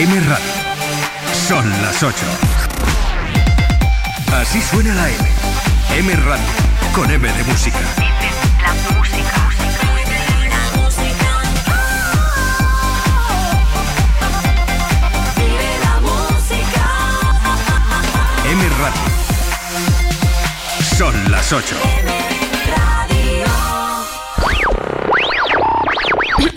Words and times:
M 0.00 0.20
Radio. 0.20 0.52
Son 1.48 1.68
las 1.82 2.00
8. 2.04 2.14
Así 4.32 4.62
suena 4.62 4.94
la 4.94 5.08
M. 5.08 5.28
M 5.96 6.14
Radio. 6.14 6.44
Con 6.94 7.10
M 7.10 7.26
de 7.32 7.42
música. 7.42 7.80
La 8.62 8.74
música. 8.94 9.48
M 18.48 18.68
Radio. 18.78 19.02
Son 20.96 21.32
las 21.32 21.52
8. 21.52 22.17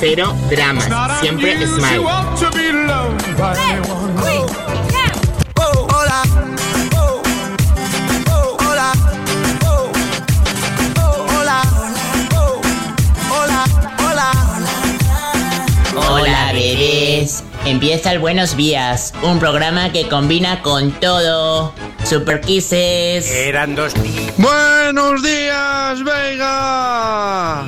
Pero 0.00 0.32
drama, 0.48 0.80
siempre 1.20 1.66
smile. 1.66 2.04
Empieza 17.68 18.12
el 18.12 18.18
Buenos 18.18 18.56
Días, 18.56 19.12
un 19.22 19.38
programa 19.38 19.92
que 19.92 20.08
combina 20.08 20.62
con 20.62 20.90
todo. 20.90 21.74
Super 22.02 22.40
Kisses. 22.40 23.30
Eran 23.30 23.74
dos 23.74 23.92
tipos 23.92 24.38
Buenos 24.38 25.22
días, 25.22 26.02
Vega. 26.02 27.66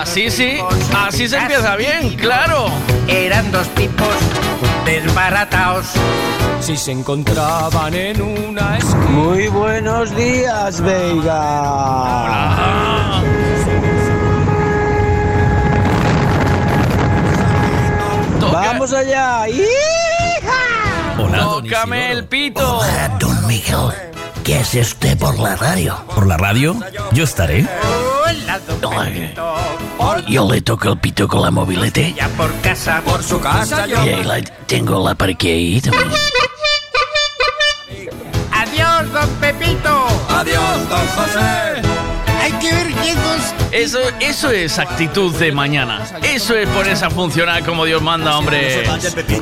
Así 0.00 0.28
sí, 0.28 0.58
así 0.96 1.28
se 1.28 1.36
empieza 1.36 1.76
bien, 1.76 2.16
claro. 2.16 2.66
Eran 3.06 3.52
dos 3.52 3.68
tipos 3.76 4.08
desbarataos. 4.84 5.86
Si 6.60 6.76
se 6.76 6.90
encontraban 6.90 7.94
en 7.94 8.20
una 8.20 8.76
esquina. 8.78 9.06
Muy 9.10 9.46
buenos 9.46 10.16
días, 10.16 10.80
Vega. 10.80 11.28
Vamos 18.68 18.92
allá. 18.92 19.46
Hola, 21.16 21.38
Tócame 21.38 22.12
el 22.12 22.24
pito. 22.26 22.82
Don 23.18 23.46
Miguel, 23.46 23.88
¿qué 24.44 24.56
hace 24.58 24.82
usted 24.82 25.16
por 25.16 25.38
la 25.38 25.56
radio? 25.56 25.96
¿Por 26.14 26.26
la 26.26 26.36
radio? 26.36 26.76
Yo 27.12 27.24
estaré. 27.24 27.66
Hola, 28.26 28.60
don 28.78 29.06
Pepito. 29.06 29.54
Yo 30.28 30.52
le 30.52 30.60
toco 30.60 30.90
el 30.90 30.98
pito 30.98 31.26
con 31.26 31.40
la 31.40 31.50
mobilete 31.50 32.12
Ya 32.14 32.28
por 32.28 32.52
casa, 32.60 33.00
por 33.06 33.22
su 33.22 33.40
casa. 33.40 33.86
y 33.88 33.94
ahí 33.94 34.22
la 34.22 34.42
tengo 34.66 35.02
la 35.02 35.14
parque 35.14 35.50
ahí 35.50 35.80
también. 35.80 36.10
Adiós, 38.52 39.12
don 39.14 39.30
Pepito. 39.40 40.06
Adiós, 40.28 40.88
don 40.90 41.06
José. 41.16 41.97
Hay 42.48 42.54
que 42.60 42.72
ver 42.72 42.86
llegos. 43.02 43.54
Eso, 43.72 43.98
eso 44.20 44.50
es 44.50 44.78
actitud 44.78 45.36
de 45.36 45.52
mañana. 45.52 46.02
Eso 46.22 46.54
es 46.54 46.66
ponerse 46.70 47.04
a 47.04 47.10
funcionar 47.10 47.62
como 47.62 47.84
Dios 47.84 48.00
manda, 48.00 48.38
hombre. 48.38 48.88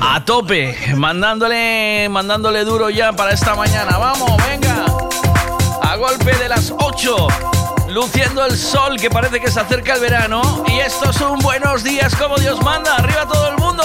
A 0.01 0.25
tope, 0.25 0.77
mandándole, 0.97 2.09
mandándole 2.11 2.65
duro 2.65 2.91
ya 2.91 3.13
para 3.13 3.31
esta 3.31 3.55
mañana. 3.55 3.97
Vamos, 3.97 4.33
venga. 4.49 4.87
A 5.83 5.95
golpe 5.95 6.35
de 6.37 6.49
las 6.49 6.73
8. 6.77 7.29
Luciendo 7.91 8.45
el 8.45 8.59
sol 8.59 8.99
que 9.01 9.09
parece 9.09 9.39
que 9.39 9.53
se 9.53 9.61
acerca 9.61 9.95
el 9.95 10.01
verano. 10.01 10.65
Y 10.67 10.81
estos 10.81 11.15
son 11.15 11.39
buenos 11.39 11.85
días 11.85 12.13
como 12.17 12.37
Dios 12.39 12.61
manda. 12.65 12.97
Arriba 12.97 13.25
todo 13.25 13.51
el 13.51 13.57
mundo. 13.57 13.85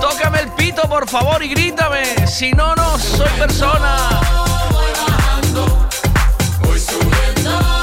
Tócame 0.00 0.42
el 0.42 0.48
pito, 0.52 0.82
por 0.82 1.08
favor, 1.08 1.42
y 1.42 1.48
grítame. 1.48 2.24
Si 2.28 2.52
no, 2.52 2.76
no 2.76 2.98
soy 3.00 3.30
persona. 3.36 4.20
Yo 7.44 7.77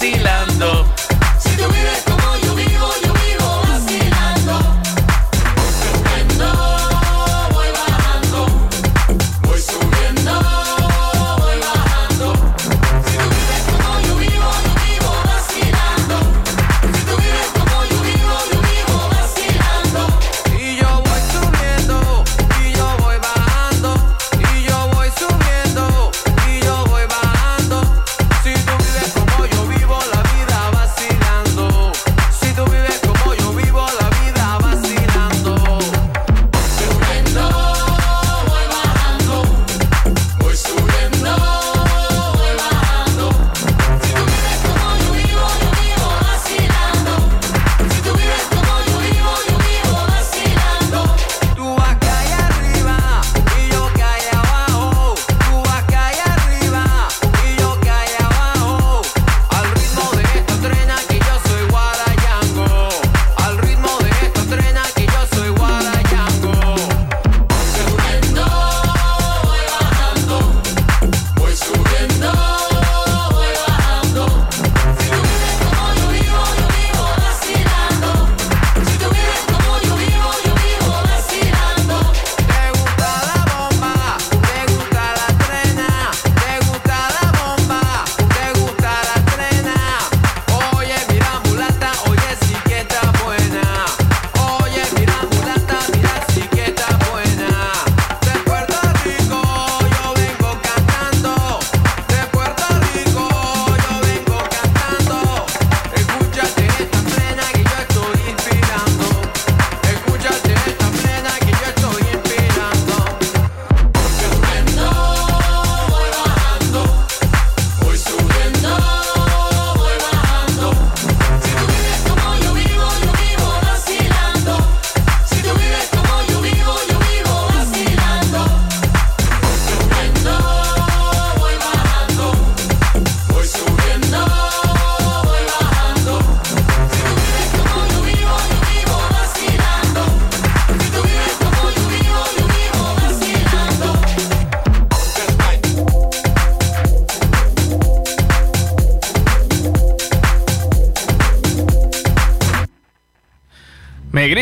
vacilando. 0.00 0.99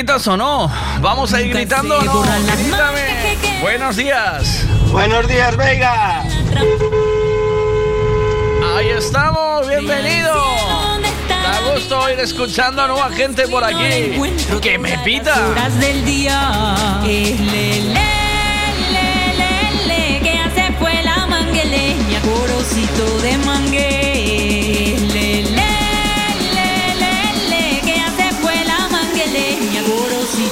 Gritas 0.08 0.26
o 0.26 0.36
no? 0.38 0.72
¿Vamos 1.02 1.34
a 1.34 1.42
ir 1.42 1.52
gritando 1.52 1.98
o 1.98 2.02
no? 2.02 2.22
Grítame. 2.56 3.36
Buenos 3.60 3.96
días. 3.96 4.64
Buenos 4.90 5.28
días, 5.28 5.54
Vega. 5.54 6.22
Ahí 8.74 8.88
estamos, 8.96 9.68
bienvenido. 9.68 10.32
Da 11.28 11.72
gusto 11.74 12.08
ir 12.10 12.20
escuchando 12.20 12.80
a 12.82 12.88
nueva 12.88 13.10
gente 13.10 13.46
por 13.48 13.62
aquí. 13.62 14.18
Que 14.62 14.78
me 14.78 14.96
pita. 15.00 15.34
Del 15.78 16.02
día. 16.06 16.98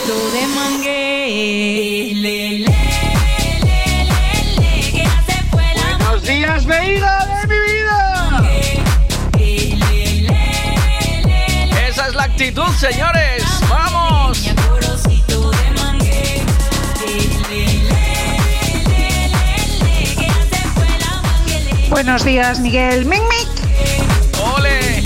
Corocito 0.07 0.31
de 0.31 0.47
mangue. 0.49 2.11
Es 2.11 2.17
le, 2.17 2.51
le, 2.51 2.59
le, 2.59 2.71
le, 4.05 4.15
le, 4.55 4.93
que 4.93 5.03
hace 5.03 5.37
fue 5.51 5.65
la 5.75 5.99
Buenos 5.99 6.23
días, 6.23 6.65
Vega 6.67 7.27
de 7.27 7.47
mi 7.49 7.59
vida. 7.73 8.01
Esa 11.89 12.07
es 12.09 12.15
la 12.15 12.23
actitud, 12.25 12.73
señores. 12.79 13.43
¡Vamos! 13.69 14.53
Buenos 21.89 22.25
días, 22.25 22.61
Miguel. 22.61 23.07
Mic, 23.07 23.23
mic. 23.23 23.49
¡Ole! 24.55 25.03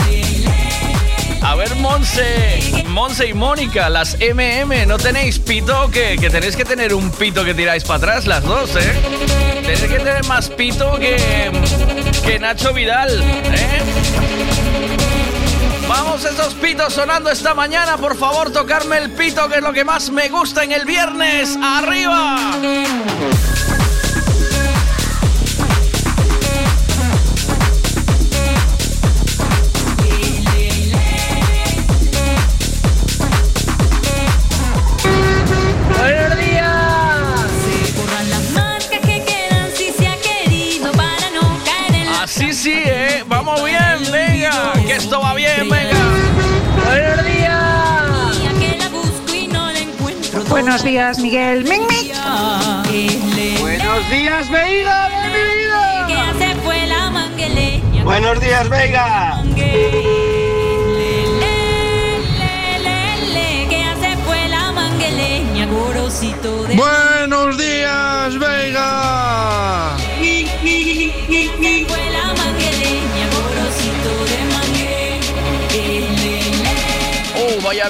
A 1.43 1.55
ver, 1.55 1.75
Monse, 1.76 2.59
Monse 2.90 3.28
y 3.28 3.34
Mónica, 3.34 3.88
las 3.88 4.16
MM, 4.19 4.87
¿no 4.87 4.98
tenéis 4.98 5.38
pito? 5.38 5.90
Que, 5.90 6.16
que 6.19 6.28
tenéis 6.28 6.56
que 6.56 6.64
tener 6.64 6.92
un 6.92 7.10
pito 7.10 7.44
que 7.44 7.54
tiráis 7.54 7.84
para 7.84 7.98
atrás, 7.98 8.26
las 8.26 8.42
dos, 8.42 8.75
¿eh? 8.76 9.60
Tenéis 9.62 9.81
que 9.82 9.98
tener 9.98 10.25
más 10.26 10.48
pito 10.50 10.98
que, 10.98 11.50
que 12.25 12.38
Nacho 12.38 12.72
Vidal, 12.72 13.22
¿eh? 13.22 13.82
Vamos, 15.88 16.25
esos 16.25 16.54
pitos 16.54 16.92
sonando 16.92 17.31
esta 17.31 17.54
mañana, 17.54 17.96
por 17.96 18.16
favor, 18.16 18.52
tocarme 18.52 18.98
el 18.98 19.10
pito, 19.10 19.48
que 19.48 19.56
es 19.56 19.62
lo 19.62 19.72
que 19.72 19.84
más 19.84 20.10
me 20.10 20.28
gusta 20.28 20.64
en 20.64 20.72
el 20.72 20.84
viernes. 20.84 21.56
¡Arriba! 21.62 22.52
Buenos 50.70 50.84
días, 50.84 51.19
Miguel. 51.19 51.64
Mic, 51.64 51.81
mic. 51.81 52.14
Buenos 53.58 54.08
días, 54.08 54.49
la 56.87 57.11
mangueleña. 57.11 58.05
Buenos 58.05 58.40
días, 58.40 58.69
Vega. 58.69 59.34
mangue. 59.34 59.67
Le, 60.96 61.26
le, 61.40 61.90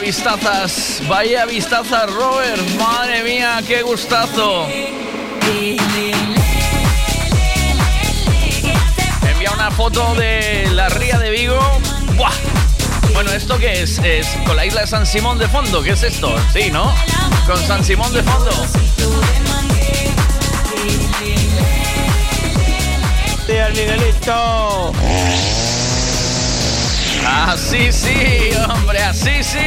vistazas, 0.00 1.02
vaya 1.08 1.46
vistazas, 1.46 2.10
Robert. 2.10 2.60
Madre 2.78 3.22
mía, 3.22 3.62
qué 3.66 3.82
gustazo. 3.82 4.66
Envía 9.30 9.50
una 9.52 9.70
foto 9.70 10.14
de 10.14 10.68
la 10.72 10.88
ría 10.88 11.18
de 11.18 11.30
Vigo. 11.30 11.60
Bueno, 13.12 13.30
¿esto 13.32 13.58
qué 13.58 13.82
es? 13.82 13.98
¿Es 13.98 14.26
con 14.46 14.56
la 14.56 14.64
isla 14.64 14.82
de 14.82 14.86
San 14.86 15.06
Simón 15.06 15.38
de 15.38 15.48
fondo? 15.48 15.82
¿Qué 15.82 15.90
es 15.90 16.02
esto? 16.02 16.34
Sí, 16.52 16.70
¿no? 16.70 16.94
Con 17.46 17.58
San 17.58 17.84
Simón 17.84 18.12
de 18.12 18.22
fondo. 18.22 18.50
Miguelito. 23.80 24.92
Así 27.32 27.92
sí, 27.92 28.50
hombre, 28.68 28.98
así 28.98 29.42
sí. 29.44 29.58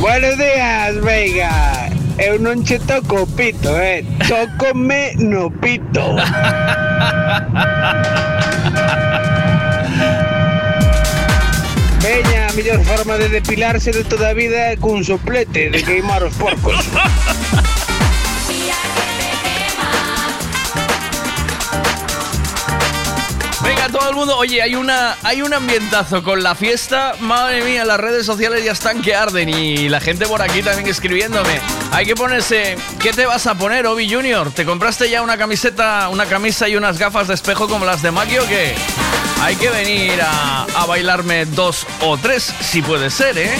Buenos 0.00 0.38
días, 0.38 0.98
Vega. 1.02 1.90
Eu 2.16 2.40
non 2.40 2.64
che 2.64 2.78
toco 2.80 3.26
pito, 3.36 3.76
eh. 3.76 4.02
Tócome 4.24 5.12
no 5.20 5.50
pito. 5.50 6.16
Veña, 12.00 12.48
a 12.48 12.52
mellor 12.56 12.80
forma 12.84 13.18
de 13.18 13.28
depilarse 13.28 13.92
de 13.92 14.02
toda 14.04 14.32
vida 14.32 14.72
é 14.72 14.76
cun 14.80 15.04
soplete 15.04 15.68
de 15.68 15.84
queimar 15.84 16.24
os 16.24 16.32
porcos. 16.40 16.80
Mundo. 24.16 24.36
Oye, 24.36 24.60
hay 24.62 24.74
una 24.74 25.16
hay 25.22 25.42
un 25.42 25.54
ambientazo 25.54 26.22
con 26.22 26.42
la 26.42 26.54
fiesta. 26.54 27.14
Madre 27.20 27.62
mía, 27.62 27.84
las 27.84 28.00
redes 28.00 28.26
sociales 28.26 28.64
ya 28.64 28.72
están 28.72 29.02
que 29.02 29.14
arden 29.14 29.48
y 29.48 29.88
la 29.88 30.00
gente 30.00 30.26
por 30.26 30.42
aquí 30.42 30.62
también 30.62 30.88
escribiéndome. 30.88 31.60
Hay 31.92 32.06
que 32.06 32.14
ponerse. 32.14 32.76
¿Qué 32.98 33.12
te 33.12 33.26
vas 33.26 33.46
a 33.46 33.54
poner, 33.54 33.86
Obi 33.86 34.12
Junior? 34.12 34.50
¿Te 34.50 34.64
compraste 34.64 35.08
ya 35.08 35.22
una 35.22 35.36
camiseta, 35.36 36.08
una 36.08 36.26
camisa 36.26 36.68
y 36.68 36.76
unas 36.76 36.98
gafas 36.98 37.28
de 37.28 37.34
espejo 37.34 37.68
como 37.68 37.84
las 37.84 38.02
de 38.02 38.10
Maki 38.10 38.38
o 38.38 38.48
qué? 38.48 38.74
Hay 39.42 39.56
que 39.56 39.68
venir 39.68 40.20
a, 40.22 40.64
a 40.64 40.86
bailarme 40.86 41.44
dos 41.44 41.86
o 42.00 42.16
tres, 42.16 42.52
si 42.60 42.82
puede 42.82 43.10
ser, 43.10 43.36
¿eh? 43.38 43.54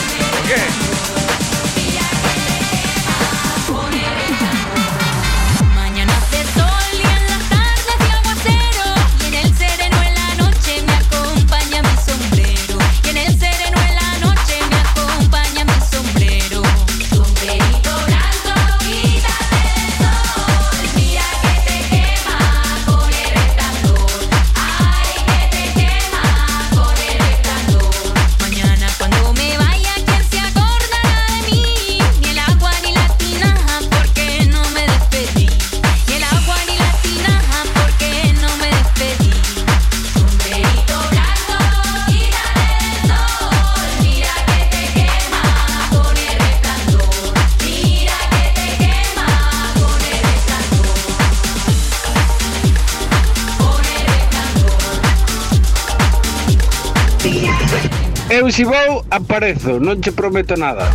Si 58.57 58.65
vou, 58.65 59.05
aparezo, 59.11 59.79
non 59.79 60.01
che 60.01 60.13
prometo 60.13 60.57
nada. 60.57 60.89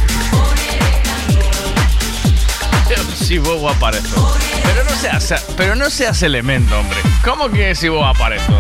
Si 3.16 3.38
vos 3.38 3.72
aparezo. 3.72 4.36
Pero 4.64 4.84
no 4.84 4.90
seas, 4.96 5.46
pero 5.56 5.76
no 5.76 5.90
seas 5.90 6.22
elemento, 6.24 6.78
hombre. 6.80 6.98
¿Cómo 7.24 7.50
que 7.50 7.76
si 7.76 7.88
vos 7.88 8.04
aparezo? 8.04 8.52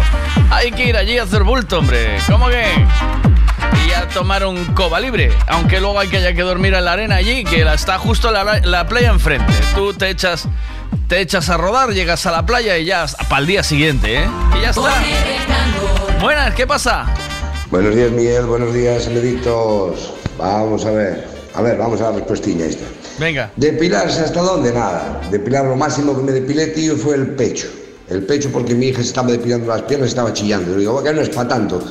Hay 0.52 0.72
que 0.72 0.86
ir 0.86 0.96
allí 0.98 1.18
a 1.18 1.24
hacer 1.24 1.44
bulto, 1.44 1.80
hombre. 1.80 2.18
¿Cómo 2.30 2.48
que? 2.48 2.64
Y 3.88 3.92
a 3.92 4.08
tomar 4.08 4.46
un 4.46 4.64
coba 4.74 5.00
libre. 5.00 5.34
Aunque 5.48 5.80
luego 5.82 6.00
hay 6.00 6.08
que 6.08 6.18
haya 6.18 6.34
que 6.34 6.44
dormir 6.44 6.74
en 6.76 6.86
la 6.86 6.94
arena 6.94 7.16
allí, 7.16 7.44
que 7.44 7.66
la- 7.66 7.74
está 7.74 7.98
justo 7.98 8.32
la, 8.32 8.60
la 8.64 8.88
playa 8.88 9.10
enfrente. 9.10 9.52
Tú 9.76 9.94
te 9.94 10.10
echas, 10.10 10.48
te 11.08 11.20
echas 11.22 11.50
a 11.50 11.58
rodar, 11.58 11.90
llegas 11.90 12.26
a 12.28 12.32
la 12.32 12.46
playa 12.46 12.78
y 12.78 12.86
ya 12.86 13.06
para 13.30 13.42
el 13.42 13.48
día 13.48 13.64
siguiente, 13.64 14.20
¿eh? 14.24 14.30
Y 14.58 14.62
ya 14.62 14.70
está. 14.70 14.94
Buenas, 16.22 16.54
¿qué 16.54 16.68
pasa? 16.68 17.08
Buenos 17.72 17.96
días, 17.96 18.12
Miguel. 18.12 18.46
Buenos 18.48 18.74
días, 18.74 19.08
Benedictos. 19.08 20.14
Vamos 20.38 20.86
a 20.86 20.92
ver. 20.92 21.26
A 21.54 21.62
ver, 21.62 21.78
vamos 21.78 22.02
a 22.02 22.10
la 22.10 22.18
respuestilla 22.18 22.66
esta. 22.66 22.84
Venga. 23.18 23.50
¿Depilarse 23.56 24.20
hasta 24.20 24.42
dónde? 24.42 24.74
Nada. 24.74 25.22
Depilar 25.32 25.66
lo 25.66 25.78
máximo 25.78 26.16
que 26.18 26.22
me 26.22 26.34
depilé, 26.34 26.68
tío, 26.68 26.98
fue 26.98 27.16
el 27.16 27.28
pecho. 27.28 27.68
El 28.10 28.24
pecho 28.26 28.50
porque 28.52 28.76
mi 28.76 28.88
hija 28.88 28.98
se 29.02 29.08
estaba 29.08 29.32
depilando 29.32 29.68
las 29.68 29.84
piernas 29.84 30.08
y 30.08 30.10
estaba 30.10 30.34
chillando. 30.34 30.74
Le 30.74 30.80
digo, 30.80 31.02
que 31.02 31.14
no 31.14 31.22
es 31.22 31.30
para 31.30 31.48
tanto. 31.48 31.82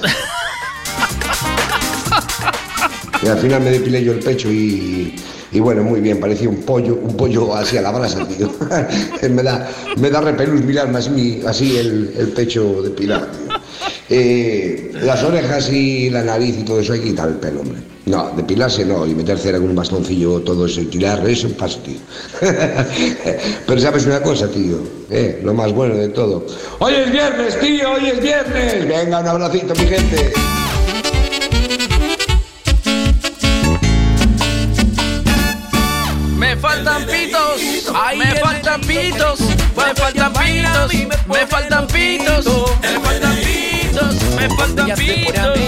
Y 3.22 3.28
al 3.28 3.38
final 3.38 3.62
me 3.62 3.70
depilé 3.70 4.04
yo 4.04 4.12
el 4.12 4.20
pecho 4.20 4.50
y, 4.50 5.14
y 5.50 5.60
bueno, 5.60 5.82
muy 5.82 6.00
bien, 6.00 6.20
parecía 6.20 6.48
un 6.48 6.62
pollo, 6.62 6.94
un 6.94 7.16
pollo 7.16 7.54
así 7.54 7.78
a 7.78 7.82
la 7.82 7.90
brasa, 7.90 8.26
tío. 8.28 8.50
me 9.30 9.42
da, 9.42 9.70
me 9.96 10.10
da 10.10 10.20
repelús 10.20 10.62
mirarme 10.62 10.98
así, 10.98 11.42
así 11.46 11.78
el, 11.78 12.14
el 12.18 12.28
pecho 12.28 12.82
depilado, 12.82 13.26
tío. 13.26 13.49
Eh, 14.12 14.90
las 15.02 15.22
orejas 15.22 15.70
y 15.70 16.10
la 16.10 16.24
nariz 16.24 16.58
y 16.58 16.64
todo 16.64 16.80
eso 16.80 16.94
hay 16.94 16.98
que 16.98 17.10
quitar 17.10 17.28
el 17.28 17.36
pelo, 17.36 17.60
hombre. 17.60 17.78
No, 18.06 18.32
depilarse 18.36 18.84
no, 18.84 19.06
y 19.06 19.14
meter 19.14 19.38
cera 19.38 19.58
con 19.58 19.68
un 19.68 19.76
bastoncillo, 19.76 20.40
todo 20.40 20.66
eso, 20.66 20.80
y 20.80 20.86
tirar, 20.86 21.24
eso 21.28 21.48
paso, 21.50 21.78
tío. 21.78 22.00
Pero 23.66 23.80
sabes 23.80 24.06
una 24.06 24.20
cosa, 24.20 24.50
tío, 24.50 24.78
eh, 25.10 25.40
lo 25.44 25.54
más 25.54 25.72
bueno 25.72 25.94
de 25.94 26.08
todo. 26.08 26.44
Hoy 26.80 26.94
es 26.94 27.12
viernes, 27.12 27.60
tío, 27.60 27.92
hoy 27.92 28.08
es 28.08 28.20
viernes. 28.20 28.88
Venga, 28.88 29.20
un 29.20 29.28
abracito, 29.28 29.74
mi 29.76 29.86
gente. 29.86 30.32
Me 36.36 36.56
faltan 36.56 37.06
pitos, 37.06 37.62
me 38.18 38.34
faltan 38.40 38.80
pitos, 38.80 39.40
me 39.76 39.94
faltan 39.94 40.32
pitos, 40.32 40.94
me 41.28 41.46
faltan 41.46 41.86
pitos, 41.86 42.70
me 42.88 42.98
faltan 42.98 43.36
pitos, 43.36 43.69
me 44.36 44.48
faltan 44.56 44.90
pitos. 44.96 45.58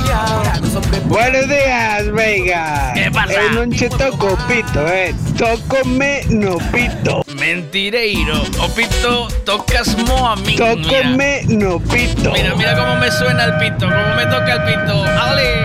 Buenos 1.07 1.49
días, 1.49 2.13
Vega. 2.13 2.93
¿Qué 2.95 3.11
pasa? 3.11 3.33
En 3.33 3.59
un 3.59 3.71
toco 3.99 4.37
pito, 4.49 4.87
eh. 4.89 5.15
Tócome 5.37 6.23
no 6.29 6.59
pito. 6.73 7.23
Mentireiro, 7.39 8.43
o 8.61 8.69
pito, 8.69 9.29
tocas 9.45 9.97
mo 9.99 10.29
a 10.29 10.37
mí. 10.37 10.57
Mira, 10.59 10.75
Tócome 10.77 11.43
no 11.49 11.79
pito. 11.81 12.33
mira, 12.33 12.55
mira 12.55 12.77
cómo 12.77 12.97
me 12.97 13.11
suena 13.11 13.45
el 13.45 13.57
pito, 13.59 13.87
cómo 13.89 14.15
me 14.17 14.27
toca 14.27 14.53
el 14.55 14.63
pito. 14.65 15.05
¡Ale! 15.05 15.65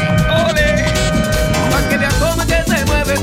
¡Ole! 0.50 0.86
Pa' 1.72 1.90
que 1.90 1.98
que 2.48 2.64
se 2.72 2.86
mueve, 2.86 3.18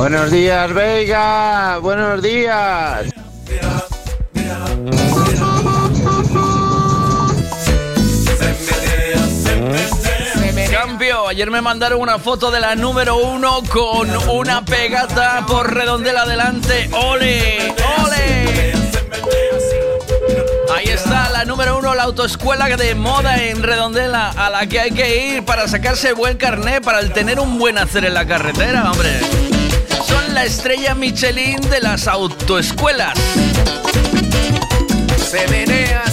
Buenos 0.00 0.30
días, 0.30 0.72
Vega. 0.72 1.76
Buenos 1.76 2.22
días. 2.22 3.04
Cambio, 10.70 11.28
ayer 11.28 11.50
me 11.50 11.60
mandaron 11.60 12.00
una 12.00 12.18
foto 12.18 12.50
de 12.50 12.60
la 12.60 12.74
número 12.76 13.18
uno 13.18 13.62
con 13.70 14.08
una 14.30 14.64
pegata 14.64 15.44
por 15.46 15.70
redondela 15.74 16.22
adelante. 16.22 16.88
¡Ole! 16.94 17.74
¡Ole! 18.02 18.72
Ahí 20.74 20.86
está 20.86 21.28
la 21.28 21.44
número 21.44 21.76
uno, 21.76 21.94
la 21.94 22.04
autoescuela 22.04 22.74
de 22.74 22.94
moda 22.94 23.36
en 23.36 23.62
Redondela, 23.62 24.30
a 24.30 24.48
la 24.48 24.66
que 24.66 24.80
hay 24.80 24.92
que 24.92 25.26
ir 25.26 25.44
para 25.44 25.68
sacarse 25.68 26.14
buen 26.14 26.38
carné, 26.38 26.80
para 26.80 27.06
tener 27.12 27.38
un 27.38 27.58
buen 27.58 27.76
hacer 27.76 28.06
en 28.06 28.14
la 28.14 28.26
carretera, 28.26 28.90
hombre. 28.90 29.39
La 30.32 30.44
estrella 30.44 30.94
Michelin 30.94 31.60
de 31.60 31.80
las 31.80 32.06
autoescuelas. 32.06 33.14
Se. 35.16 36.09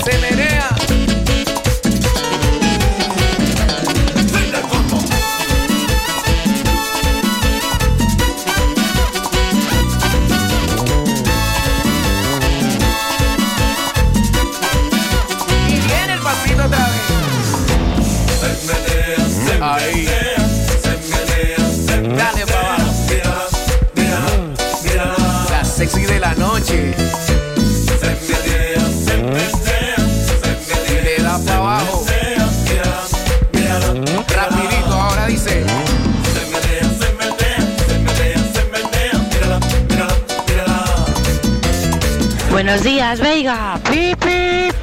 Buenos 42.68 42.84
días, 42.84 43.22
Veiga. 43.22 43.80
Pip, 43.90 44.22
pip. 44.26 44.76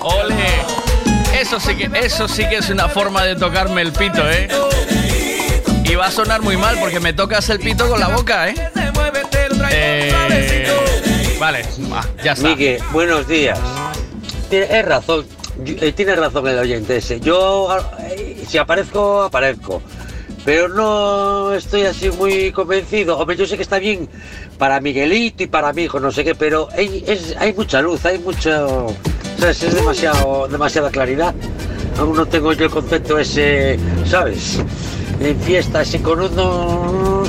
¡Ole! 0.00 0.62
Eso 1.36 1.58
sí 1.58 1.74
que, 1.74 1.90
eso 1.98 2.28
sí 2.28 2.48
que 2.48 2.58
es 2.58 2.70
una 2.70 2.88
forma 2.88 3.24
de 3.24 3.34
tocarme 3.34 3.82
el 3.82 3.90
pito, 3.90 4.22
¿eh? 4.30 4.46
Y 5.82 5.96
va 5.96 6.06
a 6.06 6.10
sonar 6.12 6.40
muy 6.40 6.56
mal 6.56 6.78
porque 6.78 7.00
me 7.00 7.14
tocas 7.14 7.50
el 7.50 7.58
pito 7.58 7.88
con 7.88 7.98
la 7.98 8.06
boca, 8.06 8.48
¿eh? 8.48 8.54
Eh, 9.72 10.68
vale, 11.40 11.66
va, 11.92 12.06
ya 12.22 12.34
está. 12.34 12.46
Miguel, 12.46 12.80
buenos 12.92 13.26
días. 13.26 13.58
Tiene 14.48 14.66
es 14.66 14.84
razón, 14.84 15.26
eh, 15.66 15.92
tiene 15.96 16.14
razón 16.14 16.46
el 16.46 16.58
oyente 16.60 16.98
ese. 16.98 17.18
Yo, 17.18 17.76
eh, 17.98 18.44
si 18.48 18.56
aparezco, 18.56 19.24
aparezco. 19.24 19.82
Pero 20.44 20.68
no 20.68 21.54
estoy 21.54 21.82
así 21.82 22.10
muy 22.10 22.52
convencido. 22.52 23.18
Hombre, 23.18 23.36
yo 23.36 23.46
sé 23.46 23.56
que 23.56 23.62
está 23.62 23.78
bien 23.78 24.08
para 24.58 24.80
Miguelito 24.80 25.42
y 25.42 25.46
para 25.46 25.72
mi 25.72 25.84
hijo, 25.84 25.98
no 25.98 26.12
sé 26.12 26.22
qué, 26.22 26.34
pero 26.34 26.68
hay, 26.72 27.54
mucha 27.56 27.80
luz, 27.80 28.04
hay 28.04 28.18
mucho... 28.18 28.88
¿Sabes? 29.38 29.62
Es 29.62 29.74
demasiado, 29.74 30.46
demasiada 30.48 30.90
claridad. 30.90 31.34
Aún 31.98 32.16
no 32.16 32.26
tengo 32.26 32.52
yo 32.52 32.66
el 32.66 32.70
concepto 32.70 33.18
ese, 33.18 33.78
¿sabes? 34.04 34.60
En 35.20 35.40
fiesta, 35.40 35.82
ese 35.82 36.02
con 36.02 36.20
uno 36.20 37.22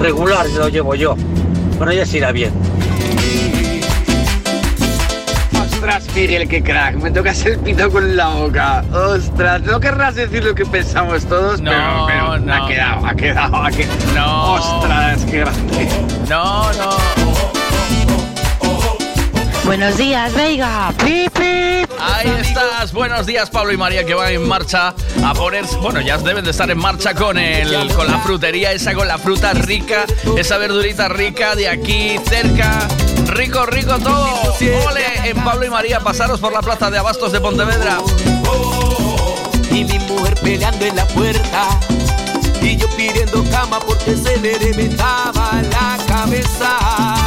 regular 0.00 0.46
lo 0.50 0.68
llevo 0.68 0.94
yo. 0.94 1.16
Bueno, 1.78 1.92
ya 1.92 2.04
se 2.04 2.18
irá 2.18 2.32
bien. 2.32 2.52
Miguel, 6.14 6.48
qué 6.48 6.62
crack. 6.62 6.96
Me 6.96 7.10
tocas 7.10 7.44
el 7.46 7.58
pito 7.58 7.90
con 7.90 8.16
la 8.16 8.28
boca. 8.28 8.84
Ostras, 8.92 9.62
no 9.62 9.78
querrás 9.80 10.14
decir 10.16 10.44
lo 10.44 10.54
que 10.54 10.66
pensamos 10.66 11.24
todos, 11.26 11.60
No, 11.60 11.70
pero, 11.70 12.06
pero 12.06 12.38
no. 12.38 12.54
ha 12.54 12.68
quedado, 12.68 13.06
ha 13.06 13.14
quedado, 13.14 13.56
ha 13.56 13.70
quedado. 13.70 13.96
No. 14.14 14.52
Ostras, 14.54 15.24
qué 15.24 15.38
grande. 15.38 15.88
No, 16.28 16.72
no. 16.72 16.96
Buenos 19.64 19.96
días, 19.96 20.34
Veiga. 20.34 20.92
Pip, 21.04 21.32
pip. 21.32 21.90
Ahí 22.00 22.28
estás. 22.40 22.92
Buenos 22.92 23.24
días, 23.26 23.48
Pablo 23.50 23.72
y 23.72 23.76
María, 23.76 24.04
que 24.04 24.14
van 24.14 24.32
en 24.32 24.48
marcha 24.48 24.94
a 25.24 25.34
poner. 25.34 25.64
Bueno, 25.80 26.00
ya 26.00 26.18
deben 26.18 26.44
de 26.44 26.50
estar 26.50 26.68
en 26.70 26.78
marcha 26.78 27.14
con 27.14 27.38
el, 27.38 27.92
con 27.94 28.08
la 28.10 28.18
frutería 28.18 28.72
esa, 28.72 28.94
con 28.94 29.06
la 29.06 29.16
fruta 29.16 29.52
rica, 29.52 30.04
esa 30.36 30.58
verdurita 30.58 31.08
rica 31.08 31.54
de 31.54 31.68
aquí 31.68 32.16
cerca. 32.28 32.88
Rico, 33.40 33.64
rico 33.64 33.98
todo. 33.98 34.54
Ole, 34.86 35.30
en 35.30 35.42
Pablo 35.42 35.64
y 35.64 35.70
María, 35.70 35.98
pasaros 36.00 36.38
por 36.40 36.52
la 36.52 36.60
plaza 36.60 36.90
de 36.90 36.98
Abastos 36.98 37.32
de 37.32 37.40
Pontevedra. 37.40 37.96
Y 39.70 39.82
mi 39.82 39.98
mujer 40.00 40.34
peleando 40.42 40.84
en 40.84 40.94
la 40.94 41.06
puerta. 41.06 41.80
Y 42.60 42.76
yo 42.76 42.86
pidiendo 42.98 43.42
cama 43.50 43.78
porque 43.80 44.14
se 44.14 44.36
le 44.36 44.58
reventaba 44.58 45.62
la 45.70 45.96
cabeza. 46.06 47.19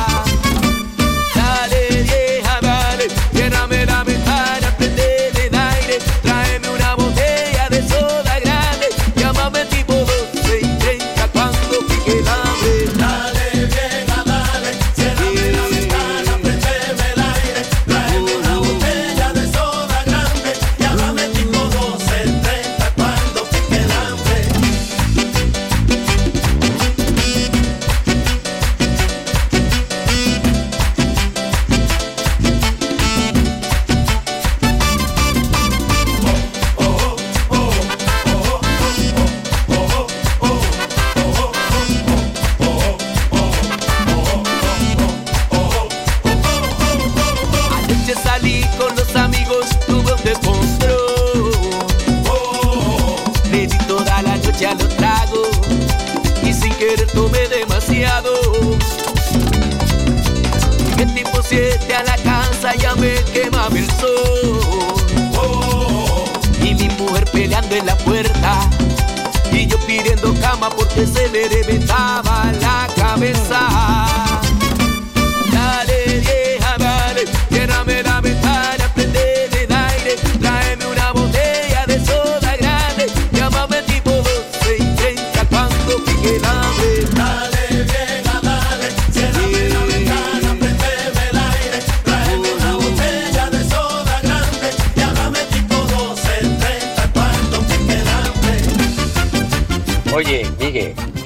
Porque 70.70 71.02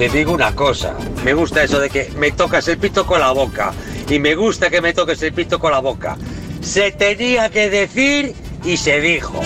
te 0.09 0.17
digo 0.19 0.33
una 0.33 0.55
cosa. 0.55 0.93
Me 1.23 1.33
gusta 1.33 1.63
eso 1.63 1.79
de 1.79 1.89
que 1.89 2.09
me 2.17 2.31
tocas 2.31 2.67
el 2.67 2.77
pito 2.77 3.05
con 3.05 3.19
la 3.19 3.31
boca. 3.31 3.73
Y 4.09 4.19
me 4.19 4.35
gusta 4.35 4.69
que 4.69 4.81
me 4.81 4.93
toques 4.93 5.21
el 5.21 5.33
pito 5.33 5.59
con 5.59 5.71
la 5.71 5.79
boca. 5.79 6.17
Se 6.61 6.91
tenía 6.91 7.49
que 7.49 7.69
decir 7.69 8.33
y 8.63 8.77
se 8.77 9.01
dijo. 9.01 9.41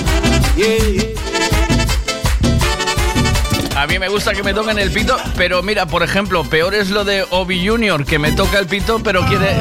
A 3.75 3.87
mí 3.87 3.97
me 3.97 4.09
gusta 4.09 4.33
que 4.33 4.43
me 4.43 4.53
toquen 4.53 4.77
el 4.77 4.91
pito, 4.91 5.17
pero 5.35 5.63
mira, 5.63 5.87
por 5.87 6.03
ejemplo, 6.03 6.43
peor 6.43 6.75
es 6.75 6.91
lo 6.91 7.03
de 7.03 7.25
Obi 7.31 7.67
Junior, 7.67 8.05
que 8.05 8.19
me 8.19 8.31
toca 8.31 8.59
el 8.59 8.67
pito, 8.67 9.01
pero 9.03 9.25
quiere, 9.25 9.55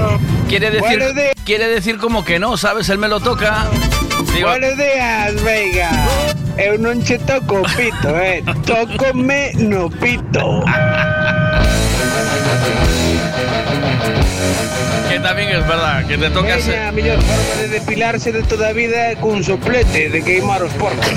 quiere 0.49 0.71
decir 0.71 1.03
quiere 1.45 1.69
decir 1.69 1.99
como 1.99 2.25
que 2.25 2.39
no, 2.39 2.57
¿sabes? 2.57 2.89
Él 2.91 2.99
me 2.99 3.09
lo 3.09 3.21
toca. 3.21 3.67
Digo, 4.35 4.51
Buenos 4.51 4.77
días, 4.77 5.43
Veiga. 5.43 5.91
Eu 6.61 6.77
non 6.77 7.01
che 7.01 7.19
toco 7.25 7.61
o 7.61 7.63
pito, 7.75 8.15
eh. 8.21 8.45
Tócome 8.67 9.53
no 9.57 9.89
pito. 9.89 10.63
que 15.09 15.19
también 15.21 15.49
es 15.49 15.67
verdad, 15.67 16.07
que 16.07 16.19
te 16.19 16.29
tocas. 16.29 16.67
Veña, 16.67 16.89
a 16.89 16.93
mellor 16.93 17.19
forma 17.23 17.63
de 17.63 17.69
depilarse 17.69 18.31
de 18.31 18.43
toda 18.43 18.75
vida 18.75 19.11
é 19.11 19.17
cun 19.17 19.43
soplete 19.43 20.11
de 20.11 20.21
queimar 20.23 20.63
os 20.63 20.73
porcos. 20.77 21.17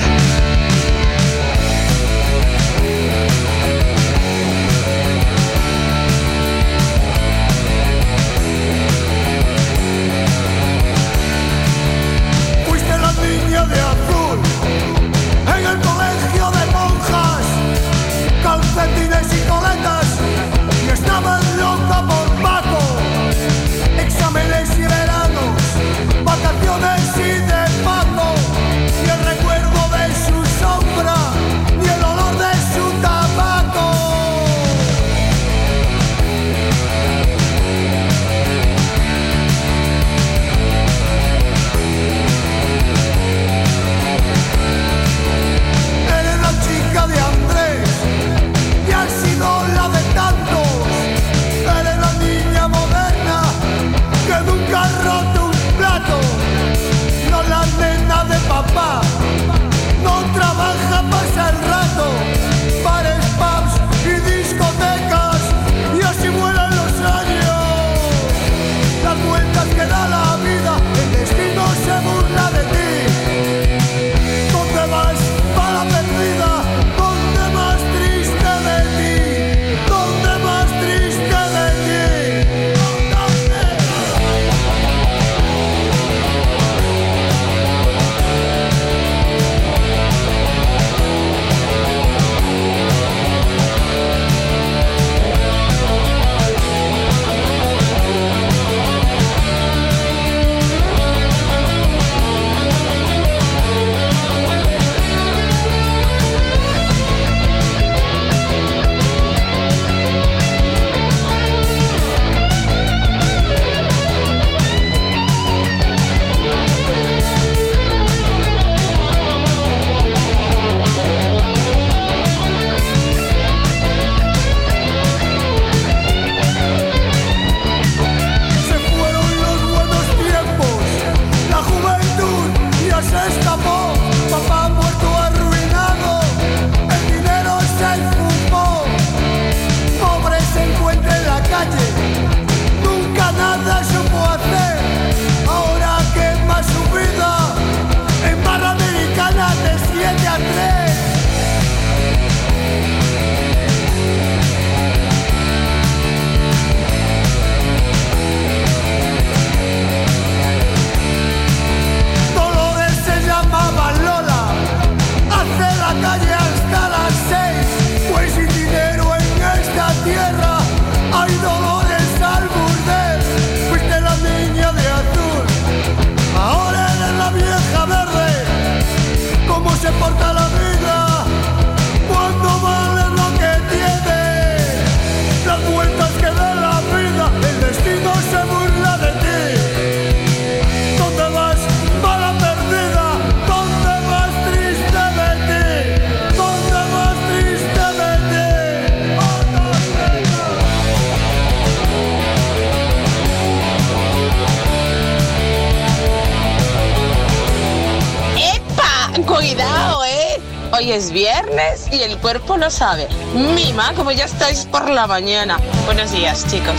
Es 210.94 211.12
viernes 211.12 211.88
y 211.92 212.02
el 212.02 212.18
cuerpo 212.20 212.56
lo 212.58 212.70
sabe. 212.70 213.08
Mima, 213.34 213.94
como 213.96 214.12
ya 214.12 214.26
estáis 214.26 214.66
por 214.66 214.90
la 214.90 215.08
mañana. 215.08 215.58
Buenos 215.86 216.12
días, 216.12 216.46
chicos. 216.50 216.76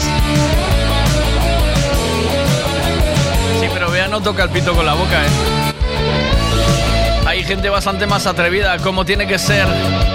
Sí, 3.60 3.66
pero 3.72 3.90
vea, 3.90 4.06
no 4.08 4.20
toca 4.20 4.44
el 4.44 4.50
pito 4.50 4.74
con 4.74 4.86
la 4.86 4.94
boca, 4.94 5.24
¿eh? 5.24 5.28
Hay 7.26 7.42
gente 7.42 7.68
bastante 7.70 8.06
más 8.06 8.26
atrevida, 8.26 8.78
como 8.78 9.04
tiene 9.04 9.26
que 9.26 9.38
ser, 9.38 9.66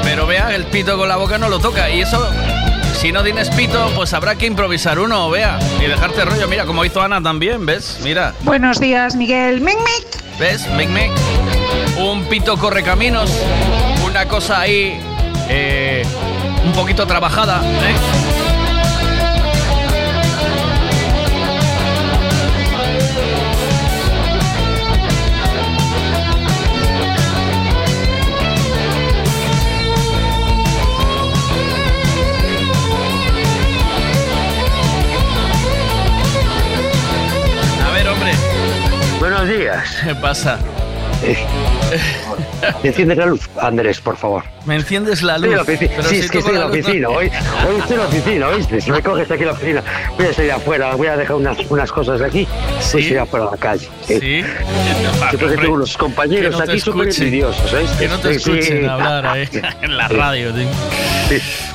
pero 0.04 0.26
vea, 0.26 0.56
el 0.56 0.66
pito 0.66 0.98
con 0.98 1.10
la 1.10 1.18
boca 1.18 1.38
no 1.38 1.50
lo 1.50 1.60
toca. 1.60 1.90
Y 1.90 2.02
eso, 2.02 2.26
si 2.98 3.12
no 3.12 3.22
tienes 3.24 3.50
pito, 3.50 3.92
pues 3.96 4.14
habrá 4.14 4.36
que 4.36 4.46
improvisar 4.46 5.00
uno, 5.00 5.30
vea, 5.30 5.60
y 5.84 5.88
dejarte 5.88 6.24
rollo. 6.24 6.48
Mira, 6.48 6.66
como 6.66 6.86
hizo 6.86 7.02
Ana 7.02 7.22
también, 7.22 7.66
¿ves? 7.66 8.00
Mira, 8.04 8.34
Buenos 8.42 8.80
días, 8.80 9.16
Miguel. 9.16 9.60
Mic, 9.60 9.78
mic. 9.78 10.40
¿ves? 10.40 10.66
Mic, 10.78 10.88
mic. 10.90 11.12
Un 11.98 12.24
pito 12.26 12.58
corre 12.58 12.82
caminos, 12.82 13.30
una 14.22 14.28
cosa 14.28 14.60
ahí, 14.60 15.00
eh, 15.48 16.04
un 16.66 16.74
poquito 16.74 17.08
trabajada, 17.08 17.62
¿eh? 17.64 17.96
A 37.88 37.92
ver, 37.94 38.10
hombre. 38.10 38.34
Buenos 39.18 39.48
días. 39.48 39.98
¿Qué 40.04 40.14
pasa? 40.14 40.60
Enciende 42.84 43.16
la 43.16 43.26
luz, 43.28 43.50
Andrés, 43.62 44.00
por 44.02 44.18
favor. 44.18 44.44
Me 44.66 44.76
enciendes 44.76 45.22
la 45.24 45.38
luz. 45.38 45.56
pero 45.66 45.80
Sí, 46.04 46.16
si 46.16 46.16
es 46.18 46.32
que 46.32 46.40
estoy 46.40 46.56
en 46.56 46.60
la 46.62 46.68
no- 46.68 46.72
oficina. 46.74 47.10
Hoy, 47.10 47.28
hoy 47.68 47.76
estoy 47.80 47.94
en 47.96 48.00
la 48.02 48.08
oficina, 48.08 48.48
¿oíste? 48.48 48.82
Si 48.82 48.92
me 48.92 49.02
coges 49.02 49.30
aquí 49.32 49.42
en 49.42 49.48
la 49.48 49.54
oficina, 49.54 49.84
voy 50.18 50.26
a 50.28 50.34
salir 50.34 50.52
afuera, 50.52 50.96
voy 50.96 51.08
a 51.08 51.18
dejar 51.18 51.36
unas, 51.38 51.58
unas 51.70 51.92
cosas 51.92 52.22
aquí, 52.22 52.46
voy 52.46 52.78
a 52.78 52.82
salir 52.82 53.20
afuera 53.20 53.48
a 53.48 53.52
la 53.52 53.58
calle. 53.58 53.88
Sí. 54.06 54.20
Sí, 54.20 54.44
porque 55.40 55.56
tengo 55.58 55.74
unos 55.76 55.98
compañeros 55.98 56.56
Que 56.56 56.60
no 56.60 56.66
te 56.66 56.72
aquí 56.72 56.80
súper 56.80 57.10
envidiosos, 57.10 57.74
¿oíste? 57.74 57.98
Que 57.98 58.08
no 58.08 58.18
te 58.20 58.34
Sí, 58.36 58.40
sí. 58.40 58.52
escuchen 58.52 58.90
hablar 58.90 59.26
ahí 59.28 59.48
en 59.82 59.98
la 59.98 60.08
radio. 60.08 60.54
tío. 60.54 60.68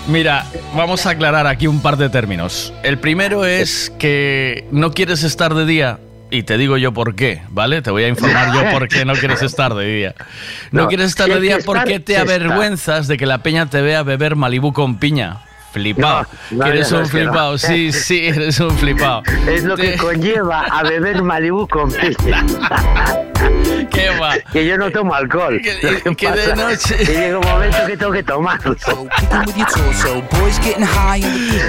Mira, 0.09 0.45
vamos 0.75 1.07
a 1.07 1.11
aclarar 1.11 1.47
aquí 1.47 1.67
un 1.67 1.81
par 1.81 1.97
de 1.97 2.09
términos. 2.09 2.73
El 2.83 2.99
primero 2.99 3.45
es 3.45 3.93
que 3.99 4.67
no 4.71 4.93
quieres 4.93 5.23
estar 5.23 5.55
de 5.55 5.65
día. 5.67 5.99
Y 6.35 6.43
te 6.43 6.59
digo 6.59 6.77
yo 6.77 6.93
por 6.93 7.15
qué, 7.15 7.43
¿vale? 7.51 7.81
Te 7.81 7.93
voy 7.93 8.03
a 8.03 8.09
informar 8.09 8.53
yo 8.53 8.69
por 8.73 8.89
qué 8.89 9.05
no 9.05 9.13
quieres 9.13 9.41
estar 9.43 9.73
de 9.73 9.87
día. 9.87 10.15
No, 10.73 10.83
No, 10.83 10.89
quieres 10.89 11.07
estar 11.07 11.29
de 11.29 11.41
día 11.41 11.59
porque 11.65 12.01
te 12.01 12.17
avergüenzas 12.17 13.07
de 13.07 13.17
que 13.17 13.25
la 13.25 13.39
peña 13.39 13.71
te 13.71 13.81
vea 13.81 14.03
beber 14.03 14.35
Malibú 14.35 14.73
con 14.73 14.99
piña. 14.99 15.43
Flipado. 15.75 16.27
No, 16.53 16.59
no, 16.59 16.65
Que 16.65 16.71
eres 16.71 16.93
un 16.93 17.05
flipado. 17.07 17.59
Sí, 17.59 17.91
sí, 17.93 18.27
eres 18.29 18.61
un 18.61 18.79
flipado. 18.79 19.23
Es 19.49 19.65
lo 19.65 19.77
que 19.77 19.97
conlleva 19.97 20.61
a 20.71 20.85
beber 20.85 21.21
Malibú 21.23 21.67
con. 21.67 21.93
¿Qué 23.91 24.11
va? 24.21 24.35
Que 24.53 24.65
yo 24.67 24.79
no 24.79 24.91
tomo 24.93 25.15
alcohol. 25.15 25.61
Que 25.61 26.31
de 26.31 26.55
noche- 26.57 26.97
Que 26.97 27.13
llega 27.13 27.39
un 27.41 27.47
momento 27.47 27.79
que 27.87 27.97
tengo 27.97 28.13
que 28.13 28.23
tomarlo. 28.23 28.77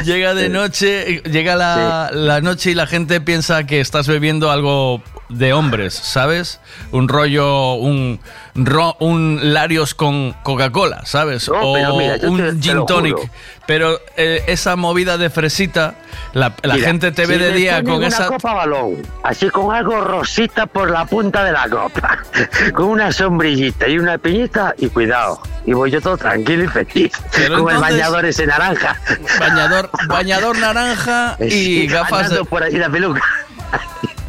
Llega 0.04 0.34
de 0.36 0.50
noche, 0.50 1.22
llega 1.24 1.56
la, 1.56 2.10
la 2.13 2.41
noche 2.41 2.72
y 2.72 2.74
la 2.76 2.86
gente 2.88 3.22
piensa 3.22 3.65
que 3.65 3.80
estás 3.80 4.08
bebiendo 4.08 4.52
algo 4.52 5.02
de 5.29 5.53
hombres, 5.53 5.93
¿sabes? 5.93 6.59
Un 6.91 7.07
rollo, 7.07 7.73
un, 7.75 8.19
ro- 8.55 8.95
un 8.99 9.39
Larios 9.53 9.95
con 9.95 10.33
Coca-Cola, 10.43 11.01
¿sabes? 11.05 11.49
No, 11.49 11.55
o 11.59 11.97
mira, 11.97 12.17
un 12.23 12.38
te- 12.38 12.61
gin 12.61 12.85
tonic. 12.85 13.17
Pero 13.65 13.99
eh, 14.17 14.43
esa 14.45 14.75
movida 14.75 15.17
de 15.17 15.31
fresita, 15.31 15.95
la, 16.33 16.53
la 16.61 16.75
Mira, 16.75 16.88
gente 16.88 17.11
te 17.11 17.25
ve 17.25 17.38
si 17.38 17.39
de 17.43 17.53
día 17.53 17.83
con 17.83 17.93
una 17.95 18.07
esa... 18.07 18.27
copa 18.27 18.53
balón, 18.53 18.97
así 19.23 19.49
con 19.49 19.73
algo 19.75 19.99
rosita 20.01 20.67
por 20.67 20.91
la 20.91 21.05
punta 21.05 21.43
de 21.43 21.51
la 21.51 21.67
copa, 21.67 22.19
con 22.75 22.85
una 22.85 23.11
sombrillita 23.11 23.88
y 23.88 23.97
una 23.97 24.19
piñita, 24.19 24.75
y 24.77 24.89
cuidado. 24.89 25.41
Y 25.65 25.73
voy 25.73 25.89
yo 25.89 25.99
todo 25.99 26.15
tranquilo 26.15 26.65
y 26.65 26.67
feliz, 26.67 27.13
Pero 27.35 27.63
con 27.63 27.73
el 27.73 27.81
bañador 27.81 28.23
ese 28.25 28.45
naranja. 28.45 29.01
Bañador, 29.39 29.89
bañador 30.07 30.59
naranja 30.59 31.35
y 31.43 31.49
Sí, 31.49 31.88
gafas 31.88 32.29
de... 32.29 32.45
por 32.45 32.61
ahí 32.61 32.73
la 32.77 32.89
peluca. 32.89 33.23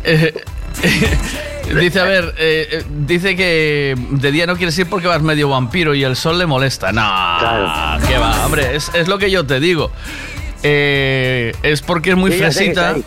Eh, 0.04 0.32
dice, 1.81 2.01
a 2.01 2.05
ver, 2.05 2.35
eh, 2.39 2.69
eh, 2.73 2.85
dice 3.07 3.35
que 3.37 3.95
de 4.11 4.31
día 4.33 4.47
no 4.47 4.57
quieres 4.57 4.79
ir 4.79 4.87
porque 4.89 5.07
vas 5.07 5.23
medio 5.23 5.49
vampiro 5.49 5.95
y 5.95 6.05
el 6.05 6.17
sol 6.17 6.39
le 6.39 6.47
molesta. 6.47 6.93
No, 6.93 7.03
que 8.07 8.19
va, 8.19 8.45
hombre, 8.47 8.77
es, 8.77 8.91
es 8.95 9.09
lo 9.09 9.19
que 9.19 9.31
yo 9.31 9.45
te 9.47 9.61
digo. 9.61 9.91
Eh, 10.62 11.53
es 11.62 11.83
porque 11.83 12.11
es 12.11 12.17
muy 12.17 12.33
Sí, 12.33 12.39
fresita. 12.39 12.97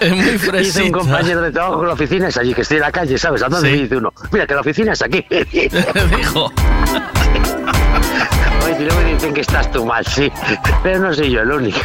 Es 0.00 0.12
muy 0.12 0.24
Dice 0.30 0.38
fresita. 0.38 0.84
un 0.84 0.92
compañero 0.92 1.42
de 1.42 1.50
trabajo 1.50 1.80
que 1.80 1.86
la 1.88 1.92
oficina 1.94 2.28
es 2.28 2.36
allí, 2.36 2.54
que 2.54 2.60
estoy 2.60 2.76
en 2.76 2.82
la 2.82 2.92
calle, 2.92 3.18
¿sabes? 3.18 3.42
¿A 3.42 3.48
dónde 3.48 3.68
Sí. 3.72 3.82
dice 3.82 3.96
uno? 3.96 4.12
Mira, 4.30 4.46
que 4.46 4.54
la 4.54 4.60
oficina 4.60 4.92
es 4.92 5.02
aquí. 5.02 5.24
Dijo. 6.16 6.52
Y 8.76 8.84
luego 8.84 9.00
dicen 9.02 9.34
que 9.34 9.40
estás 9.40 9.70
tú 9.70 9.84
mal, 9.84 10.04
sí. 10.06 10.30
Pero 10.82 10.98
no 10.98 11.14
soy 11.14 11.30
yo 11.30 11.40
el 11.40 11.50
único. 11.50 11.78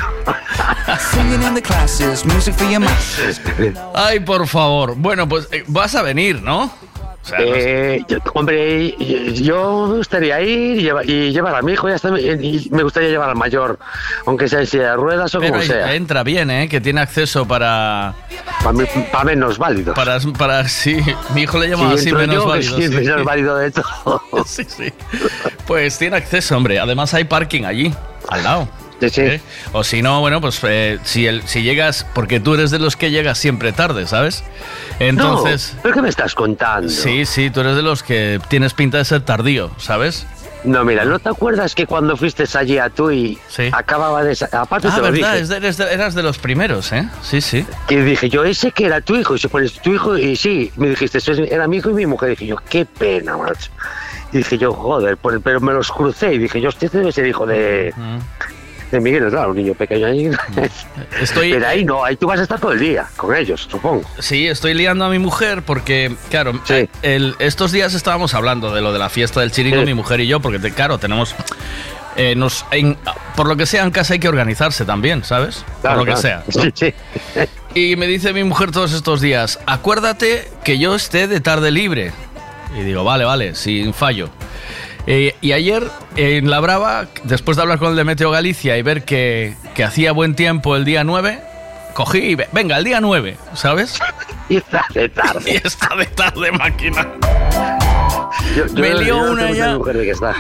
Ay, 3.94 4.20
por 4.20 4.48
favor. 4.48 4.96
Bueno, 4.96 5.28
pues 5.28 5.48
eh, 5.52 5.64
vas 5.68 5.96
a 5.96 6.02
venir, 6.02 6.42
¿no? 6.42 6.72
O 7.24 7.26
sea, 7.26 7.40
no 7.40 7.46
sé. 7.54 7.96
Eh, 7.96 8.06
yo- 8.10 8.18
hombre, 8.34 8.96
yo 9.34 9.88
me 9.90 9.96
gustaría 9.98 10.42
ir 10.42 10.80
y 10.80 10.82
llevar, 10.84 11.10
y 11.10 11.32
llevar 11.32 11.56
a 11.56 11.62
mi 11.62 11.72
hijo, 11.72 11.88
ya 11.88 11.96
está, 11.96 12.10
y 12.20 12.68
me 12.72 12.84
gustaría 12.84 13.10
llevar 13.10 13.30
al 13.30 13.36
mayor, 13.38 13.80
aunque 14.26 14.50
sea 14.50 14.60
en 14.60 14.68
silla 14.68 14.90
de 14.92 14.96
ruedas 14.98 15.34
o 15.36 15.40
Pero 15.40 15.54
como 15.54 15.64
sea. 15.64 15.94
entra 15.96 16.24
bien, 16.24 16.52
¿eh? 16.52 16.68
Que 16.68 16.82
tiene 16.82 17.00
acceso 17.02 17.48
para... 17.48 18.14
Para 19.12 19.24
menos 19.24 19.58
válidos. 19.58 19.96
Para, 19.96 20.18
para, 20.38 20.68
sí, 20.68 20.98
mi 21.34 21.44
hijo 21.44 21.58
le 21.60 21.70
llama 21.70 21.94
así 21.94 22.12
menos 22.12 22.36
yo, 22.36 22.48
válido. 22.48 22.76
sí, 22.78 22.84
sí, 22.90 22.90
menos 22.96 23.24
válido 23.24 23.58
de 23.58 23.72
todo. 23.72 24.22
Sí, 24.46 24.66
sí. 24.66 24.92
Pues 25.66 25.98
tiene 25.98 26.18
acceso, 26.18 26.58
hombre. 26.58 26.80
Además 26.80 27.14
hay 27.14 27.24
parking 27.24 27.64
allí, 27.64 27.94
al 28.30 28.44
lado. 28.44 28.68
¿Eh? 29.02 29.42
O 29.74 29.84
si 29.84 30.02
no, 30.02 30.22
bueno, 30.22 30.40
pues 30.42 30.60
eh, 30.64 31.00
si, 31.04 31.28
el, 31.28 31.42
si 31.48 31.62
llegas, 31.64 32.06
porque 32.14 32.40
tú 32.40 32.54
eres 32.54 32.72
de 32.72 32.80
los 32.80 32.96
que 32.96 33.12
llegas 33.12 33.38
siempre 33.38 33.72
tarde, 33.74 34.08
¿sabes? 34.08 34.44
Entonces... 35.00 35.74
No, 35.76 35.80
¿Pero 35.84 35.96
qué 35.96 36.02
me 36.02 36.10
estás 36.10 36.34
contando? 36.36 36.90
Sí, 36.90 37.26
sí, 37.26 37.50
tú 37.50 37.62
eres 37.62 37.76
de 37.76 37.82
los 37.82 38.04
que 38.04 38.40
tienes 38.48 38.74
pinta 38.74 38.98
de 38.98 39.06
ser 39.06 39.22
tardío, 39.22 39.72
¿sabes? 39.78 40.26
No, 40.64 40.86
mira, 40.86 41.04
¿no 41.04 41.20
te 41.20 41.28
acuerdas 41.28 41.76
que 41.76 41.86
cuando 41.86 42.16
fuiste 42.16 42.46
allí 42.58 42.78
a 42.78 42.90
tú 42.90 43.12
y 43.12 43.38
acababa 43.74 44.24
de... 44.24 44.32
Aparte 44.54 44.88
Ah, 44.88 44.96
te 44.96 45.02
lo 45.02 45.12
verdad, 45.12 45.34
dije. 45.42 45.56
eres 45.58 45.76
de- 45.78 45.94
eras 45.94 46.16
de 46.16 46.24
los 46.24 46.38
primeros, 46.38 46.94
¿eh? 46.94 47.06
Sí, 47.22 47.42
sí. 47.42 47.66
Y 47.90 47.96
dije 47.98 48.30
yo, 48.30 48.46
ese 48.46 48.72
que 48.72 48.86
era 48.86 49.02
tu 49.02 49.18
hijo, 49.18 49.36
y 49.36 49.40
se 49.40 49.50
pone 49.50 49.68
tu 49.68 49.94
hijo, 49.94 50.18
y 50.18 50.38
sí, 50.38 50.72
me 50.78 50.88
dijiste, 50.88 51.18
"Eso 51.18 51.34
es- 51.34 51.52
era 51.52 51.68
mi 51.68 51.78
hijo 51.78 51.90
y 51.90 51.94
mi 51.96 52.06
mujer. 52.06 52.30
dije 52.30 52.46
yo, 52.46 52.56
qué 52.70 52.86
pena, 52.86 53.36
macho. 53.36 53.72
Y 54.32 54.38
dije 54.38 54.58
yo, 54.58 54.72
joder, 54.74 55.18
pero 55.18 55.60
me 55.60 55.74
los 55.74 55.92
crucé 55.92 56.34
y 56.34 56.38
dije 56.40 56.60
yo, 56.62 56.70
este 56.70 56.88
debe 56.90 57.12
ser 57.12 57.28
hijo 57.28 57.46
de, 57.46 57.94
de 58.94 59.02
Miguel, 59.02 59.30
claro, 59.30 59.52
un 59.52 59.58
niño 59.58 59.74
pequeño 59.74 60.08
ahí. 60.08 60.30
Estoy... 61.22 61.54
Pero 61.54 61.68
ahí 61.68 61.84
no, 61.86 62.04
ahí 62.04 62.16
tú 62.16 62.28
vas 62.28 62.40
a 62.40 62.44
estar 62.44 62.60
todo 62.60 62.72
el 62.72 62.80
día 62.80 63.06
con 63.18 63.36
ellos, 63.36 63.68
supongo. 63.70 64.04
Sí, 64.20 64.48
estoy 64.48 64.74
liando 64.74 65.06
a 65.06 65.10
mi 65.10 65.20
mujer 65.20 65.64
porque, 65.64 66.16
claro, 66.30 66.54
el- 67.02 67.36
estos 67.40 67.72
días 67.72 67.94
estábamos 67.94 68.34
hablando 68.34 68.74
de 68.74 68.82
lo 68.82 68.94
de 68.94 69.00
la 69.00 69.10
fiesta 69.10 69.40
del 69.42 69.52
chiringo, 69.52 69.80
Sí. 69.82 69.86
mi 69.86 69.94
mujer 69.94 70.20
y 70.22 70.28
yo, 70.28 70.40
porque, 70.40 70.60
te- 70.60 70.72
claro, 70.72 70.98
tenemos... 70.98 71.36
eh, 72.16 72.36
nos, 72.36 72.66
en- 72.72 72.98
por 73.36 73.48
lo 73.48 73.56
que 73.58 73.66
sea, 73.66 73.84
en 73.84 73.92
casa 73.92 74.14
hay 74.14 74.20
que 74.20 74.28
organizarse 74.30 74.86
también, 74.86 75.24
¿sabes? 75.24 75.66
Claro, 75.82 76.00
por 76.00 76.08
lo 76.08 76.16
que 76.16 76.22
sea. 76.22 76.44
¿no? 76.56 76.62
Sí, 76.62 76.72
sí. 76.76 76.94
Y 77.76 77.96
me 77.96 78.06
dice 78.06 78.34
mi 78.34 78.44
mujer 78.44 78.72
todos 78.72 78.94
estos 78.94 79.20
días, 79.20 79.60
acuérdate 79.66 80.48
que 80.64 80.78
yo 80.78 80.94
esté 80.96 81.28
de 81.28 81.40
tarde 81.42 81.72
libre. 81.72 82.12
Y 82.78 82.82
digo, 82.82 83.04
vale, 83.04 83.24
vale, 83.26 83.56
sin 83.56 83.94
fallo. 83.94 84.30
Eh, 85.06 85.36
y 85.42 85.52
ayer 85.52 85.84
en 86.16 86.50
La 86.50 86.60
Brava, 86.62 87.08
después 87.24 87.58
de 87.58 87.64
hablar 87.64 87.78
con 87.80 87.90
el 87.92 87.96
de 87.98 88.04
Meteo 88.06 88.32
Galicia 88.32 88.78
y 88.78 88.82
ver 88.84 89.04
que, 89.04 89.56
que 89.76 89.84
hacía 89.84 90.12
buen 90.14 90.34
tiempo 90.36 90.76
el 90.78 90.86
día 90.86 91.04
9, 91.04 91.42
cogí 91.94 92.20
y 92.20 92.36
ve- 92.36 92.48
venga, 92.54 92.78
el 92.78 92.84
día 92.86 93.02
9, 93.02 93.38
¿sabes? 93.54 94.00
Y 94.50 94.58
está 94.58 94.86
de 94.94 95.08
tarde. 95.10 95.42
Y 95.64 95.68
está 95.68 95.96
de 95.96 96.06
tarde, 96.06 96.52
máquina. 96.52 97.08
Yo- 98.56 98.66
yo- 98.68 98.74
me 98.76 98.94
lió 98.96 99.18
una 99.32 99.52
ya. 99.52 99.78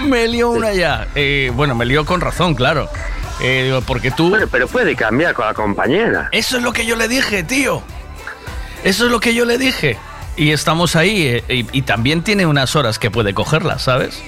Me 0.06 0.28
lió 0.28 0.49
una 0.52 0.73
ya. 0.73 1.08
Eh, 1.15 1.52
bueno, 1.56 1.73
me 1.76 1.86
lió 1.86 2.06
con 2.06 2.19
razón, 2.21 2.54
claro. 2.54 2.89
Eh, 3.41 3.80
porque 3.88 4.12
tú... 4.12 4.30
Bueno, 4.30 4.47
pero 4.52 4.67
puede 4.67 4.95
cambiar 4.95 5.34
con 5.34 5.45
la 5.45 5.54
compañera. 5.54 6.30
Eso 6.32 6.58
es 6.58 6.63
lo 6.63 6.71
que 6.73 6.86
yo 6.86 6.95
le 6.95 7.08
dije, 7.08 7.43
tío. 7.43 7.82
Eso 8.84 9.06
es 9.06 9.12
lo 9.12 9.19
que 9.19 9.34
yo 9.34 9.45
le 9.45 9.58
dije. 9.58 9.97
Y 10.36 10.52
estamos 10.52 10.95
ahí. 10.95 11.26
eh, 11.28 11.43
y, 11.49 11.78
y 11.78 11.82
también 11.84 12.21
tiene 12.23 12.45
unas 12.45 12.76
horas 12.76 12.99
que 12.99 13.10
puede 13.10 13.34
cogerlas, 13.34 13.84
¿sabes? 13.84 14.21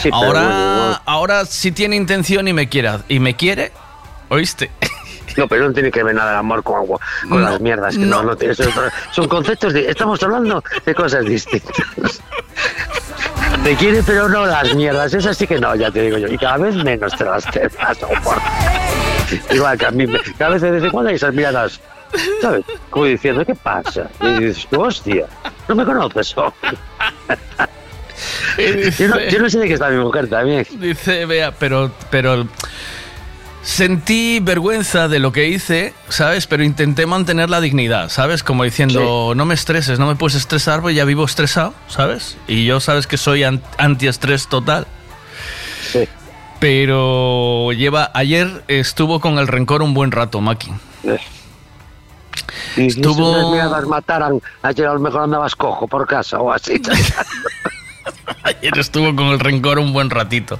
Sí, 0.00 0.10
pero 0.10 0.16
ahora, 0.16 0.40
bueno, 0.42 1.00
ahora 1.06 1.44
si 1.44 1.72
tiene 1.72 1.96
intención 1.96 2.48
y 2.48 2.52
me 2.52 2.68
quiera 2.68 3.00
y 3.08 3.18
me 3.20 3.36
quiere, 3.36 3.72
¿oíste? 4.28 4.70
No, 5.34 5.48
pero 5.48 5.66
no 5.66 5.72
tiene 5.72 5.90
que 5.90 6.02
ver 6.02 6.14
nada 6.14 6.32
el 6.32 6.36
amor 6.36 6.62
con 6.62 6.76
agua, 6.76 7.00
con 7.26 7.42
las 7.42 7.58
mierdas. 7.58 7.96
Que 7.96 8.04
no, 8.04 8.22
no, 8.22 8.36
tiene- 8.36 8.54
son, 8.54 8.68
son 9.12 9.28
conceptos 9.28 9.72
de. 9.72 9.88
Estamos 9.88 10.22
hablando 10.22 10.62
de 10.84 10.94
cosas 10.94 11.24
distintas. 11.24 11.72
Te 13.64 13.74
quiere, 13.76 14.02
pero 14.02 14.28
no 14.28 14.44
las 14.44 14.74
mierdas. 14.74 15.14
Esas 15.14 15.38
sí 15.38 15.46
que 15.46 15.58
no, 15.58 15.74
ya 15.74 15.90
te 15.90 16.02
digo 16.02 16.18
yo. 16.18 16.28
Y 16.28 16.36
cada 16.36 16.58
vez 16.58 16.74
menos 16.84 17.16
te 17.16 17.24
las 17.24 17.44
te 17.50 17.62
las 17.78 17.96
soporto. 17.96 18.42
Igual 19.50 19.78
que 19.78 19.86
a 19.86 19.90
mí, 19.90 20.04
cada 20.36 20.50
vez 20.50 20.60
de 20.60 20.70
vez 20.70 20.84
en 20.84 20.90
cuando 20.90 21.08
hay 21.08 21.16
esas 21.16 21.32
miradas, 21.32 21.80
¿sabes? 22.42 22.64
Como 22.90 23.06
diciendo, 23.06 23.42
¿qué 23.46 23.54
pasa? 23.54 24.08
Y 24.20 24.44
dices, 24.44 24.66
hostia, 24.76 25.24
no 25.66 25.74
me 25.76 25.84
conoces. 25.86 26.34
Oh". 28.58 28.90
yo, 28.98 29.08
no, 29.08 29.20
yo 29.20 29.38
no 29.40 29.50
sé 29.50 29.58
de 29.58 29.68
qué 29.68 29.74
está 29.74 29.88
mi 29.90 30.02
mujer 30.02 30.28
también. 30.28 30.66
Dice, 30.78 31.26
vea, 31.26 31.52
pero, 31.52 31.90
pero 32.10 32.46
sentí 33.62 34.40
vergüenza 34.40 35.06
de 35.08 35.18
lo 35.20 35.32
que 35.32 35.48
hice, 35.48 35.94
¿sabes? 36.08 36.46
Pero 36.46 36.64
intenté 36.64 37.06
mantener 37.06 37.48
la 37.50 37.60
dignidad, 37.60 38.08
¿sabes? 38.08 38.42
Como 38.42 38.64
diciendo, 38.64 39.34
no 39.36 39.44
me 39.44 39.54
estreses, 39.54 39.98
no 39.98 40.06
me 40.06 40.16
puedes 40.16 40.36
estresar, 40.36 40.80
porque 40.80 40.94
ya 40.96 41.04
vivo 41.04 41.24
estresado, 41.24 41.72
¿sabes? 41.88 42.36
Y 42.48 42.64
yo 42.64 42.80
sabes 42.80 43.06
que 43.06 43.16
soy 43.16 43.44
an- 43.44 43.62
antiestrés 43.78 44.48
total. 44.48 44.86
Pero 46.60 47.72
lleva, 47.72 48.10
ayer 48.14 48.62
estuvo 48.68 49.20
con 49.20 49.38
el 49.38 49.48
rencor 49.48 49.82
un 49.82 49.94
buen 49.94 50.12
rato, 50.12 50.40
Maki. 50.40 50.70
Y 52.76 52.86
Estuvo- 52.86 53.40
si 53.46 53.50
miradas 53.50 53.84
mataran, 53.86 54.40
ayer 54.62 54.86
a 54.86 54.94
lo 54.94 55.00
mejor 55.00 55.22
andabas 55.22 55.56
cojo 55.56 55.86
por 55.88 56.06
casa 56.06 56.38
o 56.38 56.52
así. 56.52 56.80
Ayer 58.42 58.78
estuvo 58.78 59.14
con 59.14 59.26
el 59.28 59.40
rencor 59.40 59.78
un 59.78 59.92
buen 59.92 60.10
ratito. 60.10 60.58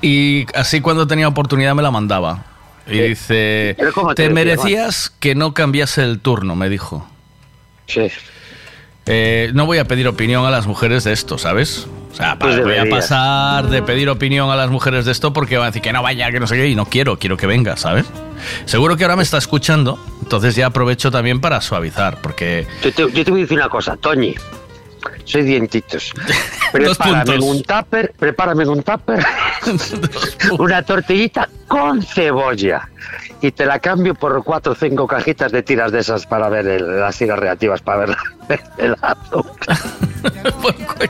Y 0.00 0.46
así 0.54 0.80
cuando 0.80 1.06
tenía 1.06 1.28
oportunidad 1.28 1.74
me 1.74 1.82
la 1.82 1.90
mandaba. 1.90 2.44
Y 2.86 2.98
dice, 2.98 3.74
Pero 3.78 3.92
¿cómo 3.92 4.14
te 4.14 4.28
merecías 4.30 5.12
que 5.20 5.34
no 5.34 5.54
cambiase 5.54 6.02
el 6.02 6.18
turno, 6.18 6.56
me 6.56 6.68
dijo. 6.68 7.06
Sí. 7.86 8.08
Eh, 9.06 9.50
no 9.54 9.66
voy 9.66 9.78
a 9.78 9.84
pedir 9.84 10.06
opinión 10.06 10.44
a 10.46 10.50
las 10.50 10.66
mujeres 10.66 11.02
de 11.04 11.12
esto, 11.12 11.36
¿sabes? 11.36 11.88
O 12.12 12.14
sea, 12.14 12.38
Pues 12.38 12.62
voy 12.62 12.76
a 12.76 12.88
pasar 12.88 13.68
de 13.68 13.82
pedir 13.82 14.08
opinión 14.08 14.50
a 14.50 14.56
las 14.56 14.70
mujeres 14.70 15.04
de 15.04 15.12
esto 15.12 15.32
porque 15.32 15.56
van 15.56 15.64
a 15.64 15.70
decir 15.70 15.82
que 15.82 15.92
no 15.92 16.02
vaya, 16.02 16.30
que 16.30 16.38
no 16.38 16.46
sé 16.46 16.56
qué, 16.56 16.68
y 16.68 16.74
no 16.76 16.86
quiero, 16.86 17.18
quiero 17.18 17.36
que 17.36 17.46
venga, 17.46 17.76
¿sabes? 17.76 18.06
Seguro 18.64 18.96
que 18.96 19.04
ahora 19.04 19.16
me 19.16 19.22
está 19.24 19.38
escuchando, 19.38 19.98
entonces 20.22 20.54
ya 20.54 20.66
aprovecho 20.66 21.10
también 21.10 21.40
para 21.40 21.60
suavizar, 21.60 22.20
porque 22.20 22.66
Yo 22.82 22.92
te, 22.92 23.02
yo 23.12 23.24
te 23.24 23.30
voy 23.30 23.40
a 23.40 23.44
decir 23.44 23.58
una 23.58 23.68
cosa, 23.68 23.96
Toñi. 23.96 24.36
Soy 25.24 25.42
dientitos. 25.42 26.12
Prepárame 26.72 27.38
un 27.38 27.62
tupper, 27.62 28.12
prepárame 28.18 28.66
un 28.66 28.82
tupper 28.82 29.24
una 30.58 30.82
tortillita 30.82 31.48
con 31.68 32.02
cebolla. 32.02 32.88
Y 33.40 33.50
te 33.50 33.66
la 33.66 33.78
cambio 33.80 34.14
por 34.14 34.42
cuatro 34.44 34.72
o 34.72 34.74
cinco 34.74 35.06
cajitas 35.06 35.50
de 35.52 35.62
tiras 35.62 35.90
de 35.92 35.98
esas 36.00 36.26
para 36.26 36.48
ver 36.48 36.66
el- 36.66 37.00
las 37.00 37.16
tiras 37.18 37.38
reactivas, 37.38 37.80
para 37.82 38.06
ver 38.06 38.16
el 38.78 38.96
azúcar. 39.02 39.76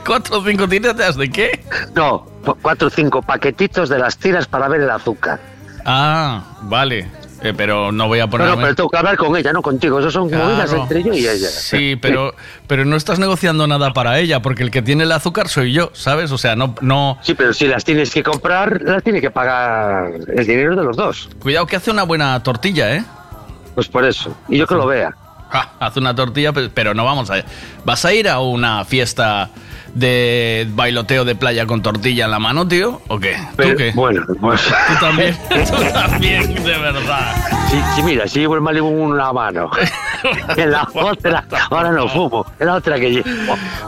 ¿Cuatro 0.05 0.39
o 0.39 0.43
cinco 0.45 0.67
tiras 0.67 1.15
de 1.17 1.29
qué? 1.29 1.63
No, 1.95 2.25
cuatro 2.61 2.87
o 2.87 2.91
cinco 2.91 3.21
paquetitos 3.21 3.89
de 3.89 3.99
las 3.99 4.17
tiras 4.17 4.47
para 4.47 4.67
ver 4.67 4.81
el 4.81 4.89
azúcar. 4.89 5.39
Ah, 5.85 6.43
vale. 6.63 7.07
Eh, 7.43 7.53
pero 7.55 7.91
no 7.91 8.07
voy 8.07 8.19
a 8.19 8.25
No, 8.25 8.29
ponerme... 8.31 8.55
no, 8.55 8.61
pero 8.61 8.75
tengo 8.75 8.89
que 8.89 8.97
hablar 8.97 9.17
con 9.17 9.35
ella, 9.35 9.51
no 9.51 9.61
contigo. 9.61 9.99
Eso 9.99 10.09
son 10.09 10.23
movidas 10.31 10.69
Claro. 10.69 10.83
entre 10.83 11.03
yo 11.03 11.13
y 11.13 11.27
ella. 11.27 11.47
Sí, 11.49 11.97
pero, 12.01 12.33
pero 12.67 12.85
no 12.85 12.95
estás 12.95 13.19
negociando 13.19 13.67
nada 13.67 13.91
para 13.93 14.17
ella, 14.19 14.41
porque 14.41 14.63
el 14.63 14.71
que 14.71 14.81
tiene 14.81 15.03
el 15.03 15.11
azúcar 15.11 15.49
soy 15.49 15.73
yo, 15.73 15.89
¿sabes? 15.93 16.31
O 16.31 16.37
sea, 16.37 16.55
no, 16.55 16.73
no. 16.81 17.17
Sí, 17.21 17.33
pero 17.33 17.53
si 17.53 17.67
las 17.67 17.83
tienes 17.83 18.11
que 18.11 18.23
comprar, 18.23 18.81
las 18.83 19.03
tiene 19.03 19.19
que 19.19 19.29
pagar 19.29 20.11
el 20.35 20.47
dinero 20.47 20.75
de 20.75 20.83
los 20.83 20.95
dos. 20.95 21.29
Cuidado 21.39 21.65
que 21.67 21.75
hace 21.75 21.91
una 21.91 22.03
buena 22.03 22.41
tortilla, 22.43 22.95
¿eh? 22.95 23.03
Pues 23.75 23.87
por 23.87 24.05
eso. 24.05 24.35
Y 24.47 24.57
yo 24.57 24.65
que 24.67 24.75
lo 24.75 24.85
vea. 24.87 25.13
Ja, 25.49 25.73
hace 25.79 25.99
una 25.99 26.15
tortilla, 26.15 26.53
pe- 26.53 26.69
pero 26.69 26.93
no 26.93 27.03
vamos 27.05 27.29
a. 27.29 27.43
¿Vas 27.85 28.05
a 28.05 28.13
ir 28.13 28.29
a 28.29 28.39
una 28.39 28.85
fiesta 28.85 29.49
de 29.93 30.67
bailoteo 30.71 31.23
de 31.23 31.35
playa 31.35 31.65
con 31.65 31.81
tortilla 31.81 32.25
en 32.25 32.31
la 32.31 32.39
mano, 32.39 32.67
tío? 32.67 33.01
¿O 33.07 33.19
qué? 33.19 33.35
¿Tú 33.35 33.55
Pero, 33.57 33.77
qué? 33.77 33.91
Bueno, 33.93 34.23
pues. 34.41 34.61
Tú 34.87 34.93
también. 34.99 35.37
Tú 35.49 35.83
también, 35.93 36.53
de 36.55 36.77
verdad. 36.79 37.35
Sí, 37.69 37.77
sí, 37.95 38.03
mira, 38.03 38.27
si 38.27 38.39
llevo 38.39 38.55
el 38.55 38.61
Malibu 38.61 38.87
en 38.89 39.01
una 39.01 39.31
mano. 39.33 39.69
En 40.55 40.71
la 40.71 40.87
otra, 40.93 41.43
ahora 41.69 41.91
no 41.91 42.07
fumo. 42.07 42.45
En 42.57 42.67
la 42.67 42.75
otra 42.75 42.97
que 42.97 43.11
llevo. 43.11 43.27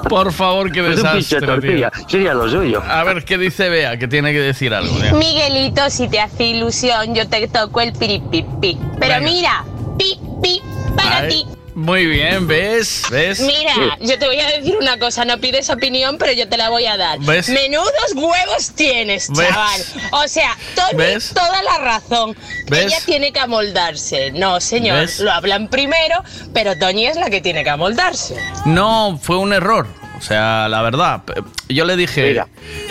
Por 0.09 0.33
favor, 0.33 0.69
qué 0.69 0.83
Pues 0.83 0.97
un 0.97 1.03
pinche 1.03 1.35
desastre, 1.37 1.47
tortilla. 1.47 1.91
tío. 1.91 2.09
Sería 2.09 2.33
lo 2.33 2.49
suyo. 2.49 2.83
A 2.85 3.05
ver 3.05 3.23
qué 3.23 3.37
dice 3.37 3.69
Bea, 3.69 3.97
que 3.97 4.09
tiene 4.09 4.33
que 4.33 4.39
decir 4.41 4.73
algo. 4.73 4.93
Bea. 4.99 5.13
Miguelito, 5.13 5.89
si 5.89 6.09
te 6.09 6.19
hace 6.19 6.43
ilusión, 6.43 7.15
yo 7.15 7.25
te 7.29 7.47
toco 7.47 7.79
el 7.79 7.93
piripipi. 7.93 8.77
Pero 8.99 9.13
Venga. 9.13 9.19
mira, 9.21 9.63
pi, 9.97 10.19
pi, 10.43 10.61
para 10.97 11.29
ti. 11.29 11.45
Muy 11.75 12.05
bien, 12.05 12.47
¿ves? 12.47 13.03
¿Ves? 13.11 13.41
Mira, 13.41 13.97
yo 13.99 14.17
te 14.17 14.25
voy 14.25 14.39
a 14.39 14.47
decir 14.47 14.77
una 14.79 14.97
cosa, 14.97 15.25
no 15.25 15.39
pides 15.39 15.69
opinión, 15.69 16.17
pero 16.17 16.31
yo 16.31 16.47
te 16.47 16.55
la 16.55 16.69
voy 16.69 16.85
a 16.85 16.95
dar. 16.95 17.19
¿Ves? 17.19 17.49
Menudos 17.49 18.13
huevos 18.15 18.71
tienes, 18.75 19.29
¿Ves? 19.29 19.49
chaval. 19.49 19.81
O 20.11 20.27
sea, 20.29 20.55
Tony, 20.73 20.97
¿Ves? 20.97 21.33
toda 21.33 21.61
la 21.63 21.77
razón. 21.79 22.35
¿Ves? 22.67 22.85
Ella 22.85 22.99
tiene 23.05 23.33
que 23.33 23.39
amoldarse. 23.41 24.31
No, 24.31 24.61
señor, 24.61 25.01
¿Ves? 25.01 25.19
lo 25.19 25.29
hablan 25.31 25.67
primero, 25.67 26.23
pero 26.53 26.79
Tony 26.79 27.07
es 27.07 27.17
la 27.17 27.29
que 27.29 27.41
tiene 27.41 27.65
que 27.65 27.71
amoldarse. 27.71 28.37
No, 28.63 29.19
fue 29.21 29.37
un 29.37 29.51
error. 29.51 29.85
O 30.17 30.21
sea, 30.21 30.69
la 30.69 30.81
verdad. 30.81 31.23
Yo 31.67 31.83
le 31.83 31.97
dije. 31.97 32.41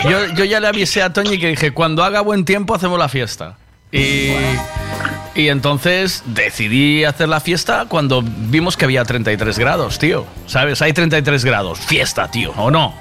Yo, 0.04 0.26
yo 0.34 0.44
ya 0.44 0.60
le 0.60 0.68
avisé 0.68 1.00
a 1.02 1.10
Toñi 1.10 1.38
que 1.40 1.48
dije: 1.48 1.72
cuando 1.72 2.04
haga 2.04 2.20
buen 2.20 2.44
tiempo 2.44 2.74
hacemos 2.74 2.98
la 2.98 3.08
fiesta. 3.08 3.56
Y. 3.90 4.34
Y 5.34 5.48
entonces 5.48 6.22
decidí 6.26 7.04
hacer 7.04 7.28
la 7.28 7.40
fiesta 7.40 7.86
cuando 7.88 8.22
vimos 8.22 8.76
que 8.76 8.84
había 8.84 9.04
33 9.04 9.58
grados, 9.58 9.98
tío. 9.98 10.26
¿Sabes? 10.46 10.80
Hay 10.80 10.92
33 10.92 11.44
grados. 11.44 11.80
Fiesta, 11.80 12.30
tío, 12.30 12.52
¿o 12.56 12.70
no? 12.70 12.94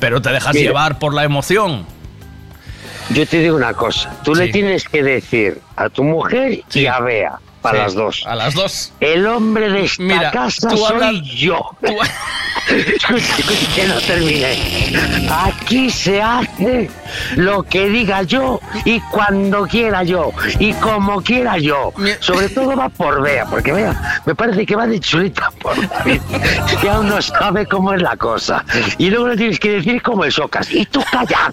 Pero 0.00 0.22
te 0.22 0.30
dejas 0.30 0.54
Mira. 0.54 0.68
llevar 0.68 0.98
por 0.98 1.12
la 1.12 1.24
emoción. 1.24 1.84
Yo 3.10 3.26
te 3.26 3.40
digo 3.40 3.56
una 3.56 3.74
cosa. 3.74 4.10
Tú 4.24 4.34
le 4.34 4.48
tienes 4.48 4.84
que 4.84 5.02
decir 5.02 5.60
a 5.76 5.88
tu 5.88 6.02
mujer 6.02 6.60
y 6.72 6.86
a 6.86 6.98
Bea, 7.00 7.38
para 7.70 7.78
Sí, 7.78 7.82
las 7.84 7.94
dos. 7.94 8.24
A 8.26 8.34
las 8.34 8.54
dos. 8.54 8.92
El 9.00 9.26
hombre 9.26 9.68
de 9.70 9.84
esta 9.84 10.02
Mira, 10.02 10.30
casa 10.30 10.68
tú 10.68 10.76
soy 10.76 10.92
hablas- 10.92 11.22
yo. 11.24 11.70
Escucha, 12.68 13.36
que 13.76 13.86
no 13.86 14.00
termine. 14.00 15.28
Aquí 15.30 15.88
se 15.90 16.20
hace 16.20 16.90
lo 17.36 17.62
que 17.62 17.88
diga 17.88 18.22
yo 18.24 18.60
y 18.84 18.98
cuando 19.00 19.66
quiera 19.66 20.02
yo 20.02 20.32
y 20.58 20.72
como 20.74 21.22
quiera 21.22 21.58
yo. 21.58 21.92
Sobre 22.20 22.48
todo 22.48 22.74
va 22.76 22.88
por 22.88 23.22
Bea, 23.22 23.46
porque 23.46 23.72
Bea 23.72 24.20
me 24.26 24.34
parece 24.34 24.66
que 24.66 24.74
va 24.74 24.86
de 24.86 24.98
chulita 24.98 25.50
por 25.60 25.76
David, 25.88 26.20
que 26.80 26.90
aún 26.90 27.08
no 27.08 27.22
sabe 27.22 27.66
cómo 27.66 27.92
es 27.92 28.02
la 28.02 28.16
cosa. 28.16 28.64
Y 28.98 29.10
luego 29.10 29.28
le 29.28 29.36
tienes 29.36 29.60
que 29.60 29.70
decir 29.70 30.02
como 30.02 30.24
el 30.24 30.32
socas. 30.32 30.68
Y 30.72 30.84
tú 30.86 31.00
callada. 31.10 31.52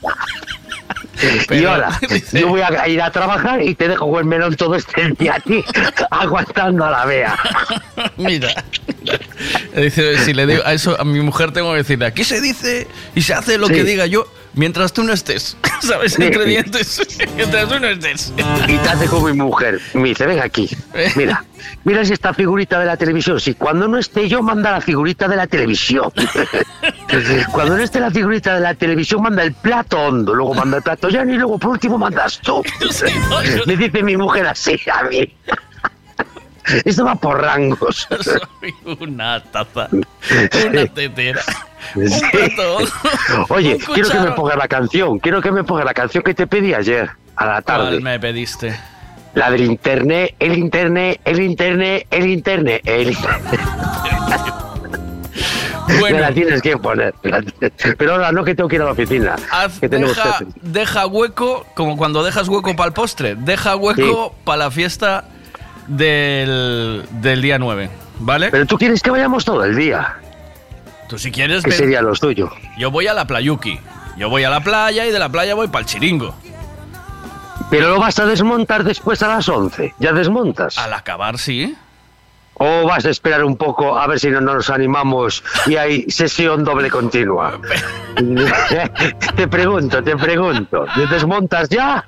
Y 1.51 1.65
ahora, 1.65 1.99
dice- 2.09 2.39
yo 2.41 2.47
voy 2.47 2.61
a 2.61 2.87
ir 2.87 3.01
a 3.01 3.11
trabajar 3.11 3.61
y 3.61 3.75
te 3.75 3.87
dejo 3.87 4.09
con 4.09 4.19
el 4.19 4.25
melón 4.25 4.55
todo 4.55 4.75
este 4.75 5.09
día 5.19 5.35
a 5.35 5.39
ti, 5.39 5.63
aguantando 6.09 6.85
a 6.85 6.91
la 6.91 7.05
Bea. 7.05 7.37
Mira. 8.17 8.49
Dice, 9.75 10.17
si 10.19 10.33
le 10.33 10.45
digo 10.45 10.63
a 10.65 10.73
eso 10.73 10.99
a 10.99 11.03
mi 11.03 11.19
mujer 11.21 11.51
tengo 11.51 11.71
que 11.71 11.77
decirle, 11.79 12.05
aquí 12.05 12.23
se 12.23 12.41
dice 12.41 12.87
y 13.15 13.21
se 13.21 13.33
hace 13.33 13.57
lo 13.57 13.67
Sí. 13.67 13.73
que 13.73 13.83
diga 13.83 14.05
yo 14.05 14.25
mientras 14.53 14.93
tú 14.93 15.03
no 15.03 15.13
estés. 15.13 15.57
¿Sabes? 15.81 16.17
Entre 16.19 16.45
dientes. 16.45 17.01
mientras 17.35 17.67
tú 17.67 17.79
no 17.79 17.87
estés. 17.87 18.33
Y 18.67 18.77
te 18.77 18.89
hace 18.89 19.07
como 19.07 19.27
mi 19.27 19.33
mujer. 19.33 19.79
Me 19.93 20.09
dice, 20.09 20.25
ven 20.25 20.39
aquí. 20.39 20.69
Mira, 21.15 21.43
mira 21.83 22.05
si 22.05 22.13
esta 22.13 22.33
figurita 22.33 22.79
de 22.79 22.85
la 22.85 22.97
televisión. 22.97 23.39
Si 23.39 23.53
cuando 23.53 23.87
no 23.87 23.97
esté 23.97 24.27
yo, 24.29 24.41
manda 24.41 24.71
la 24.71 24.81
figurita 24.81 25.27
de 25.27 25.35
la 25.35 25.47
televisión. 25.47 26.11
cuando 27.51 27.77
no 27.77 27.83
esté 27.83 27.99
la 27.99 28.11
figurita 28.11 28.55
de 28.55 28.61
la 28.61 28.73
televisión, 28.73 29.21
manda 29.21 29.43
el 29.43 29.53
plato 29.53 29.99
hondo. 29.99 30.33
Luego 30.33 30.53
manda 30.53 30.77
el 30.77 30.83
plato 30.83 31.09
llano 31.09 31.33
y 31.33 31.37
luego 31.37 31.57
por 31.57 31.71
último 31.71 31.97
mandas 31.97 32.39
tú. 32.39 32.63
Me 33.65 33.75
dice 33.75 34.03
mi 34.03 34.17
mujer 34.17 34.47
así 34.47 34.79
a 34.91 35.03
mí. 35.03 35.33
Esto 36.85 37.05
va 37.05 37.15
por 37.15 37.41
rangos. 37.41 38.07
Soy 38.21 38.73
una 38.99 39.43
taza. 39.43 39.89
Una 39.91 40.85
tetera. 40.87 41.41
Un 41.95 42.09
plato. 42.31 42.77
Oye, 43.49 43.75
un 43.75 43.93
quiero 43.93 44.09
que 44.09 44.19
me 44.19 44.31
ponga 44.31 44.55
la 44.55 44.67
canción. 44.67 45.19
Quiero 45.19 45.41
que 45.41 45.51
me 45.51 45.63
ponga 45.63 45.83
la 45.83 45.93
canción 45.93 46.23
que 46.23 46.33
te 46.33 46.47
pedí 46.47 46.73
ayer, 46.73 47.09
a 47.35 47.45
la 47.45 47.61
tarde. 47.61 47.89
¿Cuál 47.89 48.01
me 48.01 48.19
pediste? 48.19 48.73
La 49.35 49.51
del 49.51 49.65
internet, 49.65 50.33
el 50.39 50.57
internet, 50.57 51.19
el 51.25 51.41
internet, 51.41 52.07
el 52.09 52.27
internet, 52.27 52.81
el 52.85 53.11
internet. 53.11 53.59
Bueno. 55.99 56.15
Me 56.15 56.21
la 56.21 56.33
tienes 56.33 56.61
que 56.61 56.77
poner. 56.77 57.13
Pero 57.97 58.13
ahora 58.13 58.31
no 58.31 58.45
que 58.45 58.55
tengo 58.55 58.69
que 58.69 58.77
ir 58.77 58.81
a 58.81 58.85
la 58.85 58.91
oficina. 58.91 59.35
Haz- 59.51 59.79
que 59.81 59.89
deja 60.61 61.05
hueco, 61.05 61.65
como 61.75 61.97
cuando 61.97 62.23
dejas 62.23 62.47
hueco 62.47 62.73
para 62.75 62.87
el 62.87 62.93
postre, 62.93 63.35
deja 63.35 63.75
hueco 63.75 64.33
para 64.45 64.57
la 64.57 64.71
fiesta 64.71 65.25
del, 65.87 67.03
del 67.11 67.41
día 67.41 67.59
9, 67.59 67.89
¿vale? 68.19 68.49
Pero 68.51 68.65
tú 68.65 68.77
quieres 68.77 69.01
que 69.01 69.11
vayamos 69.11 69.45
todo 69.45 69.63
el 69.63 69.75
día. 69.75 70.15
Tú 71.09 71.17
si 71.17 71.31
quieres... 71.31 71.63
¿Qué 71.63 71.69
ven. 71.69 71.79
sería 71.79 72.01
lo 72.01 72.13
tuyo? 72.13 72.49
Yo 72.77 72.91
voy 72.91 73.07
a 73.07 73.13
la 73.13 73.25
playuki. 73.25 73.79
Yo 74.17 74.29
voy 74.29 74.43
a 74.43 74.49
la 74.49 74.61
playa 74.61 75.05
y 75.05 75.11
de 75.11 75.19
la 75.19 75.29
playa 75.29 75.55
voy 75.55 75.67
para 75.67 75.81
el 75.81 75.85
chiringo. 75.85 76.35
Pero 77.69 77.89
lo 77.89 77.99
vas 77.99 78.19
a 78.19 78.25
desmontar 78.25 78.83
después 78.83 79.21
a 79.23 79.27
las 79.27 79.49
11. 79.49 79.95
¿Ya 79.99 80.13
desmontas? 80.13 80.77
Al 80.77 80.93
acabar, 80.93 81.37
sí. 81.39 81.75
¿O 82.55 82.85
vas 82.85 83.05
a 83.05 83.09
esperar 83.09 83.43
un 83.43 83.57
poco 83.57 83.97
a 83.97 84.05
ver 84.05 84.19
si 84.19 84.29
no 84.29 84.39
nos 84.39 84.69
animamos 84.69 85.43
y 85.65 85.75
hay 85.75 86.09
sesión 86.09 86.63
doble 86.63 86.89
continua? 86.89 87.59
te 89.35 89.47
pregunto, 89.47 90.03
te 90.03 90.15
pregunto. 90.15 90.85
¿Te 90.93 91.07
desmontas 91.07 91.69
ya? 91.69 92.07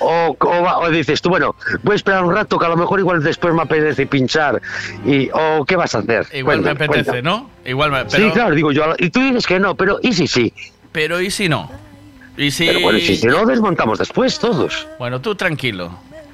O, 0.00 0.36
o 0.38 0.62
va- 0.62 0.78
o 0.78 0.90
dices 0.90 1.20
tú, 1.22 1.28
bueno, 1.30 1.54
voy 1.82 1.94
a 1.94 1.96
esperar 1.96 2.24
un 2.24 2.34
rato 2.34 2.58
que 2.58 2.66
a 2.66 2.68
lo 2.68 2.76
mejor 2.76 2.98
igual 3.00 3.22
después 3.22 3.54
me 3.54 3.62
apetece 3.62 4.06
pinchar. 4.06 4.60
Y, 5.04 5.28
¿O 5.32 5.64
qué 5.64 5.76
vas 5.76 5.94
a 5.94 5.98
hacer? 5.98 6.26
Igual 6.32 6.58
me 6.58 6.62
Cuéntame, 6.64 6.84
apetece, 6.86 7.10
cuéntame. 7.10 7.22
¿no? 7.22 7.50
Igual 7.64 7.90
me... 7.92 8.00
Sí, 8.10 8.16
Pero, 8.16 8.32
claro, 8.32 8.54
digo 8.54 8.72
yo. 8.72 8.84
Y 8.98 9.10
tú 9.10 9.20
dices 9.20 9.46
que 9.46 9.58
no, 9.60 9.74
pero 9.74 9.98
¿y 10.02 10.12
si 10.12 10.26
sí? 10.26 10.52
pero 10.92 11.20
¿y 11.20 11.30
si 11.30 11.48
no? 11.48 11.70
¿Y 12.36 12.50
si... 12.50 12.66
Pero 12.66 12.80
bueno, 12.80 12.98
y 12.98 13.16
si 13.16 13.26
no, 13.26 13.44
desmontamos 13.46 13.98
después 13.98 14.38
todos. 14.38 14.86
Bueno, 14.98 15.20
tú 15.20 15.34
tranquilo. 15.34 15.90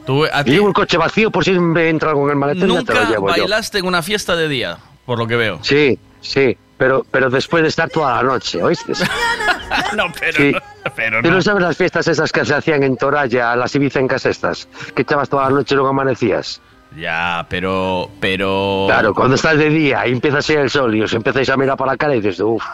Tú, 0.06 0.24
a 0.24 0.40
Y 0.40 0.44
ti 0.44 0.50
llevo 0.52 0.68
el 0.68 0.74
coche 0.74 0.96
vacío 0.96 1.30
por 1.30 1.44
si 1.44 1.52
me 1.52 1.88
entra 1.90 2.10
algo 2.10 2.24
en 2.24 2.30
el 2.30 2.36
maletero, 2.36 2.74
ya 2.74 2.82
te 2.82 2.92
lo 2.94 2.98
nunca 3.00 3.10
llevo 3.10 3.28
yo. 3.28 3.42
bailaste 3.42 3.78
en 3.78 3.86
una 3.86 4.02
fiesta 4.02 4.34
de 4.34 4.48
día, 4.48 4.78
por 5.06 5.18
lo 5.18 5.26
que 5.26 5.36
veo. 5.36 5.58
Sí, 5.62 5.98
sí, 6.22 6.56
pero, 6.78 7.04
pero 7.10 7.28
después 7.28 7.62
de 7.62 7.68
estar 7.68 7.90
toda 7.90 8.16
la 8.16 8.22
noche, 8.22 8.62
¿oíste? 8.62 8.92
no, 9.96 10.04
pero, 10.18 10.36
Sí. 10.36 10.52
pero 10.96 11.22
¿Tú 11.22 11.28
no. 11.30 11.36
no 11.36 11.42
sabes 11.42 11.62
las 11.62 11.76
fiestas 11.76 12.08
esas 12.08 12.32
que 12.32 12.44
se 12.44 12.54
hacían 12.54 12.82
en 12.82 12.96
Toralla, 12.96 13.54
las 13.56 13.74
ibicencas 13.74 14.26
estas? 14.26 14.68
Que 14.94 15.02
echabas 15.02 15.28
toda 15.28 15.44
la 15.44 15.50
noche 15.50 15.74
y 15.74 15.76
luego 15.76 15.90
amanecías. 15.90 16.60
Ya, 16.96 17.46
pero... 17.48 18.10
pero... 18.20 18.86
Claro, 18.88 19.14
cuando 19.14 19.36
estás 19.36 19.56
de 19.58 19.68
día 19.70 20.06
y 20.08 20.12
empieza 20.12 20.38
a 20.38 20.42
ser 20.42 20.58
el 20.58 20.70
sol 20.70 20.94
y 20.96 21.02
os 21.02 21.12
empezáis 21.12 21.48
a 21.48 21.56
mirar 21.56 21.76
para 21.76 21.92
la 21.92 21.96
cara 21.96 22.16
y 22.16 22.20
dices, 22.20 22.40
uff, 22.40 22.64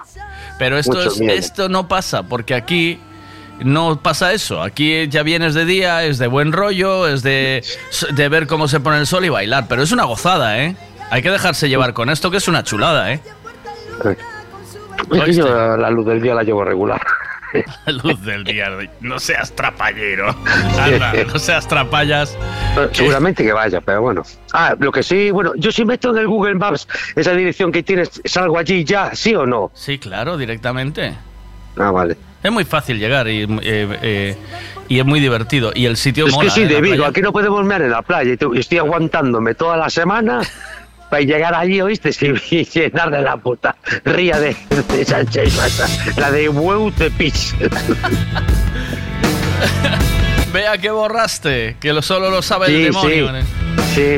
Pero 0.58 0.78
esto, 0.78 1.02
es- 1.02 1.20
esto 1.20 1.68
no 1.68 1.86
pasa, 1.86 2.22
porque 2.22 2.54
aquí 2.54 2.98
no 3.60 4.00
pasa 4.00 4.32
eso. 4.32 4.62
Aquí 4.62 5.06
ya 5.08 5.22
vienes 5.22 5.52
de 5.52 5.66
día, 5.66 6.04
es 6.04 6.16
de 6.16 6.28
buen 6.28 6.52
rollo, 6.52 7.06
es 7.08 7.22
de, 7.22 7.62
de 8.14 8.28
ver 8.30 8.46
cómo 8.46 8.68
se 8.68 8.80
pone 8.80 8.98
el 9.00 9.06
sol 9.06 9.24
y 9.26 9.28
bailar. 9.28 9.66
Pero 9.68 9.82
es 9.82 9.92
una 9.92 10.04
gozada, 10.04 10.60
¿eh? 10.62 10.76
Hay 11.10 11.20
que 11.22 11.30
dejarse 11.30 11.68
llevar 11.68 11.92
con 11.92 12.08
esto, 12.08 12.30
que 12.30 12.38
es 12.38 12.48
una 12.48 12.64
chulada, 12.64 13.12
¿eh? 13.12 13.20
Yo 15.32 15.76
la 15.76 15.90
luz 15.90 16.06
del 16.06 16.20
día 16.20 16.34
la 16.34 16.42
llevo 16.42 16.64
regular. 16.64 17.00
Luz 18.02 18.22
del 18.24 18.44
día. 18.44 18.68
No 19.00 19.18
seas 19.18 19.54
trapallero. 19.54 20.34
Anda, 20.78 21.12
no 21.24 21.38
seas 21.38 21.66
trapallas. 21.66 22.36
Eh, 22.76 22.88
Seguramente 22.92 23.44
que 23.44 23.52
vaya, 23.52 23.80
pero 23.80 24.02
bueno. 24.02 24.22
Ah, 24.52 24.74
lo 24.78 24.92
que 24.92 25.02
sí, 25.02 25.30
bueno, 25.30 25.52
yo 25.56 25.70
si 25.72 25.84
meto 25.84 26.10
en 26.10 26.18
el 26.18 26.26
Google 26.26 26.56
Maps 26.56 26.86
esa 27.14 27.32
dirección 27.32 27.72
que 27.72 27.82
tienes, 27.82 28.20
¿salgo 28.24 28.58
allí 28.58 28.84
ya, 28.84 29.14
sí 29.14 29.34
o 29.34 29.46
no? 29.46 29.70
Sí, 29.74 29.98
claro, 29.98 30.36
directamente. 30.36 31.14
Ah, 31.78 31.90
vale. 31.90 32.16
Es 32.42 32.52
muy 32.52 32.64
fácil 32.64 32.98
llegar 32.98 33.28
y, 33.28 33.42
eh, 33.42 33.48
eh, 33.62 34.36
y 34.88 34.98
es 34.98 35.04
muy 35.04 35.20
divertido. 35.20 35.72
Y 35.74 35.86
el 35.86 35.96
sitio 35.96 36.26
Es 36.26 36.32
mola, 36.32 36.44
que 36.44 36.50
sí, 36.50 36.62
¿eh? 36.62 36.66
de 36.66 36.74
La 36.74 36.80
Vigo, 36.80 37.04
aquí 37.04 37.20
no 37.22 37.32
podemos 37.32 37.64
mear 37.64 37.82
en 37.82 37.90
la 37.90 38.02
playa 38.02 38.36
y 38.54 38.58
estoy 38.58 38.78
aguantándome 38.78 39.54
toda 39.54 39.76
la 39.76 39.88
semana 39.90 40.40
para 41.16 41.24
llegar 41.24 41.54
allí, 41.54 41.80
¿oíste? 41.80 42.10
Y 42.50 42.64
llenar 42.64 43.10
de 43.10 43.22
la 43.22 43.36
puta 43.38 43.74
ría 44.04 44.38
de, 44.38 44.54
de 44.92 45.04
Sánchez 45.04 45.54
la 46.18 46.30
de 46.30 46.48
Hueu 46.50 46.90
de 46.94 47.10
Pich. 47.10 47.54
Vea 50.52 50.76
que 50.78 50.90
borraste, 50.90 51.76
que 51.80 51.92
lo, 51.92 52.02
solo 52.02 52.30
lo 52.30 52.42
sabe 52.42 52.66
el 52.66 52.72
Sí, 52.72 52.82
demonio. 52.84 53.28
sí. 53.28 53.34
¿eh? 53.36 53.44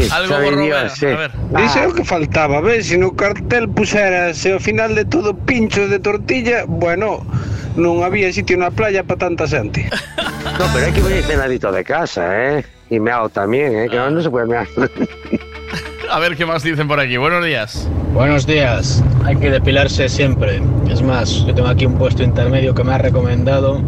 Sí, 0.06 0.08
Algo 0.12 0.28
sabe 0.34 0.44
borró, 0.50 0.62
Dios, 0.64 0.92
sí. 0.92 1.06
a 1.06 1.16
ver. 1.16 1.30
Dice 1.56 1.86
o 1.86 1.94
que 1.94 2.04
faltaba, 2.04 2.60
ves, 2.60 2.88
se 2.88 2.98
no 2.98 3.14
cartel 3.14 3.68
puserase 3.68 4.52
ao 4.52 4.58
final 4.58 4.94
de 4.94 5.04
todo 5.04 5.34
pinchos 5.34 5.90
de 5.90 5.98
tortilla, 6.02 6.64
bueno, 6.66 7.22
non 7.78 8.02
había 8.02 8.30
sitio 8.34 8.58
na 8.58 8.70
playa 8.74 9.06
para 9.06 9.30
tanta 9.30 9.46
xente. 9.46 9.86
No, 10.58 10.66
pero 10.74 10.86
hay 10.90 10.92
que 10.92 11.02
venir 11.02 11.22
cenadito 11.22 11.70
de 11.70 11.82
casa, 11.86 12.26
¿eh? 12.58 12.66
Y 12.90 12.98
meao 12.98 13.28
también, 13.30 13.86
¿eh? 13.86 13.88
Que 13.88 13.98
no 13.98 14.18
se 14.18 14.30
puede 14.30 14.46
mear. 14.50 14.66
A 16.10 16.18
ver 16.18 16.36
qué 16.36 16.46
más 16.46 16.62
dicen 16.62 16.88
por 16.88 17.00
aquí. 17.00 17.16
Buenos 17.16 17.44
días. 17.44 17.88
Buenos 18.12 18.46
días. 18.46 19.02
Hay 19.24 19.36
que 19.36 19.50
depilarse 19.50 20.08
siempre. 20.08 20.62
Es 20.90 21.02
más, 21.02 21.44
yo 21.46 21.54
tengo 21.54 21.68
aquí 21.68 21.86
un 21.86 21.96
puesto 21.98 22.22
intermedio 22.22 22.74
que 22.74 22.82
me 22.84 22.94
ha 22.94 22.98
recomendado 22.98 23.82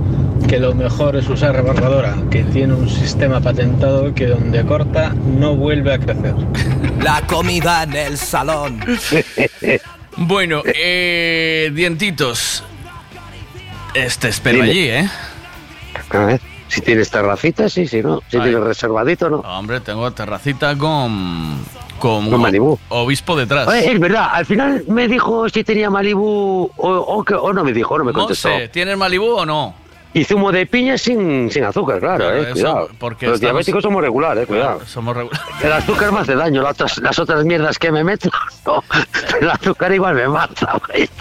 que 0.49 0.59
lo 0.59 0.75
mejor 0.75 1.17
es 1.17 1.29
usar 1.29 1.55
rebarbadora, 1.55 2.17
que 2.31 2.43
tiene 2.45 2.75
un 2.75 2.89
sistema 2.89 3.41
patentado 3.41 4.15
que 4.15 4.27
donde 4.27 4.65
corta 4.65 5.15
no 5.39 5.55
vuelve 5.55 5.95
a 5.95 5.99
crecer. 5.99 6.35
La 7.03 7.23
comida 7.27 7.83
en 7.85 7.95
el 7.95 8.17
salón. 8.19 8.81
Bueno, 10.17 10.61
eh, 10.67 11.71
dientitos. 11.73 12.63
Este 13.95 14.29
espero 14.29 14.57
Dime. 14.59 14.71
allí, 14.71 14.89
¿eh? 14.89 15.09
A 16.11 16.19
ver, 16.27 16.41
si 16.69 16.81
tienes 16.83 17.11
terracita, 17.11 17.69
sí, 17.71 17.87
si 17.87 18.03
no. 18.03 18.21
Si 18.29 18.37
Ay. 18.37 18.43
tienes 18.43 18.61
reservadito, 18.61 19.31
no. 19.31 19.37
Hombre, 19.39 19.81
tengo 19.81 20.11
terracita 20.11 20.77
con. 20.77 21.65
Con, 22.01 22.29
Con 22.31 22.41
Malibú. 22.41 22.77
obispo 22.89 23.37
detrás. 23.37 23.69
Oye, 23.69 23.93
es 23.93 24.01
verdad, 24.01 24.31
al 24.33 24.45
final 24.47 24.83
me 24.89 25.07
dijo 25.07 25.49
si 25.49 25.63
tenía 25.63 25.89
Malibu 25.91 26.71
o, 26.77 26.89
o, 26.89 27.23
o 27.23 27.53
no 27.53 27.63
me 27.63 27.73
dijo, 27.73 27.97
no 27.97 28.05
me 28.05 28.13
no 28.13 28.19
contestó. 28.21 28.49
sé, 28.49 28.69
¿tienes 28.69 28.97
Malibú 28.97 29.27
o 29.37 29.47
no? 29.47 29.75
Y 30.13 30.25
zumo 30.25 30.51
de 30.51 30.67
piña 30.67 30.99
sin, 30.99 31.49
sin 31.53 31.63
azúcar, 31.63 32.01
claro, 32.01 32.17
Claro, 32.25 32.37
eh, 32.39 32.43
eso, 32.43 32.53
cuidado. 32.55 32.89
porque 32.99 33.27
Los 33.27 33.35
estamos- 33.37 33.41
diabéticos 33.53 33.83
somos 33.85 34.03
regulares, 34.03 34.43
eh, 34.43 34.47
cuidado. 34.49 34.81
Somos 34.85 35.15
regulares. 35.17 35.41
El 35.63 35.73
azúcar 35.73 36.11
me 36.11 36.19
hace 36.19 36.35
daño, 36.35 36.63
las 36.63 36.73
otras, 36.73 36.99
las 36.99 37.17
otras 37.21 37.45
mierdas 37.45 37.79
que 37.79 37.93
me 37.93 38.03
meto, 38.03 38.29
no, 38.67 38.83
el 39.41 39.49
azúcar 39.51 39.93
igual 39.95 40.17
me 40.17 40.27
mata, 40.27 40.81
güey. 40.89 41.09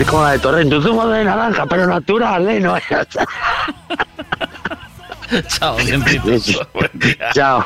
Es 0.00 0.06
como 0.06 0.22
la 0.24 0.32
de 0.32 0.38
Torrento, 0.38 0.80
zumo 0.82 1.06
de 1.08 1.24
naranja, 1.24 1.66
pero 1.66 1.86
natural, 1.86 2.48
¿eh? 2.48 2.60
No, 2.60 2.74
Chao. 5.48 5.76
Buen 6.74 6.90
día. 6.94 7.30
Chao. 7.32 7.64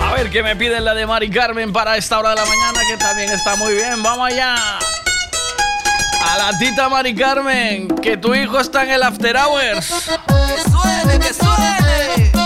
A 0.00 0.14
ver 0.14 0.30
qué 0.30 0.42
me 0.42 0.54
piden 0.56 0.84
la 0.84 0.94
de 0.94 1.06
Mari 1.06 1.30
Carmen 1.30 1.72
para 1.72 1.96
esta 1.96 2.18
hora 2.18 2.30
de 2.30 2.36
la 2.36 2.44
mañana, 2.46 2.80
que 2.88 2.96
también 2.96 3.30
está 3.30 3.56
muy 3.56 3.74
bien. 3.74 4.02
Vamos 4.02 4.30
allá. 4.30 4.54
A 6.24 6.38
la 6.38 6.58
tita 6.58 6.88
Mari 6.88 7.14
Carmen, 7.14 7.88
que 7.88 8.16
tu 8.16 8.34
hijo 8.34 8.60
está 8.60 8.84
en 8.84 8.90
el 8.90 9.02
After 9.02 9.36
Hours. 9.36 9.88
Que 9.88 10.70
suene, 10.70 11.18
que 11.18 11.34
suene. 11.34 12.41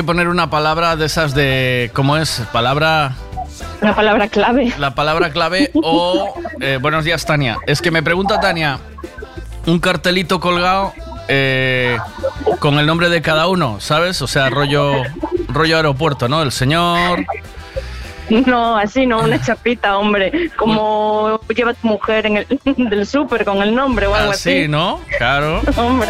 Que 0.00 0.04
poner 0.04 0.28
una 0.28 0.48
palabra 0.48 0.96
de 0.96 1.04
esas 1.04 1.34
de. 1.34 1.90
¿Cómo 1.92 2.16
es? 2.16 2.42
Palabra. 2.52 3.12
Una 3.82 3.94
palabra 3.94 4.28
clave. 4.28 4.72
La 4.78 4.94
palabra 4.94 5.30
clave 5.30 5.70
o. 5.74 6.32
eh, 6.62 6.78
buenos 6.80 7.04
días, 7.04 7.26
Tania. 7.26 7.58
Es 7.66 7.82
que 7.82 7.90
me 7.90 8.02
pregunta 8.02 8.40
Tania. 8.40 8.78
Un 9.66 9.78
cartelito 9.78 10.40
colgado 10.40 10.94
eh, 11.28 11.98
con 12.60 12.78
el 12.78 12.86
nombre 12.86 13.10
de 13.10 13.20
cada 13.20 13.46
uno, 13.48 13.78
¿sabes? 13.78 14.22
O 14.22 14.26
sea, 14.26 14.48
rollo. 14.48 15.02
Rollo 15.48 15.76
aeropuerto, 15.76 16.28
¿no? 16.30 16.40
El 16.40 16.50
señor. 16.50 17.26
No, 18.30 18.78
así 18.78 19.04
no, 19.04 19.20
una 19.20 19.38
chapita, 19.42 19.98
hombre. 19.98 20.50
Como 20.56 21.40
lleva 21.54 21.74
tu 21.74 21.88
mujer 21.88 22.24
en 22.24 22.36
el 22.38 22.46
del 22.88 23.06
súper 23.06 23.44
con 23.44 23.60
el 23.60 23.74
nombre 23.74 24.06
o 24.06 24.14
algo 24.14 24.30
así. 24.30 24.60
Así, 24.60 24.68
¿no? 24.68 25.00
Claro. 25.18 25.60
Hombre. 25.76 26.08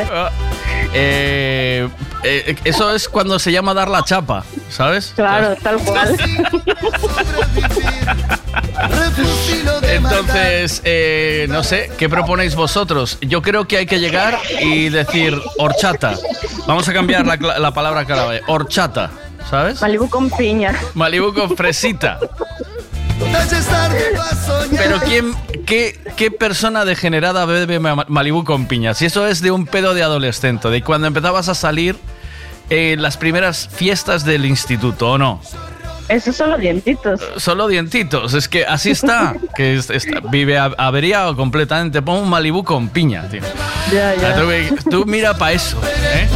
Eh, 0.93 1.89
eh, 2.23 2.57
eso 2.65 2.95
es 2.95 3.09
cuando 3.09 3.39
se 3.39 3.53
llama 3.53 3.75
dar 3.75 3.89
la 3.89 4.03
chapa, 4.05 4.45
¿sabes? 4.69 5.13
Claro, 5.17 5.57
tal 5.63 5.79
cual. 5.79 6.17
Entonces, 9.83 10.81
eh, 10.85 11.47
no 11.51 11.63
sé, 11.63 11.91
¿qué 11.99 12.09
proponéis 12.09 12.55
vosotros? 12.55 13.19
Yo 13.21 13.43
creo 13.43 13.67
que 13.67 13.77
hay 13.79 13.87
que 13.87 13.99
llegar 14.01 14.39
y 14.61 14.89
decir 14.89 15.39
horchata. 15.59 16.15
Vamos 16.67 16.89
a 16.89 16.93
cambiar 16.93 17.27
la, 17.27 17.37
la 17.59 17.71
palabra 17.73 18.05
clave. 18.05 18.43
Horchata, 18.47 19.11
¿sabes? 19.49 19.81
Malibu 19.81 20.09
con 20.09 20.31
piña. 20.31 20.75
Malibu 20.95 21.33
con 21.35 21.57
fresita. 21.57 22.19
Pero 24.77 24.99
¿quién, 25.01 25.35
qué, 25.67 25.99
qué 26.17 26.31
persona 26.31 26.85
degenerada 26.85 27.45
bebe 27.45 27.79
ma- 27.79 28.07
Malibu 28.09 28.45
con 28.45 28.67
piña? 28.67 28.95
Si 28.95 29.05
eso 29.07 29.27
es 29.27 29.43
de 29.43 29.51
un 29.51 29.67
pedo 29.67 29.93
de 29.95 30.03
adolescente, 30.03 30.69
de 30.71 30.83
cuando 30.83 31.07
empezabas 31.07 31.49
a 31.49 31.55
salir 31.55 31.97
en 32.71 33.03
las 33.03 33.17
primeras 33.17 33.69
fiestas 33.73 34.25
del 34.25 34.47
instituto, 34.47 35.13
¿o 35.13 35.19
no? 35.19 35.41
Esos 36.09 36.35
son 36.35 36.51
los 36.51 36.59
dientitos. 36.59 37.21
Solo 37.37 37.69
dientitos, 37.69 38.35
es 38.35 38.49
que 38.49 38.65
así 38.67 38.91
está, 38.91 39.37
que 39.57 39.77
es- 39.77 39.91
está- 39.91 40.21
vive 40.31 40.59
averiado 40.59 41.37
completamente. 41.37 42.03
Pon 42.03 42.17
un 42.25 42.29
Malibu 42.29 42.65
con 42.65 42.89
piña, 42.89 43.29
tío. 43.29 43.43
Ya, 43.93 44.15
ya. 44.17 44.35
Tú, 44.35 44.91
tú 44.91 45.05
mira 45.07 45.35
para 45.37 45.53
eso, 45.53 45.81
¿eh? 46.15 46.29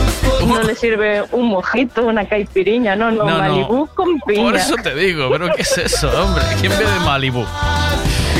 No 0.47 0.63
le 0.63 0.75
sirve 0.77 1.25
un 1.33 1.47
mojito, 1.49 2.05
una 2.07 2.25
caipiriña, 2.29 2.95
no, 2.95 3.11
no, 3.11 3.25
No, 3.25 3.31
no. 3.31 3.39
Malibu 3.39 3.87
con 3.95 4.21
piña. 4.21 4.43
Por 4.43 4.57
eso 4.57 4.77
te 4.77 4.95
digo, 4.95 5.29
pero 5.33 5.49
¿qué 5.57 5.63
es 5.63 5.77
eso, 5.79 6.09
hombre? 6.23 6.45
¿Quién 6.61 6.71
bebe 6.79 7.01
Malibu? 7.05 7.45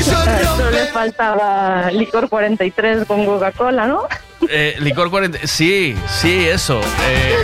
Solo 0.03 0.71
le 0.71 0.85
faltaba 0.87 1.89
licor 1.91 2.29
43 2.29 3.05
con 3.05 3.25
Coca-Cola, 3.25 3.87
¿no? 3.87 4.03
Eh, 4.49 4.75
licor 4.79 5.09
40, 5.09 5.39
sí, 5.47 5.95
sí, 6.07 6.45
eso. 6.47 6.79
eh, 7.09 7.35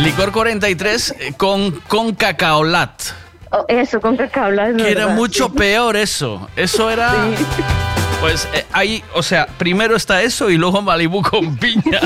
licor 0.00 0.32
43 0.32 1.14
eh, 1.18 1.32
con, 1.36 1.72
con 1.88 2.14
cacaolat. 2.14 3.02
Oh, 3.50 3.64
eso, 3.68 4.00
con 4.00 4.20
es 4.20 4.30
Que 4.30 4.40
era 4.90 5.06
verdad, 5.06 5.14
mucho 5.14 5.46
sí. 5.46 5.52
peor 5.56 5.96
eso. 5.96 6.48
Eso 6.56 6.90
era... 6.90 7.12
Pues 8.20 8.48
eh, 8.54 8.64
ahí, 8.72 9.04
o 9.14 9.22
sea, 9.22 9.46
primero 9.46 9.94
está 9.94 10.22
eso 10.22 10.50
y 10.50 10.56
luego 10.56 10.82
Malibu 10.82 11.22
con 11.22 11.56
piña. 11.58 12.00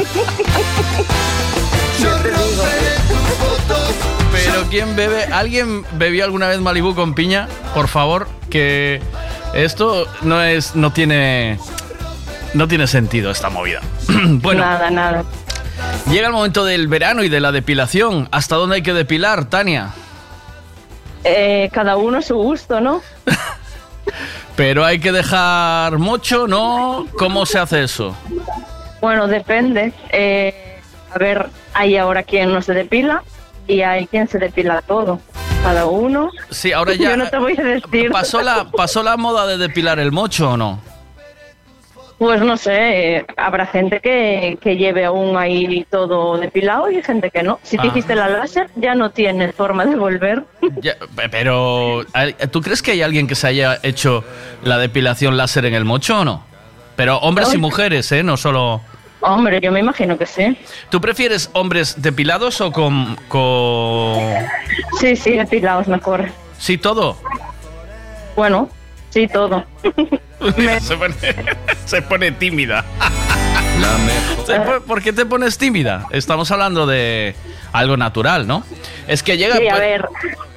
Pero 4.32 4.64
¿quién 4.70 4.96
bebe? 4.96 5.24
¿Alguien 5.24 5.84
bebió 5.92 6.24
alguna 6.24 6.48
vez 6.48 6.60
Malibu 6.60 6.94
con 6.94 7.14
piña? 7.14 7.48
Por 7.74 7.88
favor, 7.88 8.28
que 8.50 9.00
esto 9.54 10.06
no 10.22 10.42
es, 10.42 10.74
no 10.74 10.92
tiene, 10.92 11.58
no 12.54 12.66
tiene 12.68 12.86
sentido 12.86 13.30
esta 13.30 13.48
movida. 13.48 13.80
bueno, 14.08 14.62
Nada, 14.62 14.90
nada. 14.90 15.24
Llega 16.10 16.26
el 16.26 16.32
momento 16.32 16.64
del 16.64 16.88
verano 16.88 17.22
y 17.22 17.28
de 17.28 17.40
la 17.40 17.52
depilación. 17.52 18.28
¿Hasta 18.30 18.56
dónde 18.56 18.76
hay 18.76 18.82
que 18.82 18.92
depilar, 18.92 19.44
Tania? 19.46 19.90
Eh, 21.24 21.68
cada 21.72 21.96
uno 21.96 22.18
a 22.18 22.22
su 22.22 22.34
gusto, 22.36 22.80
¿no? 22.80 23.02
Pero 24.56 24.84
hay 24.84 24.98
que 24.98 25.12
dejar 25.12 25.98
mucho, 25.98 26.46
¿no? 26.46 27.06
¿Cómo 27.16 27.46
se 27.46 27.58
hace 27.58 27.84
eso? 27.84 28.14
Bueno, 29.00 29.26
depende. 29.26 29.92
Eh, 30.10 30.80
a 31.14 31.18
ver, 31.18 31.48
hay 31.72 31.96
ahora 31.96 32.22
quien 32.22 32.52
no 32.52 32.60
se 32.60 32.74
depila 32.74 33.22
y 33.66 33.82
hay 33.82 34.06
quien 34.06 34.28
se 34.28 34.38
depila 34.38 34.82
todo. 34.82 35.20
Cada 35.62 35.86
uno. 35.86 36.30
Sí, 36.50 36.72
ahora 36.72 36.94
ya 36.94 37.10
Yo 37.10 37.16
no 37.16 37.28
te 37.28 37.38
voy 37.38 37.54
a 37.58 37.62
decir. 37.62 38.10
pasó 38.10 38.42
la 38.42 38.70
pasó 38.70 39.02
la 39.02 39.16
moda 39.16 39.46
de 39.46 39.58
depilar 39.58 39.98
el 39.98 40.12
mocho 40.12 40.50
o 40.52 40.56
no? 40.56 40.80
Pues 42.20 42.42
no 42.42 42.58
sé, 42.58 43.24
habrá 43.38 43.64
gente 43.64 43.98
que, 44.00 44.58
que 44.60 44.76
lleve 44.76 45.06
aún 45.06 45.38
ahí 45.38 45.86
todo 45.90 46.36
depilado 46.36 46.90
y 46.90 47.02
gente 47.02 47.30
que 47.30 47.42
no. 47.42 47.58
Si 47.62 47.78
te 47.78 47.84
Ah. 47.84 47.90
hiciste 47.90 48.14
la 48.14 48.28
láser, 48.28 48.68
ya 48.76 48.94
no 48.94 49.08
tienes 49.10 49.54
forma 49.54 49.86
de 49.86 49.96
volver. 49.96 50.44
Ya, 50.82 50.96
pero 51.30 52.04
¿tú 52.50 52.60
crees 52.60 52.82
que 52.82 52.90
hay 52.90 53.00
alguien 53.00 53.26
que 53.26 53.34
se 53.34 53.46
haya 53.46 53.78
hecho 53.82 54.22
la 54.62 54.76
depilación 54.76 55.38
láser 55.38 55.64
en 55.64 55.72
el 55.72 55.86
mocho 55.86 56.20
o 56.20 56.24
no? 56.26 56.44
Pero 56.94 57.16
hombres 57.20 57.54
y 57.54 57.58
mujeres, 57.58 58.12
¿eh? 58.12 58.22
No 58.22 58.36
solo. 58.36 58.82
Hombre, 59.22 59.58
yo 59.62 59.72
me 59.72 59.80
imagino 59.80 60.18
que 60.18 60.26
sí. 60.26 60.58
¿Tú 60.90 61.00
prefieres 61.00 61.48
hombres 61.54 62.02
depilados 62.02 62.60
o 62.60 62.70
con 62.70 63.16
con 63.28 64.18
Sí, 65.00 65.16
sí, 65.16 65.32
depilados 65.38 65.88
mejor. 65.88 66.26
sí 66.58 66.76
todo? 66.76 67.16
Bueno, 68.36 68.68
sí, 69.08 69.26
todo. 69.26 69.64
se, 70.80 70.96
pone, 70.96 71.14
se 71.84 72.02
pone 72.02 72.32
tímida. 72.32 72.84
¿Por 74.86 75.02
qué 75.02 75.12
te 75.12 75.26
pones 75.26 75.58
tímida? 75.58 76.06
Estamos 76.10 76.50
hablando 76.50 76.86
de 76.86 77.34
algo 77.72 77.96
natural, 77.96 78.46
¿no? 78.46 78.64
Es 79.06 79.22
que 79.22 79.36
llega. 79.36 79.56
Sí, 79.56 79.68
a 79.68 79.70
pues- 79.72 79.80
ver, 79.80 80.08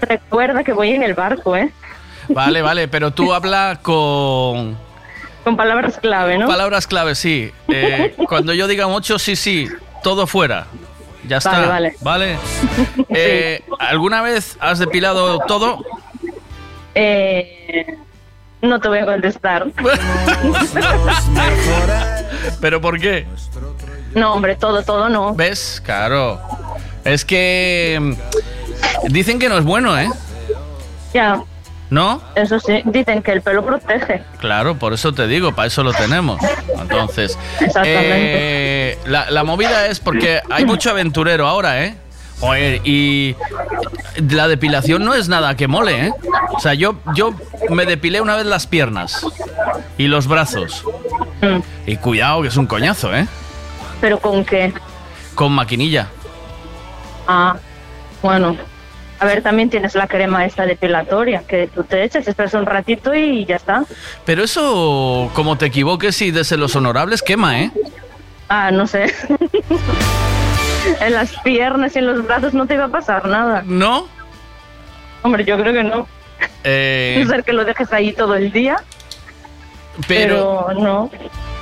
recuerda 0.01 0.63
que 0.63 0.73
voy 0.73 0.91
en 0.91 1.03
el 1.03 1.13
barco, 1.13 1.55
¿eh? 1.55 1.71
Vale, 2.29 2.61
vale, 2.63 2.88
pero 2.88 3.11
tú 3.11 3.34
habla 3.34 3.79
con 3.81 4.77
Con 5.43 5.57
palabras 5.57 5.97
clave, 5.97 6.38
¿no? 6.38 6.47
palabras 6.47 6.88
clave, 6.88 7.15
sí. 7.15 7.51
Eh, 7.67 8.15
cuando 8.27 8.53
yo 8.53 8.67
diga 8.67 8.88
mucho, 8.88 9.19
sí, 9.19 9.36
sí, 9.36 9.67
todo 10.03 10.27
fuera. 10.27 10.67
Ya 11.27 11.38
está. 11.38 11.51
Vale, 11.51 11.67
vale. 11.69 11.95
¿Vale? 12.01 12.38
Eh, 13.09 13.63
¿Alguna 13.79 14.21
vez 14.21 14.57
has 14.59 14.79
depilado 14.79 15.39
todo? 15.47 15.81
Eh, 16.95 17.97
no 18.64 18.80
te 18.80 18.88
voy 18.88 18.99
a 18.99 19.05
contestar. 19.05 19.68
¿Pero 22.61 22.82
por 22.82 22.99
qué? 22.99 23.28
No, 24.16 24.34
hombre, 24.34 24.55
todo, 24.55 24.84
todo 24.84 25.09
no. 25.09 25.34
¿Ves? 25.36 25.82
Claro. 25.84 26.39
Es 27.03 27.26
que 27.26 27.97
mm, 28.01 28.14
dicen 29.11 29.39
que 29.39 29.49
no 29.49 29.57
es 29.57 29.64
bueno, 29.66 29.97
¿eh? 29.99 30.09
Ya, 31.14 31.43
¿No? 31.89 32.22
eso 32.34 32.59
sí, 32.59 32.82
dicen 32.86 33.22
que 33.22 33.34
el 33.34 33.41
pelo 33.41 33.64
protege. 33.64 34.24
Claro, 34.39 34.76
por 34.76 34.93
eso 34.93 35.14
te 35.14 35.28
digo, 35.28 35.53
para 35.53 35.68
eso 35.68 35.84
lo 35.84 35.93
tenemos. 35.93 36.39
Entonces, 36.82 37.38
Exactamente. 37.59 38.93
eh, 38.93 38.97
la, 39.05 39.30
la 39.30 39.43
movida 39.43 39.86
es 39.88 39.99
porque 39.99 40.41
hay 40.49 40.66
mucho 40.66 40.89
aventurero 40.89 41.47
ahora, 41.47 41.84
¿eh? 41.84 41.95
Joder, 42.43 42.81
y 42.83 43.37
la 44.29 44.49
depilación 44.49 45.05
no 45.05 45.13
es 45.13 45.29
nada 45.29 45.55
que 45.55 45.69
mole, 45.69 46.07
¿eh? 46.07 46.13
O 46.51 46.59
sea, 46.59 46.73
yo, 46.73 46.97
yo 47.15 47.33
me 47.69 47.85
depilé 47.85 48.19
una 48.19 48.35
vez 48.35 48.45
las 48.45 48.67
piernas 48.67 49.25
y 49.97 50.07
los 50.07 50.27
brazos. 50.27 50.83
Mm. 51.41 51.59
Y 51.89 51.95
cuidado, 51.95 52.41
que 52.41 52.49
es 52.49 52.57
un 52.57 52.65
coñazo, 52.65 53.15
¿eh? 53.15 53.27
¿Pero 54.01 54.19
con 54.19 54.43
qué? 54.43 54.73
Con 55.35 55.53
maquinilla. 55.53 56.09
Ah, 57.29 57.55
bueno. 58.21 58.57
A 59.21 59.25
ver, 59.25 59.41
también 59.41 59.69
tienes 59.69 59.95
la 59.95 60.07
crema 60.07 60.45
esta 60.45 60.65
depilatoria, 60.65 61.43
que 61.47 61.67
tú 61.67 61.85
te 61.85 62.03
echas, 62.03 62.27
esperas 62.27 62.53
un 62.55 62.65
ratito 62.65 63.15
y 63.15 63.45
ya 63.45 63.55
está. 63.55 63.85
Pero 64.25 64.43
eso, 64.43 65.31
como 65.33 65.57
te 65.57 65.67
equivoques 65.67 66.21
y 66.21 66.31
des 66.31 66.51
en 66.51 66.59
los 66.59 66.75
honorables, 66.75 67.21
quema, 67.21 67.61
¿eh? 67.61 67.71
Ah, 68.49 68.69
no 68.69 68.85
sé. 68.85 69.13
en 70.99 71.13
las 71.13 71.31
piernas 71.41 71.95
y 71.95 71.99
en 71.99 72.07
los 72.07 72.25
brazos 72.25 72.53
no 72.53 72.65
te 72.65 72.75
iba 72.75 72.86
a 72.86 72.89
pasar 72.89 73.27
nada. 73.27 73.63
¿No? 73.65 74.07
Hombre, 75.21 75.45
yo 75.45 75.57
creo 75.57 75.73
que 75.73 75.84
no. 75.84 76.07
Eh, 76.63 77.23
ser 77.27 77.43
que 77.43 77.53
lo 77.53 77.65
dejes 77.65 77.91
ahí 77.93 78.13
todo 78.13 78.36
el 78.36 78.51
día, 78.51 78.77
pero, 80.07 80.65
pero 80.67 80.79
no. 80.79 81.11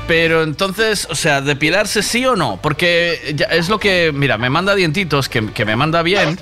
pero 0.07 0.43
entonces, 0.43 1.07
o 1.09 1.15
sea, 1.15 1.41
depilarse 1.41 2.01
sí 2.01 2.25
o 2.25 2.35
no, 2.35 2.59
porque 2.61 3.33
ya 3.35 3.45
es 3.47 3.69
lo 3.69 3.79
que, 3.79 4.11
mira, 4.13 4.37
me 4.37 4.49
manda 4.49 4.73
dientitos, 4.73 5.29
que, 5.29 5.51
que 5.51 5.65
me 5.65 5.75
manda 5.75 6.01
bien. 6.01 6.39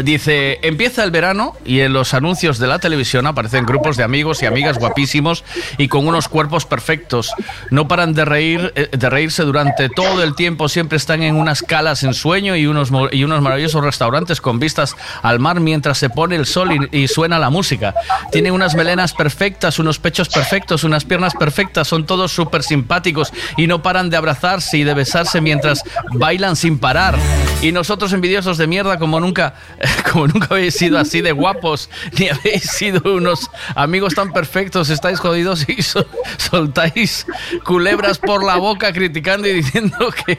Dice, 0.00 0.58
empieza 0.62 1.04
el 1.04 1.10
verano 1.10 1.54
y 1.66 1.80
en 1.80 1.92
los 1.92 2.14
anuncios 2.14 2.58
de 2.58 2.66
la 2.66 2.78
televisión 2.78 3.26
aparecen 3.26 3.66
grupos 3.66 3.98
de 3.98 4.02
amigos 4.02 4.42
y 4.42 4.46
amigas 4.46 4.78
guapísimos 4.78 5.44
y 5.76 5.88
con 5.88 6.06
unos 6.06 6.28
cuerpos 6.28 6.64
perfectos. 6.64 7.30
No 7.68 7.88
paran 7.88 8.14
de 8.14 8.24
reír, 8.24 8.72
eh, 8.74 8.88
de 8.90 9.10
reírse 9.10 9.42
durante 9.42 9.90
todo 9.90 10.22
el 10.22 10.34
tiempo, 10.34 10.70
siempre 10.70 10.96
están 10.96 11.22
en 11.22 11.36
unas 11.36 11.62
calas 11.62 12.04
en 12.04 12.14
sueño 12.14 12.56
y 12.56 12.66
unos, 12.66 12.90
y 13.10 13.24
unos 13.24 13.42
maravillosos 13.42 13.84
restaurantes 13.84 14.40
con 14.40 14.58
vistas 14.58 14.96
al 15.20 15.40
mar 15.40 15.60
mientras 15.60 15.98
se 15.98 16.08
pone 16.08 16.36
el 16.36 16.46
sol 16.46 16.88
y, 16.90 17.02
y 17.02 17.08
suena 17.08 17.38
la 17.38 17.50
música. 17.50 17.94
Tienen 18.30 18.54
unas 18.54 18.74
melenas 18.74 19.12
perfectas, 19.12 19.78
unos 19.78 19.98
pechos 19.98 20.30
perfectos, 20.30 20.84
unas 20.84 21.04
piernas 21.04 21.34
perfectas, 21.34 21.86
son 21.86 22.06
todos 22.06 22.32
súper 22.32 22.62
simpáticos 22.62 23.30
y 23.58 23.66
no 23.66 23.82
paran 23.82 24.08
de 24.08 24.16
abrazarse 24.16 24.78
y 24.78 24.84
de 24.84 24.94
besarse 24.94 25.42
mientras 25.42 25.82
bailan 26.14 26.56
sin 26.56 26.78
parar. 26.78 27.18
Y 27.60 27.72
nosotros 27.72 28.12
envidiosos 28.12 28.58
de 28.58 28.66
mierda 28.66 28.98
como 28.98 29.20
nunca, 29.20 29.54
como 30.12 30.26
nunca 30.28 30.48
habéis 30.50 30.74
sido 30.74 30.98
así 30.98 31.20
de 31.20 31.32
guapos, 31.32 31.88
ni 32.18 32.28
habéis 32.28 32.64
sido 32.64 33.00
unos 33.14 33.50
amigos 33.74 34.14
tan 34.14 34.32
perfectos, 34.32 34.90
estáis 34.90 35.18
jodidos 35.18 35.68
y 35.68 35.82
sol- 35.82 36.08
soltáis 36.36 37.26
culebras 37.64 38.18
por 38.18 38.44
la 38.44 38.56
boca 38.56 38.92
criticando 38.92 39.48
y 39.48 39.54
diciendo 39.54 40.12
que 40.24 40.38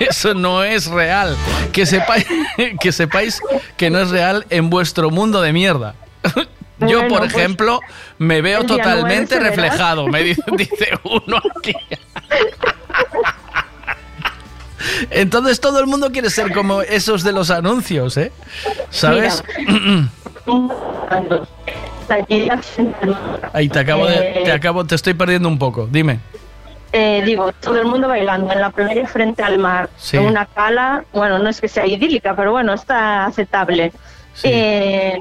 eso 0.00 0.34
no 0.34 0.62
es 0.64 0.86
real. 0.86 1.36
Que 1.72 1.86
sepáis, 1.86 2.26
que 2.80 2.92
sepáis 2.92 3.40
que 3.76 3.90
no 3.90 4.00
es 4.00 4.10
real 4.10 4.46
en 4.50 4.70
vuestro 4.70 5.10
mundo 5.10 5.40
de 5.40 5.52
mierda. 5.52 5.94
Yo, 6.78 7.06
por 7.08 7.20
pues, 7.20 7.34
ejemplo, 7.34 7.80
me 8.18 8.40
veo 8.40 8.64
totalmente 8.64 9.38
reflejado, 9.38 10.06
me 10.06 10.22
dice, 10.22 10.42
dice 10.56 10.88
uno 11.04 11.40
aquí. 11.58 11.74
Entonces 15.10 15.60
todo 15.60 15.80
el 15.80 15.86
mundo 15.86 16.10
quiere 16.12 16.30
ser 16.30 16.52
como 16.52 16.82
esos 16.82 17.22
de 17.24 17.32
los 17.32 17.50
anuncios, 17.50 18.16
¿eh? 18.16 18.30
¿Sabes? 18.90 19.42
Ahí 23.52 23.68
te 23.68 23.78
acabo 23.78 24.06
de, 24.06 24.42
te 24.44 24.52
acabo, 24.52 24.84
te 24.84 24.94
estoy 24.94 25.14
perdiendo 25.14 25.48
un 25.48 25.58
poco. 25.58 25.88
Dime. 25.90 26.20
Eh, 26.92 27.22
digo, 27.24 27.52
todo 27.60 27.80
el 27.80 27.86
mundo 27.86 28.08
bailando 28.08 28.52
en 28.52 28.60
la 28.60 28.70
playa 28.70 29.06
frente 29.06 29.42
al 29.44 29.58
mar, 29.58 29.88
Sí. 29.96 30.16
en 30.16 30.24
una 30.26 30.46
cala, 30.46 31.04
bueno, 31.12 31.38
no 31.38 31.48
es 31.48 31.60
que 31.60 31.68
sea 31.68 31.86
idílica, 31.86 32.34
pero 32.34 32.50
bueno, 32.50 32.72
está 32.74 33.26
aceptable. 33.26 33.92
Eh, 34.42 35.20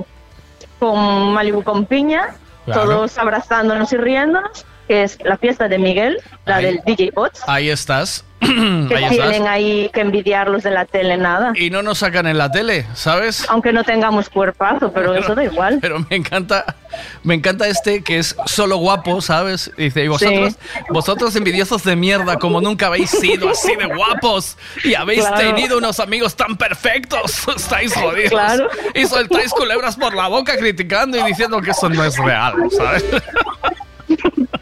con 0.80 1.34
Malibu 1.34 1.62
con 1.64 1.86
piña, 1.86 2.36
Claro. 2.66 2.84
todos 2.86 3.18
abrazándonos 3.20 3.92
y 3.94 3.98
riéndonos, 3.98 4.66
que 4.88 5.04
es 5.04 5.20
la 5.24 5.38
fiesta 5.38 5.68
de 5.68 5.78
Miguel, 5.78 6.20
la 6.46 6.56
Ahí. 6.58 6.66
del 6.66 6.82
DJ 6.86 7.12
Bots, 7.14 7.42
Ahí 7.46 7.70
estás. 7.70 8.24
Que 8.40 8.96
Ahí 8.96 9.10
tienen 9.10 9.32
estás. 9.34 9.48
ahí 9.48 9.90
que 9.94 10.00
envidiar 10.02 10.50
los 10.50 10.64
de 10.64 10.72
la 10.72 10.86
tele, 10.86 11.18
nada. 11.18 11.52
Y 11.56 11.70
no 11.70 11.82
nos 11.84 12.00
sacan 12.00 12.26
en 12.28 12.38
la 12.38 12.50
tele, 12.52 12.86
¿sabes? 12.94 13.46
Aunque 13.50 13.74
no 13.74 13.84
tengamos 13.84 14.30
cuerpazo, 14.30 14.92
pero 14.94 15.14
eso 15.14 15.36
da 15.36 15.44
igual. 15.44 15.80
Pero 15.82 16.00
me 16.10 16.16
encanta, 16.16 16.76
me 17.24 17.34
encanta 17.36 17.68
este 17.68 18.02
que 18.04 18.18
es 18.20 18.36
solo 18.46 18.78
guapo, 18.78 19.22
¿sabes? 19.22 19.72
Dice, 19.78 20.04
y 20.06 20.08
vosotros, 20.08 20.56
vosotros 20.90 21.36
envidiosos 21.36 21.84
de 21.84 21.96
mierda, 21.96 22.38
como 22.38 22.62
nunca 22.62 22.88
habéis 22.88 23.10
sido 23.10 23.50
así 23.50 23.76
de 23.76 23.86
guapos 23.86 24.58
y 24.84 24.94
habéis 24.96 25.26
Claro. 25.26 25.38
tenido 25.38 25.78
unos 25.78 26.00
amigos 26.00 26.36
tan 26.36 26.56
perfectos, 26.58 27.46
estáis 27.56 27.94
jodidos. 27.94 28.30
Claro. 28.32 28.68
Y 28.96 29.06
soltáis 29.06 29.52
culebras 29.52 29.96
por 29.98 30.16
la 30.16 30.28
boca 30.28 30.58
criticando 30.58 31.18
y 31.18 31.24
diciendo 31.24 31.62
que 31.62 31.72
eso 31.72 31.90
no 31.90 32.04
es 32.04 32.18
real, 32.18 32.54
¿sabes? 32.76 33.06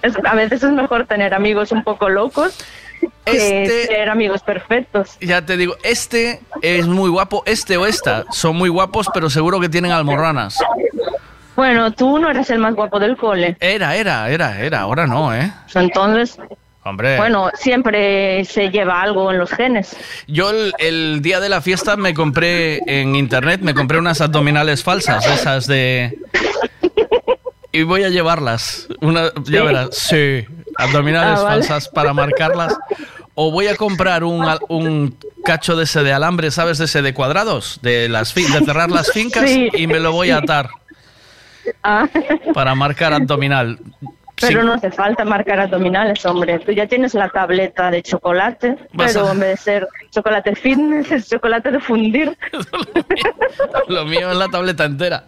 Es- 0.02 0.18
a 0.26 0.36
veces 0.36 0.62
es 0.64 0.72
mejor 0.72 1.06
tener 1.08 1.34
amigos 1.34 1.72
un 1.72 1.84
poco 1.84 2.10
locos 2.10 2.58
Este- 3.26 3.88
tener 3.88 4.10
amigos 4.10 4.42
perfectos. 4.42 5.18
Ya 5.20 5.46
te 5.46 5.58
digo, 5.58 5.76
este 5.84 6.40
es 6.62 6.88
muy 6.88 7.10
guapo, 7.10 7.44
este 7.46 7.76
o 7.78 7.86
esta 7.86 8.26
son 8.32 8.56
muy 8.56 8.70
guapos, 8.70 9.08
pero 9.14 9.30
seguro 9.30 9.60
que 9.60 9.68
tienen 9.70 9.92
almorranas. 9.92 10.58
Bueno, 11.56 11.92
tú 11.92 12.20
no 12.20 12.30
eres 12.30 12.50
el 12.52 12.60
más 12.60 12.76
guapo 12.76 13.00
del 13.00 13.18
cole. 13.18 13.58
Era, 13.60 13.96
era, 13.96 14.30
era, 14.30 14.62
era, 14.62 14.82
ahora 14.82 15.08
no, 15.08 15.34
¿eh? 15.34 15.52
Entonces, 15.74 16.38
Hombre. 16.84 17.18
bueno, 17.18 17.50
siempre 17.56 18.46
se 18.46 18.70
lleva 18.70 19.02
algo 19.02 19.32
en 19.32 19.40
los 19.40 19.50
genes. 19.52 19.98
Yo 20.28 20.52
el, 20.52 20.72
el 20.78 21.22
día 21.22 21.40
de 21.40 21.50
la 21.50 21.60
fiesta 21.62 21.98
me 21.98 22.14
compré 22.14 22.80
en 22.86 23.16
internet, 23.16 23.60
me 23.62 23.74
compré 23.74 23.98
unas 23.98 24.22
abdominales 24.22 24.84
falsas, 24.84 25.26
esas 25.26 25.68
de... 25.68 26.18
Y 27.74 27.84
voy 27.84 28.04
a 28.04 28.10
llevarlas. 28.10 28.88
Una, 29.02 29.32
ya 29.44 29.62
verás. 29.64 29.90
Sí, 29.92 30.46
abdominales 30.78 31.40
Ah, 31.40 31.44
vale. 31.44 31.64
falsas 31.64 31.90
para 31.90 32.14
marcarlas. 32.14 32.76
O 33.36 33.52
voy 33.52 33.68
a 33.68 33.76
comprar 33.76 34.24
un, 34.24 34.44
un 34.70 35.16
cacho 35.44 35.76
de 35.76 35.84
ese 35.84 36.02
de 36.04 36.12
alambre, 36.14 36.50
¿sabes? 36.52 36.78
De 36.80 36.86
ese 36.86 37.02
de 37.02 37.14
cuadrados, 37.14 37.80
de, 37.84 38.10
las 38.10 38.34
fin- 38.34 38.52
de 38.52 38.66
cerrar 38.66 38.90
las 38.90 39.12
fincas 39.12 39.50
Sí. 39.50 39.70
y 39.74 39.86
me 39.88 40.00
lo 40.00 40.12
voy 40.12 40.32
a 40.32 40.38
atar 40.38 40.70
Ah, 41.84 42.08
para 42.54 42.74
marcar 42.76 43.14
abdominal. 43.14 43.78
Pero 44.40 44.62
Sí. 44.62 44.68
no 44.68 44.74
hace 44.74 44.92
falta 44.92 45.26
marcar 45.26 45.60
abdominales, 45.60 46.26
hombre. 46.26 46.60
Tú 46.60 46.72
ya 46.72 46.86
tienes 46.88 47.14
la 47.16 47.30
tableta 47.30 47.90
de 47.92 48.04
chocolate, 48.04 48.78
Vas 48.94 49.14
pero 49.14 49.28
a- 49.28 49.32
en 49.32 49.40
vez 49.40 49.50
de 49.50 49.58
ser 49.58 49.88
chocolate 50.12 50.56
fitness, 50.56 51.12
es 51.12 51.30
chocolate 51.30 51.72
de 51.72 51.80
fundir. 51.80 52.38
Lo 53.88 54.06
mío 54.06 54.30
es 54.32 54.38
la 54.38 54.48
tableta 54.48 54.86
entera. 54.86 55.24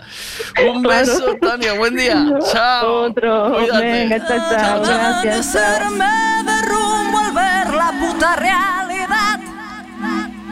Un 0.71 0.83
beso, 0.83 1.35
Tania. 1.41 1.73
Buen 1.73 1.95
día. 1.95 2.25
Chao. 2.51 3.03
Otro. 3.05 3.51
Cuídate. 3.55 3.85
Venga, 3.85 4.27
chao, 4.27 4.37
chao. 4.51 4.81
Gracias. 4.83 5.53
de 5.53 6.61
rumbo 6.67 7.17
al 7.17 7.33
ver 7.33 7.73
la 7.73 7.91
puta 7.99 8.35
realidad. 8.35 9.39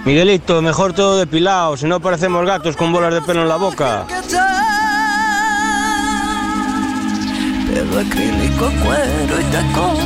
Miguelito, 0.06 0.62
mejor 0.62 0.94
todo 0.94 1.18
depilado, 1.18 1.76
si 1.76 1.86
no 1.86 2.00
parecemos 2.00 2.46
gatos 2.46 2.78
con 2.78 2.94
bolas 2.94 3.14
de 3.14 3.22
pelo 3.22 3.42
en 3.42 3.50
la 3.50 3.58
boca. 3.58 4.06
Pelo 7.78 8.00
acrílico, 8.00 8.72
cuero 8.84 9.40
y 9.40 9.44
tacón. 9.54 9.98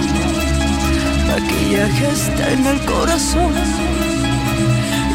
Maquillaje 1.25 2.11
está 2.11 2.51
en 2.51 2.67
el 2.67 2.81
corazón. 2.81 3.53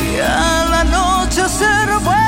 Y 0.00 0.20
a 0.20 0.64
la 0.70 0.84
noche 0.84 1.42
se 1.50 1.66
vuelve 2.02 2.25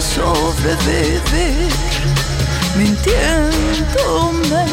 sobrevivir 0.00 1.68
mintiéndome. 2.76 4.64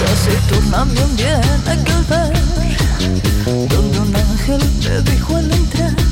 Taciturna 0.00 0.84
me 0.84 1.04
bien 1.16 1.62
aquel 1.66 2.02
ver 2.08 2.32
donde 3.68 3.98
un 4.00 4.16
ángel 4.16 4.60
me 4.84 5.00
dijo 5.10 5.36
al 5.36 5.52
entrar 5.52 6.05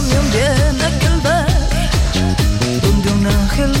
camión 0.00 0.30
viene 0.30 0.84
aquel 0.84 1.20
ver 1.22 2.80
donde 2.82 3.10
un 3.10 3.26
ángel 3.26 3.72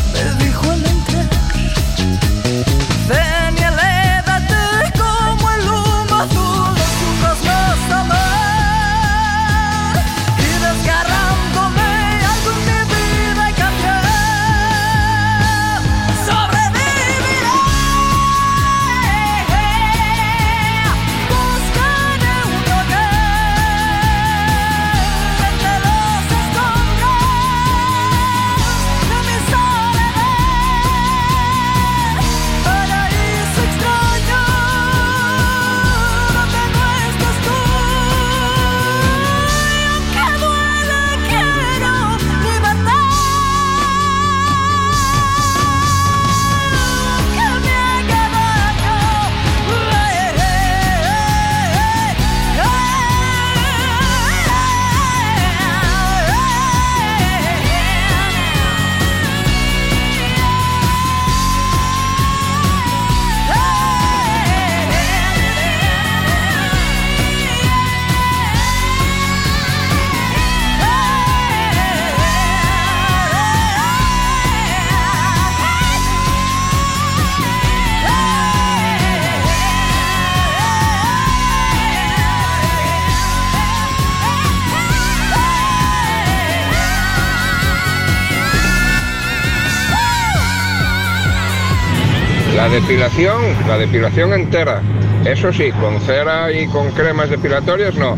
La 92.68 92.74
depilación, 92.74 93.40
la 93.66 93.78
depilación 93.78 94.34
entera. 94.34 94.82
Eso 95.24 95.50
sí, 95.54 95.72
con 95.80 95.98
cera 96.02 96.52
y 96.52 96.66
con 96.66 96.90
cremas 96.90 97.30
depilatorias 97.30 97.94
no. 97.94 98.14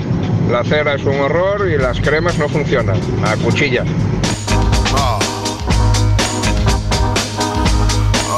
La 0.50 0.64
cera 0.64 0.94
es 0.94 1.04
un 1.04 1.20
horror 1.20 1.70
y 1.70 1.78
las 1.78 2.00
cremas 2.00 2.36
no 2.36 2.48
funcionan. 2.48 2.96
A 3.24 3.36
cuchilla. 3.36 3.84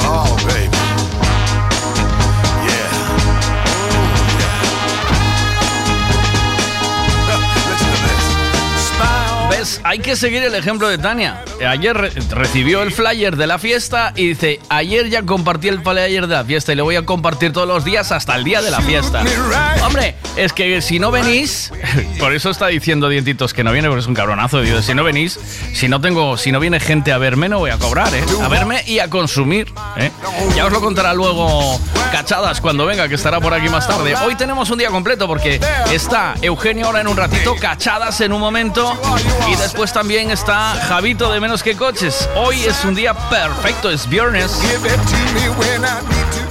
Oh, 0.05 0.37
baby. 0.45 0.69
Yeah. 2.67 2.91
Yeah. 7.27 9.49
Smile. 9.49 9.59
¿Ves? 9.59 9.81
Hay 9.83 9.99
que 10.01 10.15
seguir 10.15 10.43
el 10.43 10.55
ejemplo 10.55 10.89
de 10.89 10.99
Tania. 10.99 11.43
Ayer 11.67 11.97
re- 11.97 12.11
recibió 12.31 12.83
el 12.83 12.93
flyer 12.93 13.37
de 13.37 13.47
la 13.47 13.59
fiesta 13.59 14.13
y 14.17 14.29
dice, 14.29 14.61
ayer 14.69 15.09
ya 15.09 15.23
compartí 15.23 15.69
el 15.69 15.81
flyer 15.83 16.27
de 16.27 16.35
la 16.35 16.45
fiesta 16.45 16.73
y 16.73 16.77
lo 16.77 16.85
voy 16.85 16.97
a 16.97 17.05
compartir 17.05 17.53
todos 17.53 17.69
los 17.69 17.85
días 17.85 18.13
hasta 18.13 18.35
el 18.37 18.45
día 18.45 18.63
de 18.63 18.71
la 18.71 18.81
fiesta. 18.81 19.25
Hombre, 19.85 20.15
es 20.37 20.53
que 20.53 20.81
si 20.83 20.99
no 20.99 21.11
venís, 21.11 21.73
por 22.19 22.33
eso 22.35 22.51
está 22.51 22.67
diciendo 22.69 23.09
Dientitos 23.09 23.53
que 23.55 23.65
no 23.65 23.73
viene 23.73 23.89
porque 23.89 24.01
es 24.01 24.07
un 24.07 24.15
cabronazo. 24.15 24.61
Digo, 24.61 24.81
si 24.83 24.95
no 24.95 25.05
venís, 25.05 25.39
si 25.75 25.89
no 25.89 26.01
tengo, 26.01 26.37
si 26.37 26.53
no 26.53 26.61
viene 26.61 26.81
gente 26.81 27.13
a 27.13 27.19
verme, 27.19 27.49
no 27.49 27.59
voy 27.59 27.71
a 27.71 27.79
cobrar, 27.79 28.15
¿eh? 28.15 28.23
A 28.43 28.49
verme 28.49 28.83
y 28.87 28.99
a 28.99 29.09
consumir, 29.09 29.73
¿eh? 29.97 30.11
Ya 30.57 30.67
os 30.67 30.73
lo 30.73 30.81
contará 30.81 31.15
luego 31.15 31.81
Cachadas 32.11 32.61
cuando 32.61 32.87
venga, 32.87 33.09
que 33.09 33.15
estará 33.15 33.41
por 33.41 33.55
aquí 33.55 33.69
más 33.69 33.87
tarde. 33.87 34.15
Hoy 34.27 34.35
tenemos 34.35 34.71
un 34.71 34.79
día 34.79 34.89
completo 34.91 35.27
porque 35.27 35.61
está 35.93 36.35
Eugenio 36.43 36.87
ahora 36.87 37.01
en 37.01 37.09
un 37.09 37.17
ratito, 37.17 37.55
Cachadas 37.57 38.21
en 38.21 38.33
un 38.33 38.41
momento 38.41 38.99
y 39.51 39.57
después 39.57 39.93
también 39.93 40.31
está 40.31 40.75
Javito 40.89 41.31
de 41.33 41.41
Menos 41.41 41.52
que 41.61 41.77
Coches. 41.77 42.27
Hoy 42.35 42.63
es 42.63 42.83
un 42.83 42.95
día 42.95 43.13
perfecto, 43.29 43.91
es 43.91 44.09
viernes. 44.09 44.59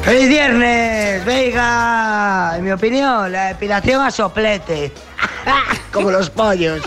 ¡Feliz 0.04 0.30
viernes! 0.30 1.26
Veiga, 1.26 2.54
en 2.58 2.64
mi 2.66 2.72
opinión, 2.72 3.32
la 3.32 3.46
depilación 3.46 4.06
a 4.06 4.12
soplete. 4.12 4.92
Como 5.92 6.12
los 6.12 6.30
pollos. 6.30 6.82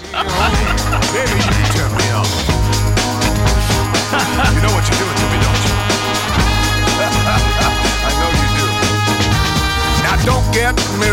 You 10.25 10.73
turn 10.73 11.01
me 11.01 11.11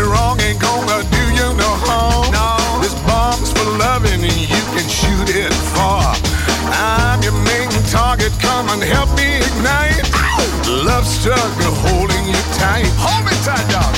target, 7.92 8.32
come 8.40 8.70
and 8.70 8.82
help 8.82 9.10
me 9.20 9.36
ignite. 9.36 10.00
Love 10.88 11.06
struggle 11.06 11.74
holding 11.84 12.24
you 12.24 12.42
tight. 12.56 12.88
Hold 12.96 13.28
me 13.28 13.36
tight, 13.44 13.68
dog. 13.68 13.92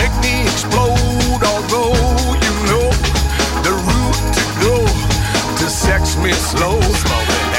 Make 0.00 0.14
me 0.24 0.48
explode, 0.48 1.42
although 1.44 1.92
you 2.40 2.52
know 2.72 2.88
the 3.66 3.74
route 3.84 4.20
to 4.32 4.44
go 4.64 4.76
to 5.60 5.66
sex 5.68 6.16
me 6.24 6.32
slow. 6.32 6.80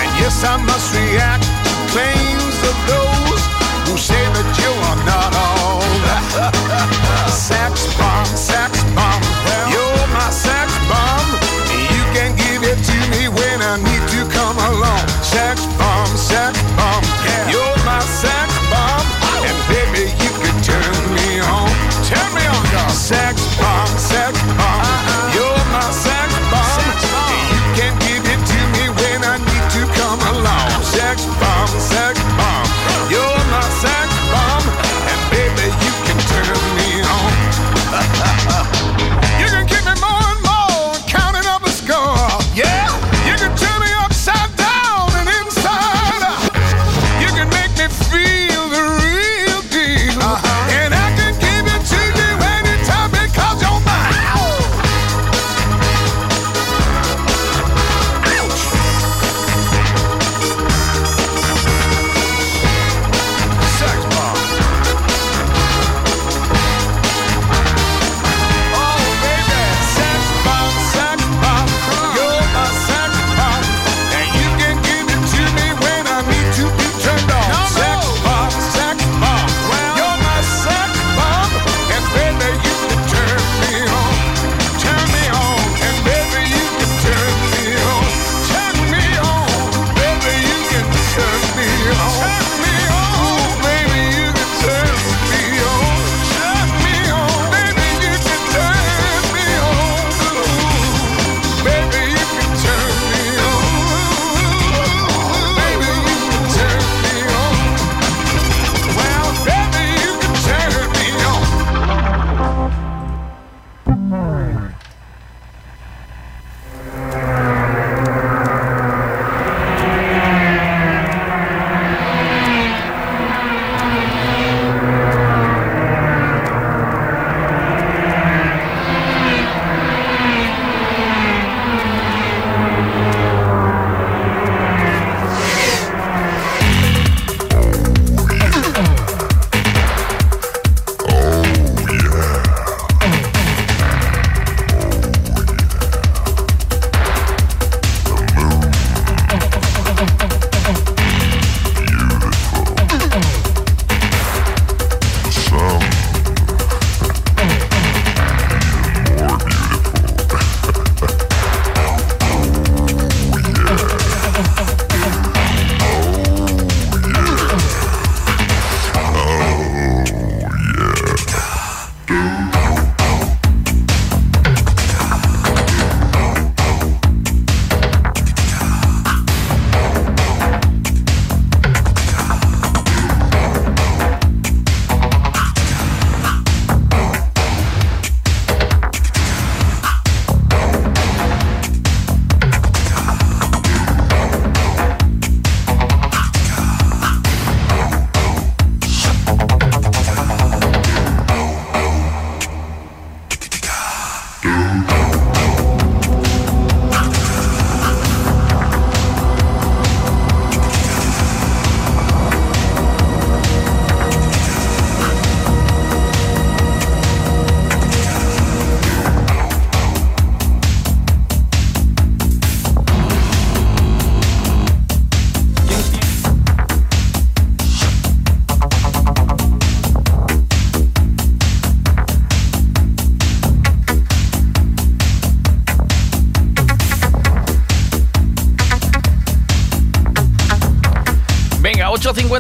And 0.01 0.10
yes, 0.18 0.41
I 0.43 0.58
must 0.58 0.89
react 0.97 1.45
to 1.45 1.74
claims 1.93 2.58
of 2.66 2.78
those 2.89 3.41
who 3.86 3.93
say 4.10 4.24
that 4.34 4.49
you 4.58 4.72
are 4.89 5.01
not 5.06 5.32
all 5.38 5.86
that. 6.10 7.30
sex 7.30 7.86
bomb, 7.93 8.26
sex 8.26 8.72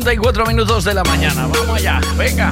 8.54 0.03 0.47
minutos 0.47 0.83
de 0.83 0.93
la 0.93 1.03
mañana. 1.05 1.47
Vamos 1.47 1.77
allá, 1.77 2.01
venga. 2.17 2.49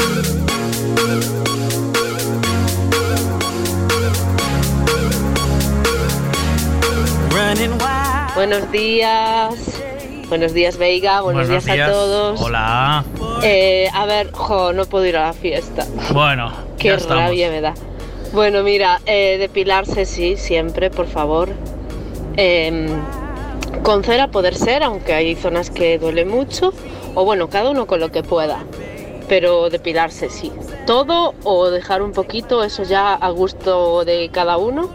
Buenos 8.35 8.71
días. 8.71 9.53
Buenos 10.29 10.53
días, 10.53 10.77
Veiga. 10.77 11.21
Buenos, 11.21 11.47
días, 11.47 11.67
a 11.67 11.91
todos. 11.91 12.41
Hola. 12.41 13.03
Eh, 13.43 13.89
a 13.93 14.05
ver, 14.05 14.31
jo, 14.31 14.73
no 14.73 14.85
puedo 14.85 15.05
ir 15.05 15.17
a 15.17 15.27
la 15.27 15.33
fiesta. 15.33 15.85
Bueno, 16.13 16.51
Qué 16.77 16.89
ya 16.89 16.95
estamos. 16.95 17.25
rabia 17.25 17.49
me 17.49 17.61
da. 17.61 17.73
Bueno, 18.33 18.63
mira, 18.63 19.01
eh, 19.05 19.37
depilarse 19.39 20.05
sí, 20.05 20.37
siempre, 20.37 20.89
por 20.89 21.07
favor. 21.07 21.49
Em, 22.37 22.87
con 23.83 24.03
cera 24.03 24.29
poder 24.29 24.55
ser, 24.55 24.83
aunque 24.83 25.13
hay 25.13 25.35
zonas 25.35 25.69
que 25.69 25.97
duele 25.99 26.25
mucho. 26.25 26.73
O 27.15 27.25
bueno, 27.25 27.49
cada 27.49 27.69
uno 27.69 27.87
con 27.87 27.99
lo 27.99 28.11
que 28.11 28.23
pueda. 28.23 28.63
Pero 29.27 29.69
depilarse 29.69 30.29
sí. 30.29 30.51
Todo 30.85 31.35
o 31.43 31.69
dejar 31.69 32.01
un 32.01 32.11
poquito, 32.11 32.63
eso 32.63 32.83
ya 32.83 33.13
a 33.13 33.29
gusto 33.29 34.03
de 34.05 34.29
cada 34.31 34.57
uno. 34.57 34.89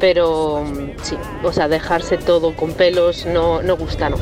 Pero 0.00 0.64
mm, 0.64 1.02
sí, 1.02 1.16
o 1.42 1.52
sea, 1.52 1.68
dejarse 1.68 2.18
todo 2.18 2.54
con 2.54 2.72
pelos 2.72 3.26
no, 3.26 3.62
no 3.62 3.76
gusta, 3.76 4.10
no. 4.10 4.16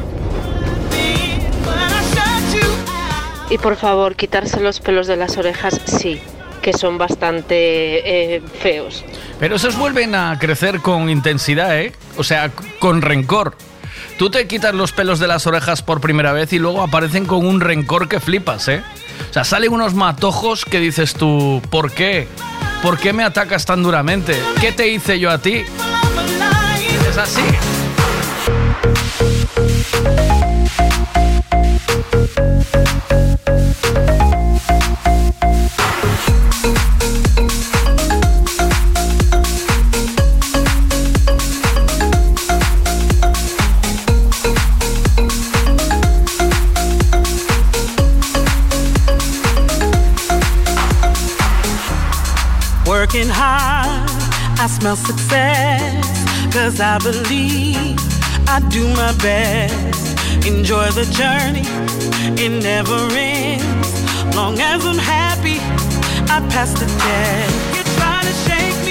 Y 3.51 3.59
por 3.59 3.77
favor, 3.77 4.17
quitarse 4.17 4.61
los 4.61 4.81
pelos 4.81 5.07
de 5.07 5.17
las 5.17 5.37
orejas, 5.37 5.81
sí, 5.85 6.21
que 6.63 6.73
son 6.73 6.97
bastante 6.97 8.35
eh, 8.37 8.41
feos. 8.41 9.05
Pero 9.39 9.57
esos 9.57 9.79
vuelven 9.79 10.15
a 10.15 10.39
crecer 10.39 10.81
con 10.81 11.11
intensidad, 11.11 11.79
¿eh? 11.79 11.93
O 12.17 12.25
sea, 12.25 12.51
con 12.79 13.03
rencor. 13.03 13.55
Tú 14.19 14.31
te 14.31 14.47
quitas 14.47 14.75
los 14.75 14.93
pelos 14.93 15.19
de 15.19 15.27
las 15.27 15.47
orejas 15.47 15.83
por 15.83 16.01
primera 16.01 16.33
vez 16.33 16.53
y 16.53 16.59
luego 16.59 16.83
aparecen 16.83 17.27
con 17.27 17.45
un 17.45 17.61
rencor 17.61 18.09
que 18.09 18.21
flipas, 18.21 18.69
¿eh? 18.69 18.83
O 19.31 19.33
sea, 19.33 19.45
salen 19.45 19.73
unos 19.73 19.95
matojos 19.95 20.65
que 20.65 20.79
dices 20.79 21.15
tú, 21.15 21.61
¿por 21.71 21.91
qué? 21.91 22.29
¿Por 22.83 22.99
qué 22.99 23.13
me 23.13 23.25
atacas 23.25 23.65
tan 23.65 23.83
duramente? 23.83 24.41
¿Qué 24.61 24.71
te 24.71 24.89
hice 24.89 25.19
yo 25.19 25.31
a 25.31 25.39
ti? 25.39 25.63
Es 27.09 27.19
así. 27.19 27.43
Smell 54.85 54.97
success. 54.97 56.53
Cause 56.53 56.79
I 56.79 56.99
believe 56.99 57.97
I 58.47 58.61
do 58.69 58.87
my 58.89 59.13
best. 59.17 60.47
Enjoy 60.47 60.87
the 60.91 61.07
journey, 61.21 61.65
it 62.37 62.53
never 62.63 62.99
ends. 63.17 64.37
Long 64.37 64.61
as 64.61 64.85
I'm 64.85 64.99
happy, 64.99 65.59
I 66.31 66.47
pass 66.53 66.73
the 66.75 66.87
test. 67.01 67.77
You 67.77 67.83
try 67.97 68.21
to 68.29 68.35
shake 68.47 68.84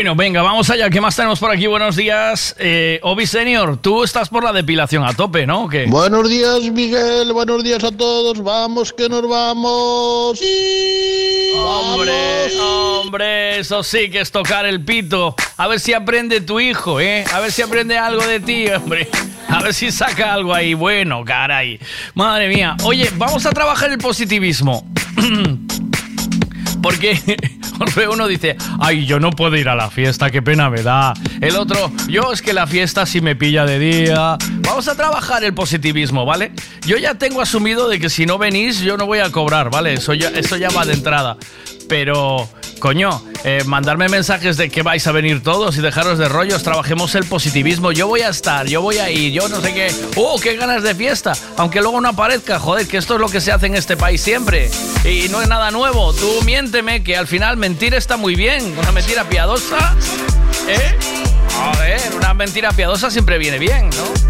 Bueno, 0.00 0.16
venga, 0.16 0.40
vamos 0.40 0.70
allá. 0.70 0.88
¿Qué 0.88 0.98
más 0.98 1.14
tenemos 1.14 1.38
por 1.38 1.50
aquí? 1.50 1.66
Buenos 1.66 1.94
días. 1.94 2.56
Eh, 2.58 3.00
Obi 3.02 3.26
Senior, 3.26 3.76
tú 3.76 4.02
estás 4.02 4.30
por 4.30 4.42
la 4.42 4.50
depilación 4.50 5.04
a 5.04 5.12
tope, 5.12 5.46
¿no? 5.46 5.64
¿O 5.64 5.68
qué? 5.68 5.84
Buenos 5.84 6.26
días, 6.26 6.62
Miguel. 6.72 7.34
Buenos 7.34 7.62
días 7.62 7.84
a 7.84 7.92
todos. 7.92 8.42
Vamos, 8.42 8.94
que 8.94 9.10
nos 9.10 9.28
vamos. 9.28 10.40
Hombre, 11.54 12.58
hombre, 12.62 13.58
eso 13.58 13.82
sí 13.82 14.08
que 14.08 14.22
es 14.22 14.30
tocar 14.30 14.64
el 14.64 14.82
pito. 14.82 15.34
A 15.58 15.68
ver 15.68 15.78
si 15.78 15.92
aprende 15.92 16.40
tu 16.40 16.60
hijo, 16.60 16.98
¿eh? 16.98 17.22
A 17.34 17.40
ver 17.40 17.52
si 17.52 17.60
aprende 17.60 17.98
algo 17.98 18.26
de 18.26 18.40
ti, 18.40 18.68
hombre. 18.68 19.06
A 19.48 19.62
ver 19.62 19.74
si 19.74 19.92
saca 19.92 20.32
algo 20.32 20.54
ahí. 20.54 20.72
Bueno, 20.72 21.26
caray. 21.26 21.78
Madre 22.14 22.48
mía. 22.48 22.74
Oye, 22.84 23.10
vamos 23.16 23.44
a 23.44 23.50
trabajar 23.50 23.90
el 23.90 23.98
positivismo. 23.98 24.90
Porque 26.82 27.20
uno 27.96 28.26
dice, 28.26 28.56
ay, 28.80 29.06
yo 29.06 29.20
no 29.20 29.30
puedo 29.30 29.56
ir 29.56 29.68
a 29.68 29.74
la 29.74 29.90
fiesta, 29.90 30.30
qué 30.30 30.42
pena 30.42 30.70
me 30.70 30.82
da. 30.82 31.14
El 31.40 31.56
otro, 31.56 31.90
yo 32.08 32.32
es 32.32 32.42
que 32.42 32.52
la 32.52 32.66
fiesta 32.66 33.06
sí 33.06 33.20
me 33.20 33.36
pilla 33.36 33.64
de 33.64 33.78
día. 33.78 34.36
Vamos 34.62 34.88
a 34.88 34.94
trabajar 34.94 35.44
el 35.44 35.54
positivismo, 35.54 36.24
¿vale? 36.24 36.52
Yo 36.86 36.96
ya 36.96 37.14
tengo 37.14 37.40
asumido 37.40 37.88
de 37.88 37.98
que 37.98 38.10
si 38.10 38.26
no 38.26 38.38
venís, 38.38 38.80
yo 38.80 38.96
no 38.96 39.06
voy 39.06 39.20
a 39.20 39.30
cobrar, 39.30 39.70
¿vale? 39.70 39.94
Eso 39.94 40.14
ya, 40.14 40.28
eso 40.30 40.56
ya 40.56 40.70
va 40.70 40.84
de 40.84 40.94
entrada. 40.94 41.36
Pero, 41.88 42.48
coño, 42.78 43.22
eh, 43.44 43.62
mandarme 43.64 44.08
mensajes 44.08 44.56
de 44.56 44.68
que 44.68 44.82
vais 44.82 45.06
a 45.06 45.12
venir 45.12 45.42
todos 45.42 45.76
y 45.76 45.80
dejaros 45.80 46.18
de 46.18 46.28
rollos, 46.28 46.62
trabajemos 46.62 47.14
el 47.14 47.24
positivismo. 47.24 47.92
Yo 47.92 48.06
voy 48.06 48.20
a 48.20 48.28
estar, 48.28 48.66
yo 48.66 48.82
voy 48.82 48.98
a 48.98 49.10
ir, 49.10 49.32
yo 49.32 49.48
no 49.48 49.60
sé 49.60 49.72
qué. 49.72 49.94
¡Oh, 50.16 50.38
qué 50.38 50.56
ganas 50.56 50.82
de 50.82 50.94
fiesta! 50.94 51.32
Aunque 51.56 51.80
luego 51.80 52.00
no 52.00 52.08
aparezca, 52.08 52.58
joder, 52.58 52.86
que 52.86 52.98
esto 52.98 53.14
es 53.14 53.20
lo 53.20 53.28
que 53.28 53.40
se 53.40 53.52
hace 53.52 53.66
en 53.66 53.76
este 53.76 53.96
país 53.96 54.20
siempre. 54.20 54.70
Y 55.04 55.28
no 55.28 55.40
es 55.40 55.48
nada 55.48 55.70
nuevo. 55.70 56.12
Tú 56.12 56.42
miénteme 56.44 57.02
que 57.02 57.16
al 57.16 57.26
final 57.26 57.56
mentir 57.56 57.94
está 57.94 58.16
muy 58.16 58.34
bien. 58.34 58.76
Una 58.78 58.92
mentira 58.92 59.24
piadosa, 59.24 59.94
¿eh? 60.68 60.96
Joder, 61.54 62.00
una 62.16 62.34
mentira 62.34 62.72
piadosa 62.72 63.10
siempre 63.10 63.38
viene 63.38 63.58
bien, 63.58 63.90
¿no? 63.90 64.29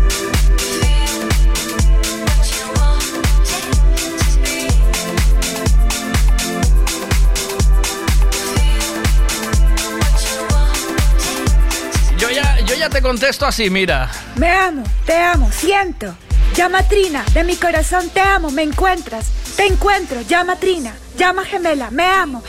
Contesto 13.11 13.45
así, 13.45 13.71
mira. 13.71 14.09
Me 14.37 14.49
amo, 14.49 14.85
te 15.05 15.17
amo, 15.17 15.51
siento. 15.51 16.15
llama 16.55 16.85
Trina, 16.85 17.25
de 17.35 17.43
mi 17.43 17.57
corazón 17.57 18.09
te 18.11 18.21
amo, 18.21 18.53
me 18.53 18.63
encuentras, 18.63 19.27
te 19.57 19.67
encuentro, 19.67 20.21
llama 20.21 20.55
Trina, 20.55 20.95
llama 21.19 21.45
gemela, 21.45 21.91
me 21.91 22.05
amo. 22.05 22.41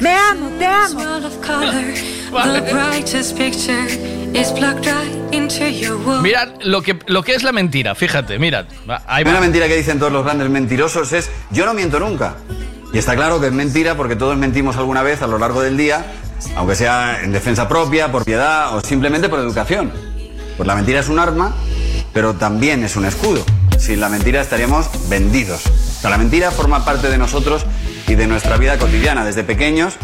Me 0.00 0.14
amo, 0.14 0.48
te 0.58 0.64
amo. 0.64 1.00
Mirad 6.22 6.48
lo 6.62 6.80
que, 6.80 6.98
lo 7.08 7.22
que 7.22 7.34
es 7.34 7.42
la 7.42 7.52
mentira, 7.52 7.94
fíjate, 7.94 8.38
mirad. 8.38 8.64
Ahí 9.06 9.22
va. 9.22 9.32
Una 9.32 9.40
mentira 9.40 9.68
que 9.68 9.76
dicen 9.76 9.98
todos 9.98 10.12
los 10.12 10.24
grandes 10.24 10.48
mentirosos 10.48 11.12
es 11.12 11.30
yo 11.50 11.66
no 11.66 11.74
miento 11.74 12.00
nunca. 12.00 12.36
Y 12.92 12.98
está 12.98 13.14
claro 13.14 13.40
que 13.40 13.48
es 13.48 13.52
mentira 13.52 13.96
porque 13.96 14.16
todos 14.16 14.36
mentimos 14.36 14.76
alguna 14.76 15.02
vez 15.02 15.20
a 15.22 15.26
lo 15.26 15.38
largo 15.38 15.60
del 15.60 15.76
día, 15.76 16.06
aunque 16.56 16.74
sea 16.74 17.22
en 17.22 17.32
defensa 17.32 17.68
propia, 17.68 18.10
por 18.10 18.24
piedad 18.24 18.74
o 18.74 18.80
simplemente 18.80 19.28
por 19.28 19.38
educación. 19.38 19.92
Pues 20.56 20.66
la 20.66 20.74
mentira 20.74 21.00
es 21.00 21.08
un 21.08 21.18
arma, 21.18 21.54
pero 22.12 22.34
también 22.34 22.82
es 22.84 22.96
un 22.96 23.04
escudo. 23.04 23.44
Sin 23.78 24.00
la 24.00 24.08
mentira 24.08 24.40
estaríamos 24.40 24.88
vendidos. 25.08 25.66
O 25.66 26.00
sea, 26.00 26.10
la 26.10 26.18
mentira 26.18 26.50
forma 26.50 26.84
parte 26.84 27.10
de 27.10 27.18
nosotros 27.18 27.64
y 28.08 28.14
de 28.14 28.26
nuestra 28.26 28.56
vida 28.56 28.78
cotidiana. 28.78 29.24
Desde 29.24 29.44
pequeños 29.44 29.94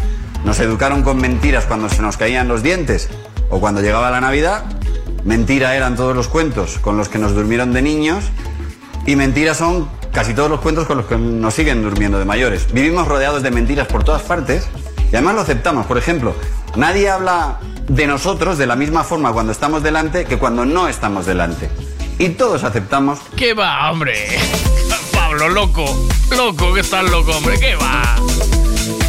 nos 0.45 0.59
educaron 0.59 1.01
con 1.01 1.17
mentiras 1.17 1.65
cuando 1.65 1.89
se 1.89 2.01
nos 2.01 2.17
caían 2.17 2.47
los 2.47 2.63
dientes 2.63 3.09
o 3.49 3.59
cuando 3.59 3.81
llegaba 3.81 4.11
la 4.11 4.21
Navidad. 4.21 4.63
Mentira 5.23 5.75
eran 5.75 5.95
todos 5.95 6.15
los 6.15 6.27
cuentos 6.27 6.77
con 6.79 6.97
los 6.97 7.09
que 7.09 7.17
nos 7.17 7.33
durmieron 7.33 7.73
de 7.73 7.81
niños 7.81 8.25
y 9.07 9.15
mentiras 9.15 9.57
son 9.57 9.89
casi 10.15 10.33
todos 10.33 10.49
los 10.49 10.61
cuentos 10.61 10.87
con 10.87 10.95
los 10.95 11.07
que 11.07 11.17
nos 11.17 11.53
siguen 11.53 11.83
durmiendo 11.83 12.17
de 12.17 12.23
mayores. 12.23 12.71
Vivimos 12.71 13.05
rodeados 13.05 13.43
de 13.43 13.51
mentiras 13.51 13.85
por 13.85 14.05
todas 14.05 14.21
partes 14.21 14.65
y 15.11 15.15
además 15.15 15.35
lo 15.35 15.41
aceptamos. 15.41 15.85
Por 15.87 15.97
ejemplo, 15.97 16.33
nadie 16.77 17.09
habla 17.09 17.59
de 17.89 18.07
nosotros 18.07 18.57
de 18.57 18.65
la 18.65 18.77
misma 18.77 19.03
forma 19.03 19.33
cuando 19.33 19.51
estamos 19.51 19.83
delante 19.83 20.23
que 20.23 20.37
cuando 20.37 20.65
no 20.65 20.87
estamos 20.87 21.25
delante. 21.25 21.69
Y 22.17 22.29
todos 22.29 22.63
aceptamos 22.63 23.19
¿Qué 23.35 23.53
va, 23.53 23.91
hombre? 23.91 24.39
Pablo, 25.11 25.49
loco. 25.49 25.85
Loco, 26.31 26.73
que 26.73 26.79
estás 26.79 27.03
loco, 27.11 27.31
hombre. 27.35 27.59
¿Qué 27.59 27.75
va? 27.75 28.15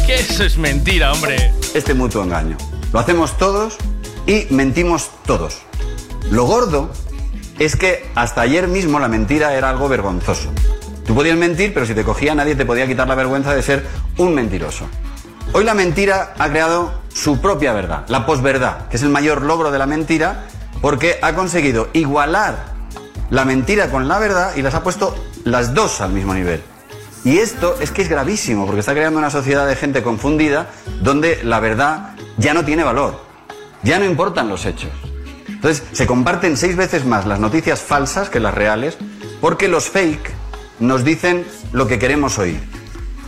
Que 0.05 0.15
eso 0.15 0.43
es 0.43 0.57
mentira, 0.57 1.13
hombre. 1.13 1.53
este 1.73 1.93
mutuo 1.93 2.21
engaño. 2.21 2.57
Lo 2.91 2.99
hacemos 2.99 3.37
todos 3.37 3.77
y 4.25 4.45
mentimos 4.49 5.09
todos. 5.25 5.59
Lo 6.29 6.43
gordo 6.43 6.91
es 7.59 7.77
que 7.77 8.05
hasta 8.13 8.41
ayer 8.41 8.67
mismo 8.67 8.99
la 8.99 9.07
mentira 9.07 9.53
era 9.53 9.69
algo 9.69 9.87
vergonzoso. 9.87 10.51
Tú 11.07 11.15
podías 11.15 11.37
mentir, 11.37 11.73
pero 11.73 11.85
si 11.85 11.95
te 11.95 12.03
cogía 12.03 12.35
nadie 12.35 12.53
te 12.53 12.65
podía 12.65 12.85
quitar 12.85 13.07
la 13.07 13.15
vergüenza 13.15 13.55
de 13.55 13.63
ser 13.63 13.87
un 14.17 14.35
mentiroso. 14.35 14.85
Hoy 15.53 15.63
la 15.63 15.73
mentira 15.73 16.33
ha 16.37 16.49
creado 16.49 17.01
su 17.13 17.39
propia 17.39 17.71
verdad, 17.71 18.03
la 18.09 18.25
posverdad, 18.25 18.89
que 18.89 18.97
es 18.97 19.03
el 19.03 19.09
mayor 19.09 19.41
logro 19.41 19.71
de 19.71 19.79
la 19.79 19.85
mentira, 19.85 20.43
porque 20.81 21.17
ha 21.21 21.33
conseguido 21.33 21.87
igualar 21.93 22.57
la 23.29 23.45
mentira 23.45 23.89
con 23.89 24.09
la 24.09 24.19
verdad 24.19 24.51
y 24.57 24.61
las 24.61 24.75
ha 24.75 24.83
puesto 24.83 25.15
las 25.45 25.73
dos 25.73 26.01
al 26.01 26.11
mismo 26.11 26.33
nivel. 26.33 26.61
Y 27.23 27.37
esto 27.37 27.77
es 27.79 27.91
que 27.91 28.01
es 28.01 28.09
gravísimo, 28.09 28.65
porque 28.65 28.81
está 28.81 28.93
creando 28.93 29.17
una 29.17 29.29
sociedad 29.29 29.65
de 29.65 29.77
gente 29.77 30.03
confundida 30.03 30.67
donde 31.01 31.39
la 31.43 31.61
verdad 31.61 32.15
ya 32.37 32.53
no 32.53 32.65
tiene 32.65 32.83
valor, 32.83 33.17
ya 33.81 33.97
no 33.97 34.03
importan 34.03 34.49
los 34.49 34.65
hechos. 34.65 34.91
Entonces 35.47 35.83
se 35.93 36.05
comparten 36.05 36.57
seis 36.57 36.75
veces 36.75 37.05
más 37.05 37.25
las 37.25 37.39
noticias 37.39 37.81
falsas 37.81 38.29
que 38.29 38.41
las 38.41 38.53
reales, 38.53 38.97
porque 39.39 39.69
los 39.69 39.89
fake 39.89 40.36
nos 40.79 41.03
dicen 41.03 41.45
lo 41.71 41.87
que 41.87 41.99
queremos 41.99 42.37
oír, 42.39 42.59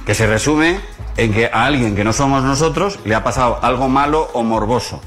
que 0.06 0.14
se 0.14 0.28
resume 0.28 0.80
en 1.18 1.34
que 1.34 1.48
a 1.48 1.66
alguien 1.66 1.96
que 1.96 2.04
no 2.04 2.14
somos 2.14 2.44
nosotros 2.44 3.00
le 3.06 3.16
ha 3.16 3.24
pasado 3.24 3.60
algo 3.62 3.90
malo 3.90 4.30
o 4.34 4.44
morboso. 4.44 5.02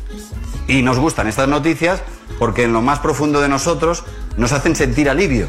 Y 0.69 0.83
nos 0.83 0.99
gustan 0.99 1.27
estas 1.27 1.49
noticias 1.49 2.03
porque 2.39 2.65
en 2.65 2.73
lo 2.73 2.83
más 2.83 2.99
profundo 2.99 3.41
de 3.41 3.49
nosotros 3.49 4.05
nos 4.37 4.53
hacen 4.53 4.77
sentir 4.77 5.09
alivio. 5.09 5.49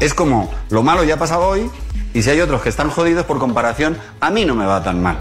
Es 0.00 0.14
como, 0.14 0.52
lo 0.70 0.82
malo 0.82 1.04
ya 1.04 1.14
ha 1.14 1.18
pasado 1.18 1.46
hoy 1.46 1.70
y 2.12 2.22
si 2.22 2.30
hay 2.30 2.40
otros 2.40 2.62
que 2.62 2.68
están 2.68 2.90
jodidos 2.90 3.26
por 3.26 3.38
comparación, 3.38 3.98
a 4.20 4.30
mí 4.30 4.44
no 4.44 4.54
me 4.54 4.66
va 4.66 4.82
tan 4.82 5.02
mal. 5.02 5.18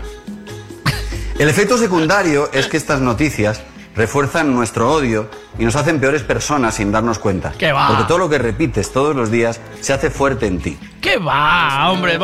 El 1.39 1.49
efecto 1.49 1.77
secundario 1.77 2.49
es 2.53 2.67
que 2.67 2.77
estas 2.77 3.01
noticias 3.01 3.61
refuerzan 3.95 4.53
nuestro 4.53 4.91
odio 4.91 5.29
y 5.57 5.65
nos 5.65 5.75
hacen 5.75 5.99
peores 5.99 6.23
personas 6.23 6.75
sin 6.75 6.91
darnos 6.91 7.19
cuenta. 7.19 7.53
¿Qué 7.57 7.71
va? 7.71 7.87
Porque 7.87 8.03
todo 8.05 8.17
lo 8.17 8.29
que 8.29 8.37
repites 8.37 8.91
todos 8.91 9.15
los 9.15 9.29
días 9.31 9.59
se 9.81 9.93
hace 9.93 10.09
fuerte 10.09 10.47
en 10.47 10.59
ti. 10.59 10.77
¿Qué 11.01 11.17
va, 11.17 11.91
hombre? 11.91 12.17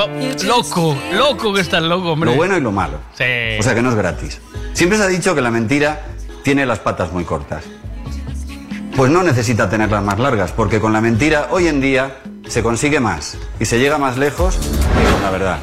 Loco, 0.45 0.97
loco 1.13 1.53
que 1.53 1.61
estás 1.61 1.83
loco, 1.83 2.13
hombre. 2.13 2.31
Lo 2.31 2.35
bueno 2.35 2.57
y 2.57 2.61
lo 2.61 2.71
malo. 2.71 2.97
Sí. 3.13 3.57
O 3.59 3.63
sea 3.63 3.75
que 3.75 3.81
no 3.81 3.89
es 3.89 3.95
gratis. 3.95 4.39
Siempre 4.73 4.97
se 4.97 5.03
ha 5.03 5.07
dicho 5.07 5.35
que 5.35 5.41
la 5.41 5.51
mentira 5.51 6.01
tiene 6.43 6.65
las 6.65 6.79
patas 6.79 7.11
muy 7.11 7.25
cortas. 7.25 7.63
Pues 8.95 9.11
no 9.11 9.23
necesita 9.23 9.69
tenerlas 9.69 10.03
más 10.03 10.19
largas, 10.19 10.51
porque 10.51 10.79
con 10.79 10.91
la 10.91 11.01
mentira 11.01 11.47
hoy 11.51 11.67
en 11.67 11.79
día 11.79 12.17
se 12.47 12.63
consigue 12.63 12.99
más 12.99 13.37
y 13.59 13.65
se 13.65 13.79
llega 13.79 13.97
más 13.97 14.17
lejos 14.17 14.57
que 14.57 15.11
con 15.11 15.21
la 15.21 15.29
verdad. 15.29 15.59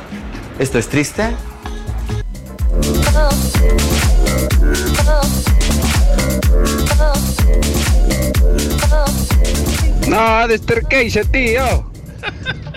¿Esto 0.58 0.78
es 0.78 0.88
triste? 0.88 1.34
No, 10.06 10.48
desterqueixe, 10.48 11.24
tío. 11.32 11.84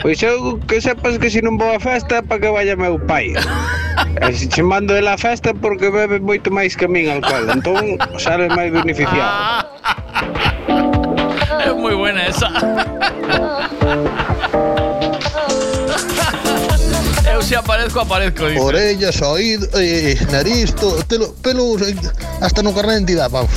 Pois 0.01 0.21
eu 0.23 0.59
que 0.67 0.81
sepas 0.81 1.17
que 1.17 1.29
se 1.29 1.41
non 1.41 1.59
vou 1.59 1.75
a 1.75 1.79
festa 1.79 2.23
para 2.23 2.39
que 2.39 2.49
vaya 2.51 2.75
meu 2.75 2.99
pai? 2.99 3.35
Eh, 3.35 4.31
e 4.31 4.33
se 4.33 4.47
che 4.47 4.63
mando 4.63 4.93
de 4.95 5.03
la 5.03 5.17
festa 5.17 5.53
porque 5.53 5.91
bebe 5.91 6.19
moito 6.19 6.51
máis 6.51 6.75
que 6.75 6.85
a 6.85 6.91
min 6.91 7.11
alcohol. 7.11 7.47
Entón 7.51 7.99
sales 8.19 8.51
máis 8.55 8.71
beneficiado. 8.71 9.67
É 11.59 11.73
moi 11.75 11.93
buena 11.93 12.23
esa. 12.23 12.47
eu 17.39 17.43
se 17.43 17.55
aparezco, 17.55 17.99
aparezco. 18.01 18.47
Dice. 18.47 18.59
Orellas, 18.59 19.21
oído, 19.21 19.67
eh, 19.79 20.19
nariz, 20.31 20.75
todo, 20.75 21.01
telo, 21.03 21.33
pelos, 21.41 21.81
eh, 21.81 21.95
hasta 22.41 22.61
no 22.61 22.73
carnet 22.73 22.95
de 22.95 22.99
entidade, 22.99 23.31
vamos. 23.31 23.51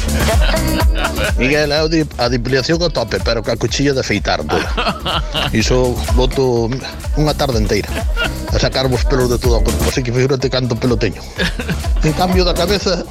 Miguel, 1.36 1.72
eh, 1.72 1.74
a, 1.74 1.88
di, 1.88 2.06
a 2.18 2.28
depilación 2.28 2.80
a 2.82 2.88
tope, 2.88 3.18
pero 3.20 3.42
ca 3.42 3.56
cuchilla 3.56 3.92
de 3.92 4.00
afeitar 4.00 4.44
toda. 4.44 5.50
Iso 5.52 5.94
voto 6.14 6.70
unha 7.18 7.34
tarde 7.34 7.58
inteira 7.58 7.90
a 8.54 8.58
sacar 8.58 8.86
vos 8.86 9.02
pelos 9.02 9.26
de 9.26 9.38
todo 9.42 9.58
o 9.58 9.64
corpo, 9.64 9.82
así 9.90 10.02
que 10.02 10.14
figúrate 10.14 10.46
canto 10.46 10.78
pelo 10.78 10.96
teño. 10.96 11.22
En 12.02 12.12
cambio 12.14 12.42
da 12.42 12.50
cabeza, 12.50 13.06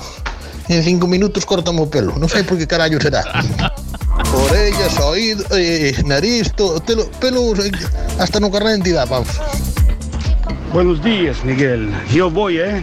en 0.67 0.84
cinco 0.84 1.07
minutos 1.07 1.45
cortame 1.45 1.80
o 1.80 1.88
pelo. 1.88 2.15
Non 2.19 2.28
sei 2.28 2.43
por 2.43 2.55
que 2.55 2.67
carallo 2.67 2.99
será. 2.99 3.24
Orellas, 4.47 4.99
oído, 4.99 5.43
eh, 5.51 5.95
nariz, 6.03 6.51
todo, 6.55 6.80
telo, 6.80 7.07
pelos, 7.19 7.59
eh, 7.59 7.72
hasta 8.19 8.39
no 8.39 8.51
carnet 8.51 8.84
de 8.84 8.91
entidade, 8.91 9.07
vamos. 9.11 9.32
Buenos 10.74 11.03
días, 11.03 11.43
Miguel. 11.43 11.93
Yo 12.13 12.30
voy, 12.30 12.59
¿eh? 12.59 12.82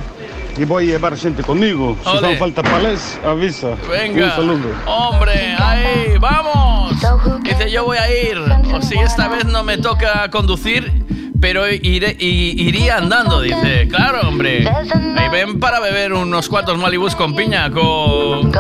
Y 0.59 0.65
voy 0.65 0.85
a 0.85 0.93
llevar 0.93 1.17
gente 1.17 1.43
conmigo. 1.43 1.97
Si 2.03 2.11
hace 2.11 2.37
falta 2.37 2.63
palés, 2.63 3.19
avisa. 3.25 3.77
Venga. 3.89 4.27
Un 4.27 4.31
saludo. 4.33 4.69
Hombre, 4.85 5.55
ahí, 5.59 6.19
vamos. 6.21 6.95
Dice, 7.43 7.71
yo 7.71 7.85
voy 7.85 7.97
a 7.97 8.11
ir. 8.11 8.39
O 8.75 8.83
si 8.83 8.99
esta 8.99 9.29
vez 9.29 9.47
no 9.47 9.65
me 9.65 9.79
toca 9.79 10.29
conducir, 10.31 10.93
pero 11.41 11.69
iré, 11.69 12.17
iría 12.19 12.97
andando, 12.97 13.41
dice. 13.41 13.89
Claro, 13.89 14.29
hombre. 14.29 14.69
Ahí 14.69 15.29
ven 15.31 15.61
para 15.61 15.81
beber 15.81 16.13
unos 16.13 16.49
cuantos 16.49 16.77
malibús 16.79 17.15
con 17.15 17.35
piña, 17.35 17.71
con... 17.71 18.51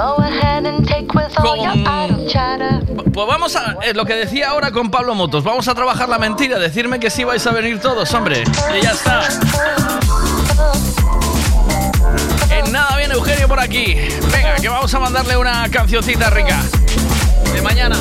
Pues 3.12 3.26
vamos 3.26 3.56
a... 3.56 3.76
eh, 3.82 3.94
lo 3.94 4.04
que 4.04 4.14
decía 4.14 4.50
ahora 4.50 4.70
con 4.70 4.90
Pablo 4.90 5.14
Motos. 5.14 5.42
Vamos 5.42 5.66
a 5.68 5.74
trabajar 5.74 6.08
la 6.08 6.18
mentira. 6.18 6.58
Decirme 6.58 7.00
que 7.00 7.10
sí 7.10 7.24
vais 7.24 7.46
a 7.46 7.50
venir 7.52 7.80
todos, 7.80 8.12
hombre. 8.14 8.44
Y 8.78 8.82
ya 8.82 8.92
está. 8.92 9.22
En 12.50 12.72
nada 12.72 12.96
viene 12.96 13.14
Eugenio 13.14 13.48
por 13.48 13.60
aquí. 13.60 13.96
Venga, 14.32 14.56
que 14.56 14.68
vamos 14.68 14.92
a 14.94 15.00
mandarle 15.00 15.36
una 15.36 15.68
cancioncita 15.68 16.30
rica. 16.30 16.60
De 17.52 17.62
mañana. 17.62 17.96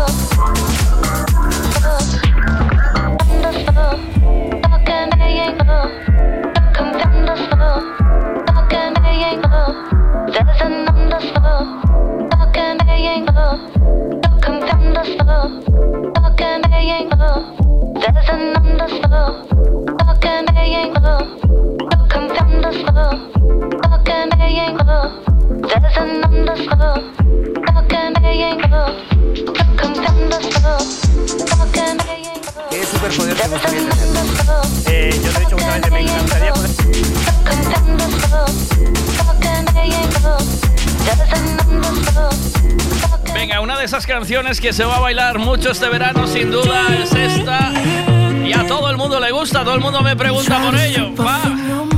Doesn't 0.00 0.40
understand. 18.56 19.48
Talking 19.98 20.56
ain't 20.56 20.94
love. 20.94 21.99
¿Qué 32.70 32.84
superpoder 32.84 33.36
te 33.36 33.48
gustaría 33.48 33.88
tener? 33.88 33.94
Eh, 34.86 35.20
yo 35.24 35.30
te 35.30 35.36
he 35.36 35.40
dicho 35.40 35.56
justamente, 35.56 35.90
me 35.90 36.00
encantaría. 36.00 36.52
Venga, 43.34 43.60
una 43.60 43.78
de 43.78 43.84
esas 43.84 44.06
canciones 44.06 44.60
que 44.60 44.72
se 44.72 44.84
va 44.84 44.96
a 44.96 45.00
bailar 45.00 45.38
mucho 45.38 45.70
este 45.70 45.88
verano, 45.88 46.26
sin 46.26 46.50
duda, 46.50 46.86
es 47.02 47.12
esta. 47.12 47.72
Y 48.44 48.52
a 48.52 48.66
todo 48.66 48.90
el 48.90 48.96
mundo 48.96 49.20
le 49.20 49.30
gusta, 49.30 49.64
todo 49.64 49.74
el 49.74 49.80
mundo 49.80 50.02
me 50.02 50.16
pregunta 50.16 50.60
por 50.60 50.76
ello. 50.76 51.14
Va. 51.16 51.89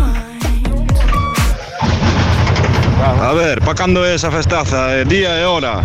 A 3.05 3.33
ver, 3.33 3.61
pa 3.61 3.75
cando 3.75 4.05
é 4.05 4.15
esa 4.15 4.31
festaza? 4.31 4.97
Eh, 4.97 5.05
día 5.05 5.31
e 5.41 5.45
hora. 5.45 5.83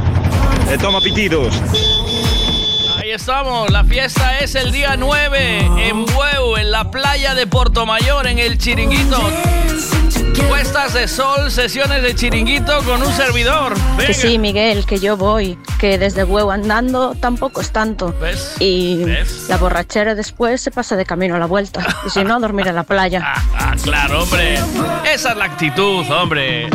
E 0.72 0.78
toma 0.78 1.01
pitidos. 1.01 1.55
Ahí 2.99 3.09
estamos, 3.09 3.72
la 3.72 3.84
fiesta 3.84 4.38
es 4.38 4.53
el 4.53 4.72
día 4.72 4.95
9 4.95 5.89
en 5.89 6.05
Bueu, 6.05 6.57
en 6.57 6.70
la 6.70 6.91
playa 6.91 7.34
de 7.34 7.47
Portomayor, 7.47 8.28
en 8.28 8.38
el 8.38 8.59
Chiringuito. 8.59 9.20
Puestas 10.47 10.93
de 10.93 11.07
sol, 11.07 11.51
sesiones 11.51 12.01
de 12.03 12.15
chiringuito 12.15 12.83
con 12.83 13.01
un 13.01 13.11
servidor. 13.13 13.73
Venga. 13.91 14.07
Que 14.07 14.13
sí, 14.13 14.38
Miguel, 14.38 14.85
que 14.85 14.99
yo 14.99 15.17
voy, 15.17 15.57
que 15.79 15.97
desde 15.97 16.23
huevo 16.23 16.51
andando 16.51 17.15
tampoco 17.15 17.61
es 17.61 17.71
tanto. 17.71 18.13
Y 18.59 19.05
la 19.47 19.57
borrachera 19.57 20.15
después 20.15 20.61
se 20.61 20.71
pasa 20.71 20.95
de 20.95 21.05
camino 21.05 21.35
a 21.35 21.39
la 21.39 21.45
vuelta. 21.45 21.85
Y 22.05 22.09
si 22.09 22.23
no, 22.23 22.39
dormir 22.39 22.67
en 22.67 22.75
la 22.75 22.83
playa. 22.83 23.33
Ah, 23.59 23.75
claro, 23.81 24.23
hombre. 24.23 24.55
Esa 25.11 25.31
es 25.31 25.38
la 25.38 25.45
actitud, 25.45 26.09
hombre. 26.09 26.69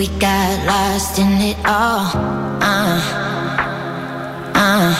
We 0.00 0.08
got 0.18 0.64
lost 0.64 1.18
in 1.18 1.32
it 1.50 1.58
all? 1.66 2.06
Uh, 2.62 3.00
uh, 4.54 4.94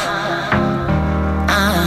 uh. 1.48 1.86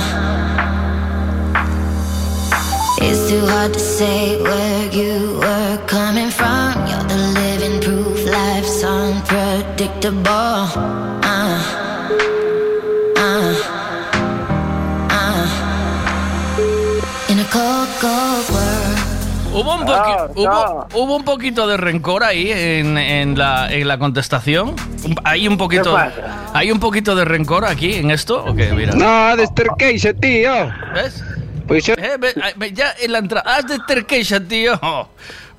It's 3.03 3.29
too 3.29 3.45
hard 3.45 3.73
to 3.73 3.79
say 3.79 4.41
where 4.41 4.91
you 4.91 5.37
were 5.37 5.77
coming 5.85 6.31
from. 6.31 6.87
You're 6.87 7.03
the 7.03 7.17
living 7.39 7.79
proof 7.81 8.25
life's 8.25 8.83
unpredictable. 8.83 11.12
Hubo 19.63 19.75
un, 19.75 19.81
hubo, 20.35 20.87
hubo 20.93 21.15
un 21.15 21.23
poquito 21.23 21.65
de 21.67 21.77
rencor 21.77 22.23
ahí 22.23 22.51
en, 22.51 22.97
en 22.97 23.37
la, 23.37 23.71
en 23.71 23.87
la 23.87 23.97
contestación. 23.97 24.75
Hay 25.23 25.47
un 25.47 25.57
poquito. 25.57 25.83
¿Qué 25.95 26.03
pasa? 26.03 26.49
Hay 26.53 26.71
un 26.71 26.79
poquito 26.79 27.15
de 27.15 27.23
rencor 27.25 27.63
aquí 27.65 27.93
en 27.95 28.11
esto. 28.11 28.43
¿O 28.43 28.53
qué? 28.53 28.71
Mira. 28.73 28.93
No, 28.93 29.35
de 29.37 29.47
queixa, 29.77 30.13
tío. 30.13 30.51
¿Ves? 30.93 31.23
Pues 31.67 31.85
yo... 31.85 31.93
Eh, 31.93 32.17
ve- 32.19 32.33
ve- 32.57 32.73
ya 32.73 32.93
en 32.99 33.11
la 33.13 33.19
entrada. 33.19 33.55
Haz 33.55 33.67
de 33.67 33.79
terquecha, 33.87 34.39
tío. 34.41 34.73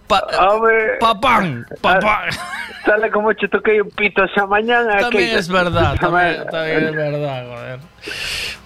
Pa- 0.06 0.26
papán, 1.00 1.66
papán. 1.80 2.28
Sale 2.84 3.10
como 3.10 3.32
yo 3.32 3.48
toqué 3.48 3.80
un 3.80 3.88
pito 3.88 4.22
esa 4.24 4.44
mañana. 4.46 4.98
También 4.98 5.30
que- 5.30 5.38
es 5.38 5.48
verdad, 5.48 5.96
también, 5.98 6.44
también 6.50 6.84
es 6.88 6.94
verdad, 6.94 7.44
joder. 7.48 7.78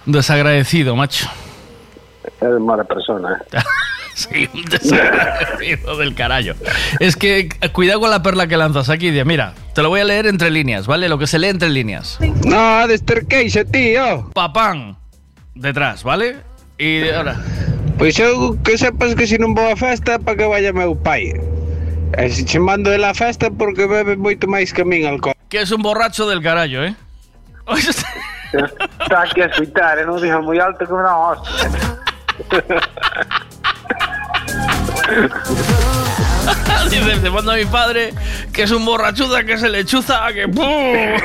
Desagradecido, 0.05 0.97
macho. 0.97 1.27
Es 2.41 2.49
mala 2.59 2.83
persona. 2.83 3.41
eh. 4.31 4.49
Sí, 4.49 4.49
un 4.53 4.65
desagradecido 4.65 5.97
del 5.97 6.15
carajo. 6.15 6.51
Es 6.99 7.15
que 7.15 7.49
eh, 7.61 7.69
cuidado 7.69 7.99
con 8.01 8.09
la 8.11 8.21
perla 8.23 8.47
que 8.47 8.57
lanzas 8.57 8.89
aquí. 8.89 9.11
Dia. 9.11 9.25
Mira, 9.25 9.53
te 9.73 9.81
lo 9.81 9.89
voy 9.89 10.01
a 10.01 10.03
leer 10.03 10.27
entre 10.27 10.49
líneas, 10.51 10.87
¿vale? 10.87 11.07
Lo 11.09 11.17
que 11.17 11.27
se 11.27 11.39
lee 11.39 11.47
entre 11.47 11.69
líneas. 11.69 12.17
No, 12.45 12.87
de 12.87 12.95
estar 12.95 13.25
queixa, 13.25 13.63
tío. 13.65 14.29
Papán. 14.33 14.97
Detrás, 15.55 16.03
¿vale? 16.03 16.37
Y 16.77 16.99
de- 16.99 17.15
ahora. 17.15 17.35
Pois 17.97 18.17
eu 18.19 18.55
que 18.63 18.77
sepas 18.77 19.11
que 19.15 19.27
se 19.27 19.35
non 19.37 19.51
vou 19.51 19.67
a 19.67 19.75
festa 19.75 20.15
para 20.23 20.39
que 20.39 20.47
vaya 20.47 20.71
meu 20.71 20.95
pai. 20.95 21.35
E 22.15 22.29
se 22.31 22.47
che 22.47 22.55
mando 22.59 22.87
de 22.89 22.97
la 22.97 23.11
festa 23.11 23.51
porque 23.51 23.85
bebe 23.91 24.15
moito 24.15 24.47
máis 24.47 24.71
que 24.71 24.87
min 24.87 25.03
alcohol. 25.03 25.35
Que 25.51 25.59
es 25.67 25.71
un 25.75 25.83
borracho 25.83 26.23
del 26.23 26.39
carajo, 26.39 26.79
¿eh? 26.87 26.95
Está 27.75 29.21
aquí 29.27 29.41
a 29.43 29.51
escutar, 29.51 29.99
e 29.99 30.07
non 30.07 30.15
dixo 30.15 30.39
moi 30.39 30.57
alto 30.63 30.87
que 30.87 30.95
unha 30.95 31.11
hostia. 31.11 31.67
Dice, 36.89 37.19
te 37.21 37.29
mando 37.29 37.51
a 37.51 37.55
mi 37.55 37.65
padre 37.65 38.13
que 38.51 38.63
es 38.63 38.71
un 38.71 38.85
borrachuza, 38.85 39.43
que 39.43 39.57
se 39.57 39.69
le 39.69 39.85
chuza, 39.85 40.27
que 40.33 40.47
¡pum! 40.47 40.63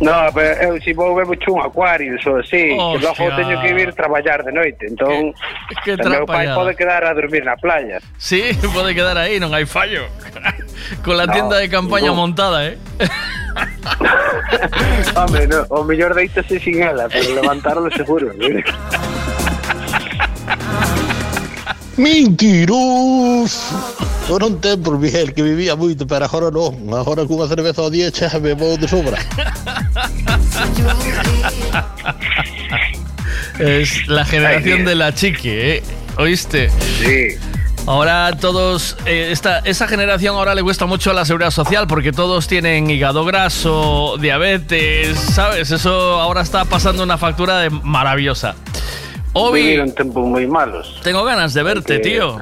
No, 0.00 0.12
pero 0.34 0.62
eu 0.62 0.82
se 0.82 0.92
vou 0.92 1.14
bebo 1.14 1.34
un 1.48 1.60
acuario, 1.60 2.20
só 2.20 2.36
así, 2.36 2.50
que 2.50 2.76
Hostia. 2.76 3.08
logo 3.08 3.36
teño 3.36 3.62
que 3.62 3.70
ir 3.70 3.94
traballar 3.94 4.44
de 4.44 4.52
noite, 4.52 4.86
entón 4.86 5.32
que 5.84 5.94
o 5.94 6.08
meu 6.08 6.26
pai 6.26 6.52
pode 6.52 6.74
quedar 6.74 7.04
a 7.04 7.14
dormir 7.14 7.44
na 7.44 7.56
playa. 7.56 8.00
Sí, 8.18 8.42
puede 8.74 8.94
quedar 8.94 9.16
ahí, 9.16 9.38
no 9.38 9.54
hay 9.54 9.66
fallo. 9.66 10.02
Con 11.04 11.16
la 11.16 11.28
tienda 11.28 11.56
de 11.56 11.70
campaña 11.70 12.08
no. 12.08 12.16
montada, 12.16 12.66
¿eh? 12.66 12.76
Hombre, 15.14 15.46
no, 15.46 15.62
o 15.70 15.84
mellor 15.84 16.14
deítase 16.14 16.58
sin 16.58 16.82
ela, 16.82 17.08
pero 17.08 17.34
levantarlo 17.34 17.88
seguro. 17.92 18.32
¿No? 21.96 22.02
Mentiroso! 22.02 23.94
Fora 24.26 24.46
un 24.46 24.60
tempo, 24.60 24.92
Miguel, 24.92 25.34
que 25.34 25.42
vivía 25.42 25.76
moito, 25.76 26.06
pero 26.06 26.24
agora 26.24 26.50
non. 26.50 26.72
Agora 26.94 27.26
cunha 27.28 27.46
cerveza 27.46 27.82
ao 27.82 27.90
día 27.90 28.08
xa 28.08 28.40
me 28.40 28.54
vou 28.54 28.76
de 28.78 28.88
sobra. 28.88 29.18
Es 33.58 34.08
la 34.08 34.24
generación 34.24 34.84
de 34.84 34.94
la 34.94 35.14
chiqui, 35.14 35.50
¿eh? 35.50 35.82
¿Oíste? 36.16 36.70
Sí. 36.98 37.36
Ahora 37.86 38.32
todos, 38.40 38.96
eh, 39.04 39.28
esta, 39.30 39.58
esa 39.58 39.86
generación 39.86 40.36
ahora 40.36 40.54
le 40.54 40.62
cuesta 40.62 40.86
mucho 40.86 41.10
a 41.10 41.14
la 41.14 41.26
seguridad 41.26 41.50
social 41.50 41.86
porque 41.86 42.12
todos 42.12 42.48
tienen 42.48 42.88
hígado 42.88 43.26
graso, 43.26 44.16
diabetes, 44.18 45.18
¿sabes? 45.18 45.70
Eso 45.70 46.18
ahora 46.18 46.40
está 46.40 46.64
pasando 46.64 47.02
una 47.02 47.18
factura 47.18 47.58
de 47.58 47.68
maravillosa. 47.68 48.56
Obi, 49.34 49.60
Vivieron 49.62 49.92
tiempos 49.94 50.26
muy 50.26 50.46
malos. 50.46 51.00
tengo 51.02 51.24
ganas 51.24 51.52
de 51.54 51.62
verte, 51.62 51.94
Hay 51.94 52.00
que- 52.02 52.08
tío. 52.10 52.38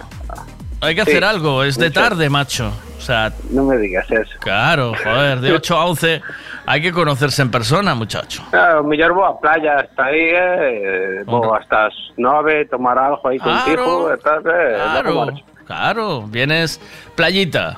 Hay 0.81 0.95
que 0.97 1.05
Sí, 1.05 1.11
hacer 1.13 1.25
algo, 1.25 1.63
es 1.63 1.79
de 1.79 1.87
mucho. 1.89 2.01
tarde, 2.01 2.29
macho. 2.29 2.73
O 2.99 3.01
sea, 3.01 3.33
No 3.51 3.65
me 3.65 3.77
digas 3.79 4.09
eso. 4.11 4.33
claro, 4.41 4.93
joder, 5.03 5.41
de 5.41 5.53
8 5.55 5.77
a 5.77 5.87
11 5.87 6.21
hay 6.67 6.83
que 6.83 6.93
conocerse 6.93 7.41
en 7.43 7.51
persona, 7.51 7.95
muchacho. 7.95 8.43
Claro, 8.51 8.85
mellor 8.85 9.13
vou 9.15 9.25
á 9.25 9.35
playa 9.41 9.79
hasta 9.81 10.05
aí, 10.07 10.31
eh, 10.35 11.23
vou 11.27 11.55
hasta 11.55 11.87
as 11.87 11.95
nove, 12.17 12.65
tomar 12.67 12.99
algo 12.99 13.27
aí 13.29 13.39
contigo, 13.39 14.13
e 14.13 14.19
tal, 14.19 14.43
eh, 14.47 15.03
logo 15.03 15.27
Claro, 15.27 15.35
claro, 15.67 16.23
vienes 16.29 16.81
playita, 17.17 17.77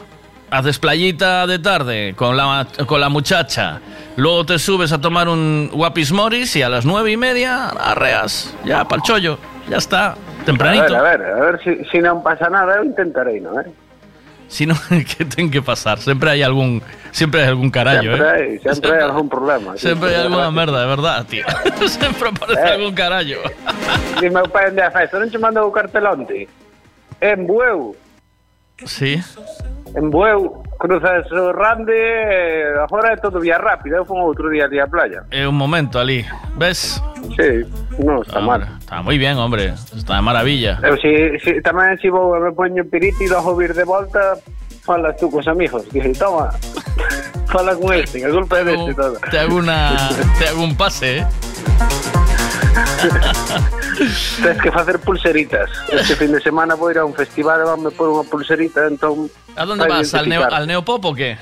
haces 0.55 0.78
playita 0.78 1.47
de 1.47 1.59
tarde 1.59 2.14
con 2.16 2.36
la, 2.36 2.66
con 2.86 3.01
la 3.01 3.09
muchacha, 3.09 3.81
luego 4.16 4.47
te 4.47 4.59
subes 4.59 4.93
a 4.93 5.01
tomar 5.01 5.28
un 5.28 5.68
guapis 5.72 6.12
moris 6.12 6.55
y 6.56 6.62
a 6.62 6.68
las 6.68 6.85
nueve 6.86 7.10
y 7.10 7.16
media 7.16 7.68
arreas, 7.70 8.55
ya 8.64 8.85
pa'l 8.86 9.02
chollo, 9.02 9.39
ya 9.68 9.78
está, 9.78 10.14
tempranito. 10.47 10.94
A 10.97 11.02
ver, 11.02 11.22
a 11.22 11.24
ver, 11.26 11.32
a 11.32 11.40
ver 11.44 11.60
si, 11.64 11.85
si 11.90 11.98
non 11.98 12.22
pasa 12.22 12.47
nada, 12.48 12.78
eu 12.78 12.85
intentarei, 12.86 13.40
non 13.43 13.59
eh? 13.59 13.72
Si 14.47 14.66
no, 14.66 14.76
¿qué 15.18 15.24
tiene 15.24 15.51
que 15.51 15.62
pasar? 15.62 15.98
Siempre 15.98 16.31
hay 16.31 16.43
algún, 16.43 16.82
siempre 17.10 17.43
hay 17.43 17.48
algún 17.48 17.70
carallo, 17.70 18.12
Sempre 18.14 18.28
¿eh? 18.28 18.31
hai, 18.31 18.59
sempre 18.62 18.90
hai 18.94 19.02
algún 19.02 19.26
problema. 19.28 19.74
Siempre 19.76 20.14
hay 20.14 20.22
alguna 20.22 20.51
merda, 20.52 20.81
de 20.82 20.86
verdad, 20.86 21.26
tío. 21.26 21.43
Siempre 21.89 22.28
aparece 22.28 22.60
Eh. 22.62 22.72
algún 22.78 22.94
carallo. 22.94 23.40
Di 24.20 24.31
meu 24.36 24.47
pai 24.47 24.68
onde 24.70 24.82
a 24.85 24.93
festa, 24.94 25.18
non 25.18 25.26
che 25.32 25.39
mandou 25.40 25.66
o 25.66 25.72
cartelonte? 25.74 26.47
En 27.18 27.47
Bueu, 27.48 27.97
Sí. 28.85 29.18
En 29.97 30.11
Bueu, 30.11 30.62
cruzas 30.79 31.31
o 31.33 31.53
Rande, 31.53 31.95
eh, 31.95 32.75
agora 32.83 33.12
é 33.12 33.16
todo 33.16 33.41
vía 33.41 33.59
rápida, 33.59 33.97
eu 33.97 34.05
fui 34.05 34.19
outro 34.19 34.51
día 34.51 34.66
á 34.66 34.87
playa. 34.87 35.23
Eh, 35.31 35.47
un 35.47 35.55
momento, 35.55 35.99
Ali. 35.99 36.27
¿Ves? 36.59 37.03
Sí, 37.39 37.62
non 38.03 38.21
está 38.27 38.43
Hombre, 38.43 38.66
mal. 38.66 38.79
Está 38.79 39.03
muy 39.03 39.16
bien, 39.19 39.39
hombre. 39.39 39.75
Está 39.95 40.19
de 40.19 40.23
maravilla. 40.23 40.83
Eu 40.83 40.99
si, 40.99 41.39
si, 41.41 41.62
tamén 41.62 41.95
si 42.03 42.11
vou 42.11 42.35
e 42.35 42.43
me 42.43 42.51
poño 42.51 42.83
piriti 42.91 43.27
e 43.27 43.31
logo 43.31 43.55
vir 43.55 43.73
de 43.73 43.87
volta, 43.87 44.35
falas 44.83 45.15
tú 45.16 45.31
cos 45.31 45.47
amigos. 45.47 45.87
Dije, 45.95 46.11
toma, 46.19 46.51
fala 47.55 47.79
con 47.79 47.95
este, 47.95 48.19
que 48.19 48.27
a 48.27 48.35
culpa 48.35 48.61
é 48.61 48.65
deste 48.66 48.93
todo. 48.99 49.16
Te 49.31 49.39
hago 49.39 49.62
una. 49.62 49.95
Te 50.39 50.51
hago 50.51 50.62
un 50.62 50.75
pase, 50.75 51.23
¿eh? 51.23 52.24
Tens 54.43 54.61
que 54.63 54.71
facer 54.73 54.99
pulseritas. 54.99 55.71
Este 55.91 56.17
fin 56.17 56.33
de 56.33 56.41
semana 56.41 56.75
vou 56.75 56.91
ir 56.91 56.99
a 56.99 57.05
un 57.05 57.15
festival 57.15 57.61
e 57.61 57.65
vanme 57.65 57.91
por 57.95 58.11
unha 58.11 58.27
pulserita, 58.27 58.87
entón... 58.91 59.31
¿A 59.55 59.63
dónde 59.65 59.87
para 59.87 60.03
vas? 60.03 60.15
¿Al, 60.15 60.27
neo. 60.29 60.43
¿Al 60.45 60.67
Neopop 60.67 61.05
o 61.07 61.15
qué? 61.15 61.39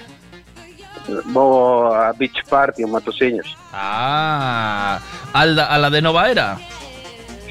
Vou 1.32 1.88
a 1.90 2.12
Beach 2.12 2.44
Party 2.46 2.84
en 2.84 2.90
Matosinhos. 2.92 3.56
Ah, 3.72 5.00
¿al, 5.32 5.58
a 5.58 5.78
la 5.78 5.90
de 5.90 6.00
Nova 6.02 6.30
Era? 6.30 6.60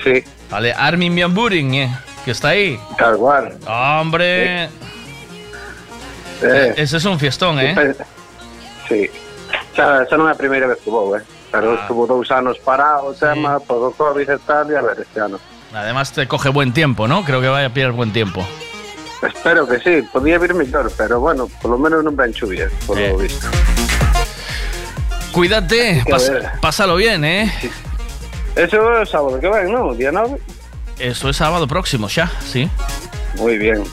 Sí. 0.04 0.24
Vale, 0.50 0.72
Armin 0.74 1.16
Van 1.18 1.34
Buren, 1.34 1.74
¿eh? 1.74 1.90
Que 2.24 2.32
está 2.32 2.50
ahí. 2.50 2.80
Tal 2.98 3.18
cual. 3.18 3.58
Hombre. 3.68 4.70
Eh, 6.42 6.74
Ese 6.78 6.98
es 6.98 7.06
un 7.06 7.20
fiestón, 7.20 7.60
¿eh? 7.60 7.96
Sí. 8.88 9.10
Xa, 9.76 10.06
xa 10.06 10.16
non 10.18 10.28
é 10.30 10.34
a 10.34 10.38
primeira 10.38 10.68
vez 10.68 10.80
que 10.84 10.90
vou, 10.90 11.16
eh? 11.16 11.24
Pero 11.52 11.72
Ah. 11.74 11.80
estuvo 11.82 12.08
dous 12.08 12.32
anos 12.32 12.58
parado 12.60 13.08
o 13.08 13.14
tema, 13.14 13.60
por 13.60 13.94
Covid 13.96 14.30
e 14.30 14.40
tal, 14.40 14.72
e 14.72 14.78
a 14.78 14.82
ver 14.82 15.02
este 15.04 15.20
ano. 15.20 15.38
Además 15.74 16.12
te 16.12 16.28
coge 16.28 16.50
buen 16.50 16.72
tiempo, 16.74 17.08
¿no? 17.08 17.24
Creo 17.24 17.42
que 17.42 17.48
vaya 17.48 17.68
a 17.68 17.74
pillar 17.74 17.92
buen 17.92 18.12
tiempo. 18.14 18.46
Espero 19.22 19.68
que 19.68 19.80
sí, 19.80 20.02
podía 20.12 20.40
vir 20.40 20.54
mellor, 20.56 20.92
pero 20.98 21.20
bueno, 21.20 21.48
por 21.62 21.72
lo 21.72 21.78
menos 21.78 22.04
non 22.04 22.16
ven 22.16 22.34
chuvia, 22.34 22.72
por 22.88 22.98
Eh. 22.98 23.12
lo 23.12 23.18
visto. 23.20 23.46
Cuídate, 25.32 26.04
pas- 26.10 26.60
pásalo 26.60 26.96
bien, 26.96 27.24
¿eh? 27.24 27.52
Eso 28.56 28.84
o 28.84 29.06
sábado 29.06 29.40
que 29.40 29.48
ven, 29.48 29.72
non? 29.72 29.96
Día 29.96 30.12
9? 30.12 30.36
Eso 31.00 31.30
es 31.30 31.38
sábado 31.38 31.68
próximo, 31.68 32.08
ya, 32.10 32.28
sí. 32.44 32.68
Moi 33.40 33.58
bien. 33.58 33.84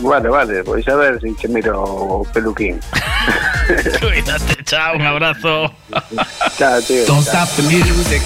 Vale, 0.00 0.28
vale, 0.28 0.64
pois 0.64 0.86
a 0.88 0.96
ver 0.96 1.20
se 1.20 1.34
che 1.34 1.48
miro 1.48 2.26
peluquín. 2.32 2.80
Cuídate, 4.00 4.62
chao, 4.64 4.96
un 4.96 5.02
abrazo. 5.02 5.72
Chao, 6.56 6.80
tío. 6.82 7.04
Don't 7.06 7.24
chao. 7.24 7.44
stop 7.44 7.48
the 7.56 7.62
music. 7.62 8.22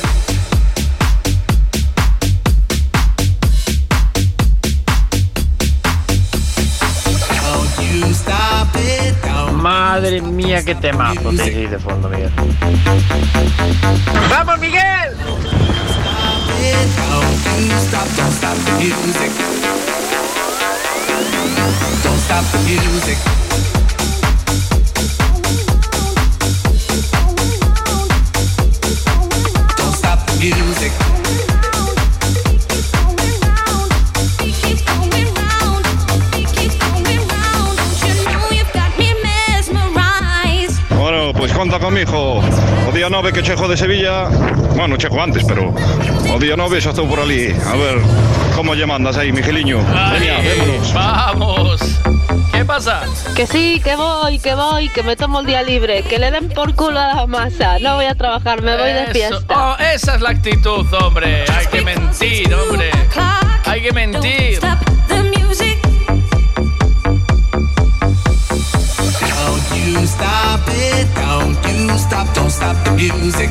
Don't 7.28 7.78
you 7.92 8.12
stop 8.14 8.74
it. 8.76 9.14
Don't 9.22 9.60
Madre 9.60 10.20
mía, 10.20 10.64
qué 10.64 10.74
temazo 10.74 11.20
tenéis 11.20 11.56
ahí 11.56 11.66
de 11.66 11.78
fondo, 11.78 12.08
Miguel. 12.08 12.30
¡Vamos, 14.30 14.58
Miguel! 14.58 15.16
Don't 21.66 22.18
stop, 22.20 22.44
the 22.52 22.58
music. 22.58 23.18
Don't 29.76 29.94
stop 29.96 30.24
the 30.26 30.34
music. 30.38 30.92
Don't 31.76 31.96
stop 38.14 39.06
the 39.06 39.24
music. 39.24 40.52
Bueno, 40.96 41.32
pues 41.32 41.52
9 43.10 43.32
que 43.32 43.42
chejo 43.42 43.66
de 43.66 43.76
Sevilla, 43.76 44.28
bueno, 44.76 44.96
chejo 44.96 45.20
antes, 45.20 45.42
pero 45.44 45.74
o 46.32 46.38
día 46.38 46.54
9 46.56 46.80
xa 46.80 46.90
estou 46.90 47.08
por 47.08 47.18
ali. 47.18 47.50
A 47.66 47.74
ver, 47.74 47.98
como 48.56 48.74
lle 48.74 48.86
mandas 48.86 49.18
aí, 49.18 49.32
Migueliño? 49.32 49.84
Vamos. 50.94 51.80
¿Qué 52.52 52.64
pasa? 52.64 53.02
Que 53.34 53.46
sí, 53.46 53.82
que 53.84 53.94
voy, 53.96 54.38
que 54.38 54.54
voy, 54.54 54.88
que 54.88 55.02
me 55.02 55.14
tomo 55.14 55.40
el 55.40 55.46
día 55.46 55.62
libre, 55.62 56.02
que 56.02 56.18
le 56.18 56.30
den 56.30 56.48
por 56.48 56.74
culo 56.74 56.98
a 56.98 57.14
la 57.14 57.26
masa. 57.26 57.78
No 57.80 57.96
voy 57.96 58.06
a 58.06 58.14
trabajar, 58.14 58.62
me 58.62 58.74
voy 58.76 58.94
de 58.94 59.08
fiesta. 59.08 59.44
Oh, 59.54 59.76
esa 59.78 60.14
es 60.14 60.22
la 60.22 60.30
actitud, 60.30 60.86
hombre. 60.94 61.44
Hay 61.52 61.66
que 61.66 61.82
mentir, 61.82 62.54
hombre. 62.54 62.90
Hay 63.66 63.82
que 63.82 63.92
mentir. 63.92 64.58
Don't 64.60 65.36
you 69.86 70.06
stop 70.06 70.66
it. 70.68 71.06
Don't 71.14 71.56
you 71.68 71.98
stop, 71.98 72.26
don't 72.34 72.50
stop 72.50 72.74
the 72.84 72.92
music. 72.92 73.50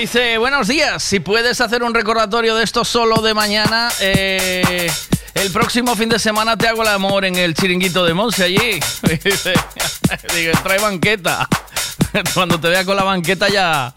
dice, 0.00 0.38
buenos 0.38 0.66
días, 0.66 1.02
si 1.02 1.20
puedes 1.20 1.60
hacer 1.60 1.82
un 1.82 1.92
recordatorio 1.92 2.54
de 2.54 2.64
esto 2.64 2.86
solo 2.86 3.20
de 3.20 3.34
mañana, 3.34 3.90
eh, 4.00 4.90
El 5.34 5.52
próximo 5.52 5.94
fin 5.94 6.08
de 6.08 6.18
semana 6.18 6.56
te 6.56 6.68
hago 6.68 6.82
el 6.82 6.88
amor 6.88 7.26
en 7.26 7.36
el 7.36 7.54
chiringuito 7.54 8.04
de 8.04 8.14
Monse 8.14 8.44
allí. 8.44 8.80
Trae 10.62 10.78
banqueta. 10.78 11.46
Cuando 12.34 12.58
te 12.58 12.68
vea 12.68 12.84
con 12.84 12.96
la 12.96 13.04
banqueta 13.04 13.48
ya, 13.48 13.92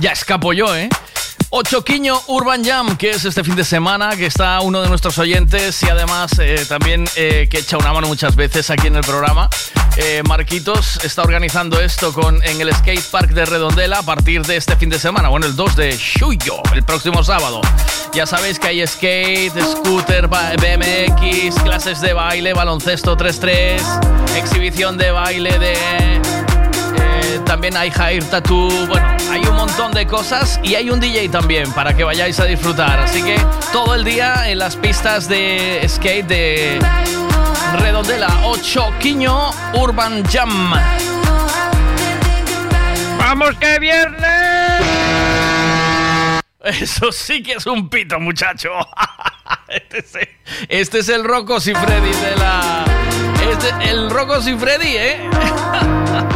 ya 0.00 0.12
escapo 0.12 0.52
yo, 0.52 0.74
¿eh? 0.76 0.88
Ochoquiño 1.50 2.20
Urban 2.26 2.64
Jam, 2.64 2.96
que 2.96 3.10
es 3.10 3.24
este 3.24 3.44
fin 3.44 3.54
de 3.54 3.64
semana, 3.64 4.16
que 4.16 4.26
está 4.26 4.60
uno 4.60 4.82
de 4.82 4.88
nuestros 4.88 5.16
oyentes 5.18 5.80
y 5.82 5.88
además 5.88 6.38
eh, 6.38 6.64
también 6.68 7.04
eh, 7.14 7.46
que 7.48 7.58
echa 7.58 7.78
una 7.78 7.92
mano 7.92 8.08
muchas 8.08 8.34
veces 8.34 8.68
aquí 8.70 8.88
en 8.88 8.96
el 8.96 9.02
programa. 9.02 9.48
Eh, 9.96 10.22
Marquitos 10.28 11.02
está 11.04 11.22
organizando 11.22 11.80
esto 11.80 12.12
con, 12.12 12.42
en 12.44 12.60
el 12.60 12.74
Skate 12.74 13.04
Park 13.10 13.30
de 13.30 13.44
Redondela 13.44 14.00
a 14.00 14.02
partir 14.02 14.44
de 14.44 14.56
este 14.56 14.76
fin 14.76 14.90
de 14.90 14.98
semana, 14.98 15.28
bueno, 15.28 15.46
el 15.46 15.54
2 15.54 15.76
de 15.76 15.98
Julio, 16.18 16.60
el 16.74 16.82
próximo 16.82 17.22
sábado. 17.22 17.60
Ya 18.12 18.26
sabéis 18.26 18.58
que 18.58 18.68
hay 18.68 18.86
skate, 18.86 19.54
scooter, 19.60 20.26
BMX, 20.26 21.62
clases 21.62 22.00
de 22.00 22.12
baile, 22.12 22.54
baloncesto 22.54 23.16
3-3, 23.16 24.36
exhibición 24.36 24.96
de 24.98 25.10
baile 25.12 25.58
de 25.58 26.55
también 27.46 27.76
hay 27.76 27.90
hair 27.90 28.24
tattoo, 28.24 28.68
bueno, 28.88 29.06
hay 29.30 29.40
un 29.46 29.54
montón 29.56 29.92
de 29.92 30.06
cosas 30.06 30.60
y 30.62 30.74
hay 30.74 30.90
un 30.90 31.00
DJ 31.00 31.28
también 31.28 31.72
para 31.72 31.96
que 31.96 32.04
vayáis 32.04 32.38
a 32.40 32.44
disfrutar. 32.44 32.98
Así 33.00 33.22
que 33.22 33.40
todo 33.72 33.94
el 33.94 34.04
día 34.04 34.50
en 34.50 34.58
las 34.58 34.76
pistas 34.76 35.28
de 35.28 35.84
skate 35.88 36.26
de 36.26 36.78
Redondela, 37.78 38.28
8 38.44 38.94
Quiño 39.00 39.50
Urban 39.74 40.24
Jam. 40.24 40.72
¡Vamos 43.18 43.56
que 43.58 43.78
viernes! 43.78 44.82
Eso 46.64 47.12
sí 47.12 47.42
que 47.42 47.54
es 47.54 47.66
un 47.66 47.88
pito, 47.88 48.18
muchacho. 48.20 48.70
Este 49.68 49.98
es, 49.98 50.12
este 50.68 50.98
es 51.00 51.08
el 51.08 51.24
Rocco 51.24 51.58
de 51.58 51.72
la. 52.38 52.84
Este, 53.50 53.90
el 53.90 54.10
Rocco 54.10 54.40
Freddy, 54.40 54.96
¿eh? 54.96 55.30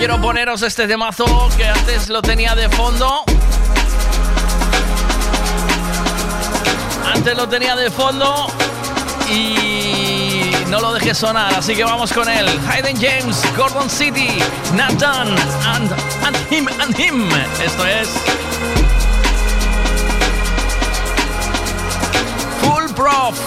quiero 0.00 0.18
poneros 0.18 0.62
este 0.62 0.88
temazo 0.88 1.26
que 1.58 1.68
antes 1.68 2.08
lo 2.08 2.22
tenía 2.22 2.54
de 2.54 2.70
fondo. 2.70 3.22
Antes 7.14 7.36
lo 7.36 7.46
tenía 7.46 7.76
de 7.76 7.90
fondo 7.90 8.46
y 9.30 10.52
no 10.68 10.80
lo 10.80 10.94
dejé 10.94 11.14
sonar, 11.14 11.52
así 11.52 11.74
que 11.74 11.84
vamos 11.84 12.14
con 12.14 12.30
él. 12.30 12.46
Hayden 12.66 12.96
James, 12.96 13.42
Gordon 13.54 13.90
City, 13.90 14.38
Nathan 14.74 15.36
and, 15.66 15.92
and 16.24 16.36
him 16.50 16.66
and 16.80 16.98
him. 16.98 17.28
Esto 17.62 17.84
es 17.84 18.08
Full 22.62 22.94
Prof. 22.94 23.38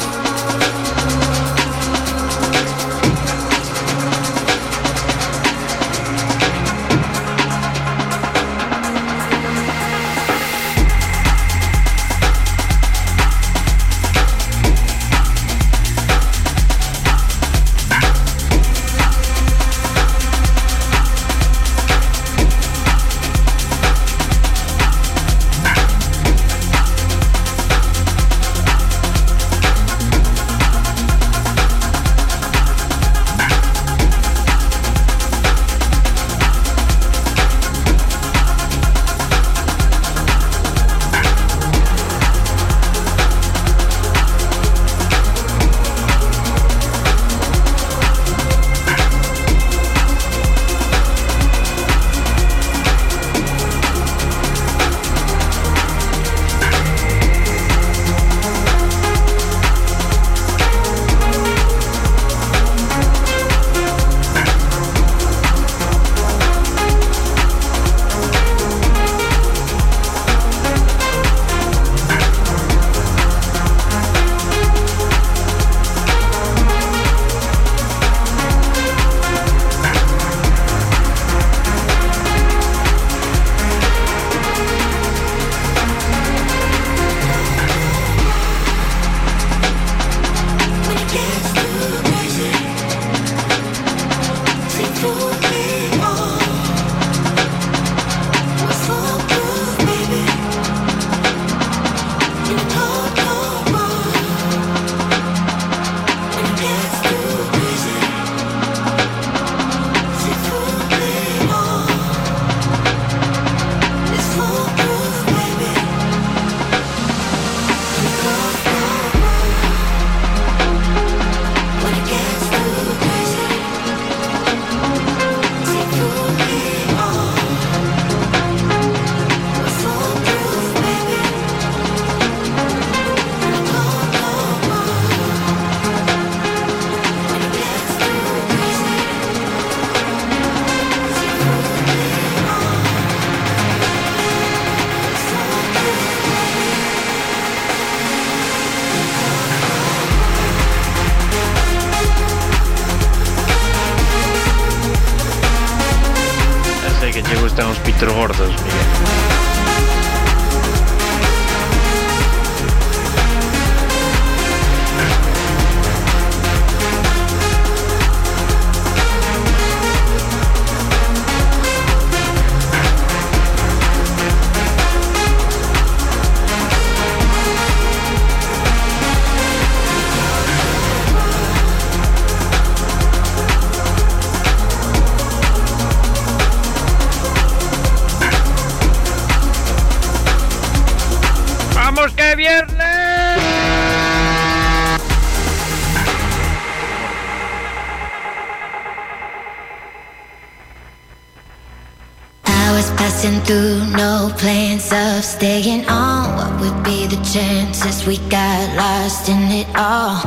we 208.07 208.17
got 208.29 208.75
lost 208.75 209.29
in 209.29 209.39
it 209.51 209.67
all? 209.75 210.19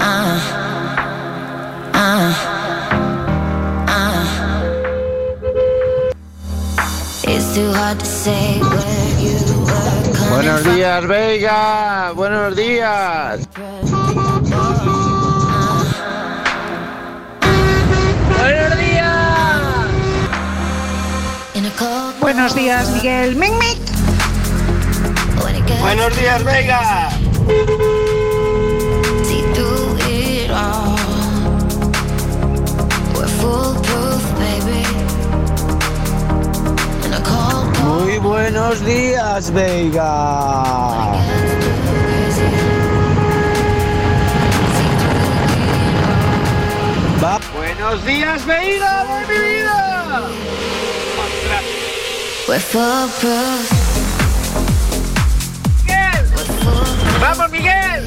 Uh, 0.00 0.40
uh, 1.94 2.34
uh. 3.88 4.22
It's 7.24 7.54
too 7.54 7.72
hard 7.72 8.00
to 8.00 8.06
say 8.06 8.58
where 8.60 9.20
you 9.20 9.38
were 9.64 10.02
Buenos 10.30 10.64
días, 10.64 11.06
Veiga. 11.06 12.12
Buenos 12.14 12.56
días. 12.56 13.48
Buenos 18.38 18.76
días. 18.76 19.22
Buenos 22.20 22.54
días, 22.54 22.90
Miguel. 22.90 23.36
Mic, 23.36 23.52
mic. 23.52 23.92
Buenos 25.80 26.16
días, 26.16 26.44
Veiga. 26.44 27.11
Buenos 38.32 38.82
días, 38.86 39.50
Veiga. 39.52 40.02
Va. 47.22 47.40
Buenos 47.54 48.04
días, 48.06 48.46
Veiga 48.46 49.04
de 49.04 49.18
mi 49.28 49.38
vida. 49.38 50.22
We're 52.48 52.58
foolproof. 52.58 53.70
Vamos, 57.20 57.50
Miguel. 57.50 58.04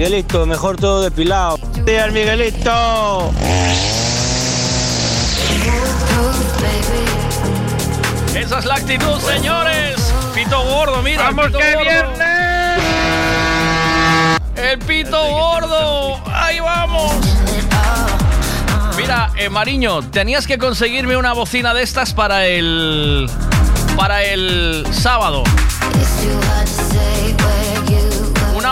Miguelito, 0.00 0.46
mejor 0.46 0.78
todo 0.78 1.02
depilado. 1.02 1.58
Días, 1.84 2.10
Miguelito. 2.10 3.30
Esa 8.34 8.58
es 8.60 8.64
la 8.64 8.76
actitud, 8.76 9.20
señores. 9.20 9.96
Pito 10.34 10.58
gordo, 10.64 11.02
mira. 11.02 11.28
el 11.28 11.34
¡Vamos, 11.34 11.46
pito 11.48 11.58
que 11.58 11.74
gordo. 11.74 11.90
viernes! 11.90 12.82
El 14.56 14.78
pito 14.78 15.22
gordo. 15.22 16.18
Ahí 16.32 16.60
vamos. 16.60 17.12
Mira, 18.96 19.32
eh, 19.36 19.50
Mariño, 19.50 20.00
tenías 20.08 20.46
que 20.46 20.56
conseguirme 20.56 21.18
una 21.18 21.34
bocina 21.34 21.74
de 21.74 21.82
estas 21.82 22.14
para 22.14 22.46
el. 22.46 23.28
para 23.98 24.24
el 24.24 24.86
sábado. 24.92 25.44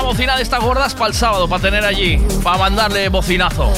Bocina 0.08 0.36
de 0.36 0.42
estas 0.42 0.60
gordas 0.60 0.94
para 0.94 1.08
el 1.08 1.14
sábado, 1.14 1.46
para 1.46 1.60
tener 1.60 1.84
allí, 1.84 2.16
para 2.42 2.56
mandarle 2.56 3.10
bocinazo. 3.10 3.70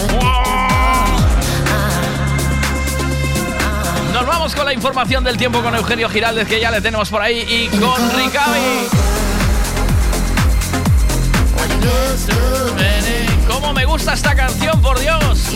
Nos 4.15 4.27
vamos 4.27 4.55
con 4.55 4.65
la 4.65 4.73
información 4.73 5.25
del 5.25 5.37
tiempo 5.37 5.61
con 5.61 5.75
Eugenio 5.75 6.09
Giraldez, 6.09 6.47
que 6.47 6.61
ya 6.61 6.71
le 6.71 6.81
tenemos 6.81 7.09
por 7.09 7.21
ahí, 7.21 7.41
y 7.41 7.67
con 7.77 7.97
Ricavi. 8.13 8.87
¿Cómo 13.49 13.73
me 13.73 13.85
gusta 13.85 14.13
esta 14.13 14.33
canción, 14.37 14.81
por 14.81 15.01
Dios? 15.01 15.47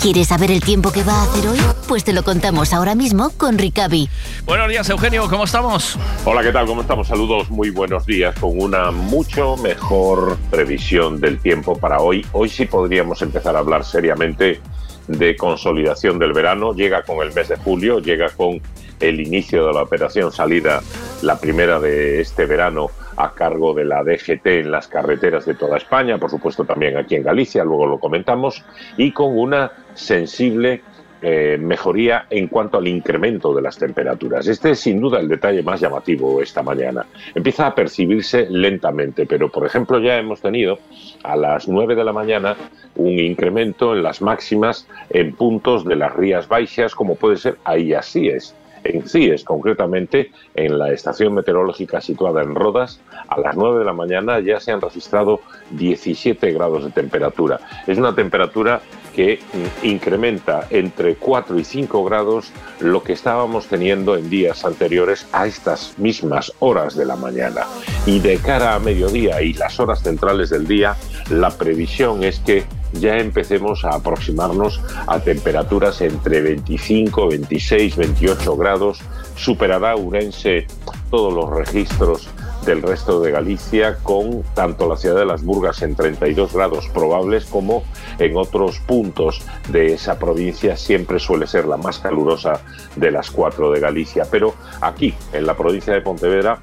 ¿Quieres 0.00 0.28
saber 0.28 0.50
el 0.50 0.62
tiempo 0.62 0.90
que 0.90 1.04
va 1.04 1.20
a 1.20 1.22
hacer 1.24 1.46
hoy? 1.48 1.58
Pues 1.86 2.02
te 2.02 2.14
lo 2.14 2.24
contamos 2.24 2.72
ahora 2.72 2.94
mismo 2.94 3.28
con 3.36 3.58
Ricavi. 3.58 4.08
Buenos 4.46 4.70
días, 4.70 4.88
Eugenio, 4.88 5.28
¿cómo 5.28 5.44
estamos? 5.44 5.98
Hola, 6.26 6.42
¿qué 6.42 6.52
tal? 6.52 6.64
¿Cómo 6.64 6.80
estamos? 6.80 7.06
Saludos, 7.06 7.50
muy 7.50 7.68
buenos 7.68 8.06
días, 8.06 8.34
con 8.38 8.58
una 8.58 8.90
mucho 8.90 9.58
mejor 9.58 10.38
previsión 10.50 11.20
del 11.20 11.38
tiempo 11.38 11.78
para 11.78 12.00
hoy. 12.00 12.24
Hoy 12.32 12.48
sí 12.48 12.64
podríamos 12.64 13.20
empezar 13.20 13.56
a 13.56 13.58
hablar 13.58 13.84
seriamente 13.84 14.58
de 15.06 15.36
consolidación 15.36 16.18
del 16.18 16.32
verano. 16.32 16.72
Llega 16.72 17.02
con 17.02 17.18
el 17.18 17.34
mes 17.34 17.48
de 17.48 17.56
julio, 17.56 17.98
llega 17.98 18.30
con 18.30 18.58
el 19.00 19.20
inicio 19.20 19.66
de 19.66 19.74
la 19.74 19.82
operación 19.82 20.32
salida, 20.32 20.80
la 21.20 21.38
primera 21.38 21.78
de 21.78 22.22
este 22.22 22.46
verano, 22.46 22.88
a 23.18 23.34
cargo 23.34 23.74
de 23.74 23.84
la 23.84 24.02
DGT 24.02 24.46
en 24.46 24.70
las 24.70 24.88
carreteras 24.88 25.44
de 25.44 25.54
toda 25.54 25.76
España, 25.76 26.16
por 26.16 26.30
supuesto 26.30 26.64
también 26.64 26.96
aquí 26.96 27.16
en 27.16 27.22
Galicia, 27.22 27.64
luego 27.64 27.86
lo 27.86 28.00
comentamos, 28.00 28.64
y 28.96 29.12
con 29.12 29.38
una 29.38 29.72
sensible 29.92 30.82
eh, 31.26 31.56
mejoría 31.58 32.26
en 32.28 32.48
cuanto 32.48 32.76
al 32.76 32.86
incremento 32.86 33.54
de 33.54 33.62
las 33.62 33.78
temperaturas. 33.78 34.46
Este 34.46 34.72
es 34.72 34.80
sin 34.80 35.00
duda 35.00 35.20
el 35.20 35.26
detalle 35.26 35.62
más 35.62 35.80
llamativo 35.80 36.42
esta 36.42 36.62
mañana. 36.62 37.06
Empieza 37.34 37.66
a 37.66 37.74
percibirse 37.74 38.46
lentamente, 38.50 39.24
pero 39.24 39.50
por 39.50 39.64
ejemplo 39.64 39.98
ya 40.00 40.18
hemos 40.18 40.42
tenido 40.42 40.80
a 41.22 41.34
las 41.34 41.66
9 41.66 41.94
de 41.94 42.04
la 42.04 42.12
mañana 42.12 42.56
un 42.96 43.18
incremento 43.18 43.94
en 43.94 44.02
las 44.02 44.20
máximas 44.20 44.86
en 45.08 45.34
puntos 45.34 45.86
de 45.86 45.96
las 45.96 46.14
Rías 46.14 46.46
Baixas, 46.46 46.94
como 46.94 47.14
puede 47.14 47.38
ser 47.38 47.56
ahí 47.64 47.94
así 47.94 48.28
es. 48.28 48.54
En 48.84 49.08
CIES, 49.08 49.44
concretamente 49.44 50.30
en 50.54 50.78
la 50.78 50.92
estación 50.92 51.32
meteorológica 51.32 52.02
situada 52.02 52.42
en 52.42 52.54
Rodas, 52.54 53.00
a 53.28 53.40
las 53.40 53.56
9 53.56 53.78
de 53.78 53.84
la 53.86 53.94
mañana 53.94 54.40
ya 54.40 54.60
se 54.60 54.72
han 54.72 54.82
registrado 54.82 55.40
17 55.70 56.52
grados 56.52 56.84
de 56.84 56.90
temperatura. 56.90 57.60
Es 57.86 57.96
una 57.96 58.14
temperatura 58.14 58.82
que 59.14 59.40
mm, 59.52 59.86
incrementa 59.86 60.66
entre 60.70 61.16
4 61.16 61.58
y 61.58 61.64
5 61.64 62.04
grados 62.04 62.52
lo 62.80 63.02
que 63.02 63.12
estábamos 63.12 63.66
teniendo 63.66 64.16
en 64.16 64.28
días 64.28 64.64
anteriores 64.64 65.26
a 65.32 65.46
estas 65.46 65.94
mismas 65.98 66.52
horas 66.58 66.96
de 66.96 67.04
la 67.04 67.16
mañana. 67.16 67.62
Y 68.06 68.18
de 68.18 68.38
cara 68.38 68.74
a 68.74 68.78
mediodía 68.78 69.40
y 69.42 69.54
las 69.54 69.78
horas 69.80 70.02
centrales 70.02 70.50
del 70.50 70.66
día, 70.66 70.96
la 71.30 71.50
previsión 71.50 72.24
es 72.24 72.40
que 72.40 72.64
ya 73.00 73.16
empecemos 73.18 73.84
a 73.84 73.94
aproximarnos 73.94 74.80
a 75.06 75.20
temperaturas 75.20 76.00
entre 76.00 76.40
25, 76.42 77.28
26, 77.28 77.96
28 77.96 78.56
grados. 78.56 79.00
Superará 79.36 79.96
Urense 79.96 80.66
todos 81.10 81.32
los 81.32 81.50
registros 81.50 82.28
del 82.64 82.82
resto 82.82 83.20
de 83.20 83.30
Galicia, 83.30 83.98
con 84.02 84.42
tanto 84.54 84.88
la 84.88 84.96
ciudad 84.96 85.16
de 85.16 85.26
Las 85.26 85.44
Burgas 85.44 85.82
en 85.82 85.94
32 85.94 86.52
grados 86.52 86.88
probables 86.88 87.44
como 87.44 87.84
en 88.18 88.36
otros 88.36 88.78
puntos 88.80 89.42
de 89.68 89.92
esa 89.92 90.18
provincia 90.18 90.76
siempre 90.76 91.18
suele 91.18 91.46
ser 91.46 91.66
la 91.66 91.76
más 91.76 91.98
calurosa 91.98 92.60
de 92.96 93.10
las 93.10 93.30
cuatro 93.30 93.70
de 93.70 93.80
Galicia. 93.80 94.26
Pero 94.30 94.54
aquí, 94.80 95.14
en 95.32 95.46
la 95.46 95.56
provincia 95.56 95.92
de 95.92 96.00
Pontevedra, 96.00 96.60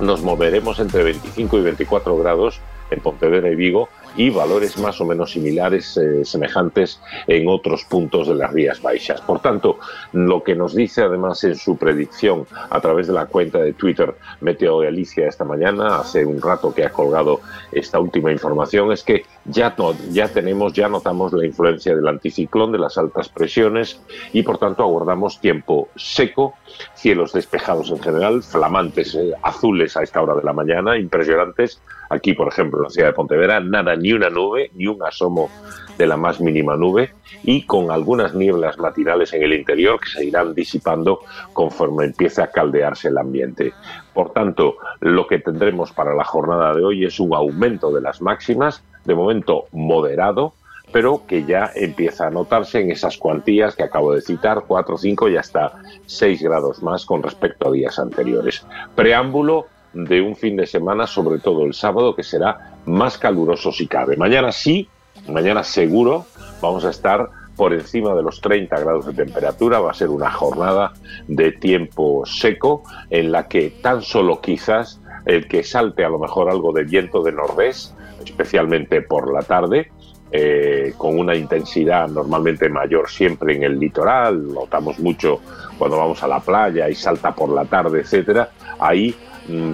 nos 0.00 0.22
moveremos 0.22 0.78
entre 0.78 1.02
25 1.02 1.58
y 1.58 1.62
24 1.62 2.16
grados 2.18 2.60
en 2.90 3.00
Pontevedra 3.00 3.50
y 3.50 3.56
Vigo 3.56 3.88
y 4.18 4.28
valores 4.30 4.76
más 4.78 5.00
o 5.00 5.06
menos 5.06 5.30
similares, 5.30 5.96
eh, 5.96 6.24
semejantes 6.24 7.00
en 7.28 7.48
otros 7.48 7.84
puntos 7.84 8.28
de 8.28 8.34
las 8.34 8.52
Rías 8.52 8.82
Baixas. 8.82 9.20
Por 9.22 9.40
tanto, 9.40 9.78
lo 10.12 10.42
que 10.42 10.54
nos 10.56 10.74
dice 10.74 11.02
además 11.02 11.42
en 11.44 11.54
su 11.54 11.76
predicción 11.78 12.44
a 12.68 12.80
través 12.80 13.06
de 13.06 13.12
la 13.14 13.26
cuenta 13.26 13.58
de 13.60 13.72
Twitter 13.74 14.14
Meteo 14.40 14.80
Galicia 14.80 15.28
esta 15.28 15.44
mañana, 15.44 16.00
hace 16.00 16.26
un 16.26 16.42
rato 16.42 16.74
que 16.74 16.84
ha 16.84 16.90
colgado 16.90 17.40
esta 17.72 18.00
última 18.00 18.32
información, 18.32 18.90
es 18.92 19.04
que 19.04 19.24
ya, 19.44 19.74
no- 19.78 19.94
ya 20.10 20.26
tenemos, 20.28 20.72
ya 20.72 20.88
notamos 20.88 21.32
la 21.32 21.46
influencia 21.46 21.94
del 21.94 22.08
anticiclón, 22.08 22.72
de 22.72 22.78
las 22.78 22.98
altas 22.98 23.28
presiones 23.28 24.00
y 24.32 24.42
por 24.42 24.58
tanto 24.58 24.82
aguardamos 24.82 25.40
tiempo 25.40 25.88
seco, 25.94 26.54
cielos 26.94 27.32
despejados 27.32 27.90
en 27.90 28.00
general, 28.00 28.42
flamantes 28.42 29.14
eh, 29.14 29.32
azules 29.42 29.96
a 29.96 30.02
esta 30.02 30.20
hora 30.20 30.34
de 30.34 30.42
la 30.42 30.52
mañana, 30.52 30.98
impresionantes. 30.98 31.80
Aquí, 32.10 32.32
por 32.32 32.48
ejemplo, 32.48 32.78
en 32.78 32.84
la 32.84 32.90
ciudad 32.90 33.08
de 33.08 33.14
Pontevedra, 33.14 33.60
nada, 33.60 33.94
ni 33.96 34.12
una 34.12 34.30
nube, 34.30 34.70
ni 34.74 34.86
un 34.86 35.02
asomo 35.02 35.50
de 35.98 36.06
la 36.06 36.16
más 36.16 36.40
mínima 36.40 36.76
nube 36.76 37.10
y 37.42 37.66
con 37.66 37.90
algunas 37.90 38.34
nieblas 38.34 38.78
matinales 38.78 39.32
en 39.32 39.42
el 39.42 39.52
interior 39.52 40.00
que 40.00 40.08
se 40.08 40.24
irán 40.24 40.54
disipando 40.54 41.20
conforme 41.52 42.04
empiece 42.04 42.40
a 42.40 42.50
caldearse 42.50 43.08
el 43.08 43.18
ambiente. 43.18 43.72
Por 44.14 44.32
tanto, 44.32 44.76
lo 45.00 45.26
que 45.26 45.40
tendremos 45.40 45.92
para 45.92 46.14
la 46.14 46.24
jornada 46.24 46.74
de 46.74 46.84
hoy 46.84 47.04
es 47.04 47.18
un 47.18 47.34
aumento 47.34 47.90
de 47.90 48.00
las 48.00 48.22
máximas, 48.22 48.82
de 49.04 49.14
momento 49.14 49.64
moderado, 49.72 50.54
pero 50.92 51.22
que 51.26 51.44
ya 51.44 51.70
empieza 51.74 52.28
a 52.28 52.30
notarse 52.30 52.80
en 52.80 52.90
esas 52.90 53.18
cuantías 53.18 53.76
que 53.76 53.82
acabo 53.82 54.14
de 54.14 54.22
citar, 54.22 54.64
4, 54.66 54.96
5 54.96 55.28
y 55.28 55.36
hasta 55.36 55.72
6 56.06 56.42
grados 56.42 56.82
más 56.82 57.04
con 57.04 57.22
respecto 57.22 57.68
a 57.68 57.72
días 57.72 57.98
anteriores. 57.98 58.64
Preámbulo 58.94 59.66
de 59.92 60.20
un 60.20 60.36
fin 60.36 60.56
de 60.56 60.66
semana, 60.66 61.06
sobre 61.06 61.38
todo 61.38 61.64
el 61.64 61.74
sábado, 61.74 62.14
que 62.14 62.22
será 62.22 62.76
más 62.86 63.18
caluroso 63.18 63.72
si 63.72 63.86
cabe. 63.86 64.16
Mañana 64.16 64.52
sí, 64.52 64.88
mañana 65.28 65.62
seguro, 65.64 66.26
vamos 66.60 66.84
a 66.84 66.90
estar 66.90 67.28
por 67.56 67.74
encima 67.74 68.14
de 68.14 68.22
los 68.22 68.40
30 68.40 68.78
grados 68.78 69.06
de 69.06 69.12
temperatura. 69.14 69.80
Va 69.80 69.90
a 69.90 69.94
ser 69.94 70.08
una 70.08 70.30
jornada 70.30 70.92
de 71.26 71.52
tiempo 71.52 72.24
seco 72.24 72.84
en 73.10 73.32
la 73.32 73.48
que 73.48 73.70
tan 73.82 74.02
solo 74.02 74.40
quizás 74.40 75.00
el 75.26 75.48
que 75.48 75.62
salte 75.64 76.04
a 76.04 76.08
lo 76.08 76.18
mejor 76.18 76.48
algo 76.48 76.72
de 76.72 76.84
viento 76.84 77.22
de 77.22 77.32
nordés, 77.32 77.94
especialmente 78.24 79.02
por 79.02 79.32
la 79.32 79.42
tarde, 79.42 79.90
eh, 80.30 80.92
con 80.96 81.18
una 81.18 81.34
intensidad 81.34 82.06
normalmente 82.08 82.68
mayor 82.68 83.08
siempre 83.08 83.56
en 83.56 83.62
el 83.62 83.78
litoral, 83.78 84.52
notamos 84.52 84.98
mucho 84.98 85.40
cuando 85.78 85.96
vamos 85.96 86.22
a 86.22 86.28
la 86.28 86.40
playa 86.40 86.88
y 86.88 86.94
salta 86.94 87.34
por 87.34 87.48
la 87.48 87.64
tarde, 87.64 88.00
etcétera, 88.00 88.50
ahí 88.78 89.14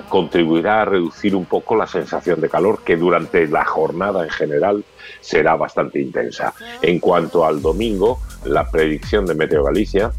contribuirá 0.09 0.83
a 0.83 0.85
reducir 0.85 1.35
un 1.35 1.45
poco 1.45 1.77
la 1.77 1.87
sensación 1.87 2.41
de 2.41 2.49
calor 2.49 2.81
que 2.85 2.97
durante 2.97 3.47
la 3.49 3.65
jornada 3.65 4.25
en 4.25 4.31
general 4.31 4.85
será 5.21 5.57
bastante 5.57 6.01
intensa. 6.01 6.55
En 6.83 6.99
cuanto 6.99 7.45
al 7.45 7.61
domingo, 7.61 8.21
la 8.45 8.71
predicción 8.71 9.27
de 9.27 9.35
Meteo 9.35 9.65
Galicia 9.65 10.13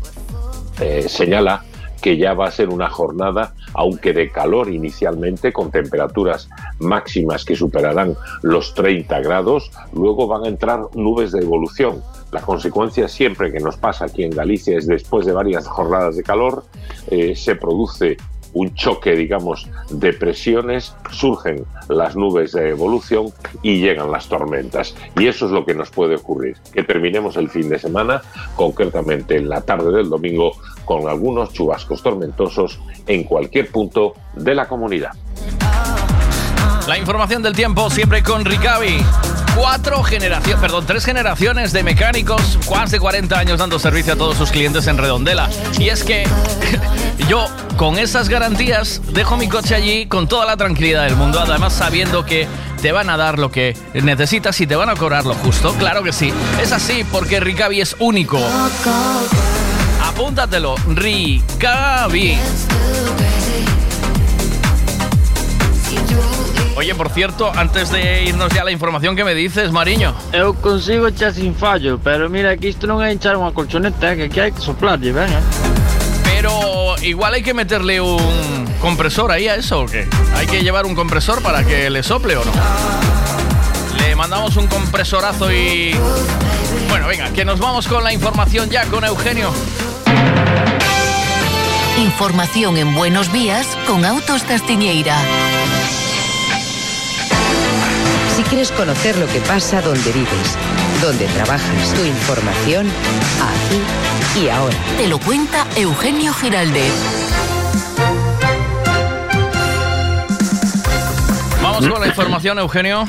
eh, 0.81 1.05
señala 1.07 1.63
que 2.01 2.17
ya 2.17 2.33
va 2.33 2.47
a 2.47 2.51
ser 2.51 2.69
una 2.69 2.87
jornada, 2.89 3.55
aunque 3.73 4.13
de 4.13 4.31
calor 4.31 4.69
inicialmente, 4.69 5.51
con 5.51 5.71
temperaturas 5.71 6.49
máximas 6.77 7.45
que 7.45 7.55
superarán 7.55 8.15
los 8.43 8.75
30 8.75 9.21
grados, 9.21 9.71
luego 9.91 10.27
van 10.27 10.43
a 10.43 10.49
entrar 10.49 10.81
nubes 10.93 11.31
de 11.31 11.39
evolución. 11.39 12.03
La 12.31 12.41
consecuencia 12.41 13.07
siempre 13.07 13.51
que 13.51 13.59
nos 13.59 13.77
pasa 13.77 14.05
aquí 14.05 14.23
en 14.23 14.31
Galicia 14.31 14.77
es 14.77 14.85
después 14.85 15.25
de 15.25 15.31
varias 15.31 15.65
jornadas 15.67 16.15
de 16.15 16.21
calor, 16.21 16.65
eh, 17.07 17.35
se 17.35 17.55
produce 17.55 18.17
un 18.55 18.73
choque, 18.73 19.15
digamos, 19.15 19.67
de 19.89 20.13
presiones, 20.13 20.95
surgen 21.11 21.65
las 21.89 22.15
nubes 22.15 22.53
de 22.53 22.69
evolución 22.69 23.27
y 23.61 23.81
llegan 23.81 24.11
las 24.11 24.27
tormentas. 24.27 24.95
Y 25.17 25.27
eso 25.27 25.45
es 25.45 25.51
lo 25.51 25.65
que 25.65 25.75
nos 25.75 25.91
puede 25.91 26.15
ocurrir, 26.15 26.57
que 26.73 26.83
terminemos 26.83 27.35
el 27.35 27.49
fin 27.49 27.69
de 27.69 27.77
semana, 27.77 28.21
concretamente 28.55 29.35
en 29.35 29.49
la 29.49 29.61
tarde 29.61 29.91
del 29.91 30.09
domingo, 30.09 30.53
con 30.85 31.07
algunos 31.09 31.51
chubascos 31.51 32.01
tormentosos 32.01 32.79
en 33.07 33.25
cualquier 33.25 33.69
punto 33.69 34.13
de 34.33 34.55
la 34.55 34.67
comunidad. 34.67 35.11
La 36.87 36.97
información 36.97 37.43
del 37.43 37.55
tiempo 37.55 37.89
siempre 37.89 38.23
con 38.23 38.45
Ricavi. 38.45 39.44
Cuatro 39.55 40.03
generaciones, 40.03 40.59
perdón, 40.59 40.85
tres 40.85 41.05
generaciones 41.05 41.71
de 41.71 41.83
mecánicos, 41.83 42.59
más 42.69 42.91
de 42.91 42.99
40 42.99 43.39
años 43.39 43.59
dando 43.59 43.79
servicio 43.79 44.13
a 44.13 44.15
todos 44.15 44.37
sus 44.37 44.51
clientes 44.51 44.85
en 44.87 44.97
Redondela. 44.97 45.49
Y 45.79 45.89
es 45.89 46.03
que 46.03 46.27
yo, 47.29 47.47
con 47.77 47.97
esas 47.97 48.27
garantías, 48.27 49.01
dejo 49.13 49.37
mi 49.37 49.47
coche 49.47 49.75
allí 49.75 50.07
con 50.07 50.27
toda 50.27 50.45
la 50.45 50.57
tranquilidad 50.57 51.05
del 51.05 51.15
mundo, 51.15 51.39
además 51.39 51.73
sabiendo 51.73 52.25
que 52.25 52.47
te 52.81 52.91
van 52.91 53.09
a 53.09 53.17
dar 53.17 53.39
lo 53.39 53.49
que 53.49 53.75
necesitas 53.93 54.59
y 54.59 54.67
te 54.67 54.75
van 54.75 54.89
a 54.89 54.95
cobrar 54.95 55.25
lo 55.25 55.33
justo. 55.35 55.73
Claro 55.75 56.03
que 56.03 56.11
sí. 56.11 56.33
Es 56.61 56.71
así 56.71 57.05
porque 57.11 57.39
Ricavi 57.39 57.81
es 57.81 57.95
único. 57.99 58.39
Apúntatelo, 60.03 60.75
Ricavi. 60.87 62.37
Oye, 66.75 66.93
por 66.93 67.09
cierto, 67.09 67.51
antes 67.55 67.89
de 67.89 68.25
irnos 68.25 68.53
ya 68.53 68.61
a 68.61 68.65
la 68.65 68.71
información 68.71 69.15
que 69.15 69.23
me 69.23 69.33
dices, 69.33 69.71
Mariño. 69.71 70.13
Eu 70.33 70.53
consigo 70.53 71.07
echar 71.07 71.33
sin 71.33 71.55
fallo, 71.55 71.99
pero 72.03 72.29
mira 72.29 72.57
que 72.57 72.67
isto 72.67 72.85
non 72.85 72.99
é 72.99 73.15
echar 73.15 73.39
unha 73.39 73.55
colchoneta, 73.55 74.11
é 74.11 74.19
que 74.19 74.23
aquí 74.27 74.39
hai 74.43 74.51
que 74.51 74.59
soplarlle, 74.59 75.15
ben, 75.15 75.31
eh? 75.31 75.43
Pero 76.27 76.99
igual 76.99 77.33
hay 77.33 77.43
que 77.47 77.55
meterle 77.55 78.03
un 78.03 78.67
compresor 78.83 79.31
ahí 79.31 79.47
a 79.47 79.55
eso 79.55 79.81
o 79.81 79.85
qué? 79.87 80.03
¿Hay 80.35 80.47
que 80.47 80.67
llevar 80.67 80.83
un 80.83 80.99
compresor 80.99 81.41
para 81.41 81.63
que 81.63 81.89
le 81.89 82.03
sople 82.03 82.35
o 82.35 82.43
no? 82.43 82.51
Le 84.03 84.15
mandamos 84.15 84.57
un 84.59 84.67
compresorazo 84.67 85.51
y... 85.51 85.95
Bueno, 86.89 87.07
venga, 87.07 87.31
que 87.31 87.45
nos 87.45 87.57
vamos 87.57 87.87
con 87.87 88.03
la 88.03 88.11
información 88.11 88.69
ya 88.69 88.83
con 88.91 89.05
Eugenio. 89.05 89.49
Información 92.03 92.75
en 92.75 92.93
Buenos 92.93 93.31
Días 93.31 93.65
con 93.87 94.03
Autos 94.03 94.43
Castiñeira. 94.43 95.15
Quieres 98.49 98.71
conocer 98.71 99.17
lo 99.17 99.27
que 99.27 99.39
pasa 99.41 99.81
donde 99.81 100.11
vives, 100.11 100.57
donde 101.01 101.25
trabajas, 101.25 101.93
tu 101.93 102.05
información, 102.05 102.87
aquí 103.41 104.39
y 104.39 104.49
ahora. 104.49 104.75
Te 104.97 105.07
lo 105.07 105.19
cuenta 105.19 105.65
Eugenio 105.75 106.33
Giraldez. 106.33 106.93
Vamos 111.61 111.87
con 111.87 112.01
la 112.01 112.07
información, 112.07 112.59
Eugenio. 112.59 113.05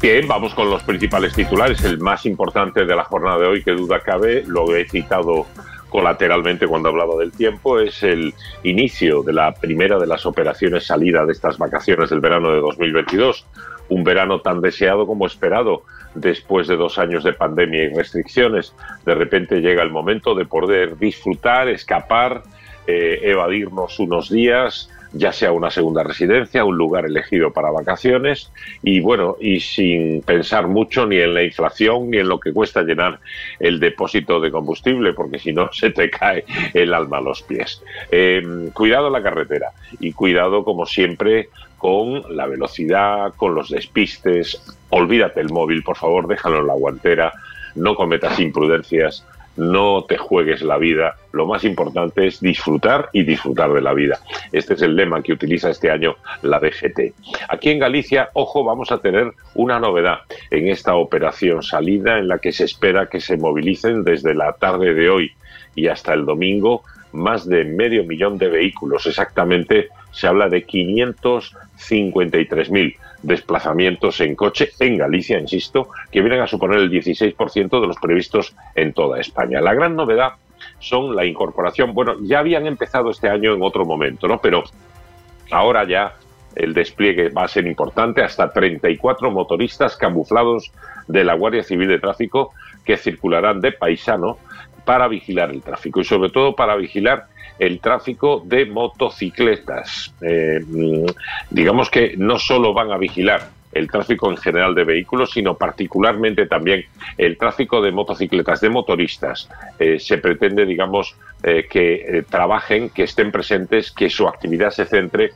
Bien, 0.00 0.26
vamos 0.26 0.54
con 0.54 0.68
los 0.68 0.82
principales 0.82 1.32
titulares. 1.34 1.84
El 1.84 1.98
más 2.00 2.26
importante 2.26 2.84
de 2.84 2.96
la 2.96 3.04
jornada 3.04 3.38
de 3.38 3.46
hoy, 3.46 3.62
que 3.62 3.72
duda 3.72 4.00
cabe, 4.00 4.42
lo 4.46 4.74
he 4.74 4.88
citado 4.88 5.46
colateralmente 5.92 6.66
cuando 6.66 6.88
hablaba 6.88 7.16
del 7.16 7.32
tiempo, 7.32 7.78
es 7.78 8.02
el 8.02 8.32
inicio 8.62 9.22
de 9.22 9.34
la 9.34 9.52
primera 9.52 9.98
de 9.98 10.06
las 10.06 10.24
operaciones 10.24 10.86
salida 10.86 11.26
de 11.26 11.32
estas 11.32 11.58
vacaciones 11.58 12.08
del 12.08 12.20
verano 12.20 12.50
de 12.50 12.60
2022. 12.60 13.44
Un 13.90 14.02
verano 14.02 14.40
tan 14.40 14.62
deseado 14.62 15.06
como 15.06 15.26
esperado. 15.26 15.82
Después 16.14 16.66
de 16.66 16.76
dos 16.76 16.98
años 16.98 17.24
de 17.24 17.34
pandemia 17.34 17.84
y 17.84 17.94
restricciones, 17.94 18.74
de 19.04 19.14
repente 19.14 19.60
llega 19.60 19.82
el 19.82 19.90
momento 19.90 20.34
de 20.34 20.46
poder 20.46 20.96
disfrutar, 20.96 21.68
escapar, 21.68 22.42
eh, 22.86 23.20
evadirnos 23.24 23.98
unos 23.98 24.30
días, 24.30 24.90
ya 25.12 25.32
sea 25.32 25.52
una 25.52 25.70
segunda 25.70 26.02
residencia, 26.02 26.64
un 26.64 26.76
lugar 26.76 27.04
elegido 27.04 27.52
para 27.52 27.70
vacaciones 27.70 28.50
y 28.82 29.00
bueno, 29.00 29.36
y 29.40 29.60
sin 29.60 30.22
pensar 30.22 30.68
mucho 30.68 31.06
ni 31.06 31.18
en 31.18 31.34
la 31.34 31.42
inflación 31.42 32.10
ni 32.10 32.18
en 32.18 32.28
lo 32.28 32.40
que 32.40 32.52
cuesta 32.52 32.82
llenar 32.82 33.20
el 33.60 33.78
depósito 33.78 34.40
de 34.40 34.50
combustible, 34.50 35.12
porque 35.12 35.38
si 35.38 35.52
no 35.52 35.70
se 35.72 35.90
te 35.90 36.10
cae 36.10 36.44
el 36.74 36.94
alma 36.94 37.18
a 37.18 37.22
los 37.22 37.42
pies. 37.42 37.82
Eh, 38.10 38.70
cuidado 38.72 39.10
la 39.10 39.22
carretera 39.22 39.72
y 40.00 40.12
cuidado 40.12 40.64
como 40.64 40.86
siempre 40.86 41.48
con 41.76 42.36
la 42.36 42.46
velocidad, 42.46 43.34
con 43.36 43.54
los 43.54 43.68
despistes. 43.68 44.62
Olvídate 44.90 45.40
el 45.40 45.50
móvil, 45.50 45.82
por 45.82 45.96
favor, 45.96 46.28
déjalo 46.28 46.60
en 46.60 46.68
la 46.68 46.74
guantera, 46.74 47.32
no 47.74 47.96
cometas 47.96 48.38
imprudencias, 48.38 49.26
no 49.56 50.04
te 50.04 50.16
juegues 50.16 50.62
la 50.62 50.78
vida. 50.78 51.16
Lo 51.32 51.46
más 51.46 51.64
importante 51.64 52.26
es 52.26 52.40
disfrutar 52.40 53.10
y 53.12 53.24
disfrutar 53.24 53.72
de 53.72 53.80
la 53.80 53.92
vida. 53.92 54.18
Este 54.50 54.74
es 54.74 54.82
el 54.82 54.96
lema 54.96 55.22
que 55.22 55.32
utiliza 55.32 55.70
este 55.70 55.90
año 55.90 56.16
la 56.42 56.58
DGT. 56.58 57.14
Aquí 57.48 57.70
en 57.70 57.78
Galicia, 57.78 58.30
ojo, 58.34 58.64
vamos 58.64 58.90
a 58.92 58.98
tener 58.98 59.32
una 59.54 59.78
novedad 59.78 60.18
en 60.50 60.68
esta 60.68 60.94
operación 60.94 61.62
salida 61.62 62.18
en 62.18 62.28
la 62.28 62.38
que 62.38 62.52
se 62.52 62.64
espera 62.64 63.06
que 63.06 63.20
se 63.20 63.36
movilicen 63.36 64.04
desde 64.04 64.34
la 64.34 64.52
tarde 64.54 64.94
de 64.94 65.10
hoy 65.10 65.32
y 65.74 65.88
hasta 65.88 66.14
el 66.14 66.24
domingo 66.24 66.82
más 67.12 67.46
de 67.46 67.64
medio 67.64 68.04
millón 68.04 68.38
de 68.38 68.48
vehículos. 68.48 69.06
Exactamente 69.06 69.88
se 70.12 70.26
habla 70.26 70.48
de 70.48 70.66
553.000 70.66 72.96
desplazamientos 73.22 74.20
en 74.20 74.34
coche 74.34 74.70
en 74.78 74.98
Galicia, 74.98 75.38
insisto, 75.38 75.88
que 76.10 76.20
vienen 76.20 76.40
a 76.40 76.46
suponer 76.46 76.78
el 76.78 76.90
16% 76.90 77.80
de 77.80 77.86
los 77.86 77.96
previstos 77.96 78.54
en 78.74 78.92
toda 78.92 79.20
España. 79.20 79.60
La 79.60 79.74
gran 79.74 79.96
novedad 79.96 80.32
son 80.78 81.14
la 81.14 81.24
incorporación, 81.24 81.94
bueno, 81.94 82.16
ya 82.22 82.40
habían 82.40 82.66
empezado 82.66 83.10
este 83.10 83.28
año 83.28 83.54
en 83.54 83.62
otro 83.62 83.84
momento, 83.84 84.28
¿no? 84.28 84.38
Pero 84.38 84.64
ahora 85.50 85.86
ya 85.86 86.14
el 86.54 86.74
despliegue 86.74 87.30
va 87.30 87.44
a 87.44 87.48
ser 87.48 87.66
importante, 87.66 88.22
hasta 88.22 88.52
34 88.52 89.30
motoristas 89.30 89.96
camuflados 89.96 90.72
de 91.08 91.24
la 91.24 91.34
Guardia 91.34 91.62
Civil 91.62 91.88
de 91.88 91.98
Tráfico 91.98 92.52
que 92.84 92.96
circularán 92.96 93.60
de 93.60 93.72
paisano 93.72 94.38
para 94.84 95.08
vigilar 95.08 95.50
el 95.50 95.62
tráfico 95.62 96.00
y 96.00 96.04
sobre 96.04 96.30
todo 96.30 96.56
para 96.56 96.74
vigilar 96.76 97.26
el 97.62 97.78
tráfico 97.78 98.42
de 98.44 98.66
motocicletas. 98.66 100.12
Eh, 100.20 100.58
digamos 101.48 101.90
que 101.90 102.16
no 102.16 102.36
solo 102.36 102.74
van 102.74 102.90
a 102.90 102.98
vigilar 102.98 103.50
el 103.70 103.88
tráfico 103.88 104.28
en 104.28 104.36
general 104.36 104.74
de 104.74 104.82
vehículos, 104.82 105.30
sino 105.30 105.56
particularmente 105.56 106.46
también 106.46 106.84
el 107.16 107.38
tráfico 107.38 107.80
de 107.80 107.92
motocicletas, 107.92 108.60
de 108.60 108.68
motoristas. 108.68 109.48
Eh, 109.78 110.00
se 110.00 110.18
pretende, 110.18 110.66
digamos, 110.66 111.14
eh, 111.44 111.68
que 111.70 112.24
trabajen, 112.28 112.90
que 112.90 113.04
estén 113.04 113.30
presentes, 113.30 113.92
que 113.92 114.10
su 114.10 114.26
actividad 114.26 114.70
se 114.70 114.84
centre 114.84 115.30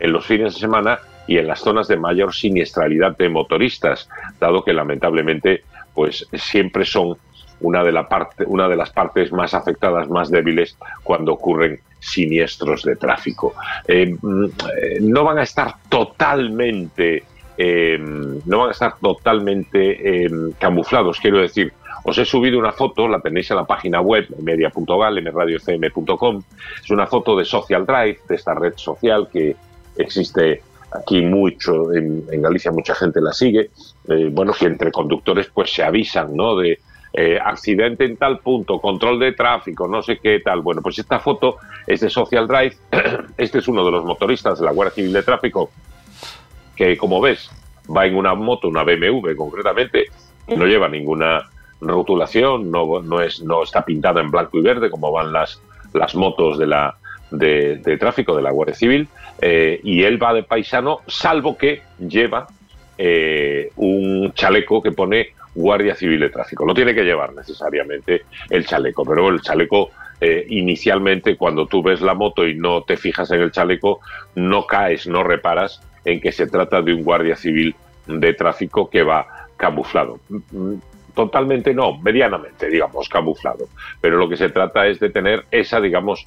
en 0.00 0.12
los 0.12 0.26
fines 0.26 0.54
de 0.54 0.60
semana 0.60 0.98
y 1.28 1.38
en 1.38 1.46
las 1.46 1.60
zonas 1.60 1.86
de 1.86 1.96
mayor 1.96 2.34
siniestralidad 2.34 3.16
de 3.16 3.28
motoristas, 3.28 4.08
dado 4.40 4.64
que 4.64 4.72
lamentablemente, 4.72 5.62
pues 5.94 6.26
siempre 6.32 6.84
son 6.84 7.16
una 7.60 7.82
de, 7.82 7.92
la 7.92 8.08
parte, 8.08 8.44
una 8.46 8.68
de 8.68 8.76
las 8.76 8.90
partes 8.90 9.32
más 9.32 9.54
afectadas, 9.54 10.08
más 10.08 10.30
débiles, 10.30 10.76
cuando 11.02 11.32
ocurren 11.32 11.80
siniestros 11.98 12.82
de 12.82 12.96
tráfico. 12.96 13.54
Eh, 13.86 14.16
mm, 14.20 14.44
eh, 14.44 14.98
no 15.00 15.24
van 15.24 15.38
a 15.38 15.42
estar 15.42 15.74
totalmente, 15.88 17.24
eh, 17.56 17.98
no 17.98 18.58
van 18.58 18.68
a 18.68 18.72
estar 18.72 18.94
totalmente 19.00 20.24
eh, 20.24 20.30
camuflados, 20.58 21.18
quiero 21.20 21.38
decir. 21.38 21.72
Os 22.04 22.16
he 22.16 22.24
subido 22.24 22.58
una 22.58 22.72
foto, 22.72 23.08
la 23.08 23.20
tenéis 23.20 23.50
en 23.50 23.56
la 23.56 23.64
página 23.64 24.00
web, 24.00 24.26
media.gal, 24.40 25.20
mradiofm.com. 25.20 26.42
Es 26.82 26.90
una 26.90 27.06
foto 27.06 27.36
de 27.36 27.44
Social 27.44 27.84
Drive, 27.84 28.20
de 28.28 28.34
esta 28.36 28.54
red 28.54 28.74
social 28.76 29.28
que 29.32 29.56
existe 29.96 30.62
aquí 30.92 31.22
mucho, 31.22 31.92
en, 31.92 32.24
en 32.30 32.42
Galicia 32.42 32.70
mucha 32.70 32.94
gente 32.94 33.20
la 33.20 33.32
sigue. 33.32 33.70
Eh, 34.08 34.30
bueno, 34.32 34.52
que 34.58 34.66
entre 34.66 34.90
conductores 34.90 35.50
pues 35.52 35.72
se 35.72 35.82
avisan, 35.82 36.34
¿no? 36.34 36.56
De, 36.56 36.78
eh, 37.20 37.36
accidente 37.44 38.04
en 38.04 38.16
tal 38.16 38.38
punto, 38.38 38.80
control 38.80 39.18
de 39.18 39.32
tráfico, 39.32 39.88
no 39.88 40.02
sé 40.02 40.18
qué 40.18 40.38
tal. 40.38 40.60
Bueno, 40.60 40.82
pues 40.82 41.00
esta 41.00 41.18
foto 41.18 41.56
es 41.84 41.98
de 41.98 42.10
Social 42.10 42.46
Drive. 42.46 42.76
Este 43.36 43.58
es 43.58 43.66
uno 43.66 43.84
de 43.84 43.90
los 43.90 44.04
motoristas 44.04 44.60
de 44.60 44.64
la 44.64 44.70
Guardia 44.70 44.94
Civil 44.94 45.12
de 45.12 45.24
Tráfico 45.24 45.72
que, 46.76 46.96
como 46.96 47.20
ves, 47.20 47.50
va 47.90 48.06
en 48.06 48.14
una 48.14 48.34
moto, 48.34 48.68
una 48.68 48.84
BMW 48.84 49.34
concretamente, 49.36 50.04
no 50.46 50.64
lleva 50.64 50.88
ninguna 50.88 51.42
rotulación, 51.80 52.70
no, 52.70 53.20
es, 53.20 53.42
no 53.42 53.64
está 53.64 53.84
pintada 53.84 54.20
en 54.20 54.30
blanco 54.30 54.56
y 54.56 54.62
verde 54.62 54.88
como 54.88 55.10
van 55.10 55.32
las, 55.32 55.60
las 55.94 56.14
motos 56.14 56.56
de 56.56 56.68
la 56.68 56.98
de 57.32 57.96
tráfico 57.98 58.36
de 58.36 58.42
la 58.42 58.52
Guardia 58.52 58.76
Civil, 58.76 59.08
eh, 59.42 59.80
y 59.82 60.04
él 60.04 60.22
va 60.22 60.32
de 60.34 60.44
paisano, 60.44 61.00
salvo 61.08 61.58
que 61.58 61.82
lleva 61.98 62.46
eh, 62.96 63.72
un 63.74 64.32
chaleco 64.34 64.80
que 64.80 64.92
pone 64.92 65.30
Guardia 65.58 65.94
Civil 65.94 66.20
de 66.20 66.30
Tráfico. 66.30 66.64
No 66.64 66.74
tiene 66.74 66.94
que 66.94 67.04
llevar 67.04 67.34
necesariamente 67.34 68.22
el 68.48 68.64
chaleco, 68.64 69.04
pero 69.04 69.28
el 69.28 69.40
chaleco 69.40 69.90
eh, 70.20 70.46
inicialmente 70.48 71.36
cuando 71.36 71.66
tú 71.66 71.82
ves 71.82 72.00
la 72.00 72.14
moto 72.14 72.46
y 72.46 72.54
no 72.54 72.82
te 72.82 72.96
fijas 72.96 73.30
en 73.30 73.40
el 73.40 73.50
chaleco, 73.50 74.00
no 74.36 74.66
caes, 74.66 75.06
no 75.06 75.22
reparas 75.22 75.80
en 76.04 76.20
que 76.20 76.32
se 76.32 76.46
trata 76.46 76.80
de 76.82 76.94
un 76.94 77.02
Guardia 77.02 77.36
Civil 77.36 77.74
de 78.06 78.34
Tráfico 78.34 78.88
que 78.88 79.02
va 79.02 79.46
camuflado. 79.56 80.20
Mm, 80.28 80.74
Totalmente 81.14 81.74
no, 81.74 81.98
medianamente, 81.98 82.68
digamos, 82.68 83.08
camuflado. 83.08 83.66
Pero 84.00 84.18
lo 84.18 84.28
que 84.28 84.36
se 84.36 84.50
trata 84.50 84.86
es 84.86 85.00
de 85.00 85.10
tener 85.10 85.46
esa, 85.50 85.80
digamos, 85.80 86.24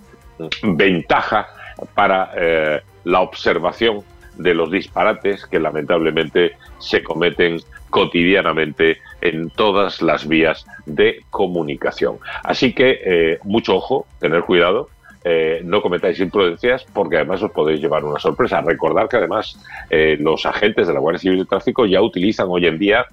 ventaja 0.64 1.48
para 1.96 2.32
eh, 2.36 2.82
la 3.06 3.22
observación 3.22 4.04
de 4.36 4.54
los 4.54 4.70
disparates 4.70 5.46
que 5.46 5.62
lamentablemente 5.62 6.58
se 6.78 7.02
cometen 7.04 7.62
cotidianamente 7.92 8.98
en 9.22 9.52
todas 9.52 10.02
las 10.02 10.28
vías 10.28 10.66
de 10.88 11.24
comunicación. 11.30 12.18
Así 12.44 12.74
que 12.74 13.00
eh, 13.06 13.40
mucho 13.44 13.76
ojo, 13.76 14.08
tener 14.20 14.42
cuidado, 14.42 14.90
eh, 15.24 15.62
no 15.64 15.84
cometáis 15.84 16.20
imprudencias 16.20 16.84
porque 16.92 17.18
además 17.18 17.44
os 17.44 17.52
podéis 17.52 17.80
llevar 17.80 18.04
una 18.04 18.20
sorpresa. 18.20 18.62
Recordar 18.62 19.08
que 19.08 19.18
además 19.18 19.56
eh, 19.92 20.18
los 20.20 20.48
agentes 20.48 20.88
de 20.88 20.94
la 20.94 21.00
Guardia 21.00 21.20
Civil 21.20 21.40
de 21.40 21.46
Tráfico 21.46 21.86
ya 21.86 22.02
utilizan 22.02 22.48
hoy 22.50 22.66
en 22.66 22.80
día 22.80 23.06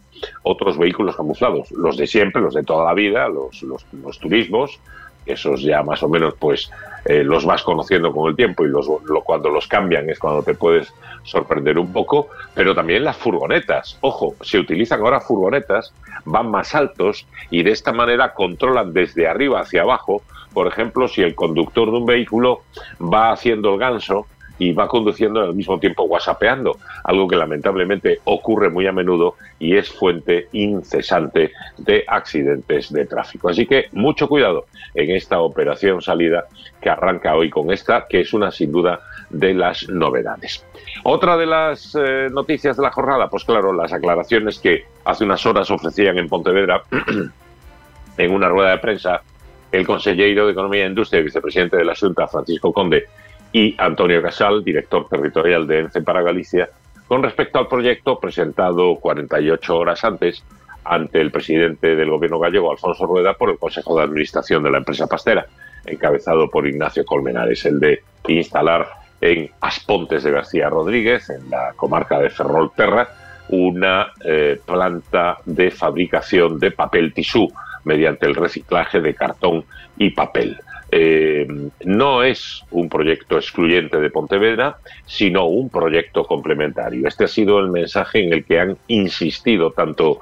otros 0.42 0.78
vehículos 0.78 1.16
camuflados, 1.16 1.70
los 1.72 1.98
de 1.98 2.06
siempre, 2.06 2.40
los 2.40 2.54
de 2.54 2.62
toda 2.62 2.86
la 2.86 2.94
vida, 2.94 3.28
los, 3.28 3.62
los, 3.62 3.84
los 3.92 4.18
turismos, 4.18 4.80
esos 5.28 5.62
ya 5.62 5.82
más 5.82 6.02
o 6.02 6.08
menos 6.08 6.34
pues 6.38 6.70
eh, 7.04 7.22
los 7.22 7.44
vas 7.44 7.62
conociendo 7.62 8.12
con 8.12 8.28
el 8.30 8.36
tiempo 8.36 8.64
y 8.64 8.68
los, 8.68 8.86
lo- 9.04 9.22
cuando 9.22 9.48
los 9.50 9.66
cambian 9.66 10.08
es 10.10 10.18
cuando 10.18 10.42
te 10.42 10.54
puedes 10.54 10.92
sorprender 11.22 11.78
un 11.78 11.92
poco, 11.92 12.28
pero 12.54 12.74
también 12.74 13.04
las 13.04 13.16
furgonetas. 13.16 13.98
Ojo, 14.00 14.34
se 14.40 14.58
utilizan 14.58 15.00
ahora 15.00 15.20
furgonetas, 15.20 15.92
van 16.24 16.50
más 16.50 16.74
altos 16.74 17.26
y 17.50 17.62
de 17.62 17.70
esta 17.72 17.92
manera 17.92 18.34
controlan 18.34 18.92
desde 18.92 19.28
arriba 19.28 19.60
hacia 19.60 19.82
abajo, 19.82 20.22
por 20.52 20.66
ejemplo, 20.66 21.06
si 21.08 21.22
el 21.22 21.34
conductor 21.34 21.90
de 21.90 21.98
un 21.98 22.06
vehículo 22.06 22.62
va 23.00 23.32
haciendo 23.32 23.74
el 23.74 23.78
ganso 23.78 24.26
y 24.58 24.72
va 24.72 24.88
conduciendo 24.88 25.40
al 25.40 25.54
mismo 25.54 25.78
tiempo 25.78 26.04
whatsappeando, 26.04 26.78
algo 27.04 27.28
que 27.28 27.36
lamentablemente 27.36 28.20
ocurre 28.24 28.70
muy 28.70 28.86
a 28.86 28.92
menudo 28.92 29.36
y 29.58 29.76
es 29.76 29.90
fuente 29.90 30.48
incesante 30.52 31.52
de 31.76 32.04
accidentes 32.06 32.92
de 32.92 33.06
tráfico. 33.06 33.48
Así 33.48 33.66
que 33.66 33.86
mucho 33.92 34.28
cuidado 34.28 34.66
en 34.94 35.14
esta 35.14 35.40
operación 35.40 36.02
salida 36.02 36.46
que 36.80 36.90
arranca 36.90 37.34
hoy 37.34 37.50
con 37.50 37.72
esta, 37.72 38.06
que 38.08 38.20
es 38.20 38.32
una 38.32 38.50
sin 38.50 38.72
duda 38.72 39.00
de 39.30 39.54
las 39.54 39.88
novedades. 39.88 40.64
Otra 41.04 41.36
de 41.36 41.46
las 41.46 41.94
eh, 41.94 42.28
noticias 42.30 42.76
de 42.76 42.82
la 42.82 42.90
jornada, 42.90 43.28
pues 43.28 43.44
claro, 43.44 43.72
las 43.72 43.92
aclaraciones 43.92 44.58
que 44.58 44.84
hace 45.04 45.24
unas 45.24 45.44
horas 45.46 45.70
ofrecían 45.70 46.18
en 46.18 46.28
Pontevedra 46.28 46.82
en 48.18 48.32
una 48.32 48.48
rueda 48.48 48.70
de 48.70 48.78
prensa 48.78 49.22
el 49.70 49.86
consejero 49.86 50.46
de 50.46 50.52
Economía 50.52 50.84
e 50.84 50.88
Industria 50.88 51.20
y 51.20 51.24
vicepresidente 51.24 51.76
de 51.76 51.84
la 51.84 51.94
Junta, 51.94 52.26
Francisco 52.26 52.72
Conde, 52.72 53.06
y 53.52 53.74
Antonio 53.78 54.22
Casal, 54.22 54.62
director 54.64 55.08
territorial 55.08 55.66
de 55.66 55.80
ENCE 55.80 56.02
para 56.02 56.22
Galicia, 56.22 56.68
con 57.06 57.22
respecto 57.22 57.58
al 57.58 57.68
proyecto 57.68 58.18
presentado 58.18 58.96
48 58.96 59.76
horas 59.76 60.04
antes 60.04 60.44
ante 60.84 61.20
el 61.20 61.30
presidente 61.30 61.96
del 61.96 62.10
gobierno 62.10 62.38
gallego, 62.38 62.70
Alfonso 62.70 63.06
Rueda, 63.06 63.34
por 63.34 63.50
el 63.50 63.58
Consejo 63.58 63.96
de 63.96 64.04
Administración 64.04 64.62
de 64.62 64.70
la 64.70 64.78
empresa 64.78 65.06
pastera, 65.06 65.46
encabezado 65.84 66.48
por 66.48 66.66
Ignacio 66.66 67.04
Colmenares, 67.04 67.64
el 67.66 67.80
de 67.80 68.02
instalar 68.28 68.88
en 69.20 69.50
Aspontes 69.60 70.22
de 70.22 70.30
García 70.30 70.68
Rodríguez, 70.68 71.28
en 71.30 71.50
la 71.50 71.72
comarca 71.76 72.18
de 72.18 72.30
Ferrolterra, 72.30 73.08
una 73.48 74.12
eh, 74.24 74.60
planta 74.64 75.38
de 75.44 75.70
fabricación 75.70 76.58
de 76.58 76.70
papel 76.70 77.12
tisú 77.14 77.50
mediante 77.84 78.26
el 78.26 78.34
reciclaje 78.34 79.00
de 79.00 79.14
cartón 79.14 79.64
y 79.96 80.10
papel. 80.10 80.58
Eh, 80.90 81.46
no 81.84 82.22
es 82.22 82.64
un 82.70 82.88
proyecto 82.88 83.36
excluyente 83.36 83.98
de 83.98 84.10
Pontevedra, 84.10 84.78
sino 85.04 85.46
un 85.46 85.68
proyecto 85.68 86.24
complementario. 86.24 87.06
Este 87.06 87.24
ha 87.24 87.28
sido 87.28 87.58
el 87.58 87.68
mensaje 87.68 88.24
en 88.24 88.32
el 88.32 88.44
que 88.44 88.60
han 88.60 88.78
insistido 88.88 89.72
tanto 89.72 90.20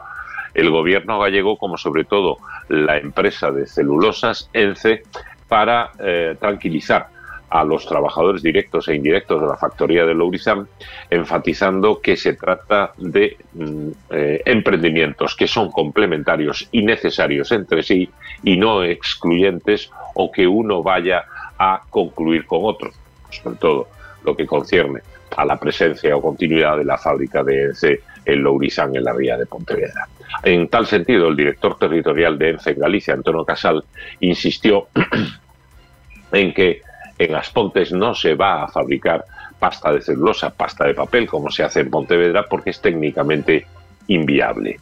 el 0.54 0.70
gobierno 0.70 1.20
gallego 1.20 1.58
como 1.58 1.76
sobre 1.76 2.04
todo 2.04 2.38
la 2.68 2.96
empresa 2.96 3.50
de 3.52 3.66
celulosas 3.66 4.50
ENCE 4.52 5.02
para 5.48 5.90
eh, 6.00 6.36
tranquilizar 6.40 7.08
a 7.48 7.62
los 7.62 7.86
trabajadores 7.86 8.42
directos 8.42 8.88
e 8.88 8.96
indirectos 8.96 9.40
de 9.40 9.46
la 9.46 9.56
factoría 9.56 10.04
de 10.04 10.14
Lourizán, 10.14 10.66
enfatizando 11.10 12.00
que 12.00 12.16
se 12.16 12.34
trata 12.34 12.92
de 12.96 13.36
mm, 13.54 13.88
eh, 14.10 14.42
emprendimientos 14.44 15.36
que 15.36 15.46
son 15.46 15.70
complementarios 15.70 16.68
y 16.72 16.82
necesarios 16.82 17.52
entre 17.52 17.82
sí 17.82 18.10
y 18.42 18.56
no 18.56 18.82
excluyentes 18.82 19.90
o 20.16 20.32
que 20.32 20.46
uno 20.46 20.82
vaya 20.82 21.24
a 21.58 21.82
concluir 21.88 22.46
con 22.46 22.60
otro, 22.64 22.90
sobre 23.30 23.56
todo 23.56 23.88
lo 24.24 24.36
que 24.36 24.46
concierne 24.46 25.00
a 25.36 25.44
la 25.44 25.56
presencia 25.58 26.16
o 26.16 26.22
continuidad 26.22 26.78
de 26.78 26.84
la 26.84 26.96
fábrica 26.96 27.42
de 27.42 27.64
ENCE 27.64 28.00
en 28.24 28.42
Lourizán, 28.42 28.96
en 28.96 29.04
la 29.04 29.12
ría 29.12 29.36
de 29.36 29.46
Pontevedra. 29.46 30.08
En 30.42 30.68
tal 30.68 30.86
sentido, 30.86 31.28
el 31.28 31.36
director 31.36 31.78
territorial 31.78 32.38
de 32.38 32.50
ENCE 32.50 32.70
en 32.70 32.78
Galicia, 32.78 33.14
Antonio 33.14 33.44
Casal, 33.44 33.84
insistió 34.20 34.88
en 36.32 36.54
que 36.54 36.82
en 37.18 37.34
Aspontes 37.34 37.92
no 37.92 38.14
se 38.14 38.34
va 38.34 38.64
a 38.64 38.68
fabricar 38.68 39.24
pasta 39.58 39.92
de 39.92 40.00
celulosa, 40.00 40.50
pasta 40.50 40.86
de 40.86 40.94
papel, 40.94 41.26
como 41.26 41.50
se 41.50 41.62
hace 41.62 41.80
en 41.80 41.90
Pontevedra, 41.90 42.46
porque 42.48 42.70
es 42.70 42.80
técnicamente 42.80 43.66
inviable. 44.06 44.80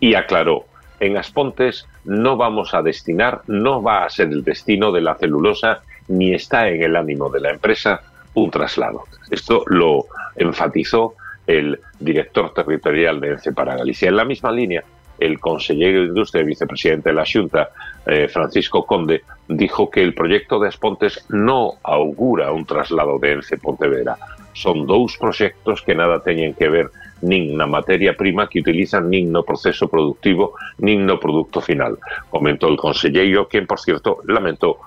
Y 0.00 0.14
aclaró, 0.14 0.66
en 1.00 1.16
Aspontes 1.16 1.86
no 2.04 2.36
vamos 2.36 2.74
a 2.74 2.82
destinar, 2.82 3.42
no 3.46 3.82
va 3.82 4.04
a 4.04 4.10
ser 4.10 4.28
el 4.28 4.44
destino 4.44 4.92
de 4.92 5.00
la 5.00 5.14
celulosa, 5.16 5.82
ni 6.08 6.34
está 6.34 6.68
en 6.68 6.82
el 6.82 6.96
ánimo 6.96 7.28
de 7.30 7.40
la 7.40 7.50
empresa 7.50 8.00
un 8.34 8.50
traslado. 8.50 9.04
Esto 9.30 9.64
lo 9.66 10.06
enfatizó 10.36 11.14
el 11.46 11.80
director 11.98 12.52
territorial 12.52 13.20
de 13.20 13.30
ENCE 13.30 13.52
para 13.52 13.76
Galicia. 13.76 14.08
En 14.08 14.16
la 14.16 14.24
misma 14.24 14.52
línea, 14.52 14.84
el 15.18 15.40
consejero 15.40 16.00
de 16.00 16.06
Industria 16.08 16.42
y 16.42 16.46
vicepresidente 16.46 17.10
de 17.10 17.14
la 17.14 17.24
Junta, 17.30 17.70
eh, 18.04 18.28
Francisco 18.28 18.84
Conde, 18.84 19.22
dijo 19.48 19.90
que 19.90 20.02
el 20.02 20.14
proyecto 20.14 20.58
de 20.58 20.68
Aspontes 20.68 21.24
no 21.30 21.74
augura 21.82 22.52
un 22.52 22.66
traslado 22.66 23.18
de 23.18 23.32
ENCE 23.32 23.58
Pontevedra. 23.58 24.16
Son 24.52 24.86
dous 24.86 25.16
proxectos 25.16 25.82
que 25.82 25.94
nada 25.94 26.20
teñen 26.20 26.54
que 26.54 26.68
ver 26.68 26.90
nin 27.22 27.56
na 27.56 27.66
materia 27.66 28.16
prima 28.16 28.48
que 28.48 28.60
utilizan 28.60 29.08
nin 29.08 29.32
no 29.32 29.42
proceso 29.42 29.88
productivo 29.88 30.54
nin 30.78 31.06
no 31.06 31.18
producto 31.18 31.60
final, 31.60 31.98
comentó 32.30 32.68
el 32.68 32.76
consejero, 32.76 33.48
quien, 33.48 33.66
por 33.66 33.80
cierto, 33.80 34.20
lamentó 34.26 34.78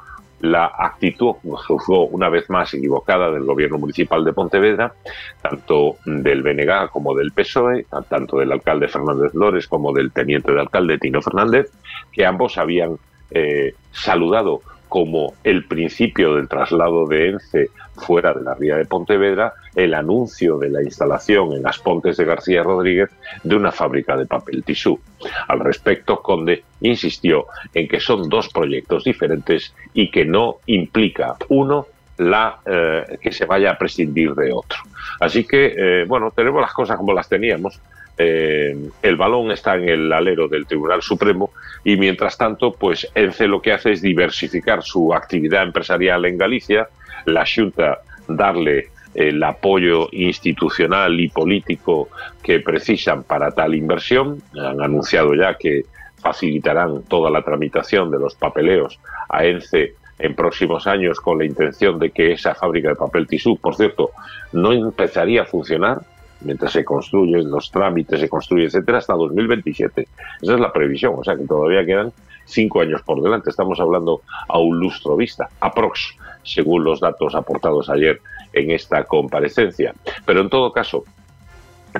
la 0.41 0.71
actitud, 0.77 1.33
juzgó 1.43 2.05
una 2.05 2.29
vez 2.29 2.49
más 2.49 2.73
equivocada 2.73 3.29
del 3.31 3.43
gobierno 3.43 3.77
municipal 3.77 4.23
de 4.23 4.33
Pontevedra, 4.33 4.93
tanto 5.41 5.97
del 6.05 6.43
BNG 6.43 6.89
como 6.91 7.13
del 7.13 7.31
PSOE, 7.31 7.85
tanto 8.07 8.37
del 8.37 8.51
alcalde 8.51 8.87
Fernández 8.87 9.33
Lores 9.33 9.67
como 9.67 9.91
del 9.91 10.11
teniente 10.11 10.51
de 10.51 10.61
alcalde 10.61 10.97
Tino 10.97 11.21
Fernández, 11.21 11.71
que 12.11 12.25
ambos 12.25 12.57
habían 12.57 12.97
eh, 13.31 13.73
saludado 13.91 14.61
como 14.87 15.33
el 15.43 15.65
principio 15.65 16.35
del 16.35 16.47
traslado 16.47 17.05
de 17.05 17.29
ENCE 17.29 17.69
fuera 17.95 18.33
de 18.33 18.41
la 18.41 18.55
ría 18.55 18.75
de 18.75 18.85
Pontevedra 18.85 19.53
el 19.79 19.93
anuncio 19.93 20.57
de 20.57 20.69
la 20.69 20.83
instalación 20.83 21.53
en 21.53 21.63
las 21.63 21.79
Pontes 21.79 22.17
de 22.17 22.25
García 22.25 22.63
Rodríguez 22.63 23.09
de 23.43 23.55
una 23.55 23.71
fábrica 23.71 24.17
de 24.17 24.25
papel 24.25 24.63
tisú. 24.63 24.99
Al 25.47 25.59
respecto, 25.59 26.21
Conde 26.21 26.63
insistió 26.81 27.47
en 27.73 27.87
que 27.87 27.99
son 27.99 28.29
dos 28.29 28.49
proyectos 28.49 29.03
diferentes 29.03 29.73
y 29.93 30.11
que 30.11 30.25
no 30.25 30.57
implica 30.65 31.35
uno 31.49 31.87
la 32.17 32.59
eh, 32.65 33.17
que 33.21 33.31
se 33.31 33.45
vaya 33.45 33.71
a 33.71 33.77
prescindir 33.77 34.33
de 34.35 34.51
otro. 34.51 34.79
Así 35.21 35.45
que, 35.45 35.73
eh, 35.77 36.05
bueno, 36.05 36.31
tenemos 36.31 36.61
las 36.61 36.73
cosas 36.73 36.97
como 36.97 37.13
las 37.13 37.29
teníamos. 37.29 37.79
Eh, 38.17 38.75
el 39.01 39.15
balón 39.15 39.51
está 39.51 39.75
en 39.75 39.87
el 39.87 40.11
alero 40.11 40.49
del 40.49 40.67
Tribunal 40.67 41.01
Supremo 41.01 41.51
y 41.85 41.95
mientras 41.95 42.37
tanto, 42.37 42.73
pues 42.73 43.07
ENCE 43.15 43.47
lo 43.47 43.61
que 43.61 43.71
hace 43.71 43.93
es 43.93 44.01
diversificar 44.01 44.83
su 44.83 45.13
actividad 45.13 45.63
empresarial 45.63 46.25
en 46.25 46.37
Galicia, 46.37 46.89
la 47.25 47.45
Junta 47.45 47.99
darle 48.27 48.89
el 49.19 49.43
apoyo 49.43 50.07
institucional 50.13 51.19
y 51.19 51.27
político 51.27 52.07
que 52.41 52.61
precisan 52.61 53.23
para 53.23 53.51
tal 53.51 53.75
inversión. 53.75 54.41
Han 54.55 54.81
anunciado 54.81 55.35
ya 55.35 55.55
que 55.55 55.83
facilitarán 56.21 57.03
toda 57.03 57.29
la 57.29 57.41
tramitación 57.41 58.11
de 58.11 58.17
los 58.17 58.35
papeleos 58.35 58.97
a 59.27 59.43
ENCE 59.43 59.95
en 60.19 60.35
próximos 60.35 60.87
años 60.87 61.19
con 61.19 61.37
la 61.37 61.45
intención 61.45 61.99
de 61.99 62.11
que 62.11 62.31
esa 62.31 62.55
fábrica 62.55 62.89
de 62.89 62.95
papel 62.95 63.27
tisú, 63.27 63.57
por 63.57 63.75
cierto, 63.75 64.11
no 64.53 64.71
empezaría 64.71 65.41
a 65.41 65.45
funcionar 65.45 65.99
mientras 66.41 66.71
se 66.71 66.85
construyen 66.85 67.51
los 67.51 67.69
trámites, 67.71 68.21
se 68.21 68.29
construye, 68.29 68.67
etcétera, 68.67 68.99
hasta 68.99 69.13
2027. 69.15 70.07
Esa 70.41 70.53
es 70.53 70.59
la 70.59 70.71
previsión, 70.71 71.15
o 71.17 71.23
sea 71.25 71.35
que 71.35 71.45
todavía 71.45 71.85
quedan 71.85 72.13
cinco 72.45 72.81
años 72.81 73.01
por 73.01 73.21
delante. 73.21 73.49
Estamos 73.49 73.79
hablando 73.81 74.21
a 74.47 74.59
un 74.59 74.79
lustro 74.79 75.17
vista, 75.17 75.49
aprox, 75.59 76.15
según 76.49 76.83
los 76.83 76.99
datos 76.99 77.35
aportados 77.35 77.89
ayer 77.89 78.19
en 78.53 78.71
esta 78.71 79.03
comparecencia. 79.03 79.93
Pero 80.25 80.41
en 80.41 80.49
todo 80.49 80.71
caso, 80.73 81.03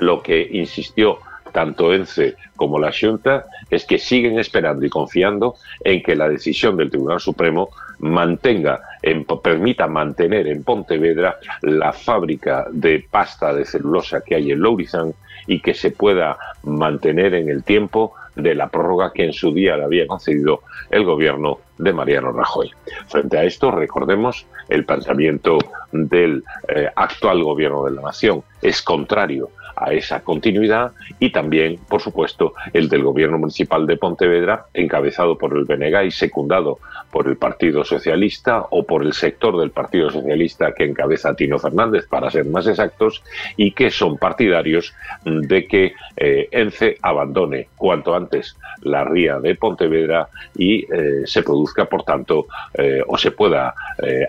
lo 0.00 0.22
que 0.22 0.48
insistió 0.52 1.18
tanto 1.52 1.92
ENCE 1.92 2.36
como 2.54 2.78
la 2.78 2.92
Junta 2.92 3.46
es 3.70 3.84
que 3.84 3.98
siguen 3.98 4.38
esperando 4.38 4.86
y 4.86 4.90
confiando 4.90 5.56
en 5.82 6.00
que 6.02 6.14
la 6.14 6.28
decisión 6.28 6.76
del 6.76 6.90
Tribunal 6.90 7.18
Supremo 7.20 7.70
mantenga, 7.98 8.80
en- 9.02 9.24
permita 9.24 9.86
mantener 9.88 10.46
en 10.46 10.62
Pontevedra 10.62 11.38
la 11.62 11.92
fábrica 11.92 12.66
de 12.70 13.04
pasta 13.10 13.52
de 13.52 13.64
celulosa 13.64 14.20
que 14.24 14.36
hay 14.36 14.52
en 14.52 14.60
Lourizán 14.60 15.12
y 15.46 15.60
que 15.60 15.74
se 15.74 15.90
pueda 15.90 16.38
mantener 16.62 17.34
en 17.34 17.48
el 17.48 17.64
tiempo 17.64 18.14
de 18.36 18.54
la 18.54 18.68
prórroga 18.68 19.12
que 19.12 19.24
en 19.24 19.32
su 19.32 19.52
día 19.52 19.76
le 19.76 19.84
había 19.84 20.06
concedido 20.06 20.60
el 20.90 21.04
gobierno 21.04 21.58
de 21.78 21.92
Mariano 21.92 22.32
Rajoy. 22.32 22.70
Frente 23.08 23.38
a 23.38 23.44
esto, 23.44 23.70
recordemos, 23.70 24.46
el 24.68 24.84
planteamiento 24.84 25.58
del 25.92 26.44
eh, 26.68 26.88
actual 26.94 27.42
gobierno 27.42 27.84
de 27.84 27.92
la 27.92 28.02
nación 28.02 28.42
es 28.62 28.82
contrario 28.82 29.50
a 29.80 29.92
esa 29.92 30.20
continuidad 30.20 30.92
y 31.18 31.30
también, 31.30 31.78
por 31.88 32.00
supuesto, 32.00 32.54
el 32.72 32.88
del 32.88 33.02
gobierno 33.02 33.38
municipal 33.38 33.86
de 33.86 33.96
Pontevedra, 33.96 34.66
encabezado 34.74 35.38
por 35.38 35.56
el 35.56 35.64
BNG 35.64 36.06
y 36.06 36.10
secundado 36.10 36.78
por 37.10 37.26
el 37.26 37.36
Partido 37.36 37.84
Socialista 37.84 38.66
o 38.70 38.84
por 38.84 39.02
el 39.02 39.12
sector 39.12 39.58
del 39.58 39.70
Partido 39.70 40.10
Socialista 40.10 40.72
que 40.72 40.84
encabeza 40.84 41.34
Tino 41.34 41.58
Fernández, 41.58 42.06
para 42.06 42.30
ser 42.30 42.46
más 42.46 42.66
exactos, 42.66 43.22
y 43.56 43.72
que 43.72 43.90
son 43.90 44.18
partidarios 44.18 44.94
de 45.24 45.66
que 45.66 45.92
eh, 46.16 46.48
ENCE 46.50 46.98
abandone 47.02 47.68
cuanto 47.76 48.14
antes 48.14 48.56
la 48.82 49.04
ría 49.04 49.38
de 49.38 49.54
Pontevedra 49.54 50.28
y 50.56 50.84
eh, 50.92 51.22
se 51.24 51.42
produzca, 51.42 51.86
por 51.86 52.04
tanto, 52.04 52.46
eh, 52.74 53.02
o 53.06 53.16
se 53.16 53.30
pueda 53.30 53.74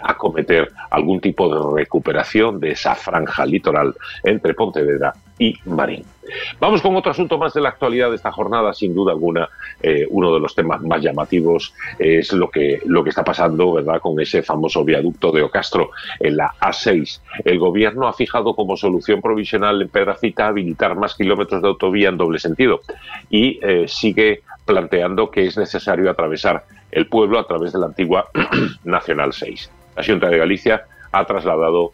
acometer 0.01 0.69
algún 0.89 1.21
tipo 1.21 1.47
de 1.47 1.81
recuperación 1.81 2.59
de 2.59 2.71
esa 2.71 2.93
franja 2.93 3.45
litoral 3.45 3.95
entre 4.23 4.53
Pontevedra 4.53 5.13
y 5.41 5.57
Marín. 5.65 6.05
Vamos 6.59 6.84
con 6.84 6.95
otro 6.95 7.09
asunto 7.11 7.39
más 7.39 7.51
de 7.55 7.61
la 7.61 7.69
actualidad 7.69 8.11
de 8.11 8.15
esta 8.15 8.31
jornada, 8.31 8.73
sin 8.73 8.93
duda 8.93 9.11
alguna, 9.11 9.49
eh, 9.81 10.05
uno 10.07 10.31
de 10.31 10.39
los 10.39 10.53
temas 10.53 10.80
más 10.84 11.01
llamativos 11.01 11.73
es 11.97 12.31
lo 12.31 12.51
que, 12.51 12.80
lo 12.85 13.03
que 13.03 13.09
está 13.09 13.23
pasando, 13.23 13.73
¿verdad?, 13.73 13.99
con 13.99 14.19
ese 14.19 14.43
famoso 14.43 14.85
viaducto 14.85 15.31
de 15.31 15.41
Ocastro 15.41 15.89
en 16.19 16.38
la 16.38 16.53
A6. 16.61 17.22
El 17.43 17.57
gobierno 17.57 18.07
ha 18.07 18.13
fijado 18.13 18.53
como 18.53 18.77
solución 18.77 19.19
provisional 19.19 19.81
en 19.81 19.89
Pedrafita 19.89 20.47
habilitar 20.47 20.95
más 20.95 21.15
kilómetros 21.15 21.59
de 21.63 21.69
autovía 21.69 22.09
en 22.09 22.18
doble 22.18 22.38
sentido 22.38 22.81
y 23.31 23.59
eh, 23.63 23.88
sigue 23.88 24.43
planteando 24.63 25.31
que 25.31 25.47
es 25.47 25.57
necesario 25.57 26.11
atravesar 26.11 26.65
el 26.91 27.07
pueblo 27.07 27.39
a 27.39 27.47
través 27.47 27.73
de 27.73 27.80
la 27.80 27.88
antigua 27.88 28.30
Nacional 28.84 29.34
6. 29.34 29.72
La 29.95 30.03
Junta 30.03 30.30
de 30.30 30.38
Galicia 30.38 30.85
ha 31.11 31.26
trasladado 31.26 31.93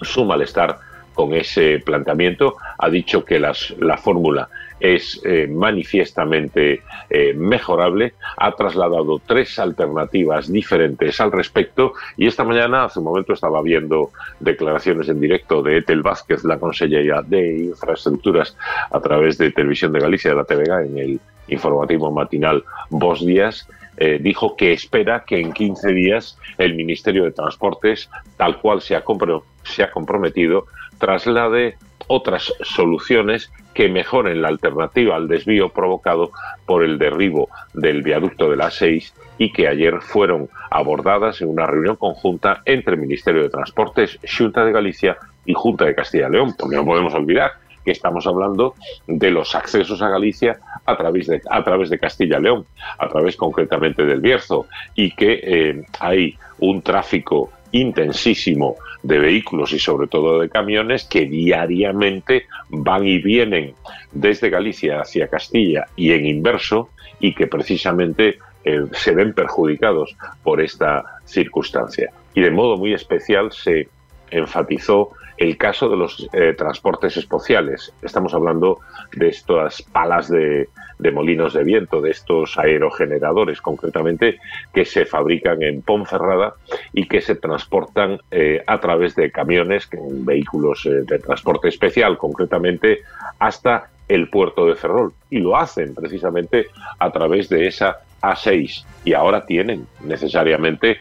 su 0.00 0.24
malestar 0.24 0.78
con 1.20 1.34
ese 1.34 1.80
planteamiento, 1.84 2.56
ha 2.78 2.88
dicho 2.88 3.26
que 3.26 3.38
las- 3.38 3.74
la 3.78 3.98
fórmula 3.98 4.48
es 4.80 5.20
eh, 5.26 5.46
manifiestamente 5.46 6.80
eh, 7.10 7.34
mejorable, 7.34 8.14
ha 8.38 8.52
trasladado 8.52 9.20
tres 9.26 9.58
alternativas 9.58 10.50
diferentes 10.50 11.20
al 11.20 11.30
respecto 11.32 11.92
y 12.16 12.26
esta 12.26 12.44
mañana, 12.44 12.84
hace 12.84 13.00
un 13.00 13.04
momento, 13.04 13.34
estaba 13.34 13.60
viendo 13.60 14.10
declaraciones 14.38 15.10
en 15.10 15.20
directo 15.20 15.62
de 15.62 15.78
Etel 15.78 16.00
Vázquez, 16.02 16.42
la 16.44 16.58
consellera 16.58 17.20
de 17.20 17.64
Infraestructuras, 17.64 18.56
a 18.90 19.00
través 19.00 19.36
de 19.36 19.50
Televisión 19.50 19.92
de 19.92 20.00
Galicia, 20.00 20.30
de 20.30 20.36
la 20.36 20.44
TVG, 20.44 20.86
en 20.86 20.98
el 20.98 21.20
informativo 21.48 22.10
matinal 22.10 22.64
Vos 22.88 23.26
Días, 23.26 23.68
eh, 23.98 24.18
dijo 24.22 24.56
que 24.56 24.72
espera 24.72 25.24
que 25.26 25.40
en 25.40 25.52
15 25.52 25.92
días 25.92 26.38
el 26.56 26.74
Ministerio 26.74 27.24
de 27.24 27.32
Transportes, 27.32 28.08
tal 28.38 28.58
cual 28.60 28.80
se 28.80 28.96
ha, 28.96 29.04
compro- 29.04 29.42
se 29.64 29.82
ha 29.82 29.90
comprometido, 29.90 30.64
traslade 31.00 31.76
otras 32.06 32.52
soluciones 32.62 33.50
que 33.74 33.88
mejoren 33.88 34.42
la 34.42 34.48
alternativa 34.48 35.16
al 35.16 35.28
desvío 35.28 35.70
provocado 35.70 36.30
por 36.66 36.84
el 36.84 36.98
derribo 36.98 37.48
del 37.72 38.02
viaducto 38.02 38.50
de 38.50 38.56
la 38.56 38.70
6 38.70 39.14
y 39.38 39.52
que 39.52 39.68
ayer 39.68 40.00
fueron 40.00 40.48
abordadas 40.70 41.40
en 41.40 41.48
una 41.48 41.66
reunión 41.66 41.96
conjunta 41.96 42.62
entre 42.64 42.94
el 42.94 43.00
Ministerio 43.00 43.42
de 43.42 43.48
Transportes, 43.48 44.18
Junta 44.36 44.64
de 44.64 44.72
Galicia 44.72 45.16
y 45.46 45.54
Junta 45.54 45.84
de 45.84 45.94
Castilla 45.94 46.28
y 46.28 46.32
León, 46.32 46.54
porque 46.58 46.76
no 46.76 46.84
podemos 46.84 47.14
olvidar 47.14 47.52
que 47.84 47.92
estamos 47.92 48.26
hablando 48.26 48.74
de 49.06 49.30
los 49.30 49.54
accesos 49.54 50.02
a 50.02 50.10
Galicia 50.10 50.58
a 50.84 50.96
través 50.96 51.26
de, 51.26 51.40
a 51.48 51.64
través 51.64 51.90
de 51.90 51.98
Castilla 51.98 52.38
y 52.38 52.42
León, 52.42 52.66
a 52.98 53.08
través 53.08 53.36
concretamente 53.36 54.04
del 54.04 54.20
Bierzo, 54.20 54.66
y 54.94 55.12
que 55.12 55.40
eh, 55.42 55.84
hay 55.98 56.36
un 56.58 56.82
tráfico 56.82 57.50
intensísimo 57.72 58.76
de 59.02 59.18
vehículos 59.18 59.72
y 59.72 59.78
sobre 59.78 60.06
todo 60.08 60.40
de 60.40 60.48
camiones 60.48 61.04
que 61.04 61.26
diariamente 61.26 62.46
van 62.68 63.06
y 63.06 63.18
vienen 63.18 63.74
desde 64.12 64.50
Galicia 64.50 65.00
hacia 65.00 65.28
Castilla 65.28 65.86
y 65.96 66.12
en 66.12 66.26
inverso 66.26 66.90
y 67.20 67.34
que 67.34 67.46
precisamente 67.46 68.38
eh, 68.64 68.84
se 68.92 69.14
ven 69.14 69.32
perjudicados 69.32 70.16
por 70.42 70.60
esta 70.60 71.04
circunstancia. 71.24 72.12
Y 72.34 72.42
de 72.42 72.50
modo 72.50 72.76
muy 72.76 72.92
especial 72.92 73.52
se 73.52 73.88
enfatizó 74.30 75.12
el 75.40 75.56
caso 75.56 75.88
de 75.88 75.96
los 75.96 76.28
eh, 76.34 76.52
transportes 76.52 77.16
especiales. 77.16 77.94
Estamos 78.02 78.34
hablando 78.34 78.78
de 79.16 79.28
estas 79.28 79.80
palas 79.80 80.28
de, 80.28 80.68
molinos 81.14 81.54
de 81.54 81.64
viento, 81.64 82.02
de 82.02 82.10
estos 82.10 82.58
aerogeneradores 82.58 83.62
concretamente, 83.62 84.38
que 84.74 84.84
se 84.84 85.06
fabrican 85.06 85.62
en 85.62 85.80
Ponferrada 85.80 86.52
y 86.92 87.08
que 87.08 87.22
se 87.22 87.36
transportan 87.36 88.20
eh, 88.30 88.62
a 88.66 88.80
través 88.80 89.16
de 89.16 89.32
camiones, 89.32 89.88
vehículos 90.10 90.84
eh, 90.84 91.04
de 91.08 91.18
transporte 91.18 91.68
especial 91.68 92.18
concretamente, 92.18 93.00
hasta 93.38 93.88
el 94.08 94.28
puerto 94.28 94.66
de 94.66 94.76
Ferrol. 94.76 95.14
Y 95.30 95.38
lo 95.38 95.56
hacen 95.56 95.94
precisamente 95.94 96.66
a 96.98 97.10
través 97.10 97.48
de 97.48 97.66
esa 97.66 98.00
A6. 98.20 98.84
Y 99.06 99.14
ahora 99.14 99.46
tienen 99.46 99.86
necesariamente 100.04 100.98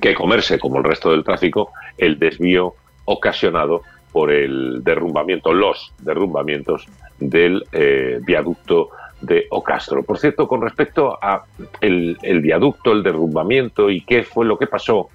que 0.00 0.12
comerse, 0.12 0.58
como 0.58 0.78
el 0.78 0.84
resto 0.84 1.12
del 1.12 1.22
tráfico, 1.22 1.70
el 1.98 2.18
desvío 2.18 2.74
ocasionado 3.04 3.82
por 4.12 4.30
el 4.30 4.82
derrumbamiento, 4.84 5.52
los 5.52 5.92
derrumbamientos 6.00 6.86
del 7.18 7.64
eh, 7.72 8.20
viaducto 8.24 8.90
de 9.20 9.46
Ocastro. 9.50 10.02
Por 10.02 10.18
cierto, 10.18 10.46
con 10.46 10.60
respecto 10.60 11.18
a 11.22 11.44
el, 11.80 12.16
viaducto, 12.42 12.92
el 12.92 13.02
derrumbamiento 13.02 13.90
y 13.90 14.02
qué 14.02 14.22
fue 14.22 14.44
lo 14.44 14.58
que 14.58 14.66
pasó, 14.66 15.08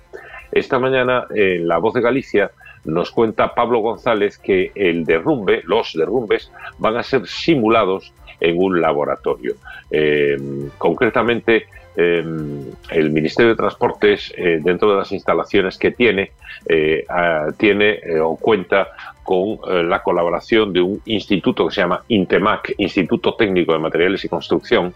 esta 0.51 0.79
mañana 0.79 1.27
en 1.35 1.67
La 1.67 1.77
Voz 1.77 1.93
de 1.93 2.01
Galicia 2.01 2.51
nos 2.85 3.11
cuenta 3.11 3.53
Pablo 3.53 3.79
González 3.79 4.37
que 4.37 4.71
el 4.73 5.03
derrumbe, 5.03 5.61
los 5.65 5.93
derrumbes, 5.93 6.51
van 6.79 6.95
a 6.95 7.03
ser 7.03 7.27
simulados 7.27 8.13
en 8.39 8.57
un 8.57 8.79
laboratorio. 8.79 9.55
Eh, 9.91 10.37
concretamente, 10.77 11.67
eh, 11.99 12.23
el 12.91 13.09
Ministerio 13.09 13.49
de 13.49 13.55
Transportes, 13.55 14.31
eh, 14.37 14.59
dentro 14.61 14.91
de 14.91 14.97
las 14.97 15.11
instalaciones 15.11 15.79
que 15.79 15.89
tiene, 15.89 16.31
eh, 16.67 17.03
tiene 17.57 17.99
eh, 18.03 18.19
o 18.19 18.35
cuenta 18.35 18.89
con 19.23 19.59
la 19.89 20.01
colaboración 20.03 20.71
de 20.71 20.79
un 20.79 21.01
instituto 21.05 21.67
que 21.67 21.73
se 21.73 21.81
llama 21.81 22.03
INTEMAC, 22.07 22.75
Instituto 22.77 23.33
Técnico 23.33 23.73
de 23.73 23.79
Materiales 23.79 24.23
y 24.23 24.29
Construcción, 24.29 24.93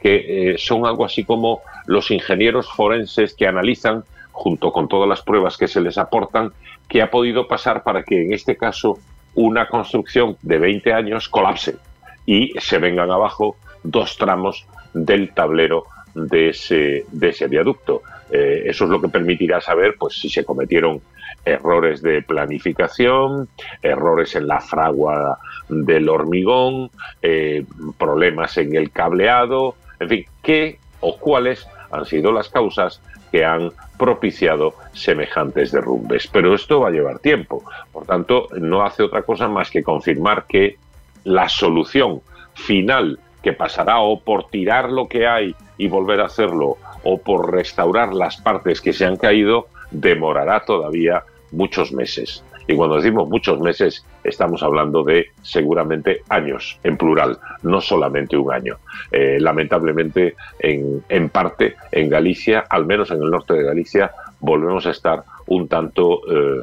que 0.00 0.54
son 0.56 0.86
algo 0.86 1.04
así 1.04 1.22
como 1.22 1.60
los 1.84 2.10
ingenieros 2.10 2.72
forenses 2.72 3.34
que 3.34 3.46
analizan, 3.46 4.02
junto 4.32 4.72
con 4.72 4.88
todas 4.88 5.06
las 5.06 5.20
pruebas 5.20 5.58
que 5.58 5.68
se 5.68 5.82
les 5.82 5.98
aportan, 5.98 6.50
qué 6.88 7.02
ha 7.02 7.10
podido 7.10 7.46
pasar 7.46 7.82
para 7.82 8.04
que 8.04 8.24
en 8.24 8.32
este 8.32 8.56
caso 8.56 8.98
una 9.34 9.68
construcción 9.68 10.38
de 10.40 10.56
20 10.56 10.94
años 10.94 11.28
colapse 11.28 11.76
y 12.24 12.54
se 12.60 12.78
vengan 12.78 13.10
abajo 13.10 13.56
dos 13.82 14.16
tramos 14.16 14.66
del 14.94 15.34
tablero 15.34 15.84
de 16.14 16.50
ese, 16.50 17.06
de 17.10 17.28
ese 17.28 17.46
viaducto. 17.48 18.02
Eh, 18.30 18.64
eso 18.66 18.84
es 18.84 18.90
lo 18.90 19.00
que 19.00 19.08
permitirá 19.08 19.60
saber 19.60 19.96
pues, 19.98 20.14
si 20.14 20.28
se 20.28 20.44
cometieron 20.44 21.00
errores 21.44 22.00
de 22.02 22.22
planificación, 22.22 23.48
errores 23.82 24.34
en 24.34 24.46
la 24.46 24.60
fragua 24.60 25.38
del 25.68 26.08
hormigón, 26.08 26.90
eh, 27.20 27.64
problemas 27.98 28.56
en 28.56 28.74
el 28.74 28.90
cableado, 28.90 29.76
en 30.00 30.08
fin, 30.08 30.24
qué 30.42 30.78
o 31.00 31.18
cuáles 31.18 31.66
han 31.90 32.06
sido 32.06 32.32
las 32.32 32.48
causas 32.48 33.00
que 33.30 33.44
han 33.44 33.72
propiciado 33.98 34.74
semejantes 34.92 35.72
derrumbes. 35.72 36.26
Pero 36.28 36.54
esto 36.54 36.80
va 36.80 36.88
a 36.88 36.92
llevar 36.92 37.18
tiempo. 37.18 37.64
Por 37.92 38.06
tanto, 38.06 38.48
no 38.58 38.82
hace 38.82 39.02
otra 39.02 39.22
cosa 39.22 39.48
más 39.48 39.70
que 39.70 39.82
confirmar 39.82 40.44
que 40.46 40.76
la 41.24 41.48
solución 41.48 42.20
final 42.54 43.18
que 43.42 43.52
pasará 43.52 43.98
o 44.00 44.20
por 44.20 44.48
tirar 44.48 44.90
lo 44.90 45.08
que 45.08 45.26
hay 45.26 45.54
y 45.78 45.88
volver 45.88 46.20
a 46.20 46.26
hacerlo 46.26 46.76
o 47.02 47.18
por 47.18 47.52
restaurar 47.52 48.14
las 48.14 48.36
partes 48.36 48.80
que 48.80 48.92
se 48.92 49.04
han 49.04 49.16
caído, 49.16 49.68
demorará 49.90 50.64
todavía 50.64 51.24
muchos 51.52 51.92
meses. 51.92 52.44
Y 52.66 52.76
cuando 52.76 52.96
decimos 52.96 53.28
muchos 53.28 53.60
meses, 53.60 54.06
estamos 54.22 54.62
hablando 54.62 55.02
de 55.02 55.26
seguramente 55.42 56.22
años, 56.30 56.78
en 56.82 56.96
plural, 56.96 57.38
no 57.62 57.80
solamente 57.80 58.36
un 58.36 58.52
año. 58.52 58.78
Eh, 59.12 59.36
lamentablemente, 59.38 60.34
en, 60.58 61.04
en 61.08 61.28
parte, 61.28 61.76
en 61.92 62.08
Galicia, 62.08 62.64
al 62.70 62.86
menos 62.86 63.10
en 63.10 63.22
el 63.22 63.30
norte 63.30 63.52
de 63.54 63.64
Galicia, 63.64 64.12
volvemos 64.40 64.86
a 64.86 64.90
estar 64.90 65.24
un 65.46 65.68
tanto 65.68 66.20
eh, 66.30 66.62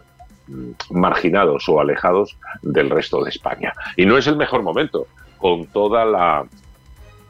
marginados 0.90 1.70
o 1.70 1.80
alejados 1.80 2.38
del 2.64 2.90
resto 2.90 3.24
de 3.24 3.30
España. 3.30 3.74
Y 3.96 4.06
no 4.06 4.18
es 4.18 4.26
el 4.28 4.38
mejor 4.38 4.64
momento, 4.64 5.08
con 5.38 5.68
toda 5.68 6.06
la 6.06 6.46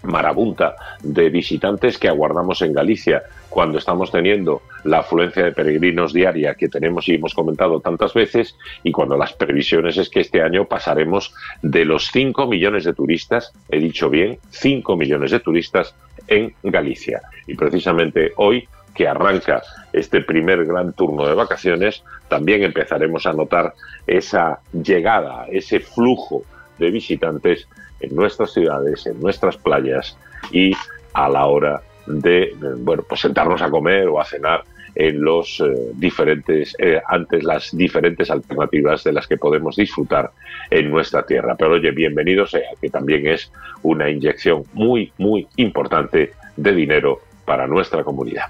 marabunta 0.03 0.75
de 1.01 1.29
visitantes 1.29 1.97
que 1.97 2.07
aguardamos 2.07 2.61
en 2.61 2.73
Galicia 2.73 3.23
cuando 3.49 3.77
estamos 3.77 4.11
teniendo 4.11 4.61
la 4.83 4.99
afluencia 4.99 5.43
de 5.43 5.51
peregrinos 5.51 6.13
diaria 6.13 6.55
que 6.55 6.69
tenemos 6.69 7.07
y 7.07 7.15
hemos 7.15 7.33
comentado 7.33 7.79
tantas 7.79 8.13
veces 8.13 8.55
y 8.83 8.91
cuando 8.91 9.17
las 9.17 9.33
previsiones 9.33 9.97
es 9.97 10.09
que 10.09 10.21
este 10.21 10.41
año 10.41 10.65
pasaremos 10.65 11.33
de 11.61 11.85
los 11.85 12.09
5 12.11 12.47
millones 12.47 12.85
de 12.85 12.93
turistas, 12.93 13.53
he 13.69 13.79
dicho 13.79 14.09
bien, 14.09 14.39
5 14.49 14.95
millones 14.95 15.31
de 15.31 15.39
turistas 15.39 15.95
en 16.27 16.53
Galicia. 16.63 17.21
Y 17.47 17.55
precisamente 17.55 18.31
hoy 18.37 18.67
que 18.93 19.07
arranca 19.07 19.61
este 19.93 20.21
primer 20.21 20.65
gran 20.65 20.93
turno 20.93 21.27
de 21.27 21.33
vacaciones, 21.33 22.03
también 22.27 22.63
empezaremos 22.63 23.25
a 23.25 23.33
notar 23.33 23.73
esa 24.07 24.59
llegada, 24.71 25.45
ese 25.49 25.79
flujo 25.79 26.43
de 26.77 26.91
visitantes 26.91 27.67
en 28.01 28.15
nuestras 28.15 28.53
ciudades, 28.53 29.05
en 29.05 29.19
nuestras 29.19 29.57
playas 29.57 30.17
y 30.51 30.73
a 31.13 31.29
la 31.29 31.45
hora 31.45 31.81
de 32.05 32.53
bueno, 32.79 33.03
pues 33.07 33.21
sentarnos 33.21 33.61
a 33.61 33.69
comer 33.69 34.07
o 34.07 34.19
a 34.19 34.25
cenar 34.25 34.63
en 34.95 35.21
los 35.21 35.61
eh, 35.61 35.91
diferentes 35.93 36.75
eh, 36.77 37.01
ante 37.07 37.41
las 37.41 37.75
diferentes 37.75 38.29
alternativas 38.29 39.03
de 39.03 39.13
las 39.13 39.27
que 39.27 39.37
podemos 39.37 39.75
disfrutar 39.75 40.31
en 40.69 40.91
nuestra 40.91 41.25
tierra. 41.25 41.55
Pero 41.57 41.73
oye, 41.73 41.91
bienvenido 41.91 42.45
sea, 42.45 42.61
que 42.79 42.89
también 42.89 43.25
es 43.27 43.51
una 43.83 44.09
inyección 44.09 44.63
muy 44.73 45.11
muy 45.17 45.47
importante 45.55 46.33
de 46.57 46.73
dinero 46.73 47.21
para 47.45 47.67
nuestra 47.67 48.03
comunidad. 48.03 48.45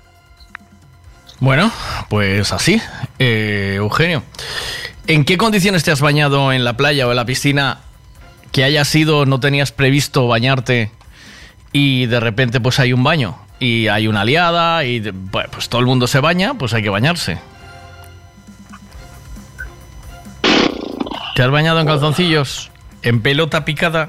Bueno, 1.40 1.72
pues 2.10 2.54
así. 2.54 2.80
Eh, 3.18 3.76
Eugenio, 3.78 4.24
¿en 5.08 5.26
qué 5.26 5.38
condiciones 5.38 5.84
te 5.84 5.92
has 5.92 6.02
bañado 6.02 6.54
en 6.54 6.64
la 6.64 6.78
playa 6.78 7.08
o 7.08 7.12
en 7.12 7.16
la 7.16 7.26
piscina 7.26 7.80
que 8.52 8.64
haya 8.64 8.84
sido, 8.86 9.26
no 9.26 9.40
tenías 9.40 9.72
previsto 9.72 10.28
bañarte 10.28 10.92
y 11.74 12.06
de 12.08 12.20
repente 12.20 12.60
pues 12.60 12.80
hay 12.80 12.92
un 12.94 13.04
baño 13.04 13.38
y 13.60 13.88
hay 13.88 14.08
una 14.08 14.26
liada 14.26 14.84
y 14.86 15.00
bueno, 15.12 15.50
pues 15.52 15.70
todo 15.70 15.80
el 15.82 15.88
mundo 15.88 16.08
se 16.08 16.20
baña, 16.20 16.54
pues 16.56 16.74
hay 16.74 16.84
que 16.84 16.90
bañarse. 16.90 17.38
¿Te 21.36 21.44
has 21.44 21.50
bañado 21.52 21.80
en 21.80 21.88
calzoncillos? 21.88 22.70
¿En 23.04 23.22
pelota 23.22 23.64
picada? 23.66 24.08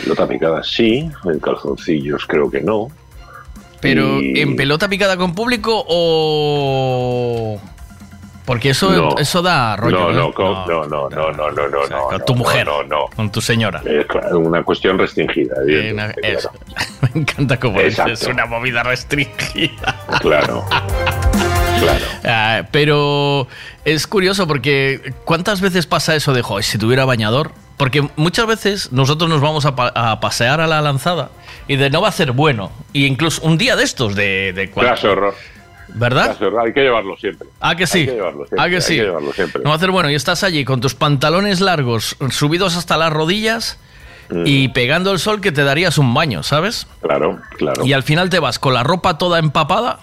Pelota 0.00 0.28
picada 0.28 0.62
sí, 0.62 1.10
en 1.24 1.40
calzoncillos 1.40 2.24
creo 2.26 2.50
que 2.50 2.60
no. 2.60 2.88
Pero 3.80 4.20
Y- 4.22 4.38
en 4.40 4.54
pelota 4.54 4.88
picada 4.88 5.16
con 5.16 5.34
público 5.34 5.84
o... 5.88 7.60
Porque 8.52 8.68
eso, 8.70 8.90
No. 8.90 9.16
eso 9.18 9.40
da 9.40 9.76
rollo. 9.76 9.98
No, 9.98 10.10
¿eh? 10.10 10.14
no, 10.14 10.32
con- 10.34 10.52
no, 10.68 10.84
no, 10.86 11.08
no, 11.08 11.32
no, 11.32 11.32
no, 11.32 11.68
no, 11.68 11.86
no, 11.88 11.98
con 12.08 12.24
tu 12.26 12.34
no, 12.34 12.38
mujer, 12.40 12.66
no, 12.66 12.82
no. 12.82 13.06
con 13.16 13.32
tu 13.32 13.40
señora. 13.40 13.80
Es 13.86 14.04
una 14.32 14.62
cuestión 14.62 14.98
restringida, 14.98 15.54
Eh, 15.66 15.92
una- 15.94 16.12
claro. 16.12 16.50
Me 17.14 17.20
encanta 17.22 17.58
como 17.58 17.80
Exacto. 17.80 18.10
dices, 18.10 18.28
una 18.28 18.44
movida 18.44 18.82
restringida. 18.82 19.96
Claro. 20.20 20.66
Claro. 21.80 22.04
Ah, 22.24 22.62
pero 22.70 23.48
es 23.84 24.06
curioso 24.06 24.46
porque 24.46 25.12
¿cuántas 25.24 25.60
veces 25.60 25.86
pasa 25.86 26.14
eso 26.14 26.32
de, 26.32 26.42
"Joder, 26.42 26.62
si 26.62 26.78
tuviera 26.78 27.04
bañador? 27.04 27.50
Porque 27.78 28.06
muchas 28.14 28.46
veces 28.46 28.92
nosotros 28.92 29.28
nos 29.28 29.40
vamos 29.40 29.64
a, 29.64 29.74
pa- 29.74 29.92
a 29.96 30.20
pasear 30.20 30.60
a 30.60 30.68
la 30.68 30.80
lanzada 30.82 31.30
y 31.66 31.74
de 31.76 31.90
no 31.90 32.00
va 32.00 32.08
a 32.08 32.12
ser 32.12 32.30
bueno. 32.30 32.70
Y 32.92 33.06
incluso 33.06 33.42
un 33.42 33.58
día 33.58 33.74
de 33.74 33.82
estos 33.82 34.14
de... 34.14 34.52
de 34.52 34.70
horror. 35.08 35.34
¿Verdad? 35.94 36.36
Hay 36.64 36.72
que 36.72 36.80
llevarlo 36.80 37.16
siempre. 37.16 37.48
Ah, 37.60 37.74
que 37.76 37.86
sí. 37.86 38.00
Hay 38.00 38.06
que 38.06 38.12
llevarlo 38.12 38.46
siempre. 38.46 38.58
Ah, 38.60 38.68
que 38.68 38.74
hay 38.76 38.80
sí. 38.82 38.96
que 38.96 39.02
llevarlo 39.02 39.32
siempre. 39.32 39.62
No 39.62 39.68
va 39.70 39.74
a 39.74 39.76
hacer 39.76 39.90
bueno. 39.90 40.10
Y 40.10 40.14
estás 40.14 40.42
allí 40.42 40.64
con 40.64 40.80
tus 40.80 40.94
pantalones 40.94 41.60
largos 41.60 42.16
subidos 42.30 42.76
hasta 42.76 42.96
las 42.96 43.12
rodillas 43.12 43.78
Mm. 44.30 44.44
y 44.46 44.68
pegando 44.68 45.12
el 45.12 45.18
sol 45.18 45.40
que 45.42 45.52
te 45.52 45.62
darías 45.64 45.98
un 45.98 46.14
baño, 46.14 46.42
¿sabes? 46.42 46.86
Claro, 47.02 47.38
claro. 47.58 47.84
Y 47.84 47.92
al 47.92 48.02
final 48.02 48.30
te 48.30 48.38
vas 48.38 48.58
con 48.58 48.72
la 48.72 48.82
ropa 48.82 49.18
toda 49.18 49.38
empapada 49.38 49.98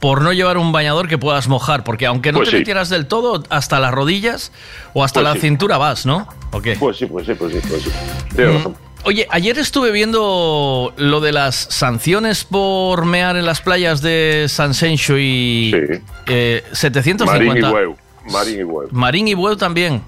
por 0.00 0.22
no 0.22 0.32
llevar 0.32 0.56
un 0.56 0.72
bañador 0.72 1.08
que 1.08 1.18
puedas 1.18 1.46
mojar. 1.48 1.84
Porque 1.84 2.06
aunque 2.06 2.32
no 2.32 2.38
Pues 2.38 2.48
te 2.48 2.52
sí. 2.56 2.58
metieras 2.60 2.88
del 2.88 3.06
todo, 3.06 3.42
hasta 3.50 3.80
las 3.80 3.92
rodillas 3.92 4.50
o 4.94 5.04
hasta 5.04 5.20
Pues 5.20 5.24
la 5.28 5.34
sí. 5.34 5.40
cintura 5.40 5.76
vas, 5.76 6.06
¿no? 6.06 6.26
¿O 6.52 6.62
qué? 6.62 6.76
Pues 6.76 6.96
sí, 6.96 7.04
pues 7.06 7.26
sí, 7.26 7.34
pues 7.34 7.52
sí, 7.52 7.60
pues 7.68 7.82
sí. 7.82 7.90
Tienes 8.34 8.54
Mm. 8.54 8.56
razón. 8.58 8.76
Oye, 9.06 9.26
ayer 9.30 9.58
estuve 9.58 9.90
viendo 9.90 10.94
lo 10.96 11.20
de 11.20 11.32
las 11.32 11.54
sanciones 11.56 12.44
por 12.44 13.04
mear 13.04 13.36
en 13.36 13.44
las 13.44 13.60
playas 13.60 14.00
de 14.00 14.46
San 14.48 14.72
Sencho 14.72 15.18
y 15.18 15.72
eh, 16.26 16.64
750. 16.72 17.26
Marín 17.26 17.56
y 17.56 17.70
Bueu. 17.70 17.96
Marín 18.30 18.60
y 18.60 18.62
Bueu. 18.62 18.88
Marín 18.92 19.28
y 19.28 19.34
Bueu 19.34 19.56
también. 19.56 20.00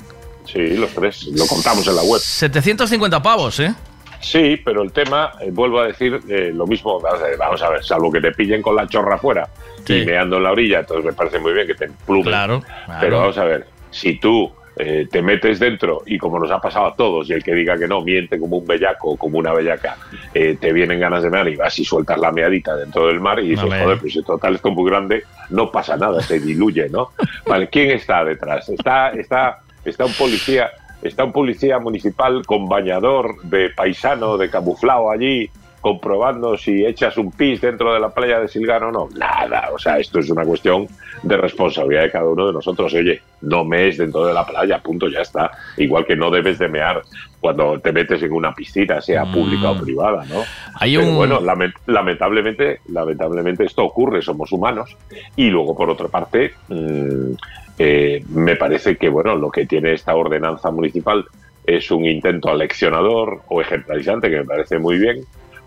Sí, 0.46 0.76
los 0.76 0.90
tres. 0.92 1.26
Lo 1.26 1.46
contamos 1.46 1.86
en 1.86 1.96
la 1.96 2.02
web. 2.02 2.20
750 2.20 3.22
pavos, 3.22 3.60
¿eh? 3.60 3.74
Sí, 4.20 4.58
pero 4.64 4.82
el 4.82 4.92
tema, 4.92 5.32
eh, 5.42 5.50
vuelvo 5.52 5.80
a 5.80 5.88
decir 5.88 6.18
eh, 6.28 6.50
lo 6.54 6.66
mismo, 6.66 6.98
vamos 6.98 7.62
a 7.62 7.68
ver, 7.68 7.84
salvo 7.84 8.10
que 8.10 8.22
te 8.22 8.32
pillen 8.32 8.62
con 8.62 8.74
la 8.74 8.86
chorra 8.88 9.16
afuera 9.16 9.46
y 9.86 10.06
meando 10.06 10.38
en 10.38 10.42
la 10.42 10.52
orilla, 10.52 10.80
entonces 10.80 11.04
me 11.04 11.12
parece 11.12 11.38
muy 11.38 11.52
bien 11.52 11.66
que 11.66 11.74
te 11.74 11.90
plumen. 12.06 12.24
Claro, 12.24 12.62
Pero 12.98 13.20
vamos 13.20 13.36
a 13.36 13.44
ver, 13.44 13.66
si 13.90 14.18
tú 14.18 14.50
eh, 14.78 15.08
te 15.10 15.22
metes 15.22 15.58
dentro 15.58 16.02
y 16.04 16.18
como 16.18 16.38
nos 16.38 16.50
ha 16.50 16.60
pasado 16.60 16.86
a 16.86 16.94
todos, 16.94 17.30
y 17.30 17.32
el 17.32 17.42
que 17.42 17.54
diga 17.54 17.78
que 17.78 17.88
no 17.88 18.02
miente 18.02 18.38
como 18.38 18.58
un 18.58 18.66
bellaco 18.66 19.12
o 19.12 19.16
como 19.16 19.38
una 19.38 19.54
bellaca, 19.54 19.96
eh, 20.34 20.56
te 20.60 20.72
vienen 20.72 21.00
ganas 21.00 21.22
de 21.22 21.30
mear 21.30 21.48
y 21.48 21.56
vas 21.56 21.78
y 21.78 21.84
sueltas 21.84 22.18
la 22.18 22.30
meadita 22.30 22.76
dentro 22.76 23.06
del 23.06 23.18
mar 23.18 23.38
y 23.40 23.48
dices, 23.48 23.64
Hombre. 23.64 23.82
joder, 23.82 23.98
pues 23.98 24.12
si 24.12 24.22
total 24.22 24.56
esto 24.56 24.68
es 24.68 24.74
muy 24.74 24.90
grande, 24.90 25.22
no 25.48 25.70
pasa 25.70 25.96
nada, 25.96 26.20
se 26.20 26.38
diluye, 26.40 26.88
¿no? 26.90 27.12
Vale, 27.46 27.68
¿quién 27.68 27.90
está 27.90 28.22
detrás? 28.22 28.68
Está, 28.68 29.10
está, 29.10 29.60
está 29.84 30.04
un 30.04 30.12
policía, 30.12 30.70
está 31.00 31.24
un 31.24 31.32
policía 31.32 31.78
municipal 31.78 32.44
con 32.44 32.68
bañador 32.68 33.42
de 33.44 33.70
paisano, 33.70 34.36
de 34.36 34.50
camuflado 34.50 35.10
allí, 35.10 35.50
comprobando 35.86 36.56
si 36.56 36.84
echas 36.84 37.16
un 37.16 37.30
pis 37.30 37.60
dentro 37.60 37.94
de 37.94 38.00
la 38.00 38.10
playa 38.10 38.40
de 38.40 38.48
Silgano 38.48 38.88
o 38.88 38.90
no. 38.90 39.08
Nada, 39.16 39.68
o 39.72 39.78
sea, 39.78 39.98
esto 39.98 40.18
es 40.18 40.28
una 40.30 40.44
cuestión 40.44 40.88
de 41.22 41.36
responsabilidad 41.36 42.02
de 42.02 42.10
cada 42.10 42.28
uno 42.28 42.48
de 42.48 42.52
nosotros. 42.54 42.92
Oye, 42.94 43.20
no 43.42 43.64
mees 43.64 43.96
dentro 43.96 44.26
de 44.26 44.34
la 44.34 44.44
playa, 44.44 44.80
punto, 44.80 45.06
ya 45.08 45.20
está. 45.20 45.48
Igual 45.76 46.04
que 46.04 46.16
no 46.16 46.28
debes 46.28 46.58
de 46.58 46.66
mear 46.68 47.00
cuando 47.38 47.78
te 47.80 47.92
metes 47.92 48.20
en 48.24 48.32
una 48.32 48.52
piscina, 48.52 49.00
sea 49.00 49.26
pública 49.30 49.70
o 49.70 49.76
privada, 49.80 50.24
¿no? 50.24 50.42
Hay 50.80 50.96
Pero 50.96 51.10
un- 51.10 51.16
bueno, 51.18 51.40
lament- 51.40 51.78
lamentablemente, 51.86 52.80
lamentablemente 52.86 53.62
esto 53.62 53.84
ocurre, 53.84 54.22
somos 54.22 54.50
humanos. 54.50 54.92
Y 55.36 55.50
luego, 55.50 55.76
por 55.76 55.88
otra 55.88 56.08
parte, 56.08 56.50
mm, 56.66 57.30
eh, 57.78 58.24
me 58.30 58.56
parece 58.56 58.96
que 58.96 59.08
bueno, 59.08 59.36
lo 59.36 59.50
que 59.52 59.66
tiene 59.66 59.92
esta 59.92 60.16
ordenanza 60.16 60.68
municipal 60.72 61.24
es 61.62 61.88
un 61.92 62.04
intento 62.06 62.48
aleccionador 62.48 63.42
o 63.48 63.60
ejemplarizante, 63.60 64.30
que 64.30 64.38
me 64.38 64.44
parece 64.44 64.78
muy 64.80 64.98
bien, 64.98 65.16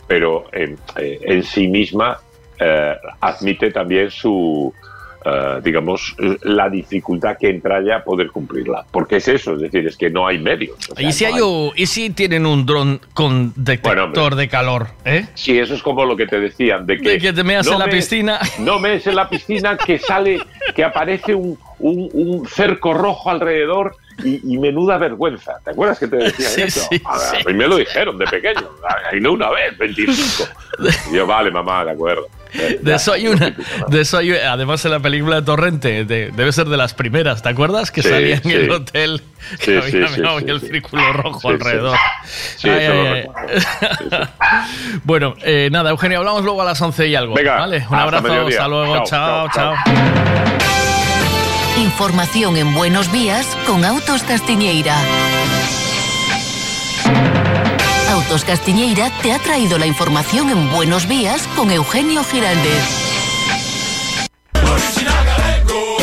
pero 0.10 0.48
en, 0.52 0.76
eh, 0.98 1.20
en 1.22 1.44
sí 1.44 1.68
misma 1.68 2.20
eh, 2.60 2.96
admite 3.22 3.70
también 3.72 4.10
su, 4.10 4.74
eh, 5.24 5.60
digamos, 5.64 6.16
la 6.42 6.68
dificultad 6.68 7.38
que 7.40 7.50
entraña 7.50 8.04
poder 8.04 8.32
cumplirla. 8.32 8.86
Porque 8.92 9.18
es 9.18 9.28
eso, 9.28 9.54
es 9.54 9.62
decir, 9.62 9.86
es 9.88 9.96
que 9.96 10.10
no 10.10 10.26
hay 10.28 10.40
medios. 10.40 10.76
o 10.92 10.96
sea, 10.96 11.08
¿Y 11.08 11.12
si, 11.14 11.26
no 11.26 11.36
hay 11.36 11.42
un- 11.42 11.72
¿Y 11.76 11.86
si 11.86 12.10
tienen 12.10 12.46
un 12.48 12.66
dron 12.66 13.00
con 13.14 13.54
detector 13.56 14.36
de 14.36 14.48
calor? 14.50 14.88
¿eh? 15.06 15.28
Sí, 15.36 15.58
eso 15.60 15.76
es 15.76 15.84
como 15.84 16.04
lo 16.06 16.18
que 16.18 16.26
te 16.26 16.40
decían, 16.40 16.86
de 16.88 16.98
que, 16.98 17.10
De 17.12 17.18
que 17.20 17.32
te 17.32 17.44
meas 17.44 17.68
en 17.68 17.78
la 17.80 17.88
piscina. 17.88 18.40
No 18.60 18.80
mees 18.80 19.06
en 19.08 19.16
la 19.16 19.30
piscina, 19.30 19.78
que 19.78 20.00
sale, 20.00 20.40
que 20.76 20.84
aparece 20.84 21.36
un, 21.36 21.58
un- 21.78 22.10
un 22.14 22.48
cerco 22.48 22.94
rojo 22.96 23.30
alrededor 23.30 23.96
y, 24.24 24.54
y 24.54 24.58
menuda 24.58 24.98
vergüenza. 24.98 25.54
¿Te 25.64 25.72
acuerdas 25.72 26.00
que 26.00 26.08
te 26.08 26.16
decían 26.18 26.50
Sí, 26.52 26.62
eso? 26.62 26.88
sí, 26.90 27.02
a, 27.06 27.18
sí. 27.18 27.38
a 27.46 27.50
mí 27.50 27.54
me 27.54 27.68
lo 27.68 27.78
dijeron 27.78 28.18
de 28.18 28.26
pequeño, 28.26 28.70
y 29.14 29.20
no 29.20 29.34
una 29.34 29.50
vez, 29.50 29.78
25. 29.78 30.50
Y 31.12 31.16
yo, 31.16 31.26
vale, 31.28 31.52
mamá, 31.52 31.86
de 31.86 31.92
acuerdo. 31.92 32.28
Eh, 32.54 32.80
De 32.82 32.90
ya, 32.92 32.96
eso 32.96 33.14
hay 33.14 33.28
una. 33.28 33.56
De 33.90 34.02
eso 34.02 34.18
hay- 34.18 34.32
además, 34.32 34.84
en 34.84 34.92
la 34.92 35.00
película 35.00 35.36
de 35.36 35.42
Torrente, 35.44 36.04
de- 36.06 36.32
debe 36.32 36.52
ser 36.52 36.68
de 36.68 36.78
las 36.78 36.94
primeras, 36.96 37.44
¿te 37.44 37.50
acuerdas? 37.50 37.92
Que 37.92 38.02
salía 38.02 38.42
en 38.44 38.50
el 38.52 38.72
hotel 38.72 39.22
que 39.60 39.78
había 39.78 40.08
sí, 40.08 40.22
y 40.46 40.50
el 40.50 40.60
círculo 40.60 41.14
rojo 41.14 41.50
alrededor. 41.50 41.96
Sí, 42.58 42.70
Ay, 42.70 42.86
ay, 42.88 43.24
ay. 44.10 44.28
Bueno, 45.04 45.36
eh, 45.44 45.70
nada, 45.72 45.92
Eugenio, 45.92 46.20
hablamos 46.20 46.44
luego 46.44 46.62
a 46.62 46.66
las 46.66 46.82
11 46.82 47.08
y 47.08 47.16
algo. 47.16 47.36
Venga, 47.36 47.56
¿vale? 47.60 47.78
Un 47.78 47.84
hasta 47.84 48.02
abrazo, 48.04 48.28
mediodía. 48.28 48.58
hasta 48.58 48.68
luego, 48.68 48.94
Chao, 49.06 49.06
chao. 49.06 49.50
chao, 49.54 49.76
chao. 49.76 50.49
Información 51.80 52.58
en 52.58 52.74
Buenos 52.74 53.10
Días 53.10 53.48
con 53.66 53.86
Autos 53.86 54.24
Castiñeira. 54.24 54.98
Autos 58.12 58.44
Castiñeira 58.44 59.10
te 59.22 59.32
ha 59.32 59.40
traído 59.40 59.78
la 59.78 59.86
información 59.86 60.50
en 60.50 60.70
Buenos 60.74 61.08
Días 61.08 61.48
con 61.56 61.72
Eugenio 61.72 62.26
Giraldez. 62.26 62.84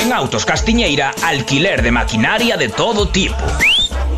En 0.00 0.12
Autos 0.14 0.46
Castiñeira, 0.46 1.14
alquiler 1.22 1.82
de 1.82 1.90
maquinaria 1.90 2.56
de 2.56 2.70
todo 2.70 3.08
tipo. 3.08 3.36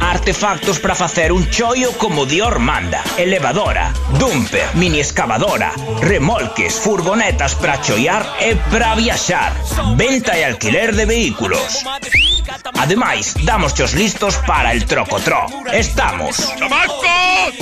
Artefactos 0.08 0.78
para 0.78 0.94
facer 0.94 1.32
un 1.32 1.50
choio 1.50 1.92
como 1.98 2.24
Dior 2.24 2.58
manda. 2.58 3.02
Elevadora, 3.18 3.92
dumper, 4.18 4.74
mini 4.74 5.00
excavadora, 5.00 5.72
remolques, 6.00 6.80
furgonetas 6.80 7.54
para 7.54 7.82
choiar 7.82 8.24
e 8.40 8.56
para 8.70 8.94
viaxar. 8.94 9.52
Venta 9.96 10.38
e 10.38 10.44
alquiler 10.44 10.96
de 10.96 11.04
vehículos. 11.04 11.84
Ademais, 12.78 13.34
damos 13.44 13.78
os 13.80 13.92
listos 13.92 14.36
para 14.46 14.72
el 14.72 14.86
trocotró. 14.86 15.44
Estamos. 15.72 16.54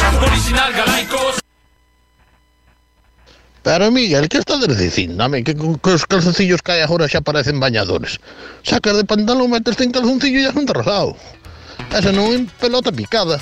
Pero 3.63 3.91
Miguel, 3.91 4.29
¿qué 4.29 4.37
estás 4.37 4.65
dicindo? 4.77 5.15
Dame, 5.15 5.43
que 5.43 5.55
con 5.55 5.77
que 5.79 5.91
os 5.91 6.05
calzoncillos 6.05 6.61
que 6.61 6.71
hai 6.71 6.81
agora 6.81 7.11
xa 7.11 7.19
parecen 7.19 7.59
bañadores. 7.59 8.19
Sacas 8.63 8.95
de 8.95 9.03
pantalón, 9.03 9.51
metes 9.51 9.75
en 9.83 9.91
calzoncillo 9.91 10.39
e 10.39 10.43
ya 10.47 10.53
son 10.55 10.67
rosado. 10.67 11.19
Esa 11.91 12.15
non 12.15 12.31
é 12.31 12.39
pelota 12.59 12.91
picada. 12.91 13.35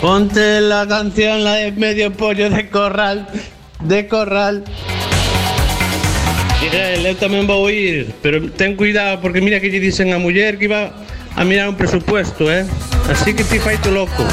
Ponte 0.00 0.62
la 0.62 0.86
canción, 0.86 1.44
la 1.44 1.60
de 1.60 1.72
medio 1.76 2.14
pollo 2.14 2.48
de 2.48 2.70
corral, 2.70 3.28
de 3.84 4.06
corral. 4.08 4.64
Miguel, 6.62 7.06
eu 7.06 7.16
tamén 7.18 7.44
vou 7.44 7.68
ir, 7.68 8.14
pero 8.24 8.40
ten 8.56 8.72
cuidado 8.72 9.20
porque 9.20 9.44
mira 9.44 9.60
que 9.60 9.68
lle 9.68 9.82
dicen 9.82 10.16
a 10.16 10.18
muller 10.18 10.56
que 10.56 10.64
iba 10.64 10.96
a 11.36 11.42
mirar 11.44 11.68
un 11.68 11.76
presupuesto, 11.76 12.48
eh? 12.50 12.64
Así 13.10 13.34
que 13.34 13.44
ti 13.44 13.58
faito 13.58 13.90
loco. 13.90 14.24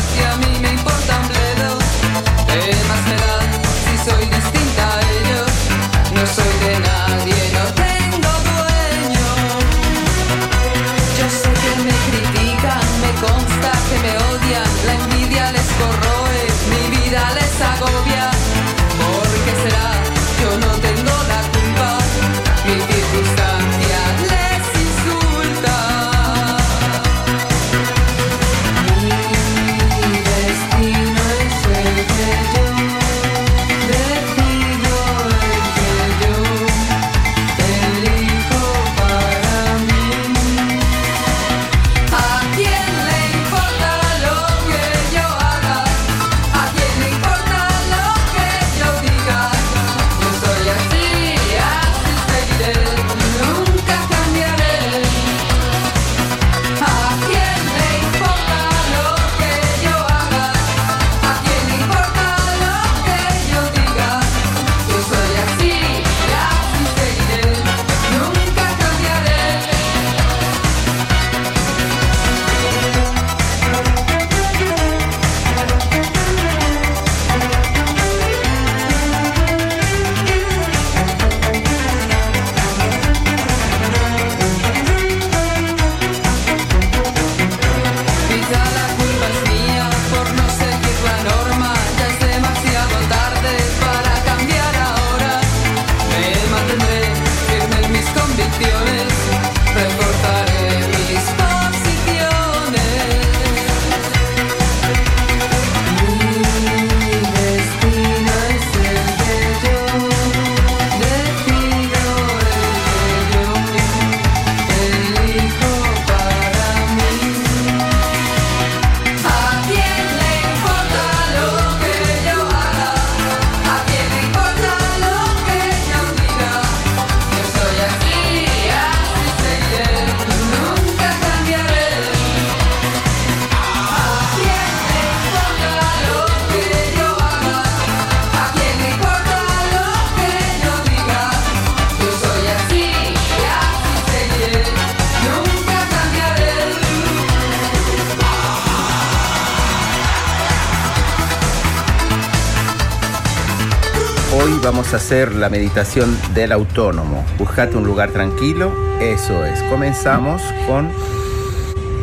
Hacer 154.95 155.33
la 155.35 155.49
meditación 155.49 156.17
del 156.33 156.51
autónomo. 156.51 157.23
Buscate 157.37 157.77
un 157.77 157.85
lugar 157.85 158.11
tranquilo. 158.11 158.71
Eso 158.99 159.45
es. 159.45 159.61
Comenzamos 159.63 160.41
con 160.67 160.89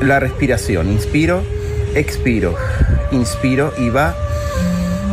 la 0.03 0.21
respiración. 0.21 0.91
Inspiro, 0.91 1.43
expiro. 1.95 2.55
Inspiro 3.11 3.73
y 3.79 3.89
va. 3.89 4.15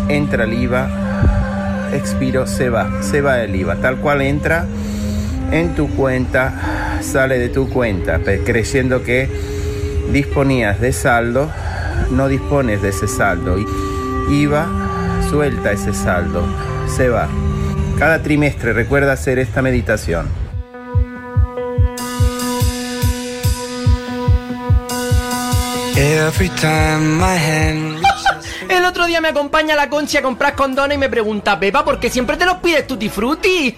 Entra 0.07 0.43
el 0.43 0.53
IVA. 0.53 1.89
Expiro, 1.93 2.47
se 2.47 2.69
va. 2.69 3.01
Se 3.01 3.21
va 3.21 3.41
el 3.41 3.55
IVA. 3.55 3.75
Tal 3.77 3.97
cual 3.97 4.21
entra 4.21 4.65
en 5.51 5.75
tu 5.75 5.89
cuenta, 5.89 6.99
sale 7.01 7.39
de 7.39 7.49
tu 7.49 7.69
cuenta. 7.69 8.19
Creyendo 8.45 9.03
que 9.03 9.29
disponías 10.11 10.79
de 10.79 10.91
saldo, 10.91 11.49
no 12.11 12.27
dispones 12.27 12.81
de 12.81 12.89
ese 12.89 13.07
saldo. 13.07 13.57
IVA, 14.29 14.67
suelta 15.29 15.71
ese 15.71 15.93
saldo, 15.93 16.43
se 16.87 17.09
va. 17.09 17.27
Cada 17.99 18.23
trimestre 18.23 18.71
recuerda 18.71 19.11
hacer 19.11 19.39
esta 19.39 19.61
meditación. 19.61 20.29
El 28.69 28.85
otro 28.85 29.05
día 29.05 29.19
me 29.19 29.27
acompaña 29.27 29.75
la 29.75 29.89
Conchi 29.89 30.15
a 30.15 30.21
comprar 30.21 30.55
condones 30.55 30.95
y 30.95 30.97
me 30.97 31.09
pregunta, 31.09 31.59
Pepa, 31.59 31.83
¿por 31.83 31.99
qué 31.99 32.09
siempre 32.09 32.37
te 32.37 32.45
los 32.45 32.55
pides 32.59 32.87
tutti 32.87 33.09
frutti? 33.09 33.75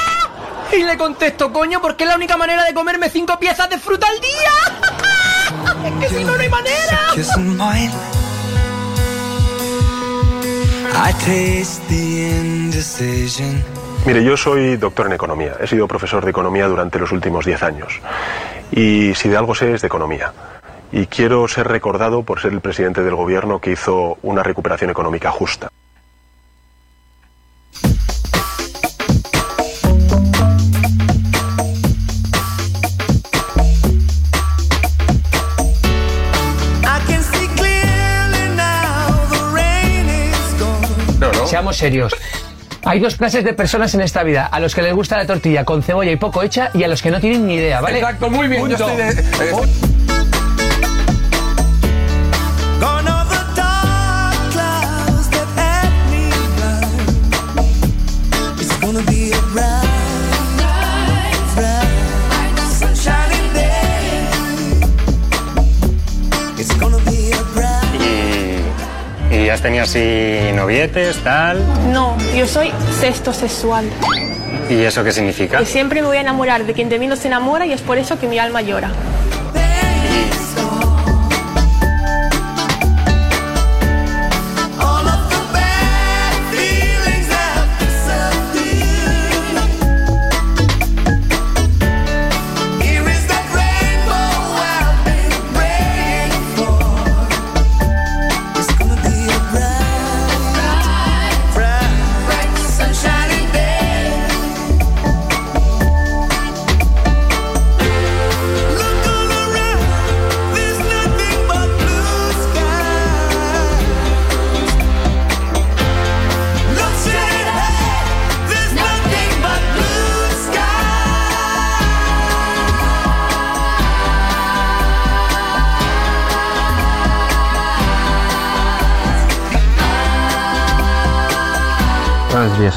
y 0.72 0.82
le 0.82 0.96
contesto, 0.96 1.52
coño, 1.52 1.82
porque 1.82 2.04
es 2.04 2.08
la 2.08 2.16
única 2.16 2.38
manera 2.38 2.64
de 2.64 2.72
comerme 2.72 3.10
cinco 3.10 3.38
piezas 3.38 3.68
de 3.68 3.78
fruta 3.78 4.06
al 4.08 4.18
día. 4.18 5.90
es 6.00 6.08
que 6.08 6.16
si 6.18 6.24
no, 6.24 6.34
no 6.34 6.40
hay 6.40 6.48
manera. 6.48 8.21
Mire, 14.06 14.24
yo 14.24 14.36
soy 14.36 14.76
doctor 14.76 15.06
en 15.06 15.12
economía. 15.12 15.56
He 15.60 15.66
sido 15.66 15.88
profesor 15.88 16.24
de 16.24 16.30
economía 16.30 16.66
durante 16.68 16.98
los 16.98 17.12
últimos 17.12 17.44
10 17.44 17.62
años. 17.62 18.00
Y 18.70 19.14
si 19.14 19.28
de 19.28 19.36
algo 19.36 19.54
sé 19.54 19.74
es 19.74 19.80
de 19.80 19.86
economía. 19.86 20.32
Y 20.90 21.06
quiero 21.06 21.48
ser 21.48 21.68
recordado 21.68 22.22
por 22.22 22.40
ser 22.40 22.52
el 22.52 22.60
presidente 22.60 23.02
del 23.02 23.14
gobierno 23.14 23.60
que 23.60 23.72
hizo 23.72 24.18
una 24.22 24.42
recuperación 24.42 24.90
económica 24.90 25.30
justa. 25.30 25.70
Seamos 41.52 41.76
serios. 41.76 42.14
Hay 42.84 42.98
dos 42.98 43.16
clases 43.16 43.44
de 43.44 43.52
personas 43.52 43.92
en 43.94 44.00
esta 44.00 44.22
vida, 44.22 44.46
a 44.46 44.58
los 44.58 44.74
que 44.74 44.80
les 44.80 44.94
gusta 44.94 45.18
la 45.18 45.26
tortilla 45.26 45.66
con 45.66 45.82
cebolla 45.82 46.10
y 46.10 46.16
poco 46.16 46.42
hecha 46.42 46.70
y 46.72 46.82
a 46.82 46.88
los 46.88 47.02
que 47.02 47.10
no 47.10 47.20
tienen 47.20 47.46
ni 47.46 47.56
idea, 47.56 47.82
¿vale? 47.82 47.98
Exacto, 47.98 48.30
muy 48.30 48.48
bien. 48.48 48.70
Yo 48.70 48.78
Punto. 48.78 48.88
estoy 48.88 49.22
de- 49.44 49.50
eh, 49.50 49.52
bright. 69.60 69.72
¿Y, 69.72 69.82
y 69.82 69.84
has 69.84 69.84
tenido 69.84 69.84
así 69.84 70.52
novietes, 70.54 71.16
tal? 71.18 71.62
No, 71.92 72.16
yo 72.34 72.46
soy 72.46 72.72
sexto 73.00 73.32
sexual. 73.32 73.84
¿Y 74.70 74.82
eso 74.82 75.04
qué 75.04 75.12
significa? 75.12 75.58
Que 75.58 75.66
siempre 75.66 76.00
me 76.00 76.06
voy 76.08 76.16
a 76.16 76.20
enamorar 76.20 76.64
de 76.64 76.72
quien 76.72 76.88
de 76.88 76.98
mí 76.98 77.06
no 77.06 77.16
se 77.16 77.28
enamora 77.28 77.66
y 77.66 77.72
es 77.72 77.80
por 77.80 77.98
eso 77.98 78.18
que 78.18 78.26
mi 78.26 78.38
alma 78.38 78.62
llora. 78.62 78.90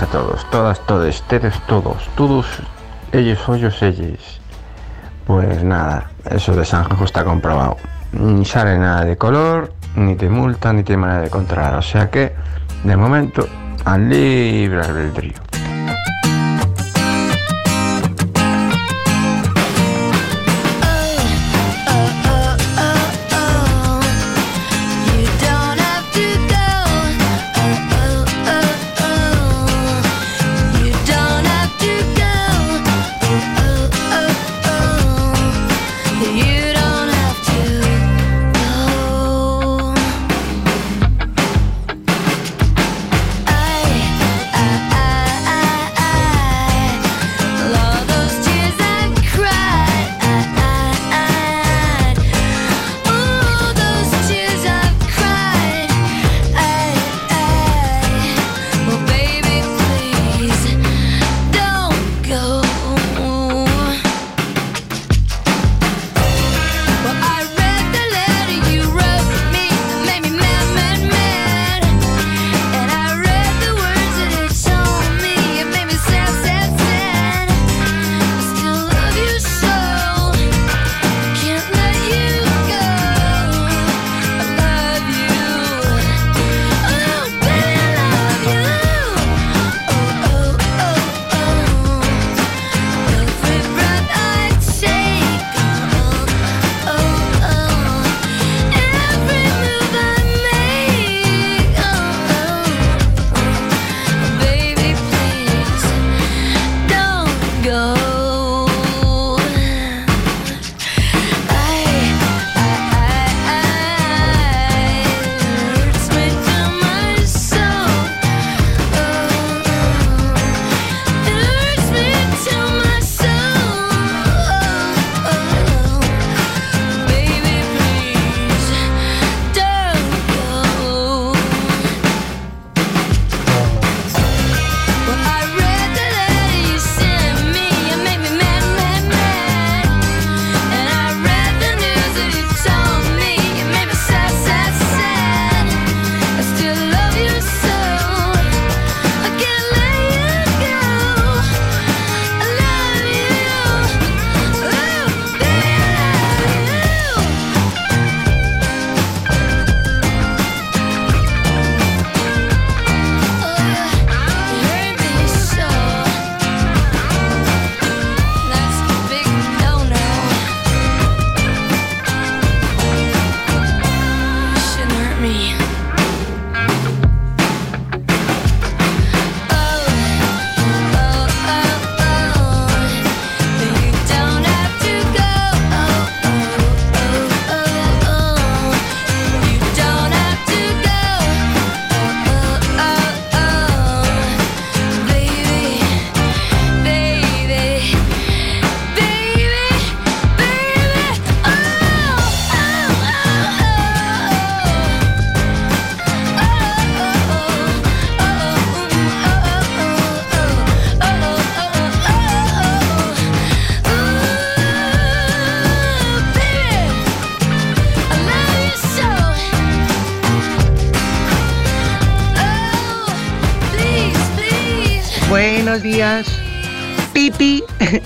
Todos, 0.08 0.50
todas, 0.50 0.80
todos, 0.86 1.08
ustedes, 1.08 1.54
todos, 1.68 2.10
todos, 2.16 2.46
ellos, 3.12 3.48
hoyos, 3.48 3.82
ellos. 3.82 4.42
Pues 5.26 5.64
nada, 5.64 6.12
eso 6.30 6.56
de 6.56 6.66
Sanjo 6.66 7.04
está 7.04 7.24
comprobado. 7.24 7.78
Ni 8.12 8.46
sale 8.46 8.78
nada 8.78 9.06
de 9.06 9.18
color, 9.18 9.74
ni 9.96 10.16
te 10.16 10.30
multa, 10.30 10.72
ni 10.74 10.84
te 10.84 10.96
manera 10.98 11.22
de 11.22 11.30
controlar. 11.30 11.76
O 11.76 11.82
sea 11.82 12.10
que, 12.10 12.34
de 12.84 12.96
momento, 12.96 13.48
al 13.86 14.10
libre 14.10 14.82
albedrío. 14.82 15.55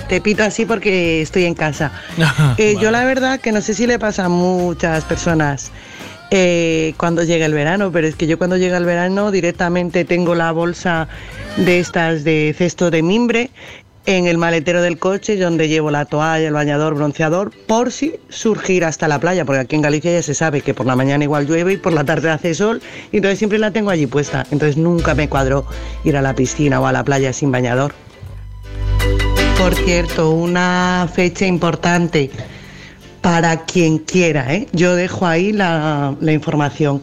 Te 0.10 0.19
pito 0.19 0.44
así 0.44 0.65
porque 0.65 1.22
estoy 1.22 1.45
en 1.45 1.53
casa. 1.53 1.91
Eh, 2.57 2.76
Yo 2.81 2.91
la 2.91 3.06
verdad 3.06 3.40
que 3.40 3.52
no 3.52 3.61
sé 3.61 3.73
si 3.73 3.88
le 3.88 3.99
pasa 3.99 4.26
a 4.26 4.30
muchas 4.30 5.06
personas 5.06 5.72
eh, 6.31 6.94
cuando 6.98 7.23
llega 7.23 7.45
el 7.45 7.53
verano, 7.53 7.91
pero 7.91 8.07
es 8.07 8.15
que 8.15 8.27
yo 8.27 8.38
cuando 8.38 8.57
llega 8.57 8.77
el 8.77 8.86
verano 8.86 9.31
directamente 9.31 10.03
tengo 10.06 10.36
la 10.36 10.52
bolsa 10.52 11.07
de 11.57 11.80
estas 11.80 12.23
de 12.23 12.53
cesto 12.57 12.91
de 12.91 13.02
mimbre 13.02 13.52
en 14.06 14.27
el 14.27 14.38
maletero 14.38 14.81
del 14.81 14.98
coche 14.98 15.38
donde 15.38 15.68
llevo 15.68 15.91
la 15.91 16.06
toalla, 16.06 16.48
el 16.48 16.53
bañador, 16.53 16.95
bronceador, 16.95 17.52
por 17.68 17.91
si 17.91 18.15
surgir 18.30 18.84
hasta 18.84 19.07
la 19.07 19.19
playa, 19.19 19.45
porque 19.45 19.61
aquí 19.61 19.76
en 19.76 19.84
Galicia 19.84 20.11
ya 20.11 20.23
se 20.23 20.34
sabe 20.34 20.61
que 20.61 20.73
por 20.73 20.86
la 20.86 20.95
mañana 20.95 21.23
igual 21.23 21.45
llueve 21.45 21.73
y 21.73 21.77
por 21.77 21.94
la 21.94 22.03
tarde 22.03 22.30
hace 22.30 22.53
sol, 22.53 22.81
y 23.11 23.18
entonces 23.18 23.38
siempre 23.38 23.60
la 23.60 23.72
tengo 23.72 23.91
allí 23.91 24.07
puesta. 24.07 24.45
Entonces 24.52 24.77
nunca 24.77 25.14
me 25.14 25.30
cuadró 25.30 25.65
ir 26.03 26.18
a 26.18 26.22
la 26.22 26.34
piscina 26.34 26.80
o 26.81 26.88
a 26.88 26.91
la 26.91 27.03
playa 27.03 27.34
sin 27.34 27.52
bañador. 27.52 27.94
Por 29.60 29.76
cierto, 29.76 30.31
una 30.31 31.10
fecha 31.14 31.45
importante 31.45 32.31
para 33.22 33.65
quien 33.65 33.98
quiera, 33.98 34.56
¿eh? 34.56 34.68
yo 34.72 34.95
dejo 34.95 35.27
ahí 35.27 35.52
la, 35.52 36.15
la 36.22 36.31
información. 36.31 37.02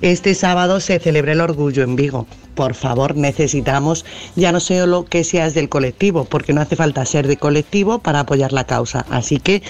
Este 0.00 0.34
sábado 0.34 0.80
se 0.80 0.98
celebra 0.98 1.32
el 1.32 1.42
orgullo 1.42 1.82
en 1.82 1.94
Vigo. 1.94 2.26
Por 2.54 2.74
favor, 2.74 3.14
necesitamos 3.14 4.06
ya 4.36 4.52
no 4.52 4.60
solo 4.60 5.04
que 5.04 5.22
seas 5.22 5.52
del 5.52 5.68
colectivo, 5.68 6.24
porque 6.24 6.54
no 6.54 6.62
hace 6.62 6.76
falta 6.76 7.04
ser 7.04 7.28
de 7.28 7.36
colectivo 7.36 7.98
para 7.98 8.20
apoyar 8.20 8.54
la 8.54 8.64
causa. 8.64 9.04
Así 9.10 9.38
que 9.38 9.62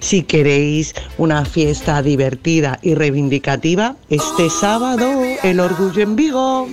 si 0.00 0.22
queréis 0.22 0.94
una 1.16 1.46
fiesta 1.46 2.02
divertida 2.02 2.78
y 2.82 2.94
reivindicativa, 2.94 3.96
este 4.10 4.50
sábado 4.50 5.08
el 5.42 5.60
orgullo 5.60 6.02
en 6.02 6.14
Vigo. 6.14 6.68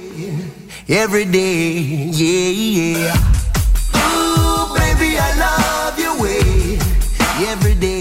every 0.90 1.26
day, 1.26 2.12
yeah, 2.12 2.52
yeah. 2.52 3.47
Every 7.48 7.76
day. 7.76 7.97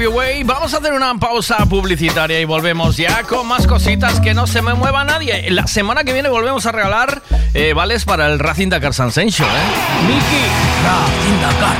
Love 0.00 0.14
Way. 0.14 0.42
Vamos 0.44 0.72
a 0.72 0.78
hacer 0.78 0.92
una 0.92 1.14
pausa 1.16 1.66
publicitaria 1.66 2.40
y 2.40 2.44
volvemos 2.44 2.96
ya 2.96 3.22
con 3.24 3.46
más 3.46 3.66
cositas 3.66 4.20
que 4.20 4.34
no 4.34 4.46
se 4.46 4.62
me 4.62 4.74
mueva 4.74 5.04
nadie. 5.04 5.50
La 5.50 5.66
semana 5.66 6.04
que 6.04 6.12
viene 6.12 6.28
volvemos 6.28 6.64
a 6.66 6.72
regalar 6.72 7.22
eh, 7.54 7.74
vales 7.74 8.04
para 8.04 8.26
el 8.26 8.38
Racing 8.38 8.68
Dakar 8.68 8.94
Sansencio, 8.94 9.44
¿eh? 9.44 10.06
Miki. 10.06 10.44
Racing 10.86 11.40
Dakar. 11.42 11.76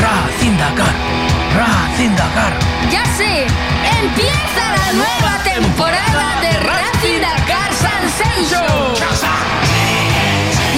Racing 0.00 0.56
Dakar. 0.58 0.94
Racing 1.56 2.16
Dakar. 2.16 2.52
Ya 2.90 3.04
sé, 3.16 3.46
empieza 4.02 4.76
la 4.76 4.92
nueva 4.92 5.42
temporada 5.44 6.40
de 6.40 6.52
Racing 6.60 7.20
Dakar 7.20 7.72
Sansenso. 7.74 9.00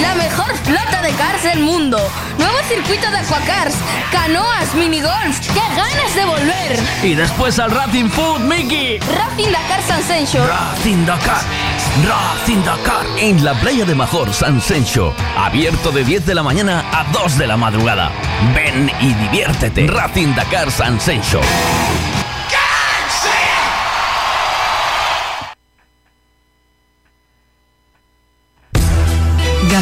La 0.03 0.15
mejor 0.15 0.53
flota 0.65 1.01
de 1.01 1.11
cars 1.11 1.43
del 1.43 1.59
mundo. 1.61 1.97
Nuevo 2.37 2.57
circuito 2.67 3.09
de 3.09 3.19
aquacars, 3.19 3.73
canoas, 4.11 4.75
minigolf. 4.75 5.39
¡Qué 5.53 5.61
ganas 5.77 6.13
de 6.13 6.25
volver! 6.25 6.79
Y 7.03 7.15
después 7.15 7.57
al 7.57 7.71
Racing 7.71 8.09
Food, 8.09 8.39
Miki. 8.41 8.99
Racing 8.99 9.49
Dakar 9.49 9.81
Sansenso. 9.81 10.45
Racing 10.45 11.05
Dakar. 11.05 11.41
Racing 12.05 12.63
Dakar. 12.65 13.05
En 13.17 13.45
la 13.45 13.53
playa 13.53 13.85
de 13.85 13.95
Major, 13.95 14.33
San 14.33 14.59
Sencho. 14.59 15.15
Abierto 15.37 15.93
de 15.93 16.03
10 16.03 16.25
de 16.25 16.35
la 16.35 16.43
mañana 16.43 16.83
a 16.91 17.05
2 17.13 17.37
de 17.37 17.47
la 17.47 17.55
madrugada. 17.55 18.11
Ven 18.53 18.91
y 18.99 19.13
diviértete. 19.13 19.87
Racing 19.87 20.35
Dakar 20.35 20.69
San 20.69 20.99
Sencho. 20.99 21.39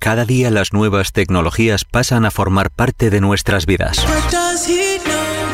Cada 0.00 0.24
día 0.24 0.50
las 0.50 0.72
nuevas 0.72 1.12
tecnologías 1.12 1.84
pasan 1.84 2.24
a 2.24 2.30
formar 2.30 2.70
parte 2.70 3.10
de 3.10 3.20
nuestras 3.20 3.66
vidas. 3.66 4.02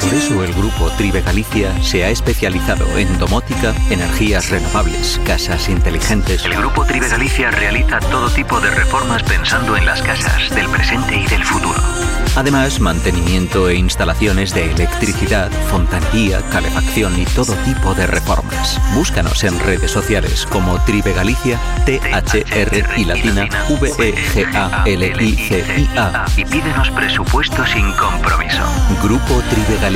Por 0.07 0.15
eso 0.15 0.45
el 0.45 0.55
grupo 0.55 0.89
Tribe 0.91 1.21
Galicia 1.21 1.83
se 1.83 2.05
ha 2.05 2.11
especializado 2.11 2.87
en 2.97 3.19
domótica, 3.19 3.75
energías 3.91 4.51
renovables, 4.51 5.21
casas 5.25 5.69
inteligentes. 5.69 6.45
El 6.45 6.55
grupo 6.55 6.85
Tribe 6.85 7.09
Galicia 7.09 7.51
realiza 7.51 7.99
todo 7.99 8.31
tipo 8.31 8.61
de 8.61 8.71
reformas 8.71 9.25
pensando 9.25 9.77
en 9.77 9.85
las 9.85 10.01
casas 10.03 10.49
del 10.55 10.69
presente 10.69 11.17
y 11.17 11.27
del 11.27 11.43
futuro. 11.43 11.81
Además, 12.37 12.79
mantenimiento 12.81 13.69
e 13.69 13.75
instalaciones 13.77 14.55
de 14.55 14.71
electricidad, 14.71 15.51
fontanería, 15.71 16.41
calefacción 16.51 17.19
y 17.19 17.25
todo 17.25 17.55
tipo 17.65 17.95
de 17.95 18.07
reformas. 18.07 18.79
Búscanos 18.95 19.43
en 19.43 19.59
redes 19.59 19.91
sociales 19.91 20.47
como 20.47 20.79
Tribe 20.85 21.15
Galicia, 21.15 21.59
T-H-R 21.87 22.85
y 22.99 23.05
latina 23.07 23.45
E 23.45 23.75
V-E-G-A-L-I-C-I-A 23.81 24.87
y 26.37 26.45
pídenos 26.45 26.91
presupuesto 26.91 27.65
sin 27.67 27.91
compromiso. 27.93 28.63
Grupo 29.03 29.43
Tribe 29.49 29.79
Galicia. 29.81 29.96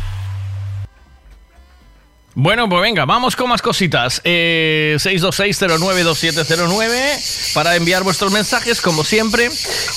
Bueno, 2.33 2.69
pues 2.69 2.81
venga, 2.81 3.03
vamos 3.05 3.35
con 3.35 3.49
más 3.49 3.61
cositas. 3.61 4.21
Eh, 4.23 4.95
626-092709 4.99 7.53
para 7.53 7.75
enviar 7.75 8.03
vuestros 8.03 8.31
mensajes, 8.31 8.79
como 8.79 9.03
siempre. 9.03 9.49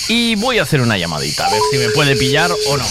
Y 0.08 0.34
voy 0.34 0.58
a 0.58 0.64
hacer 0.64 0.80
una 0.80 0.98
llamadita, 0.98 1.46
a 1.46 1.50
ver 1.50 1.60
si 1.70 1.78
me 1.78 1.90
puede 1.90 2.16
pillar 2.16 2.50
o 2.68 2.76
no. 2.76 2.84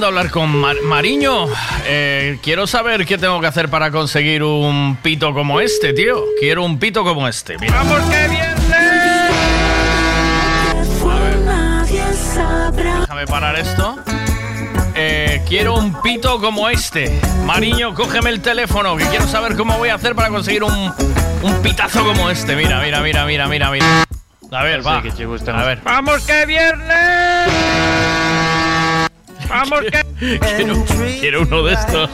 Intentando 0.00 0.06
hablar 0.06 0.30
con 0.30 0.56
Mar- 0.56 0.80
Mariño. 0.82 1.46
Eh, 1.84 2.38
quiero 2.42 2.66
saber 2.66 3.04
qué 3.04 3.18
tengo 3.18 3.38
que 3.40 3.46
hacer 3.46 3.68
para 3.68 3.90
conseguir 3.90 4.42
un 4.42 4.96
pito 5.02 5.34
como 5.34 5.60
este, 5.60 5.92
tío. 5.92 6.24
Quiero 6.38 6.64
un 6.64 6.78
pito 6.78 7.04
como 7.04 7.28
este. 7.28 7.58
Mira. 7.58 7.74
¡Vamos 7.82 8.00
que 8.08 8.30
Déjame 13.00 13.26
parar 13.26 13.58
esto. 13.58 13.98
Eh, 14.94 15.42
quiero 15.46 15.74
un 15.74 16.00
pito 16.00 16.40
como 16.40 16.68
este. 16.70 17.20
Mariño, 17.44 17.94
cógeme 17.94 18.30
el 18.30 18.40
teléfono, 18.40 18.96
que 18.96 19.04
quiero 19.06 19.26
saber 19.26 19.56
cómo 19.56 19.76
voy 19.78 19.90
a 19.90 19.96
hacer 19.96 20.14
para 20.14 20.28
conseguir 20.30 20.62
un, 20.64 20.92
un 21.42 21.62
pitazo 21.62 22.04
como 22.04 22.30
este. 22.30 22.56
Mira, 22.56 22.80
mira, 22.80 23.00
mira, 23.00 23.24
mira, 23.26 23.46
mira, 23.48 23.70
mira. 23.70 24.04
A 24.52 24.62
ver, 24.64 24.84
va. 24.86 24.98
A 24.98 25.64
ver. 25.64 25.80
¡Vamos 25.84 26.22
que 26.24 26.46
viernes! 26.46 28.09
¡Vamos 29.50 29.80
que... 29.90 30.04
Quiero, 30.38 30.84
quiero 31.20 31.42
uno 31.42 31.62
de 31.64 31.74
estos. 31.74 32.10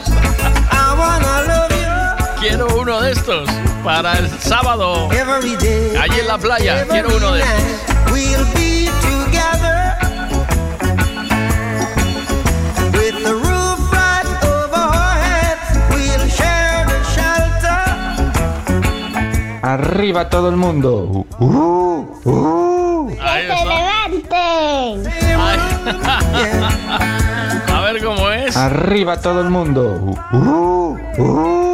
Quiero 2.39 2.67
uno 2.77 3.01
de 3.01 3.11
estos 3.11 3.49
para 3.83 4.17
el 4.17 4.27
sábado. 4.39 5.09
Allí 5.09 6.19
en 6.19 6.27
la 6.27 6.37
playa. 6.37 6.85
Quiero 6.89 7.15
uno 7.15 7.33
de 7.33 7.41
estos. 7.41 7.63
We'll 8.11 8.45
be 8.55 8.89
together 9.01 9.97
with 12.93 13.23
the 13.23 13.33
roof 13.33 13.91
right 13.91 14.25
over 14.43 14.75
our 14.75 15.17
heads. 15.17 15.77
We'll 15.91 16.27
share 16.29 16.85
the 16.87 17.03
shelter. 17.13 17.85
Arriba 19.61 20.29
todo 20.29 20.49
el 20.49 20.55
mundo. 20.55 21.25
Uh, 21.39 22.05
uh. 22.25 23.17
Ahí 23.21 23.47
levanten! 23.47 25.26
A 27.73 27.81
ver 27.81 28.03
cómo 28.03 28.29
es. 28.31 28.55
Arriba 28.57 29.17
todo 29.21 29.41
el 29.41 29.49
mundo. 29.49 30.15
Uh, 30.31 30.97
uh. 31.17 31.66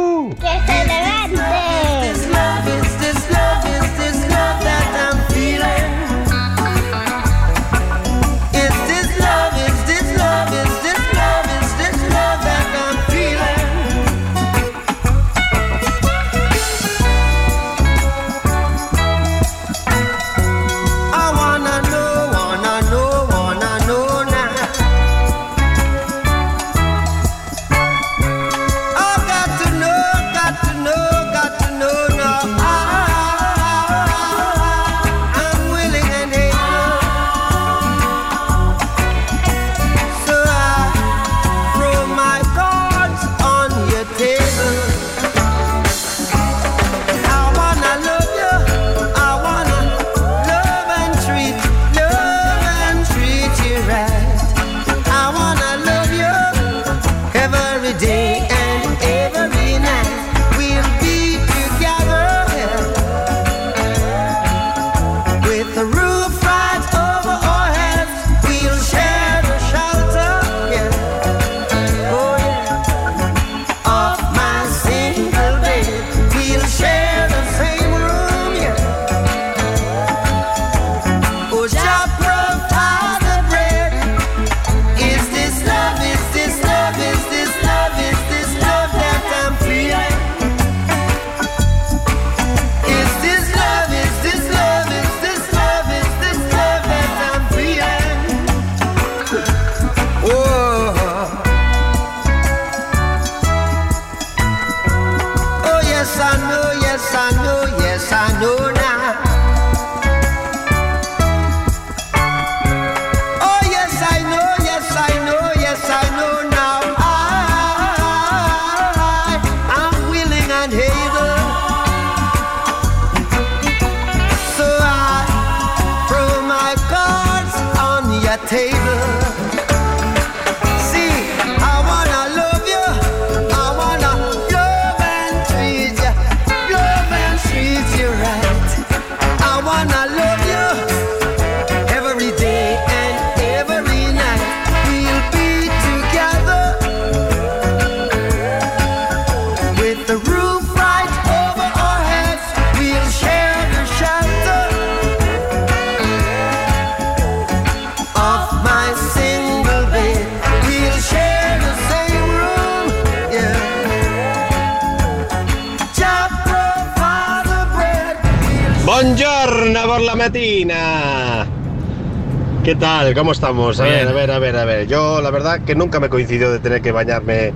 Tal? 173.04 173.14
¿Cómo 173.14 173.32
estamos? 173.32 173.80
A 173.80 173.84
ver, 173.84 174.08
a 174.08 174.12
ver, 174.12 174.30
a 174.30 174.38
ver, 174.38 174.56
a 174.56 174.64
ver. 174.64 174.86
Yo 174.86 175.20
la 175.20 175.30
verdad 175.30 175.60
que 175.60 175.74
nunca 175.74 176.00
me 176.00 176.08
coincidió 176.08 176.50
de 176.50 176.58
tener 176.58 176.80
que 176.80 176.92
bañarme 176.92 177.52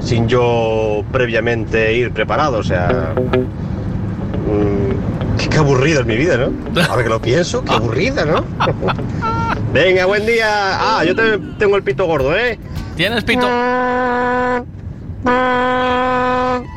sin 0.00 0.28
yo 0.28 1.04
previamente 1.10 1.94
ir 1.94 2.12
preparado. 2.12 2.58
O 2.58 2.62
sea, 2.62 3.14
mm, 4.46 5.38
qué, 5.38 5.48
qué 5.48 5.58
aburrido 5.58 6.00
es 6.00 6.06
mi 6.06 6.16
vida, 6.16 6.36
¿no? 6.36 6.52
Ahora 6.88 7.02
que 7.02 7.08
lo 7.08 7.20
pienso, 7.20 7.64
qué 7.64 7.72
aburrida, 7.72 8.24
¿no? 8.24 8.44
Venga, 9.72 10.04
buen 10.06 10.24
día. 10.26 10.46
Ah, 10.48 11.04
yo 11.04 11.16
también 11.16 11.56
tengo 11.58 11.76
el 11.76 11.82
pito 11.82 12.06
gordo, 12.06 12.36
¿eh? 12.36 12.58
¿Tienes 12.96 13.24
pito? 13.24 13.48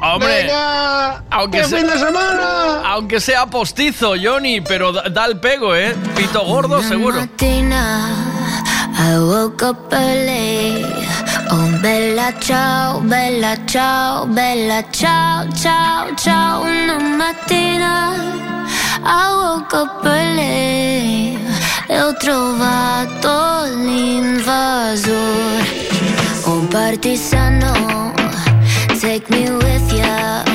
Hombre, 0.01 0.43
Venga, 0.43 1.23
aunque 1.29 1.57
¡qué 1.59 1.63
sea, 1.65 1.79
fin 1.79 1.87
de 1.87 1.99
semana! 1.99 2.81
aunque 2.85 3.19
sea 3.19 3.47
postizo, 3.47 4.13
Johnny, 4.21 4.61
pero 4.61 4.93
da, 4.93 5.09
da 5.09 5.25
el 5.25 5.39
pego, 5.39 5.75
¿eh? 5.75 5.93
Pito 6.15 6.45
gordo, 6.45 6.81
seguro. 6.81 7.27
I 9.07 9.19
woke 9.19 9.61
up 9.61 9.93
early. 9.93 10.83
Oh 11.51 11.69
bella 11.79 12.33
ciao, 12.39 13.01
bella 13.01 13.55
ciao, 13.67 14.25
bella 14.25 14.81
ciao, 14.89 15.47
ciao, 15.53 16.15
ciao. 16.15 16.63
Una 16.63 16.97
mattina 16.97 18.15
I 19.03 19.31
woke 19.41 19.73
up 19.75 20.03
early 20.03 21.37
E 21.87 22.01
ho 22.01 22.15
trovato 22.17 23.65
l'invasore. 23.75 25.67
Un 26.45 26.67
partigiano 26.67 28.11
Take 28.99 29.29
me 29.29 29.51
with 29.51 29.91
ya 29.93 30.54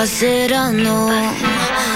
passeranno. 0.00 1.08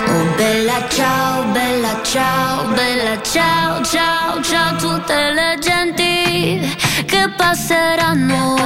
Oh 0.09 0.25
bella 0.37 0.87
ciao, 0.91 1.45
bella 1.53 2.03
ciao, 2.03 2.67
bella 2.75 3.23
ciao, 3.23 3.83
ciao, 3.83 4.43
ciao, 4.43 4.77
tutte 4.77 5.33
le 5.33 5.57
genti 5.59 6.77
che 7.07 7.33
passeranno 7.35 8.57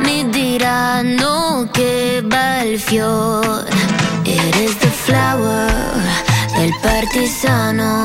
mi 0.00 0.28
diranno 0.28 1.66
che 1.72 2.20
bel 2.22 2.78
fiore. 2.78 3.70
It 4.24 4.54
is 4.56 4.76
the 4.80 4.88
flower 4.88 5.72
del 6.56 6.76
partigiano. 6.82 8.02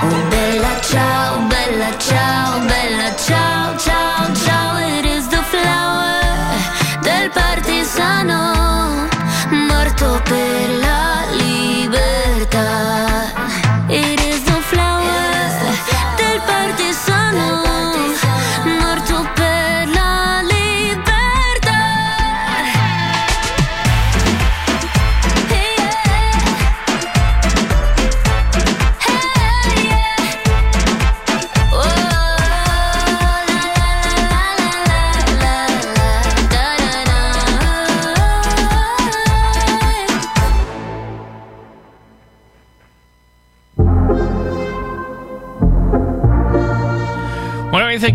Oh 0.00 0.22
bella 0.30 0.80
ciao, 0.80 1.40
bella 1.52 1.90
ciao, 1.98 2.60
bella 2.60 3.14
ciao, 3.16 3.76
ciao, 3.76 4.34
ciao. 4.42 4.78
It 4.78 5.04
is 5.04 5.26
the 5.28 5.42
flower 5.50 7.00
del 7.02 7.28
partigiano 7.28 8.53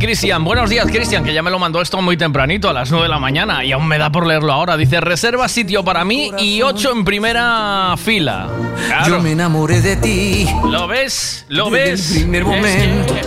Cristian, 0.10 0.44
buenos 0.44 0.72
días 0.72 0.88
Cristian, 0.88 1.23
que 1.23 1.36
ya 1.36 1.44
me 1.44 1.52
lo 1.52 1.60
mandó 1.60 1.84
esto 1.84 2.02
muy 2.02 2.18
tempranito, 2.18 2.68
a 2.68 2.73
las 2.73 2.90
9 2.90 3.03
de 3.03 3.10
la 3.10 3.19
mañana, 3.19 3.64
y 3.64 3.72
aún 3.73 3.88
me 3.88 3.99
da 3.99 4.11
por 4.11 4.26
leerlo 4.26 4.52
ahora. 4.52 4.76
Dice, 4.76 4.99
reserva 5.02 5.48
sitio 5.48 5.84
para 5.84 6.03
mí 6.03 6.31
y 6.40 6.64
8 6.64 6.94
en 6.94 7.06
primera 7.06 7.94
fila. 7.95 8.49
Claro. 8.88 9.18
Yo 9.18 9.22
me 9.22 9.34
enamoré 9.34 9.81
de 9.81 9.98
ti. 9.98 10.48
¿Lo 10.65 10.88
ves? 10.88 11.45
¿Lo 11.48 11.69
ves? 11.69 12.10
el 12.15 12.22
primer 12.23 12.41
Es 12.41 12.76
que, 12.76 13.22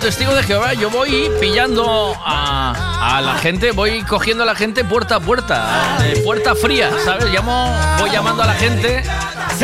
testigo 0.00 0.34
de 0.34 0.42
Jehová. 0.42 0.72
Yo 0.74 0.90
voy 0.90 1.30
pillando 1.38 2.16
a, 2.24 3.20
la 3.22 3.34
gente, 3.34 3.70
voy 3.70 4.02
cogiendo 4.02 4.42
a 4.42 4.46
la 4.46 4.54
gente 4.54 4.84
puerta 4.84 5.16
a 5.16 5.20
puerta, 5.20 5.98
puerta 6.24 6.54
fría, 6.54 6.90
¿sabes? 7.04 7.26
Llamo, 7.26 7.72
voy 7.98 8.10
llamando 8.10 8.42
a 8.42 8.46
la 8.46 8.54
gente. 8.54 9.04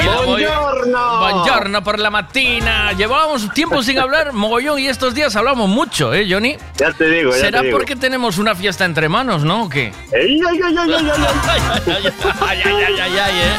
Buongiorno. 0.04 1.18
Buongiorno 1.18 1.82
por 1.84 1.98
la 1.98 2.10
matina. 2.10 2.92
Llevábamos 2.92 3.52
tiempo 3.54 3.82
sin 3.82 3.98
hablar, 3.98 4.32
mogollón, 4.32 4.78
y 4.78 4.88
estos 4.88 5.14
días 5.14 5.34
hablamos 5.36 5.68
mucho, 5.68 6.12
¿eh, 6.14 6.26
Johnny? 6.30 6.56
Ya 6.76 6.92
te 6.92 7.08
digo, 7.08 7.30
ya 7.32 7.36
¿Será 7.38 7.60
te 7.60 7.66
digo. 7.66 7.78
porque 7.78 7.96
tenemos 7.96 8.38
una 8.38 8.54
fiesta 8.54 8.84
entre 8.84 9.08
manos, 9.08 9.42
no? 9.44 9.64
¿O 9.64 9.68
qué? 9.68 9.92
Ay, 10.12 10.40
ay, 10.48 10.60
ay, 10.64 10.76
ay, 10.78 10.92
Ay, 11.88 12.62
ay, 12.64 12.64
ay, 12.64 12.84
ay, 12.84 13.00
ay, 13.00 13.18
ay, 13.18 13.34
eh. 13.36 13.56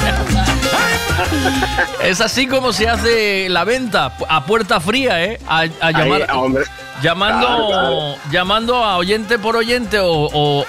Es 2.03 2.21
así 2.21 2.45
como 2.47 2.71
se 2.73 2.87
hace 2.87 3.49
la 3.49 3.63
venta, 3.63 4.15
a 4.29 4.45
puerta 4.45 4.79
fría, 4.79 5.23
¿eh? 5.23 5.39
A, 5.47 5.61
a 5.81 5.91
llamar, 5.91 6.21
Ahí, 6.23 6.27
hombre. 6.37 6.63
Llamando, 7.01 7.45
Claro, 7.47 7.67
claro. 7.67 8.15
llamando 8.31 8.75
a 8.83 8.97
oyente 8.97 9.37
por 9.39 9.55
oyente 9.55 9.99
o, 9.99 10.07
o- 10.11 10.65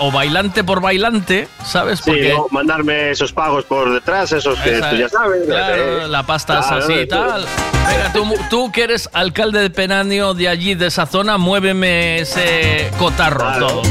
o- 0.00 0.10
bailante 0.10 0.64
por 0.64 0.80
bailante, 0.80 1.48
¿sabes? 1.64 2.00
Sí, 2.00 2.12
no, 2.28 2.46
mandarme 2.50 3.10
esos 3.10 3.32
pagos 3.32 3.64
por 3.64 3.92
detrás, 3.92 4.32
esos 4.32 4.58
que 4.60 4.76
Esa- 4.78 4.90
tú 4.90 4.96
ya 4.96 5.08
sabes. 5.08 5.46
claro, 5.46 6.02
eh. 6.02 6.08
la 6.08 6.22
pasta 6.24 6.60
es 6.60 6.66
así 6.70 6.92
y 6.92 7.06
tal. 7.08 7.44
Venga, 7.86 8.12
tú, 8.12 8.34
tú 8.50 8.72
que 8.72 8.82
eres 8.84 9.08
alcalde 9.12 9.60
de 9.60 9.70
Penáneo 9.70 10.34
de 10.34 10.48
allí, 10.48 10.74
de 10.74 10.86
esa 10.88 11.06
zona, 11.06 11.38
muéveme 11.38 12.18
ese 12.20 12.90
cotarro 12.98 13.44
todo. 13.58 13.82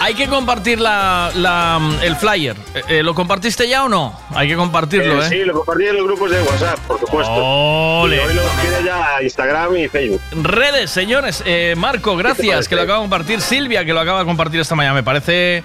Hay 0.00 0.14
que 0.14 0.26
compartir 0.28 0.80
la, 0.80 1.30
la- 1.34 1.80
el 2.02 2.16
flyer. 2.16 2.56
Eh, 2.74 2.82
eh, 2.88 3.02
¿Lo 3.02 3.14
compartiste 3.14 3.68
ya 3.68 3.84
o 3.84 3.88
no? 3.88 4.18
Hay 4.34 4.48
que 4.48 4.56
compartirlo, 4.56 5.22
Eh, 5.22 5.26
¿eh? 5.26 5.28
Sí, 5.28 5.44
lo 5.44 5.54
compartí 5.54 5.84
en 5.86 5.96
los 5.96 6.06
grupos 6.06 6.30
de 6.30 6.40
WhatsApp, 6.42 6.78
por 6.80 6.98
supuesto. 7.00 7.32
Ole. 7.34 8.16
Y 8.16 8.18
hoy 8.20 8.34
lo 8.34 8.42
pide 8.42 8.84
ya 8.84 9.22
Instagram 9.22 9.76
y 9.76 9.88
Facebook. 9.88 10.20
Redes, 10.32 10.90
señores. 10.90 11.42
Eh, 11.46 11.74
Marco, 11.76 12.16
gracias, 12.16 12.68
que 12.68 12.76
lo 12.76 12.82
acaba 12.82 12.98
de 12.98 13.02
compartir. 13.04 13.40
Silvia, 13.40 13.84
que 13.84 13.92
lo 13.92 14.00
acaba 14.00 14.20
de 14.20 14.24
compartir 14.26 14.60
esta 14.60 14.74
mañana. 14.74 14.94
Me 14.94 15.02
parece, 15.02 15.62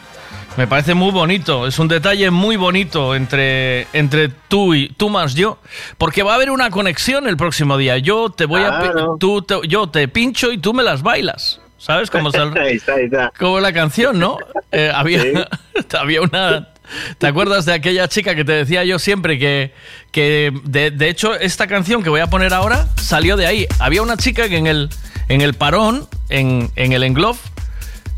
me 0.57 0.67
parece 0.67 0.93
muy 0.93 1.11
bonito. 1.11 1.65
Es 1.67 1.80
un 1.80 1.88
detalle 1.88 2.30
muy 2.32 2.56
bonito 2.57 3.15
entre, 3.15 3.88
entre 3.93 4.30
tú 4.30 4.73
y 4.73 4.90
tú 4.90 5.09
más 5.09 5.33
yo. 5.35 5.59
Porque 5.98 6.23
va 6.23 6.33
a 6.33 6.35
haber 6.35 6.51
una 6.51 6.69
conexión 6.69 7.27
el 7.27 7.38
próximo 7.38 7.77
día. 7.77 7.98
Yo 7.98 8.30
te 8.30 8.45
voy 8.45 8.64
a. 8.64 8.82
Tú 9.19 9.41
te- 9.41 9.67
yo 9.67 9.88
te 9.88 10.07
pincho 10.07 10.51
y 10.51 10.57
tú 10.57 10.73
me 10.73 10.83
las 10.83 11.01
bailas. 11.03 11.59
¿Sabes? 11.84 12.10
Como, 12.10 12.32
sal- 12.32 12.58
Ahí 12.58 12.78
está, 12.78 12.94
ahí 12.95 13.06
está. 13.06 13.32
como 13.38 13.60
la 13.60 13.74
canción, 13.74 14.18
¿no? 14.20 14.38
Eh, 14.72 14.92
había, 14.94 15.22
había 16.00 16.22
una... 16.22 16.70
¿Te 17.18 17.28
acuerdas 17.28 17.66
de 17.66 17.74
aquella 17.74 18.08
chica 18.08 18.36
que 18.36 18.44
te 18.45 18.52
decía 18.52 18.84
yo 18.84 19.00
siempre 19.00 19.40
que, 19.40 19.74
que 20.12 20.52
de, 20.66 20.92
de 20.92 21.10
hecho, 21.10 21.34
esta 21.34 21.66
canción 21.68 22.03
que 22.03 22.10
voy 22.10 22.20
a 22.20 22.28
poner 22.28 22.53
ahora 22.53 22.88
salió 22.98 23.38
de 23.38 23.48
ahí? 23.48 23.68
Había 23.80 24.02
una 24.02 24.18
chica 24.18 24.50
que 24.50 24.58
en 24.58 24.68
el, 24.68 24.90
en 25.30 25.42
el 25.42 25.53
parón, 25.53 26.08
en, 26.30 26.72
en 26.76 26.92
el 26.92 27.03
englof, 27.03 27.40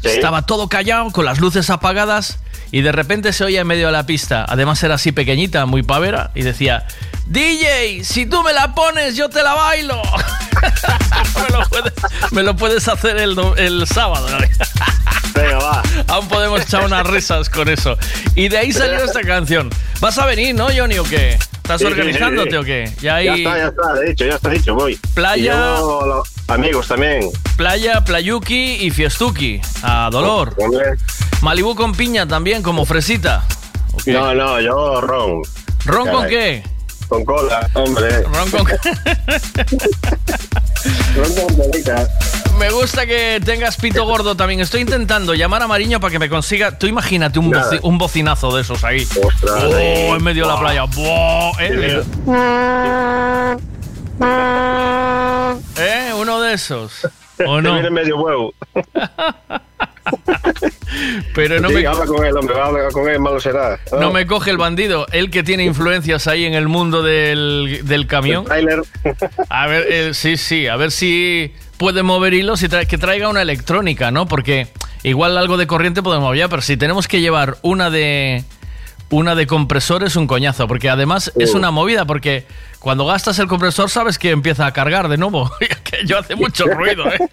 estaba 0.03 0.45
todo 0.45 0.67
callado, 0.67 1.11
con 1.11 1.25
las 1.25 1.39
luces 1.39 1.69
apagadas, 1.69 2.39
y 2.71 2.81
de 2.81 2.91
repente 2.91 3.33
se 3.33 3.43
oía 3.43 3.61
en 3.61 3.67
medio 3.67 3.85
de 3.87 3.91
la 3.93 4.05
pista. 4.05 4.45
Además 4.47 4.83
era 4.83 4.95
así 4.95 5.11
pequeñita, 5.11 5.65
muy 5.65 5.81
pavera, 5.83 6.31
y 6.35 6.41
decía, 6.41 6.85
DJ, 7.27 8.03
si 8.03 8.25
tú 8.25 8.43
me 8.43 8.53
la 8.53 8.73
pones, 8.75 9.15
yo 9.15 9.29
te 9.29 9.41
la 9.41 9.53
bailo. 9.53 10.01
me, 11.41 11.49
lo 11.57 11.63
puedes, 11.69 11.93
me 12.31 12.43
lo 12.43 12.55
puedes 12.55 12.87
hacer 12.87 13.17
el, 13.17 13.35
el 13.57 13.87
sábado. 13.87 14.27
Venga, 15.33 15.57
va. 15.57 15.83
Aún 16.07 16.27
podemos 16.27 16.61
echar 16.61 16.85
unas 16.85 17.05
risas 17.07 17.49
con 17.49 17.67
eso. 17.67 17.97
Y 18.35 18.47
de 18.47 18.57
ahí 18.59 18.71
salió 18.71 19.03
esta 19.03 19.21
canción. 19.21 19.69
¿Vas 19.99 20.17
a 20.17 20.25
venir, 20.27 20.53
no, 20.55 20.67
Johnny, 20.75 20.97
o 20.99 21.03
qué? 21.03 21.31
¿Estás 21.33 21.81
Sí, 21.81 21.87
organizándote 21.87 22.51
sí. 22.51 22.55
o 22.57 22.63
qué? 22.63 22.91
Ya 23.01 23.19
está, 23.21 23.57
ya 23.57 23.67
está, 23.67 23.93
de 23.95 24.11
hecho, 24.11 24.25
ya 24.25 24.35
está 24.35 24.49
dicho, 24.49 24.75
voy. 24.75 24.95
Playa. 25.15 25.77
Y 26.47 26.51
amigos 26.51 26.87
también. 26.87 27.27
playa, 27.57 28.01
playuki 28.05 28.75
y 28.85 28.91
fiestuki. 28.91 29.59
A 29.81 30.09
dolor. 30.11 30.55
Malibú 31.41 31.75
con 31.75 31.93
piña 31.95 32.27
también, 32.27 32.61
como 32.61 32.85
fresita. 32.85 33.43
No, 34.05 34.33
no, 34.35 34.61
yo 34.61 35.01
ron. 35.01 35.41
¿Ron 35.85 36.09
con 36.11 36.27
qué? 36.27 36.63
Con 37.07 37.23
cola, 37.23 37.69
hombre. 37.73 38.23
Ron 38.23 38.51
con. 38.51 38.65
Me 42.59 42.69
gusta 42.71 43.05
que 43.05 43.41
tengas 43.43 43.75
pito 43.77 44.05
gordo 44.05 44.35
también. 44.35 44.59
Estoy 44.61 44.81
intentando 44.81 45.33
llamar 45.33 45.61
a 45.61 45.67
Mariño 45.67 45.99
para 45.99 46.11
que 46.11 46.19
me 46.19 46.29
consiga. 46.29 46.77
Tú 46.77 46.87
imagínate 46.87 47.39
un, 47.39 47.51
boci- 47.51 47.79
un 47.83 47.97
bocinazo 47.97 48.55
de 48.55 48.61
esos 48.61 48.83
ahí. 48.83 49.05
Ostras, 49.23 49.63
Oh, 49.63 49.77
eh. 49.77 50.09
en 50.09 50.23
medio 50.23 50.45
de 50.47 50.53
la 50.53 50.59
playa. 50.59 50.83
Buah, 50.85 51.51
eh, 51.59 52.03
¿Eh? 55.77 56.13
Uno 56.17 56.41
de 56.41 56.53
esos. 56.53 57.07
¿O 57.45 57.61
no? 57.61 57.89
medio 57.91 58.17
huevo. 58.17 58.53
Pero 61.33 61.59
no 61.59 61.69
Sí, 61.69 61.75
me, 61.75 61.87
habla 61.87 62.05
con 62.05 62.25
él, 62.25 62.35
hombre, 62.37 62.59
habla 62.59 62.89
con 62.91 63.09
él, 63.09 63.19
malo 63.19 63.39
será. 63.39 63.79
no 63.99 64.11
me 64.11 64.25
coge 64.25 64.51
el 64.51 64.57
bandido. 64.57 65.05
Él 65.11 65.29
que 65.29 65.43
tiene 65.43 65.63
influencias 65.65 66.27
ahí 66.27 66.45
en 66.45 66.53
el 66.53 66.67
mundo 66.67 67.01
del, 67.03 67.81
del 67.83 68.07
camión. 68.07 68.45
A 69.49 69.67
ver, 69.67 69.85
eh, 69.89 70.13
sí, 70.13 70.37
sí, 70.37 70.67
a 70.67 70.75
ver 70.75 70.91
si 70.91 71.53
puede 71.77 72.03
mover 72.03 72.33
hilos 72.33 72.63
y 72.63 72.67
tra- 72.67 72.87
que 72.87 72.97
traiga 72.97 73.27
una 73.29 73.41
electrónica, 73.41 74.11
¿no? 74.11 74.27
Porque 74.27 74.67
igual 75.03 75.37
algo 75.37 75.57
de 75.57 75.67
corriente 75.67 76.01
podemos 76.01 76.37
ya, 76.37 76.47
pero 76.47 76.61
si 76.61 76.77
tenemos 76.77 77.07
que 77.07 77.19
llevar 77.21 77.57
una 77.61 77.89
de 77.89 78.43
una 79.09 79.35
de 79.35 79.45
compresor 79.47 80.03
es 80.03 80.15
un 80.15 80.25
coñazo, 80.27 80.67
porque 80.67 80.89
además 80.89 81.31
es 81.37 81.53
una 81.53 81.69
movida, 81.71 82.05
porque 82.05 82.45
cuando 82.79 83.05
gastas 83.05 83.37
el 83.39 83.47
compresor 83.47 83.89
sabes 83.89 84.17
que 84.17 84.31
empieza 84.31 84.65
a 84.65 84.71
cargar 84.73 85.09
de 85.09 85.17
nuevo. 85.17 85.51
Y 85.61 85.65
Aquello 85.71 86.19
hace 86.19 86.35
mucho 86.35 86.65
ruido, 86.65 87.05
¿eh? 87.07 87.17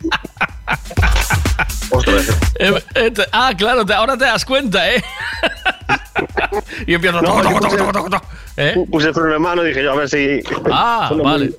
Eh, 2.58 2.82
eh, 2.94 3.10
te- 3.10 3.26
ah, 3.32 3.52
claro, 3.56 3.84
te- 3.84 3.94
ahora 3.94 4.16
te 4.16 4.24
das 4.24 4.44
cuenta, 4.44 4.90
¿eh? 4.90 5.02
y 6.86 6.94
empieza 6.94 7.18
a... 7.18 7.22
No, 7.22 7.28
toco, 7.28 7.42
yo 7.42 7.60
toco, 7.60 7.66
puse- 7.68 7.92
toco, 7.92 8.10
toco. 8.10 8.26
¿Eh? 8.56 8.74
Puse 8.90 9.08
el 9.08 9.14
freno 9.14 9.34
en 9.36 9.42
mano 9.42 9.64
y 9.64 9.68
dije 9.68 9.82
yo 9.82 9.92
a 9.92 9.96
ver 9.96 10.08
si. 10.08 10.40
Ah, 10.70 11.10
vale. 11.22 11.52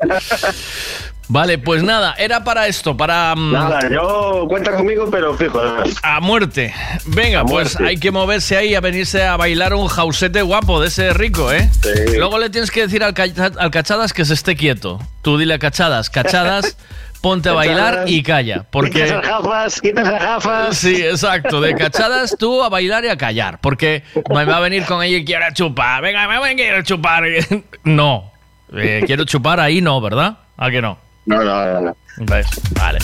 Vale, 1.30 1.58
pues 1.58 1.82
nada, 1.84 2.14
era 2.18 2.44
para 2.44 2.68
esto, 2.68 2.96
para... 2.98 3.34
mm, 3.36 3.52
Nada, 3.54 3.80
yo 3.90 4.46
cuenta 4.48 4.76
conmigo, 4.76 5.10
pero 5.10 5.34
fijo. 5.36 5.60
A 6.04 6.20
muerte. 6.20 6.74
Venga, 7.06 7.40
A 7.42 7.46
pues 7.46 7.78
hay 7.80 7.98
que 7.98 8.12
moverse 8.12 8.58
ahí 8.58 8.76
a 8.76 8.82
venirse 8.82 9.24
a 9.26 9.38
bailar 9.38 9.74
un 9.74 9.88
jausete 9.88 10.42
guapo 10.42 10.82
de 10.82 10.90
ese 10.90 11.14
rico, 11.14 11.52
¿eh? 11.52 11.70
Luego 12.18 12.38
le 12.38 12.50
tienes 12.50 12.70
que 12.72 12.82
decir 12.82 13.04
al, 13.04 13.14
al 13.58 13.72
Cachadas 13.72 14.12
que 14.14 14.26
se 14.26 14.34
esté 14.34 14.56
quieto. 14.56 15.00
Tú 15.22 15.38
dile 15.38 15.54
a 15.56 15.60
Cachadas, 15.60 16.10
Cachadas, 16.10 16.78
ponte 17.24 17.48
a 17.48 17.54
bailar 17.54 18.04
y 18.06 18.22
calla. 18.22 18.56
Quitas 18.56 18.68
Porque... 18.70 19.08
las 19.08 19.26
gafas, 19.26 19.80
quitas 19.80 20.04
las 20.04 20.22
gafas. 20.22 20.78
Sí, 20.78 21.02
exacto. 21.02 21.62
De 21.62 21.74
cachadas 21.74 22.36
tú 22.38 22.62
a 22.62 22.68
bailar 22.68 23.06
y 23.06 23.08
a 23.08 23.18
callar. 23.18 23.60
Porque 23.62 24.04
me 24.30 24.44
va 24.44 24.58
a 24.58 24.60
venir 24.60 24.84
con 24.86 25.02
ella 25.02 25.18
y 25.18 25.24
quiero 25.24 25.46
chupar. 25.54 26.04
Venga, 26.04 26.28
me 26.28 26.38
voy 26.38 26.50
a 26.50 26.56
quiero 26.56 26.84
chupar. 26.84 27.24
No. 27.86 28.32
Eh, 28.76 29.04
quiero 29.06 29.24
chupar 29.24 29.60
ahí 29.60 29.82
no, 29.82 30.02
¿verdad? 30.02 30.38
¿A 30.58 30.70
que 30.70 30.82
no? 30.82 30.98
No, 31.26 31.44
no, 31.44 31.66
no. 31.66 31.82
no. 31.82 31.96
¿Ves? 32.18 32.48
Vale. 32.72 33.00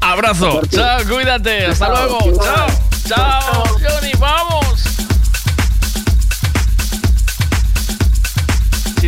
Abrazo. 0.00 0.62
Chao, 0.70 1.00
cuídate. 1.08 1.66
Hasta 1.66 1.88
luego. 1.88 2.18
Chao. 2.42 2.66
Chao. 3.06 3.64
Johnny, 3.82 4.12
vamos. 4.18 4.57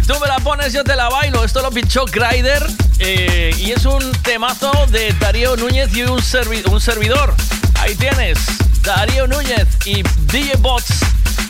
Si 0.01 0.07
tú 0.07 0.19
me 0.19 0.27
la 0.29 0.39
pones, 0.39 0.73
yo 0.73 0.83
te 0.83 0.97
la 0.97 1.09
bailo. 1.09 1.45
Esto 1.45 1.61
lo 1.63 1.71
pinchó 1.71 2.05
Kryder. 2.07 2.67
eh, 2.99 3.55
y 3.59 3.71
es 3.73 3.85
un 3.85 4.11
temazo 4.23 4.71
de 4.91 5.13
Darío 5.21 5.57
Núñez 5.57 5.95
y 5.95 6.03
un, 6.03 6.19
servi- 6.21 6.65
un 6.71 6.81
servidor. 6.81 7.35
Ahí 7.81 7.95
tienes. 7.97 8.39
Darío 8.83 9.27
Núñez 9.27 9.67
y 9.85 10.03
DJ 10.33 10.57
Bots 10.59 11.01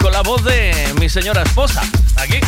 con 0.01 0.13
la 0.13 0.23
voz 0.23 0.43
de 0.45 0.93
mi 0.99 1.09
señora 1.09 1.43
esposa. 1.43 1.83
Aquí. 2.17 2.41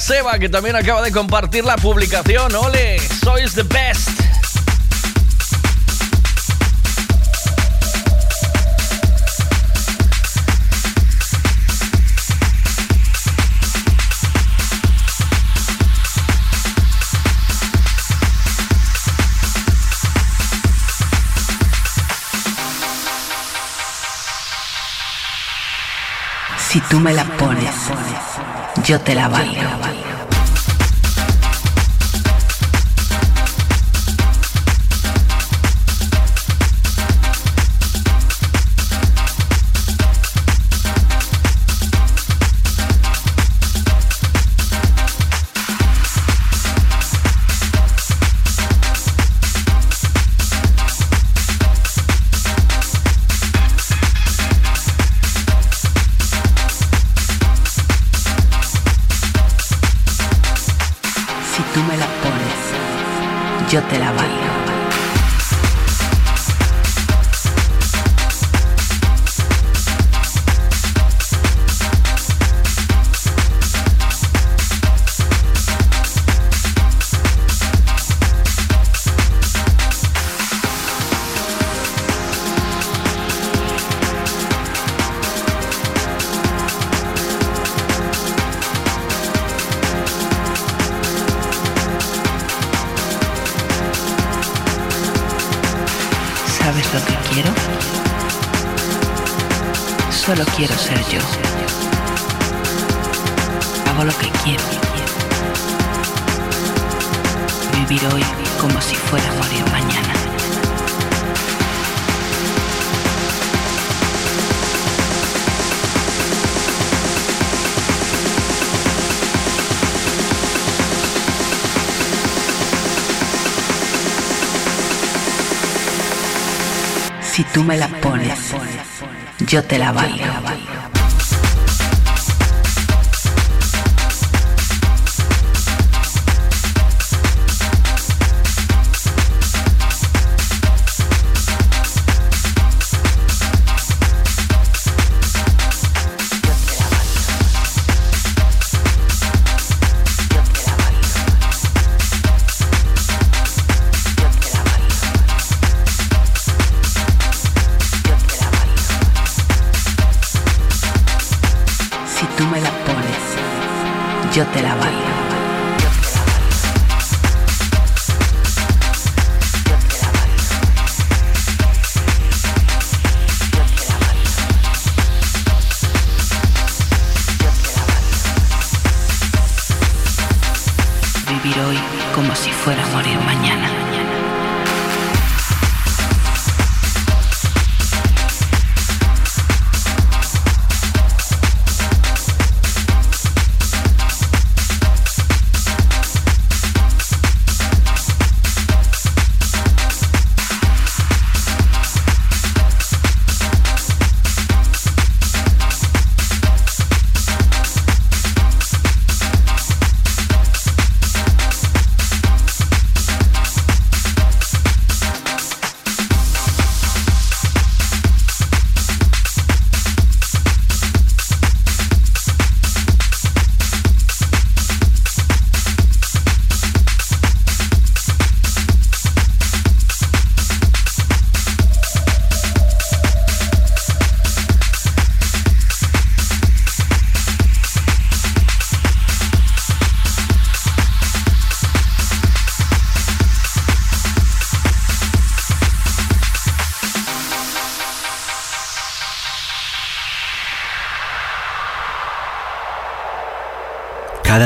Seba, 0.00 0.38
que 0.38 0.48
también 0.48 0.76
acaba 0.76 1.02
de 1.02 1.12
compartir 1.12 1.64
la 1.64 1.76
publicación. 1.76 2.54
¡Ole! 2.54 2.98
¡Sois 2.98 3.54
the 3.54 3.62
best! 3.62 4.08
Si 26.56 26.80
tú 26.82 27.00
me 27.00 27.12
la 27.12 27.24
pones, 27.36 27.74
yo 28.84 29.00
te 29.00 29.14
la 29.14 29.28
bailo. 29.28 29.99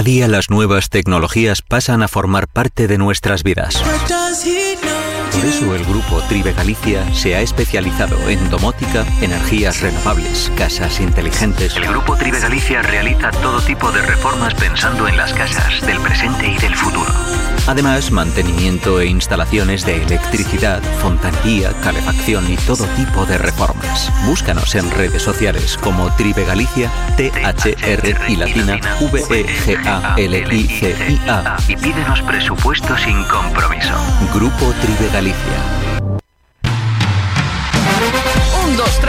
Día 0.05 0.29
las 0.29 0.51
nuevas 0.51 0.91
tecnologías 0.91 1.63
pasan 1.63 2.03
a 2.03 2.09
formar 2.09 2.47
parte 2.47 2.87
de 2.87 2.99
nuestras 2.99 3.43
vidas. 3.43 3.83
Por 5.33 5.45
eso 5.45 5.75
el 5.75 5.85
grupo 5.85 6.21
Tribe 6.29 6.53
Galicia 6.53 7.13
se 7.15 7.35
ha 7.35 7.41
especializado 7.41 8.29
en 8.29 8.51
domótica, 8.51 9.05
energías 9.23 9.81
renovables, 9.81 10.53
casas 10.57 11.01
inteligentes. 11.01 11.75
El 11.77 11.87
grupo 11.87 12.17
Tribe 12.17 12.39
Galicia 12.39 12.83
realiza 12.83 13.31
todo 13.31 13.61
tipo 13.63 13.91
de 13.93 14.03
reformas 14.03 14.55
pensando 14.55 15.09
en 15.09 15.17
las 15.17 15.33
casas 15.33 15.85
del 15.87 15.99
presente 16.01 16.49
y 16.49 16.57
del 16.59 16.77
futuro. 16.77 17.11
Además, 17.67 18.11
mantenimiento 18.11 19.01
e 19.01 19.07
instalaciones 19.07 19.87
de 19.87 20.03
electricidad, 20.03 20.83
fontanería, 21.01 21.73
calefacción 21.83 22.53
y 22.53 22.57
todo 22.59 22.85
tipo 22.89 23.25
de 23.25 23.39
reformas. 23.39 23.74
Búscanos 24.27 24.75
en 24.75 24.91
redes 24.91 25.23
sociales 25.23 25.79
como 25.81 26.11
Tribe 26.17 26.45
Galicia, 26.45 26.91
T-H-R 27.17 28.17
y 28.29 28.37
latina, 28.37 28.81
E 29.01 29.05
V-E-G-A-L-I-C-I-A 29.05 30.27
y 31.69 31.77
pídenos 31.77 32.23
presupuesto 32.23 32.97
sin 32.97 33.23
compromiso. 33.25 33.95
Grupo 34.35 34.73
Tribe 34.81 35.09
Galicia. 35.13 35.74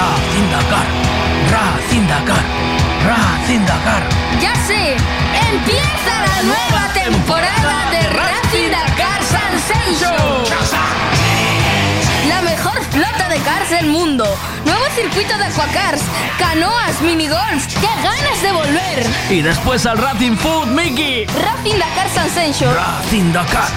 Racing 0.00 0.50
Dakar, 0.50 0.86
Racing 1.52 2.06
Dakar, 2.08 2.44
Racing 3.04 3.66
Dakar. 3.66 4.02
¡Ya 4.40 4.54
sé! 4.66 4.96
¡Empieza 5.52 6.12
la 6.26 6.42
nueva 6.42 6.88
temporada 6.94 7.90
de 7.90 8.08
Racing 8.08 8.70
Dakar 8.70 9.20
Sensation! 9.22 10.14
La 12.28 12.40
mejor 12.40 12.82
flota 12.90 13.28
de 13.28 13.38
cars 13.40 13.68
del 13.68 13.88
mundo. 13.88 14.24
Nuevo 14.64 14.84
circuito 14.94 15.36
de 15.36 15.44
aquacars, 15.44 16.00
canoas, 16.38 17.02
minigolf. 17.02 17.66
¡Qué 17.78 17.90
ganas 18.02 18.40
de 18.40 18.52
volver! 18.52 19.06
Y 19.28 19.42
después 19.42 19.84
al 19.84 19.98
Racing 19.98 20.36
Food, 20.36 20.68
Mickey. 20.68 21.26
Racing 21.26 21.78
Dakar 21.78 22.08
Sensation. 22.08 22.74
Racing 22.74 23.32
Dakar, 23.34 23.68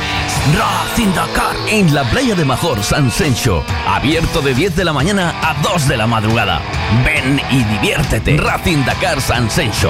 Racing 0.51 1.13
Dakar. 1.13 1.55
En 1.69 1.93
la 1.93 2.03
playa 2.03 2.35
de 2.35 2.43
Major, 2.43 2.83
San 2.83 3.09
Sencho. 3.09 3.63
Abierto 3.87 4.41
de 4.41 4.53
10 4.53 4.75
de 4.75 4.83
la 4.83 4.91
mañana 4.91 5.33
a 5.41 5.55
2 5.63 5.87
de 5.87 5.95
la 5.95 6.05
madrugada. 6.05 6.59
Ven 7.05 7.41
y 7.49 7.63
diviértete. 7.63 8.35
Racing 8.35 8.83
Dakar 8.83 9.21
San 9.21 9.49
Sencho. 9.49 9.89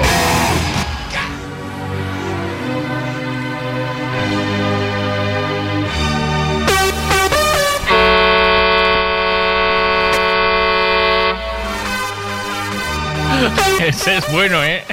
Ese 13.80 14.18
es 14.18 14.32
bueno, 14.32 14.62
¿eh? 14.62 14.84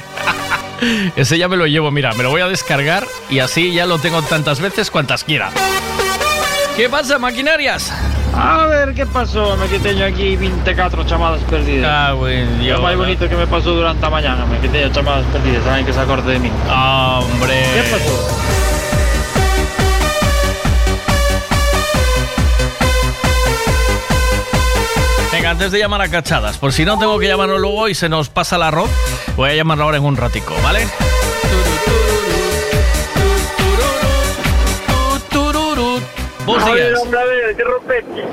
Ese 1.16 1.38
ya 1.38 1.48
me 1.48 1.56
lo 1.56 1.66
llevo, 1.66 1.90
mira, 1.90 2.12
me 2.14 2.22
lo 2.22 2.30
voy 2.30 2.40
a 2.40 2.48
descargar 2.48 3.06
y 3.30 3.38
así 3.38 3.72
ya 3.72 3.86
lo 3.86 3.98
tengo 3.98 4.22
tantas 4.22 4.60
veces 4.60 4.90
cuantas 4.90 5.24
quiera. 5.24 5.50
¿Qué 6.76 6.88
pasa, 6.88 7.18
maquinarias? 7.18 7.92
A 8.34 8.66
ver, 8.66 8.94
¿qué 8.94 9.04
pasó? 9.04 9.56
Me 9.58 9.66
quité 9.66 9.94
yo 9.94 10.06
aquí 10.06 10.36
24 10.36 11.04
chamadas 11.04 11.42
perdidas. 11.42 11.90
Ah, 11.92 12.12
güey, 12.12 12.46
Lo 12.66 12.80
más 12.80 12.96
bonito 12.96 13.28
que 13.28 13.36
me 13.36 13.46
pasó 13.46 13.72
durante 13.72 14.00
la 14.00 14.10
mañana. 14.10 14.46
Me 14.46 14.58
quité 14.58 14.80
yo 14.80 14.88
chamadas 14.88 15.26
perdidas. 15.26 15.62
Saben 15.64 15.84
que 15.84 15.92
se 15.92 16.00
acorde 16.00 16.32
de 16.32 16.38
mí. 16.38 16.50
Hombre. 16.70 17.62
¿Qué 17.74 17.82
pasó? 17.90 18.71
Antes 25.52 25.70
de 25.70 25.78
llamar 25.78 26.00
a 26.00 26.08
cachadas, 26.08 26.56
por 26.56 26.72
si 26.72 26.86
no 26.86 26.98
tengo 26.98 27.18
que 27.18 27.28
llamarlo 27.28 27.58
luego 27.58 27.86
y 27.88 27.94
se 27.94 28.08
nos 28.08 28.30
pasa 28.30 28.56
el 28.56 28.62
arroz, 28.62 28.88
voy 29.36 29.50
a 29.50 29.54
llamarlo 29.54 29.84
ahora 29.84 29.98
en 29.98 30.04
un 30.04 30.16
ratico, 30.16 30.54
¿vale? 30.62 30.86
Buenos 36.46 36.68
A 36.68 36.72
ver, 36.72 36.88
días. 36.88 37.00
hombre, 37.00 37.20
a 37.20 37.24
ver, 37.24 37.56
¿qué 37.56 37.64
rompete? 37.64 38.24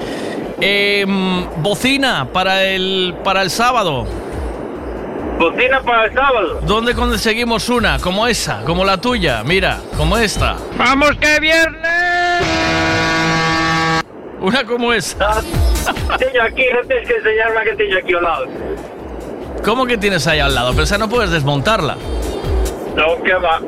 Em, 0.62 1.46
bocina 1.62 2.28
para 2.32 2.64
el, 2.64 3.14
para 3.24 3.42
el 3.44 3.52
sábado. 3.52 4.08
¿Bocina 5.38 5.82
para 5.82 6.06
el 6.06 6.14
sábado? 6.14 6.60
¿Dónde 6.64 6.96
conseguimos 6.96 7.70
una? 7.70 8.00
Como 8.00 8.28
esa, 8.28 8.64
como 8.64 8.84
la 8.84 9.00
tuya, 9.00 9.44
mira, 9.44 9.80
como 9.96 10.18
esta. 10.18 10.56
¡Vamos 10.78 11.12
que 11.20 11.40
viernes! 11.40 12.09
Una 14.42 14.66
como 14.66 14.94
esa. 14.94 15.42
Tengo 16.18 16.42
aquí, 16.44 16.64
no 16.74 16.82
tienes 16.88 17.08
que 17.08 17.16
enseñarme 17.16 17.56
la 17.56 17.64
que 17.64 17.74
tengo 17.76 17.98
aquí 17.98 18.14
al 18.14 18.24
lado. 18.24 18.46
¿Cómo 19.64 19.86
que 19.86 19.98
tienes 19.98 20.26
ahí 20.28 20.40
al 20.40 20.54
lado? 20.56 20.72
Pero 20.72 20.84
esa 20.84 20.98
no 20.98 21.10
puedes 21.10 21.32
desmontarla. 21.32 21.96
No, 22.96 23.22
¿qué 23.24 23.34
va? 23.34 23.60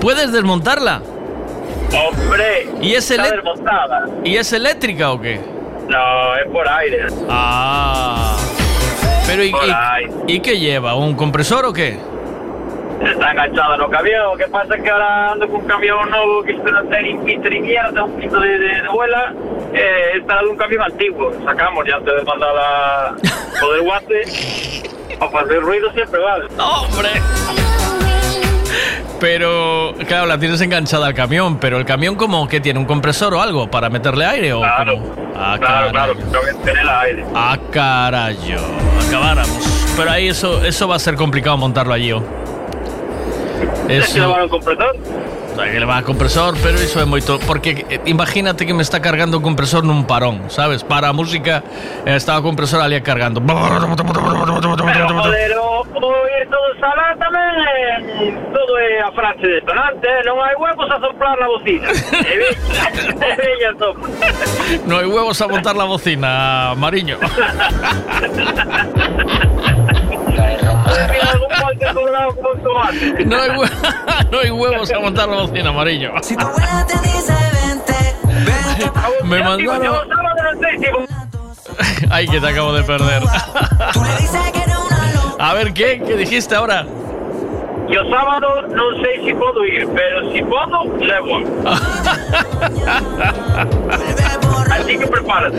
¿Puedes 0.00 0.32
desmontarla? 0.32 1.00
Hombre, 1.94 2.68
¿Y 2.80 2.94
es, 2.94 3.10
está 3.10 3.30
desmontada. 3.30 4.06
¿Y 4.24 4.36
es 4.36 4.52
eléctrica 4.52 5.12
o 5.12 5.20
qué? 5.20 5.40
No, 5.88 6.36
es 6.36 6.50
por 6.52 6.68
aire. 6.68 7.06
Ah. 7.28 8.36
Pero 9.26 9.44
¿y, 9.44 9.50
Por 9.50 9.66
y- 9.66 9.70
ahí. 9.70 10.04
¿y 10.26 10.40
qué 10.40 10.58
lleva? 10.58 10.94
¿Un 10.94 11.14
compresor 11.14 11.64
o 11.64 11.72
qué? 11.72 11.98
Está 13.00 13.30
enganchada 13.32 13.74
en 13.74 13.80
los 13.80 13.90
camión. 13.90 14.38
¿Qué 14.38 14.46
pasa? 14.48 14.76
Que 14.76 14.90
ahora 14.90 15.32
ando 15.32 15.46
con 15.48 15.60
un 15.62 15.66
camión 15.66 16.10
nuevo 16.10 16.42
que 16.42 16.52
está 16.52 16.98
en 17.00 17.24
Peter 17.24 17.52
y 17.52 17.60
mierda, 17.60 18.04
un 18.04 18.12
poquito 18.12 18.40
de, 18.40 18.58
de, 18.58 18.82
de 18.82 18.88
vuela. 18.88 19.34
Eh, 19.74 20.18
está 20.18 20.38
de 20.42 20.48
un 20.48 20.56
camión 20.56 20.82
antiguo. 20.82 21.32
Sacamos 21.44 21.84
ya 21.86 21.96
antes 21.96 22.14
de 22.14 22.22
mandar 22.24 22.54
la 22.54 23.14
poder 23.60 23.82
guate. 23.82 24.22
Para 25.18 25.46
hacer 25.46 25.60
ruido 25.60 25.90
siempre 25.92 26.20
vale. 26.20 26.46
¡Hombre! 26.58 27.08
Pero, 29.18 29.94
claro, 30.06 30.26
la 30.26 30.38
tienes 30.38 30.60
enganchada 30.60 31.06
al 31.06 31.14
camión, 31.14 31.58
pero 31.58 31.78
el 31.78 31.86
camión 31.86 32.16
como 32.16 32.46
que 32.48 32.60
tiene 32.60 32.78
un 32.78 32.84
compresor 32.84 33.32
o 33.32 33.40
algo 33.40 33.70
para 33.70 33.88
meterle 33.88 34.26
aire 34.26 34.52
o 34.52 34.60
Claro? 34.60 34.98
Ah, 35.34 35.56
claro, 35.58 35.90
claro. 35.90 36.14
Tengo 36.16 36.40
que 36.44 36.52
tener 36.64 36.78
el 36.82 36.88
aire. 36.88 37.24
Ah, 37.34 37.56
carajo. 37.70 38.36
Acabáramos. 39.08 39.94
Pero 39.96 40.10
ahí 40.10 40.28
eso, 40.28 40.62
eso 40.64 40.86
va 40.86 40.96
a 40.96 40.98
ser 40.98 41.14
complicado 41.14 41.56
montarlo 41.56 41.94
allí, 41.94 42.12
¿o? 42.12 42.22
¿Tienes 43.86 44.06
que 44.06 44.10
Eso. 44.18 44.26
llevar 44.28 44.42
un 44.44 44.48
compresor? 44.48 44.96
Hay 45.58 45.70
que 45.72 45.80
levar 45.80 46.04
compresor, 46.04 46.54
pero 46.62 46.76
eso 46.76 47.00
es 47.00 47.06
muy 47.06 47.22
to- 47.22 47.38
Porque 47.46 47.86
eh, 47.88 47.98
imagínate 48.04 48.66
que 48.66 48.74
me 48.74 48.82
está 48.82 49.00
cargando 49.00 49.38
un 49.38 49.42
compresor 49.42 49.84
en 49.84 49.90
un 49.90 50.04
parón, 50.06 50.42
¿sabes? 50.48 50.84
Para 50.84 51.14
música, 51.14 51.62
eh, 52.04 52.14
estaba 52.14 52.42
compresor 52.42 52.82
ali 52.82 53.00
cargando. 53.00 53.40
Pero 53.40 53.56
joder, 53.56 53.80
o, 55.58 55.80
o 55.80 56.28
ir 56.28 56.46
todo 56.50 56.66
tamén 57.16 57.56
eh, 57.64 58.36
todo 58.52 58.76
é 58.78 59.00
a 59.00 59.08
frase 59.16 59.46
detonante, 59.48 60.04
eh? 60.06 60.20
non 60.28 60.36
hai 60.44 60.52
huevos 60.60 60.84
a 60.92 61.00
soplar 61.00 61.40
na 61.40 61.48
bocina. 61.48 61.88
E 63.16 63.72
sopla. 63.80 64.12
Hay 65.00 65.08
huevos 65.08 65.40
a 65.40 65.48
montar 65.48 65.72
la 65.74 65.88
bocina, 65.88 66.74
Mariño. 66.76 67.16
No 73.26 73.36
hay, 73.40 73.50
hue- 73.50 73.70
no 74.30 74.38
hay 74.38 74.50
huevos 74.50 74.90
a 74.90 74.98
montar 74.98 75.28
la 75.28 75.42
bocina, 75.42 75.72
Mariño. 75.72 76.12
Me 79.24 79.42
mandaron. 79.42 79.82
Yo 79.82 80.04
sábado 80.06 80.42
no 80.42 80.50
sei 80.60 80.78
si 80.78 80.86
Ay, 82.10 82.26
que 82.28 82.40
te 82.40 82.48
acabo 82.48 82.72
de 82.72 82.82
perder. 82.84 83.22
A 85.38 85.52
ver, 85.54 85.72
¿qué? 85.74 86.02
¿Qué 86.06 86.16
dijiste 86.16 86.54
ahora? 86.54 86.86
Yo 87.88 88.02
sábado 88.10 88.66
non 88.74 88.98
sei 88.98 89.22
se 89.22 89.30
podo 89.38 89.62
ir, 89.62 89.86
pero 89.94 90.26
si 90.32 90.42
podo, 90.42 90.90
levo. 90.98 91.38
Así 94.70 94.98
que 94.98 95.06
prepárate. 95.06 95.56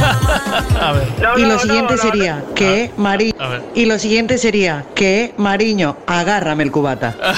A 0.80 0.92
ver. 0.92 1.08
y 1.36 1.44
lo 1.44 1.58
siguiente 1.58 1.98
sería 1.98 2.42
que 2.54 2.90
Mariño 2.96 3.34
y 3.74 3.86
lo 3.86 3.98
siguiente 3.98 4.38
sería 4.38 4.84
que 4.94 5.34
Mariño 5.36 5.96
agárrame 6.06 6.64
el 6.64 6.72
cubata. 6.72 7.14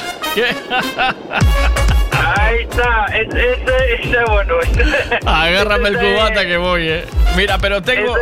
Ahí 2.25 2.63
está, 2.63 3.07
ese, 3.07 3.53
es 3.95 4.27
bueno. 4.29 4.55
Agárrame 5.27 5.89
el 5.89 5.99
cubata 5.99 6.47
que 6.47 6.57
voy, 6.57 6.89
eh. 6.89 7.05
Mira, 7.37 7.59
pero 7.59 7.83
tengo. 7.83 8.15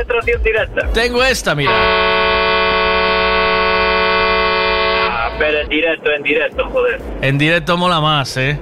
Tengo 0.95 1.23
esta, 1.23 1.55
mira. 1.55 1.71
Ah, 5.09 5.31
pero 5.39 5.61
en 5.61 5.69
directo, 5.69 6.11
en 6.11 6.23
directo, 6.23 6.69
joder. 6.71 7.01
En 7.21 7.39
directo 7.39 7.77
mola 7.77 8.01
más, 8.01 8.37
¿eh? 8.37 8.59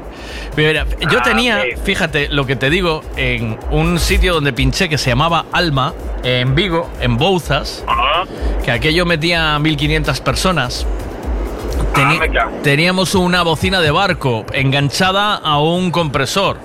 Mira, 0.66 0.84
yo 1.10 1.18
Ah, 1.20 1.22
tenía, 1.22 1.60
fíjate 1.84 2.28
lo 2.30 2.44
que 2.44 2.56
te 2.56 2.68
digo, 2.68 3.02
en 3.16 3.56
un 3.70 3.98
sitio 4.00 4.34
donde 4.34 4.52
pinché 4.52 4.88
que 4.88 4.98
se 4.98 5.10
llamaba 5.10 5.46
Alma, 5.52 5.94
en 6.24 6.54
Vigo, 6.56 6.90
en 7.00 7.16
Bouzas, 7.16 7.84
que 8.64 8.72
aquello 8.72 9.06
metía 9.06 9.56
1500 9.60 10.20
personas. 10.20 10.84
Teni- 11.94 12.62
teníamos 12.62 13.14
una 13.14 13.42
bocina 13.42 13.80
de 13.80 13.90
barco 13.92 14.44
enganchada 14.52 15.36
a 15.36 15.60
un 15.60 15.90
compresor. 15.92 16.58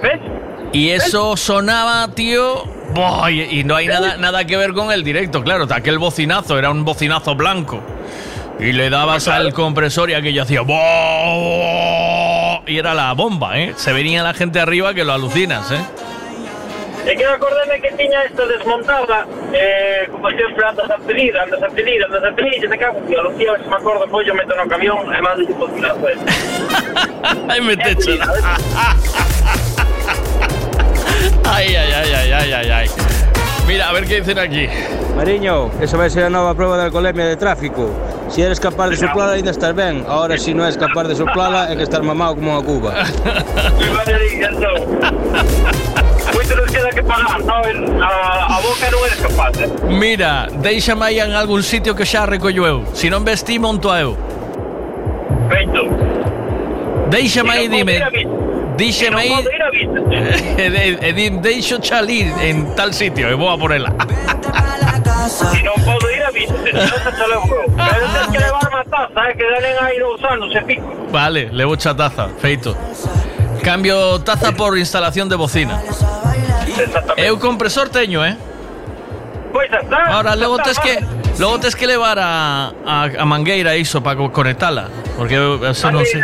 ¿Ves? 0.00 0.20
Y 0.72 0.90
eso 0.90 1.36
sonaba, 1.36 2.06
tío. 2.14 2.62
y, 3.28 3.60
y 3.60 3.64
no 3.64 3.74
hay 3.74 3.88
nada, 3.88 4.16
nada 4.18 4.44
que 4.44 4.56
ver 4.56 4.72
con 4.72 4.92
el 4.92 5.02
directo, 5.02 5.42
claro. 5.42 5.66
Aquel 5.68 5.98
bocinazo 5.98 6.58
era 6.58 6.70
un 6.70 6.84
bocinazo 6.84 7.34
blanco. 7.34 7.80
Y 8.60 8.70
le 8.72 8.88
dabas 8.88 9.26
al 9.26 9.52
compresor 9.52 10.10
y 10.10 10.14
aquello 10.14 10.42
hacía. 10.44 10.60
buah, 10.60 12.13
Y 12.66 12.78
era 12.78 12.94
la 12.94 13.12
bomba, 13.12 13.58
¿eh? 13.58 13.74
Se 13.76 13.92
venía 13.92 14.22
la 14.22 14.32
gente 14.32 14.58
arriba 14.58 14.94
que 14.94 15.04
lo 15.04 15.12
alucinas, 15.12 15.70
¿eh? 15.70 15.84
Es 17.06 17.18
que 17.18 17.26
acordéme 17.26 17.78
que 17.82 17.92
tiña 17.92 18.22
esto 18.22 18.46
desmontada, 18.46 19.26
eh, 19.52 20.08
como 20.10 20.30
siempre 20.30 20.66
andas 20.66 20.90
a 20.90 20.96
pedir, 20.96 21.36
andas 21.36 21.62
a 21.62 21.68
pedir, 21.68 22.02
andas 22.02 22.24
a 22.24 22.34
pedir, 22.34 22.64
e 22.64 22.68
te 22.68 22.78
cago, 22.78 22.98
tío, 23.00 23.22
los 23.22 23.36
tíos, 23.36 23.58
me 23.68 23.76
acuerdo, 23.76 24.06
pues 24.10 24.26
yo 24.26 24.34
meto 24.34 24.56
no 24.56 24.66
camión, 24.66 25.14
e 25.14 25.20
mando 25.20 25.46
por 25.58 25.70
tirar, 25.74 25.94
pues. 25.96 26.16
Ay, 27.50 27.60
me 27.60 27.76
te 27.76 27.90
echo. 27.90 28.12
Ay, 31.46 31.76
ay, 31.76 31.92
ay, 31.92 32.12
ay, 32.14 32.32
ay, 32.32 32.52
ay, 32.52 32.70
ay. 32.70 33.23
Mira, 33.66 33.88
a 33.88 33.92
ver 33.92 34.04
qué 34.04 34.20
dicen 34.20 34.38
aquí. 34.38 34.68
Mariño, 35.16 35.70
esa 35.80 35.96
vai 35.96 36.10
ser 36.10 36.24
a 36.24 36.30
nova 36.30 36.54
prova 36.54 36.76
de 36.76 36.84
alcoholemia 36.84 37.24
de 37.24 37.36
tráfico. 37.36 37.88
Si 38.28 38.42
eres 38.42 38.60
capaz 38.60 38.90
de 38.90 38.96
soplala, 38.96 39.32
ainda 39.32 39.50
estás 39.50 39.74
ben. 39.74 40.04
Ahora, 40.06 40.36
si 40.36 40.52
non 40.52 40.68
és 40.68 40.76
capaz 40.76 41.08
de 41.08 41.16
soplala, 41.16 41.72
é 41.72 41.76
que 41.76 41.84
estás 41.86 42.04
mamado 42.04 42.36
como 42.36 42.52
unha 42.52 42.60
cuba. 42.60 42.92
Moito 46.34 46.52
nos 46.60 46.68
queda 46.68 46.90
que 46.92 47.02
pagar? 47.08 47.40
A, 47.40 48.10
a 48.52 48.58
boca 48.60 48.86
non 48.92 49.00
eres 49.08 49.20
capaz, 49.24 49.54
eh? 49.56 49.68
Mira, 49.88 50.52
déixame 50.60 51.08
aí 51.08 51.24
en 51.24 51.32
algún 51.32 51.64
sitio 51.64 51.96
que 51.96 52.04
xa 52.04 52.28
recollo 52.28 52.68
eu. 52.68 52.78
Si 52.92 53.08
non 53.08 53.24
vestí, 53.24 53.56
monto 53.56 53.88
a 53.88 54.04
eu. 54.04 54.12
Feito. 55.48 55.88
Déixame 57.08 57.50
aí, 57.56 57.68
dime. 57.72 57.96
ir 57.96 58.43
a 58.74 58.78
Vic. 58.78 58.82
Díxeme 58.82 59.20
aí. 59.22 59.30
E 59.30 59.30
non 59.30 59.38
podo 59.38 59.50
ir 59.54 59.62
a 59.62 59.70
Vic. 59.70 59.88
E 60.58 60.66
de- 60.70 60.98
e 61.00 61.10
din, 61.14 61.32
deixo 61.40 61.78
chalir 61.80 62.26
en 62.42 62.74
tal 62.74 62.90
sitio 62.92 63.30
e 63.30 63.34
vou 63.38 63.48
a 63.48 63.56
ir 66.10 66.22
a 66.26 66.30
se. 66.30 66.50
Pero 66.50 68.04
tens 68.12 68.28
que 68.34 68.38
levar 68.42 68.66
unha 68.68 68.84
taza, 68.90 69.22
que 69.38 69.44
pico. 70.66 70.86
Vale, 71.10 71.48
feito. 72.42 72.74
Cambio 73.62 74.20
taza 74.20 74.52
por 74.52 74.76
instalación 74.76 75.28
de 75.28 75.36
bocina. 75.36 75.80
Eu 77.16 77.38
compresor 77.38 77.88
teño, 77.88 78.20
eh? 78.26 78.36
Pois 79.54 79.70
está. 79.72 80.10
Ahora, 80.10 80.34
tes 80.58 80.76
que 80.82 80.98
Luego 81.38 81.58
tienes 81.58 81.76
que 81.76 81.84
elevar 81.84 82.18
a, 82.20 82.72
a, 82.86 83.24
Mangueira 83.24 83.74
eso 83.74 84.02
para 84.02 84.16
conectarla, 84.30 84.88
porque 85.16 85.34
eso 85.68 85.90
no 85.90 86.04
sé. 86.04 86.20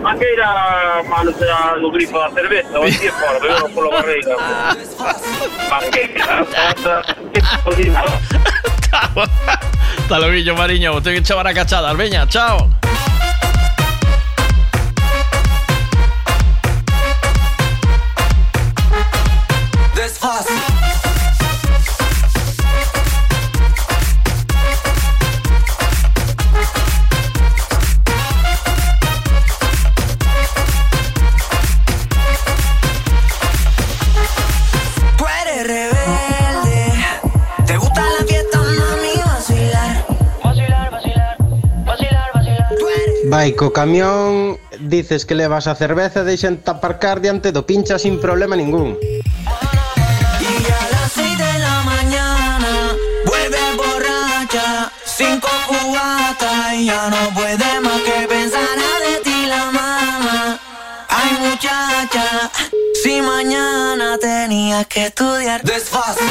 Mangueira, 0.00 1.02
mano, 1.08 1.32
será 1.38 1.76
no 1.80 1.90
grifo 1.90 2.18
da 2.18 2.30
cerveza, 2.30 2.78
o 2.78 2.84
dia 2.84 3.12
fora, 3.12 3.38
bebeu 3.38 3.90
barriga. 3.90 4.36
Mangueira, 5.70 6.46
Hasta 10.02 10.18
luego, 10.18 10.56
Mariño. 10.56 10.92
Tengo 11.00 11.14
que 11.14 11.18
echar 11.18 11.46
a 11.46 11.54
cachadas. 11.54 11.96
Venga, 11.96 12.26
chao. 12.28 12.68
Ai, 43.42 43.54
co 43.54 43.72
camión 43.72 44.56
dices 44.78 45.26
que 45.26 45.34
levas 45.34 45.66
a 45.66 45.74
cerveza 45.74 46.22
e 46.22 46.28
deixan 46.30 46.62
aparcar 46.62 47.18
diante 47.18 47.50
do 47.50 47.66
pincha 47.66 47.98
sin 47.98 48.22
problema 48.22 48.54
ningún. 48.54 48.94
Cinco 55.02 55.50
cubatas 55.66 56.74
y 56.78 56.86
ya 56.86 57.10
no 57.10 57.34
puede 57.34 57.70
más 57.82 58.00
que 58.06 58.18
pensar 58.30 58.78
de 58.78 59.14
ti 59.26 59.38
la 59.50 59.64
mamá. 59.74 60.58
Ay 61.10 61.30
muchacha, 61.42 62.46
si 63.02 63.20
mañana 63.20 64.18
tenías 64.22 64.86
que 64.86 65.10
estudiar 65.10 65.62
desfase. 65.66 66.30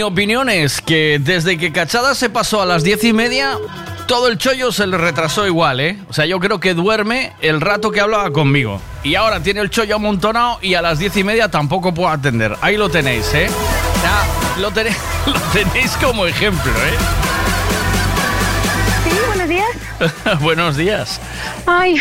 Yo, 0.00 0.06
mi 0.06 0.12
opinión 0.14 0.48
es 0.48 0.80
que 0.80 1.18
desde 1.20 1.58
que 1.58 1.72
Cachada 1.72 2.14
se 2.14 2.30
pasó 2.30 2.62
a 2.62 2.64
las 2.64 2.82
diez 2.82 3.04
y 3.04 3.12
media, 3.12 3.58
todo 4.06 4.28
el 4.28 4.38
chollo 4.38 4.72
se 4.72 4.86
le 4.86 4.96
retrasó 4.96 5.46
igual, 5.46 5.78
¿eh? 5.78 5.98
O 6.08 6.14
sea, 6.14 6.24
yo 6.24 6.40
creo 6.40 6.58
que 6.58 6.72
duerme 6.72 7.34
el 7.42 7.60
rato 7.60 7.90
que 7.90 8.00
hablaba 8.00 8.30
conmigo. 8.30 8.80
Y 9.02 9.14
ahora 9.16 9.42
tiene 9.42 9.60
el 9.60 9.68
chollo 9.68 9.96
amontonado 9.96 10.58
y 10.62 10.72
a 10.72 10.80
las 10.80 10.98
diez 11.00 11.14
y 11.18 11.22
media 11.24 11.50
tampoco 11.50 11.92
puedo 11.92 12.08
atender. 12.08 12.56
Ahí 12.62 12.78
lo 12.78 12.88
tenéis, 12.88 13.26
¿eh? 13.34 13.50
Sea, 14.00 14.58
lo, 14.62 14.70
tenéis, 14.70 14.96
lo 15.26 15.38
tenéis 15.52 15.90
como 16.02 16.24
ejemplo, 16.24 16.72
¿eh? 16.72 16.96
Sí, 19.04 19.10
buenos 19.26 19.48
días. 19.50 19.68
Buenos 20.40 20.76
días. 20.78 21.20
Ay, 21.66 21.96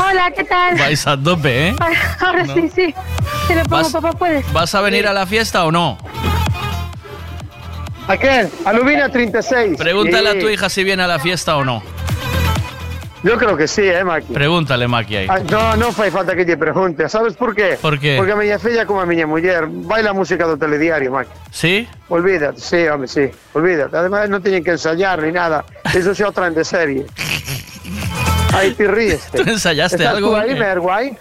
hola, 0.00 0.30
¿qué 0.34 0.42
tal? 0.44 0.74
Vais 0.78 1.06
a 1.06 1.18
tope, 1.22 1.68
¿eh? 1.68 1.76
Ay, 1.80 1.94
Ahora 2.20 2.44
No. 2.44 2.54
sí, 2.54 2.70
sí. 2.74 2.94
Te 3.46 3.56
lo 3.56 3.62
pongo, 3.64 3.82
Vas- 3.82 3.92
papá, 3.92 4.12
¿puedes? 4.12 4.50
¿Vas 4.54 4.74
a 4.74 4.80
venir 4.80 5.06
a 5.06 5.12
la 5.12 5.26
fiesta 5.26 5.62
o 5.66 5.70
no? 5.70 5.98
¿A 8.12 8.16
quién? 8.18 8.50
A 8.66 8.74
Lubina 8.74 9.08
36. 9.08 9.78
Pregúntale 9.78 10.28
a 10.28 10.38
tu 10.38 10.46
hija 10.50 10.68
si 10.68 10.84
viene 10.84 11.02
a 11.02 11.06
la 11.06 11.18
fiesta 11.18 11.56
o 11.56 11.64
no. 11.64 11.82
Yo 13.22 13.38
creo 13.38 13.56
que 13.56 13.66
sí, 13.66 13.80
eh, 13.82 14.04
Maki. 14.04 14.34
Pregúntale, 14.34 14.86
Maki, 14.86 15.16
ahí. 15.16 15.26
Ah, 15.30 15.38
No, 15.48 15.76
non 15.80 15.94
fai 15.96 16.10
falta 16.10 16.36
que 16.36 16.44
te 16.44 16.58
pregunte. 16.58 17.08
Sabes 17.08 17.32
por 17.40 17.54
qué? 17.54 17.78
Por 17.80 17.96
qué? 17.98 18.16
Porque 18.18 18.32
a 18.32 18.36
miña 18.36 18.58
filla 18.58 18.84
como 18.84 19.00
a 19.00 19.06
miña 19.06 19.24
muller 19.26 19.64
baila 19.64 20.12
música 20.12 20.44
do 20.44 20.58
telediario, 20.60 21.08
Maki. 21.08 21.30
¿Sí? 21.50 21.88
Olvídate, 22.12 22.60
sí, 22.60 22.84
hombre, 22.84 23.08
sí. 23.08 23.30
Olvídate. 23.56 23.96
Además 23.96 24.28
non 24.28 24.44
teñen 24.44 24.60
que 24.60 24.76
ensayar 24.76 25.24
ni 25.24 25.32
nada. 25.32 25.64
Eso 25.96 26.12
o 26.12 26.32
traen 26.36 26.52
de 26.52 26.68
serie. 26.68 27.08
Ahí 28.52 28.76
te 28.76 28.84
ríes. 28.92 29.24
¿Tú 29.32 29.40
ensayaste 29.40 30.04
¿Estás 30.04 30.12
algo 30.20 30.30
tú 30.30 30.36
ahí, 30.36 30.52
o 30.52 30.54
qué? 30.54 30.60
Mer, 30.60 30.78
guay? 30.84 31.16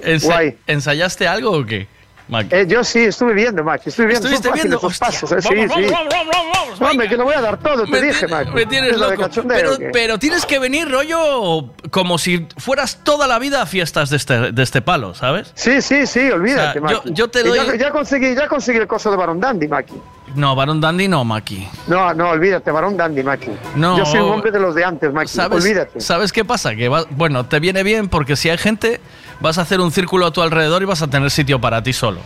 Ensa- 0.00 0.24
Guay. 0.32 0.56
¿Ensayaste 0.64 1.28
algo 1.28 1.52
o 1.52 1.66
qué? 1.68 1.84
Maki? 2.28 2.54
Eh, 2.54 2.66
yo 2.68 2.84
sí, 2.84 3.00
estuve 3.00 3.32
viendo, 3.34 3.64
Maki. 3.64 3.88
Estuve 3.88 4.06
viendo. 4.06 4.28
¿Estuviste 4.28 4.48
Son 4.48 4.52
fáciles 4.56 4.64
viendo? 4.64 4.76
esos 4.78 4.92
Hostia. 4.92 5.06
pasos, 5.06 5.32
eh, 5.32 5.34
Vamos, 5.34 5.74
sí, 5.74 5.84
sí. 5.84 5.92
vamos, 5.92 6.08
vamos, 6.12 6.34
vamos, 6.34 6.56
vamos, 6.78 6.90
Hombre, 6.92 7.08
que 7.08 7.16
lo 7.16 7.24
voy 7.24 7.34
a 7.34 7.40
dar 7.40 7.58
todo, 7.58 7.84
te 7.84 7.90
Me 7.90 8.02
dije, 8.02 8.26
ti- 8.26 8.32
Maki. 8.32 8.50
Me 8.52 8.66
tienes 8.66 8.92
¿Es 8.92 8.98
lo 8.98 9.04
de 9.10 9.16
loco. 9.16 9.22
cachondeo 9.28 9.58
Pero, 9.78 9.90
pero 9.92 10.18
tienes 10.18 10.44
que 10.46 10.58
venir, 10.58 10.90
rollo, 10.90 11.70
como 11.90 12.18
si 12.18 12.46
fueras 12.58 13.00
toda 13.02 13.26
la 13.26 13.38
vida 13.38 13.62
a 13.62 13.66
fiestas 13.66 14.10
de 14.10 14.16
este, 14.16 14.52
de 14.52 14.62
este 14.62 14.82
palo, 14.82 15.14
¿sabes? 15.14 15.50
Sí, 15.54 15.80
sí, 15.82 16.06
sí, 16.06 16.30
olvídate, 16.30 16.78
O 16.80 16.82
sea, 16.82 16.90
yo- 16.92 16.98
Maki. 16.98 17.12
yo 17.14 17.28
te 17.28 17.42
doy- 17.42 17.58
Ya, 17.58 17.74
ya 17.76 17.90
conseguí, 17.90 18.34
ya 18.34 18.46
conseguí 18.48 18.78
el 18.78 18.86
coso 18.86 19.10
de 19.10 19.16
Barón 19.16 19.40
Dandy, 19.40 19.66
Maki. 19.66 19.94
No, 20.34 20.54
Barón 20.54 20.80
Dandy 20.80 21.08
no, 21.08 21.24
Maki. 21.24 21.66
No, 21.86 22.12
no, 22.12 22.28
olvídate, 22.30 22.70
Barón 22.70 22.96
Dandy, 22.96 23.22
Maki. 23.22 23.50
No. 23.74 23.96
Yo 23.96 24.04
soy 24.04 24.20
un 24.20 24.30
hombre 24.32 24.50
de 24.50 24.60
los 24.60 24.74
de 24.74 24.84
antes, 24.84 25.10
Maki. 25.12 25.28
¿Sabes, 25.28 25.64
Olvídate. 25.64 26.00
¿Sabes 26.00 26.32
qué 26.32 26.44
pasa? 26.44 26.74
Que 26.76 26.88
va- 26.88 27.06
bueno, 27.10 27.46
te 27.46 27.58
viene 27.58 27.82
bien 27.82 28.08
porque 28.08 28.36
si 28.36 28.50
hay 28.50 28.58
gente, 28.58 29.00
vas 29.40 29.58
a 29.58 29.62
hacer 29.62 29.80
un 29.80 29.92
círculo 29.92 30.26
a 30.26 30.30
tu 30.30 30.42
alrededor 30.42 30.82
y 30.82 30.86
vas 30.86 31.02
a 31.02 31.06
tener 31.08 31.30
sitio 31.30 31.60
para 31.60 31.82
ti 31.82 31.92
solo. 31.92 32.20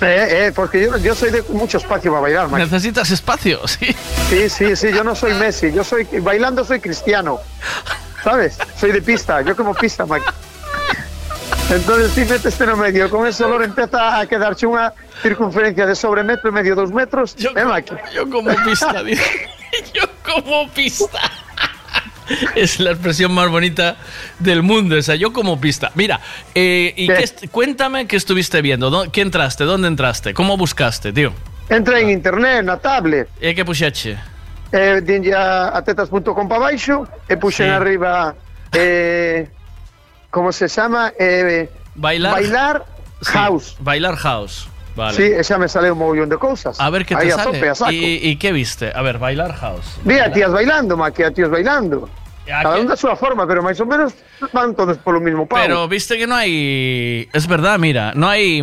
Eh, 0.00 0.28
eh, 0.48 0.52
porque 0.54 0.82
yo, 0.82 0.96
yo 0.98 1.14
soy 1.14 1.30
de 1.30 1.42
mucho 1.48 1.78
espacio 1.78 2.10
para 2.10 2.20
bailar, 2.20 2.48
Maki. 2.48 2.64
Necesitas 2.64 3.10
espacio, 3.10 3.66
sí. 3.68 3.94
Sí, 4.28 4.48
sí, 4.50 4.76
sí, 4.76 4.92
yo 4.92 5.02
no 5.02 5.14
soy 5.14 5.34
Messi, 5.34 5.72
yo 5.72 5.82
soy, 5.84 6.06
bailando 6.20 6.64
soy 6.64 6.80
cristiano. 6.80 7.38
¿Sabes? 8.22 8.58
Soy 8.78 8.92
de 8.92 9.00
pista, 9.00 9.40
yo 9.40 9.56
como 9.56 9.72
pista, 9.74 10.04
Maki. 10.04 10.24
Entonces, 11.70 12.12
si 12.12 12.24
metes 12.24 12.60
en 12.60 12.78
medio, 12.78 13.10
con 13.10 13.26
ese 13.26 13.42
olor 13.44 13.64
empieza 13.64 14.20
a 14.20 14.26
quedarse 14.26 14.66
una 14.66 14.92
circunferencia 15.22 15.86
de 15.86 15.96
sobre 15.96 16.22
metro 16.22 16.50
y 16.50 16.52
medio, 16.52 16.74
dos 16.76 16.92
metros. 16.92 17.34
eh, 17.38 17.64
Maki. 17.64 17.94
Yo 18.14 18.28
como 18.30 18.54
pista, 18.64 19.02
dice. 19.04 19.48
Yo 19.92 20.02
como 20.22 20.68
pista. 20.70 21.20
Es 22.54 22.80
la 22.80 22.90
expresión 22.92 23.32
más 23.32 23.48
bonita 23.48 23.96
del 24.38 24.62
mundo, 24.62 24.96
esa. 24.96 25.14
Yo 25.14 25.32
como 25.32 25.60
pista. 25.60 25.90
Mira, 25.94 26.20
eh, 26.54 26.92
y 26.96 27.06
qué 27.08 27.48
cuéntame 27.50 28.06
qué 28.06 28.16
estuviste 28.16 28.60
viendo. 28.62 28.90
¿Dó- 28.90 29.10
¿Qué 29.10 29.20
entraste? 29.20 29.64
¿Dónde 29.64 29.88
entraste? 29.88 30.34
¿Cómo 30.34 30.56
buscaste, 30.56 31.12
tío? 31.12 31.32
Entra 31.68 31.98
en 32.00 32.10
internet, 32.10 32.64
na 32.64 32.76
tablet. 32.78 33.28
E 33.40 33.54
que 33.54 33.64
puxache? 33.64 34.16
Eh, 34.72 35.00
dinlle 35.02 35.34
a, 35.34 35.70
a 35.76 35.82
tetas.com 35.82 36.46
para 36.48 36.60
baixo 36.70 37.06
e 37.28 37.36
puxen 37.38 37.66
Sí. 37.66 37.72
arriba 37.72 38.34
eh, 38.74 39.46
como 40.30 40.50
se 40.52 40.68
chama 40.68 41.12
eh, 41.18 41.70
Bailar, 41.94 42.32
bailar 42.34 42.84
Sí, 43.22 43.32
house 43.32 43.76
Bailar 43.80 44.16
house. 44.16 44.68
Vale. 44.96 45.12
Sí, 45.12 45.28
e 45.28 45.44
xa 45.44 45.60
me 45.60 45.68
sale 45.68 45.92
un 45.92 46.00
mogollón 46.00 46.32
de 46.32 46.40
cousas 46.40 46.80
A 46.80 46.88
ver 46.88 47.04
qué 47.04 47.14
Aí 47.14 47.28
te 47.28 47.36
a 47.36 47.36
sale. 47.36 47.52
tope, 47.52 47.68
a 47.68 47.74
saco 47.76 47.92
¿Y, 47.92 48.18
y 48.24 48.36
qué 48.40 48.50
viste? 48.50 48.90
A 48.96 49.04
ver, 49.04 49.20
bailar 49.20 49.52
house. 49.52 50.00
Vi 50.08 50.16
a 50.16 50.32
tías 50.32 50.50
bailando, 50.50 50.96
ma, 50.96 51.12
que 51.12 51.28
a 51.28 51.30
tíos 51.30 51.52
bailando 51.52 52.08
Cada 52.46 52.78
un 52.78 52.86
da 52.86 52.94
súa 52.94 53.18
forma, 53.18 53.42
pero 53.42 53.58
máis 53.58 53.76
ou 53.82 53.90
menos 53.90 54.14
van 54.54 54.70
todos 54.78 54.96
polo 55.02 55.18
mismo 55.18 55.50
pau 55.50 55.58
Pero 55.58 55.90
viste 55.90 56.14
que 56.14 56.30
no 56.30 56.38
hay. 56.38 57.26
Es 57.34 57.46
verdad, 57.50 57.78
mira, 57.78 58.14
no 58.14 58.30
hay. 58.30 58.62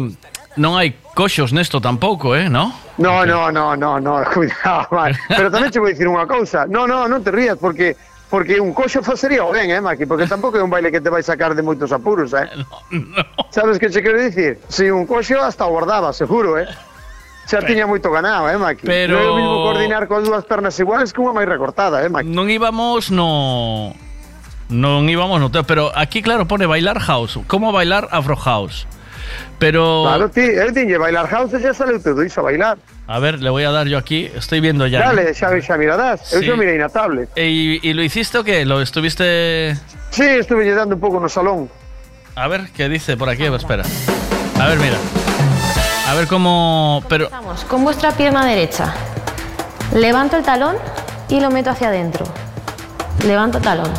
No 0.55 0.77
hay 0.77 0.95
coxos 1.13 1.51
nesto 1.51 1.81
tampouco, 1.81 2.35
¿eh? 2.37 2.47
¿No? 2.47 2.71
No, 2.97 3.25
no, 3.25 3.51
no, 3.51 3.75
no, 3.83 3.99
no, 3.99 4.23
cuidado, 4.31 4.87
man. 4.91 5.11
Pero 5.27 5.51
tamén 5.51 5.67
che 5.67 5.83
vou 5.83 5.91
dicir 5.91 6.07
unha 6.07 6.23
cousa. 6.23 6.63
No, 6.69 6.87
no, 6.87 7.11
non 7.11 7.19
te 7.19 7.35
rías 7.35 7.59
porque 7.59 7.99
porque 8.33 8.57
un 8.57 8.73
coxo 8.73 9.05
facería 9.05 9.45
ben, 9.45 9.69
eh, 9.69 9.77
Maki, 9.77 10.09
porque 10.09 10.25
tampouco 10.25 10.57
é 10.57 10.63
un 10.65 10.73
baile 10.73 10.89
que 10.89 10.97
te 10.97 11.13
vai 11.13 11.21
sacar 11.21 11.53
de 11.53 11.61
moitos 11.61 11.93
apuros, 11.93 12.33
eh. 12.33 12.49
Sabes 13.53 13.77
que 13.77 13.93
che 13.93 14.01
quero 14.01 14.17
dicir? 14.17 14.57
Si 14.73 14.89
un 14.89 15.05
coxo 15.05 15.37
hasta 15.37 15.69
guardaba, 15.69 16.09
seguro, 16.17 16.57
eh. 16.57 16.65
Xa 17.45 17.61
tiña 17.61 17.85
moito 17.85 18.09
ganado, 18.09 18.49
eh, 18.49 18.57
Maki. 18.57 18.89
Pero- 18.89 19.21
Non 19.21 19.21
é 19.21 19.29
o 19.29 19.37
mismo 19.37 19.57
coordinar 19.69 20.09
con 20.09 20.25
dúas 20.25 20.49
pernas 20.49 20.73
iguales 20.81 21.13
que 21.13 21.21
unha 21.21 21.29
máis 21.29 21.45
recortada, 21.45 22.01
eh, 22.01 22.09
Maki. 22.09 22.25
Non 22.25 22.49
íbamos 22.49 23.13
no. 23.13 23.93
Non 24.73 25.05
íbamos 25.05 25.37
no 25.37 25.53
pero 25.69 25.93
aquí 25.93 26.25
claro 26.25 26.49
pone 26.49 26.65
bailar 26.65 26.97
house, 27.05 27.37
como 27.45 27.69
bailar 27.69 28.09
afro 28.09 28.33
house. 28.33 28.89
Pero 29.59 30.03
Claro, 30.07 30.29
ti, 30.29 30.41
eu 30.41 30.71
tiñe 30.73 30.97
bailar 30.97 31.27
house 31.27 31.53
e 31.55 31.61
xa 31.61 31.73
saleu 31.73 32.01
todo 32.01 32.23
iso 32.23 32.41
a 32.41 32.43
bailar. 32.43 32.77
a 33.07 33.19
ver, 33.19 33.39
le 33.41 33.49
voy 33.49 33.63
a 33.63 33.71
dar 33.71 33.87
yo 33.87 33.97
aquí, 33.97 34.31
estoy 34.35 34.59
viendo 34.59 34.87
ya. 34.87 34.99
Dale, 34.99 35.33
xa, 35.33 35.49
xa 35.61 35.77
mirarás. 35.77 36.33
Eu 36.33 36.41
Sí. 36.41 36.47
xa 36.49 36.55
mirei 36.55 36.77
na 36.77 36.89
tablet. 36.89 37.29
¿Y, 37.37 37.79
y 37.87 37.93
lo 37.93 38.01
hiciste 38.03 38.37
o 38.37 38.43
qué? 38.43 38.65
¿Lo 38.65 38.81
estuviste 38.81 39.75
Sí, 40.11 40.23
estuve 40.23 40.63
lle 40.65 40.75
dando 40.75 40.95
un 40.95 41.01
pouco 41.01 41.19
no 41.19 41.27
salón. 41.29 41.69
A 42.35 42.47
ver 42.47 42.69
qué 42.75 42.89
dice 42.89 43.15
por 43.17 43.29
aquí, 43.29 43.45
espera. 43.45 43.83
A 44.59 44.67
ver, 44.67 44.77
mira. 44.79 44.97
A 46.07 46.13
ver 46.15 46.27
cómo 46.27 47.03
pero 47.07 47.29
Vamos, 47.29 47.63
con 47.65 47.83
vuestra 47.83 48.11
pierna 48.11 48.45
derecha. 48.45 48.93
Levanto 49.95 50.35
el 50.37 50.43
talón 50.43 50.75
y 51.29 51.39
lo 51.39 51.49
meto 51.51 51.69
hacia 51.69 51.87
adentro. 51.89 52.25
Levanto 53.25 53.59
talón. 53.59 53.91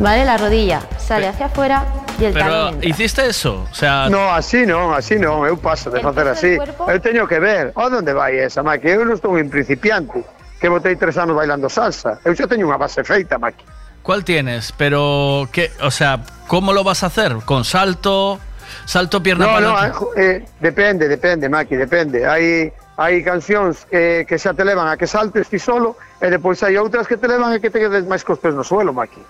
¿Vale? 0.00 0.24
La 0.24 0.36
rodilla 0.36 0.80
sale 0.98 1.26
hacia 1.26 1.46
afuera 1.46 1.84
el 2.06 2.07
pero 2.18 2.68
entra. 2.74 2.88
hiciste 2.88 3.26
eso, 3.26 3.64
o 3.70 3.74
sea, 3.74 4.10
No, 4.10 4.34
así 4.34 4.66
non, 4.66 4.90
así 4.92 5.16
non, 5.16 5.46
eu 5.46 5.56
paso 5.56 5.88
de 5.88 6.02
facer 6.02 6.26
así. 6.26 6.52
Eu 6.58 6.98
teño 6.98 7.30
que 7.30 7.38
ver, 7.38 7.70
a 7.78 7.86
onde 7.86 8.12
vai 8.12 8.36
esa, 8.36 8.66
Maki? 8.66 8.90
Eu 8.90 9.06
non 9.06 9.14
estou 9.14 9.38
un 9.38 9.48
principiante, 9.48 10.26
que 10.58 10.66
botei 10.66 10.98
tres 10.98 11.16
anos 11.16 11.38
bailando 11.38 11.70
salsa. 11.70 12.18
Eu 12.26 12.34
xa 12.34 12.50
teño 12.50 12.66
unha 12.66 12.76
base 12.76 13.06
feita, 13.06 13.38
Maki. 13.38 13.78
¿cuál 14.08 14.24
tienes? 14.24 14.72
Pero 14.72 15.50
qué, 15.52 15.70
o 15.82 15.90
sea, 15.90 16.24
¿cómo 16.46 16.72
lo 16.72 16.82
vas 16.82 17.02
a 17.02 17.06
hacer? 17.08 17.36
¿Con 17.44 17.66
salto? 17.66 18.40
Salto 18.86 19.22
pierna 19.22 19.46
No, 19.46 19.52
para 19.52 19.88
no, 19.88 20.14
eh, 20.16 20.16
eh, 20.16 20.44
depende, 20.60 21.08
depende, 21.08 21.46
Maki, 21.46 21.76
depende. 21.76 22.24
Hai 22.24 22.72
hai 22.96 23.20
cancións 23.20 23.84
que, 23.84 24.24
que 24.24 24.40
xa 24.40 24.56
te 24.56 24.64
levan 24.64 24.88
a 24.88 24.96
que 24.96 25.06
saltes 25.06 25.52
ti 25.52 25.60
solo 25.60 26.00
e 26.24 26.32
depois 26.32 26.56
hai 26.64 26.80
outras 26.80 27.04
que 27.04 27.20
te 27.20 27.28
levan 27.28 27.52
a 27.52 27.60
que 27.60 27.68
te 27.68 27.84
quedes 27.84 28.08
máis 28.08 28.24
cos 28.24 28.40
pés 28.40 28.56
no 28.56 28.64
suelo, 28.64 28.96
Maki. 28.96 29.20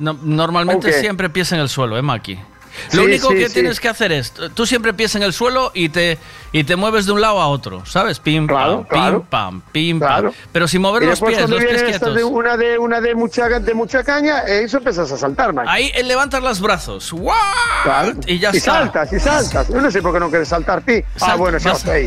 No- 0.00 0.18
normalmente 0.22 0.92
siempre 1.00 1.30
pies 1.30 1.52
en 1.52 1.60
el 1.60 1.68
suelo, 1.68 1.96
¿eh, 1.96 2.02
Maki? 2.02 2.38
Sí, 2.88 2.96
Lo 2.96 3.02
único 3.04 3.28
sí, 3.30 3.34
que 3.34 3.48
sí. 3.48 3.54
tienes 3.54 3.80
que 3.80 3.88
hacer 3.88 4.12
es, 4.12 4.32
tú 4.54 4.64
siempre 4.64 4.94
pies 4.94 5.14
en 5.16 5.22
el 5.24 5.32
suelo 5.32 5.72
y 5.74 5.88
te, 5.88 6.18
y 6.52 6.62
te 6.64 6.76
mueves 6.76 7.04
de 7.04 7.10
un 7.12 7.20
lado 7.20 7.40
a 7.40 7.48
otro, 7.48 7.84
¿sabes? 7.84 8.20
Pim, 8.20 8.46
pam, 8.46 8.84
claro. 8.84 9.20
pim, 9.20 9.28
pam, 9.28 9.60
pim, 9.72 9.98
Claro. 9.98 10.30
pam. 10.30 10.40
Pero 10.52 10.68
sin 10.68 10.80
mover 10.80 11.02
y 11.02 11.06
los 11.06 11.20
pies, 11.20 11.50
los 11.50 11.62
pies 11.64 11.82
quietos. 11.82 12.14
de 12.14 12.22
una 12.24 12.56
de 12.56 12.78
una 12.78 13.00
de 13.00 13.14
mucha 13.16 13.48
de 13.48 13.74
mucha 13.74 14.04
caña, 14.04 14.42
e 14.46 14.62
iso 14.64 14.78
empezas 14.78 15.10
a 15.10 15.18
saltar, 15.18 15.52
Maki. 15.52 15.68
Ahí 15.68 15.90
eh, 15.94 16.04
levantas 16.04 16.42
los 16.42 16.60
brazos. 16.60 17.12
Claro. 17.82 18.12
Y 18.26 18.38
ya 18.38 18.50
y 18.54 18.58
está. 18.58 18.72
saltas, 18.72 19.12
y 19.12 19.18
saltas. 19.20 19.68
Eu 19.68 19.82
non 19.82 19.90
sei 19.90 20.00
por 20.00 20.14
que 20.14 20.20
non 20.22 20.30
queres 20.30 20.48
saltar 20.48 20.80
ti. 20.86 21.02
ah, 21.02 21.18
Salta, 21.18 21.36
bueno, 21.42 21.58
xa 21.58 21.70
o 21.70 21.72
vas- 21.74 21.82
sei. 21.82 22.06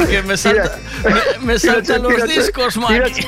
Porque 0.00 0.22
me 0.22 0.36
salta, 0.36 0.78
me, 1.04 1.46
me 1.46 1.58
saltan 1.58 2.02
los 2.02 2.22
discos, 2.24 2.76
Maki. 2.76 3.26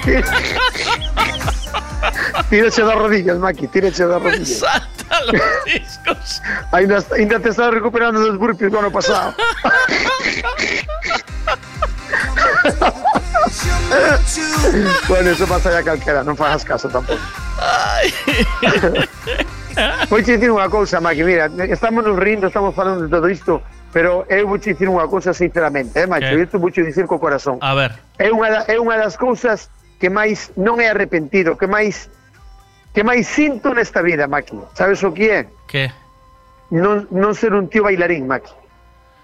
Tírache 2.48 2.82
das 2.82 2.94
rodillas, 2.96 3.38
Maki, 3.38 3.68
tírache 3.68 4.06
das 4.06 4.22
Me 4.22 4.30
rodillas. 4.30 4.58
saltan 4.58 5.26
los 5.32 5.42
discos. 5.64 6.42
Ainda, 6.72 7.04
ainda 7.12 7.38
te 7.40 7.48
estás 7.50 7.72
recuperando 7.74 8.20
dos 8.20 8.38
burpees 8.38 8.72
do 8.72 8.78
ano 8.78 8.90
pasado. 8.90 9.34
bueno, 15.08 15.30
eso 15.30 15.46
pasa 15.46 15.72
ya 15.72 15.82
calquera, 15.82 16.24
non 16.24 16.36
fagas 16.36 16.64
caso 16.64 16.88
tampouco. 16.88 17.20
Vou 20.08 20.20
te 20.20 20.36
dicir 20.36 20.50
unha 20.52 20.68
cousa, 20.72 21.00
Maki, 21.00 21.24
mira, 21.24 21.48
estamos 21.68 22.04
nos 22.04 22.16
rindo, 22.16 22.48
estamos 22.48 22.74
falando 22.74 23.04
de 23.04 23.10
todo 23.12 23.28
isto, 23.28 23.60
pero 23.92 24.24
eu 24.32 24.48
vou 24.48 24.58
te 24.58 24.72
dicir 24.72 24.88
unha 24.88 25.04
cousa 25.06 25.36
sinceramente, 25.36 26.00
eh, 26.00 26.08
macho, 26.08 26.32
Que? 26.32 26.48
isto 26.48 26.56
vou 26.58 26.72
te 26.72 26.80
dicir 26.82 27.04
co 27.04 27.20
corazón. 27.20 27.60
A 27.60 27.76
ver, 27.76 27.92
É 28.16 28.32
unha, 28.32 28.64
é 28.66 28.80
unha 28.80 28.96
das 28.96 29.20
cousas 29.20 29.68
que 30.00 30.08
máis 30.08 30.50
non 30.56 30.80
é 30.80 30.88
arrepentido, 30.88 31.54
que 31.60 31.68
máis 31.68 32.08
que 32.92 33.04
máis 33.04 33.28
sinto 33.28 33.72
nesta 33.72 34.02
vida, 34.02 34.28
Maki. 34.28 34.56
Sabes 34.74 35.00
o 35.04 35.12
que 35.12 35.30
é? 35.30 35.40
Que? 35.68 35.88
Non, 36.72 37.08
non 37.12 37.32
ser 37.36 37.52
un 37.56 37.68
tío 37.68 37.84
bailarín, 37.84 38.28
Maki. 38.28 38.52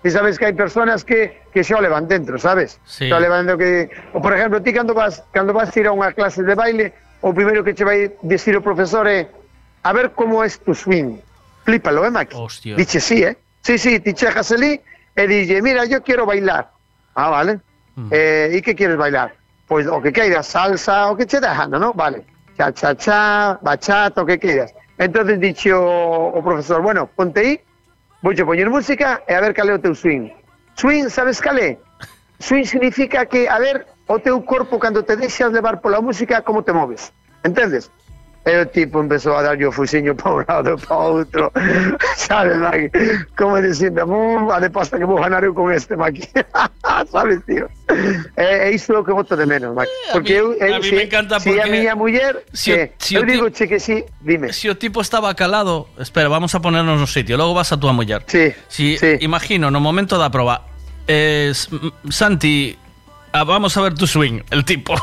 E 0.04 0.08
sabes 0.14 0.38
que 0.38 0.46
hai 0.46 0.54
personas 0.54 1.02
que, 1.04 1.42
que 1.52 1.64
xa 1.64 1.76
o 1.76 1.82
levan 1.82 2.06
dentro, 2.08 2.38
sabes? 2.38 2.80
Sí. 2.88 3.08
Xa 3.10 3.18
o 3.18 3.20
levan 3.20 3.44
dentro 3.44 3.60
que... 3.60 3.90
O, 4.16 4.22
por 4.22 4.32
exemplo, 4.32 4.62
ti 4.62 4.72
cando 4.72 4.94
vas, 4.94 5.20
cando 5.34 5.52
vas 5.52 5.72
ir 5.76 5.88
a 5.88 5.92
unha 5.92 6.12
clase 6.16 6.40
de 6.44 6.54
baile, 6.54 6.94
o 7.20 7.34
primeiro 7.34 7.60
que 7.64 7.74
che 7.76 7.84
vai 7.84 8.08
dicir 8.24 8.56
o 8.56 8.62
profesor 8.64 9.04
é 9.08 9.28
a 9.84 9.90
ver 9.92 10.16
como 10.16 10.40
é 10.40 10.48
tu 10.48 10.72
swing. 10.72 11.20
Flípalo, 11.66 12.04
eh, 12.06 12.12
Maki? 12.12 12.36
Hostia. 12.36 12.76
Dice 12.76 13.00
sí, 13.02 13.20
eh? 13.26 13.36
Sí, 13.68 13.76
sí, 13.76 14.00
ti 14.00 14.14
chegas 14.14 14.50
ali 14.50 14.80
e 15.14 15.26
dille, 15.26 15.60
mira, 15.60 15.84
yo 15.84 16.02
quiero 16.02 16.24
bailar. 16.24 16.70
Ah, 17.14 17.28
vale. 17.28 17.60
Eh, 18.10 18.48
e 18.56 18.62
que 18.62 18.74
quieres 18.74 18.96
bailar? 18.96 19.36
Pois 19.68 19.86
o 19.86 20.00
que 20.00 20.10
queiras, 20.10 20.46
salsa, 20.46 21.12
o 21.12 21.14
que 21.14 21.26
che 21.26 21.38
dejando, 21.38 21.78
¿no? 21.78 21.92
Vale. 21.92 22.24
Cha, 22.56 22.72
cha, 22.72 22.94
cha, 22.96 23.58
bachata, 23.60 24.22
o 24.22 24.24
que 24.24 24.38
queiras. 24.38 24.72
Entonces 24.96 25.38
dixe 25.38 25.74
o, 25.74 26.32
o 26.32 26.42
profesor, 26.42 26.80
bueno, 26.80 27.10
ponte 27.14 27.40
aí, 27.40 27.60
vouche 28.22 28.42
poñer 28.42 28.70
música 28.70 29.20
e 29.28 29.34
a 29.36 29.40
ver 29.42 29.52
cal 29.52 29.68
é 29.68 29.74
o 29.74 29.78
teu 29.78 29.94
swing. 29.94 30.32
Swing, 30.72 31.10
sabes 31.10 31.38
cal 31.38 31.58
é? 31.58 31.76
Swing 32.40 32.64
significa 32.64 33.26
que, 33.26 33.52
a 33.52 33.58
ver, 33.58 33.84
o 34.06 34.18
teu 34.18 34.40
corpo 34.40 34.78
cando 34.78 35.02
te 35.02 35.14
deixas 35.14 35.52
levar 35.52 35.84
pola 35.84 36.00
música, 36.00 36.40
como 36.40 36.62
te 36.64 36.72
moves. 36.72 37.12
Entendes? 37.44 37.92
E 38.48 38.56
o 38.56 38.64
tipo 38.72 38.96
empezou 39.04 39.36
a 39.36 39.42
darlle 39.44 39.66
o 39.68 39.72
fusiño 39.72 40.16
para 40.16 40.32
un 40.40 40.44
lado 40.48 40.78
para 40.80 40.96
outro. 40.96 41.52
Sabes? 42.16 42.56
Como 43.36 43.60
dicindo, 43.60 44.06
"Mm, 44.08 44.48
a 44.48 44.56
de 44.60 44.70
pasta 44.72 44.96
que 44.96 45.04
vou 45.04 45.20
ganar 45.20 45.44
eu 45.44 45.52
con 45.52 45.68
este, 45.68 45.96
Maki. 46.00 46.24
Sabes, 47.12 47.44
tío? 47.44 47.68
Iso 48.72 48.92
é 48.94 48.98
o 48.98 49.04
que 49.04 49.12
boto 49.12 49.36
de 49.36 49.44
menos, 49.44 49.74
Maki. 49.76 49.90
Porque 50.12 50.32
eu, 50.32 50.56
eu 50.56 50.74
a 50.74 50.78
mí 50.80 50.88
si, 50.88 50.94
me 50.96 51.04
encanta 51.04 51.36
si 51.40 51.50
a 51.50 51.52
porque 51.60 51.70
miña 51.70 51.92
muller, 51.94 52.40
o- 52.40 52.40
que, 52.56 52.92
si 52.96 53.14
eu 53.16 53.26
ti- 53.26 53.32
digo 53.36 53.50
che 53.52 53.68
que 53.68 53.76
sí, 53.78 54.00
dime. 54.24 54.48
Si 54.52 54.68
o 54.72 54.76
tipo 54.80 55.00
estaba 55.04 55.34
calado, 55.36 55.88
espera, 56.00 56.28
vamos 56.32 56.54
a 56.54 56.60
ponernos 56.64 56.96
no 56.98 57.06
sitio, 57.06 57.36
logo 57.36 57.52
vas 57.52 57.68
a 57.72 57.76
túa 57.76 57.92
muller. 57.92 58.24
Sí, 58.26 58.54
si, 58.68 58.96
Imagino, 59.20 59.68
no 59.70 59.80
momento 59.80 60.16
da 60.16 60.30
proba, 60.32 60.64
mm, 61.04 62.10
Santi, 62.10 62.76
ah, 63.32 63.44
vamos 63.44 63.76
a 63.76 63.80
ver 63.82 63.92
tu 63.94 64.06
swing, 64.06 64.40
el 64.50 64.64
tipo. 64.64 64.94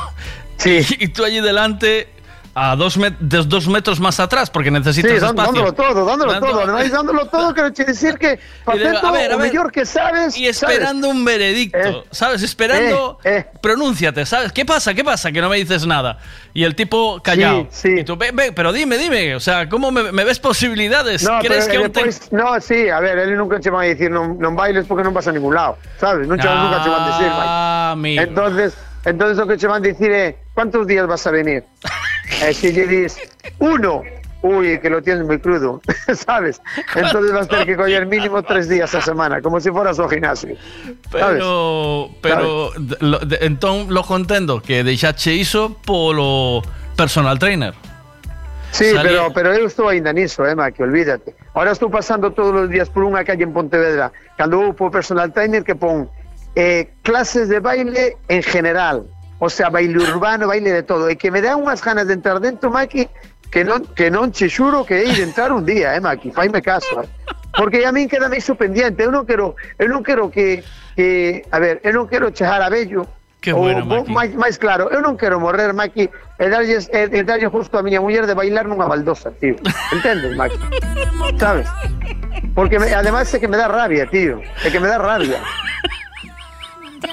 Sí. 0.57 0.79
Y, 0.99 1.09
tú 1.09 1.23
allí 1.25 1.41
delante, 1.41 2.07
a 2.57 2.73
dos, 2.77 2.97
met- 2.97 3.17
dos 3.19 3.67
metros 3.67 3.99
más 3.99 4.17
atrás, 4.21 4.49
porque 4.49 4.71
necesitas 4.71 5.11
Sí, 5.11 5.17
espacio. 5.17 5.43
dándolo 5.43 5.73
todo, 5.73 6.05
dándolo 6.05 6.31
Dando- 6.31 6.47
todo. 6.47 6.61
Además, 6.61 6.89
dándolo 6.89 7.25
todo, 7.27 7.53
quero 7.53 7.69
che 7.73 7.83
decir 7.83 8.17
que 8.17 8.39
Y 8.73 8.77
le- 8.77 8.85
facendo 8.93 9.07
a 9.07 9.11
ver, 9.11 9.31
a 9.31 9.35
o 9.35 9.39
ver. 9.39 9.51
mellor 9.51 9.71
que 9.73 9.85
sabes, 9.85 10.37
Y 10.37 10.47
esperando 10.47 11.09
un 11.09 11.25
veredicto, 11.25 12.05
¿sabes? 12.11 12.41
Esperando, 12.43 13.19
pronúnciate, 13.61 14.25
¿sabes? 14.25 14.53
¿Qué 14.53 14.63
pasa? 14.65 14.93
¿Qué 14.93 15.03
pasa? 15.03 15.31
Que 15.33 15.41
no 15.41 15.49
me 15.49 15.57
dices 15.57 15.85
nada. 15.85 16.17
Y 16.53 16.63
el 16.63 16.75
tipo 16.75 17.21
callado. 17.21 17.67
Y 17.83 18.03
tú, 18.05 18.15
ve, 18.15 18.31
ve, 18.33 18.53
pero 18.53 18.71
dime, 18.71 18.97
dime, 18.97 19.35
o 19.35 19.39
sea, 19.41 19.67
¿cómo 19.67 19.91
me, 19.91 20.11
me 20.13 20.23
ves 20.23 20.39
posibilidades? 20.39 21.23
No, 21.23 21.39
¿Crees 21.39 21.65
pero 21.67 21.71
que 21.91 21.99
eh, 21.99 22.05
aún 22.05 22.19
te- 22.19 22.35
no, 22.35 22.61
sí, 22.61 22.89
a 22.89 22.99
ver, 23.01 23.17
ele 23.19 23.35
nunca 23.35 23.59
che 23.59 23.69
vai 23.69 23.89
dicir 23.93 24.09
non, 24.09 24.37
non 24.39 24.55
bailes 24.55 24.85
porque 24.87 25.03
non 25.03 25.13
vas 25.13 25.27
a 25.27 25.31
ningún 25.33 25.53
lado, 25.53 25.77
sabes? 25.99 26.25
Non 26.25 26.37
che, 26.39 26.47
nunca 26.47 26.77
van 26.79 27.11
dicir, 27.11 27.27
vai. 27.27 27.47
Ah, 27.47 27.91
amigo. 27.91 28.21
Entonces, 28.21 28.73
entonces 29.03 29.37
o 29.43 29.45
que 29.45 29.57
che 29.57 29.67
van 29.67 29.81
dicir 29.81 30.09
é, 30.11 30.37
¿cuántos 30.55 30.87
días 30.87 31.05
vas 31.05 31.27
a 31.27 31.31
venir? 31.31 31.63
e 32.41 32.53
se 32.53 32.71
lle 32.73 32.87
dis, 32.87 33.19
uno, 33.59 34.01
uy, 34.41 34.79
que 34.79 34.89
lo 34.89 35.01
tienes 35.01 35.25
muy 35.25 35.39
crudo, 35.39 35.81
sabes? 36.13 36.61
Entonces 36.95 37.31
vas 37.33 37.45
a 37.45 37.49
tener 37.49 37.65
que 37.67 37.75
coger 37.77 38.05
mínimo 38.07 38.41
tres 38.43 38.67
días 38.69 38.93
a 38.95 39.01
semana, 39.01 39.41
como 39.41 39.59
si 39.59 39.69
fueras 39.69 39.99
ao 39.99 40.09
gimnasio. 40.09 40.55
sabes? 41.11 41.37
Pero, 41.43 42.09
pero 42.21 42.71
de- 42.77 42.97
lo- 43.01 43.19
de- 43.19 43.39
entón 43.45 43.87
lo 43.93 44.01
contendo 44.03 44.61
que 44.61 44.83
deixache 44.83 45.33
iso 45.33 45.77
polo 45.85 46.61
personal 46.97 47.37
trainer. 47.39 47.73
Sí, 48.71 48.91
Salí- 48.91 49.07
pero, 49.07 49.31
pero 49.33 49.53
eu 49.55 49.65
estou 49.67 49.87
ainda 49.87 50.11
niso, 50.11 50.43
eh, 50.45 50.51
que 50.75 50.83
olvídate. 50.83 51.33
Ahora 51.55 51.71
estou 51.71 51.89
pasando 51.89 52.31
todos 52.35 52.51
os 52.51 52.69
días 52.69 52.89
por 52.91 53.07
unha 53.07 53.23
calle 53.23 53.47
en 53.47 53.55
Pontevedra, 53.55 54.11
cando 54.35 54.75
por 54.75 54.91
personal 54.91 55.31
trainer 55.31 55.63
que 55.63 55.79
pon 55.79 56.11
eh, 56.59 56.91
clases 57.03 57.47
de 57.47 57.63
baile 57.63 58.19
en 58.27 58.43
general, 58.43 59.07
o 59.39 59.49
sea, 59.49 59.69
baile 59.69 59.97
urbano, 59.97 60.47
baile 60.47 60.71
de 60.71 60.83
todo, 60.83 61.09
e 61.09 61.15
que 61.15 61.31
me 61.31 61.41
dá 61.41 61.55
unhas 61.55 61.81
ganas 61.81 62.07
de 62.07 62.13
entrar 62.13 62.39
dentro, 62.39 62.71
Maki, 62.71 63.09
que 63.51 63.63
non, 63.63 63.83
que 63.95 64.09
non 64.09 64.31
che 64.31 64.47
xuro 64.49 64.85
que 64.85 65.03
hei 65.03 65.11
de 65.11 65.23
entrar 65.23 65.51
un 65.51 65.65
día, 65.65 65.95
eh, 65.95 66.01
Maki, 66.01 66.31
faime 66.31 66.61
caso, 66.61 67.03
eh. 67.03 67.09
Porque 67.55 67.87
a 67.87 67.91
min 67.91 68.11
queda 68.11 68.27
iso 68.35 68.55
pendiente, 68.55 69.03
eu 69.03 69.11
non 69.11 69.23
quero, 69.23 69.55
eu 69.79 69.87
non 69.87 70.03
quero 70.03 70.27
que, 70.27 70.63
que 70.95 71.43
a 71.51 71.59
ver, 71.59 71.79
eu 71.83 71.95
non 71.95 72.07
quero 72.07 72.31
chejar 72.31 72.59
a 72.59 72.69
bello, 72.69 73.07
Que 73.45 73.53
bueno, 73.53 73.85
vou 73.85 74.01
máis, 74.09 74.33
máis 74.33 74.57
claro, 74.57 74.89
eu 74.89 75.05
non 75.05 75.21
quero 75.21 75.37
morrer, 75.37 75.69
Maki, 75.69 76.09
e 76.09 76.45
darlles, 76.49 76.89
e, 76.89 77.05
e 77.13 77.21
darlle 77.21 77.45
justo 77.45 77.77
a 77.77 77.85
miña 77.85 78.01
muller 78.01 78.25
de 78.25 78.33
bailar 78.33 78.65
nunha 78.65 78.89
baldosa, 78.89 79.29
tío. 79.37 79.53
Entendes, 79.93 80.33
Maki? 80.33 80.57
Sabes? 81.37 81.69
Porque 82.57 82.81
me, 82.81 82.89
además 82.89 83.29
é 83.29 83.37
que 83.37 83.45
me 83.47 83.53
dá 83.53 83.69
rabia, 83.69 84.09
tío. 84.09 84.41
É 84.65 84.73
que 84.73 84.81
me 84.81 84.89
dá 84.89 84.97
rabia. 84.97 85.37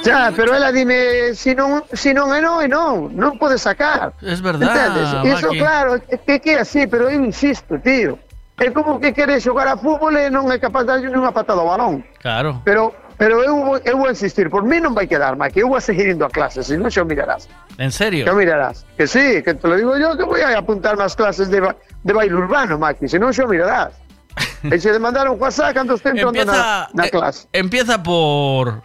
Xa, 0.01 0.33
pero 0.35 0.55
ela 0.57 0.73
dime, 0.73 1.35
si 1.35 1.55
non, 1.55 1.85
si 1.93 2.15
non 2.17 2.33
é 2.33 2.41
non, 2.41 2.65
é 2.65 2.69
non, 2.69 3.13
non 3.13 3.37
pode 3.37 3.59
sacar. 3.61 4.17
Es 4.25 4.41
verdad, 4.41 4.73
Entendes? 4.73 5.37
Iso 5.39 5.49
Maki. 5.53 5.59
claro, 5.61 5.91
que, 6.01 6.41
que 6.41 6.53
así, 6.57 6.87
pero 6.89 7.11
eu 7.13 7.21
insisto, 7.21 7.77
tío. 7.79 8.17
É 8.63 8.71
como 8.71 9.01
que 9.01 9.13
quere 9.13 9.41
xogar 9.41 9.67
a 9.67 9.77
fútbol 9.77 10.15
e 10.17 10.31
non 10.31 10.47
é 10.49 10.57
capaz 10.61 10.87
de 10.87 10.95
darlle 10.97 11.09
unha 11.13 11.35
patada 11.35 11.61
ao 11.61 11.69
balón. 11.69 12.01
Claro. 12.23 12.63
Pero 12.65 12.95
pero 13.19 13.39
eu, 13.45 13.79
eu 13.85 13.95
vou 13.99 14.11
insistir, 14.11 14.51
por 14.51 14.65
mí 14.67 14.81
non 14.83 14.97
vai 14.99 15.07
quedar, 15.07 15.37
Maki, 15.39 15.63
eu 15.63 15.69
vou 15.71 15.79
a 15.79 15.85
seguir 15.85 16.11
indo 16.11 16.27
a 16.27 16.31
clases, 16.33 16.67
se 16.67 16.75
non 16.75 16.91
xa 16.91 17.07
mirarás. 17.07 17.47
En 17.79 17.93
serio? 17.95 18.27
Xa 18.27 18.35
mirarás. 18.35 18.83
Que 18.99 19.07
sí, 19.07 19.43
que 19.47 19.55
te 19.55 19.63
lo 19.69 19.77
digo 19.79 19.95
yo, 19.95 20.17
que 20.19 20.25
voy 20.27 20.43
a 20.43 20.59
apuntar 20.59 20.99
nas 20.99 21.15
clases 21.15 21.47
de, 21.47 21.61
ba- 21.63 21.77
de 22.03 22.13
baile 22.13 22.35
urbano, 22.35 22.79
Maki, 22.83 23.07
se 23.07 23.19
non 23.23 23.31
xa 23.31 23.47
mirarás. 23.47 23.95
e 24.65 24.75
se 24.81 24.91
de 24.91 24.99
mandar 24.99 25.29
un 25.31 25.39
WhatsApp 25.39 25.75
cando 25.77 25.95
esté 25.95 26.09
entrando 26.17 26.35
Empieza, 26.35 26.57
na, 26.57 26.89
na 26.97 27.05
eh, 27.07 27.11
clase. 27.13 27.47
empieza 27.53 28.03
por 28.03 28.81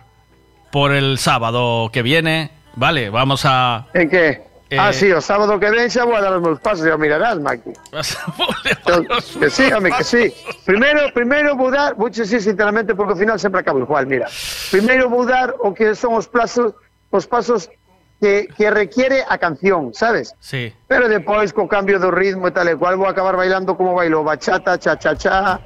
por 0.71 0.91
el 0.91 1.17
sábado 1.17 1.89
que 1.91 2.01
viene, 2.01 2.51
vale, 2.75 3.09
vamos 3.09 3.43
a 3.45 3.87
En 3.93 4.09
que? 4.09 4.47
Eh, 4.69 4.77
ah, 4.77 4.91
sí, 4.91 5.09
o 5.13 5.21
sábado 5.21 5.55
que 5.59 5.71
ven 5.71 5.87
xa 5.87 6.03
vou 6.03 6.11
a 6.11 6.19
dar 6.19 6.35
os 6.35 6.43
meus 6.43 6.59
pasos, 6.59 6.83
o 6.83 6.97
mirarás, 6.99 7.39
Maki. 7.39 7.71
que 9.39 9.49
sí, 9.49 9.71
home, 9.71 9.91
que 9.95 10.03
sí. 10.03 10.35
Primeiro, 10.67 11.07
primeiro 11.15 11.55
vou 11.55 11.71
dar, 11.71 11.95
vou 11.95 12.11
decir 12.11 12.43
sinceramente 12.43 12.91
porque 12.91 13.15
ao 13.15 13.19
final 13.19 13.39
sempre 13.39 13.63
acabo 13.63 13.79
igual, 13.79 14.03
mira. 14.03 14.27
Primeiro 14.69 15.07
vou 15.07 15.23
dar 15.23 15.55
o 15.63 15.71
que 15.71 15.95
son 15.95 16.19
os 16.19 16.27
plazos, 16.27 16.75
os 17.11 17.23
pasos 17.23 17.71
que, 18.19 18.51
que 18.57 18.67
requiere 18.67 19.23
a 19.23 19.37
canción, 19.37 19.93
sabes? 19.93 20.35
Sí. 20.43 20.75
Pero 20.91 21.07
depois 21.07 21.55
co 21.55 21.63
cambio 21.71 21.95
do 21.95 22.11
ritmo 22.11 22.47
e 22.47 22.51
tal 22.51 22.67
e 22.67 22.75
cual 22.75 22.99
vou 22.99 23.07
acabar 23.07 23.39
bailando 23.39 23.79
como 23.79 23.95
bailo 23.95 24.27
bachata, 24.27 24.75
cha 24.75 24.99
cha 24.99 25.15
cha, 25.15 25.63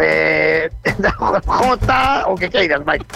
eh, 0.00 0.70
jota, 1.46 2.24
o 2.26 2.34
que 2.34 2.48
queiras, 2.50 2.82
Mike. 2.86 3.06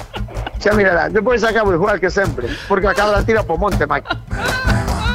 Xa 0.58 0.72
mirarás, 0.74 1.12
depois 1.12 1.42
acabo 1.44 1.72
igual 1.72 2.00
que 2.00 2.10
sempre, 2.10 2.48
porque 2.66 2.86
acaba 2.88 3.12
la 3.12 3.22
tira 3.24 3.42
po 3.42 3.56
monte, 3.56 3.86
Mike. 3.86 4.08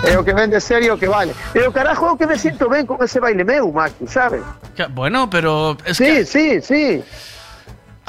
É 0.04 0.18
o 0.20 0.24
que 0.24 0.34
vende 0.36 0.60
serio 0.60 1.00
que 1.00 1.08
vale. 1.08 1.32
E 1.56 1.64
o 1.64 1.72
carajo 1.72 2.12
o 2.12 2.18
que 2.20 2.28
me 2.28 2.36
sinto 2.38 2.68
ben 2.68 2.84
con 2.86 3.00
ese 3.00 3.20
baile 3.24 3.44
meu, 3.48 3.72
Mike, 3.72 4.08
sabes? 4.08 4.44
Que- 4.76 4.88
Bueno, 4.92 5.30
pero 5.30 5.78
es 5.86 5.96
sí, 5.98 6.04
que 6.04 6.26
sí, 6.26 6.62
sí. 6.62 7.04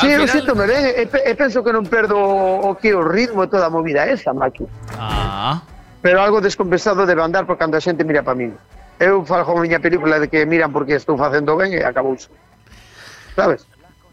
Sí, 0.03 0.11
eu 0.11 0.27
final- 0.27 0.29
sinto 0.29 0.55
me 0.59 0.67
ben 0.67 0.91
e, 0.91 1.07
pe- 1.07 1.23
e 1.23 1.35
penso 1.39 1.63
que 1.63 1.71
non 1.71 1.87
perdo 1.87 2.19
o 2.19 2.75
que 2.75 2.91
o 2.99 3.03
ritmo 3.07 3.47
e 3.47 3.47
toda 3.47 3.67
a 3.67 3.71
movida 3.71 4.03
esa, 4.11 4.35
Maki. 4.35 4.67
Ah. 4.99 5.63
Pero 6.03 6.19
algo 6.19 6.43
descompensado 6.43 7.07
debe 7.07 7.23
andar 7.23 7.47
por 7.47 7.55
cando 7.57 7.79
a 7.79 7.81
xente 7.81 8.03
mira 8.03 8.27
para 8.27 8.35
min. 8.35 8.51
Eu 8.99 9.23
falo 9.23 9.47
con 9.47 9.63
miña 9.63 9.79
película 9.79 10.19
de 10.19 10.27
que 10.27 10.43
miran 10.47 10.75
porque 10.75 10.99
estou 10.99 11.15
facendo 11.15 11.55
ben 11.55 11.71
e 11.79 11.87
acabouse. 11.87 12.27
Sabes? 13.37 13.67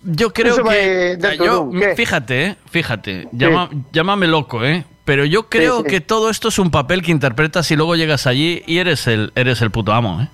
Yo 0.03 0.33
creo 0.33 0.53
Eso 0.55 0.63
que 0.63 1.17
yo- 1.37 1.69
¿qué? 1.71 1.95
fíjate, 1.95 2.45
eh, 2.45 2.57
fíjate, 2.69 3.27
llama- 3.31 3.69
llámame 3.91 4.25
loco, 4.27 4.65
eh, 4.65 4.83
pero 5.05 5.25
yo 5.25 5.47
creo 5.47 5.81
sí. 5.81 5.87
que 5.87 6.01
todo 6.01 6.29
esto 6.31 6.47
es 6.47 6.57
un 6.57 6.71
papel 6.71 7.03
que 7.03 7.11
interpretas 7.11 7.69
y 7.69 7.75
luego 7.75 7.95
llegas 7.95 8.25
allí 8.25 8.63
y 8.65 8.79
eres 8.79 9.05
el 9.05 9.31
eres 9.35 9.61
el 9.61 9.69
puto 9.69 9.93
amo, 9.93 10.21
eh. 10.21 10.27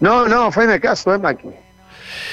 No, 0.00 0.26
no, 0.26 0.50
faime 0.50 0.80
caso, 0.80 1.14
eh, 1.14 1.18
Maki. 1.18 1.48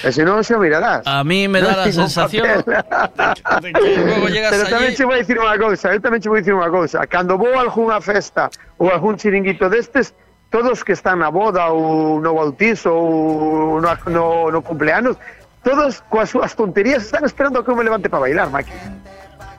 E 0.03 0.09
se 0.11 0.25
non, 0.25 0.41
xa 0.41 0.57
o 0.57 0.59
mirarás. 0.59 1.05
A 1.05 1.21
mí 1.23 1.45
me 1.47 1.61
da 1.61 1.77
la 1.77 1.91
sensación 1.93 2.41
papel. 2.65 2.73
luego 4.05 4.27
llegas 4.33 4.49
Pero 4.51 4.63
tamén 4.65 4.89
allí- 4.89 4.97
che 4.97 5.05
vou 5.05 5.13
dicir 5.13 5.37
unha 5.37 5.57
cousa, 5.61 5.93
eu 5.93 6.01
tamén 6.01 6.17
che 6.21 6.29
vou 6.29 6.37
dicir 6.41 6.57
unha 6.57 6.69
cousa. 6.73 7.05
Cando 7.05 7.37
vou 7.37 7.53
a 7.53 7.61
algunha 7.61 8.01
festa 8.01 8.49
ou 8.81 8.89
a 8.89 8.97
algún 8.97 9.17
chiringuito 9.21 9.69
destes, 9.69 10.13
todos 10.49 10.81
que 10.83 10.97
están 10.97 11.21
na 11.21 11.29
boda 11.29 11.69
ou 11.69 12.17
no 12.17 12.33
bautizo 12.33 12.89
ou 12.89 13.77
no, 13.77 13.93
no, 14.09 14.49
no 14.49 14.59
cumpleanos, 14.65 15.21
todos 15.63 16.01
coas 16.09 16.29
súas 16.29 16.55
tonterías 16.55 17.03
están 17.03 17.25
esperando 17.25 17.59
a 17.59 17.65
que 17.65 17.73
me 17.73 17.83
levante 17.83 18.09
para 18.09 18.21
bailar, 18.21 18.49
Maki. 18.49 18.71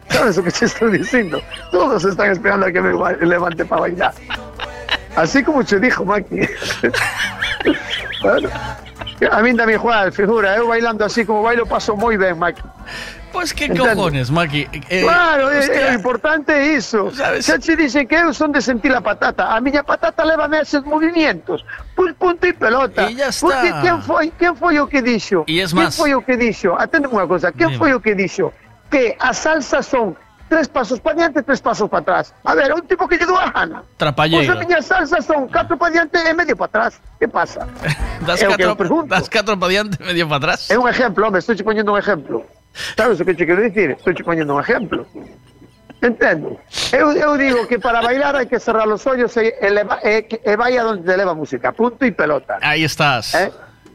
Sabes 0.09 0.39
o 0.39 0.43
que 0.43 0.51
te 0.51 0.65
estou 0.67 0.91
dicindo? 0.91 1.43
Todos 1.71 2.05
están 2.05 2.33
esperando 2.33 2.67
a 2.67 2.73
que 2.73 2.81
me 2.81 2.93
levante 3.27 3.65
para 3.65 3.83
bailar. 3.83 4.15
Así 5.17 5.43
como 5.43 5.63
che 5.63 5.81
dijo, 5.81 6.05
Maki. 6.05 6.41
a 9.31 9.39
min 9.43 9.55
tamén 9.57 9.77
igual, 9.79 10.11
figura, 10.11 10.57
eu 10.57 10.67
bailando 10.69 11.05
así 11.05 11.23
como 11.27 11.43
bailo 11.43 11.67
paso 11.67 11.95
moi 11.95 12.17
ben, 12.17 12.35
Maki. 12.39 12.63
Pois 13.33 13.53
que 13.57 13.65
Entendes? 13.65 13.97
cojones, 13.97 14.29
Maki? 14.29 14.69
Eh, 14.93 15.03
claro, 15.03 15.49
é 15.49 15.91
o 15.91 15.95
importante 15.97 16.53
é 16.53 16.77
iso. 16.77 17.09
Xa 17.11 17.57
che 17.59 17.77
dixen 17.77 18.05
que 18.05 18.17
eu 18.17 18.33
son 18.37 18.53
de 18.53 18.61
sentir 18.61 18.93
a 18.93 19.01
patata. 19.01 19.49
A 19.55 19.61
miña 19.61 19.81
patata 19.83 20.21
leva 20.25 20.49
meses 20.49 20.85
movimientos. 20.85 21.65
Pois 21.97 22.13
punto 22.21 22.45
e 22.45 22.53
pelota. 22.53 23.09
E 23.09 23.17
ya 23.17 23.29
está. 23.33 23.49
Porque 23.49 23.71
quen 23.81 23.99
foi, 24.05 24.27
quen 24.37 24.53
foi 24.57 24.77
o 24.81 24.85
que 24.85 25.01
dixo? 25.01 25.45
E 25.49 25.65
es 25.65 25.73
más- 25.73 25.97
foi 25.97 26.13
o 26.13 26.21
que 26.21 26.37
dixo? 26.37 26.77
Atendeme 26.77 27.17
unha 27.17 27.25
cosa. 27.25 27.49
Quen 27.57 27.73
Dime. 27.73 27.81
foi 27.81 27.97
o 27.97 28.01
que 28.05 28.13
dixo? 28.13 28.53
Que 28.93 29.17
as 29.17 29.41
salsas 29.41 29.89
son 29.89 30.13
tres 30.53 30.69
pasos 30.69 31.01
para 31.01 31.17
diante 31.17 31.41
e 31.41 31.43
tres 31.49 31.65
pasos 31.65 31.89
para 31.89 32.05
atrás. 32.05 32.35
A 32.45 32.53
ver, 32.53 32.69
un 32.77 32.85
tipo 32.85 33.09
que 33.09 33.17
lle 33.17 33.25
dou 33.25 33.41
a 33.41 33.49
gana. 33.49 33.81
Pois 33.81 33.97
Trapalleiro. 33.97 34.53
a 34.53 34.61
miñas 34.61 34.85
salsas 34.85 35.25
son 35.25 35.49
catro 35.49 35.81
para 35.81 35.97
diante 35.97 36.21
e 36.21 36.35
medio 36.37 36.53
para 36.61 36.69
atrás. 36.93 37.01
Que 37.23 37.25
pasa? 37.31 37.65
Das 38.29 38.43
é 38.43 38.51
que 38.51 38.53
catro, 38.61 38.77
pregunto. 38.77 39.09
das 39.09 39.31
catro 39.33 39.57
para 39.57 39.73
diante, 39.73 39.97
medio 40.05 40.29
para 40.29 40.37
atrás. 40.53 40.69
É 40.69 40.77
un 40.77 40.85
ejemplo, 40.91 41.25
home, 41.25 41.39
estou 41.41 41.57
che 41.57 41.65
poñendo 41.65 41.97
un 41.97 41.99
ejemplo. 42.05 42.45
Sabes 42.99 43.17
o 43.21 43.25
que 43.25 43.33
che 43.33 43.47
quero 43.49 43.63
dicir? 43.65 43.97
Estou 43.97 44.13
che 44.13 44.21
poñendo 44.27 44.53
un 44.53 44.61
ejemplo. 44.61 45.07
Entendo. 46.03 46.59
Eu, 46.91 47.13
eu 47.15 47.39
digo 47.39 47.67
que 47.71 47.79
para 47.79 48.03
bailar 48.03 48.35
hai 48.35 48.47
que 48.51 48.59
cerrar 48.59 48.91
os 48.91 49.07
ollos 49.07 49.31
e, 49.39 49.55
eleva, 49.63 50.03
e, 50.03 50.27
que- 50.27 50.43
e 50.43 50.53
vai 50.59 50.75
a 50.77 50.83
donde 50.83 51.07
te 51.07 51.15
leva 51.17 51.31
a 51.31 51.39
música. 51.39 51.71
Punto 51.71 52.03
e 52.05 52.11
pelota. 52.11 52.59
Aí 52.61 52.83
estás. 52.83 53.35
Eh? 53.39 53.53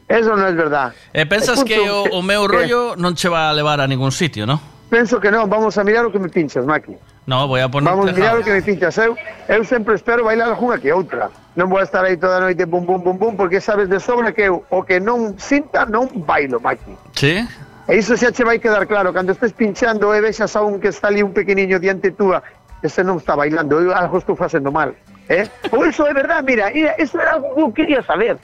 Eso 0.08 0.32
non 0.32 0.48
é 0.48 0.56
verdad. 0.56 0.96
E 1.12 1.28
pensas 1.28 1.60
E 1.60 1.64
que 1.68 1.76
o, 1.84 2.08
o 2.16 2.20
meu 2.24 2.48
que- 2.48 2.64
rollo 2.64 2.96
non 2.96 3.12
che 3.12 3.28
va 3.28 3.52
a 3.52 3.52
levar 3.52 3.84
a 3.84 3.86
ningún 3.86 4.08
sitio, 4.08 4.48
no? 4.48 4.56
Penso 4.88 5.20
que 5.20 5.30
non, 5.30 5.48
vamos 5.52 5.76
a 5.76 5.84
mirar 5.84 6.06
o 6.06 6.10
que 6.10 6.18
me 6.18 6.28
pinchas, 6.32 6.64
Maki. 6.64 6.96
No, 7.28 7.44
voy 7.46 7.60
a 7.60 7.68
poner 7.68 7.92
Vamos 7.92 8.08
a 8.08 8.12
mirar 8.12 8.38
o 8.38 8.42
que 8.42 8.52
me 8.52 8.62
pinchas. 8.62 8.96
Eu, 8.96 9.16
eu 9.48 9.60
sempre 9.64 9.94
espero 9.94 10.24
bailar 10.24 10.48
algunha 10.48 10.80
que 10.80 10.88
outra. 10.92 11.28
Non 11.60 11.68
vou 11.68 11.76
a 11.76 11.84
estar 11.84 12.00
aí 12.06 12.16
toda 12.16 12.40
a 12.40 12.40
noite 12.40 12.64
bum 12.64 12.86
bum 12.88 12.96
bum 12.96 13.16
bum 13.20 13.36
porque 13.36 13.60
sabes 13.60 13.88
de 13.92 14.00
sobra 14.00 14.32
que 14.32 14.48
eu 14.48 14.64
o 14.72 14.80
que 14.86 14.96
non 14.96 15.36
sinta 15.36 15.84
non 15.84 16.08
bailo, 16.24 16.56
Maki. 16.56 16.96
Sí? 17.12 17.44
E 17.88 17.92
iso 18.00 18.16
xa 18.16 18.32
che 18.32 18.44
vai 18.44 18.60
quedar 18.60 18.84
claro 18.84 19.12
Cando 19.16 19.32
estés 19.32 19.52
pinchando 19.56 20.12
e 20.12 20.20
vexas 20.20 20.52
a 20.56 20.60
un 20.60 20.76
que 20.80 20.88
está 20.92 21.08
ali 21.08 21.24
un 21.24 21.32
pequeniño 21.32 21.80
diante 21.80 22.12
túa 22.12 22.44
Ese 22.84 23.00
non 23.00 23.16
está 23.16 23.32
bailando, 23.32 23.80
eu 23.80 23.96
algo 23.96 24.20
estou 24.20 24.36
facendo 24.36 24.68
mal 24.68 24.92
eh? 25.32 25.48
Ou 25.72 25.88
iso 25.88 26.04
é 26.04 26.12
verdad, 26.12 26.44
mira, 26.44 26.68
mira 26.68 26.92
Iso 27.00 27.16
era 27.16 27.40
algo 27.40 27.56
que 27.56 27.60
eu 27.64 27.72
quería 27.72 28.02
saber 28.04 28.36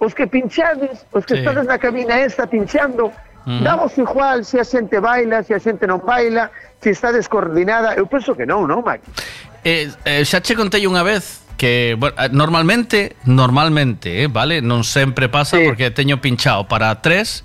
Os 0.00 0.16
que 0.16 0.24
pinchades, 0.26 1.04
os 1.12 1.28
que 1.28 1.36
Sí. 1.36 1.44
estades 1.44 1.68
na 1.68 1.76
cabina 1.76 2.16
esta 2.20 2.48
pinchando 2.48 3.12
Damos 3.46 3.94
igual 3.94 4.42
se 4.42 4.58
a 4.58 4.66
xente 4.66 4.98
baila, 4.98 5.46
se 5.46 5.54
a 5.54 5.62
xente 5.62 5.86
non 5.86 6.02
baila 6.02 6.50
Se 6.80 6.90
está 6.90 7.12
descoordinada. 7.12 7.94
Eu 7.94 8.06
penso 8.06 8.36
que 8.36 8.46
non, 8.46 8.68
non, 8.68 8.84
Mike? 8.84 9.02
Eh, 9.64 9.90
eh, 10.04 10.22
xa 10.24 10.38
che 10.38 10.54
contei 10.54 10.86
unha 10.86 11.02
vez 11.02 11.42
que 11.56 11.96
bueno, 11.96 12.14
eh, 12.20 12.28
normalmente, 12.30 13.16
normalmente, 13.24 14.22
eh, 14.22 14.28
vale, 14.28 14.60
non 14.60 14.84
sempre 14.84 15.32
pasa 15.32 15.56
porque 15.64 15.88
teño 15.90 16.20
pinchado. 16.20 16.68
Para 16.68 16.92
tres 17.00 17.42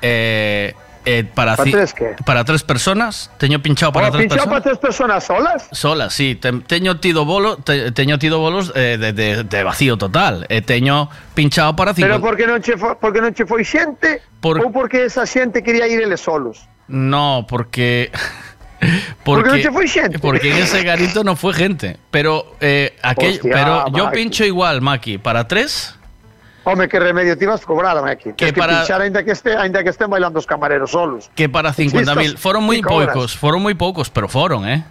eh, 0.00 0.72
eh, 1.06 1.24
para, 1.24 1.56
¿Para 1.56 1.68
ci- 1.68 1.72
tres 1.72 1.94
qué? 1.94 2.16
para 2.26 2.44
tres 2.44 2.62
personas, 2.62 3.30
teño 3.38 3.62
pinchado 3.62 3.92
para 3.92 4.08
Para 4.08 4.18
tres 4.18 4.22
pinchado 4.28 4.50
personas. 4.50 4.62
para 4.62 4.70
tres 4.70 4.78
personas 4.78 5.24
solas? 5.24 5.68
Solas, 5.72 6.12
sí, 6.12 6.34
te, 6.34 6.52
teño 6.52 6.98
tido 7.00 7.24
bolo, 7.24 7.56
te, 7.56 7.92
teño 7.92 8.18
tido 8.18 8.38
bolos 8.40 8.72
eh, 8.74 8.98
de, 9.00 9.12
de, 9.12 9.44
de 9.44 9.62
vacío 9.64 9.96
total. 9.96 10.44
E 10.50 10.60
teño 10.60 11.08
pinchado 11.32 11.74
para 11.76 11.94
cinco. 11.94 12.08
Pero 12.08 12.20
porque 12.20 12.44
non 12.46 12.60
che 12.60 12.76
foi, 12.76 12.92
porque 13.00 13.22
non 13.22 13.32
che 13.32 13.46
foi 13.46 13.64
xente 13.64 14.20
Por- 14.42 14.60
Ou 14.60 14.68
porque 14.74 15.06
esa 15.08 15.24
xente 15.24 15.62
quería 15.64 15.88
ir 15.88 16.02
eles 16.02 16.20
solos 16.20 16.66
No, 16.90 17.46
porque. 17.48 18.10
Porque 19.24 19.48
non 19.50 19.58
che 19.58 19.72
foi 19.72 19.88
xente. 19.88 20.18
Porque 20.20 20.52
en 20.52 20.58
ese 20.62 20.84
garito 20.84 21.24
no 21.24 21.34
fue 21.34 21.54
gente. 21.56 21.96
Pero, 22.12 22.54
eh, 22.60 22.94
aquel, 23.02 23.40
Hostia, 23.40 23.50
pero 23.52 23.86
yo 23.90 24.04
Maki. 24.04 24.16
pincho 24.16 24.44
igual, 24.44 24.82
Maki, 24.82 25.16
para 25.18 25.48
tres. 25.48 25.95
Home, 26.66 26.88
que 26.90 26.98
remedio 26.98 27.38
te 27.38 27.44
ibas 27.46 27.62
cobrar, 27.64 27.94
Maki. 28.02 28.34
Que, 28.34 28.50
que 28.50 28.52
para- 28.52 28.78
pinchar 28.82 29.00
ainda 29.00 29.22
que, 29.22 29.30
este, 29.30 29.54
ainda 29.56 29.84
que 29.86 29.90
estén 29.94 30.10
bailando 30.10 30.42
os 30.42 30.46
camareros 30.50 30.90
solos. 30.90 31.30
Que 31.38 31.48
para 31.48 31.70
50.000. 31.72 32.34
Estas 32.34 32.40
Fueron 32.42 32.64
muy 32.66 32.76
cinco 32.82 32.94
horas. 32.98 33.14
pocos, 33.14 33.36
fueron 33.38 33.62
muy 33.62 33.74
pocos, 33.74 34.10
pero 34.10 34.26
fueron, 34.26 34.66
¿eh? 34.66 34.82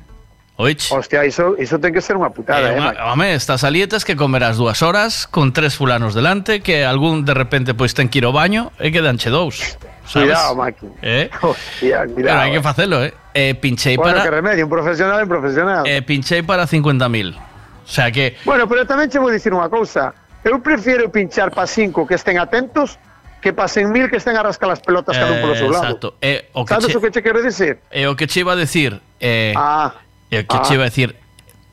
Oich. 0.56 0.88
Hostia, 0.90 1.26
iso, 1.28 1.60
iso 1.60 1.76
ten 1.84 1.92
que 1.92 2.00
ser 2.00 2.16
unha 2.16 2.32
putada, 2.32 2.72
Eh, 2.72 2.80
eh, 2.80 2.96
home, 3.12 3.36
estas 3.36 3.68
alietas 3.68 4.08
que 4.08 4.16
comerás 4.16 4.56
dúas 4.56 4.80
horas 4.88 5.28
con 5.28 5.52
tres 5.52 5.76
fulanos 5.76 6.16
delante 6.16 6.64
que 6.64 6.88
algún 6.88 7.28
de 7.28 7.36
repente 7.36 7.76
pois 7.76 7.92
ten 7.92 8.08
que 8.08 8.24
ir 8.24 8.26
ao 8.26 8.32
baño 8.32 8.72
e 8.80 8.88
quedanche 8.88 9.28
dous. 9.28 9.76
Sabes? 10.08 10.32
Cuidado, 10.32 10.56
Maki. 10.56 10.88
Eh? 11.04 11.28
Hostia, 11.44 12.08
Pero 12.08 12.16
cuidado. 12.16 12.40
hai 12.40 12.50
que 12.56 12.64
facelo, 12.64 13.04
eh? 13.04 13.12
eh 13.36 13.52
pinchei 13.60 14.00
Bueno, 14.00 14.16
para 14.16 14.24
que 14.24 14.32
remedio, 14.32 14.64
un 14.64 14.72
profesional 14.72 15.28
un 15.28 15.28
profesional. 15.28 15.84
eh, 15.84 16.00
pinchei 16.08 16.40
para 16.40 16.64
50.000. 16.64 17.36
O 17.36 17.44
sea 17.84 18.08
que 18.16 18.40
Bueno, 18.48 18.64
pero 18.64 18.88
tamén 18.88 19.12
che 19.12 19.20
vou 19.20 19.28
dicir 19.28 19.52
unha 19.52 19.68
cousa. 19.68 20.16
Eu 20.46 20.62
prefiro 20.62 21.10
pinchar 21.10 21.50
pa 21.50 21.66
cinco 21.66 22.06
que 22.06 22.14
estén 22.14 22.38
atentos 22.38 23.02
que 23.42 23.50
pasen 23.50 23.90
mil 23.90 24.14
que 24.14 24.22
estén 24.22 24.38
a 24.38 24.46
rascar 24.46 24.70
as 24.70 24.78
pelotas 24.78 25.18
eh, 25.18 25.20
cada 25.20 25.34
un 25.34 25.42
polo 25.42 25.58
seu 25.58 25.74
lado. 25.74 25.98
Exacto. 25.98 26.08
Eh, 26.22 26.54
o 26.54 26.62
que 26.62 26.70
Sabes 26.70 26.94
che, 26.94 26.98
o 26.98 27.02
que 27.02 27.10
che 27.10 27.22
quero 27.26 27.42
dicir? 27.42 27.82
É 27.90 28.06
eh, 28.06 28.08
o 28.08 28.14
que 28.14 28.30
che 28.30 28.46
iba 28.46 28.54
a 28.54 28.56
decir. 28.56 29.02
Eh, 29.18 29.58
ah, 29.58 29.98
é 30.30 30.42
o 30.42 30.46
que 30.46 30.58
ah. 30.58 30.62
che 30.62 30.78
iba 30.78 30.86
a 30.86 30.90
decir. 30.94 31.18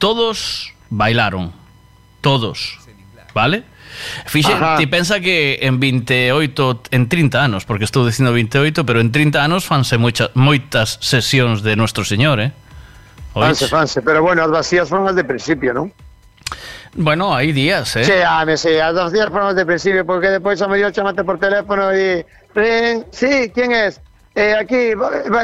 Todos 0.01 0.73
bailaron. 0.89 1.53
Todos. 2.25 2.81
Vale? 3.37 3.65
Fixe, 4.25 4.53
Ajá. 4.53 4.77
ti 4.77 4.87
pensa 4.87 5.21
que 5.21 5.61
en 5.61 5.81
28, 5.81 6.83
en 6.91 7.09
30 7.09 7.45
anos, 7.45 7.65
porque 7.65 7.85
estou 7.85 8.09
dicindo 8.09 8.33
28, 8.33 8.85
pero 8.89 9.01
en 9.01 9.13
30 9.13 9.37
anos 9.37 9.69
fanse 9.69 10.01
moita, 10.01 10.33
moitas 10.33 10.97
sesións 11.05 11.61
de 11.61 11.77
Nuestro 11.77 12.05
Señor, 12.05 12.41
eh? 12.41 12.53
Oís? 13.37 13.53
Fanse, 13.53 13.69
fanse, 13.69 13.99
pero 14.01 14.25
bueno, 14.25 14.41
as 14.41 14.49
vacías 14.49 14.89
foron 14.89 15.09
as 15.09 15.17
de 15.17 15.25
principio, 15.25 15.77
non? 15.77 15.93
Bueno, 16.95 17.35
hai 17.35 17.53
días, 17.53 17.97
eh? 17.97 18.05
Sí, 18.05 18.19
ame, 18.27 18.57
sí, 18.57 18.77
as 18.77 18.93
vacías 18.93 19.29
foron 19.33 19.49
as 19.49 19.57
de 19.57 19.65
principio, 19.65 20.05
porque 20.05 20.29
depois 20.29 20.61
a 20.61 20.69
mellor 20.69 20.93
chamate 20.93 21.25
por 21.25 21.39
teléfono. 21.41 21.89
Ven, 22.55 23.07
sí, 23.11 23.51
¿quién 23.55 23.73
es? 23.73 24.01
Eh, 24.35 24.55
aquí, 24.59 24.93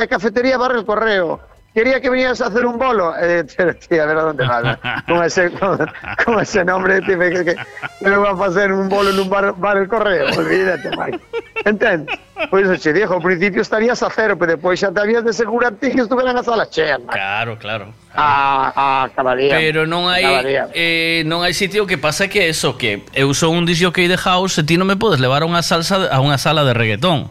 cafetería 0.08 0.58
Barrio 0.58 0.84
Correo. 0.84 1.40
Quería 1.74 2.00
que 2.00 2.10
vinieras 2.10 2.40
a 2.40 2.46
hacer 2.46 2.66
un 2.66 2.78
bolo. 2.78 3.14
Eh, 3.20 3.44
tío, 3.88 4.02
a 4.02 4.06
ver 4.06 4.16
a 4.18 4.22
dónde 4.22 4.46
vas. 4.46 4.78
Con 5.06 5.22
ese, 5.22 5.50
con, 5.52 5.78
con 6.24 6.40
ese 6.40 6.64
nombre, 6.64 7.00
tío, 7.02 7.18
que, 7.18 7.30
que, 7.44 7.54
que 7.54 8.08
me 8.08 8.16
va 8.16 8.30
a 8.30 8.48
hacer 8.48 8.72
un 8.72 8.88
bolo 8.88 9.10
en 9.10 9.20
un 9.20 9.30
bar, 9.30 9.54
bar 9.56 9.76
el 9.76 9.86
correo. 9.88 10.26
Olvídate, 10.36 10.90
Mike. 10.96 11.20
Entendes? 11.64 12.18
Pois 12.50 12.66
pues, 12.66 12.80
che 12.82 12.92
dixo, 12.94 13.14
ao 13.14 13.20
principio 13.20 13.62
estarías 13.62 13.98
a 14.02 14.10
cero, 14.14 14.38
pero 14.38 14.54
depois 14.54 14.78
xa 14.78 14.94
te 14.94 15.02
habías 15.02 15.26
de 15.26 15.30
asegurar 15.34 15.74
ti 15.74 15.90
que 15.90 16.06
estuveran 16.06 16.38
as 16.38 16.46
salas 16.46 16.70
cheas, 16.70 16.98
Mike. 17.02 17.10
Claro, 17.18 17.58
claro 17.58 17.86
Ah, 18.14 18.72
ah, 18.74 19.02
acabaría. 19.10 19.58
Pero 19.58 19.86
non 19.90 20.06
hai 20.06 20.22
Acabaría. 20.22 20.70
eh, 20.70 21.26
non 21.26 21.42
hai 21.42 21.50
sitio 21.50 21.82
que 21.86 21.98
pasa 21.98 22.30
que 22.30 22.46
eso 22.46 22.78
que 22.78 23.02
eu 23.10 23.34
son 23.34 23.58
un 23.58 23.66
disjockey 23.66 24.06
de 24.06 24.14
house 24.18 24.58
e 24.58 24.62
ti 24.62 24.78
non 24.78 24.86
me 24.86 24.94
podes 24.94 25.18
levar 25.18 25.42
a 25.42 25.50
unha 25.50 25.66
salsa 25.66 26.06
a 26.06 26.18
unha 26.22 26.38
sala 26.38 26.62
de 26.62 26.78
reggaetón. 26.78 27.26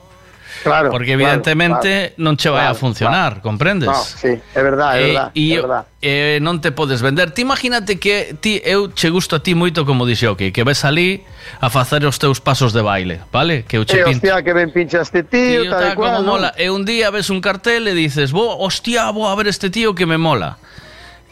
Claro, 0.68 0.92
Porque 0.92 1.14
evidentemente 1.14 2.14
claro, 2.16 2.24
non 2.24 2.36
che 2.36 2.50
vai 2.50 2.68
claro, 2.68 2.76
a 2.76 2.80
funcionar, 2.80 3.32
claro. 3.40 3.42
comprendes? 3.42 3.88
No, 3.88 4.04
sí, 4.04 4.36
é 4.54 4.62
verdade, 4.62 5.00
é 5.00 5.02
eh, 5.02 5.06
verdade. 5.08 5.32
E, 5.34 5.46
é 5.54 5.62
verdad. 5.62 5.84
eh, 6.02 6.38
non 6.42 6.60
te 6.60 6.72
podes 6.72 7.02
vender. 7.02 7.32
Ti 7.32 7.42
imagínate 7.42 7.98
que 7.98 8.36
ti 8.40 8.62
eu 8.64 8.92
che 8.94 9.10
gusto 9.10 9.36
a 9.36 9.40
ti 9.40 9.56
moito 9.56 9.86
como 9.88 10.06
dixo 10.06 10.36
que 10.36 10.52
que 10.52 10.64
ves 10.64 10.84
ali 10.84 11.24
a 11.62 11.70
facer 11.72 12.04
os 12.06 12.20
teus 12.20 12.44
pasos 12.44 12.74
de 12.76 12.84
baile, 12.84 13.24
vale? 13.32 13.64
Que 13.64 13.80
eu 13.80 13.84
eh, 13.84 13.90
che 13.90 13.98
eh, 14.00 14.04
pinto. 14.04 14.28
hostia, 14.28 14.44
que 14.44 14.54
ben 14.54 14.70
pinchaste 14.72 15.24
tío, 15.24 15.64
tío 15.64 15.72
tal, 15.72 15.82
tal 15.82 15.96
cual. 15.96 16.16
Como 16.22 16.38
mola. 16.38 16.54
E 16.58 16.70
un 16.70 16.84
día 16.84 17.10
ves 17.10 17.32
un 17.32 17.40
cartel 17.42 17.88
e 17.88 17.94
dices, 17.96 18.32
"Bo, 18.32 18.60
hostia, 18.60 19.10
vou 19.12 19.32
a 19.32 19.36
ver 19.36 19.48
este 19.48 19.72
tío 19.72 19.96
que 19.96 20.06
me 20.06 20.18
mola." 20.20 20.60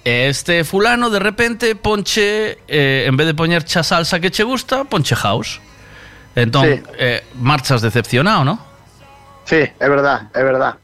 E 0.05 0.29
este 0.29 0.63
fulano 0.63 1.09
de 1.09 1.17
repente 1.17 1.73
ponche 1.73 2.61
eh, 2.69 3.09
en 3.09 3.17
vez 3.17 3.25
de 3.25 3.33
poñer 3.33 3.65
cha 3.65 3.81
salsa 3.81 4.19
que 4.21 4.29
che 4.29 4.43
gusta, 4.45 4.85
ponche 4.85 5.15
house. 5.15 5.59
Entón, 6.35 6.65
sí. 6.67 6.83
eh, 6.99 7.23
marchas 7.39 7.81
decepcionado, 7.81 8.43
¿no? 8.43 8.59
Sí, 9.45 9.61
é 9.79 9.87
verdad, 9.89 10.27
é 10.33 10.43
verdad. 10.43 10.75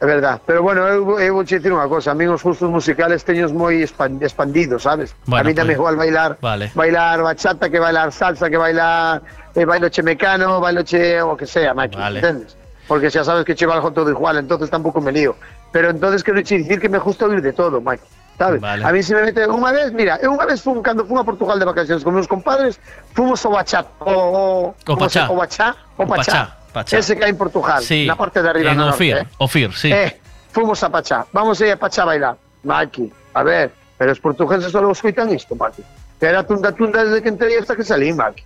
É 0.00 0.06
verdad, 0.06 0.40
pero 0.44 0.60
bueno, 0.60 0.86
eu, 0.88 1.18
eu 1.20 1.32
vou 1.32 1.44
che 1.46 1.56
dicir 1.56 1.72
unha 1.72 1.88
cosa, 1.88 2.12
a 2.12 2.18
mí 2.18 2.26
os 2.28 2.42
gustos 2.42 2.68
musicales 2.68 3.24
teños 3.24 3.54
moi 3.56 3.80
expan- 3.80 4.20
expandidos, 4.20 4.82
sabes? 4.84 5.14
Bueno, 5.24 5.40
a 5.40 5.44
mí 5.48 5.54
pues, 5.54 5.62
tamén 5.64 5.76
igual 5.80 5.96
bailar, 5.96 6.36
vale. 6.44 6.68
bailar 6.76 7.22
bachata 7.24 7.70
que 7.72 7.78
bailar 7.80 8.10
salsa, 8.12 8.50
que 8.52 8.58
bailar 8.58 9.22
eh, 9.54 9.64
bailo 9.64 9.88
che 9.88 10.02
mecano, 10.04 10.60
bailo 10.60 10.82
che 10.84 11.22
o 11.24 11.38
que 11.38 11.46
sea, 11.48 11.72
Maki, 11.72 11.96
Vale. 11.96 12.20
entendes? 12.20 12.52
Porque 12.84 13.08
xa 13.08 13.24
sabes 13.24 13.46
que 13.48 13.54
che 13.56 13.64
valgo 13.64 13.94
todo 13.96 14.10
igual, 14.10 14.36
entonces 14.36 14.68
tampouco 14.68 15.00
me 15.00 15.08
lío. 15.14 15.38
Pero 15.72 15.88
entonces 15.88 16.20
quero 16.20 16.42
che 16.42 16.58
dicir 16.60 16.82
que 16.82 16.90
me 16.90 16.98
gusta 16.98 17.24
oír 17.24 17.40
de 17.40 17.54
todo, 17.54 17.80
Maki. 17.80 18.04
Sabes? 18.36 18.60
Vale. 18.60 18.84
A 18.84 18.90
mí 18.92 19.00
se 19.00 19.14
me 19.14 19.22
mete 19.30 19.46
unha 19.48 19.72
vez, 19.72 19.88
mira, 19.94 20.18
eu 20.20 20.34
unha 20.36 20.44
vez 20.44 20.60
fun 20.60 20.82
cando 20.84 21.06
fun 21.06 21.16
a 21.16 21.24
Portugal 21.24 21.56
de 21.56 21.64
vacacións 21.64 22.02
con 22.04 22.12
meus 22.12 22.26
compadres, 22.28 22.76
fomos 23.16 23.40
ao 23.46 23.56
bachata, 23.56 23.88
o, 24.04 24.12
o, 24.12 24.74
O 24.74 24.96
pachá. 25.00 25.30
o 25.32 25.38
bachá, 25.38 25.68
o 25.96 26.02
O 26.02 26.06
pachá, 26.10 26.60
pachá. 26.74 26.98
Ese 26.98 27.14
que 27.14 27.22
hai 27.22 27.30
en 27.30 27.38
Portugal, 27.38 27.78
Sí. 27.86 28.02
na 28.10 28.18
parte 28.18 28.42
de 28.42 28.50
arriba 28.50 28.74
En 28.74 28.82
no 28.82 28.90
Ofir, 28.90 29.14
norte, 29.22 29.30
eh. 29.30 29.36
Ofir, 29.38 29.70
sí. 29.72 29.90
Eh, 29.94 30.18
fuimos 30.50 30.82
a 30.82 30.90
Pachá. 30.90 31.24
Vamos 31.30 31.62
a 31.62 31.66
ir 31.66 31.72
a 31.72 31.78
Pachá 31.78 32.02
a 32.02 32.06
bailar. 32.10 32.36
Maki, 32.66 33.06
a 33.32 33.42
ver, 33.46 33.70
pero 33.96 34.10
os 34.10 34.18
portugueses 34.18 34.72
solo 34.74 34.90
escuitan 34.90 35.30
isto, 35.30 35.54
Maki. 35.54 35.86
Que 36.18 36.26
era 36.26 36.42
tunda 36.42 36.72
tunda 36.74 37.04
desde 37.06 37.22
que 37.22 37.30
entré 37.30 37.54
hasta 37.56 37.76
que 37.78 37.84
salí, 37.86 38.10
Maki. 38.12 38.42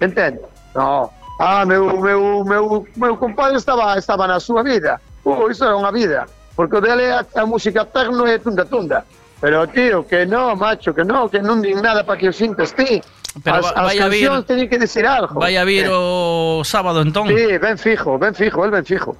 Entende? 0.00 0.40
No. 0.74 1.12
Ah, 1.38 1.64
meu, 1.68 2.00
meu, 2.00 2.44
meu, 2.44 2.86
meu 2.96 3.16
compadre 3.20 3.58
estaba, 3.60 3.98
estaba 3.98 4.24
na 4.26 4.40
súa 4.40 4.64
vida. 4.64 4.96
Uh, 5.24 5.50
iso 5.52 5.68
era 5.68 5.76
unha 5.76 5.92
vida. 5.92 6.24
Porque 6.56 6.76
o 6.76 6.80
dele 6.80 7.12
a, 7.12 7.20
a 7.36 7.44
música 7.44 7.84
tecno 7.84 8.24
é 8.24 8.38
tunda 8.40 8.64
tunda. 8.64 9.04
Pero, 9.40 9.66
tío, 9.68 10.06
que 10.08 10.24
no, 10.24 10.56
macho, 10.56 10.94
que 10.96 11.04
no, 11.04 11.28
que 11.28 11.44
non 11.44 11.60
din 11.60 11.76
nada 11.84 12.08
para 12.08 12.16
que 12.16 12.28
o 12.28 12.32
sintas 12.32 12.72
ti. 12.72 13.04
Pero 13.42 13.56
as, 13.56 13.64
va- 13.64 14.38
as 14.38 14.46
teñen 14.46 14.68
que 14.68 14.78
decir 14.78 15.06
algo. 15.06 15.40
Vaya 15.40 15.60
a 15.60 15.64
vir 15.64 15.88
o 15.92 16.62
sábado 16.64 17.02
entón. 17.02 17.28
Sí, 17.28 17.58
ben 17.58 17.76
fijo, 17.76 18.18
ben 18.18 18.34
fijo, 18.34 18.64
el 18.64 18.70
ben 18.70 18.84
fijo. 18.84 19.16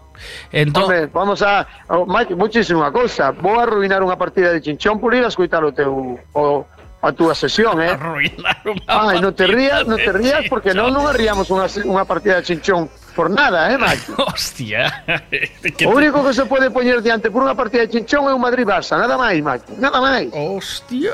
Entón, 0.52 0.84
Home, 0.84 1.06
vamos 1.12 1.42
a... 1.42 1.66
Oh, 1.88 2.06
Mike, 2.06 2.34
muchísimo 2.34 2.80
unha 2.80 2.92
cousa. 2.92 3.36
Vou 3.36 3.60
a 3.60 3.68
arruinar 3.68 4.00
unha 4.00 4.16
partida 4.16 4.56
de 4.56 4.64
chinchón 4.64 4.96
por 4.96 5.12
ir 5.12 5.24
a 5.24 5.28
escutar 5.28 5.60
o 5.64 5.72
teu... 5.72 6.16
O, 6.32 6.64
a 7.06 7.12
túa 7.12 7.36
sesión, 7.36 7.76
eh? 7.82 7.92
Arruinar 7.92 8.56
unha 8.64 8.82
Ai, 8.88 9.20
non 9.20 9.36
te 9.36 9.44
rías, 9.46 9.84
non 9.84 10.00
te 10.00 10.10
rías 10.10 10.48
porque 10.48 10.72
non 10.72 10.90
non 10.90 11.04
arríamos 11.06 11.52
unha, 11.52 11.68
unha 11.84 12.08
partida 12.08 12.40
de 12.40 12.48
chinchón 12.48 12.88
por 13.12 13.28
nada, 13.28 13.68
eh, 13.68 13.76
Mike? 13.76 14.16
Hostia. 14.32 15.04
O 15.86 15.92
único 15.92 16.24
que 16.24 16.32
se 16.32 16.48
pode 16.48 16.72
poñer 16.72 17.04
diante 17.04 17.28
por 17.28 17.44
unha 17.44 17.54
partida 17.54 17.84
de 17.84 17.92
chinchón 17.92 18.26
é 18.26 18.32
un 18.32 18.40
Madrid-Barça, 18.40 18.96
nada 18.96 19.20
máis, 19.20 19.38
Mike, 19.44 19.76
nada 19.76 20.00
máis. 20.00 20.32
Hostia. 20.32 21.12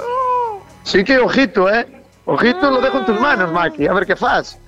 Sí 0.87 1.03
que 1.03 1.19
ojito, 1.19 1.67
eh? 1.67 2.02
Ojito 2.25 2.71
lo 2.71 2.81
dejo 2.81 2.99
en 2.99 3.07
tus 3.07 3.21
manos, 3.21 3.51
Mike, 3.53 3.89
a 3.89 3.93
ver 3.93 4.07
que 4.07 4.17
faz. 4.17 4.59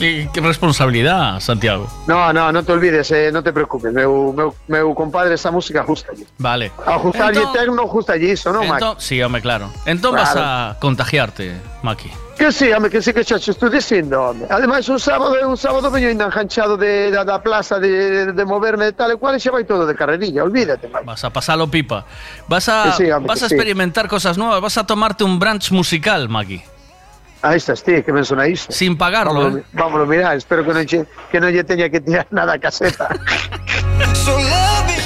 Qué, 0.00 0.28
qué 0.32 0.40
responsabilidad, 0.40 1.38
Santiago. 1.38 1.86
No, 2.08 2.32
no, 2.32 2.50
non 2.50 2.64
te 2.64 2.72
olvides, 2.72 3.06
eh, 3.12 3.30
non 3.30 3.44
te 3.44 3.52
preocupes, 3.52 3.92
meu, 3.94 4.32
meu, 4.34 4.50
meu 4.66 4.90
compadre 4.96 5.36
esa 5.38 5.52
música 5.52 5.84
justa 5.84 6.10
allí. 6.10 6.26
Vale. 6.40 6.72
A 6.88 6.98
justarlle 6.98 7.44
Entón- 7.44 7.52
tecno, 7.54 7.86
justa 7.86 8.14
allí 8.16 8.32
iso, 8.32 8.50
non, 8.50 8.62
Mike? 8.66 8.74
Entón, 8.82 8.94
sí, 8.98 9.22
home, 9.22 9.38
claro. 9.44 9.70
Entón 9.86 10.16
vas 10.16 10.32
Claro. 10.32 10.74
a 10.74 10.76
contagiarte, 10.80 11.54
Maki. 11.84 12.10
Que 12.40 12.50
sí, 12.52 12.72
home, 12.72 12.88
que 12.88 13.02
sí 13.04 13.12
que 13.12 13.20
xa 13.22 13.36
che 13.38 13.52
estou 13.52 13.68
dicindo, 13.68 14.16
home. 14.32 14.48
Ademais, 14.48 14.88
un 14.88 14.96
sábado 14.98 15.36
un 15.44 15.60
sábado 15.60 15.90
veño 15.92 16.08
ainda 16.08 16.24
enganchado 16.24 16.80
de, 16.80 17.12
da, 17.12 17.20
da 17.22 17.42
plaza 17.44 17.76
de, 17.78 18.32
de 18.32 18.44
moverme 18.48 18.86
de 18.88 18.92
tal 18.96 19.12
e 19.12 19.16
cual 19.20 19.36
e 19.36 19.40
xa 19.44 19.52
vai 19.52 19.68
todo 19.68 19.84
de 19.84 19.92
carrerilla, 19.92 20.40
olvídate, 20.42 20.88
Mike. 20.88 21.04
Vas 21.04 21.20
a 21.22 21.28
pasarlo 21.28 21.68
pipa. 21.68 22.08
Vas 22.48 22.66
a, 22.72 22.96
Que 22.96 23.04
sí, 23.04 23.06
home, 23.12 23.28
vas 23.28 23.44
a 23.44 23.48
sí. 23.48 23.54
experimentar 23.54 24.08
cosas 24.08 24.40
nuevas. 24.40 24.56
Vas 24.64 24.80
a 24.80 24.88
tomarte 24.88 25.20
un 25.22 25.36
brunch 25.38 25.68
musical, 25.70 26.32
Maki. 26.32 26.64
Aí 27.42 27.56
estás 27.56 27.82
ti, 27.82 28.02
que 28.02 28.12
me 28.12 28.22
sona 28.24 28.46
iso. 28.46 28.70
Sin 28.70 28.96
pagarlo, 28.96 29.34
Vámonos, 29.34 29.58
eh. 29.60 29.64
vámonos 29.72 30.36
espero 30.36 30.64
que 30.64 30.86
che, 30.86 31.06
que 31.32 31.40
non 31.40 31.48
lle 31.48 31.64
teña 31.64 31.88
que 31.88 32.00
tirar 32.00 32.28
nada 32.30 32.54
a 32.54 32.58
caseta. 32.60 33.08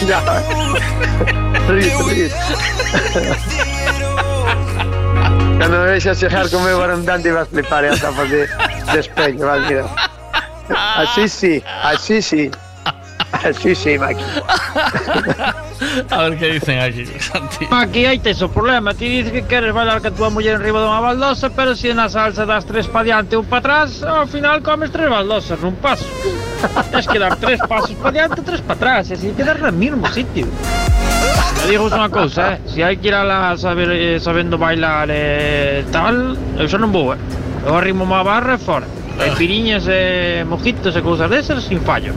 Ya. 0.05 0.21
Ríe, 1.69 1.97
ríe. 2.05 2.31
Cando 5.59 5.79
me 5.79 5.87
vexas 5.87 6.21
chegar 6.21 6.51
con 6.51 6.63
meu 6.65 6.79
varón 6.79 7.07
dante 7.07 7.33
vas 7.33 7.49
flipar 7.49 7.85
e 7.85 7.89
as 7.89 8.03
gafas 8.03 8.29
de, 8.29 8.45
de 8.93 9.01
espello, 9.01 9.47
vas 9.47 9.65
mira. 9.65 9.87
Así 10.99 11.29
sí, 11.29 11.63
así 11.83 12.21
sí. 12.21 12.51
Así 13.43 13.75
sí, 13.83 13.99
Maki. 13.99 14.23
A 16.11 16.23
ver 16.23 16.39
qué 16.39 16.53
dicen 16.53 16.81
aquí, 16.81 17.05
Santi. 17.19 17.67
Aquí 17.71 18.07
aí 18.07 18.19
tes 18.19 18.41
o 18.43 18.49
problema, 18.49 18.95
ti 18.95 19.09
dices 19.09 19.33
que 19.33 19.43
queres 19.45 19.75
bailar 19.75 20.01
que 20.01 20.09
a 20.09 20.11
tua 20.11 20.31
muller 20.31 20.55
enriba 20.57 20.81
dunha 20.81 21.01
baldosa, 21.01 21.51
pero 21.51 21.75
se 21.75 21.93
na 21.95 22.09
salsa 22.09 22.47
das 22.47 22.65
tres 22.65 22.87
pa 22.87 23.03
diante 23.03 23.37
un 23.37 23.45
pa 23.45 23.59
atrás, 23.59 24.03
ao 24.03 24.27
final 24.27 24.63
comes 24.63 24.91
tres 24.91 25.11
baldosas 25.11 25.59
nun 25.61 25.75
paso. 25.83 26.07
Tens 26.91 27.07
que 27.07 27.19
dar 27.19 27.37
tres 27.37 27.61
pasos 27.69 27.95
pa 27.99 28.11
diante 28.11 28.41
tres 28.43 28.63
pa 28.63 28.75
atrás, 28.75 29.11
e 29.11 29.15
así 29.15 29.35
quedar 29.35 29.59
no 29.61 29.73
mesmo 29.73 30.07
sitio. 30.09 30.47
Te 31.59 31.69
digo 31.69 31.91
unha 31.91 32.09
cousa, 32.09 32.55
eh, 32.55 32.59
se 32.71 32.81
hai 32.87 32.97
que 32.97 33.11
ir 33.11 33.17
a 33.19 33.27
la 33.27 33.59
saber, 33.59 33.91
eh, 33.93 34.19
sabendo 34.23 34.57
bailar 34.57 35.11
e 35.11 35.85
tal, 35.91 36.39
eu 36.59 36.67
xa 36.71 36.79
non 36.79 36.95
vou, 36.95 37.13
eh. 37.13 37.19
Eu 37.67 37.75
arrimo 37.77 38.07
má 38.07 38.23
barra 38.23 38.55
e 38.55 38.63
fora. 38.63 38.87
E 39.21 39.31
piriñas 39.37 39.87
e 39.87 40.43
mojitos 40.47 40.95
e 40.97 41.01
cousas 41.03 41.31
desas 41.31 41.65
sin 41.65 41.83
fallo. 41.83 42.15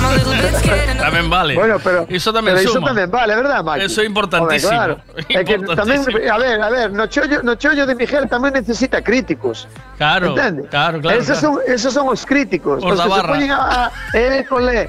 Tamén 1.00 1.30
vale. 1.32 1.54
Bueno, 1.56 1.78
pero 1.80 2.04
Iso 2.12 2.28
tamén 2.32 2.54
pero 2.56 2.72
suma. 2.76 2.88
tamén 2.92 3.08
vale, 3.10 3.32
verdad, 3.36 3.64
Maki? 3.64 3.84
Eso 3.88 4.02
é 4.02 4.06
importantísimo. 4.06 4.70
Home, 4.70 4.76
claro. 4.76 4.94
É 5.38 5.44
que 5.44 5.56
tamén, 5.58 6.00
a 6.28 6.36
ver, 6.38 6.60
a 6.60 6.68
ver, 6.70 6.92
no 6.92 7.06
chollo, 7.08 7.40
no 7.42 7.54
chollo 7.56 7.86
de 7.88 7.94
Miguel 7.96 8.28
tamén 8.28 8.52
necesita 8.52 9.00
críticos. 9.00 9.64
Claro, 9.96 10.32
Entende? 10.36 10.68
claro, 10.68 11.00
claro, 11.00 11.16
Esos, 11.18 11.40
claro. 11.40 11.56
Son, 11.64 11.72
esos 11.72 11.92
son 11.92 12.08
os 12.12 12.24
críticos. 12.28 12.84
Os 12.84 12.92
Os, 12.92 12.98
da 13.00 13.04
que 13.04 13.10
se 13.10 13.16
barra. 13.16 13.32
poñen 13.32 13.50
a, 13.52 13.88
a 13.88 13.90
eh, 14.16 14.44
cole. 14.48 14.88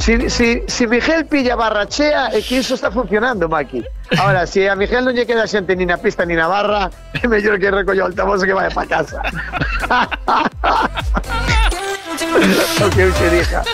Si, 0.00 0.28
si, 0.28 0.62
si 0.68 0.86
Miguel 0.86 1.24
pilla 1.26 1.56
barrachea 1.56 2.28
é 2.34 2.42
que 2.44 2.58
iso 2.60 2.74
está 2.76 2.90
funcionando, 2.92 3.48
Maki. 3.48 3.80
Ahora, 4.20 4.44
si 4.46 4.66
a 4.68 4.76
Miguel 4.76 5.04
non 5.04 5.14
lle 5.16 5.24
queda 5.24 5.46
xente 5.48 5.72
ni 5.76 5.86
na 5.88 5.96
pista 5.96 6.24
ni 6.28 6.36
na 6.36 6.44
barra, 6.48 6.90
é 7.16 7.24
mellor 7.28 7.56
que 7.56 7.70
recolla 7.72 8.04
o 8.04 8.06
altavoz 8.12 8.44
que 8.44 8.52
vaya 8.52 8.68
para 8.72 8.86
casa. 8.88 9.20
o. 12.22 13.64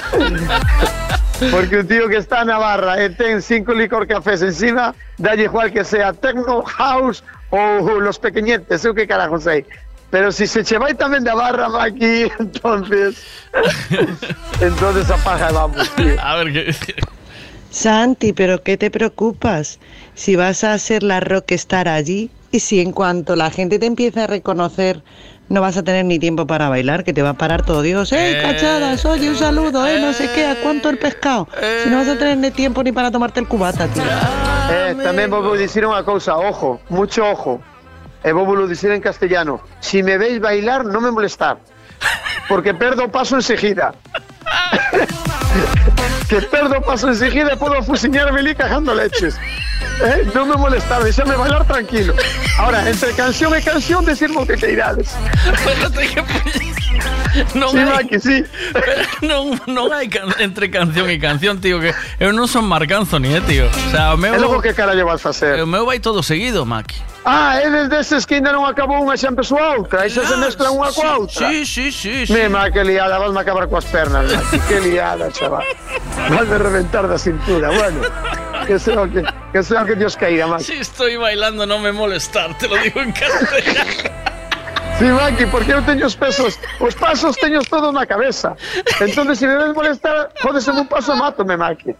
Porque 1.51 1.79
un 1.79 1.89
tío 1.89 2.09
que 2.09 2.17
está 2.17 2.45
na 2.45 2.59
barra 2.61 3.01
e 3.01 3.09
ten 3.09 3.41
cinco 3.41 3.73
licor 3.73 4.05
cafés 4.05 4.43
encima, 4.45 4.93
dalle 5.17 5.49
igual 5.49 5.73
que 5.73 5.85
sea 5.85 6.13
techno, 6.13 6.61
house 6.69 7.25
ou 7.49 7.97
los 7.97 8.21
pequeñetes, 8.21 8.85
eu 8.85 8.93
que 8.93 9.09
carajo 9.09 9.41
sei. 9.41 9.65
Pero 10.11 10.33
si 10.33 10.47
se 10.47 10.61
che 10.65 10.77
vai 10.77 10.93
tamén 10.93 11.25
da 11.25 11.33
barra, 11.33 11.73
Maki, 11.73 12.29
entonces... 12.45 13.25
entonces 14.61 15.09
apaga 15.09 15.49
vamos, 15.53 15.89
tío. 15.97 16.13
A 16.21 16.37
ver 16.45 16.53
qué. 16.53 16.75
Santi, 17.71 18.35
pero 18.35 18.63
¿qué 18.63 18.77
te 18.77 18.91
preocupas? 18.91 19.79
Si 20.15 20.37
vas 20.37 20.65
a 20.65 20.77
ser 20.77 21.03
la 21.03 21.21
rockstar 21.21 21.89
allí 21.89 22.29
y 22.51 22.61
si 22.61 22.81
en 22.81 22.93
cuanto 22.93 23.37
la 23.37 23.51
gente 23.51 23.79
te 23.79 23.87
empieza 23.87 24.25
a 24.25 24.27
reconocer 24.27 25.03
no 25.51 25.61
vas 25.61 25.77
a 25.77 25.83
tener 25.83 26.05
ni 26.05 26.19
tiempo 26.19 26.47
para 26.47 26.69
bailar, 26.69 27.03
que 27.03 27.13
te 27.13 27.23
va 27.23 27.31
a 27.31 27.35
parar 27.35 27.63
todo 27.67 27.83
Dios. 27.83 28.13
¡Ey, 28.13 28.41
cachadas! 28.41 29.05
Oye, 29.05 29.29
un 29.29 29.37
saludo, 29.37 29.87
¿eh? 29.87 30.01
No 30.01 30.13
sé 30.13 30.31
qué, 30.33 30.47
¿a 30.47 30.63
cuánto 30.63 30.89
el 30.89 30.97
pescado? 30.97 31.49
Si 31.83 31.91
no 31.91 31.97
vas 31.97 32.09
a 32.09 32.17
tener 32.17 32.39
ni 32.39 32.53
tiempo 32.53 32.83
ni 32.83 32.93
para 32.93 33.11
tomarte 33.11 33.41
el 33.41 33.49
cubata, 33.49 33.89
tío. 33.89 34.03
Eh, 34.71 34.95
tamén 35.03 35.27
vou 35.27 35.43
vou 35.43 35.59
dicir 35.59 35.83
unha 35.83 36.07
cousa, 36.07 36.39
ojo, 36.39 36.79
mucho 36.87 37.27
ojo. 37.27 37.59
E 38.23 38.31
vou 38.31 38.47
vos 38.47 38.71
dicir 38.71 38.95
en 38.95 39.03
castellano. 39.03 39.59
Si 39.83 40.07
me 40.07 40.15
veis 40.15 40.39
bailar, 40.39 40.87
non 40.87 41.03
me 41.03 41.11
molestar. 41.11 41.59
Porque 42.47 42.71
perdo 42.71 43.11
paso 43.11 43.35
enseguida. 43.35 43.91
Que 46.29 46.41
perdo 46.43 46.79
o 46.79 46.83
paso 46.83 47.09
enseguida 47.09 47.57
podo 47.57 47.83
fusiñarme 47.83 48.41
ali 48.41 48.55
cajando 48.55 48.95
leches. 48.95 49.35
Eh, 50.01 50.25
non 50.33 50.49
me 50.49 50.57
molestar, 50.57 51.03
deixame 51.05 51.37
bailar 51.37 51.67
tranquilo. 51.67 52.15
Ahora, 52.57 52.89
entre 52.89 53.13
canción 53.13 53.53
e 53.53 53.61
canción, 53.61 54.05
decirme 54.07 54.41
o 54.41 54.47
que 54.47 54.57
queirades. 54.57 55.13
Non 57.55 57.71
Sí, 57.71 57.79
hai, 57.79 57.87
Maki, 57.87 58.19
sí. 58.19 58.39
non, 59.23 59.55
non 59.71 59.95
hai 59.95 60.11
can, 60.11 60.35
entre 60.43 60.67
canción 60.71 61.07
e 61.07 61.17
canción, 61.21 61.63
tío, 61.63 61.79
que 61.79 61.95
eu 62.19 62.35
non 62.35 62.51
son 62.51 62.67
Marc 62.67 62.91
Anthony, 62.91 63.39
eh, 63.39 63.43
tío. 63.47 63.67
O 63.71 63.91
sea, 63.91 64.15
o 64.15 64.19
meu... 64.19 64.35
E 64.35 64.41
logo 64.41 64.59
que 64.59 64.75
carallo 64.75 65.07
vas 65.07 65.23
facer? 65.23 65.63
O 65.63 65.69
meu 65.69 65.87
vai 65.87 66.03
todo 66.03 66.25
seguido, 66.27 66.67
Maki. 66.67 66.99
Ah, 67.25 67.61
eles 67.61 67.93
deses 67.93 68.25
que 68.25 68.41
ainda 68.41 68.51
non 68.51 68.65
acabou 68.65 68.97
unha 69.05 69.15
xa 69.15 69.29
empezou 69.29 69.61
a 69.61 69.77
outra, 69.77 70.09
e 70.09 70.11
xa 70.11 70.25
se 70.25 70.37
mezclan 70.41 70.73
unha 70.73 70.89
coa 70.91 71.21
outra. 71.21 71.53
Sí, 71.53 71.69
sí, 71.69 71.93
sí, 71.93 72.25
sí. 72.25 72.33
Mema, 72.33 72.73
que 72.73 72.81
liada, 72.81 73.21
vas 73.21 73.31
a 73.37 73.41
acabar 73.45 73.69
coas 73.69 73.85
pernas, 73.87 74.30
Maki, 74.35 74.59
que 74.61 74.81
liada, 74.81 75.31
chaval. 75.33 75.65
Vas 76.31 76.49
de 76.49 76.59
reventar 76.59 77.09
da 77.09 77.19
cintura, 77.19 77.71
bueno. 77.71 78.01
Que 78.67 78.79
sea 78.79 79.09
que, 79.09 79.25
que 79.53 79.63
sea 79.63 79.85
que 79.85 79.95
Dios 79.97 80.17
caíra, 80.17 80.47
Maki. 80.47 80.65
Si 80.65 80.75
estoy 80.75 81.17
bailando, 81.17 81.67
no 81.67 81.79
me 81.79 81.93
molestar, 81.93 82.57
te 82.59 82.69
lo 82.69 82.77
digo 82.77 83.01
en 83.01 83.13
castellano. 83.13 83.91
Sí, 84.99 85.05
Maki, 85.07 85.47
porque 85.47 85.73
eu 85.73 85.81
teño 85.81 86.05
os 86.07 86.15
pesos, 86.15 86.61
os 86.79 86.95
pasos 86.95 87.35
teños 87.37 87.65
todos 87.67 87.89
na 87.89 88.05
cabeza. 88.05 88.55
Entonces, 89.01 89.39
se 89.39 89.47
me 89.47 89.57
ves 89.57 89.75
molestar, 89.75 90.29
jódese 90.43 90.71
un 90.73 90.87
paso, 90.87 91.17
mátome, 91.17 91.57
Maki. 91.57 91.97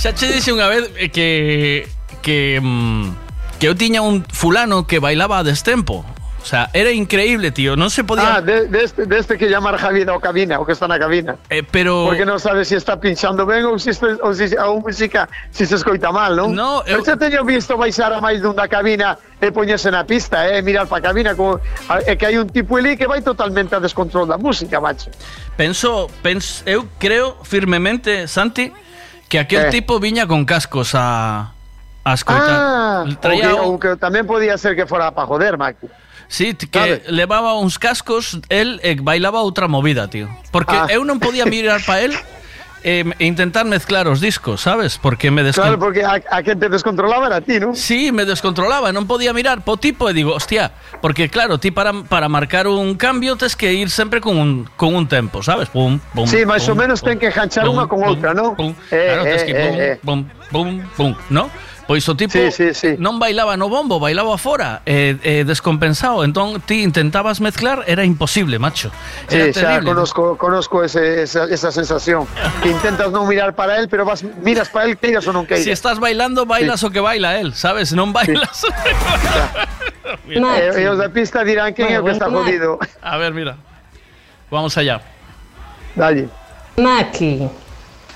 Xa 0.00 0.12
che 0.12 0.26
dixe 0.32 0.52
unha 0.52 0.68
vez 0.68 0.88
eh, 0.96 1.08
que 1.12 1.88
que 2.24 2.56
mm, 2.60 3.60
que 3.60 3.68
eu 3.68 3.76
tiña 3.76 4.00
un 4.00 4.24
fulano 4.32 4.88
que 4.88 4.98
bailaba 4.98 5.38
a 5.40 5.44
destempo. 5.44 6.04
O 6.44 6.46
sea, 6.46 6.68
era 6.76 6.92
increíble, 6.92 7.48
tío. 7.56 7.72
Non 7.72 7.88
se 7.88 8.04
podía 8.04 8.36
Ah, 8.36 8.40
de, 8.44 8.68
de, 8.68 8.84
este, 8.84 9.08
de 9.08 9.16
este 9.16 9.40
que 9.40 9.48
llamar 9.48 9.80
Javier 9.80 10.12
o 10.12 10.20
cabina, 10.20 10.60
o 10.60 10.68
que 10.68 10.76
está 10.76 10.84
na 10.84 11.00
cabina. 11.00 11.40
Eh, 11.48 11.64
pero 11.64 12.04
Porque 12.04 12.28
non 12.28 12.36
sabe 12.36 12.68
se 12.68 12.76
está 12.76 13.00
pinchando 13.00 13.48
ben 13.48 13.64
ou 13.64 13.80
se, 13.80 13.96
está, 13.96 14.12
ou 14.20 14.36
se 14.36 14.52
a 14.52 14.68
música 14.76 15.24
se 15.48 15.64
se 15.64 15.80
escoita 15.80 16.12
mal, 16.12 16.36
non? 16.36 16.52
No, 16.52 16.84
eu... 16.84 17.00
xa 17.00 17.16
teño 17.16 17.48
visto 17.48 17.80
baixar 17.80 18.12
a 18.12 18.20
máis 18.20 18.44
dun 18.44 18.52
da 18.52 18.68
cabina 18.68 19.16
e 19.40 19.48
poñerse 19.56 19.88
na 19.88 20.04
pista, 20.04 20.44
eh, 20.44 20.60
mirar 20.60 20.84
pa 20.84 21.00
cabina 21.00 21.32
como, 21.32 21.56
é 22.04 22.12
que 22.12 22.28
hai 22.28 22.36
un 22.36 22.44
tipo 22.52 22.76
ali 22.76 22.92
que 23.00 23.08
vai 23.08 23.24
totalmente 23.24 23.72
a 23.72 23.80
descontrol 23.80 24.28
da 24.28 24.36
música, 24.36 24.76
macho. 24.84 25.08
penso, 25.56 26.12
penso, 26.20 26.60
eu 26.68 26.84
creo 27.00 27.40
firmemente, 27.40 28.28
Santi, 28.28 28.68
que 29.32 29.40
aquel 29.40 29.72
Eh. 29.72 29.80
tipo 29.80 29.96
viña 29.96 30.28
con 30.28 30.44
cascos 30.44 30.92
a 30.92 31.56
a 32.04 32.12
escoitar. 32.12 32.52
Ah, 32.52 33.04
o 33.08 33.16
que, 33.16 33.48
o 33.48 33.72
que 33.80 33.90
tamén 33.96 34.28
podía 34.28 34.60
ser 34.60 34.76
que 34.76 34.84
fora 34.84 35.08
pa 35.08 35.24
joder, 35.24 35.56
Maki. 35.56 35.88
Sí, 36.28 36.54
que 36.54 37.02
levaba 37.08 37.54
uns 37.58 37.78
cascos, 37.78 38.40
el 38.48 38.80
e 38.82 38.96
bailaba 39.00 39.42
outra 39.42 39.68
movida, 39.68 40.08
tío. 40.08 40.28
Porque 40.50 40.74
Ah. 40.74 40.86
eu 40.90 41.04
non 41.04 41.20
podía 41.22 41.46
mirar 41.46 41.80
pa 41.84 42.00
él 42.00 42.12
eh, 42.84 43.00
intentar 43.16 43.64
mezclar 43.64 44.04
os 44.12 44.20
discos, 44.20 44.60
sabes? 44.60 44.98
Porque 45.00 45.30
me 45.32 45.40
Claro, 45.40 45.80
descontrolaba. 45.80 45.80
porque 45.80 46.02
a, 46.04 46.36
a 46.36 46.42
quen 46.44 46.60
te 46.60 46.68
descontrolaba 46.68 47.32
era 47.32 47.36
a 47.36 47.40
ti, 47.40 47.56
non? 47.56 47.72
Sí, 47.72 48.12
me 48.12 48.28
descontrolaba, 48.28 48.92
non 48.92 49.08
podía 49.08 49.32
mirar 49.32 49.64
po 49.64 49.80
tipo 49.80 50.04
e 50.04 50.12
digo, 50.12 50.36
hostia, 50.36 50.68
porque 51.00 51.32
claro, 51.32 51.56
ti 51.56 51.72
para, 51.72 51.96
para 52.04 52.28
marcar 52.28 52.68
un 52.68 52.92
cambio 53.00 53.40
tes 53.40 53.56
que 53.56 53.72
ir 53.72 53.88
sempre 53.88 54.20
con 54.20 54.36
un, 54.36 54.68
con 54.76 54.92
un 54.92 55.08
tempo, 55.08 55.40
sabes? 55.40 55.72
Pum, 55.72 55.96
pum, 56.12 56.28
Sí, 56.28 56.44
máis 56.44 56.60
ou 56.68 56.76
pum, 56.76 56.84
menos 56.84 57.00
ten 57.00 57.16
que 57.16 57.32
enganchar 57.32 57.64
pum, 57.64 57.72
unha 57.80 57.88
con 57.88 58.04
pum, 58.04 58.08
outra, 58.12 58.36
non? 58.36 58.52
Eh, 58.92 59.16
Claro, 59.16 59.22
tes 59.32 59.40
que 59.48 59.54
pum, 59.56 59.72
eh, 59.80 59.80
eh. 59.80 59.94
pum, 60.04 60.18
pum, 60.52 60.68
pum, 60.92 61.12
¿no? 61.32 61.48
Pois 61.86 62.08
o 62.08 62.16
tipo 62.16 62.32
Sí, 62.32 62.48
sí, 62.50 62.72
sí. 62.72 62.90
non 62.96 63.20
bailaba 63.20 63.60
no 63.60 63.68
bombo, 63.68 64.00
bailaba 64.00 64.38
fora, 64.40 64.80
eh, 64.88 65.20
eh, 65.20 65.44
descompensado. 65.44 66.24
Entón 66.24 66.60
ti 66.64 66.80
intentabas 66.80 67.44
mezclar, 67.44 67.84
era 67.86 68.04
imposible, 68.08 68.56
macho. 68.58 68.88
Era 69.28 69.52
Sí, 69.52 69.60
xa 69.60 69.60
terrible. 69.76 69.92
conozco, 69.92 70.22
conozco 70.40 70.80
ese, 70.82 71.22
esa, 71.28 71.44
esa 71.44 71.68
sensación 71.68 72.24
que 72.64 72.72
intentas 72.72 73.12
non 73.12 73.28
mirar 73.28 73.52
para 73.52 73.76
él, 73.76 73.92
pero 73.92 74.08
vas 74.08 74.24
miras 74.40 74.72
para 74.72 74.88
él, 74.88 74.96
queiras 74.96 75.28
ou 75.28 75.36
non 75.36 75.44
queiras. 75.44 75.68
Si 75.68 75.70
estás 75.70 76.00
bailando, 76.00 76.48
bailas 76.48 76.80
o 76.84 76.88
que 76.88 77.04
baila 77.04 77.36
él, 77.36 77.52
sabes? 77.52 77.92
Non 77.92 78.16
bailas. 78.16 78.64
Eh, 80.24 80.80
e 80.80 80.84
os 80.88 80.96
da 80.96 81.12
pista 81.12 81.44
dirán 81.44 81.76
quen 81.76 81.92
é 81.92 82.00
o 82.00 82.04
que 82.04 82.16
está 82.16 82.32
jodido. 82.32 82.80
A 83.04 83.20
ver, 83.20 83.36
mira. 83.36 83.60
Vamos 84.48 84.72
allá. 84.80 85.00
Dale. 85.96 86.28
Maki. 86.80 87.44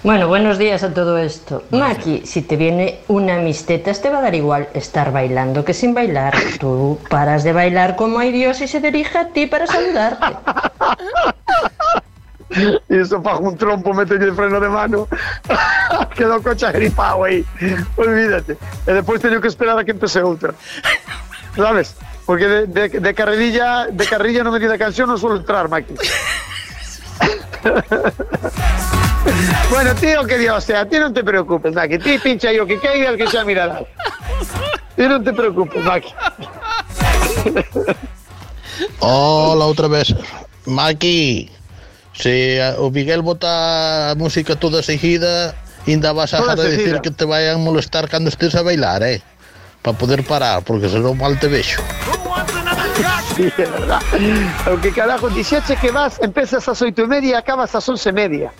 Bueno, 0.04 0.28
buenos 0.28 0.58
días 0.58 0.84
a 0.84 0.94
todo 0.94 1.18
esto. 1.18 1.64
Maki, 1.70 2.22
si 2.24 2.42
te 2.42 2.56
viene 2.56 3.00
una 3.08 3.38
mis 3.38 3.66
tetas 3.66 4.00
te 4.00 4.10
va 4.10 4.18
a 4.18 4.22
dar 4.22 4.34
igual 4.34 4.68
estar 4.72 5.10
bailando 5.10 5.64
que 5.64 5.74
sin 5.74 5.92
bailar. 5.92 6.34
Tú 6.60 7.00
paras 7.10 7.42
de 7.42 7.52
bailar 7.52 7.96
como 7.96 8.20
hay 8.20 8.30
Dios 8.30 8.60
y 8.60 8.68
se 8.68 8.80
dirige 8.80 9.18
a 9.18 9.28
ti 9.28 9.46
para 9.46 9.66
saludarte. 9.66 10.26
E 12.88 12.96
iso 12.96 13.20
fajo 13.20 13.44
un 13.44 13.58
trompo, 13.58 13.92
meto 13.92 14.14
el 14.14 14.32
freno 14.32 14.58
de 14.58 14.70
mano. 14.70 15.06
Quedou 16.16 16.40
o 16.40 16.42
coche 16.42 16.64
agripado 16.64 17.24
aí. 17.24 17.44
Olvídate. 17.94 18.56
E 18.88 18.92
depois 18.96 19.20
teño 19.20 19.38
que 19.38 19.52
esperar 19.52 19.76
a 19.76 19.84
que 19.84 19.92
empece 19.92 20.24
outra. 20.24 20.56
Sabes? 21.54 21.94
Porque 22.24 22.48
de, 22.48 22.66
de, 22.66 22.88
de 22.88 23.14
carrerilla, 23.14 23.92
de 23.92 24.06
carrilla 24.08 24.42
no 24.42 24.50
me 24.50 24.58
di 24.58 24.66
da 24.66 24.80
canción 24.80 25.12
non 25.12 25.20
suelo 25.20 25.36
entrar, 25.36 25.68
Maki. 25.68 25.92
bueno, 29.70 29.94
tío, 29.94 30.24
que 30.26 30.38
Dios 30.38 30.64
sea, 30.64 30.86
ti 30.88 30.98
non 30.98 31.12
te 31.12 31.22
preocupes, 31.24 31.74
Maki. 31.74 31.98
Ti 31.98 32.18
pincha 32.18 32.48
aí 32.48 32.58
o 32.60 32.66
que 32.66 32.78
caiga, 32.78 33.10
el 33.10 33.16
que 33.16 33.26
xa 33.28 33.44
mirará. 33.44 33.80
Ti 34.96 35.04
non 35.08 35.22
te 35.24 35.32
preocupes, 35.32 35.82
Maki. 35.84 36.10
Hola, 39.00 39.64
outra 39.66 39.88
vez. 39.88 40.14
Maki, 40.66 41.50
se 42.12 42.62
a- 42.62 42.76
o 42.80 42.90
Miguel 42.90 43.22
bota 43.22 44.10
a 44.10 44.14
música 44.14 44.56
toda 44.56 44.82
seguida, 44.82 45.54
ainda 45.86 46.12
vas 46.12 46.34
a 46.34 46.38
Toda 46.38 46.54
dejar 46.54 46.70
de 46.70 46.76
decir 46.76 47.00
que 47.00 47.10
te 47.10 47.24
vayan 47.24 47.60
molestar 47.62 48.08
cando 48.08 48.28
estés 48.28 48.54
a 48.54 48.62
bailar, 48.62 49.02
eh? 49.02 49.22
Para 49.82 49.96
poder 49.96 50.24
parar, 50.24 50.62
porque 50.62 50.88
senón 50.88 51.16
mal 51.18 51.38
te 51.38 51.48
vexo. 51.48 51.80
Sí, 53.36 53.46
é 53.56 53.66
verdad. 53.70 54.02
O 54.66 54.80
que 54.82 54.90
carajo, 54.90 55.30
dixeche 55.30 55.76
que 55.78 55.90
vas, 55.94 56.18
empezas 56.20 56.66
ás 56.68 56.82
oito 56.82 57.02
e 57.02 57.06
media 57.06 57.38
acabas 57.38 57.70
ás 57.74 57.86
once 57.88 58.10
e 58.10 58.12
media. 58.12 58.50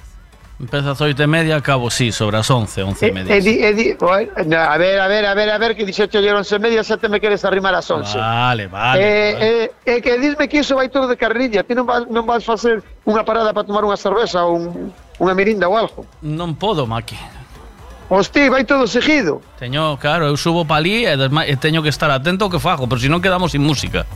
Empeza 0.59 0.91
ás 0.91 1.01
oito 1.01 1.23
e 1.23 1.31
media, 1.31 1.55
acabo, 1.55 1.87
sí, 1.87 2.11
sobre 2.11 2.35
as 2.35 2.51
once, 2.51 2.83
once 2.83 3.07
e 3.07 3.11
E, 3.11 3.13
media. 3.15 3.31
e, 3.31 3.39
di, 3.39 3.63
e 3.63 3.71
di, 3.79 3.95
bueno, 3.95 4.59
a 4.59 4.75
ver, 4.75 4.99
a 4.99 5.07
ver, 5.07 5.23
a 5.25 5.35
ver, 5.35 5.49
a 5.55 5.59
ver, 5.59 5.77
que 5.79 5.87
dixeche 5.87 6.19
ayer 6.19 6.35
once 6.35 6.51
e 6.51 6.59
media, 6.59 6.83
xa 6.83 6.99
te 6.99 7.07
me 7.07 7.23
queres 7.23 7.47
arrimar 7.47 7.79
ás 7.79 7.87
once. 7.95 8.19
Vale, 8.19 8.67
vale. 8.67 8.99
Eh, 8.99 9.37
eh, 9.39 9.73
eh, 9.87 9.99
que 10.03 10.19
disme 10.19 10.51
que 10.51 10.59
iso 10.59 10.75
vai 10.75 10.91
todo 10.91 11.07
de 11.07 11.15
carrilla, 11.15 11.63
ti 11.63 11.79
non 11.79 11.87
vas, 11.87 12.11
non 12.11 12.27
vas 12.27 12.43
facer 12.43 12.83
unha 13.07 13.23
parada 13.23 13.55
para 13.55 13.63
tomar 13.63 13.87
unha 13.87 13.95
cerveza 13.95 14.43
ou 14.43 14.59
un, 14.59 14.91
unha 15.23 15.35
mirinda 15.39 15.71
ou 15.71 15.79
algo. 15.79 16.03
Non 16.27 16.59
podo, 16.59 16.91
Maki. 16.91 17.15
Hosti, 18.11 18.51
vai 18.51 18.67
todo 18.67 18.91
seguido. 18.91 19.39
Teño, 19.63 19.95
claro, 20.03 20.27
eu 20.27 20.35
subo 20.35 20.67
pa 20.67 20.83
ali 20.83 21.07
e, 21.07 21.15
e 21.15 21.55
teño 21.55 21.87
que 21.87 21.93
estar 21.93 22.11
atento 22.11 22.49
ao 22.49 22.51
que 22.51 22.59
fago, 22.59 22.91
pero 22.91 22.99
se 22.99 23.07
non 23.07 23.23
quedamos 23.23 23.55
sin 23.55 23.63
música. 23.63 24.11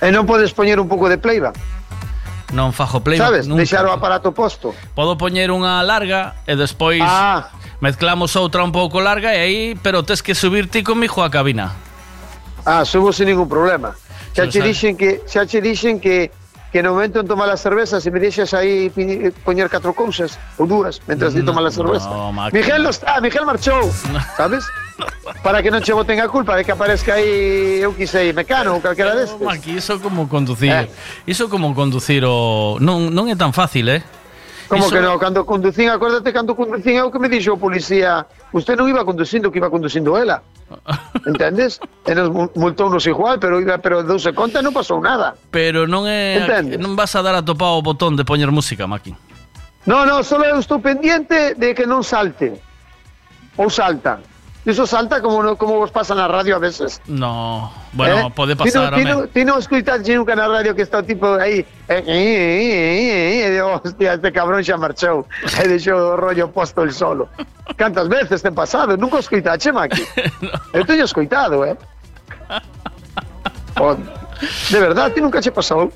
E 0.00 0.08
non 0.08 0.24
podes 0.24 0.56
poñer 0.56 0.80
un 0.80 0.88
pouco 0.88 1.12
de 1.12 1.20
playback, 1.20 1.60
Non 2.52 2.72
fajo 2.76 3.00
playback 3.00 3.26
sabes? 3.26 3.44
nunca. 3.48 3.64
Deixar 3.64 3.84
o 3.88 3.92
aparato 3.92 4.32
posto. 4.32 4.76
Podo 4.94 5.16
poñer 5.16 5.48
unha 5.50 5.80
larga 5.82 6.36
e 6.44 6.52
despois 6.54 7.00
Ah. 7.00 7.48
mezclamos 7.80 8.36
outra 8.36 8.60
un 8.62 8.70
pouco 8.72 9.00
larga 9.00 9.32
e 9.34 9.40
aí, 9.40 9.60
pero 9.80 10.04
tes 10.04 10.20
que 10.20 10.36
subir 10.36 10.68
ti 10.68 10.84
comigo 10.84 11.24
á 11.24 11.32
cabina. 11.32 11.72
Ah, 12.64 12.84
subo 12.84 13.10
sin 13.12 13.26
ningún 13.32 13.48
problema. 13.48 13.96
Xa 14.36 14.46
che 14.48 14.60
dixen 14.62 14.96
que 14.96 15.24
xa 15.26 15.44
che 15.48 15.60
dixen 15.60 15.98
que 15.98 16.30
que 16.72 16.80
no 16.82 16.96
momento 16.96 17.20
en 17.20 17.28
tomar 17.28 17.52
a 17.52 17.56
cerveza, 17.60 18.00
se 18.00 18.08
me 18.10 18.16
deixas 18.18 18.56
aí 18.56 18.88
pi- 18.88 19.28
poñer 19.44 19.68
catro 19.68 19.92
cousas 19.92 20.40
ou 20.56 20.64
dúas, 20.64 21.04
mentras 21.04 21.36
ti 21.36 21.44
tomas 21.44 21.68
a 21.68 21.70
cerveza. 21.70 22.08
no, 22.08 22.32
Maki. 22.32 22.56
Miguel 22.56 22.80
non 22.80 22.90
está, 22.96 23.20
Miguel 23.20 23.44
marchou, 23.44 23.84
sabes? 24.40 24.64
Para 25.44 25.60
que 25.60 25.68
non 25.68 25.84
che 25.84 25.92
boten 25.92 26.16
a 26.24 26.32
culpa 26.32 26.56
de 26.56 26.64
que 26.64 26.72
aparezca 26.72 27.20
aí, 27.20 27.76
eu 27.84 27.92
quisei, 27.92 28.32
mecano 28.32 28.72
ou 28.72 28.80
calquera 28.80 29.12
destes. 29.12 29.36
Maki, 29.36 29.76
iso 29.76 30.00
como 30.00 30.24
conducir. 30.32 30.72
Eh. 30.72 30.88
Iso 31.28 31.52
como 31.52 31.76
conducir 31.76 32.24
o 32.24 32.80
non 32.80 33.12
non 33.12 33.28
é 33.28 33.36
tan 33.36 33.52
fácil, 33.52 33.92
eh? 33.92 34.00
Como 34.72 34.88
Iso- 34.88 34.96
que 34.96 35.04
non, 35.04 35.20
cando 35.20 35.44
conducín, 35.44 35.92
acuérdate 35.92 36.32
cando 36.32 36.56
conducín 36.56 36.96
eu 36.96 37.12
que 37.12 37.20
me 37.20 37.28
dixo 37.28 37.52
o 37.52 37.60
policía, 37.60 38.24
usted 38.56 38.72
non 38.72 38.88
iba 38.88 39.04
conducindo, 39.04 39.52
que 39.52 39.60
iba 39.60 39.68
conducindo 39.68 40.16
ela. 40.16 40.40
Entendes? 41.28 41.76
E 42.08 42.16
nos 42.16 42.32
mul- 42.32 42.48
multounos 42.56 43.04
igual, 43.04 43.36
pero 43.36 43.60
iba 43.60 43.76
pero 43.76 44.00
douse 44.00 44.32
conta 44.32 44.64
non 44.64 44.72
pasou 44.72 44.96
nada. 45.04 45.36
Pero 45.52 45.84
non 45.84 46.08
é 46.08 46.40
Entendes? 46.40 46.80
non 46.80 46.96
vas 46.96 47.12
a 47.12 47.20
dar 47.20 47.36
a 47.36 47.44
topar 47.44 47.76
o 47.76 47.84
botón 47.84 48.16
de 48.16 48.24
poñer 48.24 48.48
música, 48.48 48.88
Maki. 48.88 49.12
No, 49.84 50.08
no, 50.08 50.24
solo 50.24 50.48
eu 50.48 50.56
estou 50.56 50.80
pendiente 50.80 51.52
de 51.52 51.76
que 51.76 51.84
non 51.84 52.00
salte. 52.00 52.56
Ou 53.60 53.68
salta. 53.68 54.24
Iso 54.64 54.86
salta 54.86 55.20
como 55.20 55.42
no, 55.42 55.56
como 55.58 55.74
vos 55.82 55.90
pasa 55.90 56.14
na 56.14 56.28
radio 56.30 56.54
a 56.54 56.60
veces. 56.62 57.02
No, 57.10 57.72
bueno, 57.92 58.30
Eh? 58.30 58.46
Ti 58.46 58.54
pasar, 58.54 58.92
non- 58.92 58.94
ti 58.94 59.02
home. 59.02 59.10
non- 59.10 59.28
Ti 59.34 59.42
non 59.44 59.58
escuitas 59.58 60.06
nunca 60.06 60.38
na 60.38 60.46
radio 60.46 60.70
que 60.74 60.82
está 60.86 61.02
tipo 61.02 61.34
aí 61.34 61.66
eh, 61.90 61.98
eh, 61.98 61.98
eh, 62.06 63.42
eh, 63.42 63.46
eh, 63.46 63.50
digo, 63.58 63.80
hostia, 63.82 64.14
este 64.14 64.30
cabrón 64.30 64.62
xa 64.62 64.78
marchou 64.78 65.26
e 65.58 65.66
deixou 65.66 65.98
o 65.98 66.16
rollo 66.16 66.46
posto 66.54 66.86
el 66.86 66.94
solo 66.94 67.26
Cantas 67.74 68.06
veces 68.06 68.38
ten 68.42 68.54
pasado? 68.54 68.94
Nunca 68.96 69.16
o 69.16 69.18
escuitache, 69.18 69.72
Maki? 69.74 69.98
Eu 70.72 70.86
teño 70.86 71.04
escoitado, 71.10 71.64
eh? 71.66 71.74
Oh, 73.80 73.96
de 74.70 74.78
verdad, 74.78 75.10
ti 75.12 75.20
nunca 75.20 75.40
che 75.40 75.50
pasou? 75.50 75.90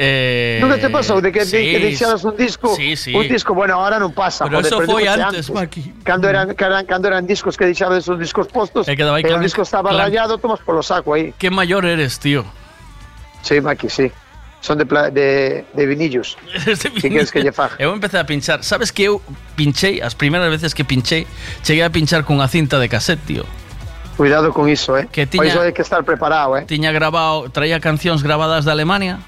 Eh, 0.00 0.58
Nunca 0.62 0.78
te 0.78 0.88
pasou 0.90 1.18
de 1.20 1.32
que, 1.34 1.42
sí, 1.44 1.58
de 1.58 1.90
que 1.90 2.06
un 2.22 2.36
disco 2.38 2.70
Sí, 2.76 2.94
sí. 2.94 3.10
Un 3.12 3.26
disco, 3.26 3.50
bueno, 3.52 3.74
ahora 3.74 3.98
non 3.98 4.14
pasa 4.14 4.46
Pero 4.46 4.62
joder, 4.62 4.70
eso 4.70 5.26
antes, 5.26 5.50
Maki. 5.50 6.06
Cando 6.06 6.30
eran, 6.30 6.54
que 6.54 6.62
eran, 6.62 6.86
cando 6.86 7.10
eran 7.10 7.26
discos 7.26 7.58
que 7.58 7.66
deixabas 7.66 8.06
esos 8.06 8.14
discos 8.14 8.46
postos 8.46 8.86
E 8.86 8.94
e 8.94 9.02
o 9.02 9.18
clan- 9.26 9.42
disco 9.42 9.66
estaba 9.66 9.90
clan- 9.90 10.06
rayado, 10.06 10.38
tomas 10.38 10.62
polo 10.62 10.86
saco 10.86 11.18
aí 11.18 11.34
Que 11.34 11.50
maior 11.50 11.82
eres, 11.82 12.22
tío. 12.22 12.46
Sí, 13.42 13.58
Maki, 13.60 13.90
sí. 13.90 14.06
Son 14.62 14.78
de, 14.78 14.86
pla- 14.86 15.10
de, 15.10 15.66
de 15.74 15.86
vinillos. 15.86 16.38
que 17.02 17.10
queres 17.10 17.30
que 17.34 17.42
lle 17.42 17.50
faga? 17.50 17.74
Eu 17.82 17.90
empecé 17.90 18.18
a 18.18 18.26
pinchar. 18.26 18.62
Sabes 18.62 18.90
que 18.94 19.10
eu 19.10 19.18
pinchei, 19.58 19.98
as 19.98 20.14
primeiras 20.14 20.46
veces 20.50 20.74
que 20.78 20.82
pinchei, 20.86 21.26
cheguei 21.66 21.82
a 21.82 21.90
pinchar 21.90 22.22
cunha 22.22 22.46
cinta 22.46 22.78
de 22.78 22.86
cassette, 22.86 23.22
tío. 23.26 23.42
Cuidado 24.18 24.50
con 24.54 24.66
iso, 24.70 24.98
eh. 24.98 25.06
Que 25.10 25.26
Por 25.26 25.42
tiña- 25.46 25.54
iso 25.54 25.62
hai 25.62 25.70
que 25.74 25.82
estar 25.82 26.02
preparado, 26.02 26.58
eh. 26.58 26.66
Tiña 26.66 26.90
grabado, 26.90 27.46
traía 27.54 27.78
cancións 27.78 28.22
grabadas 28.22 28.62
de 28.66 28.70
Alemania. 28.74 29.22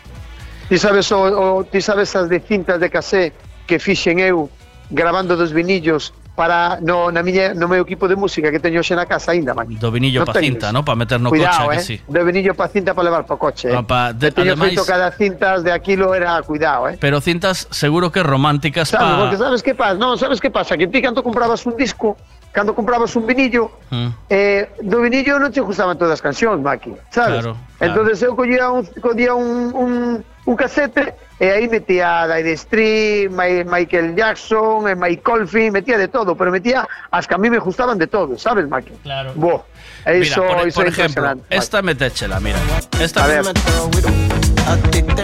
Ti 0.71 0.79
sabes 0.79 1.11
o, 1.11 1.19
o 1.27 1.65
ti 1.67 1.83
sabes 1.83 2.15
as 2.15 2.31
de 2.31 2.39
cintas 2.39 2.79
de 2.79 2.87
casé 2.89 3.35
que 3.67 3.83
fixen 3.83 4.23
eu 4.23 4.47
grabando 4.91 5.35
dos 5.35 5.51
vinillos 5.51 6.15
para 6.39 6.79
no 6.81 7.11
na 7.11 7.21
miña 7.27 7.53
no 7.59 7.67
meu 7.67 7.83
equipo 7.83 8.07
de 8.07 8.15
música 8.15 8.49
que 8.55 8.63
teño 8.63 8.79
xe 8.87 8.95
na 8.95 9.05
casa 9.05 9.35
aínda, 9.35 9.51
Maki. 9.53 9.77
Do 9.83 9.91
vinillo 9.91 10.23
Non 10.23 10.31
pa 10.31 10.39
cinta, 10.39 10.71
¿no? 10.71 10.87
Pa 10.87 10.95
meter 10.95 11.19
no 11.19 11.29
Cuidado, 11.29 11.69
coche, 11.69 11.75
eh. 11.75 11.77
que 11.77 11.83
sí. 11.83 11.97
Do 12.07 12.23
vinillo 12.23 12.55
pa 12.55 12.71
cinta 12.71 12.95
para 12.95 13.11
levar 13.11 13.27
pa 13.27 13.35
coche. 13.35 13.67
Eh. 13.69 13.75
Pa- 13.83 13.85
pa- 13.85 14.11
de- 14.15 14.31
teño 14.31 14.55
ademais- 14.55 14.73
feito 14.79 14.87
cada 14.87 15.11
cintas 15.11 15.67
de 15.67 15.75
aquilo 15.75 16.15
era 16.15 16.39
cuidado, 16.47 16.87
eh. 16.89 16.97
Pero 17.03 17.19
cintas 17.21 17.67
seguro 17.75 18.15
que 18.15 18.23
románticas 18.23 18.89
Sabes, 18.95 19.11
pa... 19.11 19.19
porque 19.27 19.37
sabes 19.43 19.61
que 19.67 19.75
pasa? 19.75 19.99
Non, 19.99 20.15
sabes 20.17 20.39
que 20.39 20.55
pasa? 20.55 20.79
Que 20.79 20.87
ti 20.87 21.03
cando 21.03 21.21
comprabas 21.27 21.67
un 21.67 21.75
disco, 21.77 22.15
cando 22.55 22.73
comprabas 22.79 23.11
un 23.19 23.27
vinillo, 23.27 23.75
Mm. 23.91 24.09
eh, 24.31 24.71
do 24.87 25.03
vinillo 25.03 25.35
non 25.43 25.51
te 25.51 25.59
gustaban 25.61 25.99
todas 25.99 26.15
as 26.15 26.23
cancións, 26.23 26.63
Maki, 26.63 26.95
sabes? 27.11 27.43
Claro, 27.43 27.59
claro. 27.59 27.83
Entonces 27.85 28.23
eu 28.23 28.33
collía 28.39 28.71
un, 28.71 28.87
collía 29.03 29.35
un, 29.35 29.75
un, 29.77 29.93
un 30.47 30.57
casete 30.57 31.15
e 31.39 31.51
aí 31.51 31.69
metía 31.69 32.27
Dire 32.27 32.53
Street, 32.53 33.31
My- 33.31 33.65
Michael 33.65 34.15
Jackson, 34.17 34.89
e 34.89 34.95
Mike 34.95 35.23
Colfin, 35.23 35.73
metía 35.73 35.97
de 35.99 36.09
todo, 36.09 36.35
pero 36.35 36.51
metía 36.51 36.87
as 37.13 37.27
que 37.27 37.35
a 37.35 37.39
mí 37.39 37.49
me 37.51 37.59
gustaban 37.59 37.99
de 37.99 38.07
todo, 38.07 38.37
sabes, 38.39 38.69
Maki? 38.69 38.93
Claro. 39.03 39.33
Bo, 39.37 39.65
e 40.07 40.21
Mira, 40.21 40.37
por, 40.37 40.67
iso 40.69 40.81
por 40.81 40.89
ejemplo, 40.89 41.23
Maki. 41.23 41.41
esta 41.51 41.83
metéchela, 41.83 42.41
mira. 42.41 42.59
Esta 43.01 43.25
A 43.25 43.27
ver. 43.27 43.45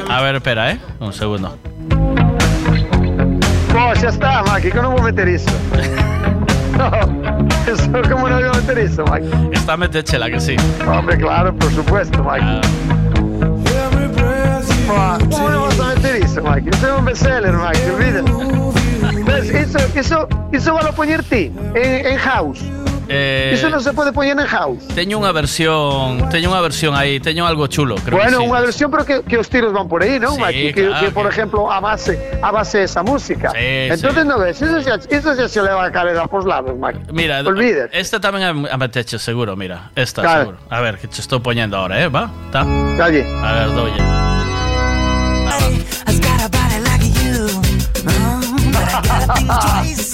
A 0.09 0.21
ver, 0.23 0.35
espera, 0.37 0.73
¿eh? 0.73 0.81
Un 1.01 1.13
segundo. 1.13 1.57
Bo, 3.73 3.95
xa 3.97 4.09
está, 4.09 4.43
Maki, 4.45 4.71
que 4.73 4.81
non 4.81 4.93
vou 4.97 5.03
meter 5.05 5.29
iso. 5.29 5.53
no, 6.81 6.89
eso, 7.69 7.89
como 8.09 8.29
non 8.29 8.41
vou 8.41 8.57
meter 8.57 8.79
iso, 8.81 9.05
Maki? 9.05 9.29
Esta 9.53 9.77
metéchela, 9.77 10.31
que 10.33 10.41
sí. 10.41 10.57
Hombre, 10.89 11.17
claro, 11.21 11.53
por 11.53 11.69
supuesto, 11.73 12.25
Mike. 12.25 12.61
¿Cómo 12.65 12.96
no 14.87 15.63
vas 15.63 15.81
a 15.81 15.95
meter 15.95 16.17
eso, 16.23 16.43
Mike? 16.43 16.71
Eso 16.71 16.87
es 16.87 16.99
un 16.99 17.05
bestseller, 17.05 17.53
Mike, 17.53 17.91
olvídate. 17.91 18.33
¿Ves? 19.25 19.51
Eso, 19.51 19.79
eso, 19.95 20.29
eso 20.53 20.75
va 20.75 20.81
a 20.89 20.93
poner 20.93 21.23
ti 21.25 21.53
en, 21.75 22.07
en 22.07 22.19
house. 22.19 22.61
Eh, 23.09 23.53
Eso 23.55 23.71
non 23.71 23.79
se 23.79 23.95
pode 23.95 24.11
poñer 24.11 24.35
en 24.35 24.51
house. 24.51 24.83
Teño 24.91 25.23
unha 25.23 25.31
versión, 25.31 26.27
teño 26.27 26.51
unha 26.51 26.59
versión 26.59 26.91
aí, 26.99 27.23
teño 27.23 27.47
algo 27.47 27.71
chulo, 27.71 27.95
creo 28.03 28.19
bueno, 28.19 28.43
que 28.43 28.45
sí. 28.45 28.51
unha 28.51 28.59
versión 28.67 28.91
pero 28.91 29.07
que, 29.07 29.23
que 29.23 29.39
os 29.39 29.47
tiros 29.47 29.71
van 29.71 29.87
por 29.87 30.03
aí, 30.03 30.19
non, 30.19 30.35
Sí, 30.35 30.43
Maki? 30.43 30.75
Que, 30.75 30.91
claro 30.91 30.99
que, 30.99 31.09
por 31.15 31.27
ejemplo, 31.31 31.71
a 31.71 31.79
base 31.79 32.19
a 32.43 32.51
base 32.51 32.83
de 32.83 32.91
esa 32.91 33.07
música. 33.07 33.55
Sí, 33.55 33.95
Entonces, 33.95 34.27
no 34.27 34.43
ves, 34.43 34.59
eso 34.59 34.83
ya, 34.83 34.99
eso 34.99 35.31
ya 35.39 35.47
se 35.47 35.63
le 35.63 35.71
va 35.71 35.87
a 35.87 35.93
caer 35.95 36.19
a 36.19 36.27
pos 36.27 36.43
lados, 36.51 36.75
Maki. 36.75 37.15
Mira, 37.15 37.47
Olvides. 37.47 37.95
esta 37.95 38.19
tamén 38.19 38.43
a, 38.43 38.75
a 38.75 38.77
meteche 38.77 39.23
seguro, 39.23 39.55
mira. 39.55 39.95
Esta 39.95 40.27
Claro. 40.27 40.59
seguro. 40.59 40.59
A 40.67 40.83
ver, 40.83 40.99
que 40.99 41.07
te 41.07 41.23
estou 41.23 41.39
poñendo 41.39 41.79
ahora, 41.79 42.03
eh, 42.03 42.11
va? 42.11 42.27
Tá. 42.51 42.67
Calle. 42.99 43.23
A 43.23 43.51
ver, 43.55 43.71
doye. 43.71 44.03
Has 46.07 46.19
got 46.21 46.43
a 46.43 46.49
body 46.51 46.79
like 46.83 47.05
you, 47.23 47.47
but 48.73 48.87
I 48.91 49.01
gotta 49.03 49.27
think 49.35 49.49
twice 49.67 50.11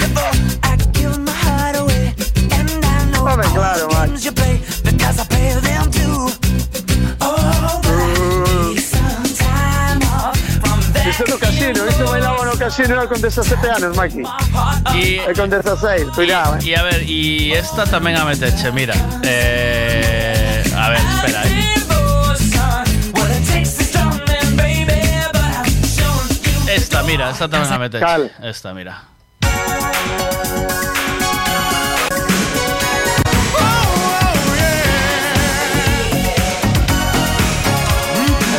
before 0.00 0.34
I 0.62 0.76
give 0.92 1.18
my 1.18 1.32
heart 1.32 1.76
away. 1.76 2.14
And 2.52 2.70
I 2.84 3.10
know 3.12 3.26
all 3.28 3.36
claro, 3.36 3.88
the 3.88 4.06
games 4.06 4.24
you 4.24 4.32
play 4.32 4.60
because 4.84 5.18
I 5.20 5.24
play 5.24 5.52
them 5.60 5.90
too. 5.90 6.28
But 7.18 7.86
I 7.86 8.08
need 8.72 8.80
some 8.80 9.28
time 9.36 10.00
off 10.08 10.38
from 10.62 10.80
that. 10.94 11.06
Iso 11.06 11.24
no 11.28 11.38
con 13.08 13.20
17 13.20 13.70
anos, 13.70 13.96
Maki. 13.96 14.22
Y, 14.94 15.18
E 15.20 15.32
con 15.36 15.50
16, 15.50 16.06
cuidado, 16.14 16.56
eh. 16.56 16.64
Y 16.64 16.74
a 16.74 16.82
ver, 16.82 17.02
y 17.08 17.52
esta 17.52 17.84
tamén 17.84 18.16
a 18.16 18.24
meteche, 18.24 18.72
mira. 18.72 18.94
Eh, 19.22 20.64
a 20.74 20.88
ver, 20.90 20.98
espera, 20.98 21.44
eh. 21.44 21.63
Esta, 26.74 27.04
mira, 27.04 27.30
esta 27.30 27.46
tamén 27.46 27.70
a 27.70 27.78
meteche. 27.78 28.02
Cal. 28.02 28.26
Esta, 28.42 28.74
mira. 28.74 28.98
A 28.98 29.06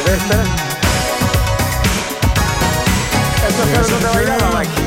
ver, 0.07 0.15
espera. 0.15 0.47
Esta 3.43 3.63
sabes 3.67 3.89
dónde 3.91 4.07
bailaba, 4.15 4.47
Maki. 4.63 4.79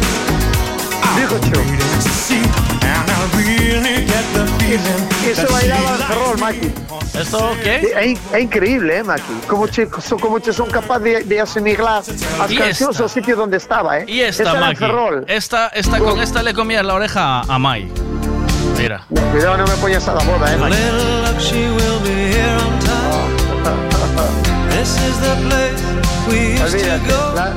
Dijo 1.20 1.36
Chu. 1.52 1.60
Eso 5.30 5.46
bailaba 5.52 5.90
en 5.90 5.96
Ferrol, 6.08 6.38
Maki. 6.38 6.72
¿Esto 7.18 7.50
qué? 7.62 7.92
In- 8.06 8.18
é 8.32 8.40
increíble, 8.40 8.98
eh, 8.98 9.04
Maki. 9.04 9.32
Como 9.46 9.66
che, 9.68 9.88
so- 10.00 10.16
como 10.18 10.38
che 10.40 10.52
son 10.52 10.70
capaz 10.70 10.98
de, 11.00 11.24
de 11.24 11.40
asimilar 11.40 12.02
as 12.40 12.50
Y 12.50 12.56
cancións 12.56 12.96
esta. 12.96 13.02
ao 13.04 13.08
sitio 13.08 13.36
donde 13.36 13.56
estaba, 13.56 13.98
eh. 13.98 14.04
Y 14.08 14.20
esta, 14.20 14.52
en 14.54 14.60
Maki. 14.60 14.84
Esta, 15.26 15.68
esta, 15.68 15.98
con 15.98 16.20
esta 16.20 16.42
le 16.42 16.54
comías 16.54 16.84
la 16.84 16.94
oreja 16.94 17.40
a 17.40 17.58
Mai. 17.58 17.88
Mira. 18.76 19.04
Cuidado, 19.32 19.56
no 19.58 19.66
me 19.66 19.74
poñas 19.76 20.06
a 20.08 20.14
la 20.14 20.24
boda, 20.24 20.52
eh, 20.52 20.56
Maki. 20.56 20.74
Olvídate. 26.28 27.08
La... 27.34 27.52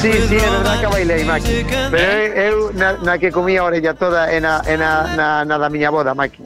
Sí, 0.00 0.12
sí, 0.12 0.36
é 0.36 0.50
verdad 0.50 0.80
que 0.80 0.86
bailei, 0.86 1.24
Maki. 1.24 1.66
Pero 1.90 2.12
eu, 2.38 2.72
na, 2.72 2.92
na 2.92 3.18
que 3.18 3.32
comía 3.32 3.60
a 3.60 3.64
orella 3.64 3.94
toda 3.94 4.30
é 4.30 4.38
na, 4.38 4.62
é 4.64 4.76
na, 4.76 5.02
na, 5.16 5.44
na 5.44 5.58
da 5.58 5.68
miña 5.68 5.90
boda, 5.90 6.14
Maki. 6.14 6.42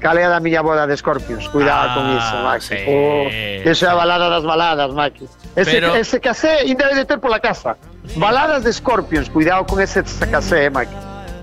Calea 0.00 0.28
da 0.28 0.40
miña 0.40 0.62
boda 0.62 0.84
de 0.86 0.96
Scorpions, 0.96 1.48
cuidado 1.48 1.90
ah, 1.90 1.94
con 1.94 2.04
iso, 2.10 2.36
Maki. 2.42 2.66
Sí, 2.66 2.78
oh, 2.90 3.70
esa 3.70 3.86
é 3.86 3.90
a 3.90 3.94
balada 3.94 4.28
das 4.28 4.42
baladas, 4.42 4.90
Maki. 4.92 5.28
Ese, 5.54 5.70
pero... 5.70 5.94
ese 5.94 6.18
casé 6.18 6.66
ainda 6.66 6.88
debe 6.88 7.04
ter 7.04 7.20
pola 7.20 7.38
casa. 7.38 7.76
Baladas 8.16 8.64
de 8.64 8.72
Scorpions, 8.72 9.30
cuidado 9.30 9.64
con 9.64 9.80
ese 9.80 10.02
casé, 10.30 10.66
eh, 10.66 10.70
Maqui. 10.70 10.96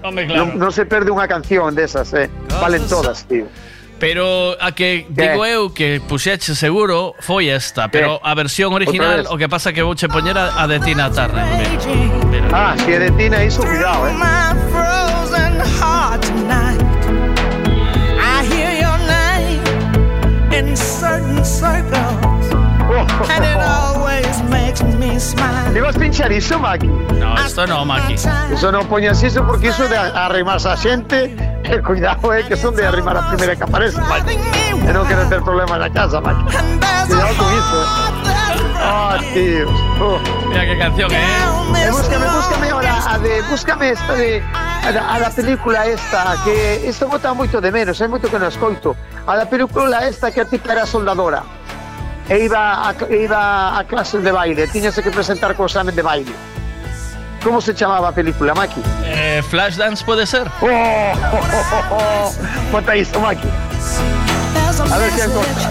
Hombre, 0.04 0.28
claro. 0.28 0.46
non, 0.46 0.60
non 0.60 0.72
se 0.76 0.84
perde 0.84 1.08
unha 1.08 1.28
canción 1.28 1.72
desas, 1.72 2.12
eh. 2.12 2.28
Valen 2.60 2.84
todas, 2.88 3.24
tío. 3.28 3.48
Pero 4.00 4.56
a 4.60 4.72
que 4.72 5.06
digo 5.10 5.46
eu 5.46 5.70
que 5.70 6.00
puxeche 6.00 6.56
seguro 6.56 7.14
foi 7.20 7.52
esta, 7.52 7.92
pero 7.92 8.20
a 8.24 8.34
versión 8.34 8.72
original 8.74 9.28
o 9.28 9.36
que 9.38 9.50
pasa 9.52 9.74
que 9.76 9.84
vouche 9.84 10.08
poñer 10.08 10.38
a, 10.38 10.56
a 10.56 10.68
de 10.68 10.80
Tina 10.80 11.12
Turner. 11.12 11.44
Mira. 12.32 12.48
Ah, 12.56 12.76
si 12.80 12.94
é 12.96 13.00
de 13.00 13.12
Tina, 13.12 13.44
iso, 13.44 13.62
cuidado, 13.62 14.08
eh. 14.08 14.16
My 14.16 14.56
frozen 14.72 15.60
heart 15.78 16.24
me 24.98 25.20
smile. 25.20 25.78
Ibas 25.78 25.98
pinchar 25.98 26.32
iso, 26.32 26.60
Maki? 26.60 26.88
No, 26.88 27.36
esto 27.38 27.66
no, 27.68 27.86
Maki. 27.86 28.16
Iso 28.54 28.72
non 28.72 28.86
poñas 28.88 29.22
iso 29.24 29.46
porque 29.46 29.70
iso 29.70 29.88
de 29.88 29.98
arrimarse 29.98 30.70
a 30.70 30.78
xente 30.78 31.36
eh, 31.64 31.82
Cuidado, 31.82 32.34
eh, 32.34 32.46
que 32.46 32.56
son 32.56 32.76
de 32.76 32.86
arrimar 32.86 33.18
a 33.18 33.28
primeira 33.30 33.56
que 33.56 33.64
aparece 33.64 34.00
Maki 34.02 34.38
non 34.94 35.06
queren 35.06 35.30
ter 35.30 35.42
problemas 35.42 35.78
na 35.78 35.90
casa, 35.90 36.22
Maki 36.22 36.44
Cuidado 37.08 37.34
con 37.38 37.50
iso 37.54 37.78
eh. 37.84 38.20
Oh, 38.80 39.14
tío 39.34 39.68
oh. 40.00 40.18
Mira 40.50 40.66
qué 40.66 40.78
canción, 40.80 41.12
eh. 41.12 41.20
Eh, 41.20 41.92
búscame, 41.92 42.26
búscame 42.26 42.70
ahora 42.70 42.96
a 43.06 43.20
de, 43.20 43.42
búscame 43.50 43.90
esta 43.92 44.14
de 44.14 44.42
a 44.84 44.92
da, 44.92 45.14
a 45.14 45.20
da 45.20 45.30
película 45.30 45.86
esta 45.86 46.36
que 46.44 46.88
isto 46.88 47.08
bota 47.08 47.34
moito 47.34 47.62
de 47.62 47.70
menos, 47.72 48.00
hai 48.02 48.08
moito 48.08 48.32
que 48.32 48.40
non 48.40 48.50
escoito. 48.50 48.96
A 49.28 49.38
da 49.38 49.46
película 49.46 50.08
esta 50.08 50.32
que 50.32 50.42
a 50.42 50.48
tipa 50.48 50.74
era 50.74 50.88
soldadora. 50.88 51.59
E 52.30 52.38
iba 52.46 52.90
a, 52.90 52.96
e 53.10 53.24
iba 53.24 53.78
a 53.80 53.84
clases 53.84 54.24
de 54.24 54.32
baile, 54.32 54.68
tiñase 54.68 55.02
que 55.02 55.10
presentar 55.10 55.56
co 55.56 55.66
examen 55.66 55.96
de 55.96 56.02
baile. 56.04 56.34
Como 57.44 57.60
se 57.62 57.74
chamaba 57.74 58.10
a 58.10 58.12
película, 58.12 58.54
Maki? 58.54 58.82
Eh, 59.06 59.42
Flashdance 59.50 60.04
puede 60.04 60.26
ser. 60.28 60.46
Oh, 60.62 60.68
oh, 60.68 61.40
oh, 61.92 61.96
oh. 61.96 62.34
Bota 62.72 62.94
Maki. 63.20 63.48
A 64.92 64.98
ver 64.98 65.12
que 65.12 65.22
encontras. 65.24 65.70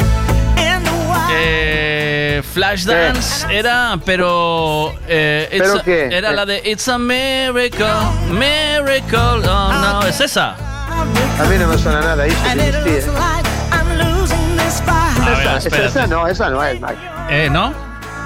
Eh, 1.31 2.43
Flashdance 2.55 3.47
era, 3.51 3.99
pero 4.05 4.95
eh, 5.07 5.47
¿Pero 5.51 5.65
it's 5.75 5.81
a- 5.81 5.85
qué? 5.85 6.09
era 6.11 6.33
la 6.33 6.47
de 6.47 6.63
It's 6.65 6.89
a 6.89 6.99
Miracle, 6.99 7.87
Miracle. 8.31 9.47
Oh 9.49 9.73
no, 9.73 10.03
es 10.07 10.21
esa. 10.21 10.57
A 10.57 11.45
mí 11.49 11.57
no 11.59 11.69
me 11.69 11.79
suena 11.79 12.01
nada, 12.01 12.27
losing 12.27 13.15
this 15.29 15.39
fight. 15.45 15.47
A 15.47 15.53
ver, 15.53 15.87
Esa, 15.87 15.87
esa 15.87 16.07
no, 16.07 16.27
esa 16.27 16.51
no 16.51 16.65
es, 16.65 16.81
Maki. 16.81 16.97
Eh, 17.31 17.49
¿no? 17.51 17.73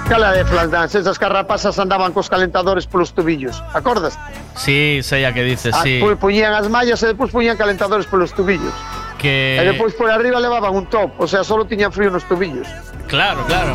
Cala 0.09 0.31
de 0.33 0.43
Flashdance, 0.43 0.99
esas 0.99 1.17
carrapasas 1.17 1.79
andaban 1.79 2.11
cos 2.11 2.29
calentadores 2.29 2.85
polos 2.87 3.13
tubillos. 3.13 3.63
Acordas? 3.73 4.19
Sí, 4.55 4.99
sé 5.01 5.21
ya 5.21 5.33
que 5.33 5.43
dices, 5.43 5.73
Ah, 5.73 5.81
sí. 5.83 6.01
pu- 6.01 6.17
Puñían 6.17 6.53
as 6.53 6.67
mallas 6.69 7.01
e 7.03 7.07
depois 7.07 7.31
puñían 7.31 7.55
calentadores 7.55 8.05
polos 8.05 8.33
tubillos. 8.33 8.73
Que 9.17 9.55
E 9.57 9.63
depois 9.63 9.93
por 9.95 10.11
arriba 10.11 10.41
levaban 10.41 10.75
un 10.75 10.85
top, 10.87 11.11
o 11.17 11.27
sea, 11.27 11.43
solo 11.45 11.63
tiñan 11.65 11.91
frío 11.93 12.09
nos 12.11 12.25
tubillos. 12.27 12.67
claro, 13.07 13.45
claro. 13.47 13.73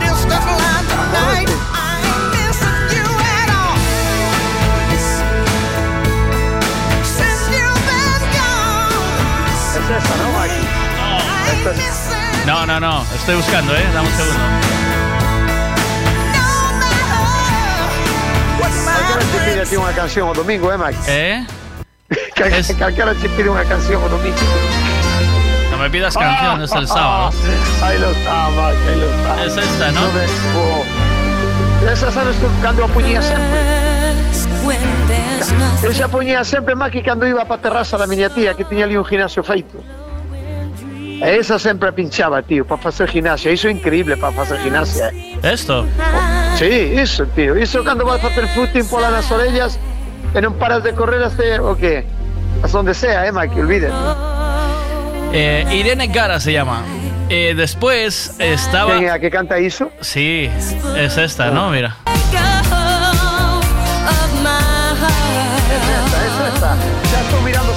Es 9.78 10.04
esa, 10.04 10.16
¿no, 10.16 10.32
Maki? 10.32 10.62
Esta 11.52 11.70
es- 11.72 12.07
No, 12.48 12.64
no, 12.64 12.80
no. 12.80 13.02
Estoy 13.14 13.36
buscando, 13.36 13.76
eh. 13.76 13.84
Dame 13.92 14.08
un 14.08 14.14
segundo. 14.14 14.40
Calquera 18.88 19.20
che 19.20 19.38
pide 19.44 19.60
a 19.60 19.64
ti 19.68 19.76
unha 19.76 19.92
canción 19.92 20.28
o 20.28 20.32
domingo, 20.32 20.72
eh, 20.72 20.78
Maki? 20.80 20.98
¿Eh? 21.12 21.44
Cal- 22.32 22.64
Calquera 22.80 23.12
che 23.20 23.28
pide 23.36 23.52
unha 23.52 23.68
canción 23.68 24.00
o 24.00 24.08
domingo. 24.08 24.40
No 25.68 25.76
me 25.76 25.92
pidas 25.92 26.16
canción, 26.16 26.64
es 26.64 26.72
el 26.72 26.88
sábado. 26.88 27.36
Ahí 27.84 28.00
lo 28.00 28.16
está, 28.16 28.48
Maki, 28.48 28.84
ahí 28.88 28.96
lo 28.96 29.08
está. 29.12 29.44
Es 29.44 29.54
esta, 29.60 29.92
¿no? 29.92 30.00
me- 30.08 30.32
oh. 30.56 30.84
Esa 31.84 32.08
sabes 32.10 32.36
que 32.40 32.48
cando 32.64 32.84
a 32.84 32.88
sempre. 32.88 33.60
Eu 35.84 35.92
xa 35.92 36.08
poñía 36.08 36.40
sempre 36.48 36.72
Maki 36.72 37.04
cando 37.04 37.28
iba 37.28 37.44
pa 37.44 37.60
terraza 37.60 38.00
da 38.00 38.08
miña 38.08 38.32
tía 38.32 38.56
que 38.56 38.64
tiña 38.64 38.88
ali 38.88 38.96
un 38.96 39.04
gimnasio 39.04 39.44
feito. 39.44 39.84
E 41.20 41.36
esa 41.38 41.58
sempre 41.58 41.88
a 41.88 41.92
pinchaba, 41.92 42.42
tío, 42.42 42.64
para 42.64 42.80
facer 42.80 43.08
gimnasia. 43.10 43.50
Iso 43.50 43.66
é 43.68 43.72
increíble 43.72 44.16
para 44.16 44.32
facer 44.32 44.58
gimnasia. 44.60 45.10
eh. 45.10 45.38
¿Esto? 45.42 45.84
Sí, 46.56 46.94
iso, 46.94 47.26
tío. 47.34 47.56
Iso 47.58 47.82
cando 47.82 48.04
vas 48.04 48.22
a 48.22 48.28
facer 48.28 48.46
footing 48.54 48.86
pola 48.86 49.10
nas 49.10 49.26
orellas 49.30 49.78
e 50.34 50.38
non 50.38 50.54
paras 50.54 50.82
de 50.86 50.94
correr 50.94 51.18
hasta 51.22 51.58
o 51.58 51.74
que? 51.74 52.06
Hasta 52.62 52.78
donde 52.78 52.94
sea, 52.94 53.26
eh, 53.26 53.32
Maki, 53.32 53.58
olvídate. 53.58 53.94
Eh, 55.32 55.66
Irene 55.74 56.06
Gara 56.06 56.38
se 56.38 56.52
llama. 56.52 56.82
Eh, 57.28 57.54
después 57.56 58.34
estaba. 58.38 58.96
¿Quién 58.98 59.20
que 59.20 59.30
canta 59.30 59.58
iso? 59.58 59.90
Sí, 60.00 60.48
es 60.96 61.18
esta, 61.18 61.50
¿no? 61.50 61.70
Mira. 61.70 61.96
Esa, 65.68 66.18
esa, 66.26 66.48
esa. 66.56 66.76
Ya 67.12 67.20
estou 67.20 67.40
mirando 67.42 67.67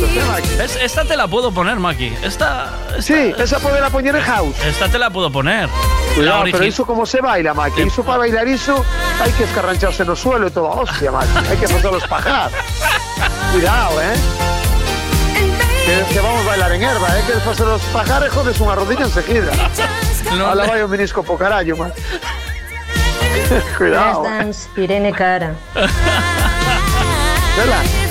dando 0.00 0.06
saltos, 0.06 0.10
eh, 0.16 0.24
Maki? 0.26 0.62
Es- 0.62 0.76
esta 0.76 1.04
te 1.04 1.16
la 1.16 1.26
puedo 1.28 1.52
poner, 1.52 1.76
Maki. 1.78 2.06
Esta, 2.22 2.70
esta- 2.96 3.02
Sí, 3.02 3.34
esa 3.38 3.58
poderá 3.58 3.90
poñer 3.90 4.16
en 4.16 4.22
house. 4.22 4.56
Esta 4.64 4.88
te 4.88 4.98
la 4.98 5.10
puedo 5.10 5.30
poner. 5.30 5.68
Cuidado, 6.14 6.44
pero 6.50 6.64
iso 6.64 6.84
como 6.86 7.06
se 7.06 7.20
baila, 7.20 7.54
Maki? 7.54 7.82
Iso 7.82 8.02
para 8.02 8.18
bailar 8.18 8.46
iso 8.48 8.84
hai 9.22 9.32
que 9.32 9.44
escarrancharse 9.44 10.04
no 10.04 10.14
suelo 10.16 10.46
e 10.48 10.50
toda 10.50 10.68
hostia, 10.70 11.10
Maki. 11.10 11.28
Hai 11.50 11.56
que 11.58 11.68
facelos 11.68 12.04
pajar. 12.06 12.50
Cuidado, 13.52 14.00
eh? 14.02 14.14
Que, 15.86 16.14
que 16.14 16.20
vamos 16.20 16.42
a 16.44 16.46
bailar 16.48 16.72
en 16.72 16.82
herba, 16.82 17.08
eh? 17.18 17.22
Que 17.26 17.32
facelos 17.40 17.82
pajar 17.92 18.22
e 18.26 18.30
jodes 18.30 18.58
unha 18.60 18.74
rodilla 18.74 19.06
enseguida. 19.06 19.52
No, 20.36 20.50
Ala 20.50 20.66
vai 20.66 20.82
o 20.82 20.88
menisco 20.88 21.22
po 21.22 21.38
carallo, 21.38 21.76
Maki. 21.76 22.02
Cuidado. 23.78 24.22
Flash 24.22 24.42
dance, 24.42 24.60
Irene 24.76 25.12
Cara. 25.14 25.54
Vela. 27.56 28.07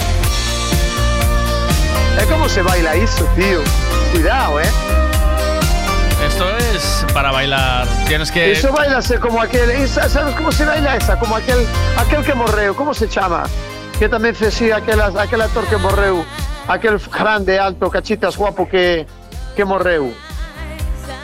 É 2.21 2.25
como 2.25 2.49
se 2.49 2.61
baila 2.61 2.95
iso, 2.95 3.25
tío. 3.35 3.61
Cuidado, 4.11 4.59
eh? 4.59 4.69
Esto 6.27 6.45
es 6.57 7.05
para 7.13 7.31
bailar. 7.31 7.87
Tienes 8.07 8.31
que. 8.31 8.51
Eso 8.51 8.71
bailase 8.71 9.19
como 9.19 9.41
aquel, 9.41 9.69
esa- 9.71 10.09
¿sabes 10.09 10.35
cómo 10.35 10.51
se 10.51 10.65
baila 10.65 10.95
esa? 10.95 11.17
Como 11.19 11.35
aquel, 11.35 11.65
aquel 11.97 12.23
que 12.23 12.33
morreu, 12.33 12.75
¿cómo 12.75 12.93
se 12.93 13.07
llama? 13.07 13.43
Que 13.99 14.09
también 14.09 14.35
fecía 14.35 14.77
aquel, 14.77 14.99
aquel 15.01 15.41
actor 15.41 15.65
que 15.67 15.77
morreu, 15.77 16.25
aquel 16.67 16.99
grande, 16.99 17.59
alto, 17.59 17.89
cachitas, 17.89 18.35
guapo 18.35 18.67
que, 18.67 19.05
que 19.55 19.63
morreu. 19.65 20.11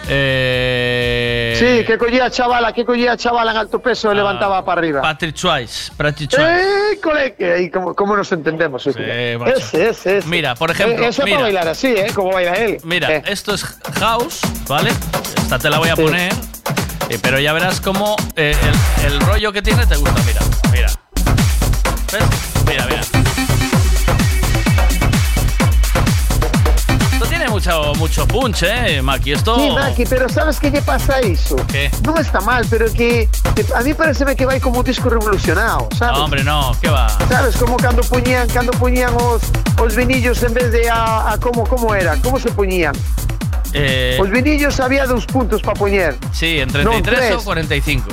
Eh, 0.09 1.22
Sí, 1.63 1.85
que 1.85 1.97
collía 1.97 2.29
chavala, 2.29 2.73
que 2.73 2.83
collía 2.83 3.13
a 3.13 3.17
chavala 3.17 3.51
en 3.51 3.57
alto 3.57 3.79
peso 3.79 4.11
y 4.11 4.15
levantaba 4.15 4.63
para 4.65 4.79
arriba. 4.79 5.01
Patrick 5.01 5.35
Swayze. 5.37 5.91
Patrick 5.95 6.31
Swayze. 6.31 6.61
¡Eh! 7.41 7.53
Ahí, 7.57 7.69
¿cómo, 7.69 7.93
cómo 7.95 8.15
nos 8.17 8.31
entendemos? 8.31 8.85
macho. 8.85 8.99
ese, 8.99 9.89
ese, 9.89 10.17
ese. 10.17 10.27
Mira, 10.27 10.55
por 10.55 10.71
ejemplo, 10.71 11.03
Eh, 11.05 11.07
Eso 11.09 11.21
es 11.21 11.25
mira. 11.25 11.37
para 11.37 11.43
bailar 11.47 11.67
así, 11.69 11.87
¿eh? 11.87 12.07
Como 12.13 12.33
baila 12.33 12.53
él. 12.53 12.77
Mira, 12.83 13.11
Eh. 13.15 13.23
esto 13.27 13.53
es 13.53 13.63
house, 13.99 14.41
¿vale? 14.67 14.89
Esta 15.37 15.57
te 15.59 15.69
la 15.69 15.77
voy 15.79 15.89
a 15.89 15.95
poner. 15.95 16.33
eh, 17.09 17.19
pero 17.21 17.39
ya 17.39 17.53
verás 17.53 17.79
cómo 17.81 18.15
eh, 18.35 18.55
el, 19.05 19.13
el 19.13 19.19
rollo 19.21 19.51
que 19.53 19.61
tiene 19.61 19.85
te 19.85 19.95
gusta. 19.95 20.21
Mira, 20.25 20.41
mira. 20.71 20.87
¿Ves? 22.11 22.23
Mira, 22.67 22.85
mira. 22.87 23.01
Mucho, 27.63 27.93
mucho 27.95 28.27
punch, 28.27 28.63
¿eh, 28.63 29.01
Maki? 29.01 29.31
Esto. 29.33 29.55
Sí, 29.57 29.69
Maki, 29.71 30.05
pero 30.05 30.27
¿sabes 30.27 30.59
qué 30.59 30.69
lle 30.69 30.81
pasa 30.81 31.15
a 31.15 31.21
iso? 31.21 31.55
¿Qué? 31.71 31.89
Non 32.03 32.19
está 32.19 32.41
mal, 32.43 32.67
pero 32.69 32.91
que, 32.91 33.29
que 33.55 33.63
a 33.71 33.79
mí 33.79 33.93
pareceme 33.95 34.35
que 34.35 34.43
vai 34.43 34.59
como 34.59 34.79
un 34.79 34.85
disco 34.85 35.07
revolucionado, 35.07 35.87
sabes? 35.95 36.17
No, 36.19 36.25
hombre, 36.25 36.43
no, 36.43 36.75
¿qué 36.81 36.89
va? 36.91 37.07
Sabes 37.31 37.55
como 37.55 37.77
cando 37.79 38.03
puñían, 38.03 38.49
cando 38.51 38.75
puñían 38.75 39.15
os, 39.15 39.47
os 39.79 39.95
vinillos 39.95 40.43
en 40.43 40.53
vez 40.53 40.71
de 40.75 40.89
a, 40.91 41.31
a 41.31 41.37
como 41.39 41.63
como 41.63 41.95
era, 41.95 42.19
como 42.19 42.35
se 42.37 42.51
puñían? 42.51 42.91
Eh, 43.71 44.19
Os 44.21 44.29
vinillos 44.29 44.79
había 44.79 45.07
dos 45.07 45.25
puntos 45.25 45.63
para 45.63 45.73
poñer. 45.79 46.13
sí, 46.31 46.59
en 46.59 46.67
no, 46.67 47.01
33 47.01 47.01
tres. 47.01 47.35
o 47.39 47.43
45. 47.43 48.05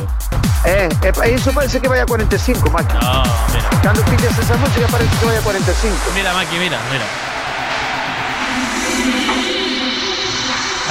Eh, 0.65 0.89
eh, 1.03 1.13
eso 1.35 1.53
parece 1.53 1.81
que 1.81 1.89
vaya 1.89 2.05
a 2.05 2.07
45, 2.07 2.71
Maki. 2.71 2.95
No, 2.95 3.23
mira. 3.53 3.93
Pillas 4.09 4.39
esa 4.39 4.57
música 4.57 4.87
parece 4.89 5.11
que 5.19 5.27
vaya 5.27 5.41
a 5.41 5.43
45. 5.43 5.97
Mira, 6.15 6.33
Maki, 6.33 6.57
mira, 6.57 6.79
mira. 6.91 7.05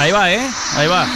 Ahí 0.00 0.12
va, 0.12 0.32
¿eh? 0.32 0.50
Ahí 0.76 0.86
va. 0.86 1.06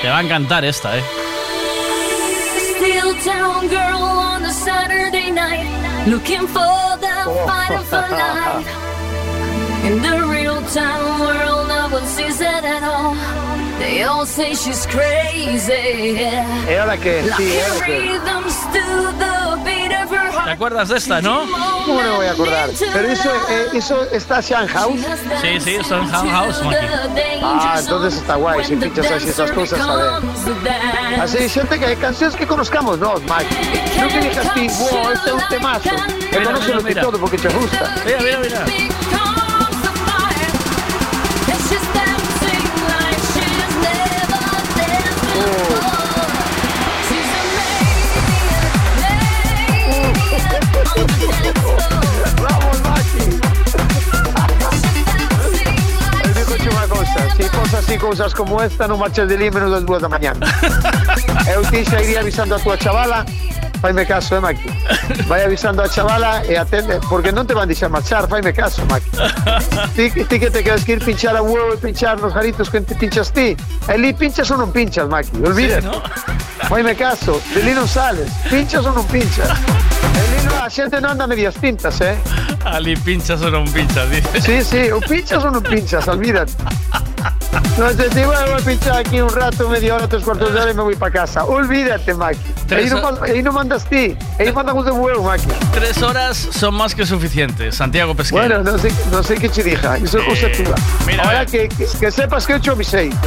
Te 0.00 0.08
va 0.08 0.16
a 0.16 0.20
encantar 0.22 0.64
esta, 0.64 0.96
¿eh? 0.96 1.04
Still 2.56 3.14
town 3.22 3.68
girl 3.68 4.02
on 4.02 4.46
a 4.46 4.50
Saturday 4.50 5.30
night, 5.30 5.68
looking 6.06 6.46
for 6.48 6.96
the 7.02 7.12
fight 7.44 7.76
of 7.76 7.92
a 7.92 8.00
life. 8.00 8.66
In 9.84 10.00
the 10.00 10.26
real 10.28 10.62
town 10.72 11.20
world, 11.20 11.68
no 11.68 11.88
one 11.90 12.06
sees 12.06 12.40
it 12.40 12.64
at 12.64 12.82
all. 12.82 13.14
They 13.78 14.04
all 14.04 14.24
say 14.24 14.54
she's 14.54 14.86
crazy. 14.86 16.16
E 16.16 16.98
que, 17.02 17.22
sí, 17.36 17.52
e 17.52 17.80
que. 17.84 19.41
¿Te 20.44 20.50
acuerdas 20.50 20.88
de 20.88 20.96
esta, 20.98 21.20
no? 21.20 21.40
¿Cómo 21.86 22.02
no 22.02 22.10
me 22.10 22.16
voy 22.16 22.26
a 22.26 22.32
acordar? 22.32 22.70
Pero 22.92 23.08
eso, 23.08 23.30
eh, 23.48 23.68
eso 23.74 24.02
está 24.10 24.42
Sean 24.42 24.66
House. 24.68 25.00
Sí, 25.40 25.60
sí, 25.60 25.78
son 25.88 26.06
House 26.08 26.30
House, 26.30 26.64
Maki. 26.64 26.86
Ah, 27.42 27.76
entonces 27.78 28.20
está 28.20 28.36
guay, 28.36 28.64
si 28.64 28.76
pinchas 28.76 29.10
así 29.10 29.28
esas 29.28 29.50
cosas, 29.52 29.80
a 29.80 29.96
ver. 29.96 31.20
Así, 31.20 31.48
xente 31.48 31.78
que 31.78 31.86
hai 31.86 31.96
cancións 31.96 32.34
que 32.34 32.46
conozcamos 32.46 32.98
nós, 32.98 33.20
Mike. 33.22 33.52
Non 33.98 34.08
que 34.10 34.18
digas 34.18 34.46
wow, 34.50 35.12
este 35.12 35.30
é 35.30 35.34
un 35.34 35.46
temazo. 35.48 35.94
Que 36.30 36.40
lo 36.40 36.82
que 36.82 36.94
todo 36.94 37.16
porque 37.18 37.38
te 37.38 37.48
gusta. 37.48 37.94
Mira, 38.04 38.20
mira, 38.20 38.38
mira. 38.40 39.21
Se 57.72 57.76
fos 57.76 57.88
así 57.88 57.98
cousas 57.98 58.34
como 58.34 58.60
esta, 58.60 58.84
non 58.86 59.00
marches 59.00 59.24
de 59.24 59.36
menos 59.38 59.72
das 59.72 59.80
duas 59.86 60.04
da 60.04 60.08
mañana. 60.08 60.44
Eu 61.48 61.64
ti 61.72 61.80
xa 61.88 62.04
iría 62.04 62.20
avisando 62.20 62.56
a 62.56 62.60
tua 62.60 62.76
chavala 62.76 63.24
Faime 63.80 64.06
caso, 64.06 64.36
eh, 64.36 64.40
Maki. 64.40 64.62
Vai 65.26 65.42
avisando 65.42 65.82
a 65.82 65.88
chavala 65.88 66.44
e 66.46 66.54
atende, 66.54 67.00
porque 67.08 67.32
non 67.32 67.48
te 67.48 67.54
van 67.56 67.66
deixar 67.66 67.90
marchar, 67.90 68.28
faime 68.28 68.52
caso, 68.52 68.84
Maki. 68.86 69.10
Ti, 69.96 70.22
ti 70.22 70.38
que 70.38 70.50
te 70.52 70.62
quedas 70.62 70.84
que 70.84 70.92
ir 70.92 71.02
pinchar 71.02 71.34
a 71.34 71.42
huevo 71.42 71.74
e 71.74 71.76
pinchar 71.78 72.20
nos 72.20 72.32
garitos 72.32 72.70
que 72.70 72.80
te 72.80 72.94
pinchas 72.94 73.32
ti. 73.32 73.56
E 73.88 73.98
li 73.98 74.14
pinchas 74.14 74.52
ou 74.52 74.56
non 74.60 74.70
pinchas, 74.70 75.08
Maki, 75.10 75.34
olvídate. 75.42 75.82
Sí, 75.82 75.88
¿no? 75.88 75.98
Faime 76.70 76.94
caso, 76.94 77.42
de 77.56 77.60
li 77.64 77.74
non 77.74 77.88
sales, 77.90 78.30
pinchas 78.46 78.86
ou 78.86 78.94
non 78.94 79.02
pinchas. 79.10 79.50
E 79.50 80.22
li 80.30 80.38
non, 80.46 80.62
a 80.62 80.70
xente 80.70 81.02
non 81.02 81.18
anda 81.18 81.24
a 81.24 81.30
medias 81.32 81.58
tintas, 81.58 81.98
eh. 82.06 82.14
Ali 82.62 82.94
pinchas 82.94 83.42
o 83.42 83.50
no 83.50 83.64
pinchas, 83.66 84.06
dice. 84.12 84.38
Sí, 84.38 84.62
sí, 84.62 84.82
o 84.94 85.02
pinchas 85.02 85.42
o 85.42 85.50
non 85.50 85.64
pinchas, 85.64 86.06
olvídate. 86.06 86.54
No 87.78 87.86
te 87.94 88.08
digo, 88.10 88.32
voy 88.32 88.60
a 88.60 88.64
pinchar 88.64 88.98
aquí 88.98 89.20
un 89.20 89.28
rato, 89.30 89.68
media 89.68 89.94
hora, 89.94 90.06
tres 90.08 90.22
cuartos 90.24 90.52
de 90.52 90.60
hora 90.60 90.70
y 90.70 90.74
me 90.74 90.82
voy 90.82 90.96
para 90.96 91.12
casa. 91.12 91.44
Olvídate, 91.44 92.14
Maki. 92.14 92.38
Ahí 92.38 92.54
Tres 92.66 92.92
no, 92.92 93.22
ahí 93.22 93.42
no 93.42 93.52
mandas 93.52 93.84
ti, 93.86 94.16
ahí 94.38 94.52
mandan 94.52 94.76
os 94.76 94.84
de 94.84 94.90
huevo, 94.90 95.22
Maki. 95.24 95.46
Tres 95.72 96.02
horas 96.02 96.36
son 96.36 96.74
más 96.74 96.94
que 96.94 97.06
suficientes. 97.06 97.74
Santiago 97.76 98.14
Pesquera. 98.14 98.46
Bueno, 98.58 98.62
no 98.72 98.78
sé, 98.78 98.92
no 99.10 99.22
sé 99.22 99.36
qué 99.36 99.48
te 99.48 99.62
dija, 99.62 99.96
eso 99.96 100.18
es 100.18 100.24
cosa 100.24 100.46
Eh, 100.48 100.56
tuya. 100.56 100.74
mira, 101.06 101.22
Ahora 101.24 101.38
mira. 101.40 101.50
que, 101.50 101.68
que, 101.68 101.86
que 102.00 102.10
sepas 102.10 102.46
que 102.46 102.54
he 102.54 102.56
hecho 102.56 102.76
mi 102.76 102.84
seis. 102.84 103.14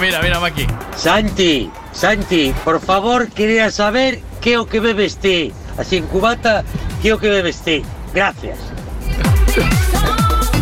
Mira, 0.00 0.20
mira, 0.20 0.40
Maki. 0.40 0.66
Santi, 0.96 1.70
Santi, 1.92 2.52
por 2.64 2.80
favor, 2.80 3.28
quería 3.28 3.70
saber 3.70 4.20
qué 4.40 4.58
o 4.58 4.66
que 4.66 4.80
bebes 4.80 5.18
ti. 5.18 5.52
Así 5.78 5.98
en 5.98 6.06
cubata, 6.06 6.64
qué 7.00 7.12
o 7.12 7.18
que 7.18 7.28
bebes 7.30 7.58
ti. 7.60 7.84
Gracias. 8.12 8.58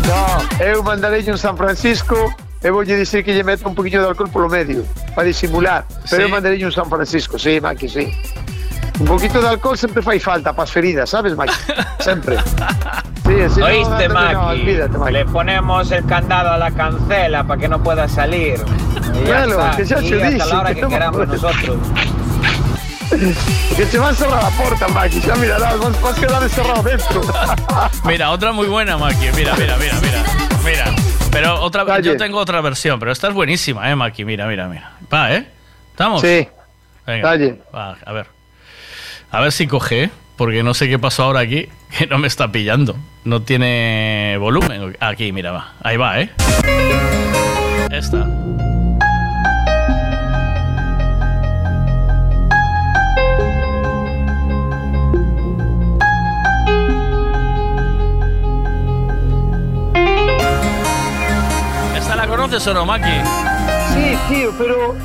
No, 0.07 0.63
eu 0.63 0.83
mandarei 0.83 1.23
un 1.29 1.37
San 1.37 1.55
Francisco 1.55 2.33
e 2.61 2.69
voulle 2.69 2.95
dicir 2.97 3.23
que 3.23 3.33
lle 3.33 3.43
meta 3.43 3.67
un 3.67 3.75
poquillo 3.75 4.01
de 4.01 4.07
alcohol 4.07 4.29
polo 4.29 4.49
medio, 4.49 4.85
para 5.15 5.27
disimular. 5.27 5.85
Pero 6.09 6.23
Sí. 6.23 6.27
eu 6.27 6.29
mandarei 6.29 6.63
un 6.63 6.71
San 6.71 6.85
Francisco, 6.89 7.37
sí, 7.39 7.59
Maki, 7.61 7.87
sí. 7.89 8.11
Un 8.99 9.05
poquito 9.07 9.41
de 9.41 9.47
alcohol 9.49 9.77
sempre 9.77 10.01
fai 10.01 10.19
falta 10.19 10.53
para 10.53 10.63
as 10.63 10.71
feridas, 10.71 11.09
sabes, 11.09 11.35
Maki? 11.35 11.53
Sempre. 11.99 12.37
Sí, 13.25 13.35
sí, 13.49 13.59
no, 13.59 13.65
¿Oíste, 13.65 14.07
no, 14.09 14.47
olvídate, 14.49 14.97
Maki. 14.97 15.13
Le 15.13 15.25
ponemos 15.25 15.91
el 15.91 16.05
candado 16.05 16.51
a 16.51 16.57
la 16.57 16.71
cancela 16.71 17.43
para 17.43 17.59
que 17.59 17.67
no 17.67 17.81
pueda 17.81 18.07
salir. 18.07 18.59
Y 19.13 19.25
Bueno, 19.27 19.59
está. 19.59 19.75
que 19.77 19.85
ya 19.85 19.95
te 19.97 20.03
hasta 20.15 20.29
dije, 20.29 20.37
la 20.45 20.59
hora 20.59 20.73
que 20.75 20.87
queramos 20.87 21.27
nosotros. 21.27 21.77
Que 23.75 23.85
te 23.85 23.97
van 23.97 24.13
a 24.13 24.17
cerrar 24.17 24.43
la 24.43 24.49
puerta, 24.49 24.87
Maki. 24.87 25.21
Ya 25.21 25.35
mirarás, 25.35 25.79
vas, 25.79 26.01
vas 26.01 26.17
a 26.17 26.21
quedar 26.21 26.43
encerrado 26.43 26.83
dentro. 26.83 27.21
Mira, 28.05 28.31
otra 28.31 28.51
muy 28.51 28.67
buena, 28.67 28.97
Maki. 28.97 29.27
Mira, 29.35 29.55
mira, 29.55 29.77
mira, 29.77 29.99
mira. 30.01 30.23
Mira. 30.63 30.95
Pero 31.31 31.61
otra 31.61 31.85
Calle. 31.85 32.09
yo 32.09 32.17
tengo 32.17 32.37
otra 32.37 32.61
versión, 32.61 32.99
pero 32.99 33.11
esta 33.11 33.27
es 33.27 33.33
buenísima, 33.33 33.89
eh, 33.89 33.95
Maki. 33.95 34.25
Mira, 34.25 34.47
mira, 34.47 34.67
mira. 34.67 34.91
Va, 35.11 35.33
¿eh? 35.33 35.47
¿Estamos? 35.91 36.21
Sí. 36.21 36.47
Venga. 37.05 37.29
Calle. 37.29 37.61
Va, 37.73 37.97
a 38.05 38.11
ver. 38.13 38.27
A 39.31 39.41
ver 39.41 39.51
si 39.51 39.67
coge, 39.67 40.03
¿eh? 40.03 40.09
porque 40.35 40.63
no 40.63 40.73
sé 40.73 40.87
qué 40.89 40.99
pasó 40.99 41.23
ahora 41.23 41.41
aquí, 41.41 41.69
que 41.97 42.07
no 42.07 42.17
me 42.17 42.27
está 42.27 42.51
pillando. 42.51 42.95
No 43.23 43.41
tiene 43.41 44.37
volumen. 44.39 44.95
Aquí, 44.99 45.31
mira, 45.31 45.51
va. 45.51 45.73
Ahí 45.81 45.97
va, 45.97 46.19
¿eh? 46.19 46.29
Esta. 47.91 48.27
¿Esta 62.53 62.53
la 62.53 62.53
conoces 62.53 62.67
o 62.67 62.73
no, 62.73 62.85
Maki? 62.85 63.09
Sí, 63.93 64.17
tío, 64.29 64.51
pero 64.57 64.95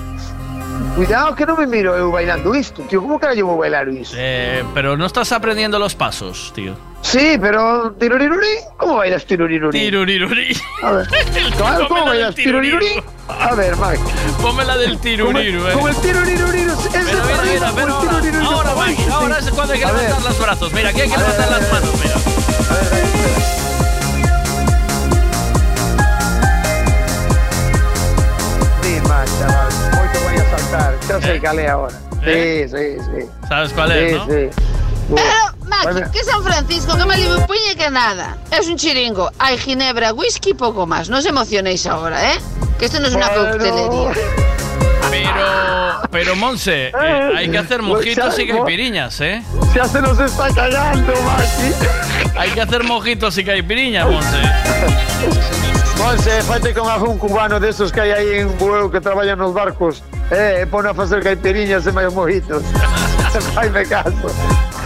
Cuidado 0.94 1.34
que 1.34 1.46
non 1.46 1.56
me 1.56 1.66
miro 1.66 1.94
eu 1.94 2.10
bailando 2.10 2.52
isto, 2.58 2.82
tío. 2.84 3.00
Como 3.00 3.18
que 3.22 3.26
eu 3.30 3.46
vou 3.46 3.56
bailar 3.56 3.86
isto? 3.88 4.16
Eh, 4.18 4.64
pero 4.74 4.96
no 4.98 5.06
estás 5.06 5.30
aprendiendo 5.32 5.78
los 5.78 5.94
pasos, 5.94 6.50
tío. 6.54 6.74
Sí, 7.02 7.38
pero 7.40 7.92
tiruriruri, 7.94 8.66
¿cómo 8.76 8.96
bailas 8.98 9.24
tiruriruri? 9.24 9.78
Tiruriruri. 9.78 10.50
A 10.82 10.90
ver, 10.92 11.06
claro, 11.56 11.86
¿cómo 11.88 12.02
la 12.04 12.10
bailas 12.10 12.34
tiruriruri? 12.34 12.98
A 13.28 13.54
ver, 13.54 13.76
Mike. 13.76 14.02
Ponme 14.42 14.64
la 14.64 14.76
del 14.76 14.98
tiruriru, 14.98 15.68
eh. 15.68 15.72
Como 15.72 15.88
el 15.88 15.96
tiruriruri, 16.02 16.62
es 16.66 16.88
Pero 16.92 17.24
mira, 17.24 17.42
mira, 17.46 17.72
pero 17.74 17.94
ahora, 18.44 18.70
ahora, 19.12 19.38
es 19.38 19.50
cuando 19.50 19.72
hay 19.74 19.78
que 19.80 19.86
A 19.86 19.92
ver. 19.92 20.02
levantar 20.02 20.30
los 20.32 20.40
brazos. 20.42 20.72
Mira, 20.72 20.88
aquí 20.90 21.00
hay 21.02 21.08
que 21.08 21.14
A 21.14 21.18
ver, 21.18 21.28
levantar 21.30 21.48
a 21.48 21.58
ver. 21.58 21.62
las 21.62 21.72
manos, 21.72 21.94
mira. 22.02 22.16
Sí, 22.18 23.57
te 30.70 30.76
voy 30.76 30.84
a 30.84 30.90
saltar. 30.90 30.94
Xa 31.06 31.20
sei 31.26 31.40
cal 31.40 31.58
é 31.58 31.68
agora. 31.68 31.94
Sí, 32.24 32.68
sí, 32.68 32.98
sí. 32.98 33.28
¿Sabes 33.48 33.72
cuál 33.72 33.92
es, 33.92 34.10
sí, 34.12 34.16
no? 34.18 34.24
Sí, 34.26 34.50
Pero, 35.08 35.66
Maki, 35.66 36.10
que 36.12 36.24
San 36.24 36.42
Francisco, 36.42 36.96
que 36.96 37.04
me 37.06 37.16
libre 37.16 37.46
puñe 37.46 37.74
que 37.76 37.90
nada. 37.90 38.36
Es 38.50 38.66
un 38.68 38.76
chiringo. 38.76 39.30
Hay 39.38 39.56
ginebra, 39.56 40.12
whisky 40.12 40.50
y 40.50 40.54
poco 40.54 40.86
más. 40.86 41.08
No 41.08 41.18
os 41.18 41.24
emocionéis 41.26 41.86
ahora, 41.86 42.34
¿eh? 42.34 42.38
Que 42.78 42.86
esto 42.86 43.00
no 43.00 43.08
es 43.08 43.14
una 43.14 43.28
Bueno. 43.28 43.50
coctelería. 43.52 44.12
Pero, 45.10 46.02
pero 46.10 46.36
Monse, 46.36 46.88
eh, 46.88 47.32
hay 47.36 47.50
que 47.50 47.56
hacer 47.58 47.80
mojitos 47.80 48.38
y 48.38 48.46
caipiriñas, 48.46 49.20
¿eh? 49.22 49.42
Ya 49.74 49.86
se 49.86 50.02
nos 50.02 50.18
está 50.20 50.52
cagando, 50.52 51.12
Maki. 51.22 52.36
Hay 52.38 52.50
que 52.50 52.60
hacer 52.60 52.84
mojitos 52.84 53.38
y 53.38 53.44
caipiriñas, 53.44 54.06
Monse. 54.06 54.42
Monse, 55.96 56.42
fate 56.42 56.74
con 56.74 56.88
algún 56.90 57.16
cubano 57.18 57.58
de 57.58 57.70
esos 57.70 57.90
que 57.90 58.00
hay 58.02 58.10
ahí 58.10 58.38
en 58.40 58.58
Bueu 58.58 58.90
que 58.90 59.00
trabajan 59.00 59.38
nos 59.38 59.54
barcos. 59.54 60.02
Eh, 60.30 60.66
pon 60.70 60.86
a 60.86 60.92
facer 60.92 61.22
caipiriñas 61.22 61.86
e 61.86 61.92
máis 61.92 62.12
mojitos. 62.12 62.60
Ai, 63.56 63.70
me 63.70 63.84
caso. 63.88 64.28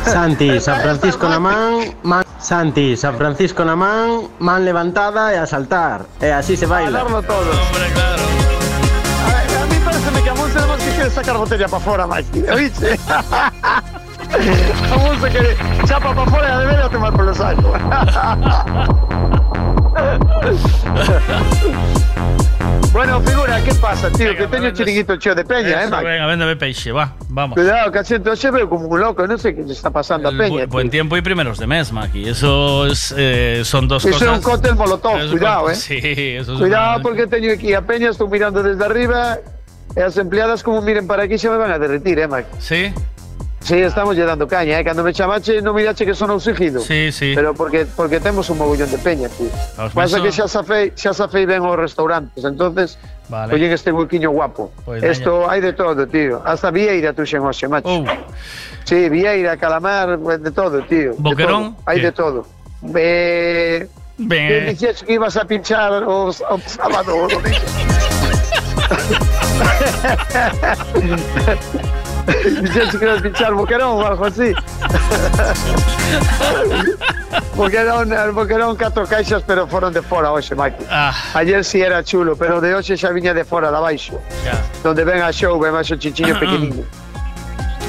Santi, 0.06 0.60
San 0.60 0.80
Francisco 0.82 1.28
na 1.28 1.38
man, 1.38 1.94
man 2.02 2.24
Santi, 2.38 2.96
San 2.96 3.16
Francisco 3.16 3.64
na 3.64 3.74
man, 3.74 4.30
man 4.38 4.64
levantada 4.64 5.34
e 5.34 5.38
a 5.38 5.46
saltar. 5.46 6.06
E 6.20 6.30
así 6.30 6.56
se 6.56 6.66
baila. 6.66 7.02
Bailarlo 7.02 7.22
todo. 7.22 7.50
Hombre, 7.50 7.86
claro. 7.94 8.22
A, 9.26 9.62
a 9.62 9.66
mí 9.66 9.76
parece 9.84 10.22
que 10.22 10.30
a 10.30 10.34
Monse 10.34 10.54
nada 10.54 10.66
más 10.66 10.82
que 10.82 10.90
quiere 10.90 11.10
sacar 11.10 11.36
botella 11.38 11.68
para 11.68 11.82
fora, 11.82 12.06
Maki. 12.06 12.42
¿Oíste? 12.46 12.98
a 13.10 14.96
Monse 14.96 15.28
quiere 15.30 15.56
chapa 15.86 16.14
para 16.14 16.30
fora 16.30 16.48
e 16.48 16.52
a 16.52 16.58
deber 16.58 16.80
a 16.82 16.88
tomar 16.88 17.12
por 17.12 17.24
los 17.24 17.36
sacos. 17.36 17.78
bueno, 22.92 23.20
figura, 23.22 23.62
¿qué 23.64 23.74
pasa, 23.74 24.10
tío? 24.10 24.36
que 24.36 24.46
teño 24.46 24.70
chiringuito 24.70 25.16
cheo 25.16 25.34
de 25.34 25.44
peña, 25.44 25.68
eh, 25.68 25.80
Eso, 25.82 25.90
Maki? 25.90 26.04
venga, 26.04 26.26
véndeme 26.26 26.56
peixe, 26.56 26.92
va, 26.92 27.14
vamos. 27.28 27.54
Cuidado, 27.56 27.90
que 27.92 27.98
asiento 27.98 28.34
se 28.36 28.50
veo 28.50 28.68
como 28.68 28.86
un 28.88 29.00
loco, 29.00 29.26
no 29.26 29.38
sé 29.38 29.54
qué 29.54 29.62
le 29.62 29.72
está 29.72 29.90
pasando 29.90 30.28
a 30.28 30.32
El 30.32 30.38
Peña. 30.38 30.64
bu- 30.64 30.68
buen 30.68 30.90
tiempo 30.90 31.16
y 31.16 31.22
primeros 31.22 31.58
de 31.58 31.66
mes, 31.66 31.92
Maki. 31.92 32.28
Eso 32.28 32.86
es, 32.86 33.14
eh, 33.16 33.62
son 33.64 33.88
dos 33.88 34.04
Eso 34.04 34.14
cosas. 34.18 34.28
es 34.32 34.38
un 34.38 34.42
cóctel 34.42 34.76
molotov, 34.76 35.16
Eso 35.16 35.24
es 35.26 35.30
cuidado, 35.32 35.64
un- 35.66 35.72
eh. 35.72 35.74
Sí, 35.74 35.98
eso 36.02 36.52
es 36.54 36.58
Cuidado 36.60 36.94
una- 36.96 37.02
porque 37.02 37.26
teño 37.26 37.52
aquí 37.52 37.74
a 37.74 37.82
Peña, 37.82 38.10
estou 38.10 38.28
mirando 38.28 38.62
desde 38.62 38.84
arriba 38.84 39.38
e 39.96 40.02
as 40.02 40.16
empleadas 40.16 40.62
como 40.62 40.80
miren 40.82 41.06
para 41.06 41.24
aquí 41.24 41.38
se 41.38 41.48
me 41.50 41.56
van 41.56 41.70
a 41.72 41.78
derretir, 41.78 42.18
eh, 42.18 42.28
Mike? 42.28 42.48
Sí? 42.58 42.92
Sí, 43.62 43.78
estamos 43.78 44.16
lle 44.16 44.24
dando 44.26 44.46
caña, 44.48 44.78
eh? 44.80 44.84
Cando 44.84 45.04
me 45.06 45.12
chamache 45.14 45.62
non 45.62 45.70
mirache 45.74 46.02
que 46.04 46.14
son 46.18 46.30
oxigido. 46.34 46.82
Sí, 46.82 47.12
sí. 47.14 47.32
Pero 47.34 47.54
porque 47.54 47.86
porque 47.86 48.18
temos 48.18 48.50
un 48.50 48.58
mogollón 48.58 48.90
de 48.90 48.98
peña, 48.98 49.28
tío. 49.30 49.46
Os 49.78 49.94
Pasa 49.94 50.18
meso- 50.18 50.22
que 50.26 50.30
xa 50.34 50.46
safei, 50.50 50.90
xa 50.98 51.14
safei 51.14 51.46
ben 51.46 51.62
os 51.62 51.76
restaurantes, 51.78 52.42
entonces 52.44 52.98
Vale. 53.30 53.54
Oye, 53.54 53.72
este 53.72 53.92
huequiño 53.92 54.28
guapo. 54.30 54.72
Pois 54.84 55.00
Esto 55.00 55.48
hai 55.48 55.62
de 55.62 55.72
todo, 55.72 56.04
tío. 56.10 56.42
Hasta 56.44 56.68
Vieira 56.74 57.14
tuxen 57.16 57.40
hoxe, 57.40 57.64
macho. 57.70 57.88
Oh. 57.88 58.04
Sí, 58.84 59.08
Vieira, 59.08 59.56
calamar, 59.56 60.18
pues, 60.18 60.42
de 60.42 60.50
todo, 60.50 60.82
tío. 60.84 61.14
Boquerón? 61.16 61.72
Hai 61.86 62.02
de 62.02 62.12
todo. 62.12 62.44
Eh, 62.92 63.86
Ben. 64.18 64.48
que 64.48 64.56
dixes 64.74 65.02
que 65.06 65.14
ibas 65.16 65.38
a 65.38 65.46
pinchar 65.46 66.02
o, 66.04 66.28
o 66.28 66.56
sábado 66.66 67.14
o 67.24 67.28
domingo. 72.26 72.62
Dixes 72.62 72.96
que 72.98 73.04
ibas 73.04 73.18
a 73.18 73.22
pinchar 73.22 73.52
Boquerón 73.54 73.98
ou 73.98 74.06
algo 74.06 74.24
así. 74.26 74.52
Boquerón, 77.56 78.12
el 78.12 78.32
Boquerón 78.32 78.76
catro 78.76 79.06
caixas, 79.06 79.42
pero 79.46 79.66
foron 79.66 79.92
de 79.92 80.02
fora 80.02 80.32
hoxe, 80.32 80.54
Mike. 80.54 80.84
Ah, 80.90 81.12
Ayer 81.34 81.64
sí 81.64 81.80
era 81.80 82.02
chulo, 82.02 82.36
pero 82.36 82.60
de 82.60 82.74
hoxe 82.74 82.96
xa 82.96 83.10
viña 83.10 83.34
de 83.34 83.44
fora, 83.44 83.70
de 83.70 83.76
abaixo. 83.76 84.20
ya. 84.44 84.52
Donde 84.82 85.04
ven 85.04 85.22
a 85.22 85.32
show, 85.32 85.58
ven 85.58 85.74
a 85.74 85.80
o 85.80 85.96
chichiño 85.96 86.38
pequeniño. 86.40 86.84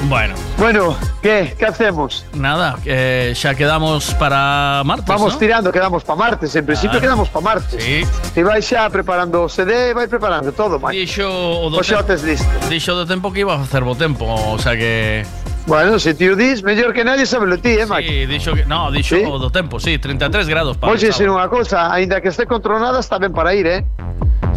Bueno, 0.08 0.34
Bueno, 0.58 0.96
¿qué? 1.22 1.54
¿Qué 1.58 1.64
hacemos? 1.64 2.26
nada, 2.34 2.76
eh, 2.84 3.32
ya 3.34 3.54
quedamos 3.54 4.12
para 4.14 4.82
martes. 4.84 5.06
Vamos 5.08 5.32
¿no? 5.32 5.38
tirando, 5.38 5.72
quedamos 5.72 6.04
para 6.04 6.16
martes. 6.18 6.54
En 6.56 6.66
principio 6.66 6.90
Claro. 7.00 7.02
quedamos 7.06 7.28
para 7.30 7.44
martes. 7.44 7.82
Sí. 7.82 8.04
Si 8.34 8.42
vais 8.42 8.64
xa 8.66 8.90
preparando 8.90 9.48
CD, 9.48 9.94
vai 9.94 10.06
preparando 10.06 10.52
todo, 10.52 10.78
Mike. 10.78 10.92
Dixo 10.98 11.24
o 11.26 11.70
do 11.70 11.78
O 11.78 11.82
xa 11.82 12.00
o 12.00 12.04
tes 12.04 12.22
listo. 12.22 12.46
Dixo 12.68 12.94
do 12.94 13.06
tempo 13.06 13.32
que 13.32 13.40
iba 13.40 13.54
a 13.54 13.58
facer 13.58 13.82
bo 13.82 13.94
tempo, 13.96 14.26
o 14.28 14.58
sea 14.58 14.76
que... 14.76 15.24
Bueno, 15.66 15.98
se 15.98 16.12
ti 16.12 16.28
o 16.28 16.36
dis, 16.36 16.62
mellor 16.62 16.92
que 16.92 17.04
nadie 17.04 17.24
sabe 17.24 17.46
lo 17.46 17.56
ti, 17.58 17.70
eh, 17.72 17.86
Mike? 17.88 18.04
Sí, 18.08 18.26
dixo 18.26 18.52
que... 18.54 18.66
No, 18.66 18.92
dixo 18.92 19.16
Sí? 19.16 19.24
do 19.24 19.48
tempo, 19.50 19.80
sí, 19.80 19.96
33 19.98 20.46
grados 20.46 20.76
para 20.76 20.92
Oxe, 20.92 21.08
ser 21.16 21.32
unha 21.32 21.48
cousa, 21.48 21.88
aínda 21.88 22.20
que 22.20 22.28
este 22.28 22.44
con 22.44 22.60
tronada 22.60 23.00
está 23.00 23.16
ben 23.16 23.32
para 23.32 23.56
ir, 23.56 23.64
eh? 23.66 23.80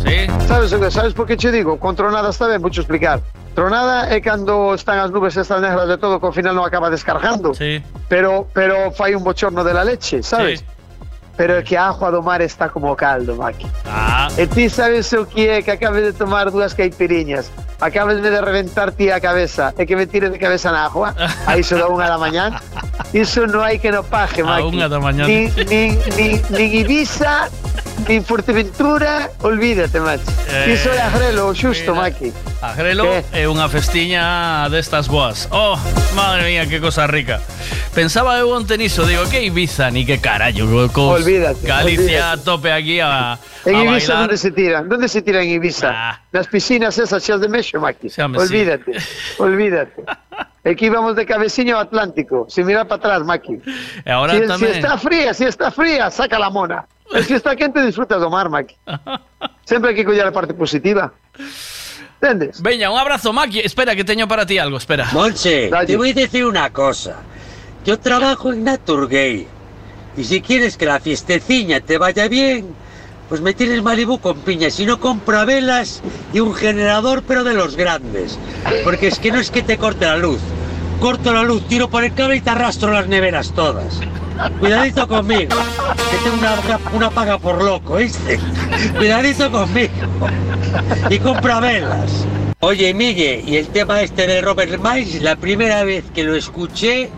Sí. 0.07 0.47
Sabes, 0.47 0.93
sabes 0.93 1.13
por 1.13 1.27
que 1.27 1.35
che 1.35 1.51
digo? 1.51 1.77
Con 1.79 1.95
tronada 1.95 2.29
está 2.29 2.47
ben, 2.47 2.61
mucho 2.61 2.81
explicar. 2.81 3.19
Tronada 3.55 4.07
é 4.13 4.21
cando 4.21 4.73
están 4.73 4.99
as 4.99 5.11
nubes 5.11 5.35
estas 5.35 5.59
negras 5.59 5.87
de 5.87 5.97
todo 5.97 6.19
que 6.19 6.27
ao 6.27 6.31
final 6.31 6.55
non 6.55 6.63
acaba 6.63 6.87
descargando. 6.89 7.51
Sí. 7.53 7.83
Pero, 8.07 8.47
pero 8.53 8.93
fai 8.95 9.17
un 9.17 9.23
bochorno 9.25 9.65
de 9.65 9.73
la 9.73 9.83
leche, 9.83 10.23
sabes? 10.23 10.61
Sí. 10.61 10.76
Pero 11.37 11.61
que 11.63 11.77
a 11.77 11.93
agua 11.93 12.09
do 12.09 12.21
mar 12.25 12.41
está 12.41 12.67
como 12.67 12.95
caldo, 12.97 13.35
Maki. 13.37 13.67
Ah, 13.85 14.27
E 14.37 14.47
ti 14.49 14.69
sabes 14.73 15.13
o 15.13 15.23
que 15.29 15.49
é 15.49 15.61
que 15.61 15.69
acabes 15.71 16.01
de 16.03 16.13
tomar 16.13 16.49
dúas 16.49 16.73
caipiriñas 16.73 17.47
Acabes 17.79 18.21
de 18.25 18.33
reventar 18.41 18.89
ti 18.91 19.09
a 19.13 19.21
cabeza 19.21 19.69
E 19.77 19.85
que 19.85 19.93
me 19.95 20.09
tire 20.09 20.29
de 20.33 20.37
cabeza 20.41 20.73
na 20.73 20.89
agua 20.89 21.13
A 21.45 21.53
iso 21.61 21.77
da 21.77 21.85
unha 21.93 22.09
da 22.09 22.17
mañán 22.17 22.57
Iso 23.13 23.45
non 23.45 23.61
hai 23.61 23.77
que 23.77 23.93
no 23.93 24.01
paje, 24.01 24.41
A 24.41 24.49
Maki 24.59 24.65
unha 24.73 24.89
da 24.89 24.97
mañán. 24.97 25.29
Nin, 25.29 25.53
nin, 25.69 25.93
nin, 26.17 26.41
nin 26.49 26.69
Ibiza 26.73 27.53
Nin 28.09 28.25
Fuerteventura 28.25 29.29
Olvídate, 29.45 30.01
macho 30.01 30.25
Eh, 30.49 30.73
Iso 30.73 30.89
é 30.89 31.01
agrelo, 31.05 31.53
xusto, 31.53 31.93
mira. 31.93 32.09
Maki 32.09 32.33
Agrelo 32.65 33.05
é 33.29 33.45
unha 33.45 33.69
festiña 33.69 34.65
destas 34.73 35.05
boas. 35.05 35.45
Oh, 35.53 35.77
madre 36.17 36.41
mía, 36.49 36.65
que 36.65 36.81
cosa 36.81 37.05
rica. 37.05 37.37
Pensaba 37.93 38.33
eu 38.41 38.49
onte 38.49 38.81
niso, 38.81 39.05
digo, 39.05 39.29
que 39.29 39.45
Ibiza, 39.45 39.93
ni 39.93 40.09
que 40.09 40.17
carallo. 40.17 40.65
co- 40.89 41.13
Olvídate, 41.27 41.67
Galicia 41.67 42.03
olvídate. 42.03 42.41
a 42.41 42.43
tope 42.43 42.71
aquí 42.71 42.99
a, 42.99 43.33
a 43.33 43.39
En 43.65 43.75
Ibiza, 43.75 44.13
bailar. 44.15 44.23
onde 44.23 44.37
se 44.37 44.51
tiran? 44.51 44.87
Donde 44.87 45.07
se 45.11 45.21
tiran 45.21 45.43
en 45.43 45.59
Ibiza? 45.59 46.21
Nas 46.31 46.47
piscinas 46.47 46.95
esas 46.97 47.19
xas 47.19 47.41
de 47.43 47.49
mexo, 47.51 47.79
Maki. 47.83 48.07
Olvídate, 48.15 48.91
olvídate 49.37 50.03
É 50.63 50.75
que 50.75 50.87
íbamos 50.87 51.15
de 51.15 51.23
cabeciño 51.25 51.79
Atlántico 51.79 52.45
Sin 52.47 52.65
mirar 52.67 52.87
para 52.87 52.99
atrás, 52.99 53.21
Maki 53.27 53.59
E 54.03 54.11
ahora 54.11 54.33
si, 54.35 54.39
si 54.39 54.47
tamén... 54.47 54.71
está 54.79 54.95
fría, 54.97 55.33
si 55.35 55.43
está 55.43 55.67
fría, 55.71 56.07
saca 56.11 56.39
la 56.39 56.49
mona. 56.49 56.87
Si 57.23 57.33
está 57.35 57.55
quente, 57.55 57.79
disfruta 57.83 58.15
do 58.19 58.31
mar, 58.31 58.47
Maki. 58.47 58.75
Sempre 59.67 59.91
hai 59.91 59.95
que 59.95 60.03
coller 60.07 60.27
a 60.27 60.31
parte 60.31 60.55
positiva. 60.55 61.11
¿Entendes? 62.19 62.59
Veña, 62.63 62.87
un 62.91 62.99
abrazo, 62.99 63.31
Maki. 63.31 63.59
Espera, 63.63 63.95
que 63.95 64.03
teño 64.03 64.27
para 64.27 64.45
ti 64.45 64.59
algo, 64.59 64.75
espera. 64.75 65.07
Monse, 65.11 65.71
te 65.87 65.95
voy 65.95 66.11
a 66.11 66.13
decir 66.13 66.43
una 66.43 66.71
cosa. 66.71 67.19
Yo 67.85 67.99
trabajo 67.99 68.51
en 68.51 68.63
Naturgay. 68.63 69.56
Y 70.17 70.23
si 70.23 70.41
quieres 70.41 70.77
que 70.77 70.87
la 70.87 70.99
fiesteciña 70.99 71.79
te 71.79 71.99
vaya 71.99 72.27
bien, 72.27 72.65
pues 73.29 73.39
me 73.39 73.53
tienes 73.53 73.83
Malibu 73.83 74.19
con 74.19 74.39
piña. 74.39 74.71
Si 74.71 74.85
no, 74.85 74.99
compra 74.99 75.45
velas 75.45 76.01
y 76.33 76.39
un 76.39 76.55
generador, 76.55 77.23
pero 77.27 77.43
de 77.43 77.53
los 77.53 77.75
grandes. 77.75 78.39
Porque 78.83 79.07
es 79.07 79.19
que 79.19 79.31
no 79.31 79.39
es 79.39 79.51
que 79.51 79.61
te 79.61 79.77
corte 79.77 80.05
la 80.05 80.17
luz. 80.17 80.39
Corto 80.99 81.31
la 81.31 81.43
luz, 81.43 81.67
tiro 81.67 81.89
por 81.89 82.03
el 82.03 82.13
cable 82.15 82.37
y 82.37 82.41
te 82.41 82.49
arrastro 82.49 82.91
las 82.91 83.07
neveras 83.07 83.51
todas. 83.53 83.99
Cuidadito 84.59 85.07
conmigo, 85.07 85.55
que 86.11 86.17
tengo 86.23 86.37
una, 86.37 86.79
una, 86.93 87.09
paga 87.09 87.37
por 87.37 87.63
loco, 87.63 87.95
¿viste? 87.95 88.39
Cuidadito 88.97 89.51
conmigo. 89.51 89.91
Y 91.09 91.19
compra 91.19 91.59
velas. 91.59 92.25
Oye, 92.59 92.93
Miguel, 92.93 93.47
y 93.47 93.57
el 93.57 93.67
tema 93.67 94.01
este 94.01 94.25
de 94.25 94.41
Robert 94.41 94.79
Miles, 94.81 95.21
la 95.21 95.35
primera 95.35 95.83
vez 95.83 96.05
que 96.13 96.23
lo 96.23 96.35
escuché 96.35 97.09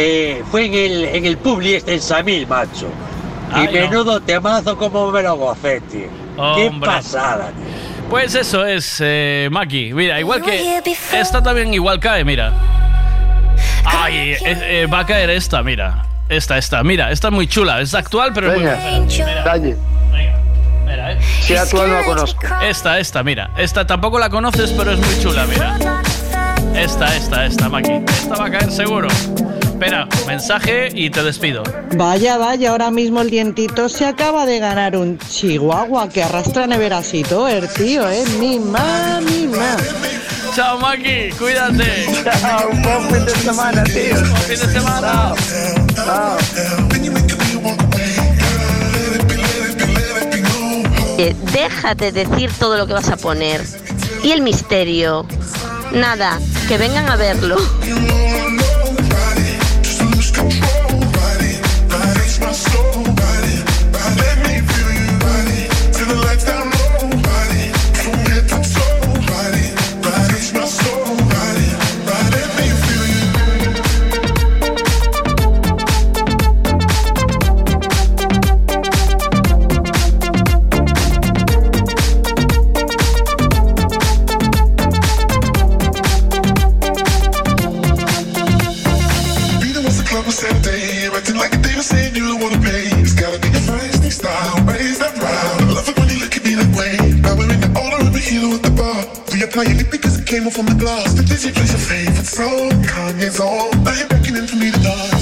eh, 0.00 0.42
fue 0.50 0.66
en 0.66 0.74
el, 0.74 1.04
en 1.06 1.26
el 1.26 1.36
Publi 1.38 1.74
este 1.74 1.94
en 1.94 2.00
Samil, 2.00 2.46
macho. 2.46 2.88
Y 3.50 3.58
Ay, 3.60 3.66
no. 3.66 3.72
menudo 3.72 4.20
temazo 4.20 4.76
como 4.76 5.10
me 5.10 5.22
lo 5.22 5.36
gocé, 5.36 5.80
tío. 5.82 6.06
Qué 6.54 6.68
Hombre. 6.68 6.88
pasada, 6.88 7.50
Pues 8.08 8.34
eso 8.34 8.64
es, 8.64 8.98
eh, 9.00 9.48
Maki. 9.50 9.92
Mira, 9.92 10.20
igual 10.20 10.40
que. 10.42 10.80
Esta 11.12 11.42
también 11.42 11.72
igual 11.74 11.98
cae, 11.98 12.24
mira. 12.24 12.52
Ay, 13.84 14.32
eh, 14.32 14.38
eh, 14.44 14.86
va 14.92 15.00
a 15.00 15.06
caer 15.06 15.30
esta, 15.30 15.62
mira. 15.62 16.04
Esta, 16.28 16.58
esta, 16.58 16.82
mira, 16.84 17.10
esta 17.10 17.28
es 17.28 17.34
muy 17.34 17.46
chula. 17.48 17.80
Es 17.80 17.94
actual, 17.94 18.32
pero 18.34 18.52
es 18.52 18.58
muy 18.58 18.66
Venga. 18.66 18.78
Mira. 19.08 19.42
dalle. 19.42 19.76
Espera, 20.80 21.12
¿eh? 21.12 21.18
Si 21.40 21.56
actual 21.56 21.88
no 21.88 21.94
la 21.94 22.04
conozco. 22.04 22.40
Esta, 22.62 22.98
esta, 22.98 23.22
mira. 23.22 23.50
Esta 23.56 23.86
tampoco 23.86 24.18
la 24.18 24.28
conoces, 24.30 24.70
pero 24.72 24.92
es 24.92 24.98
muy 24.98 25.20
chula, 25.22 25.44
mira. 25.46 25.76
Esta, 26.74 27.16
esta, 27.16 27.46
esta, 27.46 27.68
Maki. 27.68 27.92
Esta 28.06 28.36
va 28.36 28.46
a 28.46 28.50
caer 28.50 28.70
seguro. 28.70 29.08
Espera, 29.78 30.08
mensaje 30.26 30.88
y 30.92 31.08
te 31.08 31.22
despido. 31.22 31.62
Vaya, 31.94 32.36
vaya, 32.36 32.72
ahora 32.72 32.90
mismo 32.90 33.20
el 33.20 33.30
dientito 33.30 33.88
se 33.88 34.06
acaba 34.06 34.44
de 34.44 34.58
ganar 34.58 34.96
un 34.96 35.20
chihuahua 35.20 36.08
que 36.08 36.20
arrastra 36.20 36.66
neveras 36.66 37.14
y 37.14 37.22
todo, 37.22 37.46
el 37.46 37.68
tío, 37.68 38.10
¿eh? 38.10 38.24
Mima, 38.40 39.20
mima. 39.20 39.76
Chao, 40.56 40.80
Maki, 40.80 41.30
cuídate. 41.38 42.06
Chao, 42.24 42.70
un 42.70 42.82
buen 42.82 43.08
fin 43.08 43.24
de 43.24 43.30
semana, 43.36 43.84
tío. 43.84 44.14
Buen 44.14 44.36
fin 44.36 44.58
de 44.58 44.66
semana. 44.66 45.34
Eh, 51.18 51.36
déjate 51.52 52.10
decir 52.10 52.50
todo 52.58 52.78
lo 52.78 52.88
que 52.88 52.94
vas 52.94 53.10
a 53.10 53.16
poner. 53.16 53.62
Y 54.24 54.32
el 54.32 54.42
misterio. 54.42 55.24
Nada, 55.92 56.40
que 56.66 56.78
vengan 56.78 57.08
a 57.08 57.14
verlo. 57.14 57.58
Apply 99.58 99.72
it 99.72 99.90
because 99.90 100.16
it 100.20 100.24
came 100.24 100.46
off 100.46 100.54
from 100.54 100.66
the 100.66 100.74
glass. 100.74 101.14
The 101.14 101.24
Disney 101.24 101.50
plays 101.50 101.72
your 101.72 101.80
favorite 101.80 102.26
song, 102.26 102.70
Kanye's 102.84 103.40
on. 103.40 103.82
Now 103.82 103.92
you're 103.92 104.06
beckoning 104.06 104.46
for 104.46 104.54
me 104.54 104.70
to 104.70 104.78
dance. 104.78 105.17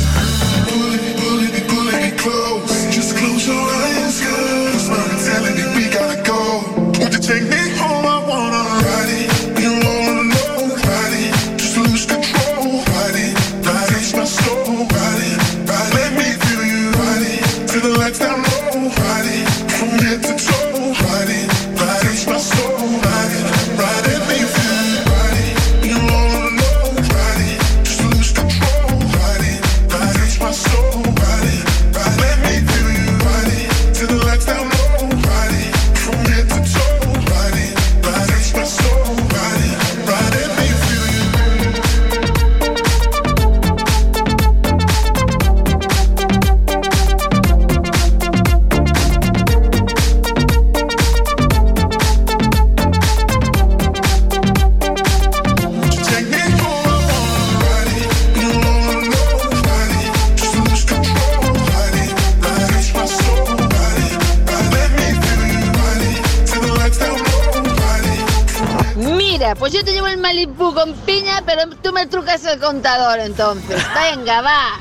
Pues 69.66 69.74
yo 69.74 69.84
te 69.84 69.90
llevo 69.90 70.06
el 70.06 70.18
Malibu 70.18 70.72
con 70.74 70.92
piña, 70.98 71.42
pero 71.44 71.62
tú 71.82 71.92
me 71.92 72.06
trucas 72.06 72.44
el 72.46 72.60
contador 72.60 73.18
entonces. 73.18 73.84
Venga, 74.14 74.40
va. 74.40 74.78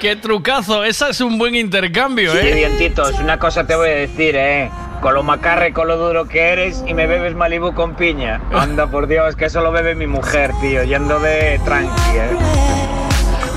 Qué 0.00 0.14
trucazo, 0.14 0.84
esa 0.84 1.08
es 1.08 1.20
un 1.20 1.38
buen 1.38 1.56
intercambio, 1.56 2.30
Sí, 2.30 2.38
¿eh? 2.38 2.54
dientitos, 2.54 3.18
una 3.18 3.40
cosa 3.40 3.66
te 3.66 3.74
voy 3.74 3.88
a 3.88 3.94
decir, 3.94 4.36
eh. 4.36 4.70
Con 5.00 5.14
lo 5.14 5.24
macarre 5.24 5.72
con 5.72 5.88
lo 5.88 5.96
duro 5.96 6.28
que 6.28 6.40
eres 6.50 6.84
y 6.86 6.94
me 6.94 7.08
bebes 7.08 7.34
Malibu 7.34 7.74
con 7.74 7.96
piña. 7.96 8.40
Anda, 8.52 8.86
por 8.86 9.08
Dios, 9.08 9.34
que 9.34 9.46
eso 9.46 9.60
lo 9.60 9.72
bebe 9.72 9.96
mi 9.96 10.06
mujer, 10.06 10.52
tío, 10.60 10.84
yendo 10.84 11.18
de 11.18 11.60
tranqui, 11.64 12.10
eh. 12.14 12.30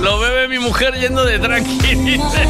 Lo 0.02 0.18
bebe 0.18 0.48
mi 0.48 0.58
mujer 0.58 0.95
yendo 0.95 1.26
de 1.26 1.38
tranqui. 1.38 1.94
dice. 1.94 2.44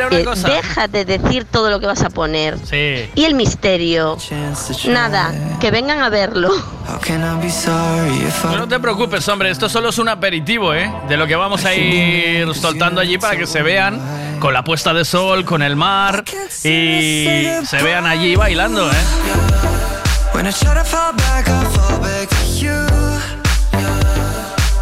Mira 0.00 0.08
una 0.08 0.18
Eh, 0.18 0.24
cosa. 0.24 0.48
déjate 0.48 1.04
decir 1.04 1.44
todo 1.44 1.68
lo 1.70 1.78
que 1.80 1.86
vas 1.86 2.02
a 2.02 2.10
poner. 2.10 2.56
Sí. 2.64 3.10
Y 3.14 3.24
el 3.24 3.34
misterio. 3.34 4.16
Nada, 4.88 5.32
que 5.60 5.70
vengan 5.70 6.00
a 6.00 6.08
verlo. 6.08 6.50
No 8.52 8.68
te 8.68 8.78
preocupes, 8.80 9.28
hombre, 9.28 9.50
esto 9.50 9.68
solo 9.68 9.90
es 9.90 9.98
un 9.98 10.08
aperitivo, 10.08 10.74
¿eh? 10.74 10.90
De 11.08 11.16
lo 11.16 11.26
que 11.26 11.36
vamos 11.36 11.64
a 11.64 11.74
ir 11.74 12.52
soltando 12.54 13.00
allí 13.00 13.18
para 13.18 13.36
que 13.36 13.46
se 13.46 13.62
vean 13.62 14.00
con 14.40 14.54
la 14.54 14.64
puesta 14.64 14.94
de 14.94 15.04
sol, 15.04 15.44
con 15.44 15.62
el 15.62 15.76
mar 15.76 16.24
y 16.64 17.46
se 17.66 17.82
vean 17.82 18.06
allí 18.06 18.36
bailando, 18.36 18.90
¿eh? 18.90 18.94
When 20.32 20.46
I 20.46 20.52
try 20.52 20.74
to 20.74 20.84
fall 20.84 21.12
back, 21.14 21.48
I 21.48 21.64
fall 21.76 21.98
back 22.00 22.28
to 22.28 22.46
you. 22.58 22.70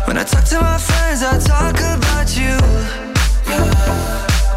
When 0.06 0.16
I 0.18 0.24
talk 0.24 0.44
to 0.44 0.60
my 0.60 0.78
friends, 0.78 1.22
I 1.22 1.38
talk 1.38 1.80
about 1.80 2.28
you. 2.36 2.56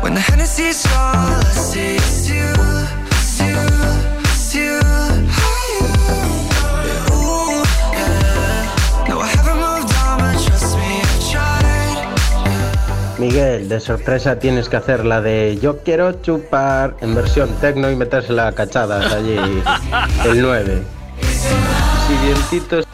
When 0.02 0.16
the 0.16 0.20
Hennessy's 0.20 0.84
all 0.88 0.96
I 0.96 1.44
see 1.54 1.96
is 1.96 2.28
you, 2.28 2.54
it's 3.12 3.40
you, 3.40 3.56
it's 4.20 4.56
you. 4.56 4.80
Ooh, 7.14 7.62
yeah. 7.94 9.08
No, 9.08 9.20
I 9.20 9.28
haven't 9.28 9.60
moved 9.62 9.94
on, 10.02 10.18
but 10.18 10.42
trust 10.44 10.76
me, 10.78 11.02
I've 11.02 11.32
tried. 11.32 13.20
Miguel, 13.20 13.70
de 13.70 13.80
sorpresa 13.80 14.40
tienes 14.40 14.70
que 14.70 14.78
hacer 14.78 15.06
la 15.06 15.22
de 15.22 15.60
Yo 15.62 15.84
quiero 15.84 16.14
chupar 16.24 16.98
en 17.02 17.14
versión 17.14 17.50
tecno 17.62 17.92
y 17.92 17.96
metérsela 17.96 18.48
a 18.48 18.52
cachadas 18.54 19.14
allí 19.14 19.38
el 20.26 20.42
9. 20.42 20.82
Si 22.08 22.18
Dientitos 22.26 22.86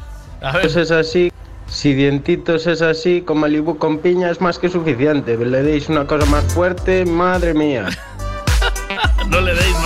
es 0.76 0.92
así, 0.92 1.32
si 1.68 1.94
Dientitos 1.94 2.68
es 2.68 2.82
así, 2.82 3.22
con 3.22 3.40
Malibu 3.40 3.78
con 3.78 4.00
piña 4.00 4.30
es 4.32 4.42
más 4.42 4.58
que 4.60 4.70
suficiente. 4.70 5.38
Le 5.38 5.64
deis 5.64 5.90
una 5.90 6.08
cosa 6.08 6.26
más 6.26 6.44
fuerte, 6.54 7.06
madre 7.06 7.54
mía. 7.54 7.88
No 9.30 9.42
le 9.42 9.54
deis. 9.54 9.77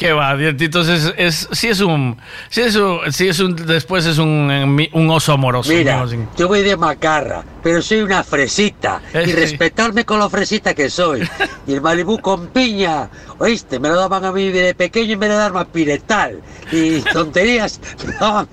Que 0.00 0.14
va, 0.14 0.34
dientitos 0.34 0.88
es, 0.88 1.12
es 1.18 1.46
sí 1.52 1.68
es 1.68 1.80
un 1.80 2.16
sí 2.48 2.62
es 2.62 2.74
un, 2.74 3.00
sí 3.12 3.28
es 3.28 3.38
un 3.38 3.54
después 3.54 4.06
es 4.06 4.16
un, 4.16 4.88
un 4.94 5.10
oso 5.10 5.34
amoroso. 5.34 5.70
Mira, 5.70 6.00
así. 6.00 6.16
yo 6.38 6.48
voy 6.48 6.62
de 6.62 6.74
macarra, 6.74 7.44
pero 7.62 7.82
soy 7.82 8.00
una 8.00 8.24
fresita. 8.24 9.02
Eh, 9.12 9.24
y 9.26 9.30
sí. 9.30 9.32
respetarme 9.32 10.06
con 10.06 10.20
lo 10.20 10.30
fresita 10.30 10.72
que 10.72 10.88
soy. 10.88 11.28
Y 11.66 11.74
el 11.74 11.82
Malibú 11.82 12.18
con 12.18 12.46
piña, 12.46 13.10
oíste, 13.38 13.78
me 13.78 13.88
lo 13.88 13.96
daban 13.96 14.24
a 14.24 14.32
mí 14.32 14.48
de 14.48 14.74
pequeño 14.74 15.12
y 15.12 15.16
me 15.16 15.28
lo 15.28 15.34
daban 15.34 15.60
a 15.60 15.64
piretal. 15.66 16.40
Y 16.72 17.00
tonterías, 17.12 17.78
daban 18.18 18.48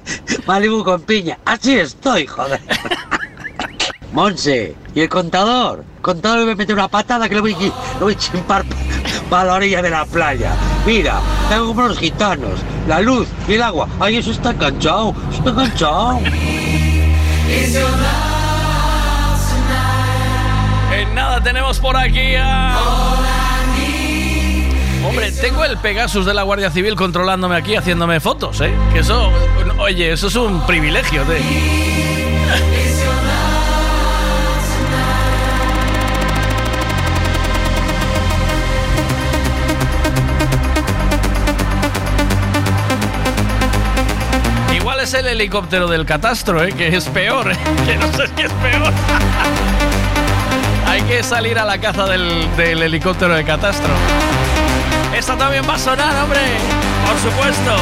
Malibú 0.45 0.83
con 0.83 1.01
piña. 1.03 1.39
Así 1.45 1.79
estoy, 1.79 2.27
joder. 2.27 2.59
Monse, 4.11 4.75
¿y 4.93 4.99
el 4.99 5.07
contador? 5.07 5.85
El 5.95 6.01
contador 6.01 6.39
me 6.39 6.43
voy 6.45 6.53
a 6.53 6.57
meter 6.57 6.75
una 6.75 6.89
patada 6.89 7.29
que 7.29 7.35
lo 7.35 7.41
voy, 7.41 7.55
lo 7.99 8.05
voy 8.05 8.15
a 8.15 8.17
chimpar 8.17 8.65
para 9.29 9.45
la 9.45 9.53
orilla 9.55 9.81
de 9.81 9.89
la 9.89 10.05
playa. 10.05 10.51
Mira, 10.85 11.19
tengo 11.49 11.67
como 11.67 11.87
los 11.87 11.99
gitanos, 11.99 12.59
la 12.87 13.01
luz 13.01 13.27
y 13.47 13.53
el 13.53 13.61
agua. 13.61 13.87
Ay, 13.99 14.17
eso 14.17 14.31
está 14.31 14.51
enganchado, 14.51 15.13
está 15.31 15.49
enganchado. 15.49 16.19
En 20.93 21.15
nada 21.15 21.41
tenemos 21.43 21.79
por 21.79 21.95
aquí 21.97 22.35
a... 22.35 22.77
Hombre, 25.07 25.31
tengo 25.31 25.63
el 25.63 25.77
Pegasus 25.77 26.25
de 26.25 26.33
la 26.33 26.43
Guardia 26.43 26.69
Civil 26.69 26.95
controlándome 26.95 27.55
aquí, 27.55 27.75
haciéndome 27.75 28.19
fotos, 28.19 28.59
¿eh? 28.61 28.73
Eso, 28.93 29.31
oye, 29.79 30.11
eso 30.11 30.27
es 30.27 30.35
un 30.35 30.59
privilegio, 30.65 31.21
¿eh? 31.31 32.86
Es 45.07 45.13
el 45.13 45.27
helicóptero 45.27 45.87
del 45.87 46.05
catastro, 46.05 46.61
¿eh? 46.61 46.73
que 46.73 46.89
es 46.89 47.05
peor, 47.05 47.49
¿eh? 47.49 47.55
que 47.85 47.95
no 47.95 48.11
sé 48.11 48.27
si 48.27 48.41
es 48.41 48.51
peor. 48.51 48.93
Hay 50.85 51.01
que 51.03 51.23
salir 51.23 51.57
a 51.57 51.63
la 51.63 51.77
caza 51.77 52.05
del, 52.07 52.45
del 52.57 52.81
helicóptero 52.81 53.33
del 53.33 53.45
catastro. 53.45 53.93
Esta 55.15 55.37
también 55.37 55.63
va 55.69 55.75
a 55.75 55.79
sonar, 55.79 56.13
hombre. 56.23 56.41
Por 57.05 57.31
supuesto. 57.31 57.77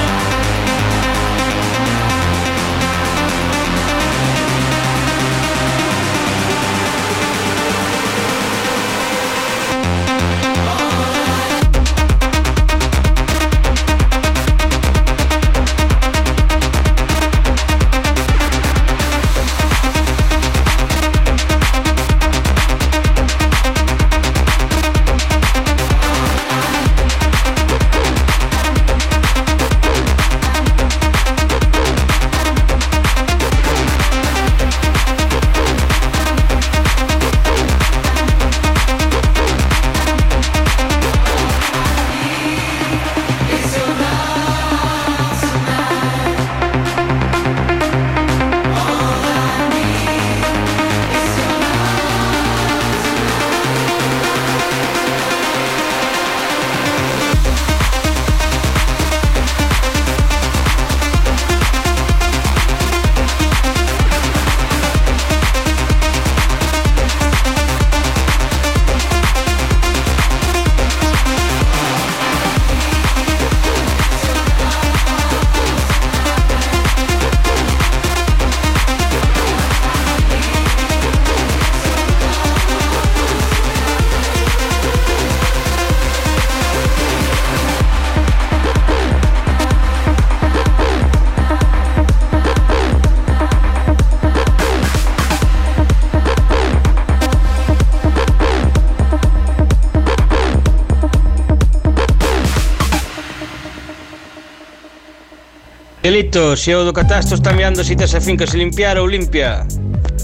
Miguelito, 106.35 106.57
se 106.57 106.75
o 106.75 106.83
do 106.83 106.91
catastro 106.91 107.35
está 107.35 107.53
mirando 107.53 107.81
si 107.81 107.95
tes 107.95 108.13
a 108.13 108.19
finca 108.19 108.45
se 108.45 108.57
limpiar 108.57 108.99
ou 108.99 109.07
limpia. 109.07 109.65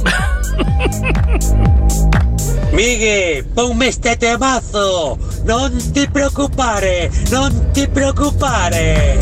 Migue, 2.75 3.45
ponme 3.55 3.87
este 3.87 4.17
temazo. 4.17 5.17
Non 5.45 5.71
ti 5.93 6.05
preoccupare, 6.11 7.09
non 7.31 7.71
ti 7.71 7.87
preoccupare. 7.87 9.15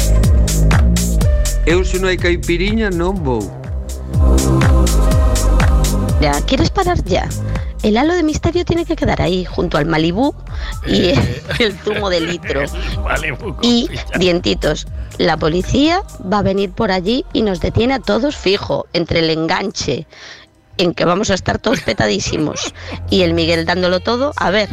Eu 1.69 1.85
se 1.85 2.01
non 2.01 2.09
hai 2.09 2.17
caipiriña 2.17 2.89
non 2.89 3.21
vou. 3.21 3.45
Ya, 6.17 6.41
¿quieres 6.49 6.73
parar 6.73 6.97
ya? 7.05 7.29
El 7.83 7.97
halo 7.97 8.15
de 8.15 8.23
misterio 8.23 8.65
tiene 8.65 8.83
que 8.83 8.95
quedar 8.95 9.21
ahí, 9.21 9.45
junto 9.45 9.77
al 9.77 9.85
Malibú 9.85 10.33
y 10.87 11.13
el 11.61 11.77
zumo 11.85 12.09
de 12.09 12.21
litro. 12.21 12.63
Y 13.61 13.89
dientitos. 14.17 14.87
La 15.19 15.35
policía 15.35 16.01
va 16.31 16.37
a 16.37 16.43
venir 16.43 16.71
por 16.71 16.93
allí 16.93 17.25
y 17.33 17.41
nos 17.41 17.59
detiene 17.59 17.95
a 17.95 17.99
todos 17.99 18.37
fijo, 18.37 18.87
entre 18.93 19.19
el 19.19 19.29
enganche, 19.29 20.07
en 20.77 20.93
que 20.93 21.03
vamos 21.03 21.29
a 21.29 21.33
estar 21.33 21.59
todos 21.59 21.81
petadísimos, 21.81 22.73
y 23.09 23.23
el 23.23 23.33
Miguel 23.33 23.65
dándolo 23.65 23.99
todo, 23.99 24.31
a 24.37 24.49
ver. 24.49 24.69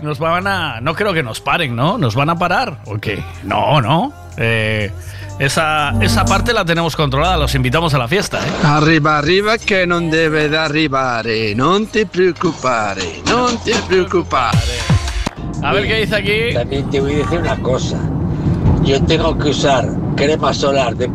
Nos 0.00 0.18
van 0.18 0.46
a. 0.46 0.80
No 0.80 0.94
creo 0.94 1.12
que 1.12 1.22
nos 1.22 1.42
paren, 1.42 1.76
¿no? 1.76 1.98
¿Nos 1.98 2.14
van 2.14 2.30
a 2.30 2.38
parar? 2.38 2.80
¿O 2.86 2.96
qué? 2.96 3.22
No, 3.44 3.82
no. 3.82 4.14
Eh, 4.38 4.90
esa, 5.38 5.92
esa 6.00 6.24
parte 6.24 6.54
la 6.54 6.64
tenemos 6.64 6.96
controlada, 6.96 7.36
los 7.36 7.54
invitamos 7.54 7.92
a 7.92 7.98
la 7.98 8.08
fiesta, 8.08 8.38
¿eh? 8.38 8.50
Arriba, 8.64 9.18
arriba 9.18 9.58
che 9.58 9.84
non 9.84 10.08
deve 10.08 10.48
da 10.48 10.64
arrivare. 10.64 11.54
Non 11.54 11.90
ti 11.90 12.06
preoccupare, 12.06 13.20
non 13.26 13.60
ti 13.62 13.74
preoccupare. 13.86 14.56
A 15.62 15.74
ver 15.74 15.86
qué 15.86 15.96
dice 16.00 16.16
aquí. 16.16 16.54
También 16.54 16.88
te 16.88 16.98
voy 16.98 17.12
a 17.12 17.18
decir 17.18 17.40
una 17.40 17.60
cosa. 17.60 17.98
Yo 18.86 19.02
tengo 19.02 19.36
que 19.36 19.48
usar 19.48 19.84
crema 20.14 20.54
solar 20.54 20.94
de, 20.96 21.10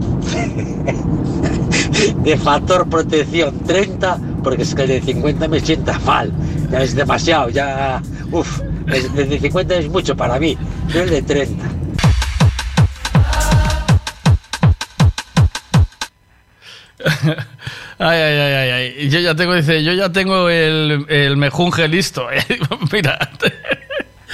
de 2.21 2.37
factor 2.37 2.89
protección 2.89 3.57
30 3.65 4.19
porque 4.43 4.63
es 4.63 4.75
que 4.75 4.85
de 4.85 5.01
50 5.01 5.47
me 5.47 5.59
sienta 5.61 5.97
mal. 5.99 6.33
Ya 6.69 6.81
es 6.81 6.95
demasiado, 6.95 7.49
ya... 7.49 8.01
Uf, 8.31 8.59
el 8.87 9.29
de 9.29 9.39
50 9.39 9.75
es 9.75 9.89
mucho 9.89 10.17
para 10.17 10.37
mí. 10.37 10.57
Yo 10.89 11.03
el 11.03 11.09
de 11.09 11.21
30. 11.21 11.69
Ay, 17.97 18.17
ay, 18.17 18.37
ay, 18.39 18.69
ay. 18.69 19.09
Yo 19.09 19.19
ya 19.19 19.35
tengo, 19.35 19.53
dice, 19.53 19.83
yo 19.83 19.93
ya 19.93 20.11
tengo 20.11 20.49
el, 20.49 21.05
el 21.07 21.37
mejunje 21.37 21.87
listo. 21.87 22.27
Mira, 22.91 23.29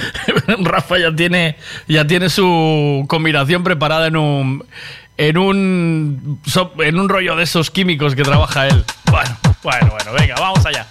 Rafa 0.64 0.98
ya 0.98 1.14
tiene, 1.14 1.56
ya 1.86 2.06
tiene 2.06 2.28
su 2.30 3.04
combinación 3.08 3.64
preparada 3.64 4.06
en 4.06 4.16
un, 4.16 4.64
en 5.16 5.38
un, 5.38 6.40
en 6.78 6.98
un 6.98 7.08
rollo 7.08 7.36
de 7.36 7.44
esos 7.44 7.70
químicos 7.70 8.14
que 8.14 8.22
trabaja 8.22 8.68
él. 8.68 8.84
Bueno, 9.10 9.36
bueno, 9.62 9.90
bueno, 9.90 10.12
venga, 10.12 10.34
vamos 10.36 10.64
allá. 10.66 10.86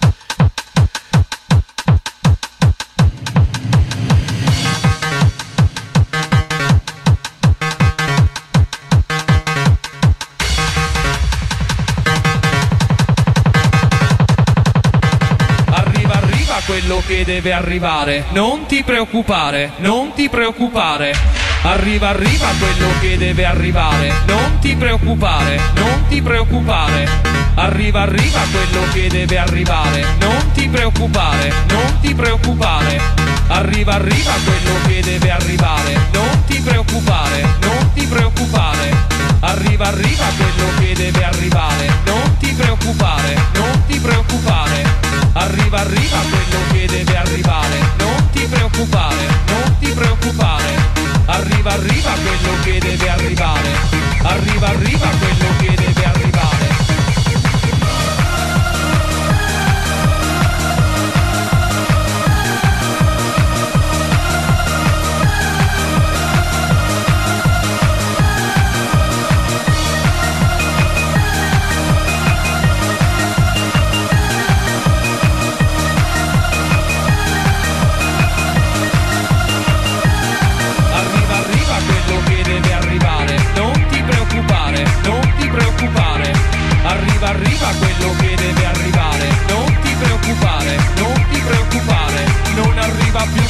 Quello 16.68 17.02
che 17.06 17.24
deve 17.24 17.52
arrivare. 17.52 18.26
Non 18.32 18.66
ti 18.66 18.82
preoccupare, 18.84 19.72
non 19.78 20.12
ti 20.12 20.28
preoccupare. 20.28 21.14
Arriva, 21.62 22.10
arriva 22.10 22.48
quello 22.58 22.88
che 23.00 23.16
deve 23.16 23.46
arrivare. 23.46 24.12
Non 24.26 24.58
ti 24.60 24.76
preoccupare, 24.76 25.58
non 25.76 26.04
ti 26.08 26.20
preoccupare. 26.20 27.08
Arriva, 27.54 28.02
arriva 28.02 28.40
quello 28.52 28.86
che 28.92 29.08
deve 29.08 29.38
arrivare. 29.38 30.04
Non 30.20 30.50
ti 30.52 30.68
preoccupare, 30.68 31.52
non 31.68 32.00
ti 32.02 32.14
preoccupare. 32.14 33.00
Arriva, 33.48 33.94
arriva 33.94 34.32
quello 34.44 34.74
che 34.86 35.00
deve 35.00 35.30
arrivare. 35.30 35.94
Non 36.12 36.44
ti 36.46 36.60
preoccupare, 36.60 37.40
non 37.62 37.92
ti 37.94 38.06
preoccupare. 38.06 39.06
Arriva, 39.40 39.86
arriva 39.86 40.26
quello 40.36 40.68
che 40.80 40.92
deve 40.94 41.24
arrivare. 41.24 41.86
Non 42.04 42.36
ti 42.38 42.52
preoccupare, 42.52 43.34
non 43.54 43.84
ti 43.86 43.98
preoccupare. 43.98 45.07
Arriva, 45.38 45.78
arriva 45.78 46.18
quello 46.18 46.58
che 46.72 46.86
deve 46.86 47.16
arrivare. 47.16 47.78
Non 47.98 48.28
ti 48.32 48.44
preoccupare, 48.46 49.26
non 49.46 49.78
ti 49.78 49.90
preoccupare. 49.92 50.74
Arriva, 51.26 51.72
arriva 51.74 52.10
quello 52.10 52.60
che 52.64 52.78
deve 52.80 53.08
arrivare. 53.08 53.68
Arriva, 54.22 54.66
arriva 54.66 55.06
quello 55.06 55.56
che 55.58 55.66
deve 55.76 55.76
arrivare. 55.76 55.97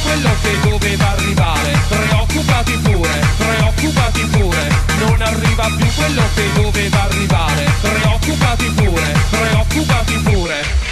quello 0.09 0.31
che 0.41 0.59
doveva 0.67 1.11
arrivare. 1.11 1.79
Preoccupati 1.87 2.77
pure, 2.77 3.27
preoccupati 3.37 4.25
pure. 4.25 4.67
Non 4.99 5.21
arriva 5.21 5.71
più 5.77 5.85
quello 5.95 6.23
che 6.33 6.43
doveva 6.55 7.03
arrivare. 7.03 7.71
Preoccupati 7.81 8.65
pure, 8.71 9.13
preoccupati 9.29 10.13
pure. 10.23 10.88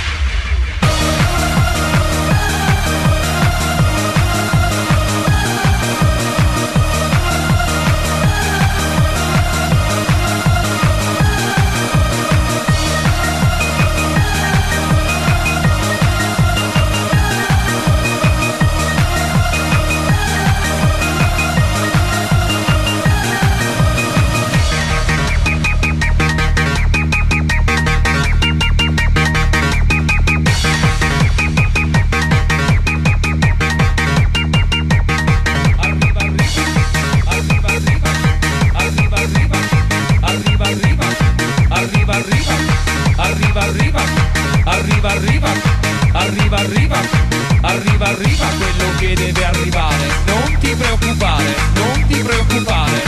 Deve 49.31 49.45
arrivare. 49.45 50.07
Non 50.25 50.57
ti 50.59 50.75
preoccupare, 50.75 51.55
non 51.73 52.07
ti 52.07 52.19
preoccupare, 52.19 53.01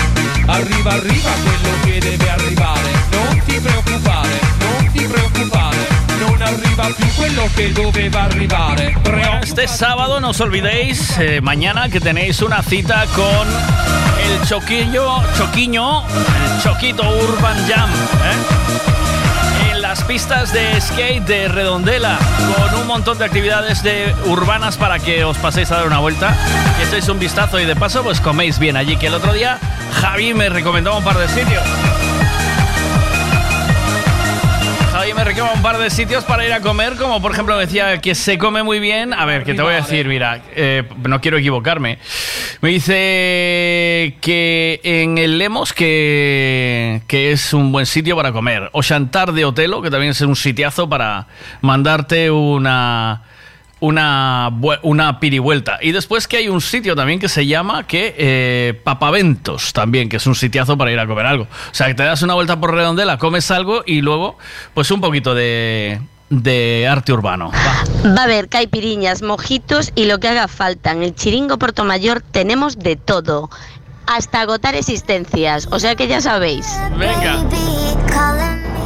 arriva, 0.48 0.92
arriva 0.92 1.32
quello 1.44 1.74
che 1.84 2.00
deve 2.00 2.30
arrivare. 2.30 2.90
Non 3.12 3.42
ti 3.46 3.60
preoccupare, 3.60 4.40
non 4.60 4.92
ti 4.92 5.04
preoccupare, 5.06 5.78
non 6.20 6.42
arriva 6.42 6.86
più 6.96 7.08
quello 7.16 7.50
que 7.56 7.72
doveva 7.72 8.24
arrivare. 8.24 8.96
Bueno, 9.04 9.40
este 9.42 9.68
sábado 9.68 10.20
no 10.20 10.30
os 10.30 10.42
olvidéis, 10.42 11.18
eh, 11.20 11.42
mañana 11.42 11.90
que 11.90 12.00
tenéis 12.00 12.42
una 12.42 12.62
cita 12.62 13.06
con 13.16 13.48
el 14.24 14.48
Choquillo, 14.48 15.24
Choquiño, 15.38 16.04
el 16.06 16.62
Choquito 16.62 17.04
Urban 17.04 17.58
Jam, 17.68 17.90
¿eh? 17.90 18.79
Las 20.00 20.08
pistas 20.08 20.54
de 20.54 20.80
skate 20.80 21.26
de 21.26 21.48
Redondela, 21.48 22.20
con 22.70 22.82
un 22.82 22.88
montón 22.88 23.18
de 23.18 23.26
actividades 23.26 23.82
de 23.82 24.14
urbanas 24.26 24.78
para 24.78 25.00
que 25.00 25.24
os 25.24 25.38
paséis 25.38 25.72
a 25.72 25.78
dar 25.78 25.88
una 25.88 26.00
vuelta 26.00 26.36
y 26.80 26.84
echéis 26.84 27.10
un 27.10 27.20
vistazo 27.20 27.60
y 27.60 27.66
de 27.66 27.76
paso 27.76 28.04
pues 28.04 28.22
coméis 28.22 28.60
bien 28.60 28.78
allí, 28.78 28.98
que 28.98 29.08
el 29.08 29.14
otro 29.14 29.34
día 29.34 29.58
Javi 29.94 30.34
me 30.34 30.50
recomendó 30.50 30.96
un 30.98 31.04
par 31.04 31.18
de 31.18 31.28
sitios. 31.28 31.64
Javi 34.92 35.14
me 35.14 35.24
reclama 35.24 35.54
un 35.54 35.62
par 35.62 35.78
de 35.78 35.90
sitios 35.90 36.24
para 36.24 36.46
ir 36.46 36.54
a 36.54 36.62
comer, 36.62 36.96
como 36.96 37.22
por 37.22 37.32
ejemplo 37.32 37.56
me 37.56 37.66
decía 37.66 37.98
que 38.00 38.16
se 38.16 38.38
come 38.38 38.64
muy 38.64 38.80
bien. 38.80 39.14
A 39.14 39.26
ver, 39.26 39.44
que 39.44 39.54
te 39.54 39.62
voy 39.62 39.74
a 39.74 39.78
decir, 39.78 40.08
mira, 40.08 40.42
eh, 40.56 40.84
no 41.08 41.20
quiero 41.20 41.38
equivocarme. 41.38 42.00
Me 42.62 42.70
dice 42.70 44.18
que 44.20 44.82
en 44.84 45.18
el 45.18 45.38
Lemos 45.38 45.72
que, 45.72 47.02
que 47.08 47.32
es 47.32 47.54
un 47.54 47.72
buen 47.72 47.86
sitio 47.86 48.18
para 48.18 48.34
comer. 48.34 48.70
O 48.74 48.84
Chantar 48.84 49.32
de 49.32 49.46
Otelo, 49.46 49.82
que 49.82 49.90
también 49.90 50.12
es 50.12 50.20
un 50.20 50.36
sitiazo 50.36 50.90
para 50.90 51.28
mandarte 51.62 52.30
una 52.30 53.24
una, 53.80 54.52
una 54.82 55.20
pirivuelta. 55.20 55.80
Y 55.82 55.92
después 55.92 56.28
que 56.28 56.38
hay 56.38 56.50
un 56.50 56.62
sitio 56.62 56.96
también 56.96 57.20
que 57.20 57.30
se 57.30 57.46
llama 57.46 57.88
que 57.88 58.14
eh, 58.18 58.80
Papaventos 58.84 59.74
también, 59.74 60.10
que 60.10 60.18
es 60.18 60.28
un 60.28 60.36
sitiazo 60.36 60.78
para 60.78 60.92
ir 60.92 61.00
a 61.00 61.08
comer 61.08 61.26
algo. 61.26 61.44
O 61.44 61.74
sea, 61.74 61.88
que 61.88 61.94
te 61.94 62.04
das 62.04 62.22
una 62.22 62.34
vuelta 62.34 62.60
por 62.60 62.74
Redondela, 62.74 63.18
comes 63.18 63.50
algo 63.52 63.84
y 63.86 64.02
luego 64.02 64.38
pues 64.74 64.92
un 64.92 65.02
poquito 65.02 65.34
de, 65.34 66.00
de 66.30 66.88
arte 66.88 67.14
urbano. 67.14 67.52
Va. 67.52 68.12
Va 68.12 68.22
a 68.22 68.24
haber 68.24 68.50
caipiriñas, 68.50 69.22
mojitos 69.22 69.92
y 69.96 70.06
lo 70.06 70.20
que 70.20 70.30
haga 70.30 70.48
falta. 70.48 70.92
En 70.92 71.04
el 71.04 71.16
Chiringo 71.16 71.58
Portomayor 71.58 72.22
tenemos 72.22 72.80
de 72.80 72.96
todo. 72.96 73.50
Hasta 74.06 74.42
agotar 74.42 74.76
existencias. 74.76 75.68
O 75.72 75.80
sea 75.80 75.96
que 75.96 76.08
ya 76.08 76.22
sabéis. 76.22 76.66
Venga. 76.98 77.44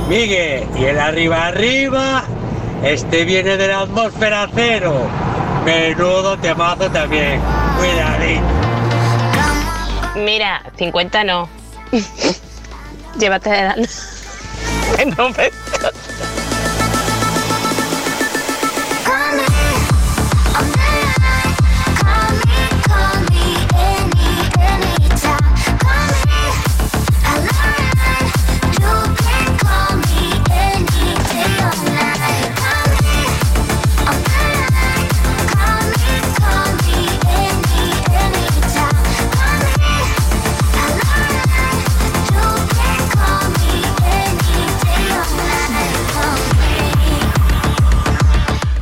Miguel, 0.10 0.68
y 0.78 0.84
el 0.84 1.00
arriba 1.00 1.48
arriba, 1.48 2.26
este 2.84 3.24
viene 3.24 3.56
de 3.56 3.70
la 3.70 3.82
atmósfera 3.82 4.50
cero. 4.54 5.08
Menudo 5.64 6.38
temazo 6.38 6.92
también. 6.92 7.40
Cuidadito. 7.78 8.44
Mira, 10.16 10.62
50 10.78 11.24
no. 11.24 11.50
Llévate 13.20 13.50
de 13.50 13.64
la... 13.64 13.76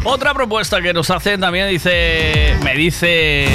Otra 0.04 0.34
propuesta 0.34 0.82
que 0.82 0.94
nos 0.94 1.10
hacen 1.12 1.40
también 1.40 1.70
dice. 1.70 2.56
Me 2.64 2.74
dice. 2.74 3.48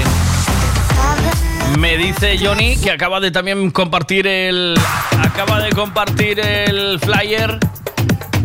Me 1.79 1.97
dice 1.97 2.39
Johnny 2.39 2.77
que 2.77 2.93
acaba 2.93 3.19
de 3.21 3.31
también 3.31 3.71
compartir 3.71 4.27
el. 4.27 4.79
Acaba 5.23 5.61
de 5.61 5.71
compartir 5.71 6.39
el 6.39 7.01
flyer 7.01 7.59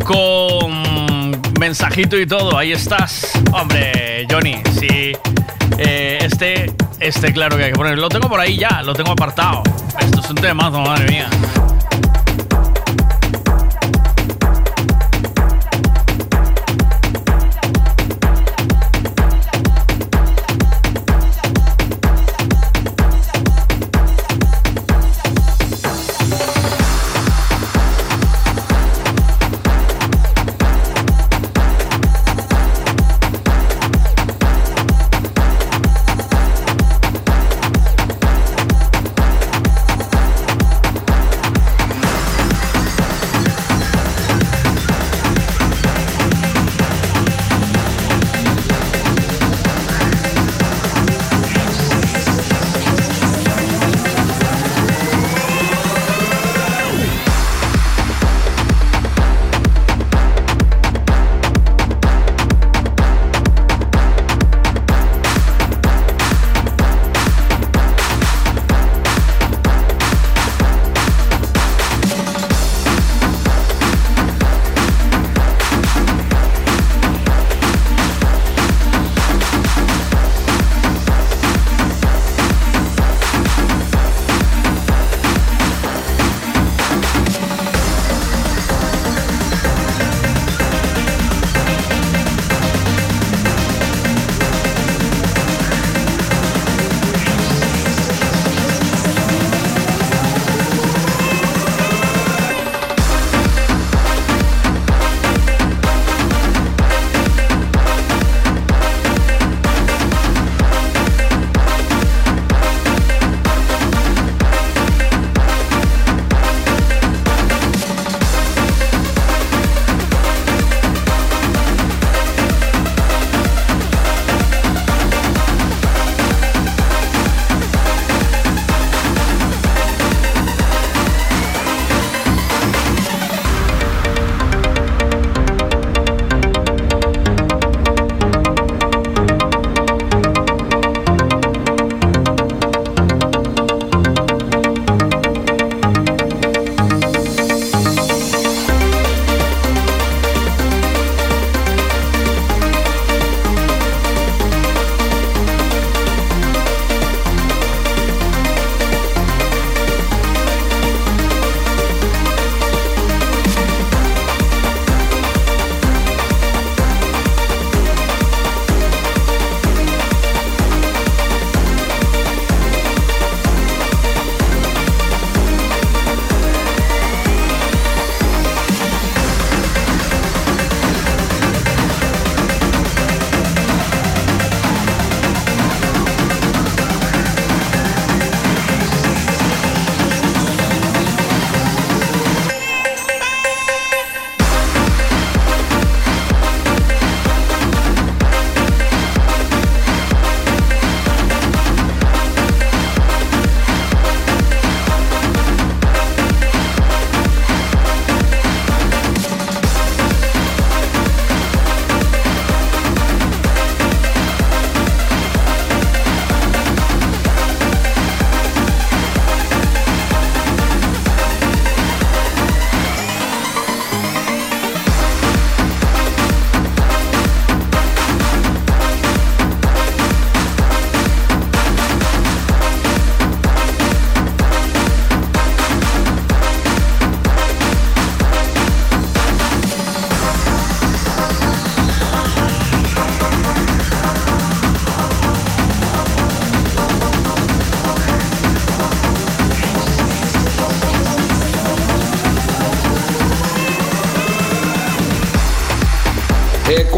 con 0.04 1.30
mensajito 1.60 2.18
y 2.18 2.26
todo. 2.26 2.58
Ahí 2.58 2.72
estás. 2.72 3.30
Hombre, 3.52 4.26
Johnny, 4.28 4.60
sí. 4.78 5.12
Eh, 5.78 6.18
este, 6.20 6.72
este, 6.98 7.32
claro 7.32 7.56
que 7.56 7.64
hay 7.64 7.70
que 7.70 7.76
poner. 7.76 7.98
Lo 7.98 8.08
tengo 8.08 8.28
por 8.28 8.40
ahí 8.40 8.58
ya, 8.58 8.82
lo 8.82 8.94
tengo 8.94 9.12
apartado. 9.12 9.62
Esto 10.00 10.20
es 10.20 10.30
un 10.30 10.36
temazo, 10.36 10.80
madre 10.80 11.06
mía. 11.08 11.28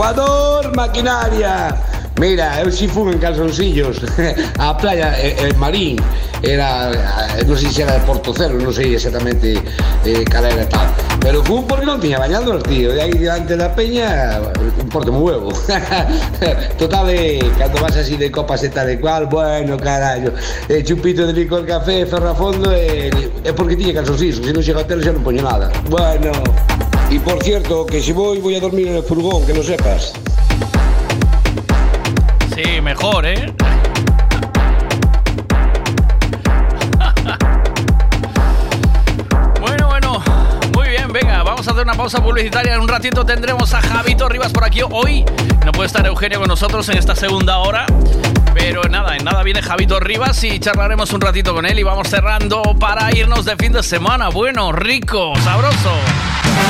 Ecuador, 0.04 0.76
maquinaria. 0.76 1.80
Mira, 2.20 2.60
eu 2.60 2.70
si 2.70 2.86
fun 2.86 3.08
en 3.08 3.18
calzoncillos 3.18 4.04
á 4.60 4.76
playa 4.76 5.16
eh, 5.16 5.48
en 5.48 5.56
Marín. 5.56 5.96
Era, 6.44 6.92
eh, 6.92 7.44
non 7.48 7.56
sei 7.56 7.72
se 7.72 7.88
era 7.88 7.96
de 7.96 8.04
Porto 8.04 8.36
Cero 8.36 8.60
non 8.60 8.68
sei 8.68 8.92
exactamente 8.92 9.56
eh, 10.04 10.20
cal 10.28 10.44
era 10.44 10.68
tal. 10.68 10.92
Pero 11.24 11.40
fun 11.40 11.64
porque 11.64 11.88
non 11.88 11.96
tiña 12.04 12.20
bañador 12.20 12.60
tío. 12.68 12.92
E 12.92 13.00
aí 13.00 13.16
diante 13.16 13.56
da 13.56 13.72
peña 13.72 14.44
un 14.60 14.92
porto 14.92 15.08
moi 15.08 15.40
huevo. 15.40 15.56
Total 16.76 17.08
eh, 17.08 17.40
cando 17.56 17.80
vas 17.80 17.96
así 17.96 18.20
de 18.20 18.28
copas 18.28 18.60
e 18.60 18.68
tal 18.68 18.92
e 18.92 19.00
cual 19.00 19.24
bueno 19.24 19.80
carallo 19.80 20.36
eh, 20.68 20.84
chupito 20.84 21.24
de 21.24 21.32
licor 21.32 21.64
café 21.64 22.04
ferro 22.04 22.28
a 22.28 22.36
fondo 22.36 22.68
e, 22.76 23.08
é 23.40 23.56
porque 23.56 23.72
tiña 23.72 23.96
calzoncillos 23.96 24.44
se 24.44 24.52
non 24.52 24.60
chega 24.60 24.84
a 24.84 24.84
hotel 24.84 25.00
xa 25.00 25.16
non 25.16 25.24
poño 25.24 25.40
nada. 25.40 25.72
Bueno 25.88 26.28
y 27.14 27.18
por 27.20 27.40
cierto 27.44 27.86
que 27.86 28.00
si 28.00 28.12
voy 28.12 28.40
voy 28.40 28.56
a 28.56 28.60
dormir 28.60 28.88
en 28.88 28.96
el 28.96 29.04
furgón 29.04 29.46
que 29.46 29.54
lo 29.54 29.62
sepas 29.62 30.14
Sí, 32.56 32.80
mejor, 32.80 33.26
¿eh? 33.26 33.52
Bueno, 39.60 39.88
bueno, 39.88 40.22
muy 40.74 40.88
bien, 40.88 41.12
venga, 41.12 41.42
vamos 41.42 41.66
a 41.66 41.72
hacer 41.72 41.82
una 41.82 41.94
pausa 41.94 42.22
publicitaria. 42.22 42.74
En 42.74 42.80
un 42.80 42.88
ratito 42.88 43.26
tendremos 43.26 43.74
a 43.74 43.80
Javito 43.80 44.28
Rivas 44.28 44.52
por 44.52 44.62
aquí. 44.62 44.82
Hoy 44.88 45.24
no 45.64 45.72
puede 45.72 45.88
estar 45.88 46.06
Eugenio 46.06 46.38
con 46.38 46.46
nosotros 46.46 46.88
en 46.90 46.98
esta 46.98 47.16
segunda 47.16 47.58
hora. 47.58 47.86
Pero 48.54 48.84
nada, 48.84 49.16
en 49.16 49.24
nada 49.24 49.42
viene 49.42 49.62
Javito 49.62 49.98
Rivas 49.98 50.44
y 50.44 50.60
charlaremos 50.60 51.12
un 51.12 51.20
ratito 51.20 51.54
con 51.54 51.66
él 51.66 51.76
y 51.78 51.82
vamos 51.82 52.08
cerrando 52.08 52.62
para 52.78 53.12
irnos 53.16 53.44
de 53.44 53.56
fin 53.56 53.72
de 53.72 53.82
semana. 53.82 54.28
Bueno, 54.28 54.70
rico, 54.70 55.32
sabroso. 55.42 55.90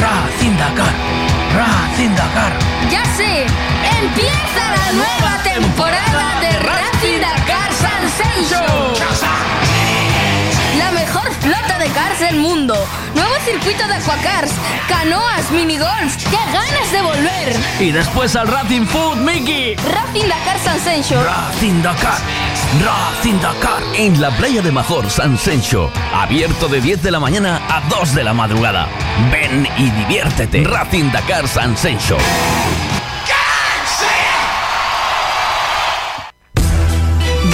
Racing 0.00 0.56
Dakar, 0.56 0.94
Racing 1.54 2.14
Dakar. 2.16 2.52
¡Ya 2.90 3.04
sé! 3.16 3.44
¡Empieza 4.00 4.62
la 4.76 4.92
nueva 4.92 5.42
temporada 5.42 6.40
de 6.40 6.58
Racing 6.58 7.20
Dakar 7.20 7.70
San 7.74 8.02
La 10.78 10.90
mejor 10.92 11.30
flota 11.34 11.78
de 11.78 11.88
cars 11.88 12.20
del 12.20 12.36
mundo. 12.36 12.74
Nuevo 13.14 13.34
circuito 13.44 13.86
de 13.86 13.94
aquacars, 13.94 14.52
canoas, 14.88 15.50
minigolf. 15.50 16.16
¡Qué 16.30 16.38
ganas 16.50 16.90
de 16.90 17.02
volver! 17.02 17.60
Y 17.80 17.90
después 17.90 18.34
al 18.36 18.48
Racing 18.48 18.86
Food, 18.86 19.16
Miki. 19.16 19.74
Racing 19.74 20.28
Dakar 20.28 20.58
San 20.64 20.80
Sencho. 20.80 21.22
Racing 21.22 21.82
Dakar. 21.82 22.18
Racing 22.78 23.40
Dakar. 23.40 23.82
En 23.96 24.20
la 24.20 24.30
playa 24.30 24.62
de 24.62 24.70
Major 24.70 25.10
San 25.10 25.36
Sencho. 25.36 25.90
Abierto 26.14 26.68
de 26.68 26.80
10 26.80 27.02
de 27.02 27.10
la 27.10 27.18
mañana 27.18 27.60
a 27.68 27.82
2 27.88 28.14
de 28.14 28.22
la 28.22 28.32
madrugada. 28.32 28.86
Ven 29.32 29.66
y 29.76 29.90
diviértete. 29.90 30.62
Racing 30.62 31.10
Dakar 31.10 31.48
San 31.48 31.76
Sencho. 31.76 32.16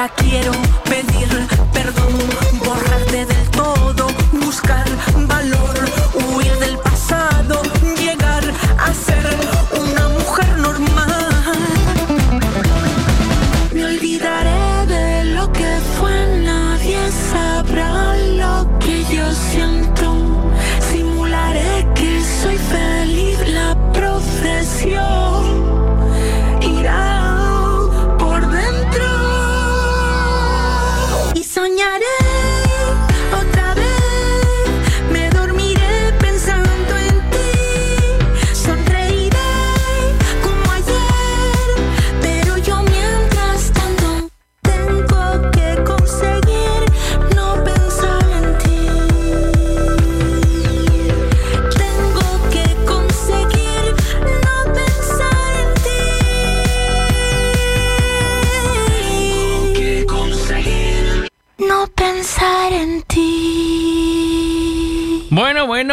Ahora 0.00 0.14
quiero 0.14 0.69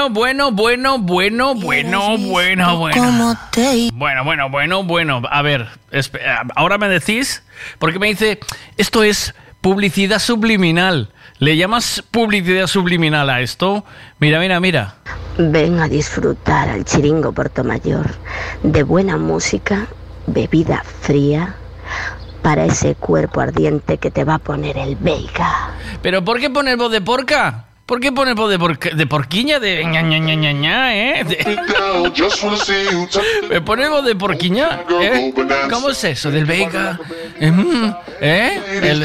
Bueno, 0.10 0.52
bueno, 0.52 0.98
bueno, 0.98 0.98
bueno, 0.98 1.54
bueno, 1.56 1.56
bueno, 1.56 2.18
bueno, 2.18 2.78
bueno. 2.78 2.96
¿Cómo 2.96 3.36
te 3.52 3.90
Bueno, 3.94 4.24
bueno. 4.84 5.22
A 5.30 5.42
ver, 5.42 5.68
espe- 5.92 6.20
ahora 6.56 6.78
me 6.78 6.88
decís, 6.90 7.44
porque 7.80 8.00
me 8.00 8.08
dice, 8.08 8.40
esto 8.78 9.04
es 9.04 9.34
publicidad 9.62 10.20
subliminal. 10.20 11.12
¿Le 11.40 11.56
llamas 11.56 12.04
publicidad 12.10 12.66
subliminal 12.68 13.30
a 13.30 13.42
esto? 13.42 13.86
Mira, 14.20 14.40
mira, 14.40 14.60
mira. 14.60 14.96
Ven 15.38 15.80
a 15.80 15.88
disfrutar 15.88 16.68
al 16.70 16.84
Chiringo 16.84 17.32
Puerto 17.32 17.64
Mayor 17.64 18.08
de 18.64 18.82
buena 18.82 19.18
música, 19.18 19.86
bebida 20.26 20.84
fría, 21.02 21.56
para 22.42 22.66
ese 22.66 22.96
cuerpo 22.96 23.42
ardiente 23.42 23.98
que 24.00 24.10
te 24.10 24.24
va 24.24 24.36
a 24.36 24.40
poner 24.40 24.78
el 24.78 24.96
Veiga. 24.96 25.72
¿Pero 26.02 26.24
por 26.26 26.40
qué 26.40 26.50
poner 26.50 26.76
voz 26.78 26.92
de 26.92 27.02
porca? 27.02 27.66
¿Por 27.88 28.02
qué 28.02 28.12
poner 28.12 28.36
voz 28.36 28.50
de, 28.50 28.60
porca- 28.60 28.94
de 28.94 29.08
porquiña? 29.08 29.60
De 29.62 29.84
ña, 29.86 30.02
¿eh? 30.94 31.24
De- 31.24 31.38
¿Me 33.50 33.62
pone 33.62 33.88
voz 33.88 34.04
de 34.06 34.14
porquiña? 34.14 34.82
¿Eh? 35.02 35.34
¿Cómo 35.72 35.90
es 35.90 36.04
eso? 36.04 36.30
¿Del 36.30 36.44
Veiga? 36.46 37.00
Mm, 37.40 37.90
¿Eh? 38.20 38.62
El- 38.84 39.04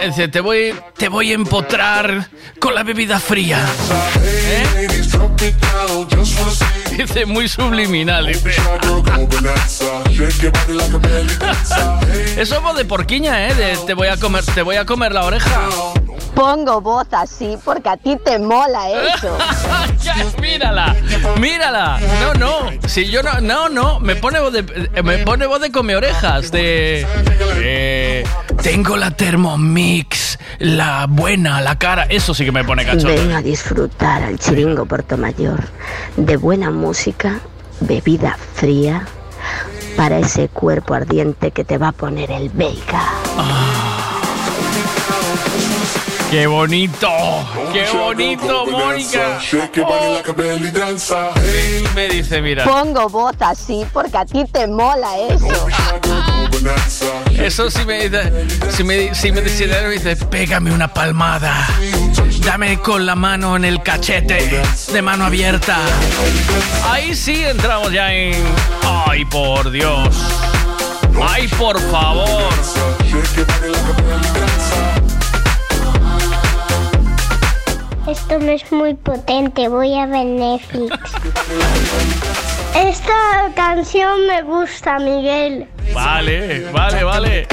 Eh, 0.00 0.06
dice, 0.06 0.28
Te 0.28 0.40
voy, 0.40 0.74
te 0.96 1.08
voy 1.08 1.32
a 1.32 1.34
empotrar 1.34 2.26
con 2.58 2.74
la 2.74 2.82
bebida 2.84 3.20
fría. 3.20 3.58
¿Eh? 4.24 4.86
Dice 6.96 7.26
muy 7.26 7.48
subliminal. 7.48 8.26
Dice. 8.26 8.50
Eso 12.40 12.56
es 12.56 12.62
de 12.76 12.84
porquiña, 12.84 13.48
¿eh? 13.48 13.54
De, 13.54 13.76
te 13.86 13.94
voy 13.94 14.08
a 14.08 14.16
comer, 14.16 14.44
te 14.44 14.62
voy 14.62 14.76
a 14.76 14.84
comer 14.84 15.12
la 15.12 15.24
oreja. 15.24 15.68
Pongo 16.34 16.80
voz 16.80 17.06
así 17.12 17.56
porque 17.64 17.88
a 17.88 17.96
ti 17.96 18.16
te 18.24 18.38
mola 18.38 18.90
eso. 18.90 19.36
Mírala, 20.40 20.96
mírala. 21.38 22.00
No, 22.20 22.34
no. 22.34 22.88
Si 22.88 23.10
yo 23.10 23.22
no, 23.22 23.40
no, 23.40 23.68
no. 23.68 24.00
Me 24.00 24.16
pone 24.16 24.40
voz 24.40 24.52
de, 24.52 24.60
eh, 24.94 25.02
me 25.02 25.18
pone 25.18 25.46
voz 25.46 25.60
de 25.60 25.70
come 25.70 25.96
orejas. 25.96 26.50
De, 26.50 27.06
eh, 27.56 28.24
tengo 28.62 28.96
la 28.96 29.10
Thermomix, 29.10 30.38
la 30.58 31.06
buena, 31.08 31.60
la 31.60 31.78
cara. 31.78 32.04
Eso 32.04 32.34
sí 32.34 32.44
que 32.44 32.52
me 32.52 32.64
pone 32.64 32.84
cachondo. 32.84 33.08
Ven 33.08 33.32
a 33.32 33.42
disfrutar 33.42 34.22
al 34.22 34.38
Chiringo 34.38 34.86
Puerto 34.86 35.16
Mayor 35.16 35.64
de 36.16 36.36
buena 36.36 36.70
música, 36.70 37.40
bebida 37.80 38.36
fría, 38.54 39.06
para 39.96 40.18
ese 40.18 40.48
cuerpo 40.48 40.94
ardiente 40.94 41.50
que 41.50 41.64
te 41.64 41.78
va 41.78 41.88
a 41.88 41.92
poner 41.92 42.30
el 42.30 42.48
Veiga. 42.50 43.02
Qué 46.30 46.46
bonito, 46.46 47.08
qué 47.72 47.86
bonito, 47.90 48.66
Mónica. 48.66 49.38
Me 51.94 52.08
dice, 52.08 52.42
mira. 52.42 52.64
Pongo 52.64 53.08
voz 53.08 53.34
así 53.40 53.86
porque 53.94 54.18
a 54.18 54.26
ti 54.26 54.44
te 54.52 54.66
mola 54.66 55.08
eso. 55.18 55.66
Eso 57.32 57.70
sí 57.70 57.84
me 57.86 58.08
dice, 58.08 58.46
si 58.70 58.84
me, 58.84 59.14
si 59.14 59.32
me 59.32 59.40
dice, 59.40 59.66
me 59.66 59.90
dice, 59.90 60.16
pégame 60.26 60.70
una 60.70 60.92
palmada. 60.92 61.66
Dame 62.44 62.78
con 62.80 63.06
la 63.06 63.14
mano 63.14 63.56
en 63.56 63.64
el 63.64 63.82
cachete, 63.82 64.62
de 64.92 65.02
mano 65.02 65.24
abierta. 65.24 65.78
Ahí 66.90 67.14
sí 67.14 67.42
entramos 67.42 67.90
ya 67.90 68.12
en... 68.12 68.34
Ay, 69.06 69.24
por 69.24 69.70
Dios. 69.70 70.14
Ay, 71.22 71.48
por 71.48 71.80
favor. 71.90 72.52
Esto 78.08 78.38
no 78.38 78.50
es 78.52 78.72
muy 78.72 78.94
potente, 78.94 79.68
voy 79.68 79.94
a 79.94 80.06
ver 80.06 80.24
Netflix. 80.24 80.96
Esta 82.74 83.52
canción 83.54 84.26
me 84.26 84.40
gusta, 84.44 84.98
Miguel. 84.98 85.68
Vale, 85.94 86.70
vale, 86.72 87.04
vale. 87.04 87.46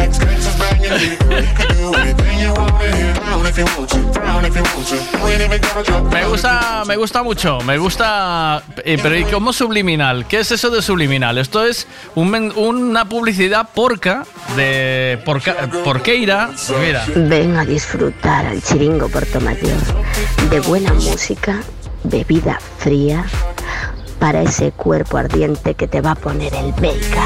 Me 6.11 6.25
gusta, 6.25 6.83
me 6.87 6.95
gusta 6.95 7.23
mucho, 7.23 7.59
me 7.61 7.77
gusta, 7.77 8.63
eh, 8.83 8.97
pero 9.01 9.17
¿y 9.17 9.23
cómo 9.25 9.51
subliminal? 9.51 10.25
¿Qué 10.27 10.39
es 10.39 10.51
eso 10.51 10.69
de 10.69 10.81
subliminal? 10.81 11.37
Esto 11.37 11.65
es 11.65 11.87
un 12.15 12.29
men- 12.29 12.53
una 12.55 13.05
publicidad 13.09 13.69
porca 13.73 14.25
de 14.55 15.19
porca, 15.25 15.69
porqueira. 15.83 16.49
Mira, 16.85 17.03
Ven 17.15 17.57
a 17.57 17.65
disfrutar 17.65 18.45
al 18.45 18.61
Chiringo 18.61 19.09
Puerto 19.09 19.41
Mayor 19.41 19.77
de 20.49 20.59
buena 20.61 20.93
música, 20.93 21.61
bebida 22.03 22.59
fría, 22.77 23.25
para 24.19 24.41
ese 24.41 24.71
cuerpo 24.71 25.17
ardiente 25.17 25.73
que 25.75 25.87
te 25.87 26.01
va 26.01 26.11
a 26.11 26.15
poner 26.15 26.53
el 26.53 26.71
Veiga. 26.73 27.25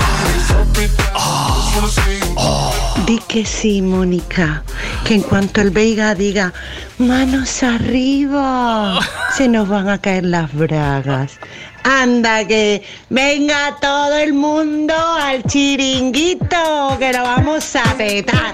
Di 3.06 3.20
que 3.28 3.46
sí, 3.46 3.82
Mónica, 3.82 4.64
que 5.04 5.16
en 5.16 5.22
cuanto 5.22 5.62
el 5.62 5.72
Veiga 5.72 6.16
diga 6.16 6.54
manos 6.98 7.64
arriba, 7.64 9.00
se 9.36 9.48
nos 9.48 9.68
van 9.68 9.90
a 9.90 10.00
caer 10.00 10.26
las 10.26 10.54
bragas. 10.54 11.40
Anda, 11.84 12.46
que 12.46 12.84
venga 13.10 13.78
todo 13.82 14.16
el 14.18 14.34
mundo 14.34 14.94
al 14.96 15.44
chiringuito, 15.44 16.98
que 17.00 17.14
lo 17.14 17.24
vamos 17.24 17.76
a 17.76 17.96
petar. 17.96 18.54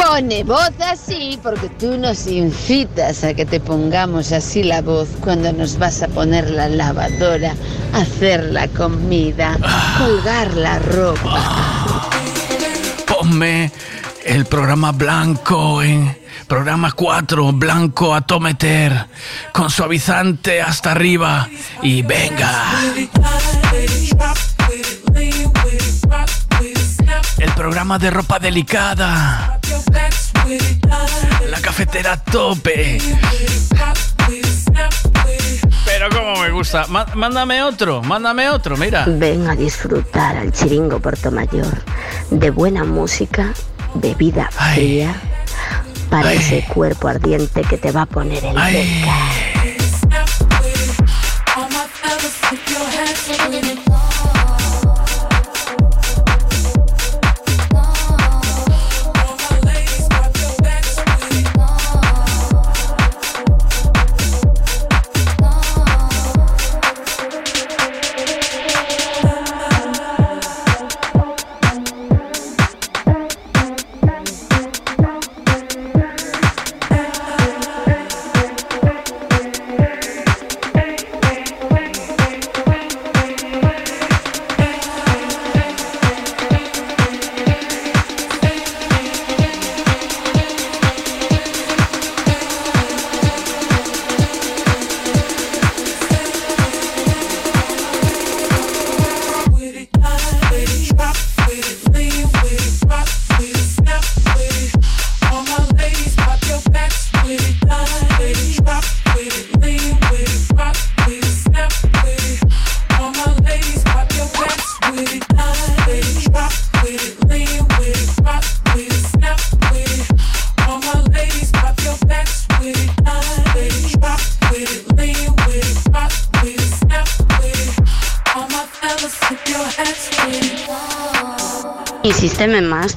Pone 0.00 0.44
voz 0.44 0.72
así 0.80 1.38
porque 1.42 1.68
tú 1.78 1.98
nos 1.98 2.26
incitas 2.26 3.22
a 3.22 3.34
que 3.34 3.44
te 3.44 3.60
pongamos 3.60 4.32
así 4.32 4.62
la 4.62 4.80
voz 4.80 5.08
cuando 5.20 5.52
nos 5.52 5.78
vas 5.78 6.02
a 6.02 6.08
poner 6.08 6.50
la 6.50 6.68
lavadora, 6.68 7.54
hacer 7.92 8.44
la 8.44 8.66
comida, 8.68 9.58
colgar 9.98 10.54
la 10.54 10.78
ropa. 10.78 12.10
ponme 13.06 13.70
el 14.24 14.46
programa 14.46 14.92
blanco 14.92 15.82
en 15.82 16.16
programa 16.46 16.92
4, 16.92 17.52
blanco 17.52 18.14
a 18.14 18.22
tometer, 18.22 19.06
con 19.52 19.70
suavizante 19.70 20.62
hasta 20.62 20.92
arriba 20.92 21.48
y 21.82 22.02
venga. 22.02 22.72
El 27.38 27.50
programa 27.52 27.98
de 27.98 28.10
ropa 28.10 28.38
delicada. 28.38 29.58
La 31.48 31.60
cafetera 31.60 32.12
a 32.12 32.24
tope. 32.24 32.98
Pero 35.84 36.08
como 36.10 36.42
me 36.42 36.50
gusta. 36.50 36.86
Mándame 36.88 37.62
otro, 37.62 38.02
mándame 38.02 38.48
otro, 38.48 38.76
mira. 38.76 39.04
Ven 39.06 39.48
a 39.48 39.56
disfrutar 39.56 40.36
al 40.36 40.52
Chiringo 40.52 41.00
Puerto 41.00 41.30
Mayor 41.30 41.82
de 42.30 42.50
buena 42.50 42.84
música, 42.84 43.52
bebida 43.94 44.48
fría, 44.50 45.14
para 46.08 46.32
ese 46.32 46.64
cuerpo 46.72 47.08
ardiente 47.08 47.62
que 47.62 47.76
te 47.76 47.90
va 47.90 48.02
a 48.02 48.06
poner 48.06 48.44
el 48.44 48.54
beca. 48.54 49.16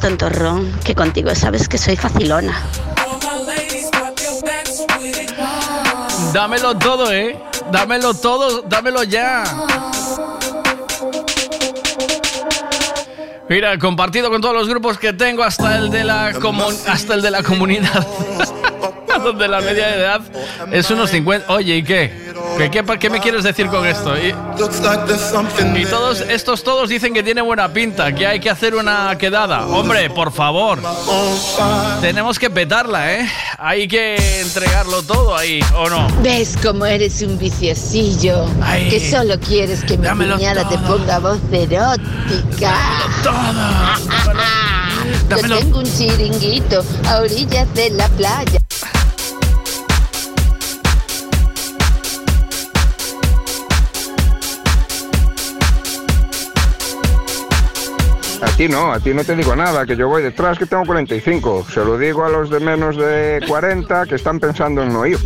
Tontorrón, 0.04 0.70
que 0.84 0.94
contigo 0.96 1.34
sabes 1.34 1.70
que 1.70 1.78
soy 1.78 1.96
facilona. 1.96 2.62
Dámelo 6.34 6.78
todo, 6.78 7.10
¿eh? 7.14 7.40
Dámelo 7.72 8.14
todo, 8.14 8.64
dámelo 8.64 9.04
ya. 9.04 9.46
Mira, 13.48 13.80
compartido 13.80 14.30
con 14.30 14.42
todos 14.42 14.56
los 14.56 14.68
grupos 14.68 14.98
que 14.98 15.14
tengo, 15.14 15.42
hasta 15.42 15.78
el 15.78 15.90
de 15.90 16.04
la, 16.04 16.34
hasta 16.88 17.14
el 17.14 17.22
de 17.22 17.32
la 17.32 17.42
comunidad. 17.42 18.06
Donde 19.24 19.48
la 19.48 19.62
media 19.62 19.88
de 19.88 19.96
edad 19.96 20.22
es 20.70 20.92
unos 20.92 21.12
50. 21.12 21.54
Oye, 21.54 21.78
¿y 21.78 21.84
qué? 21.84 22.23
¿Qué, 22.58 22.70
qué, 22.70 22.84
qué 23.00 23.10
me 23.10 23.20
quieres 23.20 23.44
decir 23.44 23.68
con 23.68 23.86
esto? 23.86 24.16
Y, 24.18 24.34
y 25.76 25.86
todos 25.86 26.22
estos 26.22 26.64
todos 26.64 26.90
dicen 26.90 27.14
que 27.14 27.24
tiene 27.24 27.42
buena 27.42 27.72
pinta, 27.72 28.14
que 28.14 28.28
hay 28.28 28.40
que 28.40 28.50
hacer 28.50 28.76
una 28.76 29.18
quedada. 29.18 29.66
Hombre, 29.68 30.10
por 30.10 30.32
favor. 30.32 30.80
Tenemos 32.02 32.38
que 32.38 32.50
petarla, 32.50 33.14
¿eh? 33.14 33.30
Hay 33.58 33.88
que 33.88 34.42
entregarlo 34.42 35.02
todo 35.04 35.36
ahí, 35.36 35.64
¿o 35.76 35.90
no? 35.90 36.08
¿Ves 36.22 36.58
cómo 36.62 36.86
eres 36.86 37.22
un 37.22 37.38
viciosillo? 37.38 38.46
Que 38.90 39.10
solo 39.12 39.40
quieres 39.40 39.84
que 39.84 39.98
mi 39.98 40.06
dámelo 40.06 40.36
cuñada 40.36 40.68
te 40.68 40.78
ponga 40.80 41.20
voz 41.20 41.40
erótica. 41.52 42.76
Yo 45.30 45.38
tengo 45.60 45.80
un 45.80 45.86
chiringuito 45.86 46.84
a 47.08 47.18
orillas 47.18 47.74
de 47.74 47.90
la 47.92 48.08
playa. 48.10 48.63
A 58.44 58.48
ti 58.58 58.68
no, 58.68 58.92
a 58.92 59.00
ti 59.00 59.14
no 59.14 59.24
te 59.24 59.38
digo 59.38 59.56
nada, 59.56 59.86
que 59.86 59.96
yo 59.96 60.10
voy 60.10 60.22
detrás 60.22 60.60
que 60.60 60.66
tengo 60.66 60.86
45. 60.86 61.66
Se 61.74 61.80
lo 61.80 61.98
digo 61.98 62.26
a 62.26 62.30
los 62.30 62.50
de 62.50 62.60
menos 62.60 62.98
de 62.98 63.40
40 63.48 64.06
que 64.06 64.16
están 64.16 64.38
pensando 64.42 64.84
en 64.84 64.92
no 64.92 65.06
ir. 65.06 65.18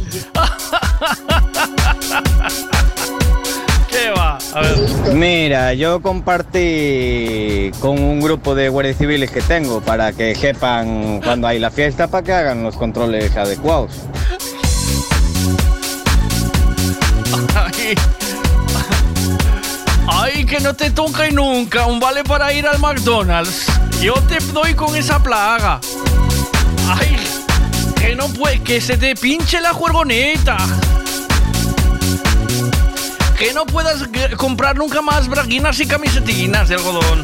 ¿Qué 3.90 4.12
va? 4.16 4.38
A 4.54 4.62
ver. 4.62 4.78
Mira, 5.16 5.74
yo 5.74 6.00
compartí 6.00 7.72
con 7.80 7.98
un 8.00 8.22
grupo 8.22 8.54
de 8.54 8.70
guardias 8.70 8.98
civiles 8.98 9.32
que 9.32 9.42
tengo 9.42 9.82
para 9.82 10.14
que 10.14 10.36
sepan 10.36 11.20
cuando 11.24 11.48
hay 11.48 11.58
la 11.58 11.72
fiesta 11.72 12.08
para 12.08 12.24
que 12.24 12.34
hagan 12.34 12.62
los 12.62 12.78
controles 12.78 13.36
adecuados. 13.36 13.94
Que 20.48 20.62
no 20.62 20.74
te 20.74 20.92
toque 20.92 21.30
nunca 21.32 21.88
un 21.88 22.00
vale 22.00 22.24
para 22.24 22.54
ir 22.54 22.66
al 22.66 22.80
McDonald's. 22.80 23.66
Yo 24.02 24.14
te 24.14 24.40
doy 24.54 24.74
con 24.74 24.96
esa 24.96 25.22
plaga. 25.22 25.82
Ay, 26.90 27.18
que 27.96 28.16
no 28.16 28.30
puede, 28.30 28.62
que 28.62 28.80
se 28.80 28.96
te 28.98 29.14
pinche 29.16 29.60
la 29.60 29.74
juergoneta. 29.74 30.56
Que 33.38 33.54
no 33.54 33.66
puedas 33.66 34.08
comprar 34.38 34.78
nunca 34.78 35.02
más 35.02 35.28
braguinas 35.28 35.80
y 35.82 35.86
camisetinas 35.86 36.70
de 36.70 36.76
algodón. 36.76 37.24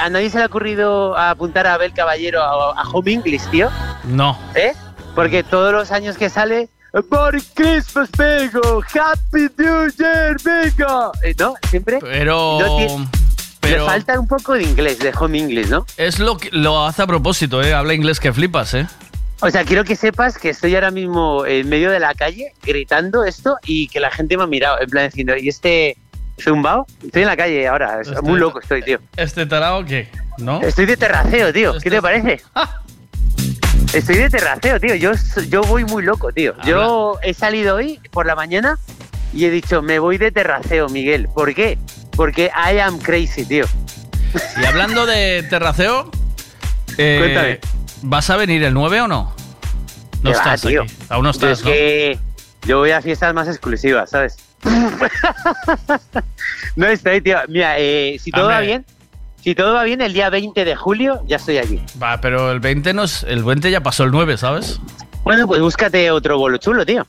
a 0.00 0.08
nadie 0.10 0.30
se 0.30 0.38
le 0.38 0.44
ha 0.44 0.46
ocurrido 0.46 1.16
apuntar 1.16 1.66
a 1.66 1.74
Abel 1.74 1.92
Caballero 1.92 2.42
a, 2.42 2.80
a 2.80 2.88
Home 2.90 3.12
English, 3.12 3.42
tío. 3.50 3.70
No. 4.04 4.38
¿Eh? 4.54 4.72
Porque 5.14 5.42
todos 5.42 5.72
los 5.72 5.90
años 5.92 6.16
que 6.16 6.28
sale. 6.30 6.68
Merry 7.10 7.42
Christmas. 7.54 8.10
Happy 8.18 9.48
New 9.58 9.88
Year, 9.96 10.36
Bego. 10.42 11.12
Eh, 11.22 11.34
¿No? 11.38 11.54
Siempre. 11.68 11.98
Pero. 12.00 12.58
No 12.60 12.76
tiene- 12.76 13.08
pero 13.60 13.84
Le 13.84 13.90
falta 13.90 14.18
un 14.18 14.26
poco 14.26 14.54
de 14.54 14.62
inglés, 14.62 14.98
de 15.00 15.12
Home 15.18 15.38
English, 15.38 15.68
¿no? 15.68 15.84
es 15.98 16.18
lo 16.18 16.38
que 16.38 16.48
lo 16.50 16.84
hace 16.86 17.02
a 17.02 17.06
propósito, 17.06 17.62
¿eh? 17.62 17.74
Habla 17.74 17.92
inglés 17.92 18.18
que 18.18 18.32
flipas, 18.32 18.72
¿eh? 18.72 18.86
O 19.42 19.50
sea, 19.50 19.64
quiero 19.64 19.84
que 19.84 19.96
sepas 19.96 20.38
que 20.38 20.48
estoy 20.50 20.74
ahora 20.74 20.90
mismo 20.90 21.44
en 21.44 21.68
medio 21.68 21.90
de 21.90 22.00
la 22.00 22.14
calle 22.14 22.54
gritando 22.62 23.22
esto 23.22 23.56
y 23.66 23.88
que 23.88 24.00
la 24.00 24.10
gente 24.10 24.38
me 24.38 24.44
ha 24.44 24.46
mirado, 24.46 24.80
en 24.80 24.88
plan 24.88 25.06
diciendo, 25.08 25.36
¿y 25.36 25.48
este 25.50 25.98
zumbao? 26.40 26.86
Estoy 27.04 27.22
en 27.22 27.28
la 27.28 27.36
calle 27.36 27.66
ahora, 27.68 28.00
Este- 28.00 28.20
muy 28.22 28.38
loco 28.38 28.60
estoy, 28.60 28.82
tío. 28.82 28.98
¿Este 29.16 29.46
tarao 29.46 29.84
qué? 29.84 30.08
¿No? 30.38 30.60
Estoy 30.62 30.86
de 30.86 30.96
terraceo, 30.96 31.52
tío. 31.52 31.74
¿Qué 31.82 31.90
te 31.90 32.00
parece? 32.02 32.40
Estoy 33.92 34.16
de 34.16 34.30
terraceo, 34.30 34.78
tío. 34.80 34.94
Yo, 34.94 35.12
yo 35.48 35.62
voy 35.62 35.84
muy 35.84 36.02
loco, 36.02 36.32
tío. 36.32 36.54
Yo 36.64 37.18
he 37.22 37.34
salido 37.34 37.76
hoy 37.76 38.00
por 38.10 38.26
la 38.26 38.34
mañana 38.36 38.78
y 39.32 39.44
he 39.46 39.50
dicho, 39.50 39.82
me 39.82 39.98
voy 39.98 40.16
de 40.18 40.30
terraceo, 40.30 40.88
Miguel. 40.88 41.28
¿Por 41.34 41.54
qué? 41.54 41.78
Porque 42.16 42.50
I 42.54 42.78
am 42.78 42.98
crazy, 42.98 43.44
tío. 43.44 43.64
Y 44.60 44.64
hablando 44.64 45.06
de 45.06 45.44
terraceo, 45.50 46.10
eh, 46.98 47.16
Cuéntame. 47.18 47.60
¿vas 48.02 48.30
a 48.30 48.36
venir 48.36 48.62
el 48.62 48.74
9 48.74 49.00
o 49.02 49.08
no? 49.08 49.34
No 50.22 50.30
¿Qué 50.30 50.36
va, 50.36 50.42
estás 50.54 50.60
tío? 50.62 50.82
aquí. 50.82 50.92
Aún 51.08 51.24
no 51.24 51.32
Yo 51.32 51.38
estás, 51.50 51.58
es 51.60 51.64
¿no? 51.64 51.70
que 51.70 52.18
yo 52.66 52.78
voy 52.78 52.90
a 52.92 53.00
fiestas 53.02 53.34
más 53.34 53.48
exclusivas, 53.48 54.10
¿sabes? 54.10 54.36
no 56.76 56.86
estoy, 56.86 57.20
tío. 57.20 57.38
Mira, 57.48 57.78
eh, 57.78 58.16
si 58.20 58.30
todo 58.30 58.48
va 58.48 58.60
bien, 58.60 58.84
si 59.42 59.54
todo 59.54 59.74
va 59.74 59.84
bien, 59.84 60.00
el 60.00 60.12
día 60.12 60.30
20 60.30 60.64
de 60.64 60.76
julio 60.76 61.22
ya 61.26 61.36
estoy 61.36 61.58
aquí. 61.58 61.80
Va, 62.02 62.20
pero 62.20 62.50
el 62.52 62.60
20 62.60 62.92
no 62.94 63.04
es, 63.04 63.24
el 63.24 63.42
20 63.44 63.70
ya 63.70 63.82
pasó 63.82 64.04
el 64.04 64.10
9, 64.10 64.36
¿sabes? 64.36 64.80
Bueno, 65.24 65.46
pues 65.46 65.60
búscate 65.60 66.10
otro 66.10 66.38
bolo 66.38 66.56
chulo, 66.58 66.84
tío. 66.86 67.06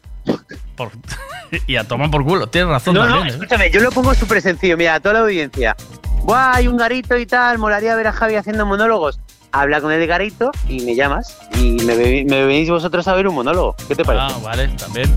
Por- 0.76 0.92
y 1.68 1.76
a 1.76 1.84
tomar 1.84 2.10
por 2.12 2.24
culo. 2.24 2.48
Tienes 2.48 2.70
razón 2.70 2.96
No, 2.96 3.08
no, 3.08 3.26
¿eh? 3.26 3.30
escúchame, 3.30 3.72
yo 3.72 3.80
lo 3.82 3.92
pongo 3.92 4.14
súper 4.14 4.42
sencillo. 4.42 4.78
Mira, 4.78 4.96
a 4.96 5.00
toda 5.00 5.14
la 5.14 5.20
audiencia. 5.22 5.76
Buah, 6.24 6.56
hay 6.58 6.68
un 6.68 6.78
garito 6.78 7.18
y 7.18 7.26
tal, 7.26 7.58
molaría 7.58 7.96
ver 7.96 8.08
a 8.08 8.14
Javi 8.14 8.36
haciendo 8.36 8.66
monólogos. 8.66 9.20
Habla 9.54 9.82
con 9.82 9.92
el 9.92 10.06
garito 10.08 10.52
y 10.70 10.80
me 10.86 10.96
llamas 10.96 11.38
y 11.56 11.72
me, 11.84 11.96
me 12.24 12.46
venís 12.46 12.70
vosotros 12.70 13.06
a 13.10 13.14
ver 13.16 13.28
un 13.28 13.36
monólogo. 13.36 13.76
¿Qué 13.88 13.96
te 13.96 14.06
parece? 14.06 14.26
Ah, 14.30 14.38
vale, 14.42 14.70
también. 14.70 15.14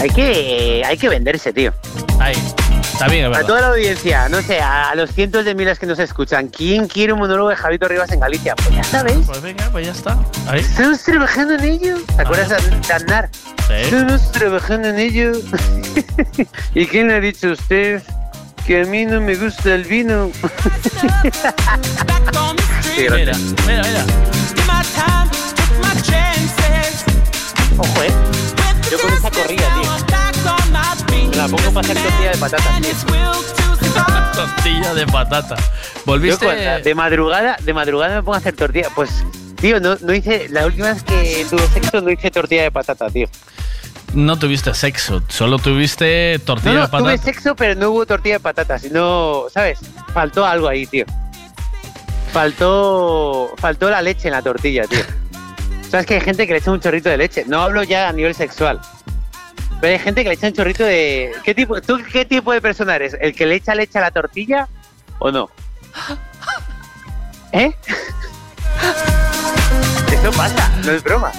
Hay 0.00 0.10
que, 0.10 0.82
hay 0.84 0.96
que 0.96 1.08
venderse, 1.08 1.52
tío. 1.52 1.72
Ahí. 2.20 2.34
Está 2.92 3.08
bien, 3.08 3.30
es 3.30 3.38
A 3.38 3.42
toda 3.44 3.60
la 3.60 3.68
audiencia, 3.68 4.28
no 4.30 4.40
sé, 4.40 4.58
a, 4.60 4.90
a 4.90 4.94
los 4.94 5.10
cientos 5.10 5.44
de 5.44 5.54
miles 5.54 5.78
que 5.78 5.84
nos 5.84 5.98
escuchan, 5.98 6.48
¿quién 6.48 6.88
quiere 6.88 7.12
un 7.12 7.18
monólogo 7.18 7.50
de 7.50 7.56
Javito 7.56 7.86
Rivas 7.88 8.10
en 8.10 8.20
Galicia? 8.20 8.56
Pues 8.56 8.74
ya 8.74 8.84
sabéis. 8.84 9.26
Pues 9.26 9.42
venga, 9.42 9.68
pues 9.70 9.86
ya 9.86 9.92
está. 9.92 10.18
Ahí. 10.46 10.60
Estamos 10.60 11.02
trabajando 11.02 11.54
en 11.54 11.64
ello. 11.64 11.98
¿Te 12.16 12.22
acuerdas 12.22 12.48
de 12.48 12.56
de 12.70 12.94
Aznar? 12.94 13.28
Sí. 13.32 13.74
Estamos 13.74 14.32
trabajando 14.32 14.88
en 14.88 14.98
ello. 14.98 15.32
¿Y 16.74 16.86
quién 16.86 17.08
le 17.08 17.14
ha 17.16 17.20
dicho 17.20 17.48
a 17.48 17.52
usted 17.52 18.02
que 18.66 18.80
a 18.80 18.84
mí 18.86 19.04
no 19.04 19.20
me 19.20 19.36
gusta 19.36 19.74
el 19.74 19.84
vino? 19.84 20.30
Mira, 22.96 23.14
mira, 23.14 23.34
mira. 23.66 24.06
Ojo, 27.78 28.02
eh. 28.02 28.25
Yo 28.96 29.02
con 29.02 29.12
esa 29.12 29.30
corrida, 29.30 29.62
tío. 29.80 31.26
Me 31.30 31.36
la 31.36 31.48
pongo 31.48 31.70
para 31.72 31.80
hacer 31.88 32.02
tortilla 32.02 32.30
de 32.30 32.38
patatas, 32.38 32.80
tío. 32.80 32.94
Tortilla 34.34 34.94
de 34.94 35.06
patata. 35.06 35.56
Yo 35.56 35.62
Volviste. 36.04 36.44
cuando- 36.46 36.78
de 36.84 36.94
madrugada, 36.94 37.56
de 37.62 37.74
madrugada 37.74 38.14
me 38.16 38.22
pongo 38.22 38.34
a 38.34 38.38
hacer 38.38 38.54
tortilla. 38.54 38.88
Pues, 38.94 39.10
tío, 39.60 39.80
no, 39.80 39.96
no 40.00 40.14
hice. 40.14 40.48
La 40.50 40.66
última 40.66 40.92
vez 40.92 41.02
que 41.02 41.46
tuve 41.48 41.66
sexo 41.68 42.00
no 42.00 42.10
hice 42.10 42.30
tortilla 42.30 42.62
de 42.62 42.70
patata, 42.70 43.08
tío. 43.10 43.28
No 44.14 44.38
tuviste 44.38 44.72
sexo, 44.72 45.22
solo 45.28 45.58
tuviste 45.58 46.38
tortilla 46.44 46.72
No, 46.72 46.78
no, 46.80 46.86
de 46.86 46.90
patata. 46.90 47.04
tuve 47.04 47.18
sexo, 47.18 47.54
pero 47.56 47.74
no 47.78 47.90
hubo 47.90 48.06
tortilla 48.06 48.36
de 48.36 48.40
patatas, 48.40 48.82
sino, 48.82 49.44
¿sabes? 49.52 49.78
Faltó 50.14 50.46
algo 50.46 50.68
ahí, 50.68 50.86
tío. 50.86 51.04
Faltó, 52.32 53.50
faltó 53.58 53.90
la 53.90 54.02
leche 54.02 54.28
en 54.28 54.32
la 54.32 54.42
tortilla, 54.42 54.84
tío. 54.86 55.00
¿Sabes 55.90 56.06
que 56.06 56.14
hay 56.14 56.20
gente 56.20 56.46
que 56.46 56.52
le 56.52 56.58
echa 56.58 56.72
un 56.72 56.80
chorrito 56.80 57.08
de 57.08 57.16
leche? 57.16 57.44
No 57.46 57.62
hablo 57.62 57.82
ya 57.82 58.08
a 58.08 58.12
nivel 58.12 58.34
sexual. 58.34 58.80
Pero 59.80 59.92
hay 59.92 59.98
gente 59.98 60.22
que 60.22 60.30
le 60.30 60.34
echa 60.34 60.48
un 60.48 60.52
chorrito 60.52 60.84
de. 60.84 61.32
¿Qué 61.44 61.54
tipo, 61.54 61.80
¿Tú 61.80 62.00
qué 62.12 62.24
tipo 62.24 62.52
de 62.52 62.60
persona 62.60 62.96
eres? 62.96 63.16
¿El 63.20 63.34
que 63.34 63.46
le 63.46 63.56
echa 63.56 63.74
leche 63.74 63.98
a 63.98 64.02
la 64.02 64.10
tortilla 64.10 64.68
o 65.18 65.30
no? 65.30 65.50
¿Eh? 67.52 67.72
Eso 70.12 70.30
pasa, 70.32 70.70
no 70.84 70.92
es 70.92 71.02
broma. 71.02 71.30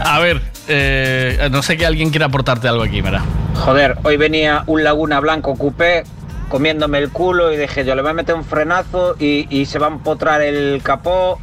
A 0.00 0.18
ver, 0.18 0.42
eh, 0.66 1.48
no 1.50 1.62
sé 1.62 1.76
que 1.76 1.86
alguien 1.86 2.10
quiera 2.10 2.26
aportarte 2.26 2.68
algo 2.68 2.82
aquí, 2.82 3.00
mira. 3.00 3.22
Joder, 3.54 3.96
hoy 4.02 4.16
venía 4.16 4.64
un 4.66 4.84
Laguna 4.84 5.20
Blanco 5.20 5.56
coupé 5.56 6.04
comiéndome 6.48 6.98
el 6.98 7.10
culo 7.10 7.52
y 7.52 7.56
dije 7.56 7.84
yo 7.84 7.94
le 7.94 8.02
voy 8.02 8.12
a 8.12 8.14
meter 8.14 8.34
un 8.34 8.44
frenazo 8.44 9.16
y, 9.18 9.46
y 9.50 9.66
se 9.66 9.78
va 9.78 9.88
a 9.88 9.90
empotrar 9.90 10.40
el 10.40 10.80
capó 10.82 11.38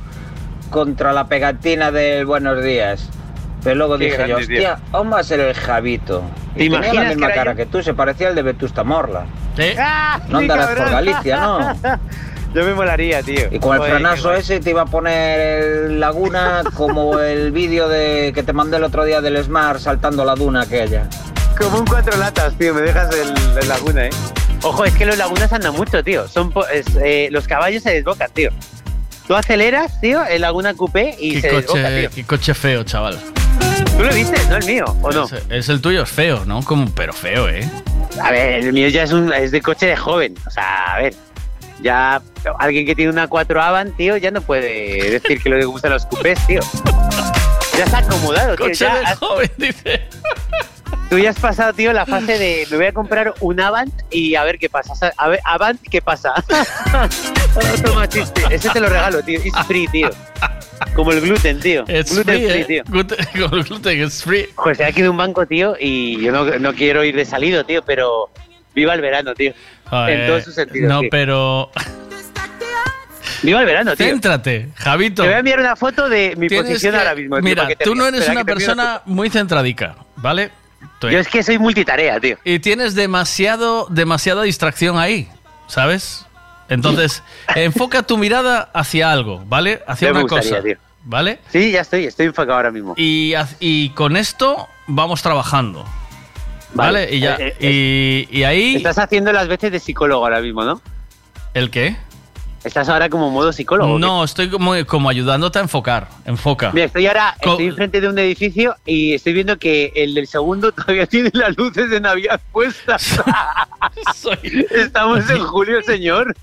contra 0.75 1.13
la 1.13 1.27
pegatina 1.27 1.89
del 1.89 2.25
buenos 2.25 2.61
días. 2.61 3.07
Pero 3.63 3.77
luego 3.77 3.97
Qué 3.97 4.07
dije 4.07 4.27
yo, 4.27 4.35
hostia, 4.35 4.77
aún 4.91 5.09
va 5.09 5.19
a 5.19 5.23
ser 5.23 5.39
el 5.39 5.53
Javito. 5.53 6.21
¿Te 6.53 6.65
Y 6.65 6.69
tenía 6.69 6.79
la 6.81 6.85
imaginas 6.87 7.09
misma 7.15 7.27
que 7.27 7.33
cara 7.33 7.51
yo? 7.53 7.55
que 7.55 7.65
tú, 7.65 7.81
se 7.81 7.93
parecía 7.93 8.27
al 8.27 8.35
de 8.35 8.41
Vetusta 8.41 8.83
Morla. 8.83 9.25
¡Ah, 9.79 10.19
No 10.27 10.39
andarás 10.39 10.71
por! 10.71 10.91
Galicia, 10.91 11.39
¿no? 11.39 11.73
Yo 12.53 12.65
me 12.65 12.73
molaría, 12.73 13.23
tío. 13.23 13.47
Y 13.51 13.59
con 13.59 13.77
el 13.77 13.83
frenazo 13.89 14.33
ese 14.33 14.59
te 14.59 14.71
iba 14.71 14.81
a 14.81 14.85
poner 14.85 15.39
el 15.39 15.99
Laguna 16.01 16.63
como 16.73 17.19
el 17.19 17.53
vídeo 17.53 17.87
de 17.87 18.33
que 18.35 18.43
te 18.43 18.51
mandé 18.51 18.75
el 18.75 18.83
otro 18.83 19.05
día 19.05 19.21
del 19.21 19.41
Smart 19.41 19.79
saltando 19.79 20.25
la 20.25 20.35
duna 20.35 20.63
aquella. 20.63 21.07
Como 21.57 21.79
un 21.79 21.85
cuatro 21.85 22.17
latas, 22.17 22.53
tío, 22.57 22.73
me 22.73 22.81
dejas 22.81 23.15
el, 23.15 23.33
el 23.61 23.67
laguna, 23.69 24.07
eh. 24.07 24.09
Ojo, 24.61 24.83
es 24.83 24.93
que 24.93 25.05
los 25.05 25.17
lagunas 25.17 25.53
andan 25.53 25.73
mucho, 25.73 26.03
tío. 26.03 26.27
Son 26.27 26.53
es, 26.73 26.85
eh, 27.01 27.29
los 27.31 27.47
caballos 27.47 27.81
se 27.81 27.91
desbocan, 27.91 28.29
tío. 28.33 28.49
Tú 29.27 29.35
aceleras, 29.35 29.99
tío, 30.01 30.23
el 30.25 30.41
laguna 30.41 30.73
coupé 30.75 31.15
y 31.19 31.33
Qué 31.35 31.41
se 31.41 31.47
desboca, 31.51 31.81
coche, 31.81 31.99
tío. 32.01 32.09
qué 32.11 32.23
coche 32.25 32.53
feo, 32.53 32.83
chaval. 32.83 33.19
Tú 33.97 34.03
lo 34.03 34.13
viste, 34.13 34.39
no 34.49 34.57
el 34.57 34.65
mío, 34.65 34.85
¿o 35.01 35.11
no? 35.11 35.23
Es, 35.25 35.33
es 35.49 35.69
el 35.69 35.81
tuyo, 35.81 36.03
es 36.03 36.09
feo, 36.09 36.45
¿no? 36.45 36.61
Como, 36.63 36.89
pero 36.93 37.11
feo, 37.13 37.49
¿eh? 37.49 37.67
A 38.21 38.29
ver, 38.31 38.63
el 38.63 38.73
mío 38.73 38.87
ya 38.89 39.03
es 39.03 39.11
un 39.11 39.33
es 39.33 39.51
de 39.51 39.61
coche 39.61 39.87
de 39.87 39.95
joven. 39.97 40.35
O 40.45 40.49
sea, 40.51 40.93
a 40.93 40.99
ver. 41.01 41.13
Ya 41.81 42.21
alguien 42.59 42.85
que 42.85 42.95
tiene 42.95 43.11
una 43.11 43.27
4 43.27 43.61
Avant, 43.61 43.95
tío, 43.97 44.15
ya 44.17 44.31
no 44.31 44.41
puede 44.41 45.09
decir 45.19 45.41
que 45.41 45.49
le 45.49 45.65
gustan 45.65 45.91
los 45.91 46.05
coupés, 46.05 46.39
tío. 46.47 46.61
Ya 47.77 47.83
está 47.83 47.97
acomodado, 47.97 48.55
tío. 48.55 48.65
Coche 48.67 48.85
ya 48.85 48.95
de 48.99 49.05
has- 49.05 49.17
joven, 49.19 49.51
dice. 49.57 50.01
Tú 51.15 51.21
ya 51.21 51.29
has 51.29 51.39
pasado, 51.39 51.71
tío, 51.71 51.93
la 51.93 52.05
fase 52.05 52.37
de 52.37 52.67
me 52.69 52.75
voy 52.75 52.85
a 52.87 52.91
comprar 52.91 53.33
un 53.39 53.61
Avant 53.61 53.93
y 54.11 54.35
a 54.35 54.43
ver 54.43 54.59
qué 54.59 54.67
pasa. 54.67 55.13
A 55.15 55.29
ver, 55.29 55.39
Avant, 55.45 55.79
¿qué 55.89 56.01
pasa? 56.01 56.33
Toma 57.85 58.05
chiste. 58.09 58.43
Ese 58.51 58.69
te 58.69 58.81
lo 58.81 58.89
regalo, 58.89 59.23
tío. 59.23 59.39
Es 59.39 59.53
free, 59.65 59.87
tío. 59.87 60.09
Como 60.93 61.13
el 61.13 61.21
gluten, 61.21 61.61
tío. 61.61 61.85
Es 61.87 62.13
gluten 62.13 62.35
free, 62.35 62.49
free, 62.49 62.61
¿eh? 62.61 62.65
tío. 62.65 62.83
Gluten, 62.87 63.17
como 63.41 63.55
el 63.55 63.63
gluten 63.63 64.01
es 64.01 64.23
free. 64.25 64.49
Estoy 64.69 64.85
aquí 64.85 65.03
de 65.03 65.07
un 65.07 65.15
banco, 65.15 65.45
tío, 65.45 65.77
y 65.79 66.21
yo 66.21 66.33
no, 66.33 66.43
no 66.59 66.73
quiero 66.73 67.01
ir 67.05 67.15
de 67.15 67.23
salido, 67.23 67.63
tío, 67.65 67.81
pero 67.81 68.29
viva 68.73 68.93
el 68.93 68.99
verano, 68.99 69.33
tío. 69.33 69.53
Joder, 69.85 70.19
en 70.19 70.27
todos 70.27 70.43
sus 70.43 70.55
sentidos. 70.55 70.89
No, 70.89 70.99
tío. 70.99 71.09
pero. 71.09 71.71
Viva 73.41 73.61
el 73.61 73.65
verano, 73.67 73.95
tío. 73.95 74.05
Céntrate, 74.05 74.67
Javito. 74.75 75.21
Te 75.21 75.29
voy 75.29 75.35
a 75.35 75.39
enviar 75.39 75.61
una 75.61 75.77
foto 75.77 76.09
de 76.09 76.35
mi 76.35 76.49
posición 76.49 76.91
que- 76.91 76.97
ahora 76.99 77.15
mismo. 77.15 77.37
tío, 77.37 77.43
Mira, 77.45 77.69
tú 77.85 77.95
no 77.95 78.05
eres 78.05 78.27
una 78.27 78.43
persona 78.43 79.01
muy 79.05 79.29
centradica, 79.29 79.95
¿vale? 80.17 80.51
Yo 81.01 81.19
es 81.19 81.27
que 81.27 81.43
soy 81.43 81.59
multitarea, 81.59 82.19
tío. 82.19 82.37
Y 82.43 82.59
tienes 82.59 82.95
demasiado, 82.95 83.87
demasiada 83.89 84.43
distracción 84.43 84.97
ahí, 84.97 85.29
¿sabes? 85.67 86.25
Entonces, 86.69 87.21
enfoca 87.55 88.03
tu 88.03 88.17
mirada 88.17 88.69
hacia 88.73 89.11
algo, 89.11 89.43
¿vale? 89.47 89.83
Hacia 89.87 90.07
me 90.07 90.13
una 90.13 90.21
gustaría, 90.23 90.49
cosa, 90.49 90.63
tío. 90.63 90.77
¿vale? 91.03 91.39
Sí, 91.51 91.71
ya 91.71 91.81
estoy, 91.81 92.05
estoy 92.05 92.27
enfocado 92.27 92.57
ahora 92.57 92.71
mismo. 92.71 92.93
Y, 92.97 93.33
y 93.59 93.89
con 93.89 94.17
esto 94.17 94.67
vamos 94.87 95.21
trabajando, 95.21 95.85
¿vale? 96.73 97.01
Vale. 97.05 97.15
Y, 97.15 97.19
ya, 97.19 97.35
Eh, 97.35 97.55
eh, 97.59 98.27
y, 98.31 98.39
y 98.39 98.43
ahí... 98.43 98.75
Estás 98.77 98.97
haciendo 98.97 99.31
las 99.31 99.47
veces 99.47 99.71
de 99.71 99.79
psicólogo 99.79 100.23
ahora 100.23 100.41
mismo, 100.41 100.63
¿no? 100.63 100.81
¿El 101.53 101.69
qué? 101.69 101.95
Estás 102.65 102.89
ahora 102.89 103.09
como 103.09 103.29
modo 103.29 103.53
psicólogo. 103.53 103.99
No, 103.99 104.23
estoy 104.23 104.49
como, 104.49 104.73
como 104.87 105.07
ayudándote 105.07 105.59
a 105.59 105.61
enfocar, 105.61 106.07
enfoca. 106.25 106.71
Mira, 106.73 106.87
estoy 106.87 107.05
ahora 107.07 107.35
Co- 107.43 107.51
estoy 107.51 107.67
enfrente 107.67 108.01
de 108.01 108.09
un 108.09 108.17
edificio 108.17 108.75
y 108.85 109.13
estoy 109.13 109.33
viendo 109.33 109.57
que 109.57 109.93
el 109.95 110.15
del 110.15 110.25
segundo 110.27 110.71
todavía 110.73 111.05
tiene 111.05 111.29
las 111.33 111.55
luces 111.55 111.89
de 111.91 111.99
Navidad 112.01 112.41
puestas. 112.51 113.19
Estamos 114.71 115.29
en 115.29 115.39
julio, 115.45 115.81
señor. 115.83 116.35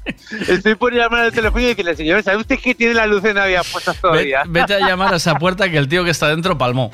Estoy 0.49 0.75
por 0.77 0.93
llamar 0.95 1.21
al 1.23 1.33
teléfono 1.33 1.63
y 1.65 1.67
decirle, 1.67 1.97
señor, 1.97 2.23
¿sabe 2.23 2.39
usted 2.39 2.59
que 2.59 2.75
tiene 2.75 2.95
la 2.95 3.07
luz 3.07 3.23
de 3.23 3.35
Navidad 3.35 3.65
puestas 3.71 4.01
todavía? 4.01 4.43
vete 4.47 4.75
a 4.75 4.81
llamar 4.81 5.13
a 5.13 5.17
esa 5.17 5.35
puerta 5.37 5.69
que 5.71 5.77
el 5.79 5.89
tío 5.89 6.05
que 6.05 6.11
está 6.11 6.29
dentro 6.29 6.57
palmó. 6.57 6.93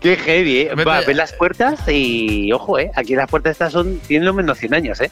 Qué 0.00 0.16
heavy, 0.16 0.58
¿eh? 0.60 0.70
Vete- 0.74 0.84
Va, 0.86 1.00
ves 1.00 1.16
las 1.16 1.32
puertas 1.32 1.80
y, 1.88 2.52
ojo, 2.52 2.78
¿eh? 2.78 2.90
Aquí 2.94 3.14
las 3.16 3.28
puertas 3.28 3.52
estas 3.52 3.72
son, 3.72 3.98
tienen 4.06 4.26
lo 4.26 4.34
menos 4.34 4.58
100 4.58 4.74
años, 4.74 5.00
¿eh? 5.00 5.10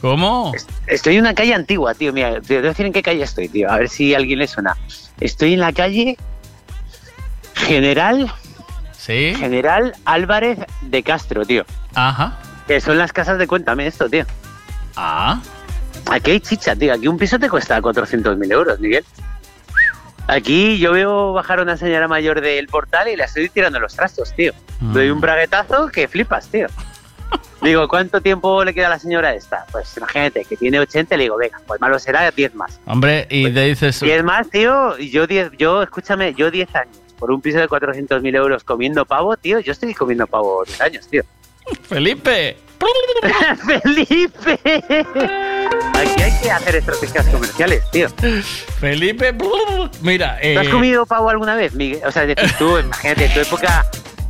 ¿Cómo? 0.00 0.52
Estoy 0.86 1.16
en 1.16 1.22
una 1.22 1.34
calle 1.34 1.54
antigua, 1.54 1.94
tío. 1.94 2.12
Mira, 2.12 2.40
te 2.40 2.56
voy 2.56 2.64
a 2.64 2.68
decir 2.68 2.86
en 2.86 2.92
qué 2.92 3.02
calle 3.02 3.22
estoy, 3.22 3.48
tío. 3.48 3.70
A 3.70 3.78
ver 3.78 3.88
si 3.88 4.14
a 4.14 4.18
alguien 4.18 4.38
le 4.38 4.46
suena. 4.46 4.76
Estoy 5.20 5.54
en 5.54 5.60
la 5.60 5.72
calle 5.72 6.16
General. 7.66 8.32
Sí. 8.96 9.34
General 9.36 9.94
Álvarez 10.04 10.58
de 10.82 11.02
Castro, 11.02 11.44
tío. 11.44 11.64
Ajá. 11.94 12.38
Que 12.66 12.80
son 12.80 12.98
las 12.98 13.12
casas 13.12 13.38
de 13.38 13.46
Cuéntame 13.46 13.86
esto, 13.86 14.08
tío. 14.08 14.24
Ah. 14.96 15.40
Aquí 16.10 16.32
hay 16.32 16.40
chicha, 16.40 16.76
tío. 16.76 16.94
Aquí 16.94 17.08
un 17.08 17.18
piso 17.18 17.38
te 17.38 17.48
cuesta 17.48 17.80
400.000 17.80 18.52
euros, 18.52 18.80
Miguel. 18.80 19.04
Aquí 20.26 20.78
yo 20.78 20.92
veo 20.92 21.32
bajar 21.32 21.58
a 21.58 21.62
una 21.62 21.76
señora 21.76 22.06
mayor 22.06 22.42
del 22.42 22.66
portal 22.66 23.08
y 23.08 23.16
la 23.16 23.24
estoy 23.24 23.48
tirando 23.48 23.80
los 23.80 23.94
trastos, 23.94 24.34
tío. 24.34 24.52
Mm. 24.80 24.92
Doy 24.92 25.10
un 25.10 25.20
braguetazo 25.20 25.88
que 25.88 26.06
flipas, 26.06 26.48
tío. 26.48 26.66
Digo, 27.62 27.88
¿cuánto 27.88 28.20
tiempo 28.20 28.64
le 28.64 28.72
queda 28.72 28.86
a 28.86 28.90
la 28.90 28.98
señora 28.98 29.34
esta? 29.34 29.66
Pues 29.72 29.96
imagínate, 29.96 30.44
que 30.44 30.56
tiene 30.56 30.78
80, 30.78 31.16
le 31.16 31.24
digo, 31.24 31.36
venga, 31.36 31.60
pues 31.66 31.80
malo 31.80 31.98
será 31.98 32.30
10 32.30 32.54
más. 32.54 32.80
Hombre, 32.86 33.26
y 33.30 33.52
te 33.52 33.64
dices... 33.64 34.00
10 34.00 34.22
más, 34.22 34.48
tío, 34.48 34.98
y 34.98 35.10
yo 35.10 35.26
10, 35.26 35.52
yo, 35.58 35.82
escúchame, 35.82 36.34
yo 36.34 36.50
10 36.50 36.74
años, 36.76 36.96
por 37.18 37.32
un 37.32 37.40
piso 37.40 37.58
de 37.58 37.68
400.000 37.68 38.36
euros 38.36 38.62
comiendo 38.62 39.04
pavo, 39.04 39.36
tío, 39.36 39.58
yo 39.58 39.72
estoy 39.72 39.92
comiendo 39.92 40.26
pavo 40.26 40.62
10 40.64 40.80
años, 40.80 41.08
tío. 41.08 41.22
Felipe. 41.82 42.56
¡Felipe! 43.82 44.60
Aquí 45.94 46.22
hay 46.22 46.40
que 46.40 46.50
hacer 46.50 46.76
estrategias 46.76 47.26
comerciales, 47.26 47.90
tío. 47.90 48.08
Felipe, 48.78 49.34
mira, 50.02 50.38
¿Tú 50.40 50.58
has 50.60 50.66
eh, 50.66 50.70
comido 50.70 51.04
pavo 51.04 51.28
alguna 51.28 51.56
vez, 51.56 51.74
Miguel? 51.74 52.00
O 52.06 52.12
sea, 52.12 52.24
tú, 52.56 52.78
imagínate, 52.78 53.24
en 53.24 53.34
tu 53.34 53.40
época, 53.40 53.84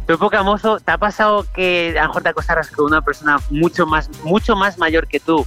tu 0.09 0.15
época 0.15 0.43
mozo, 0.43 0.81
¿te 0.81 0.91
ha 0.91 0.97
pasado 0.97 1.47
que 1.55 1.95
a 1.99 2.03
lo 2.05 2.09
mejor 2.09 2.23
te 2.23 2.31
acostaras 2.31 2.70
con 2.70 2.87
una 2.87 3.03
persona 3.03 3.39
mucho 3.51 3.87
más, 3.87 4.09
mucho 4.25 4.57
más 4.57 4.78
mayor 4.78 5.07
que 5.07 5.20
tú 5.20 5.47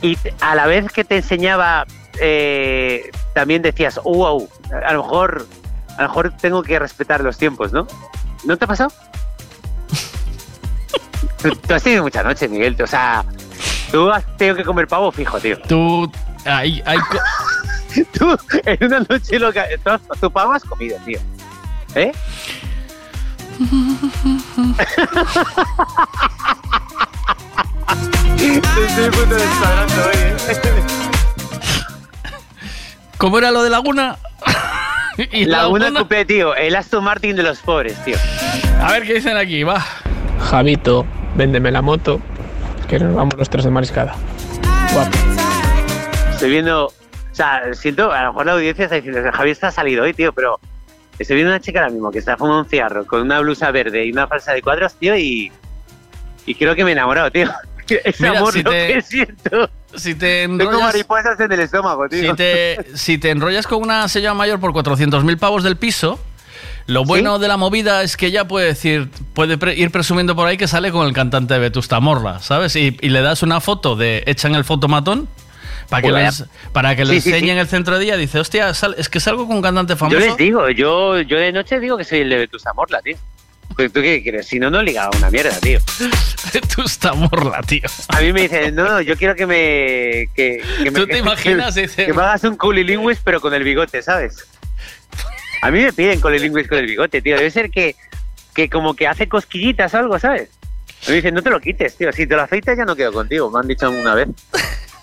y 0.00 0.16
a 0.40 0.54
la 0.54 0.66
vez 0.66 0.90
que 0.90 1.04
te 1.04 1.18
enseñaba 1.18 1.84
eh, 2.18 3.10
también 3.34 3.60
decías, 3.60 4.00
wow, 4.02 4.48
a 4.86 4.92
lo 4.94 5.02
mejor, 5.02 5.46
a 5.98 6.02
lo 6.02 6.08
mejor 6.08 6.32
tengo 6.38 6.62
que 6.62 6.78
respetar 6.78 7.20
los 7.20 7.36
tiempos, 7.36 7.74
¿no? 7.74 7.86
¿No 8.44 8.56
te 8.56 8.64
ha 8.64 8.68
pasado? 8.68 8.90
tú, 11.42 11.50
tú 11.50 11.74
has 11.74 11.82
tenido 11.82 12.04
mucha 12.04 12.22
noche, 12.22 12.48
Miguel. 12.48 12.80
O 12.82 12.86
sea, 12.86 13.22
tú 13.92 14.10
has 14.10 14.24
tenido 14.38 14.56
que 14.56 14.64
comer 14.64 14.88
pavo 14.88 15.12
fijo, 15.12 15.38
tío. 15.40 15.60
Tú, 15.60 16.10
hay, 16.46 16.82
hay 16.86 16.98
tú, 18.18 18.34
en 18.64 18.84
una 18.86 19.00
noche 19.00 19.38
loca, 19.38 19.66
tú, 19.84 20.16
tu 20.18 20.30
pavo 20.30 20.52
has 20.52 20.64
comido, 20.64 20.96
tío. 21.04 21.18
¿Eh? 21.94 22.12
¿Cómo 33.18 33.38
era 33.38 33.50
lo 33.50 33.62
de 33.62 33.70
Laguna? 33.70 34.16
¿Y 35.32 35.44
Laguna 35.44 35.92
Coupé, 35.92 36.24
tío. 36.24 36.56
El 36.56 36.74
Aston 36.74 37.04
Martin 37.04 37.36
de 37.36 37.44
los 37.44 37.60
pobres, 37.60 38.02
tío. 38.04 38.16
A 38.82 38.90
ver 38.92 39.04
qué 39.04 39.14
dicen 39.14 39.36
aquí, 39.36 39.62
va. 39.62 39.84
Javito, 40.40 41.06
véndeme 41.36 41.70
la 41.70 41.82
moto, 41.82 42.20
que 42.88 42.98
nos 42.98 43.14
vamos 43.14 43.36
los 43.36 43.48
tres 43.48 43.64
de 43.64 43.70
mariscada. 43.70 44.16
Guapo. 44.92 45.16
Estoy 46.32 46.50
viendo. 46.50 46.86
O 46.86 46.92
sea, 47.32 47.62
siento, 47.72 48.12
a 48.12 48.22
lo 48.22 48.32
mejor 48.32 48.46
la 48.46 48.52
audiencia 48.52 48.84
está 48.84 48.96
diciendo, 48.96 49.20
Javier 49.32 49.52
está 49.52 49.70
salido 49.70 50.04
hoy, 50.04 50.12
tío, 50.12 50.32
pero 50.32 50.58
estoy 51.18 51.36
viendo 51.36 51.52
una 51.52 51.60
chica 51.60 51.80
ahora 51.80 51.92
mismo 51.92 52.10
que 52.10 52.18
está 52.18 52.36
fumando 52.36 52.60
un 52.62 52.68
cigarro 52.68 53.06
con 53.06 53.20
una 53.22 53.40
blusa 53.40 53.70
verde 53.70 54.04
y 54.06 54.12
una 54.12 54.26
falsa 54.26 54.52
de 54.52 54.62
cuadros, 54.62 54.94
tío, 54.94 55.16
y. 55.16 55.50
Y 56.46 56.54
creo 56.56 56.74
que 56.74 56.84
me 56.84 56.90
he 56.90 56.92
enamorado, 56.92 57.30
tío. 57.30 57.48
Es 58.04 58.18
Mira, 58.18 58.38
amor 58.38 58.52
si 58.54 58.62
lo 58.62 58.70
te- 58.70 58.94
que 58.94 59.02
siento. 59.02 59.68
Si 59.94 60.14
te 60.14 60.46
Tengo 60.48 60.62
enrollas, 60.62 60.80
mariposas 60.80 61.38
en 61.38 61.52
el 61.52 61.60
estómago, 61.60 62.08
tío. 62.08 62.30
si 62.30 62.34
te, 62.36 62.78
si 62.94 63.18
te 63.18 63.30
enrollas 63.30 63.66
con 63.66 63.82
una 63.82 64.08
señora 64.08 64.32
mayor 64.32 64.58
por 64.58 64.72
400.000 64.72 65.38
pavos 65.38 65.62
del 65.62 65.76
piso, 65.76 66.18
lo 66.86 67.04
bueno 67.04 67.38
de 67.38 67.46
la 67.46 67.58
movida 67.58 68.02
es 68.02 68.16
que 68.16 68.30
ya 68.30 68.46
puede 68.48 68.68
decir, 68.68 69.10
puede 69.34 69.58
pre- 69.58 69.74
ir 69.76 69.90
presumiendo 69.90 70.34
por 70.34 70.48
ahí 70.48 70.56
que 70.56 70.66
sale 70.66 70.90
con 70.92 71.06
el 71.06 71.12
cantante 71.12 71.52
de 71.54 71.60
Vetusta 71.60 72.00
Morla, 72.00 72.40
¿sabes? 72.40 72.74
Y, 72.74 72.96
y 73.02 73.10
le 73.10 73.20
das 73.20 73.42
una 73.42 73.60
foto 73.60 73.96
de 73.96 74.22
hecha 74.26 74.48
en 74.48 74.54
el 74.54 74.64
fotomatón 74.64 75.28
para 75.88 76.02
que, 76.02 76.12
les- 76.12 76.44
para 76.72 76.96
que 76.96 77.04
lo 77.04 77.12
Sí, 77.20 77.30
el 77.32 77.68
centro 77.68 77.98
de 77.98 78.04
día. 78.04 78.16
Dice, 78.16 78.38
hostia, 78.38 78.72
sal- 78.74 78.94
es 78.98 79.08
que 79.08 79.20
salgo 79.20 79.46
con 79.46 79.56
un 79.56 79.62
cantante 79.62 79.96
famoso. 79.96 80.18
Yo 80.18 80.26
les 80.26 80.36
digo, 80.36 80.68
yo, 80.70 81.20
yo 81.20 81.38
de 81.38 81.52
noche 81.52 81.80
digo 81.80 81.96
que 81.96 82.04
soy 82.04 82.20
el 82.20 82.30
de 82.30 82.36
Vetusta 82.38 82.72
Morla, 82.74 83.00
tío. 83.02 83.16
Pues, 83.76 83.92
¿Tú 83.92 84.02
qué 84.02 84.22
quieres? 84.22 84.46
Si 84.46 84.60
no, 84.60 84.70
no 84.70 84.82
ligaba 84.82 85.10
una 85.16 85.30
mierda, 85.30 85.58
tío. 85.58 85.80
Tú 86.76 86.82
estás 86.82 87.16
morla, 87.16 87.60
tío. 87.62 87.82
A 88.08 88.20
mí 88.20 88.32
me 88.32 88.42
dicen, 88.42 88.74
no, 88.74 88.84
no, 88.84 89.00
yo 89.00 89.16
quiero 89.16 89.34
que 89.34 89.46
me... 89.46 90.28
Que, 90.34 90.62
que 90.82 90.90
me 90.92 91.00
¿Tú 91.00 91.06
te 91.08 91.18
imaginas? 91.18 91.74
Que, 91.74 91.80
Dice- 91.88 92.06
que 92.06 92.12
me 92.12 92.22
hagas 92.22 92.44
un 92.44 92.56
culilingüis, 92.56 93.18
pero 93.24 93.40
con 93.40 93.52
el 93.52 93.64
bigote, 93.64 94.00
¿sabes? 94.02 94.46
A 95.62 95.70
mí 95.72 95.80
me 95.80 95.92
piden 95.92 96.20
culilingüis 96.20 96.68
con 96.68 96.78
el 96.78 96.86
bigote, 96.86 97.20
tío. 97.20 97.36
Debe 97.36 97.50
ser 97.50 97.70
que, 97.70 97.96
que 98.54 98.68
como 98.68 98.94
que 98.94 99.08
hace 99.08 99.28
cosquillitas 99.28 99.92
o 99.94 99.98
algo, 99.98 100.18
¿sabes? 100.20 100.50
Me 101.08 101.14
dicen, 101.14 101.34
no 101.34 101.42
te 101.42 101.50
lo 101.50 101.58
quites, 101.58 101.96
tío. 101.96 102.12
Si 102.12 102.26
te 102.28 102.36
lo 102.36 102.42
afeitas 102.42 102.76
ya 102.78 102.84
no 102.84 102.94
quedo 102.94 103.12
contigo. 103.12 103.50
Me 103.50 103.58
han 103.58 103.66
dicho 103.66 103.90
una 103.90 104.14
vez. 104.14 104.28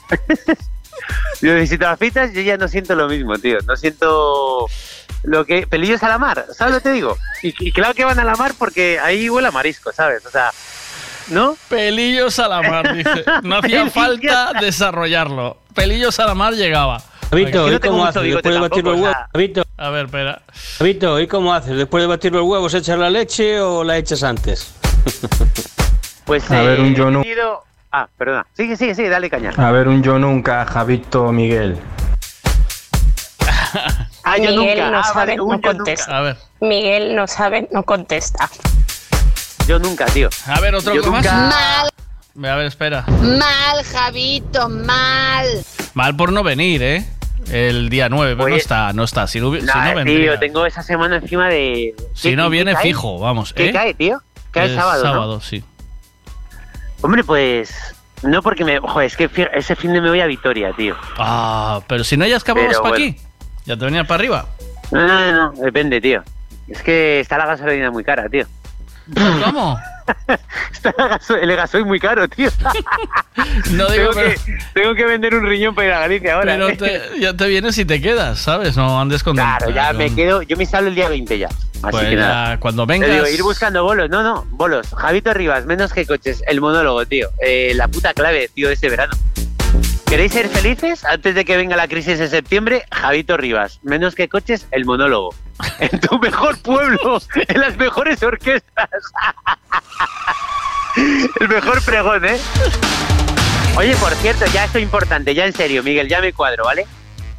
Yo, 1.42 1.58
si 1.66 1.78
te 1.78 1.86
lo 1.86 1.90
afeitas, 1.90 2.34
yo 2.34 2.42
ya 2.42 2.56
no 2.58 2.68
siento 2.68 2.94
lo 2.96 3.08
mismo, 3.08 3.36
tío. 3.38 3.58
No 3.66 3.76
siento 3.76 4.68
lo 5.24 5.46
que. 5.46 5.66
Pelillos 5.66 6.04
a 6.04 6.08
la 6.10 6.18
mar, 6.20 6.46
¿sabes 6.54 6.74
lo 6.74 6.80
que 6.80 6.84
te 6.90 6.94
digo? 6.94 7.18
Y, 7.42 7.54
y 7.68 7.72
claro 7.72 7.94
que 7.96 8.06
van 8.06 8.20
a 8.20 8.24
la 8.24 8.36
mar 8.36 8.54
porque 8.60 9.00
ahí 9.00 9.30
huele 9.30 9.48
a 9.48 9.52
marisco, 9.52 9.92
¿sabes? 9.92 10.24
O 10.26 10.30
sea, 10.30 10.52
¿no? 11.30 11.58
Pelillos 11.68 12.38
a 12.40 12.48
la 12.48 12.62
mar, 12.62 12.96
dice. 12.96 13.24
No 13.44 13.58
hacía 13.60 13.90
falta 13.90 14.52
desarrollarlo. 14.60 15.58
Pelillos 15.74 16.20
a 16.20 16.28
la 16.28 16.36
mar 16.36 16.54
llegaba. 16.54 16.98
Aquí 17.32 17.44
¿y 17.44 17.80
cómo 17.80 18.06
haces 18.06 18.24
después 18.24 18.54
de 18.54 18.60
batir 18.60 18.84
los 18.84 19.00
huevos? 19.00 19.16
A 19.78 19.90
ver, 19.90 20.06
espera. 20.06 20.42
Javito, 20.78 21.20
¿y 21.20 21.28
cómo 21.28 21.54
haces? 21.54 21.78
¿Después 21.78 22.04
de 22.04 22.08
batir 22.08 22.34
los 22.34 22.44
huevos 22.44 22.74
echas 22.74 23.00
la 23.00 23.10
leche 23.10 23.60
o 23.62 23.84
la 23.84 23.98
echas 23.98 24.22
antes? 24.24 24.74
Pues 26.26 26.50
A 26.52 26.62
ver, 26.62 26.80
un 26.80 26.96
yo 26.96 27.10
no- 27.12 27.20
he 27.20 27.24
tenido- 27.24 27.64
Ah, 27.92 28.08
perdona. 28.18 28.46
Sigue, 28.54 28.78
sigue, 28.78 28.96
sigue, 28.96 29.10
dale 29.10 29.30
caña. 29.30 29.52
A 29.58 29.72
ver, 29.72 29.88
un 29.88 30.02
yo 30.02 30.18
nunca, 30.18 30.66
Javito 30.66 31.32
Miguel. 31.32 31.78
Ah, 34.24 34.38
yo 34.38 34.52
Miguel 34.52 34.78
nunca. 34.80 34.92
no 34.92 35.00
Ah, 35.00 35.04
sabe, 35.04 35.38
vale, 35.38 35.38
no 35.38 35.62
contesta. 35.62 36.06
nunca. 36.12 36.18
A 36.18 36.22
ver. 36.22 36.38
Miguel 36.62 37.16
no 37.16 37.28
sabe, 37.28 37.68
no 37.72 37.84
contesta. 37.84 38.50
Yo 39.68 39.80
nunca, 39.80 40.06
tío. 40.06 40.30
A 40.46 40.60
ver, 40.60 40.76
otro 40.76 40.94
Yo 40.94 41.12
más. 41.12 41.26
Mal, 41.26 41.90
A 42.52 42.56
ver, 42.56 42.66
espera. 42.68 43.04
mal, 43.08 43.84
Javito, 43.84 44.70
mal. 44.70 45.48
Mal 45.96 46.16
por 46.16 46.32
no 46.32 46.44
venir, 46.44 46.84
¿eh? 46.84 47.06
El 47.52 47.90
día 47.90 48.10
9, 48.10 48.36
pero 48.38 48.50
no 48.50 48.56
está, 48.56 48.94
no 48.94 49.04
está. 49.04 49.26
Si 49.28 49.40
no, 49.42 49.54
si 49.56 49.62
Nah, 49.66 49.90
no 49.90 49.96
vendría. 49.96 50.32
tío, 50.34 50.40
tengo 50.40 50.66
esa 50.68 50.84
semana 50.84 51.16
encima 51.16 51.48
de. 51.50 51.96
Si 52.14 52.30
¿Qué- 52.30 52.36
no 52.36 52.50
viene 52.52 52.74
cae? 52.74 52.84
fijo, 52.84 53.18
vamos. 53.20 53.54
¿Qué 53.54 53.70
¿eh? 53.70 53.74
cae, 53.74 53.94
tío? 53.96 54.22
Cae 54.52 54.68
Es 54.68 54.76
sábado, 54.76 55.04
¿no? 55.04 55.12
sábado, 55.12 55.42
sí. 55.42 55.64
Hombre, 57.02 57.24
pues. 57.24 57.96
No, 58.24 58.42
porque 58.42 58.64
me. 58.64 58.80
Joder, 58.80 59.08
es 59.08 59.18
que 59.18 59.30
ese 59.54 59.76
fin 59.76 59.94
de 59.94 60.02
me 60.02 60.10
voy 60.10 60.22
a 60.22 60.28
Vitoria, 60.28 60.72
tío. 60.74 60.96
Ah, 61.18 61.82
pero 61.88 62.04
si 62.04 62.18
no 62.18 62.26
ya 62.26 62.38
escapabas 62.38 62.78
para 62.78 62.90
bueno. 62.90 62.96
aquí. 62.96 63.18
Ya 63.66 63.78
te 63.78 63.86
venías 63.86 64.08
para 64.08 64.16
arriba. 64.16 64.46
No, 64.92 65.08
no, 65.08 65.20
no, 65.20 65.32
no, 65.32 65.64
depende, 65.64 66.00
tío. 66.02 66.24
Es 66.68 66.82
que 66.84 67.20
está 67.20 67.38
la 67.38 67.46
gasolina 67.46 67.92
muy 67.92 68.04
cara, 68.04 68.30
tío. 68.30 68.46
¿Cómo? 69.44 69.80
El 71.42 71.56
gasoil 71.56 71.86
muy 71.86 72.00
caro, 72.00 72.28
tío. 72.28 72.50
No 73.72 73.90
digo, 73.90 74.10
tengo, 74.10 74.12
pero, 74.14 74.30
que, 74.30 74.58
tengo 74.74 74.96
que 74.96 75.06
vender 75.06 75.36
un 75.36 75.46
riñón 75.48 75.74
para 75.74 75.88
ir 75.88 75.94
a 75.94 76.00
Galicia 76.02 76.34
ahora. 76.36 76.54
pero 76.54 76.70
¿eh? 76.70 76.76
te- 76.78 77.20
ya 77.20 77.34
te 77.36 77.48
vienes 77.48 77.78
y 77.78 77.86
te 77.86 78.02
quedas, 78.02 78.40
¿sabes? 78.40 78.76
No 78.76 79.00
andes 79.00 79.24
con 79.24 79.36
Claro, 79.36 79.70
ya 79.70 79.94
me 79.94 80.14
quedo. 80.14 80.42
Yo 80.42 80.58
me 80.58 80.66
salo 80.66 80.90
el 80.90 80.96
día 80.96 81.08
20 81.10 81.40
ya. 81.40 81.48
Así 81.48 81.92
Pues 81.92 82.10
que 82.10 82.16
nada. 82.18 82.60
cuando 82.60 82.86
vengas. 82.86 83.10
digo, 83.10 83.28
ir 83.28 83.42
buscando 83.42 83.84
bolos. 83.84 84.10
No, 84.10 84.22
no, 84.22 84.46
bolos. 84.52 84.88
Javito 84.96 85.34
Rivas, 85.34 85.66
menos 85.66 85.94
que 85.94 86.06
coches. 86.06 86.44
El 86.48 86.60
monólogo, 86.62 87.06
tío. 87.06 87.30
Eh, 87.42 87.72
la 87.76 87.88
puta 87.88 88.14
clave, 88.14 88.50
tío, 88.54 88.68
de 88.68 88.74
este 88.76 88.90
verano. 88.90 89.14
¿Queréis 90.12 90.34
ser 90.34 90.50
felices 90.50 91.06
antes 91.06 91.36
de 91.36 91.46
que 91.46 91.56
venga 91.56 91.78
la 91.78 91.88
crisis 91.88 92.20
en 92.20 92.30
septiembre? 92.30 92.84
Javito 92.92 93.38
Rivas, 93.38 93.80
menos 93.82 94.14
que 94.14 94.28
coches, 94.28 94.68
el 94.72 94.84
monólogo. 94.84 95.34
En 95.80 96.02
tu 96.02 96.20
mejor 96.20 96.62
pueblo, 96.62 97.22
en 97.34 97.62
las 97.62 97.78
mejores 97.78 98.22
orquestas. 98.22 98.90
El 101.40 101.48
mejor 101.48 101.82
pregón, 101.86 102.26
¿eh? 102.26 102.38
Oye, 103.78 103.96
por 103.96 104.12
cierto, 104.16 104.44
ya 104.54 104.66
esto 104.66 104.80
es 104.80 104.84
importante, 104.84 105.34
ya 105.34 105.46
en 105.46 105.54
serio, 105.54 105.82
Miguel, 105.82 106.10
ya 106.10 106.20
me 106.20 106.34
cuadro, 106.34 106.66
¿vale? 106.66 106.86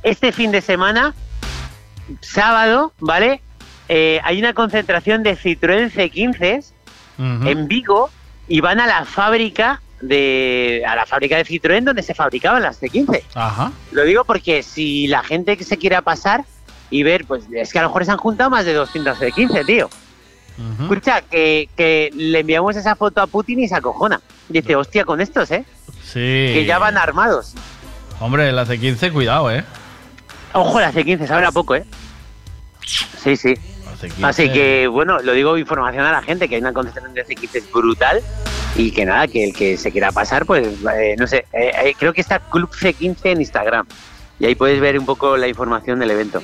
Este 0.02 0.32
fin 0.32 0.50
de 0.50 0.62
semana, 0.62 1.14
sábado, 2.22 2.94
¿vale? 3.00 3.42
Eh, 3.90 4.18
hay 4.24 4.38
una 4.38 4.54
concentración 4.54 5.22
de 5.22 5.36
Citroën 5.36 5.92
C15 5.92 6.64
en 7.18 7.68
Vigo 7.68 8.08
y 8.48 8.62
van 8.62 8.80
a 8.80 8.86
la 8.86 9.04
fábrica 9.04 9.82
de 10.02 10.82
a 10.86 10.94
la 10.96 11.06
fábrica 11.06 11.36
de 11.36 11.44
Citroën 11.46 11.84
donde 11.84 12.02
se 12.02 12.12
fabricaban 12.12 12.62
las 12.62 12.82
C15. 12.82 13.22
Ajá. 13.34 13.72
Lo 13.92 14.02
digo 14.04 14.24
porque 14.24 14.62
si 14.62 15.06
la 15.06 15.22
gente 15.22 15.56
que 15.56 15.64
se 15.64 15.78
quiera 15.78 16.02
pasar 16.02 16.44
y 16.90 17.02
ver, 17.04 17.24
pues 17.24 17.44
es 17.54 17.72
que 17.72 17.78
a 17.78 17.82
lo 17.82 17.88
mejor 17.88 18.04
se 18.04 18.10
han 18.10 18.18
juntado 18.18 18.50
más 18.50 18.66
de 18.66 18.74
200 18.74 19.18
C15, 19.18 19.64
tío. 19.64 19.88
Escucha, 20.82 21.22
que, 21.22 21.68
que 21.76 22.10
le 22.14 22.40
enviamos 22.40 22.76
esa 22.76 22.94
foto 22.94 23.22
a 23.22 23.26
Putin 23.26 23.60
y 23.60 23.68
se 23.68 23.74
acojona. 23.74 24.20
Dice, 24.48 24.76
hostia, 24.76 25.04
con 25.04 25.20
estos, 25.20 25.50
¿eh? 25.50 25.64
Sí. 26.04 26.12
Que 26.52 26.64
ya 26.66 26.78
van 26.78 26.98
armados. 26.98 27.54
Hombre, 28.20 28.52
la 28.52 28.66
C15, 28.66 29.12
cuidado, 29.12 29.50
¿eh? 29.50 29.64
Ojo, 30.52 30.78
la 30.78 30.92
C15, 30.92 31.26
saben 31.26 31.46
a 31.46 31.52
poco, 31.52 31.74
¿eh? 31.74 31.84
Sí, 32.84 33.36
sí. 33.36 33.54
C15. 34.00 34.24
Así 34.24 34.52
que, 34.52 34.86
bueno, 34.88 35.20
lo 35.20 35.32
digo 35.32 35.56
información 35.56 36.04
a 36.04 36.12
la 36.12 36.22
gente, 36.22 36.48
que 36.48 36.56
hay 36.56 36.60
una 36.60 36.74
concentración 36.74 37.14
de 37.14 37.24
C15 37.26 37.72
brutal 37.72 38.22
y 38.74 38.90
que 38.90 39.04
nada, 39.04 39.28
que 39.28 39.44
el 39.44 39.52
que 39.52 39.76
se 39.76 39.92
quiera 39.92 40.12
pasar, 40.12 40.46
pues, 40.46 40.66
eh, 40.66 41.14
no 41.18 41.26
sé, 41.26 41.46
eh, 41.52 41.72
eh, 41.84 41.94
creo 41.98 42.12
que 42.12 42.20
está 42.20 42.38
Club 42.38 42.70
C15 42.70 43.16
en 43.24 43.40
Instagram 43.40 43.86
y 44.38 44.46
ahí 44.46 44.54
puedes 44.54 44.80
ver 44.80 44.98
un 44.98 45.06
poco 45.06 45.36
la 45.36 45.48
información 45.48 45.98
del 45.98 46.10
evento. 46.10 46.42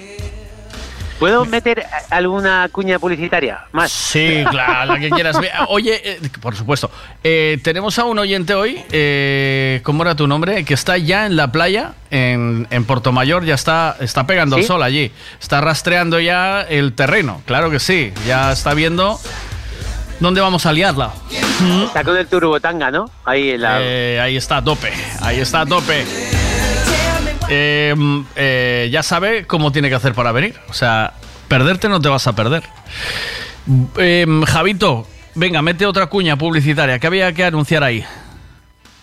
¿Puedo 1.19 1.45
meter 1.45 1.85
alguna 2.11 2.69
cuña 2.71 3.01
publicitaria 3.01 3.65
más? 3.73 3.91
Sí, 3.91 4.45
claro, 4.51 4.93
la 4.93 5.01
que 5.01 5.11
quieras. 5.11 5.37
Oye, 5.67 6.01
eh, 6.05 6.21
por 6.41 6.55
supuesto, 6.55 6.93
eh, 7.25 7.59
tenemos 7.65 7.99
a 7.99 8.05
un 8.05 8.21
oyente 8.21 8.55
hoy, 8.55 8.81
eh, 8.93 9.81
¿cómo 9.83 10.05
era 10.05 10.15
tu 10.15 10.29
nombre? 10.29 10.65
Que 10.65 10.75
está 10.75 10.97
ya 10.97 11.27
en 11.27 11.35
la 11.35 11.51
playa, 11.51 11.95
en, 12.13 12.69
en 12.71 12.87
Mayor, 13.13 13.45
ya 13.45 13.57
está, 13.57 13.97
está 14.01 14.29
pegando 14.29 14.57
el 14.57 14.65
sol 14.65 14.81
allí. 14.83 15.11
Está 15.41 15.61
rastreando 15.61 16.21
ya 16.21 16.63
el 16.63 16.93
terreno, 16.93 17.43
claro 17.47 17.69
que 17.69 17.81
sí. 17.81 18.13
Ya 18.25 18.53
está 18.53 18.75
viendo 18.75 19.19
dónde 20.21 20.41
vamos 20.41 20.67
a 20.67 20.73
liarla. 20.73 21.13
Está 21.85 22.05
con 22.05 22.17
el 22.17 22.27
turbotanga, 22.27 22.91
¿no? 22.91 23.11
Ahí 23.25 23.51
en 23.51 23.63
la... 23.63 23.79
Eh, 23.81 24.21
ahí 24.21 24.37
está 24.37 24.59
a 24.59 24.65
tope, 24.65 24.93
ahí 25.21 25.41
está 25.41 25.63
a 25.63 25.67
tope. 25.67 26.05
Eh, 27.49 27.95
mm, 27.97 28.21
eh, 28.37 28.89
ya 28.93 29.03
sabe 29.03 29.47
cómo 29.47 29.73
tiene 29.73 29.89
que 29.89 29.95
hacer 29.95 30.15
para 30.15 30.33
venir. 30.33 30.57
O 30.69 30.75
sea, 30.75 31.15
perderte 31.49 31.89
no 31.89 32.01
te 32.01 32.09
vas 32.09 32.27
a 32.27 32.35
perder. 32.35 32.63
Eh, 33.99 34.27
Javito, 34.47 35.07
venga, 35.35 35.63
mete 35.63 35.87
otra 35.87 36.07
cuña 36.07 36.37
publicitaria. 36.37 36.99
¿Qué 36.99 37.07
había 37.07 37.33
que 37.33 37.45
anunciar 37.45 37.83
ahí? 37.83 38.05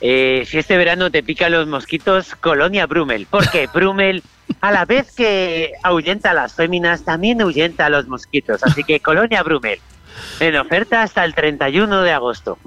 Eh, 0.01 0.43
si 0.45 0.57
este 0.57 0.77
verano 0.77 1.09
te 1.09 1.23
pican 1.23 1.51
los 1.51 1.67
mosquitos, 1.67 2.35
Colonia 2.35 2.85
Brumel. 2.85 3.27
Porque 3.29 3.67
Brumel, 3.73 4.23
a 4.61 4.71
la 4.71 4.85
vez 4.85 5.11
que 5.15 5.71
ahuyenta 5.83 6.31
a 6.31 6.33
las 6.33 6.53
féminas, 6.53 7.03
también 7.03 7.41
ahuyenta 7.41 7.87
a 7.87 7.89
los 7.89 8.07
mosquitos. 8.07 8.63
Así 8.63 8.83
que 8.83 8.99
Colonia 8.99 9.41
Brumel. 9.43 9.79
En 10.39 10.55
oferta 10.57 11.03
hasta 11.03 11.23
el 11.23 11.33
31 11.33 12.01
de 12.01 12.11
agosto. 12.11 12.57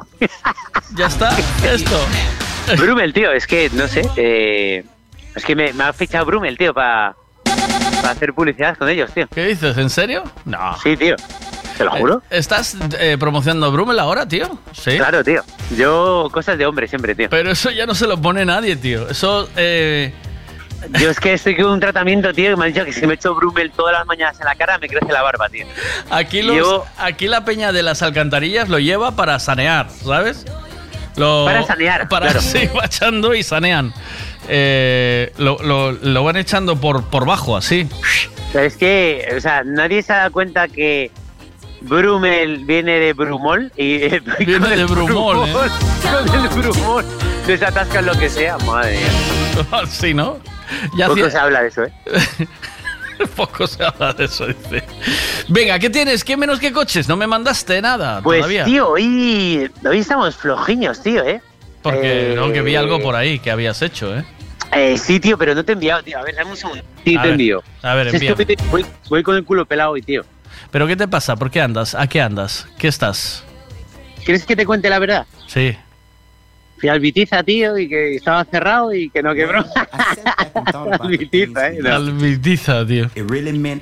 Ya 0.95 1.07
está, 1.07 1.31
esto. 1.65 1.99
Brumel, 2.79 3.13
tío, 3.13 3.33
es 3.33 3.47
que, 3.47 3.71
no 3.73 3.89
sé, 3.89 4.09
eh, 4.17 4.85
es 5.35 5.45
que 5.45 5.55
me, 5.55 5.73
me 5.73 5.85
ha 5.85 5.93
fichado 5.93 6.27
Brumel, 6.27 6.57
tío, 6.57 6.75
para 6.75 7.15
hacer 8.05 8.33
publicidad 8.35 8.77
con 8.77 8.89
ellos, 8.89 9.13
tío. 9.13 9.27
¿Qué 9.29 9.47
dices? 9.47 9.77
¿En 9.77 9.91
serio? 9.91 10.25
No. 10.45 10.77
Sí, 10.83 10.97
tío. 10.97 11.17
Te 11.77 11.85
lo 11.85 11.93
juro. 11.93 12.23
¿Estás 12.29 12.77
eh, 12.99 13.17
promocionando 13.21 13.71
Brumel 13.71 13.99
ahora, 14.01 14.27
tío? 14.27 14.59
Sí. 14.73 14.97
Claro, 14.97 15.23
tío. 15.23 15.45
Yo, 15.77 16.29
cosas 16.33 16.59
de 16.59 16.67
hombre 16.67 16.89
siempre, 16.89 17.15
tío. 17.15 17.29
Pero 17.31 17.53
eso 17.53 17.71
ya 17.71 17.87
no 17.87 17.95
se 17.95 18.07
lo 18.07 18.21
pone 18.21 18.45
nadie, 18.45 18.75
tío. 18.75 19.09
Eso, 19.09 19.49
eh, 19.57 20.13
Yo 21.01 21.11
es 21.11 21.19
que 21.19 21.33
estoy 21.35 21.57
con 21.57 21.67
un 21.67 21.81
tratamiento, 21.81 22.33
tío, 22.33 22.51
que 22.51 22.57
me 22.57 22.67
han 22.67 22.73
dicho 22.73 22.85
que 22.85 22.93
si 22.93 23.07
me 23.07 23.15
echo 23.15 23.35
Brumel 23.35 23.71
todas 23.73 23.93
las 23.95 24.07
mañanas 24.07 24.39
en 24.41 24.47
la 24.47 24.55
cara 24.55 24.79
me 24.79 24.89
crece 24.89 25.13
la 25.13 25.23
barba, 25.23 25.49
tío. 25.49 25.67
Aquí, 26.11 26.41
los, 26.43 26.55
Llevo- 26.57 26.87
aquí 26.99 27.27
la 27.27 27.45
peña 27.45 27.73
de 27.73 27.83
las 27.83 28.03
alcantarillas 28.03 28.69
lo 28.69 28.79
lleva 28.79 29.17
para 29.17 29.39
sanear, 29.41 29.89
¿sabes? 29.91 30.47
Lo- 31.17 31.45
Para 31.47 31.65
sanear, 31.65 32.09
Para, 32.09 32.27
claro. 32.27 32.41
Sí, 32.43 32.69
va 32.79 32.85
echando 32.87 33.35
y 33.35 33.43
sanean. 33.43 33.93
Eh, 34.49 35.33
lo, 35.39 35.59
lo- 35.63 35.93
lo 35.93 36.25
van 36.25 36.37
echando 36.37 36.77
por, 36.77 37.05
por 37.05 37.27
bajo, 37.27 37.57
así. 37.57 37.89
Pero 38.53 38.65
es 38.65 38.77
que, 38.77 39.35
o 39.37 39.41
sea, 39.41 39.63
nadie 39.65 40.03
se 40.03 40.13
da 40.13 40.31
cuenta 40.31 40.69
que 40.69 41.11
Brumel 41.81 42.65
viene 42.65 42.93
de 43.01 43.13
Brumol 43.13 43.73
y 43.77 43.99
Viene 44.45 44.77
de 44.77 44.85
Brumol, 44.85 45.49
¿eh? 45.49 45.53
Con 46.27 46.41
el 46.45 46.49
Brumol 46.49 47.05
desatascan 47.47 48.07
lo 48.07 48.13
que 48.19 48.29
sea, 48.31 48.57
madre 48.59 48.99
mía. 48.99 49.83
sí, 49.89 50.15
¿no? 50.15 50.39
Ya 50.97 51.07
Poco 51.07 51.21
hacía- 51.21 51.31
se 51.31 51.39
habla 51.39 51.63
de 51.63 51.69
eso, 51.69 51.85
¿eh? 51.85 51.93
Poco 53.37 53.67
se 53.67 53.83
habla 53.85 54.13
de 54.13 54.25
eso, 54.27 54.47
dice. 54.47 54.85
Venga, 55.49 55.79
¿qué 55.79 55.91
tienes? 55.91 56.23
¿Qué 56.23 56.37
menos 56.37 56.61
que 56.61 56.73
coches? 56.73 57.09
No 57.09 57.17
me 57.17 57.27
mandaste 57.27 57.81
nada 57.83 58.21
Pues, 58.23 58.39
todavía. 58.41 58.65
tío, 58.65 58.89
hoy, 58.91 59.69
hoy 59.85 59.99
estamos 59.99 60.37
flojiños, 60.37 61.03
tío, 61.03 61.25
¿eh? 61.25 61.41
Porque 61.83 62.33
eh, 62.33 62.35
no, 62.37 62.53
que 62.53 62.63
vi 62.63 62.77
algo 62.77 63.01
por 63.01 63.17
ahí 63.17 63.39
que 63.41 63.51
habías 63.51 63.83
hecho, 63.83 64.17
¿eh? 64.17 64.25
Eh, 64.73 64.99
sí, 64.99 65.19
tío, 65.19 65.37
pero 65.39 65.55
no 65.55 65.65
te 65.65 65.73
he 65.73 65.75
enviado, 65.75 66.03
tío. 66.03 66.19
A 66.19 66.23
ver, 66.23 66.35
dame 66.37 66.51
un 66.51 66.57
segundo. 66.57 66.85
Sí, 67.05 67.17
A 67.17 67.23
te 67.23 67.29
ver, 67.29 67.33
envío. 67.33 67.63
a 67.83 67.95
ver, 67.95 68.13
voy, 68.37 68.57
voy- 68.71 68.87
voy 69.09 69.23
con 69.23 69.35
el 69.37 69.45
culo 69.45 69.65
pelado 69.67 69.93
hoy, 69.93 70.03
tío. 70.03 70.25
¿Pero 70.71 70.87
qué 70.87 70.95
te 70.97 71.09
pasa? 71.09 71.35
¿Por 71.37 71.51
qué 71.51 71.61
andas? 71.61 71.95
¿A 71.95 72.07
qué 72.07 72.21
andas? 72.21 72.69
¿Qué 72.79 72.89
estás? 72.89 73.43
¿Quieres 74.25 74.45
que 74.45 74.55
te 74.55 74.67
cuente 74.67 74.91
la 74.91 74.99
verdad? 74.99 75.27
Sí. 75.47 75.77
Fui 76.81 76.89
al 76.89 77.01
Vitiza, 77.01 77.43
tío, 77.43 77.77
y 77.77 77.89
que 77.89 78.17
estaba 78.17 78.45
cerrado 78.45 78.93
y 78.95 79.11
que 79.11 79.23
no 79.23 79.35
quebró. 79.35 79.65
al 81.01 81.09
Vitiza, 81.19 81.69
¿eh? 81.69 81.79
No. 81.83 81.95
Al 81.95 82.13
Vitiza, 82.13 82.87
tío. 82.87 83.07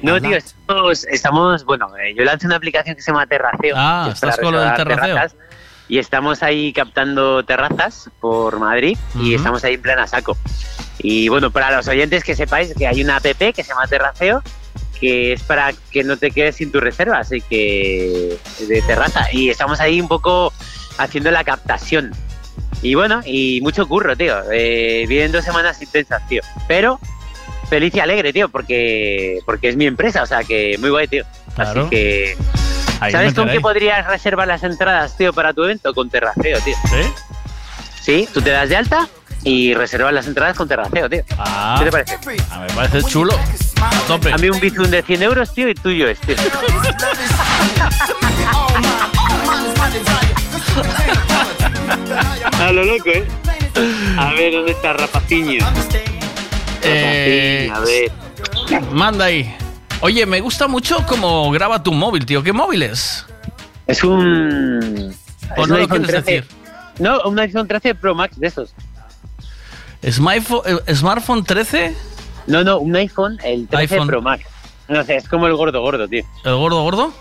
No, 0.02 0.20
tío, 0.20 0.36
estamos, 0.36 1.05
estamos- 1.05 1.65
bueno, 1.65 1.89
eh, 1.99 2.15
yo 2.16 2.25
lancé 2.25 2.47
una 2.47 2.57
aplicación 2.57 2.97
que 2.97 3.02
se 3.02 3.10
llama 3.12 3.26
Terraceo. 3.26 3.75
Ah, 3.76 4.08
estás 4.12 4.39
con 4.39 4.52
lo 4.55 4.60
del 4.60 4.75
terraceo. 4.75 5.05
terrazas, 5.15 5.36
y 5.89 5.99
estamos 5.99 6.42
ahí 6.42 6.73
captando 6.73 7.44
terrazas 7.44 8.10
por 8.20 8.58
Madrid 8.58 8.97
y 9.20 9.34
estamos 9.34 9.62
ahí 9.65 9.75
en 9.75 9.83
plena 9.83 10.07
saco. 10.07 10.36
Y 10.99 11.28
bueno, 11.28 11.50
para 11.50 11.76
los 11.76 11.86
oyentes 11.89 12.25
que 12.25 12.34
sepáis 12.34 12.75
que 12.75 12.86
hay 12.86 13.02
una 13.05 13.16
app 13.16 13.25
que 13.25 13.52
se 13.62 13.68
llama 13.68 13.86
Terraceo 13.86 14.42
que 14.99 15.34
es 15.34 15.42
para 15.42 15.75
que 15.91 16.02
no 16.05 16.16
te 16.16 16.31
quedes 16.31 16.57
sin 16.57 16.73
tu 16.73 16.81
reserva, 16.81 17.18
así 17.18 17.42
que 17.42 18.39
de 18.66 18.81
terraza. 18.83 19.26
Y 19.31 19.50
estamos 19.50 19.78
ahí 19.78 20.00
un 20.00 20.08
poco 20.08 20.55
haciendo 20.97 21.31
la 21.31 21.44
captación. 21.44 22.12
Y 22.82 22.94
bueno, 22.94 23.20
y 23.24 23.60
mucho 23.62 23.88
curro, 23.88 24.16
tío. 24.16 24.36
Eh, 24.52 25.06
vienen 25.08 25.32
dos 25.32 25.44
semanas 25.44 25.80
intensas, 25.80 26.26
tío. 26.28 26.42
Pero 26.68 27.00
feliz 27.68 27.94
y 27.94 28.00
alegre, 28.00 28.32
tío, 28.32 28.48
porque, 28.48 29.40
porque 29.44 29.68
es 29.68 29.76
mi 29.76 29.86
empresa, 29.86 30.22
o 30.22 30.26
sea 30.26 30.44
que 30.44 30.76
muy 30.78 30.90
guay, 30.90 31.08
tío. 31.08 31.24
Claro. 31.55 31.82
Así 31.82 31.90
que... 31.90 32.36
Ahí 33.00 33.12
¿Sabes 33.12 33.34
con 33.34 33.50
qué 33.50 33.60
podrías 33.60 34.06
reservar 34.06 34.48
las 34.48 34.62
entradas, 34.62 35.16
tío, 35.18 35.34
para 35.34 35.52
tu 35.52 35.64
evento? 35.64 35.92
Con 35.92 36.08
Terraceo, 36.08 36.58
tío. 36.60 36.76
¿Sí? 36.88 37.02
Sí, 38.00 38.28
tú 38.32 38.40
te 38.40 38.50
das 38.50 38.70
de 38.70 38.76
alta 38.76 39.08
y 39.42 39.74
reservas 39.74 40.12
las 40.12 40.26
entradas 40.26 40.56
con 40.56 40.66
Terraceo, 40.66 41.10
tío. 41.10 41.22
Ah. 41.38 41.76
¿Qué 41.78 41.84
te 41.84 41.90
parece? 41.90 42.14
A 42.50 42.60
mí 42.60 42.66
me 42.68 42.74
parece 42.74 43.02
chulo. 43.02 43.38
A 43.82 43.90
tope. 44.06 44.32
A 44.32 44.38
mí 44.38 44.48
un 44.48 44.60
bizum 44.60 44.86
de 44.86 45.02
100 45.02 45.22
euros, 45.24 45.52
tío, 45.52 45.68
y 45.68 45.74
tuyo 45.74 46.08
es, 46.08 46.18
tío. 46.20 46.36
A 52.60 52.73
lo 52.73 52.84
loco, 52.84 53.08
¿eh? 53.10 53.24
A 54.18 54.32
ver, 54.32 54.52
¿dónde 54.52 54.73
está 54.73 54.92
Rapaciño? 54.94 55.65
Eh, 56.82 57.70
a 57.73 57.81
ver. 57.81 58.12
Manda 58.92 59.26
ahí. 59.26 59.55
Oye, 60.00 60.26
me 60.26 60.40
gusta 60.40 60.66
mucho 60.66 61.05
cómo 61.06 61.50
graba 61.50 61.82
tu 61.82 61.92
móvil, 61.92 62.26
tío. 62.26 62.42
¿Qué 62.42 62.52
móvil 62.52 62.82
es? 62.82 63.24
Es 63.86 64.02
un... 64.05 65.15
¿O 65.56 65.62
es 65.62 65.68
no 65.68 65.74
un 65.74 65.81
lo 65.81 65.84
iPhone 65.84 65.89
puedes 66.02 66.24
13. 66.24 66.31
decir? 66.32 66.44
No, 66.98 67.20
un 67.23 67.39
iPhone 67.39 67.68
13 67.68 67.94
Pro 67.94 68.15
Max 68.15 68.39
de 68.39 68.47
esos. 68.48 68.74
¿Smartphone, 70.08 70.62
eh, 70.86 70.94
¿Smartphone 70.94 71.44
13? 71.44 71.94
No, 72.47 72.62
no, 72.65 72.78
un 72.78 72.94
iPhone, 72.97 73.39
el 73.44 73.66
13 73.68 73.94
iPhone. 73.94 74.06
Pro 74.08 74.23
Max. 74.23 74.44
No 74.89 75.02
sé, 75.05 75.16
es 75.16 75.28
como 75.28 75.47
el 75.47 75.55
gordo 75.55 75.81
gordo, 75.81 76.06
tío. 76.08 76.23
¿El 76.44 76.55
gordo 76.56 76.82
gordo? 76.82 77.12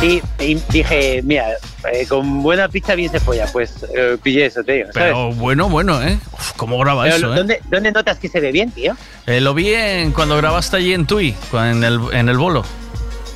Sí, 0.00 0.22
y 0.38 0.54
dije, 0.70 1.20
mira, 1.24 1.46
eh, 1.92 2.06
con 2.06 2.42
buena 2.42 2.68
pizza 2.68 2.94
bien 2.94 3.10
se 3.10 3.18
folla, 3.20 3.46
pues 3.52 3.84
eh, 3.96 4.16
pillé 4.22 4.46
eso, 4.46 4.62
tío. 4.62 4.84
¿sabes? 4.92 4.92
Pero 4.94 5.32
bueno, 5.32 5.68
bueno, 5.68 6.00
¿eh? 6.02 6.18
Uf, 6.32 6.52
¿Cómo 6.56 6.78
graba 6.78 7.04
Pero, 7.04 7.16
eso, 7.16 7.32
eh? 7.32 7.36
¿dónde, 7.36 7.60
¿Dónde 7.68 7.90
notas 7.92 8.18
que 8.18 8.28
se 8.28 8.38
ve 8.40 8.52
bien, 8.52 8.70
tío? 8.70 8.96
Eh, 9.26 9.40
Lo 9.40 9.54
vi 9.54 9.72
en, 9.72 10.12
cuando 10.12 10.36
grabaste 10.36 10.76
allí 10.76 10.92
en 10.92 11.06
Tui, 11.06 11.34
en 11.52 11.82
el, 11.82 12.00
en 12.12 12.28
el 12.28 12.36
bolo. 12.38 12.64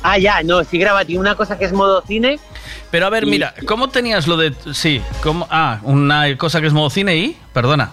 Ah, 0.03 0.17
ya, 0.17 0.41
no, 0.43 0.63
sí 0.63 0.77
graba, 0.77 1.03
tío, 1.03 1.19
una 1.19 1.35
cosa 1.35 1.57
que 1.57 1.65
es 1.65 1.73
modo 1.73 2.01
cine. 2.07 2.39
Pero 2.91 3.07
a 3.07 3.09
ver, 3.09 3.25
Y- 3.25 3.29
mira, 3.31 3.53
¿cómo 3.65 3.89
tenías 3.89 4.27
lo 4.27 4.37
de... 4.37 4.53
Sí, 4.73 5.01
¿cómo? 5.21 5.47
Ah, 5.49 5.79
una 5.83 6.37
cosa 6.37 6.61
que 6.61 6.67
es 6.67 6.73
modo 6.73 6.89
cine 6.89 7.17
y... 7.17 7.37
Perdona. 7.51 7.91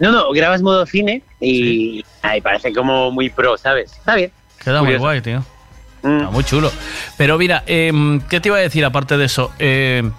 No, 0.00 0.10
no, 0.12 0.30
grabas 0.32 0.62
modo 0.62 0.86
cine 0.86 1.22
y 1.40 2.04
ay, 2.22 2.40
parece 2.40 2.72
como 2.72 3.10
muy 3.10 3.30
pro, 3.30 3.56
¿sabes? 3.58 3.92
Está 3.92 4.14
bien. 4.14 4.32
Queda 4.62 4.82
muy 4.82 4.96
guay, 4.96 5.20
tío. 5.20 5.44
Mm. 6.02 6.18
Está 6.18 6.30
muy 6.30 6.44
chulo. 6.44 6.70
Pero 7.16 7.38
mira, 7.38 7.64
em, 7.66 8.20
¿qué 8.22 8.40
te 8.40 8.48
iba 8.48 8.58
a 8.58 8.60
decir 8.60 8.84
aparte 8.84 9.16
de 9.16 9.24
eso? 9.24 9.52
Em, 9.58 10.12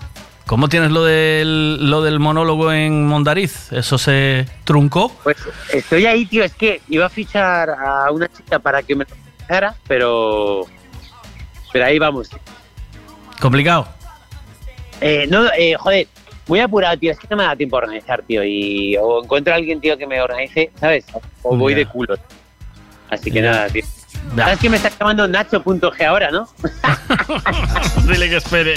¿Cómo 0.45 0.67
tienes 0.67 0.89
lo 0.89 1.03
del, 1.03 1.91
lo 1.91 2.01
del 2.01 2.19
monólogo 2.19 2.71
en 2.71 3.05
Mondariz? 3.05 3.71
¿Eso 3.71 3.99
se 3.99 4.47
truncó? 4.63 5.15
Pues 5.23 5.37
estoy 5.71 6.07
ahí, 6.07 6.25
tío, 6.25 6.43
es 6.43 6.55
que 6.55 6.81
iba 6.89 7.05
a 7.05 7.09
fichar 7.09 7.69
a 7.69 8.11
una 8.11 8.27
chica 8.29 8.57
para 8.57 8.81
que 8.81 8.95
me 8.95 9.05
lo 9.05 9.73
pero... 9.87 10.65
Pero 11.71 11.85
ahí 11.85 11.99
vamos. 11.99 12.29
¿Complicado? 13.39 13.87
Eh, 15.01 15.27
no, 15.29 15.45
eh, 15.55 15.75
joder, 15.75 16.07
muy 16.47 16.59
apurado, 16.59 16.97
tío. 16.97 17.11
Es 17.11 17.19
que 17.19 17.27
no 17.29 17.37
me 17.37 17.43
da 17.43 17.55
tiempo 17.55 17.75
a 17.75 17.79
organizar, 17.83 18.23
tío. 18.23 18.43
Y 18.43 18.97
o 18.97 19.23
encuentro 19.23 19.53
a 19.53 19.57
alguien, 19.57 19.79
tío, 19.79 19.97
que 19.97 20.07
me 20.07 20.19
organice, 20.19 20.71
¿sabes? 20.79 21.05
O 21.43 21.55
voy 21.55 21.75
de 21.75 21.85
culo. 21.85 22.17
Así 23.09 23.31
que 23.31 23.41
nada, 23.41 23.67
tío. 23.69 23.83
¿Sabes 24.35 24.59
que 24.59 24.69
me 24.69 24.77
está 24.77 24.89
llamando 24.97 25.27
Nacho.g 25.27 26.05
ahora, 26.05 26.31
no? 26.31 26.47
Dile 28.07 28.29
que 28.29 28.37
espere. 28.37 28.75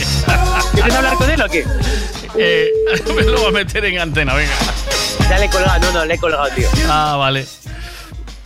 ¿Quieres 0.73 0.95
hablar 0.95 1.17
con 1.17 1.31
él 1.31 1.43
o 1.43 1.49
qué? 1.49 1.65
Eh, 2.37 2.71
me 3.15 3.23
lo 3.23 3.41
voy 3.41 3.49
a 3.49 3.53
meter 3.53 3.85
en 3.85 3.99
antena, 3.99 4.35
venga. 4.35 4.53
Ya 5.29 5.39
le 5.39 5.47
he 5.47 5.51
colgado, 5.51 5.81
no, 5.81 5.93
no, 5.93 6.05
le 6.05 6.15
he 6.15 6.19
colgado, 6.19 6.49
tío. 6.55 6.69
Ah, 6.89 7.17
vale. 7.19 7.47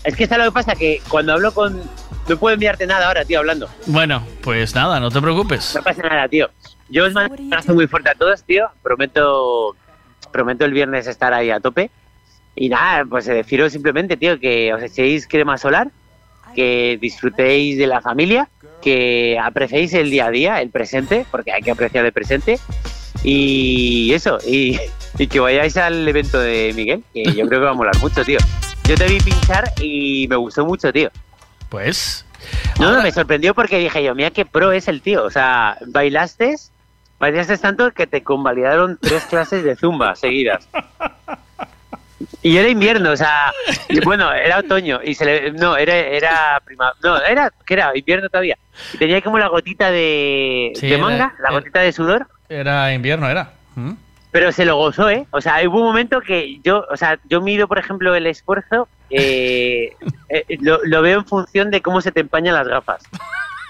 Es 0.05 0.15
que 0.17 0.27
¿sabes 0.27 0.45
lo 0.45 0.53
que 0.53 0.55
pasa? 0.55 0.75
Que 0.75 1.01
cuando 1.09 1.33
hablo 1.33 1.53
con... 1.53 1.83
No 2.29 2.37
puedo 2.37 2.55
enviarte 2.55 2.87
nada 2.87 3.07
ahora, 3.07 3.25
tío, 3.25 3.39
hablando. 3.39 3.69
Bueno, 3.87 4.27
pues 4.43 4.75
nada, 4.75 4.99
no 4.99 5.11
te 5.11 5.21
preocupes. 5.21 5.75
No 5.77 5.83
pasa 5.83 6.03
nada, 6.03 6.29
tío. 6.29 6.51
Yo 6.89 7.05
os 7.05 7.13
mando 7.13 7.35
un 7.35 7.53
abrazo 7.53 7.75
muy 7.75 7.87
fuerte 7.87 8.11
a 8.11 8.15
todos, 8.15 8.43
tío. 8.43 8.69
Prometo, 8.83 9.77
prometo 10.33 10.65
el 10.65 10.73
viernes 10.73 11.07
estar 11.07 11.33
ahí 11.33 11.51
a 11.51 11.61
tope. 11.61 11.91
Y 12.57 12.69
nada, 12.69 13.05
pues 13.05 13.27
deciros 13.27 13.73
simplemente, 13.73 14.17
tío, 14.17 14.41
que 14.41 14.73
os 14.73 14.83
echéis 14.83 15.29
crema 15.29 15.59
solar, 15.59 15.91
que 16.57 16.99
disfrutéis 17.01 17.79
de 17.79 17.87
la 17.87 18.01
familia, 18.01 18.49
que 18.83 19.39
apreciéis 19.41 19.95
el 19.95 20.11
día 20.11 20.27
a 20.27 20.31
día, 20.31 20.61
el 20.61 20.71
presente, 20.71 21.25
porque 21.31 21.53
hay 21.53 21.63
que 21.63 21.71
apreciar 21.71 22.05
el 22.05 22.13
presente. 22.13 22.59
Y 23.23 24.13
eso, 24.13 24.39
y, 24.47 24.79
y 25.19 25.27
que 25.29 25.39
vayáis 25.41 25.77
al 25.77 26.07
evento 26.09 26.41
de 26.41 26.73
Miguel, 26.75 27.05
que 27.15 27.25
yo 27.25 27.47
creo 27.47 27.61
que 27.61 27.67
va 27.67 27.71
a 27.71 27.75
molar 27.75 27.97
mucho, 27.99 28.25
tío. 28.25 28.39
Yo 28.89 28.95
te 28.97 29.07
vi 29.07 29.19
pinchar 29.21 29.65
y 29.81 30.27
me 30.29 30.37
gustó 30.37 30.65
mucho, 30.65 30.93
tío. 30.93 31.11
Pues. 31.69 32.25
No, 32.79 32.93
no, 32.93 33.03
me 33.03 33.11
sorprendió 33.11 33.55
porque 33.55 33.79
dije 33.79 34.03
yo, 34.03 34.15
mira 34.15 34.31
qué 34.31 34.45
pro 34.45 34.73
es 34.73 34.89
el 34.89 35.03
tío. 35.03 35.25
O 35.25 35.31
sea, 35.31 35.77
bailaste, 35.87 36.55
bailaste 37.19 37.59
tanto 37.59 37.91
que 37.93 38.07
te 38.07 38.23
convalidaron 38.23 38.99
tres 39.01 39.25
clases 39.25 39.65
de 39.65 39.77
zumba 39.77 40.15
seguidas. 40.15 40.69
Y 42.43 42.57
era 42.57 42.69
invierno, 42.69 43.11
o 43.11 43.17
sea, 43.17 43.53
y 43.91 44.01
bueno, 44.01 44.33
era 44.33 44.59
otoño 44.59 45.01
y 45.05 45.15
se 45.15 45.25
le, 45.27 45.51
no, 45.53 45.77
era 45.77 45.95
era 45.95 46.61
prima, 46.65 46.93
no, 47.03 47.19
era 47.23 47.53
que 47.67 47.75
era 47.75 47.93
invierno 47.95 48.29
todavía. 48.31 48.57
Y 48.95 48.99
tenía 48.99 49.21
como 49.21 49.39
la 49.39 49.49
gotita 49.49 49.91
de, 49.91 50.73
Sí, 50.77 50.87
de 50.89 50.95
era- 50.95 51.03
manga, 51.05 51.35
la 51.41 51.49
era- 51.49 51.59
gotita 51.59 51.81
de 51.81 51.93
sudor, 51.93 52.27
Era 52.49 52.93
invierno, 52.95 53.29
era. 53.29 53.51
¿Mm? 53.75 53.93
pero 54.33 54.53
se 54.53 54.65
lo 54.67 54.77
gozó, 54.77 55.09
¿eh? 55.09 55.27
O 55.31 55.41
sea, 55.41 55.67
hubo 55.67 55.79
un 55.81 55.87
momento 55.87 56.21
que 56.21 56.59
yo, 56.63 56.85
o 56.91 56.97
sea, 56.99 57.19
yo 57.25 57.41
mido, 57.41 57.69
por 57.69 57.79
ejemplo, 57.79 58.15
el 58.15 58.27
esfuerzo, 58.27 58.87
eh, 59.09 59.93
eh, 60.29 60.45
lo, 60.61 60.79
lo 60.85 61.01
veo 61.03 61.19
en 61.21 61.25
función 61.27 61.71
de 61.71 61.81
cómo 61.81 62.01
se 62.03 62.13
te 62.13 62.21
empañan 62.21 62.55
las 62.55 62.69
gafas. 62.69 63.03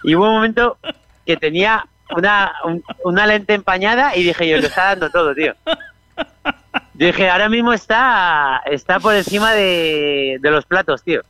Y 0.02 0.14
hubo 0.16 0.26
un 0.28 0.34
momento 0.34 0.76
que 1.24 1.36
tenía 1.36 1.86
una, 2.16 2.52
un- 2.64 2.82
una 3.04 3.26
lente 3.26 3.54
empañada 3.54 4.16
y 4.16 4.22
dije 4.24 4.48
yo, 4.48 4.56
lo 4.58 4.66
está 4.66 4.86
dando 4.86 5.10
todo, 5.10 5.34
tío. 5.34 5.54
Yo 6.98 7.06
dije, 7.08 7.28
ahora 7.28 7.48
mismo 7.48 7.72
está, 7.72 8.62
está 8.66 8.98
por 9.00 9.14
encima 9.14 9.52
de, 9.52 10.38
de 10.40 10.50
los 10.50 10.64
platos, 10.64 11.02
tío. 11.02 11.20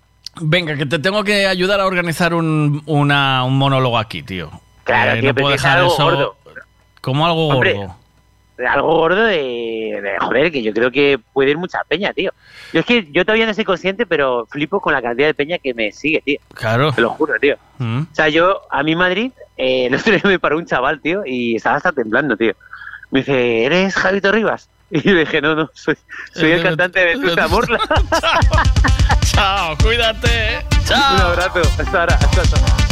Venga, 0.41 0.77
que 0.77 0.86
te 0.86 0.99
tengo 0.99 1.25
que 1.25 1.47
ayudar 1.47 1.81
a 1.81 1.86
organizar 1.86 2.35
un, 2.35 2.83
una- 2.86 3.43
un 3.45 3.57
monólogo 3.59 3.99
aquí, 3.99 4.23
tío. 4.23 4.51
Claro, 4.85 5.12
Eh, 5.12 5.20
tío, 5.20 5.31
no 5.31 5.35
puedo 5.35 5.49
dejar 5.51 5.78
algo 5.78 5.93
eso 5.93 6.05
gordo. 6.05 6.36
como 7.01 7.27
algo 7.27 7.49
Hombre, 7.49 7.73
gordo. 7.73 7.97
algo 8.69 8.95
gordo 8.97 9.25
de, 9.25 10.01
de, 10.03 10.12
joder, 10.20 10.53
que 10.53 10.62
yo 10.62 10.73
creo 10.73 10.91
que 10.93 11.19
puede 11.33 11.51
ir 11.51 11.59
mucha 11.59 11.78
peña, 11.89 12.12
tío. 12.12 12.33
Yo 12.73 12.81
es 12.81 12.86
que 12.86 13.09
yo 13.11 13.25
todavía 13.25 13.47
no 13.47 13.55
soy 13.55 13.65
consciente, 13.65 14.07
pero 14.07 14.47
flipo 14.51 14.81
con 14.81 14.93
la 14.93 15.03
cantidad 15.03 15.27
de 15.27 15.35
peña 15.35 15.59
que 15.59 15.75
me 15.75 15.91
sigue, 15.91 16.20
tío. 16.25 16.39
Claro. 16.55 16.93
Te 16.93 17.01
lo 17.01 17.11
juro, 17.11 17.35
tío. 17.41 17.57
Mm. 17.78 18.03
O 18.03 18.15
sea, 18.15 18.28
yo 18.28 18.61
a 18.70 18.83
mi 18.85 18.95
Madrid, 18.95 19.33
eh, 19.57 19.86
el 19.91 19.95
otro 19.97 20.12
día 20.12 20.23
me 20.25 20.39
paró 20.39 20.59
un 20.59 20.67
chaval, 20.67 21.01
tío, 21.01 21.23
y 21.27 21.57
estaba 21.57 21.77
hasta 21.77 21.91
temblando, 21.93 22.36
tío. 22.36 22.53
Me 23.11 23.20
dice, 23.20 23.65
¿eres 23.65 23.95
Javito 23.97 24.31
Rivas? 24.31 24.69
Y 24.91 25.01
dije, 25.13 25.41
no, 25.41 25.55
no, 25.55 25.71
soy, 25.75 25.97
soy 26.33 26.53
el 26.53 26.63
cantante 26.63 27.01
de 27.01 27.15
Tusa 27.15 27.49
Morla. 27.49 27.79
Chao, 29.25 29.77
cuídate. 29.79 30.65
Chao. 30.85 31.15
Un 31.17 31.21
abrazo. 31.23 31.61
Hasta 31.79 32.01
ahora. 32.01 32.15
Hasta 32.15 32.41
ahora. 32.41 32.86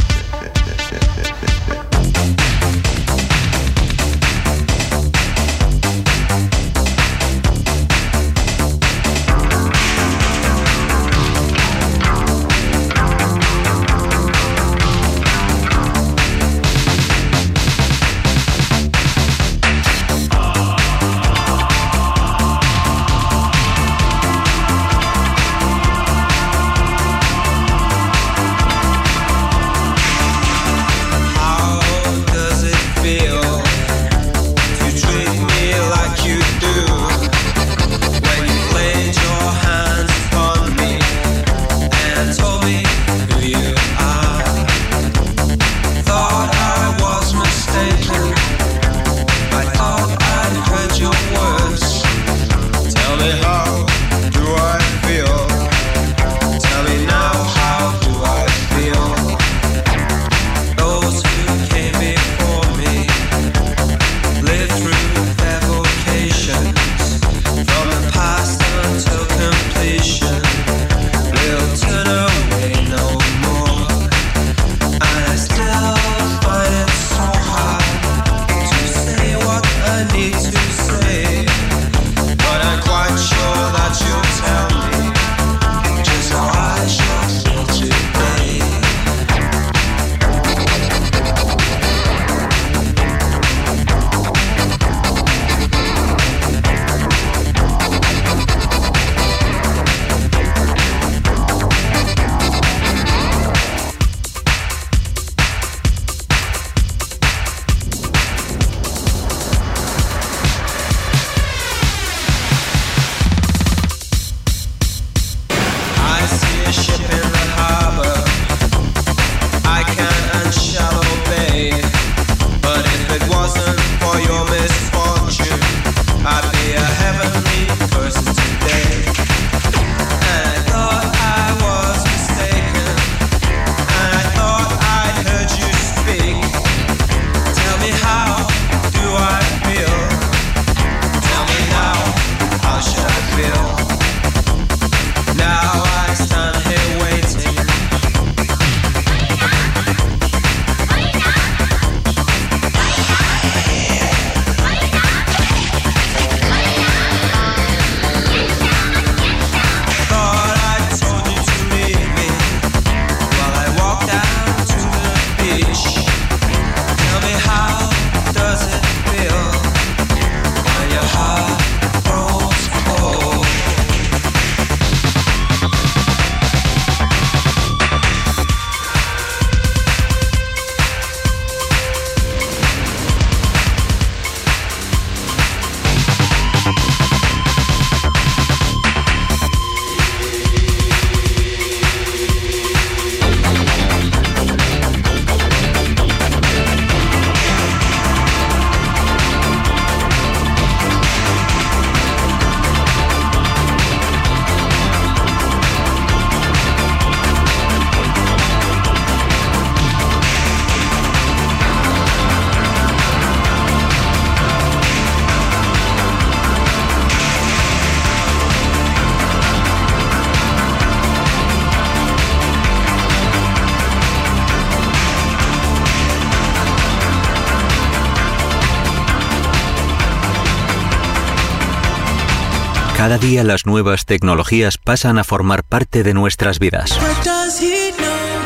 Cada 233.04 233.18
día 233.18 233.44
las 233.44 233.66
nuevas 233.66 234.06
tecnologías 234.06 234.78
pasan 234.78 235.18
a 235.18 235.24
formar 235.24 235.62
parte 235.62 236.02
de 236.02 236.14
nuestras 236.14 236.58
vidas. 236.58 236.98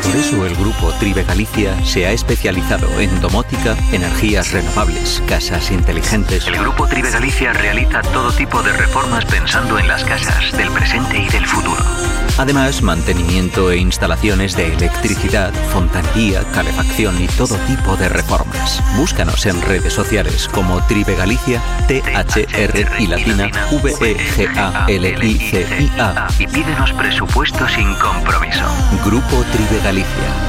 Por 0.03 0.15
eso 0.17 0.45
el 0.45 0.53
grupo 0.53 0.91
Tribe 0.99 1.23
Galicia 1.23 1.81
se 1.85 2.05
ha 2.05 2.11
especializado 2.11 2.99
en 2.99 3.21
domótica, 3.21 3.77
energías 3.93 4.51
renovables, 4.51 5.23
casas 5.29 5.71
inteligentes. 5.71 6.45
El 6.45 6.57
grupo 6.57 6.87
Tribe 6.87 7.09
Galicia 7.09 7.53
realiza 7.53 8.01
todo 8.01 8.33
tipo 8.33 8.61
de 8.61 8.73
reformas 8.73 9.23
pensando 9.23 9.79
en 9.79 9.87
las 9.87 10.03
casas 10.03 10.51
del 10.57 10.69
presente 10.71 11.19
y 11.19 11.29
del 11.29 11.45
futuro. 11.45 11.81
Además, 12.37 12.81
mantenimiento 12.81 13.71
e 13.71 13.77
instalaciones 13.77 14.57
de 14.57 14.73
electricidad, 14.73 15.53
fontanería, 15.71 16.43
calefacción 16.51 17.21
y 17.21 17.27
todo 17.27 17.55
tipo 17.59 17.95
de 17.95 18.09
reformas. 18.09 18.48
Búscanos 18.95 19.45
en 19.45 19.61
redes 19.61 19.93
sociales 19.93 20.47
como 20.47 20.81
Tribe 20.87 21.15
Galicia, 21.15 21.61
T-H-R 21.87 22.85
y 22.99 23.07
latina 23.07 23.49
V-E-G-A-L-I-C-I-A 23.71 24.97
y 26.37 26.47
pídenos 26.47 26.91
presupuesto 26.93 27.67
sin 27.67 27.93
compromiso. 27.95 28.65
Grupo 29.05 29.43
Tribe 29.51 29.81
Galicia. 29.83 30.48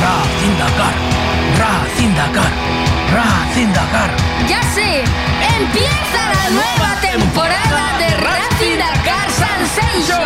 Racing 0.00 0.56
Dakar, 0.56 0.94
Racing 1.60 2.14
Dakar, 2.14 2.52
Racing 3.12 3.72
Dakar. 3.74 4.10
¡Ya 4.48 4.62
sé! 4.74 5.04
¡Empieza 5.58 6.20
la 6.34 6.50
nueva 6.50 7.00
temporada 7.02 7.98
de 7.98 8.08
Racing 8.16 8.78
Dakar 8.78 9.28
Sensation! 9.30 10.22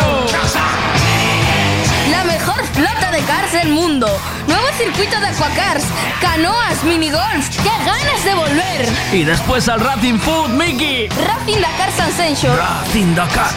La 2.09 2.23
mejor 2.23 2.63
flota 2.73 3.11
de 3.11 3.19
cars 3.23 3.51
del 3.51 3.69
mundo. 3.73 4.07
Nuevo 4.47 4.65
circuito 4.77 5.19
de 5.19 5.27
aquacars, 5.27 5.83
canoas, 6.21 6.81
minigolf. 6.85 7.49
¡Qué 7.61 7.71
ganas 7.85 8.23
de 8.23 8.33
volver! 8.33 8.89
Y 9.11 9.23
después 9.25 9.67
al 9.67 9.81
Racing 9.81 10.19
Food, 10.19 10.49
Miki. 10.51 11.09
Racing 11.09 11.59
Dakar 11.59 11.91
Sensation. 11.91 12.55
Racing 12.57 13.13
Dakar. 13.13 13.51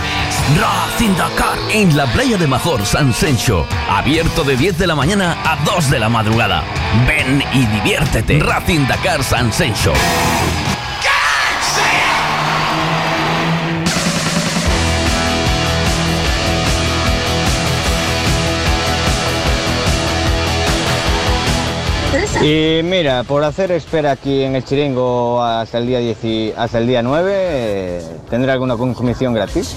Racing 0.57 1.15
Dakar. 1.17 1.59
En 1.71 1.95
la 1.97 2.07
playa 2.07 2.37
de 2.39 2.47
Major, 2.47 2.85
San 2.87 3.13
Sencho. 3.13 3.67
Abierto 3.91 4.45
de 4.45 4.57
10 4.57 4.79
de 4.79 4.87
la 4.87 4.95
mañana 4.95 5.37
a 5.45 5.57
2 5.65 5.91
de 5.91 5.99
la 5.99 6.09
madrugada. 6.09 6.65
Ven 7.07 7.43
y 7.53 7.67
diviértete. 7.67 8.39
Racing 8.41 8.87
Dakar 8.89 9.23
San 9.23 9.53
Sencho. 9.53 9.93
Y 22.43 22.81
mira, 22.85 23.25
por 23.25 23.43
hacer 23.45 23.71
espera 23.73 24.13
aquí 24.13 24.43
en 24.43 24.55
el 24.57 24.65
Chiringo 24.65 25.43
hasta 25.43 25.79
el 25.79 25.87
día 25.87 25.99
10 25.99 26.25
y- 26.25 26.53
hasta 26.57 26.79
el 26.79 26.87
día 26.87 27.03
9, 27.03 27.33
eh, 27.35 28.03
¿tendré 28.31 28.53
alguna 28.53 28.77
consumición 28.77 29.35
gratis? 29.35 29.77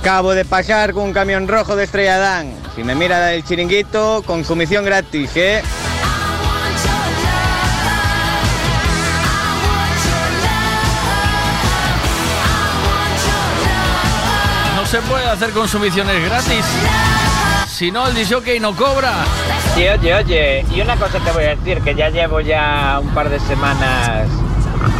Acabo 0.00 0.32
de 0.32 0.44
pasar 0.44 0.92
con 0.92 1.04
un 1.04 1.12
camión 1.12 1.48
rojo 1.48 1.74
de 1.74 1.84
Estrella 1.84 2.18
Dan. 2.18 2.54
Si 2.74 2.84
me 2.84 2.94
mira 2.94 3.34
el 3.34 3.44
chiringuito, 3.44 4.22
consumición 4.24 4.84
gratis, 4.84 5.30
¿eh? 5.34 5.62
No 14.76 14.86
se 14.86 14.98
puede 15.02 15.26
hacer 15.26 15.50
consumiciones 15.50 16.24
gratis. 16.24 16.64
Si 17.68 17.90
no, 17.90 18.06
el 18.06 18.14
disjockey 18.14 18.60
no 18.60 18.74
cobra. 18.74 19.12
Sí, 19.74 19.86
oye, 19.88 20.14
oye, 20.14 20.66
y 20.74 20.80
una 20.80 20.96
cosa 20.96 21.18
te 21.18 21.30
voy 21.32 21.44
a 21.44 21.56
decir, 21.56 21.80
que 21.82 21.94
ya 21.94 22.08
llevo 22.08 22.40
ya 22.40 22.98
un 23.02 23.08
par 23.14 23.28
de 23.28 23.40
semanas 23.40 24.28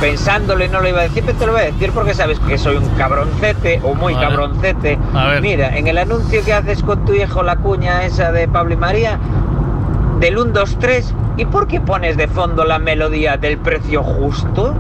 pensándolo 0.00 0.64
y 0.64 0.68
no 0.68 0.80
lo 0.80 0.88
iba 0.88 1.00
a 1.00 1.04
decir, 1.04 1.22
pero 1.24 1.38
te 1.38 1.46
lo 1.46 1.52
voy 1.52 1.62
a 1.62 1.64
decir 1.66 1.90
porque 1.92 2.14
sabes 2.14 2.38
que 2.40 2.58
soy 2.58 2.76
un 2.76 2.88
cabroncete 2.90 3.80
o 3.82 3.94
muy 3.94 4.14
Vale. 4.14 4.26
cabroncete. 4.26 4.98
A 5.14 5.28
ver. 5.28 5.42
Mira, 5.42 5.76
en 5.76 5.86
el 5.86 5.98
anuncio 5.98 6.44
que 6.44 6.52
haces 6.52 6.82
con 6.82 7.04
tu 7.04 7.12
hijo 7.14 7.42
la 7.42 7.56
cuña 7.56 8.04
esa 8.04 8.32
de 8.32 8.48
Pablo 8.48 8.74
y 8.74 8.76
María, 8.76 9.18
del 10.20 10.38
1, 10.38 10.52
2, 10.52 10.76
3, 10.80 11.14
¿y 11.36 11.44
por 11.44 11.66
qué 11.66 11.80
pones 11.80 12.16
de 12.16 12.28
fondo 12.28 12.64
la 12.64 12.78
melodía 12.78 13.36
del 13.36 13.58
precio 13.58 14.02
justo? 14.02 14.74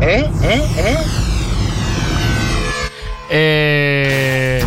¿Eh? 0.00 0.28
¿Eh? 0.42 0.66
¿Eh? 0.78 0.96
Eh, 3.34 4.64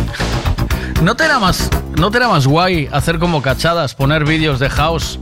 ¿no, 1.02 1.14
te 1.14 1.24
era 1.24 1.38
más, 1.38 1.70
¿No 1.98 2.10
te 2.10 2.18
era 2.18 2.28
más 2.28 2.46
guay 2.46 2.88
hacer 2.92 3.18
como 3.18 3.42
cachadas, 3.42 3.94
poner 3.94 4.24
vídeos 4.24 4.58
de 4.58 4.68
house 4.70 5.20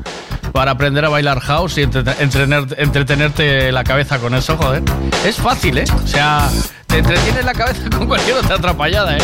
para 0.55 0.71
aprender 0.71 1.05
a 1.05 1.09
bailar 1.09 1.41
house 1.41 1.79
y 1.79 1.83
entrete- 1.83 2.15
entretener- 2.21 2.77
entretenerte 2.79 3.73
la 3.73 3.83
cabeza 3.83 4.21
con 4.21 4.37
eso, 4.37 4.57
joder? 4.57 4.85
Es 5.27 5.35
fácil, 5.35 5.79
¿eh? 5.79 5.85
O 6.05 6.07
sea, 6.07 6.49
te 6.87 6.99
entretienes 6.99 7.45
la 7.45 7.53
cabeza 7.53 7.91
con 7.99 8.07
cualquier 8.07 8.37
otra 8.37 8.55
atrapallada, 8.55 9.17
¿eh? 9.17 9.21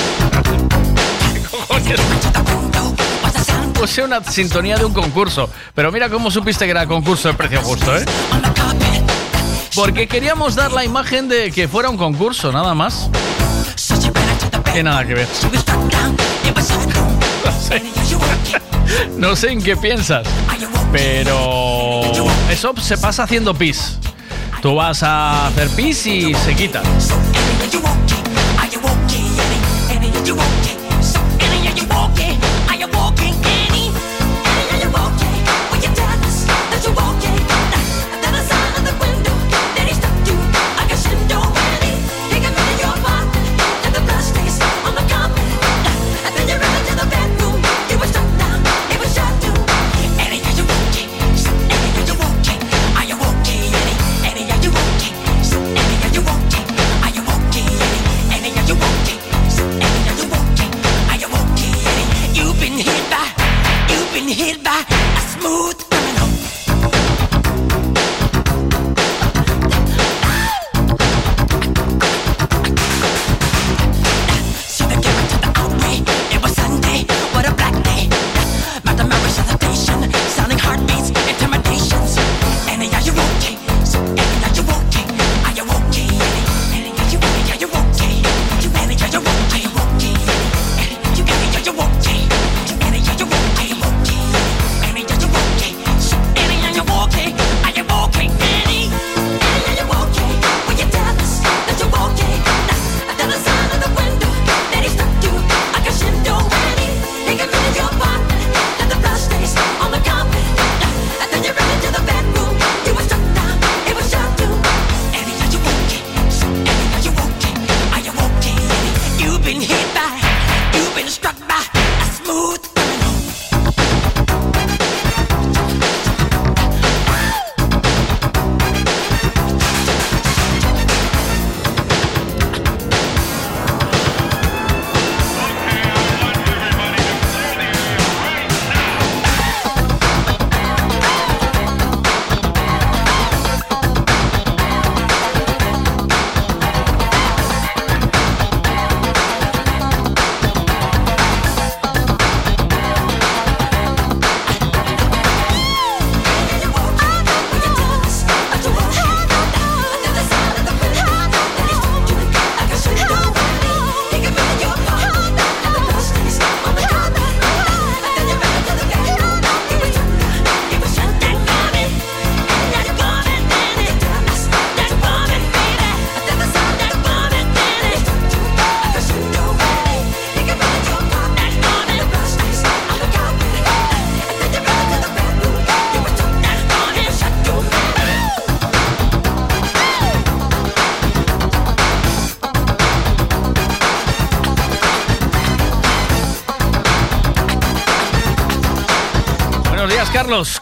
Puse 3.74 4.02
una 4.02 4.24
sintonía 4.24 4.76
de 4.76 4.84
un 4.84 4.92
concurso, 4.92 5.48
pero 5.72 5.92
mira 5.92 6.08
cómo 6.10 6.32
supiste 6.32 6.64
que 6.64 6.72
era 6.72 6.84
concurso 6.86 7.28
de 7.28 7.34
precio 7.34 7.62
justo, 7.62 7.96
¿eh? 7.96 8.04
Porque 9.76 10.08
queríamos 10.08 10.56
dar 10.56 10.72
la 10.72 10.84
imagen 10.84 11.28
de 11.28 11.52
que 11.52 11.68
fuera 11.68 11.90
un 11.90 11.96
concurso, 11.96 12.50
nada 12.50 12.74
más. 12.74 13.08
Que 14.72 14.82
nada 14.82 15.06
que 15.06 15.14
ver. 15.14 15.28
No 19.16 19.36
sé 19.36 19.52
en 19.52 19.62
qué 19.62 19.76
piensas, 19.76 20.26
pero 20.92 22.02
eso 22.50 22.74
se 22.80 22.96
pasa 22.98 23.24
haciendo 23.24 23.54
pis. 23.54 23.98
Tú 24.62 24.74
vas 24.74 25.02
a 25.02 25.46
hacer 25.46 25.68
pis 25.70 26.06
y 26.06 26.34
se 26.34 26.54
quita. 26.54 26.82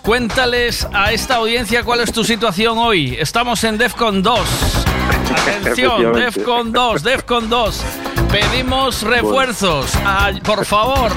Cuéntales 0.03 0.89
a 0.93 1.13
esta 1.13 1.37
audiencia 1.37 1.85
cuál 1.85 2.01
es 2.01 2.13
tu 2.13 2.25
situación 2.25 2.79
hoy. 2.79 3.17
Estamos 3.19 3.63
en 3.63 3.79
DEFCON 3.79 4.23
2. 4.25 4.85
Atención. 5.31 6.13
DEFCON 6.15 6.73
2, 6.73 7.03
DEFCON 7.05 7.49
2. 7.49 7.85
Pedimos 8.33 9.03
refuerzos. 9.03 9.93
Por 10.45 10.65
favor. 10.65 11.13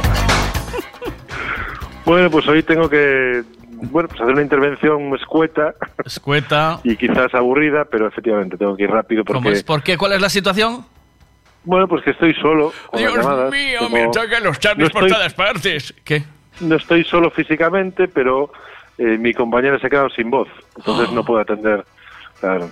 Bueno, 2.05 2.29
pues 2.29 2.47
hoy 2.47 2.61
tengo 2.61 2.87
que 2.89 3.43
bueno, 3.71 4.07
pues 4.09 4.21
hacer 4.21 4.33
una 4.33 4.43
intervención 4.43 5.15
escueta. 5.15 5.73
Escueta. 6.05 6.79
Y 6.83 6.95
quizás 6.97 7.33
aburrida, 7.33 7.85
pero 7.85 8.07
efectivamente 8.07 8.57
tengo 8.57 8.75
que 8.77 8.83
ir 8.83 8.91
rápido 8.91 9.23
¿Cómo 9.25 9.41
porque... 9.41 9.57
es? 9.57 9.63
¿Por 9.63 9.81
qué? 9.81 9.97
¿Cuál 9.97 10.13
es 10.13 10.21
la 10.21 10.29
situación? 10.29 10.85
Bueno, 11.63 11.87
pues 11.87 12.03
que 12.03 12.11
estoy 12.11 12.33
solo. 12.35 12.71
con 12.91 13.01
las 13.01 13.11
Dios 13.13 13.25
llamadas. 13.25 13.51
mío, 13.51 13.79
Como- 13.79 13.95
me 13.95 14.03
tocan 14.09 14.43
los 14.43 14.59
charles 14.59 14.89
no 14.89 14.93
por 14.93 15.03
estoy- 15.03 15.17
todas 15.17 15.33
partes. 15.33 15.93
¿Qué? 16.03 16.23
No 16.61 16.75
estoy 16.75 17.03
solo 17.03 17.29
físicamente, 17.31 18.07
pero 18.07 18.51
eh, 18.97 19.17
mi 19.17 19.33
compañera 19.33 19.79
se 19.79 19.87
ha 19.87 19.89
quedado 19.89 20.09
sin 20.09 20.29
voz. 20.29 20.47
Entonces 20.77 21.09
Oh. 21.09 21.13
no 21.15 21.23
puedo 21.25 21.41
atender. 21.41 21.85
Claro, 22.39 22.69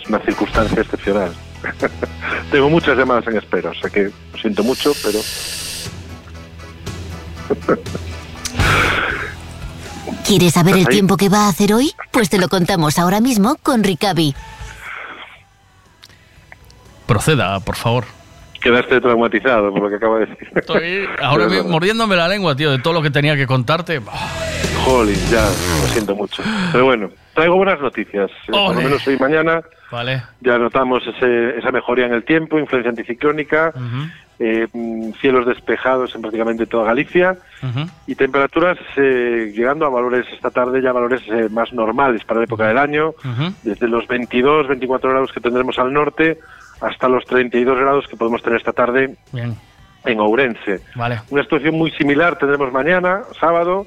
es 0.00 0.08
una 0.08 0.18
circunstancia 0.20 0.80
excepcional. 0.82 1.32
Tengo 2.50 2.68
muchas 2.70 2.96
llamadas 2.96 3.26
en 3.28 3.36
espera, 3.36 3.70
o 3.70 3.74
sea 3.74 3.90
que 3.90 4.04
lo 4.32 4.38
siento 4.40 4.62
mucho, 4.62 4.92
pero... 5.02 5.18
¿Quieres 10.26 10.52
saber 10.54 10.76
el 10.76 10.88
tiempo 10.88 11.16
que 11.16 11.28
va 11.28 11.46
a 11.46 11.48
hacer 11.48 11.72
hoy? 11.74 11.92
Pues 12.12 12.30
te 12.30 12.38
lo 12.38 12.48
contamos 12.48 12.98
ahora 12.98 13.20
mismo 13.20 13.56
con 13.62 13.82
Ricavi. 13.82 14.34
Proceda, 17.06 17.58
por 17.60 17.74
favor. 17.76 18.04
Quedaste 18.60 19.00
traumatizado 19.00 19.72
por 19.72 19.82
lo 19.82 19.88
que 19.88 19.96
acabo 19.96 20.18
de 20.18 20.26
decir. 20.26 20.48
Estoy 20.54 21.08
ahora 21.22 21.46
mismo 21.48 21.68
mordiéndome 21.70 22.14
la 22.16 22.28
lengua, 22.28 22.54
tío, 22.54 22.70
de 22.70 22.78
todo 22.78 22.92
lo 22.94 23.02
que 23.02 23.10
tenía 23.10 23.34
que 23.36 23.46
contarte. 23.46 24.00
Jolín, 24.84 25.16
ya, 25.30 25.42
lo 25.44 25.88
siento 25.88 26.14
mucho. 26.14 26.42
Pero 26.72 26.84
bueno, 26.84 27.10
traigo 27.34 27.56
buenas 27.56 27.80
noticias. 27.80 28.30
Eh, 28.48 28.52
Por 28.52 28.74
lo 28.74 28.80
menos 28.82 29.06
hoy 29.06 29.16
mañana 29.18 29.62
Vale. 29.90 30.22
ya 30.40 30.58
notamos 30.58 31.02
ese- 31.06 31.58
esa 31.58 31.70
mejoría 31.72 32.06
en 32.06 32.14
el 32.14 32.24
tiempo, 32.24 32.58
influencia 32.58 32.90
anticiclónica, 32.90 33.72
eh, 34.38 34.66
mm, 34.72 35.12
cielos 35.20 35.46
despejados 35.46 36.14
en 36.14 36.22
prácticamente 36.22 36.66
toda 36.66 36.84
Galicia 36.84 37.36
y 38.06 38.14
temperaturas 38.14 38.78
eh, 38.96 39.52
llegando 39.54 39.84
a 39.84 39.90
valores 39.90 40.26
esta 40.32 40.50
tarde, 40.50 40.80
ya 40.80 40.92
valores 40.92 41.20
eh, 41.28 41.48
más 41.50 41.72
normales 41.74 42.24
para 42.24 42.40
la 42.40 42.44
época 42.44 42.66
del 42.68 42.78
año, 42.78 43.14
desde 43.62 43.86
los 43.88 44.06
22, 44.06 44.66
24 44.68 45.10
grados 45.10 45.32
que 45.32 45.40
tendremos 45.40 45.78
al 45.78 45.92
norte 45.92 46.38
hasta 46.80 47.08
los 47.08 47.24
32 47.26 47.78
grados 47.78 48.06
que 48.08 48.16
podemos 48.16 48.42
tener 48.42 48.58
esta 48.58 48.72
tarde 48.72 49.16
Bien. 49.32 49.56
en 50.04 50.20
Ourense. 50.20 50.80
Vale. 50.94 51.20
Una 51.30 51.42
situación 51.42 51.76
muy 51.76 51.90
similar 51.92 52.38
tendremos 52.38 52.72
mañana, 52.72 53.22
sábado, 53.38 53.86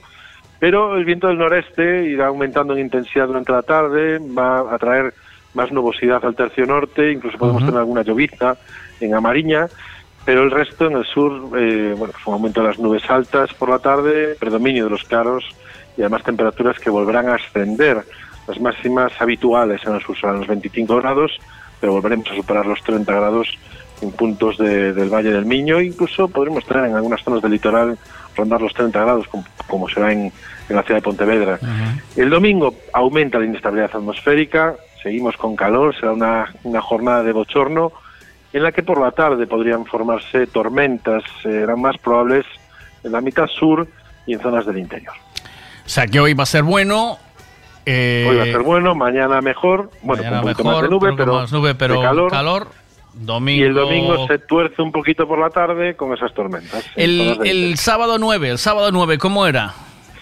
pero 0.59 0.95
el 0.95 1.05
viento 1.05 1.27
del 1.27 1.37
noreste 1.37 2.05
irá 2.05 2.27
aumentando 2.27 2.73
en 2.73 2.79
intensidad 2.79 3.27
durante 3.27 3.51
la 3.51 3.63
tarde, 3.63 4.19
va 4.19 4.73
a 4.73 4.77
traer 4.77 5.13
más 5.53 5.71
nubosidad 5.71 6.23
al 6.25 6.35
tercio 6.35 6.65
norte, 6.65 7.11
incluso 7.11 7.37
podemos 7.37 7.63
tener 7.63 7.79
alguna 7.79 8.01
llovizna 8.01 8.55
en 8.99 9.13
Amariña, 9.13 9.67
pero 10.25 10.43
el 10.43 10.51
resto 10.51 10.87
en 10.87 10.97
el 10.97 11.05
sur, 11.05 11.59
eh, 11.59 11.93
bueno, 11.97 12.13
pues 12.13 12.27
un 12.27 12.33
aumento 12.33 12.61
de 12.61 12.67
las 12.67 12.79
nubes 12.79 13.03
altas 13.09 13.53
por 13.53 13.69
la 13.69 13.79
tarde, 13.79 14.35
predominio 14.39 14.85
de 14.85 14.89
los 14.91 15.03
claros 15.03 15.43
y 15.97 16.01
además 16.01 16.23
temperaturas 16.23 16.79
que 16.79 16.89
volverán 16.89 17.29
a 17.29 17.35
ascender. 17.35 18.03
Las 18.47 18.59
máximas 18.59 19.11
habituales 19.19 19.81
en 19.85 19.95
el 19.95 20.01
sur 20.01 20.17
serán 20.17 20.39
los 20.39 20.47
25 20.47 20.95
grados, 20.97 21.37
pero 21.83 21.91
volveremos 21.91 22.31
a 22.31 22.35
superar 22.35 22.65
los 22.65 22.81
30 22.81 23.11
grados 23.13 23.49
en 24.01 24.09
puntos 24.13 24.57
de- 24.57 24.93
del 24.93 25.09
Valle 25.09 25.31
del 25.33 25.45
Miño, 25.45 25.81
incluso 25.81 26.29
podremos 26.29 26.65
tener 26.65 26.85
en 26.85 26.95
algunas 26.95 27.21
zonas 27.21 27.41
del 27.41 27.51
litoral 27.51 27.97
rondar 28.37 28.61
los 28.61 28.73
30 28.73 29.01
grados, 29.01 29.27
como, 29.27 29.43
como 29.67 29.89
será 29.89 30.13
en, 30.13 30.31
en 30.69 30.75
la 30.77 30.81
ciudad 30.83 30.99
de 30.99 31.01
Pontevedra. 31.01 31.59
El 32.15 32.29
domingo 32.29 32.73
aumenta 32.93 33.37
la 33.37 33.43
inestabilidad 33.47 33.91
atmosférica, 33.93 34.75
seguimos 35.03 35.35
con 35.35 35.57
calor, 35.57 35.93
será 35.93 36.13
una, 36.13 36.53
una 36.63 36.79
jornada 36.81 37.21
de 37.21 37.33
bochorno 37.33 37.91
en 38.53 38.63
la 38.63 38.71
que 38.71 38.81
por 38.81 39.01
la 39.01 39.11
tarde 39.11 39.45
podrían 39.45 39.85
formarse 39.85 40.47
tormentas, 40.47 41.21
serán 41.41 41.81
más 41.81 41.97
probables 41.97 42.45
en 43.03 43.11
la 43.11 43.19
mitad 43.19 43.47
sur 43.47 43.85
y 44.25 44.35
en 44.35 44.39
zonas 44.39 44.65
del 44.65 44.77
interior. 44.77 45.13
O 45.85 45.89
sea 45.89 46.07
que 46.07 46.17
hoy 46.21 46.33
va 46.33 46.43
a 46.43 46.45
ser 46.45 46.63
bueno. 46.63 47.17
Eh, 47.85 48.25
Hoy 48.29 48.37
va 48.37 48.43
a 48.43 48.45
ser 48.45 48.61
bueno, 48.61 48.95
mañana 48.95 49.41
mejor, 49.41 49.89
bueno, 50.01 50.23
mañana 50.23 50.41
con 50.41 50.49
un 50.49 50.53
poquito 50.53 50.63
mejor, 50.63 50.73
más 50.73 50.83
de 50.83 50.89
nube, 50.89 51.13
pero, 51.17 51.33
más 51.33 51.51
nube, 51.51 51.75
pero 51.75 51.95
de 51.95 52.01
calor. 52.01 52.31
calor. 52.31 52.67
Domingo. 53.13 53.61
Y 53.61 53.67
el 53.67 53.73
domingo 53.75 54.27
se 54.27 54.39
tuerce 54.39 54.81
un 54.81 54.91
poquito 54.91 55.27
por 55.27 55.37
la 55.37 55.51
tarde 55.51 55.95
con 55.95 56.13
esas 56.13 56.33
tormentas. 56.33 56.83
en 56.95 57.03
El, 57.03 57.39
el 57.43 57.77
sábado 57.77 58.17
9, 58.17 58.49
el 58.49 58.57
sábado 58.57 58.91
9, 58.91 59.19
¿cómo 59.19 59.45
era? 59.45 59.73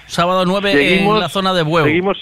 Sábado 0.07 0.45
9 0.45 0.99
en 0.99 1.19
la 1.19 1.30
zona 1.30 1.53
de 1.53 1.61
Bueu. 1.64 1.85
Seguimos, 1.85 2.17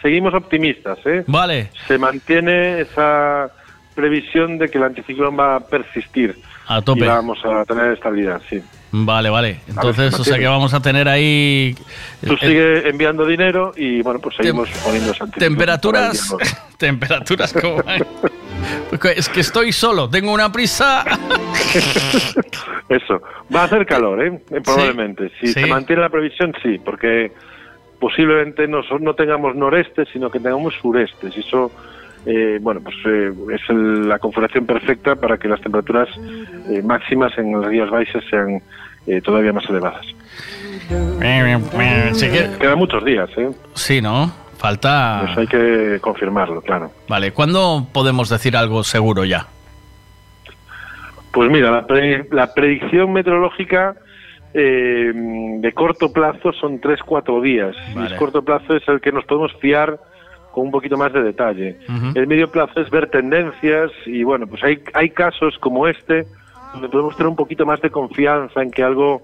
seguimos 0.00 0.32
optimistas, 0.32 0.98
¿eh? 1.06 1.24
Vale. 1.26 1.70
Se 1.88 1.98
mantiene 1.98 2.82
esa 2.82 3.50
previsión 3.96 4.58
de 4.58 4.68
que 4.68 4.78
el 4.78 4.84
anticiclón 4.84 5.36
va 5.36 5.56
a 5.56 5.60
persistir. 5.60 6.36
A 6.68 6.82
tope. 6.82 7.04
Y 7.04 7.08
vamos 7.08 7.38
a 7.44 7.64
tener 7.64 7.92
estabilidad, 7.92 8.40
sí. 8.48 8.60
Vale, 8.92 9.30
vale. 9.30 9.60
Entonces, 9.68 10.18
o 10.18 10.24
sea 10.24 10.38
que 10.38 10.46
vamos 10.46 10.72
a 10.72 10.80
tener 10.80 11.08
ahí 11.08 11.74
Tú 12.24 12.32
eh, 12.34 12.38
sigue 12.40 12.88
enviando 12.88 13.26
dinero 13.26 13.72
y, 13.76 14.00
bueno, 14.02 14.20
pues 14.20 14.36
seguimos 14.36 14.68
poniendo 14.84 15.10
ese 15.12 15.22
anticiclón 15.24 15.50
temperaturas, 15.50 16.36
temperaturas 16.78 17.52
como 17.52 17.82
es 19.14 19.28
que 19.28 19.40
estoy 19.40 19.72
solo, 19.72 20.08
tengo 20.08 20.32
una 20.32 20.50
prisa. 20.50 21.04
Eso. 22.88 23.20
Va 23.54 23.62
a 23.62 23.64
hacer 23.64 23.84
calor, 23.86 24.22
¿eh? 24.22 24.40
Eh, 24.50 24.60
Probablemente. 24.62 25.30
Si 25.40 25.48
Sí. 25.48 25.52
se 25.54 25.66
mantiene 25.66 26.02
la 26.02 26.08
previsión, 26.08 26.54
sí, 26.62 26.78
porque 26.84 27.32
posiblemente 27.98 28.66
no, 28.68 28.80
no 29.00 29.14
tengamos 29.14 29.54
noreste, 29.56 30.04
sino 30.12 30.30
que 30.30 30.38
tengamos 30.40 30.74
sureste. 30.80 31.28
Y 31.34 31.40
eso, 31.40 31.70
eh, 32.26 32.58
bueno, 32.60 32.80
pues 32.82 32.96
eh, 33.06 33.32
es 33.54 33.60
el- 33.70 34.08
la 34.08 34.18
configuración 34.18 34.66
perfecta 34.66 35.14
para 35.16 35.38
que 35.38 35.48
las 35.48 35.60
temperaturas 35.60 36.08
eh, 36.68 36.82
máximas 36.82 37.36
en 37.38 37.52
las 37.60 37.70
Rías 37.70 37.88
Baixas 37.90 38.24
sean 38.28 38.60
todavía 39.22 39.52
más 39.52 39.64
elevadas. 39.70 40.04
Sí, 42.14 42.26
Quedan 42.60 42.78
muchos 42.78 43.04
días, 43.04 43.30
¿eh? 43.36 43.50
sí, 43.74 44.00
¿no? 44.00 44.32
Falta. 44.58 45.28
Eso 45.30 45.40
hay 45.40 45.46
que 45.46 45.98
confirmarlo, 46.00 46.60
claro. 46.62 46.90
Vale, 47.08 47.30
¿cuándo 47.32 47.86
podemos 47.92 48.28
decir 48.28 48.56
algo 48.56 48.82
seguro 48.82 49.24
ya? 49.24 49.46
Pues 51.32 51.50
mira, 51.50 51.70
la, 51.70 51.86
pre- 51.86 52.26
la 52.32 52.52
predicción 52.54 53.12
meteorológica 53.12 53.94
de 54.54 55.72
corto 55.74 56.10
plazo 56.12 56.52
son 56.54 56.80
3-4 56.80 57.42
días. 57.42 57.76
Y 57.90 57.94
Vale. 57.94 58.10
el 58.14 58.16
corto 58.16 58.42
plazo 58.42 58.74
es 58.74 58.88
el 58.88 59.00
que 59.02 59.12
nos 59.12 59.24
podemos 59.26 59.52
fiar 59.60 59.98
con 60.56 60.64
un 60.64 60.70
poquito 60.70 60.96
más 60.96 61.12
de 61.12 61.22
detalle. 61.22 61.76
Ujú. 61.86 62.18
El 62.18 62.26
medio 62.26 62.50
plazo 62.50 62.80
es 62.80 62.88
ver 62.88 63.10
tendencias 63.10 63.90
y 64.06 64.22
bueno, 64.22 64.46
pues 64.46 64.64
hay, 64.64 64.78
hay 64.94 65.10
casos 65.10 65.58
como 65.60 65.86
este 65.86 66.24
donde 66.72 66.88
podemos 66.88 67.14
tener 67.14 67.28
un 67.28 67.36
poquito 67.36 67.66
más 67.66 67.78
de 67.82 67.90
confianza 67.90 68.62
en 68.62 68.70
que 68.70 68.82
algo, 68.82 69.20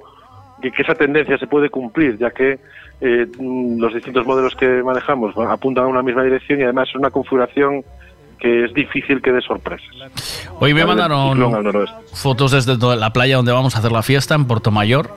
que, 0.61 0.70
que 0.70 0.83
esa 0.83 0.94
tendencia 0.94 1.39
se 1.39 1.47
puede 1.47 1.70
cumplir, 1.70 2.19
ya 2.19 2.33
que 2.33 2.59
eh, 3.01 3.27
mm, 3.39 3.81
los 3.81 3.94
distintos 3.94 4.27
modelos 4.27 4.55
que 4.55 4.83
manejamos 4.83 5.35
bueno, 5.35 5.51
apuntan 5.51 5.85
a 5.85 5.86
una 5.86 6.02
misma 6.02 6.23
dirección 6.23 6.61
y 6.61 6.65
además 6.65 6.91
es 6.91 6.97
una 6.97 7.09
configuración 7.09 7.83
que 8.39 8.65
es 8.67 8.75
difícil 8.75 9.23
que 9.23 9.33
dé 9.33 9.41
sorpresas. 9.41 9.89
Hoy 10.61 10.75
me 10.75 10.85
mandaron 10.85 11.39
fotos 12.12 12.52
desde 12.52 12.77
la 12.77 13.11
playa 13.11 13.36
donde 13.36 13.52
vamos 13.52 13.75
a 13.75 13.78
hacer 13.78 13.91
la 13.91 14.02
fiesta 14.02 14.35
en 14.35 14.44
Puerto 14.44 14.70
Mayor. 14.70 15.09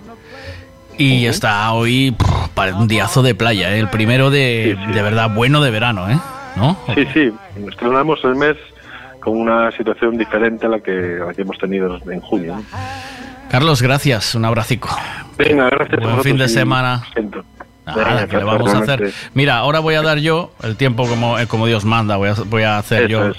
Y 0.98 1.26
está 1.26 1.72
hoy 1.74 2.12
pff, 2.12 2.50
para 2.54 2.76
un 2.76 2.88
diazo 2.88 3.22
de 3.22 3.36
playa, 3.36 3.74
¿eh? 3.76 3.80
el 3.80 3.90
primero 3.90 4.30
de, 4.30 4.78
de 4.94 5.02
verdad 5.02 5.30
bueno 5.34 5.62
de 5.62 5.72
verano, 5.72 6.10
¿eh? 6.10 6.18
¿No? 6.56 6.78
Sí, 6.96 7.06
sí, 7.14 7.32
estrenamos 7.68 8.20
el 8.24 8.36
mes 8.36 8.56
con 9.20 9.38
una 9.38 9.72
situación 9.72 10.18
diferente 10.18 10.66
a 10.68 10.70
la 10.70 10.80
que, 10.80 11.20
a 11.22 11.26
la 11.26 11.34
que 11.34 11.42
hemos 11.42 11.58
tenido 11.58 12.00
en 12.10 12.22
junio. 12.22 12.56
¿no? 12.58 12.64
Carlos, 13.50 13.82
gracias, 13.82 14.36
un 14.36 14.46
abracico. 14.46 14.90
Venga, 15.38 15.70
gracias. 15.70 16.02
a 16.02 16.08
Buen 16.08 16.24
fin 16.24 16.38
de 16.38 16.48
semana. 16.48 17.04
Nada, 17.86 18.26
¿qué 18.28 18.38
le 18.38 18.44
vamos 18.44 18.74
a 18.74 18.80
hacer? 18.80 19.14
Mira, 19.34 19.58
ahora 19.58 19.80
voy 19.80 19.94
a 19.96 20.02
dar 20.02 20.18
yo 20.18 20.52
el 20.64 20.76
tiempo 20.76 21.08
como, 21.08 21.38
eh, 21.38 21.46
como 21.46 21.68
Dios 21.68 21.86
manda. 21.86 22.16
Voy 22.16 22.30
a, 22.30 22.34
voy 22.46 22.64
a 22.64 22.80
hacer 22.80 23.08
yo. 23.08 23.32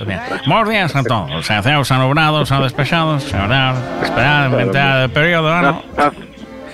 Buenos 0.46 0.68
días 0.68 0.94
a 0.94 1.02
todos. 1.02 1.44
Se 1.44 1.54
hacen 1.54 1.74
nubrados, 1.98 2.48
se 2.48 2.54
despejados, 2.56 3.24
se 3.24 3.36
hará 3.36 3.74
esperar 4.02 4.50
Claro, 4.70 5.04
el 5.04 5.10
periodo 5.10 5.52
haz- 5.52 6.14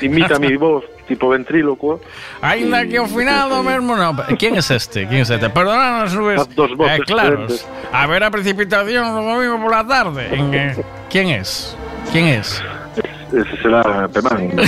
imita 0.02 0.38
mi 0.38 0.56
voz, 0.56 0.84
tipo 1.06 1.28
ventrílocuo. 1.28 2.00
Ainda 2.40 2.86
que 2.86 2.98
ao 2.98 3.06
final 3.06 3.50
do 3.50 3.62
mesmo 3.62 3.96
no. 3.96 4.16
¿Quién 4.38 4.56
es 4.56 4.70
este? 4.70 5.06
¿Quién 5.06 5.22
es 5.22 5.30
este? 5.30 5.48
Nubes. 5.48 6.40
Haz 6.40 6.54
dos 6.54 6.76
voces 6.76 7.00
eh, 7.00 7.02
claros. 7.06 7.48
diferentes. 7.48 7.68
Haberá 7.92 8.30
precipitación 8.30 9.04
o 9.06 9.22
domingo 9.22 9.60
por 9.60 9.70
la 9.70 9.86
tarde. 9.86 10.28
En, 10.34 10.74
¿Quién 11.10 11.28
es? 11.28 11.76
¿Quién 12.10 12.26
es? 12.26 12.62
Ese 13.32 13.62
será 13.62 14.08
Pemán. 14.08 14.52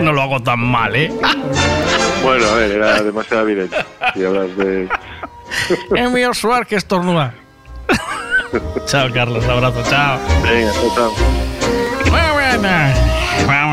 No 0.00 0.12
lo 0.12 0.22
hago 0.22 0.40
tan 0.42 0.60
mal, 0.60 0.94
¿eh? 0.96 1.12
bueno, 2.22 2.46
a 2.48 2.54
ver, 2.56 2.72
era 2.72 3.02
demasiado 3.02 3.48
evidente. 3.48 3.76
Si 4.14 4.24
hablas 4.24 4.56
de... 4.56 4.88
Es 5.94 6.10
mi 6.10 6.24
Osuar 6.24 6.66
que 6.66 6.76
estornuda. 6.76 7.34
chao, 8.86 9.08
Carlos. 9.12 9.44
Abrazo, 9.46 9.82
chao. 9.88 10.18
Venga, 10.42 10.72
chao, 10.72 10.94
chao. 10.94 11.12
Bueno, 12.10 13.03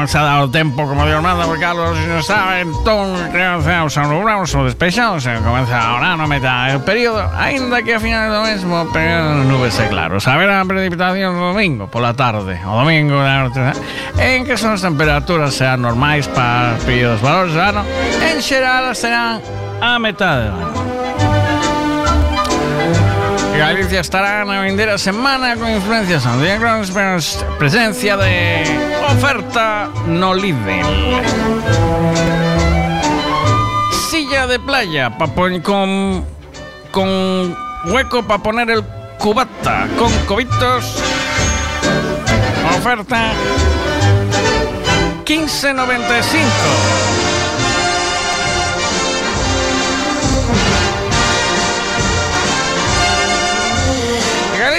bueno, 0.02 0.08
vamos 0.08 0.16
a 0.16 0.22
dar 0.22 0.42
o 0.42 0.50
tempo 0.50 0.88
como 0.88 1.06
Dios 1.06 1.22
manda, 1.22 1.46
porque 1.46 1.62
Carlos 1.62 1.98
non 2.10 2.24
sabe, 2.26 2.66
entón, 2.66 3.14
creamos 3.30 3.94
a 3.98 4.04
nubrados 4.10 4.50
ou 4.58 4.66
despechados, 4.66 5.26
e 5.30 5.38
comeza 5.46 5.78
ahora 5.78 6.18
no 6.18 6.26
meta 6.26 6.74
el 6.74 6.82
período, 6.82 7.22
ainda 7.38 7.86
que 7.86 7.94
a 7.94 8.02
final 8.02 8.34
do 8.34 8.42
mesmo 8.42 8.90
período 8.90 9.46
nubes 9.46 9.78
e 9.78 9.86
claros. 9.94 10.26
Haberá 10.26 10.66
precipitación 10.66 11.38
domingo 11.38 11.86
pola 11.86 12.18
tarde, 12.18 12.58
o 12.66 12.74
domingo 12.82 13.22
en 13.22 14.42
que 14.42 14.58
son 14.58 14.74
as 14.74 14.82
temperaturas 14.82 15.54
serán 15.54 15.86
normais 15.86 16.26
para 16.26 16.78
os 16.78 16.82
períodos 16.82 17.22
valores 17.22 17.54
do 17.54 17.62
ano, 17.62 17.82
en 18.26 18.42
xeral 18.42 18.90
serán 18.98 19.38
a 19.82 20.02
metade 20.02 20.50
do 20.50 20.58
ano. 20.58 21.11
Galicia 23.62 24.02
estará 24.02 24.42
na 24.42 24.66
vindeira 24.66 24.98
semana 24.98 25.54
con 25.54 25.70
influencias 25.70 26.26
pero 26.90 27.22
presencia 27.62 28.18
de 28.18 28.66
oferta 29.06 29.94
no 30.08 30.34
Lidl. 30.34 30.82
Silla 34.10 34.48
de 34.48 34.58
playa 34.58 35.14
con, 35.62 36.26
con 36.90 37.56
hueco 37.86 38.24
para 38.26 38.42
poner 38.42 38.72
el 38.72 38.84
cubata 39.20 39.86
con 39.96 40.12
cobitos. 40.26 40.98
Oferta 42.66 43.30
15.95. 45.24 47.22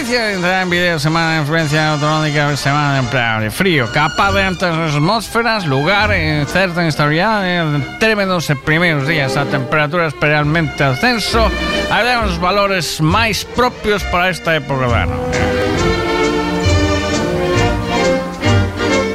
Galicia 0.02 0.32
entra 0.32 0.62
en 0.62 0.68
video 0.68 0.98
semana 0.98 1.34
de 1.34 1.42
influencia 1.42 1.92
autonómica, 1.92 2.56
semana 2.56 2.94
de 2.94 2.98
empleo 2.98 3.38
de 3.38 3.52
frío, 3.52 3.88
capa 3.92 4.32
de 4.32 4.42
altas 4.42 4.96
atmósferas, 4.96 5.64
lugar 5.64 6.10
en 6.10 6.44
cierta 6.48 6.82
inestabilidad, 6.82 7.46
en 7.46 7.98
tremendos 8.00 8.50
primeros 8.64 9.06
días 9.06 9.36
a 9.36 9.44
temperaturas 9.44 10.12
realmente 10.20 10.82
ascenso, 10.82 11.48
haremos 11.88 12.40
valores 12.40 13.00
más 13.00 13.44
propios 13.44 14.02
para 14.02 14.30
esta 14.30 14.56
época 14.56 14.80
de 14.80 14.92
verano. 14.92 15.14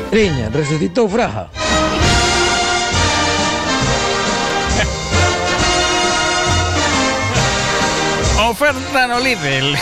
Riña, 0.10 0.48
resucitou 0.54 1.10
Fraja. 1.10 1.50
Oferta 8.48 9.08
no 9.08 9.20
Lidl. 9.20 9.76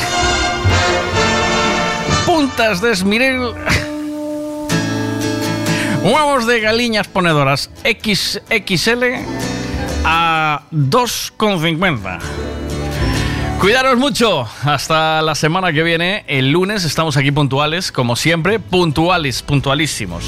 Puntas 2.25 2.81
de 2.81 2.91
esmirel. 2.91 3.53
Huevos 6.03 6.47
de 6.47 6.59
galiñas 6.59 7.07
ponedoras 7.07 7.69
XXL 7.83 9.03
a 10.03 10.63
2,50. 10.71 12.19
Cuidaros 13.59 13.97
mucho. 13.97 14.47
Hasta 14.63 15.21
la 15.21 15.35
semana 15.35 15.71
que 15.71 15.83
viene. 15.83 16.23
El 16.27 16.51
lunes 16.51 16.83
estamos 16.83 17.15
aquí 17.15 17.31
puntuales, 17.31 17.91
como 17.91 18.15
siempre. 18.15 18.59
Puntuales, 18.59 19.41
puntualísimos. 19.41 20.25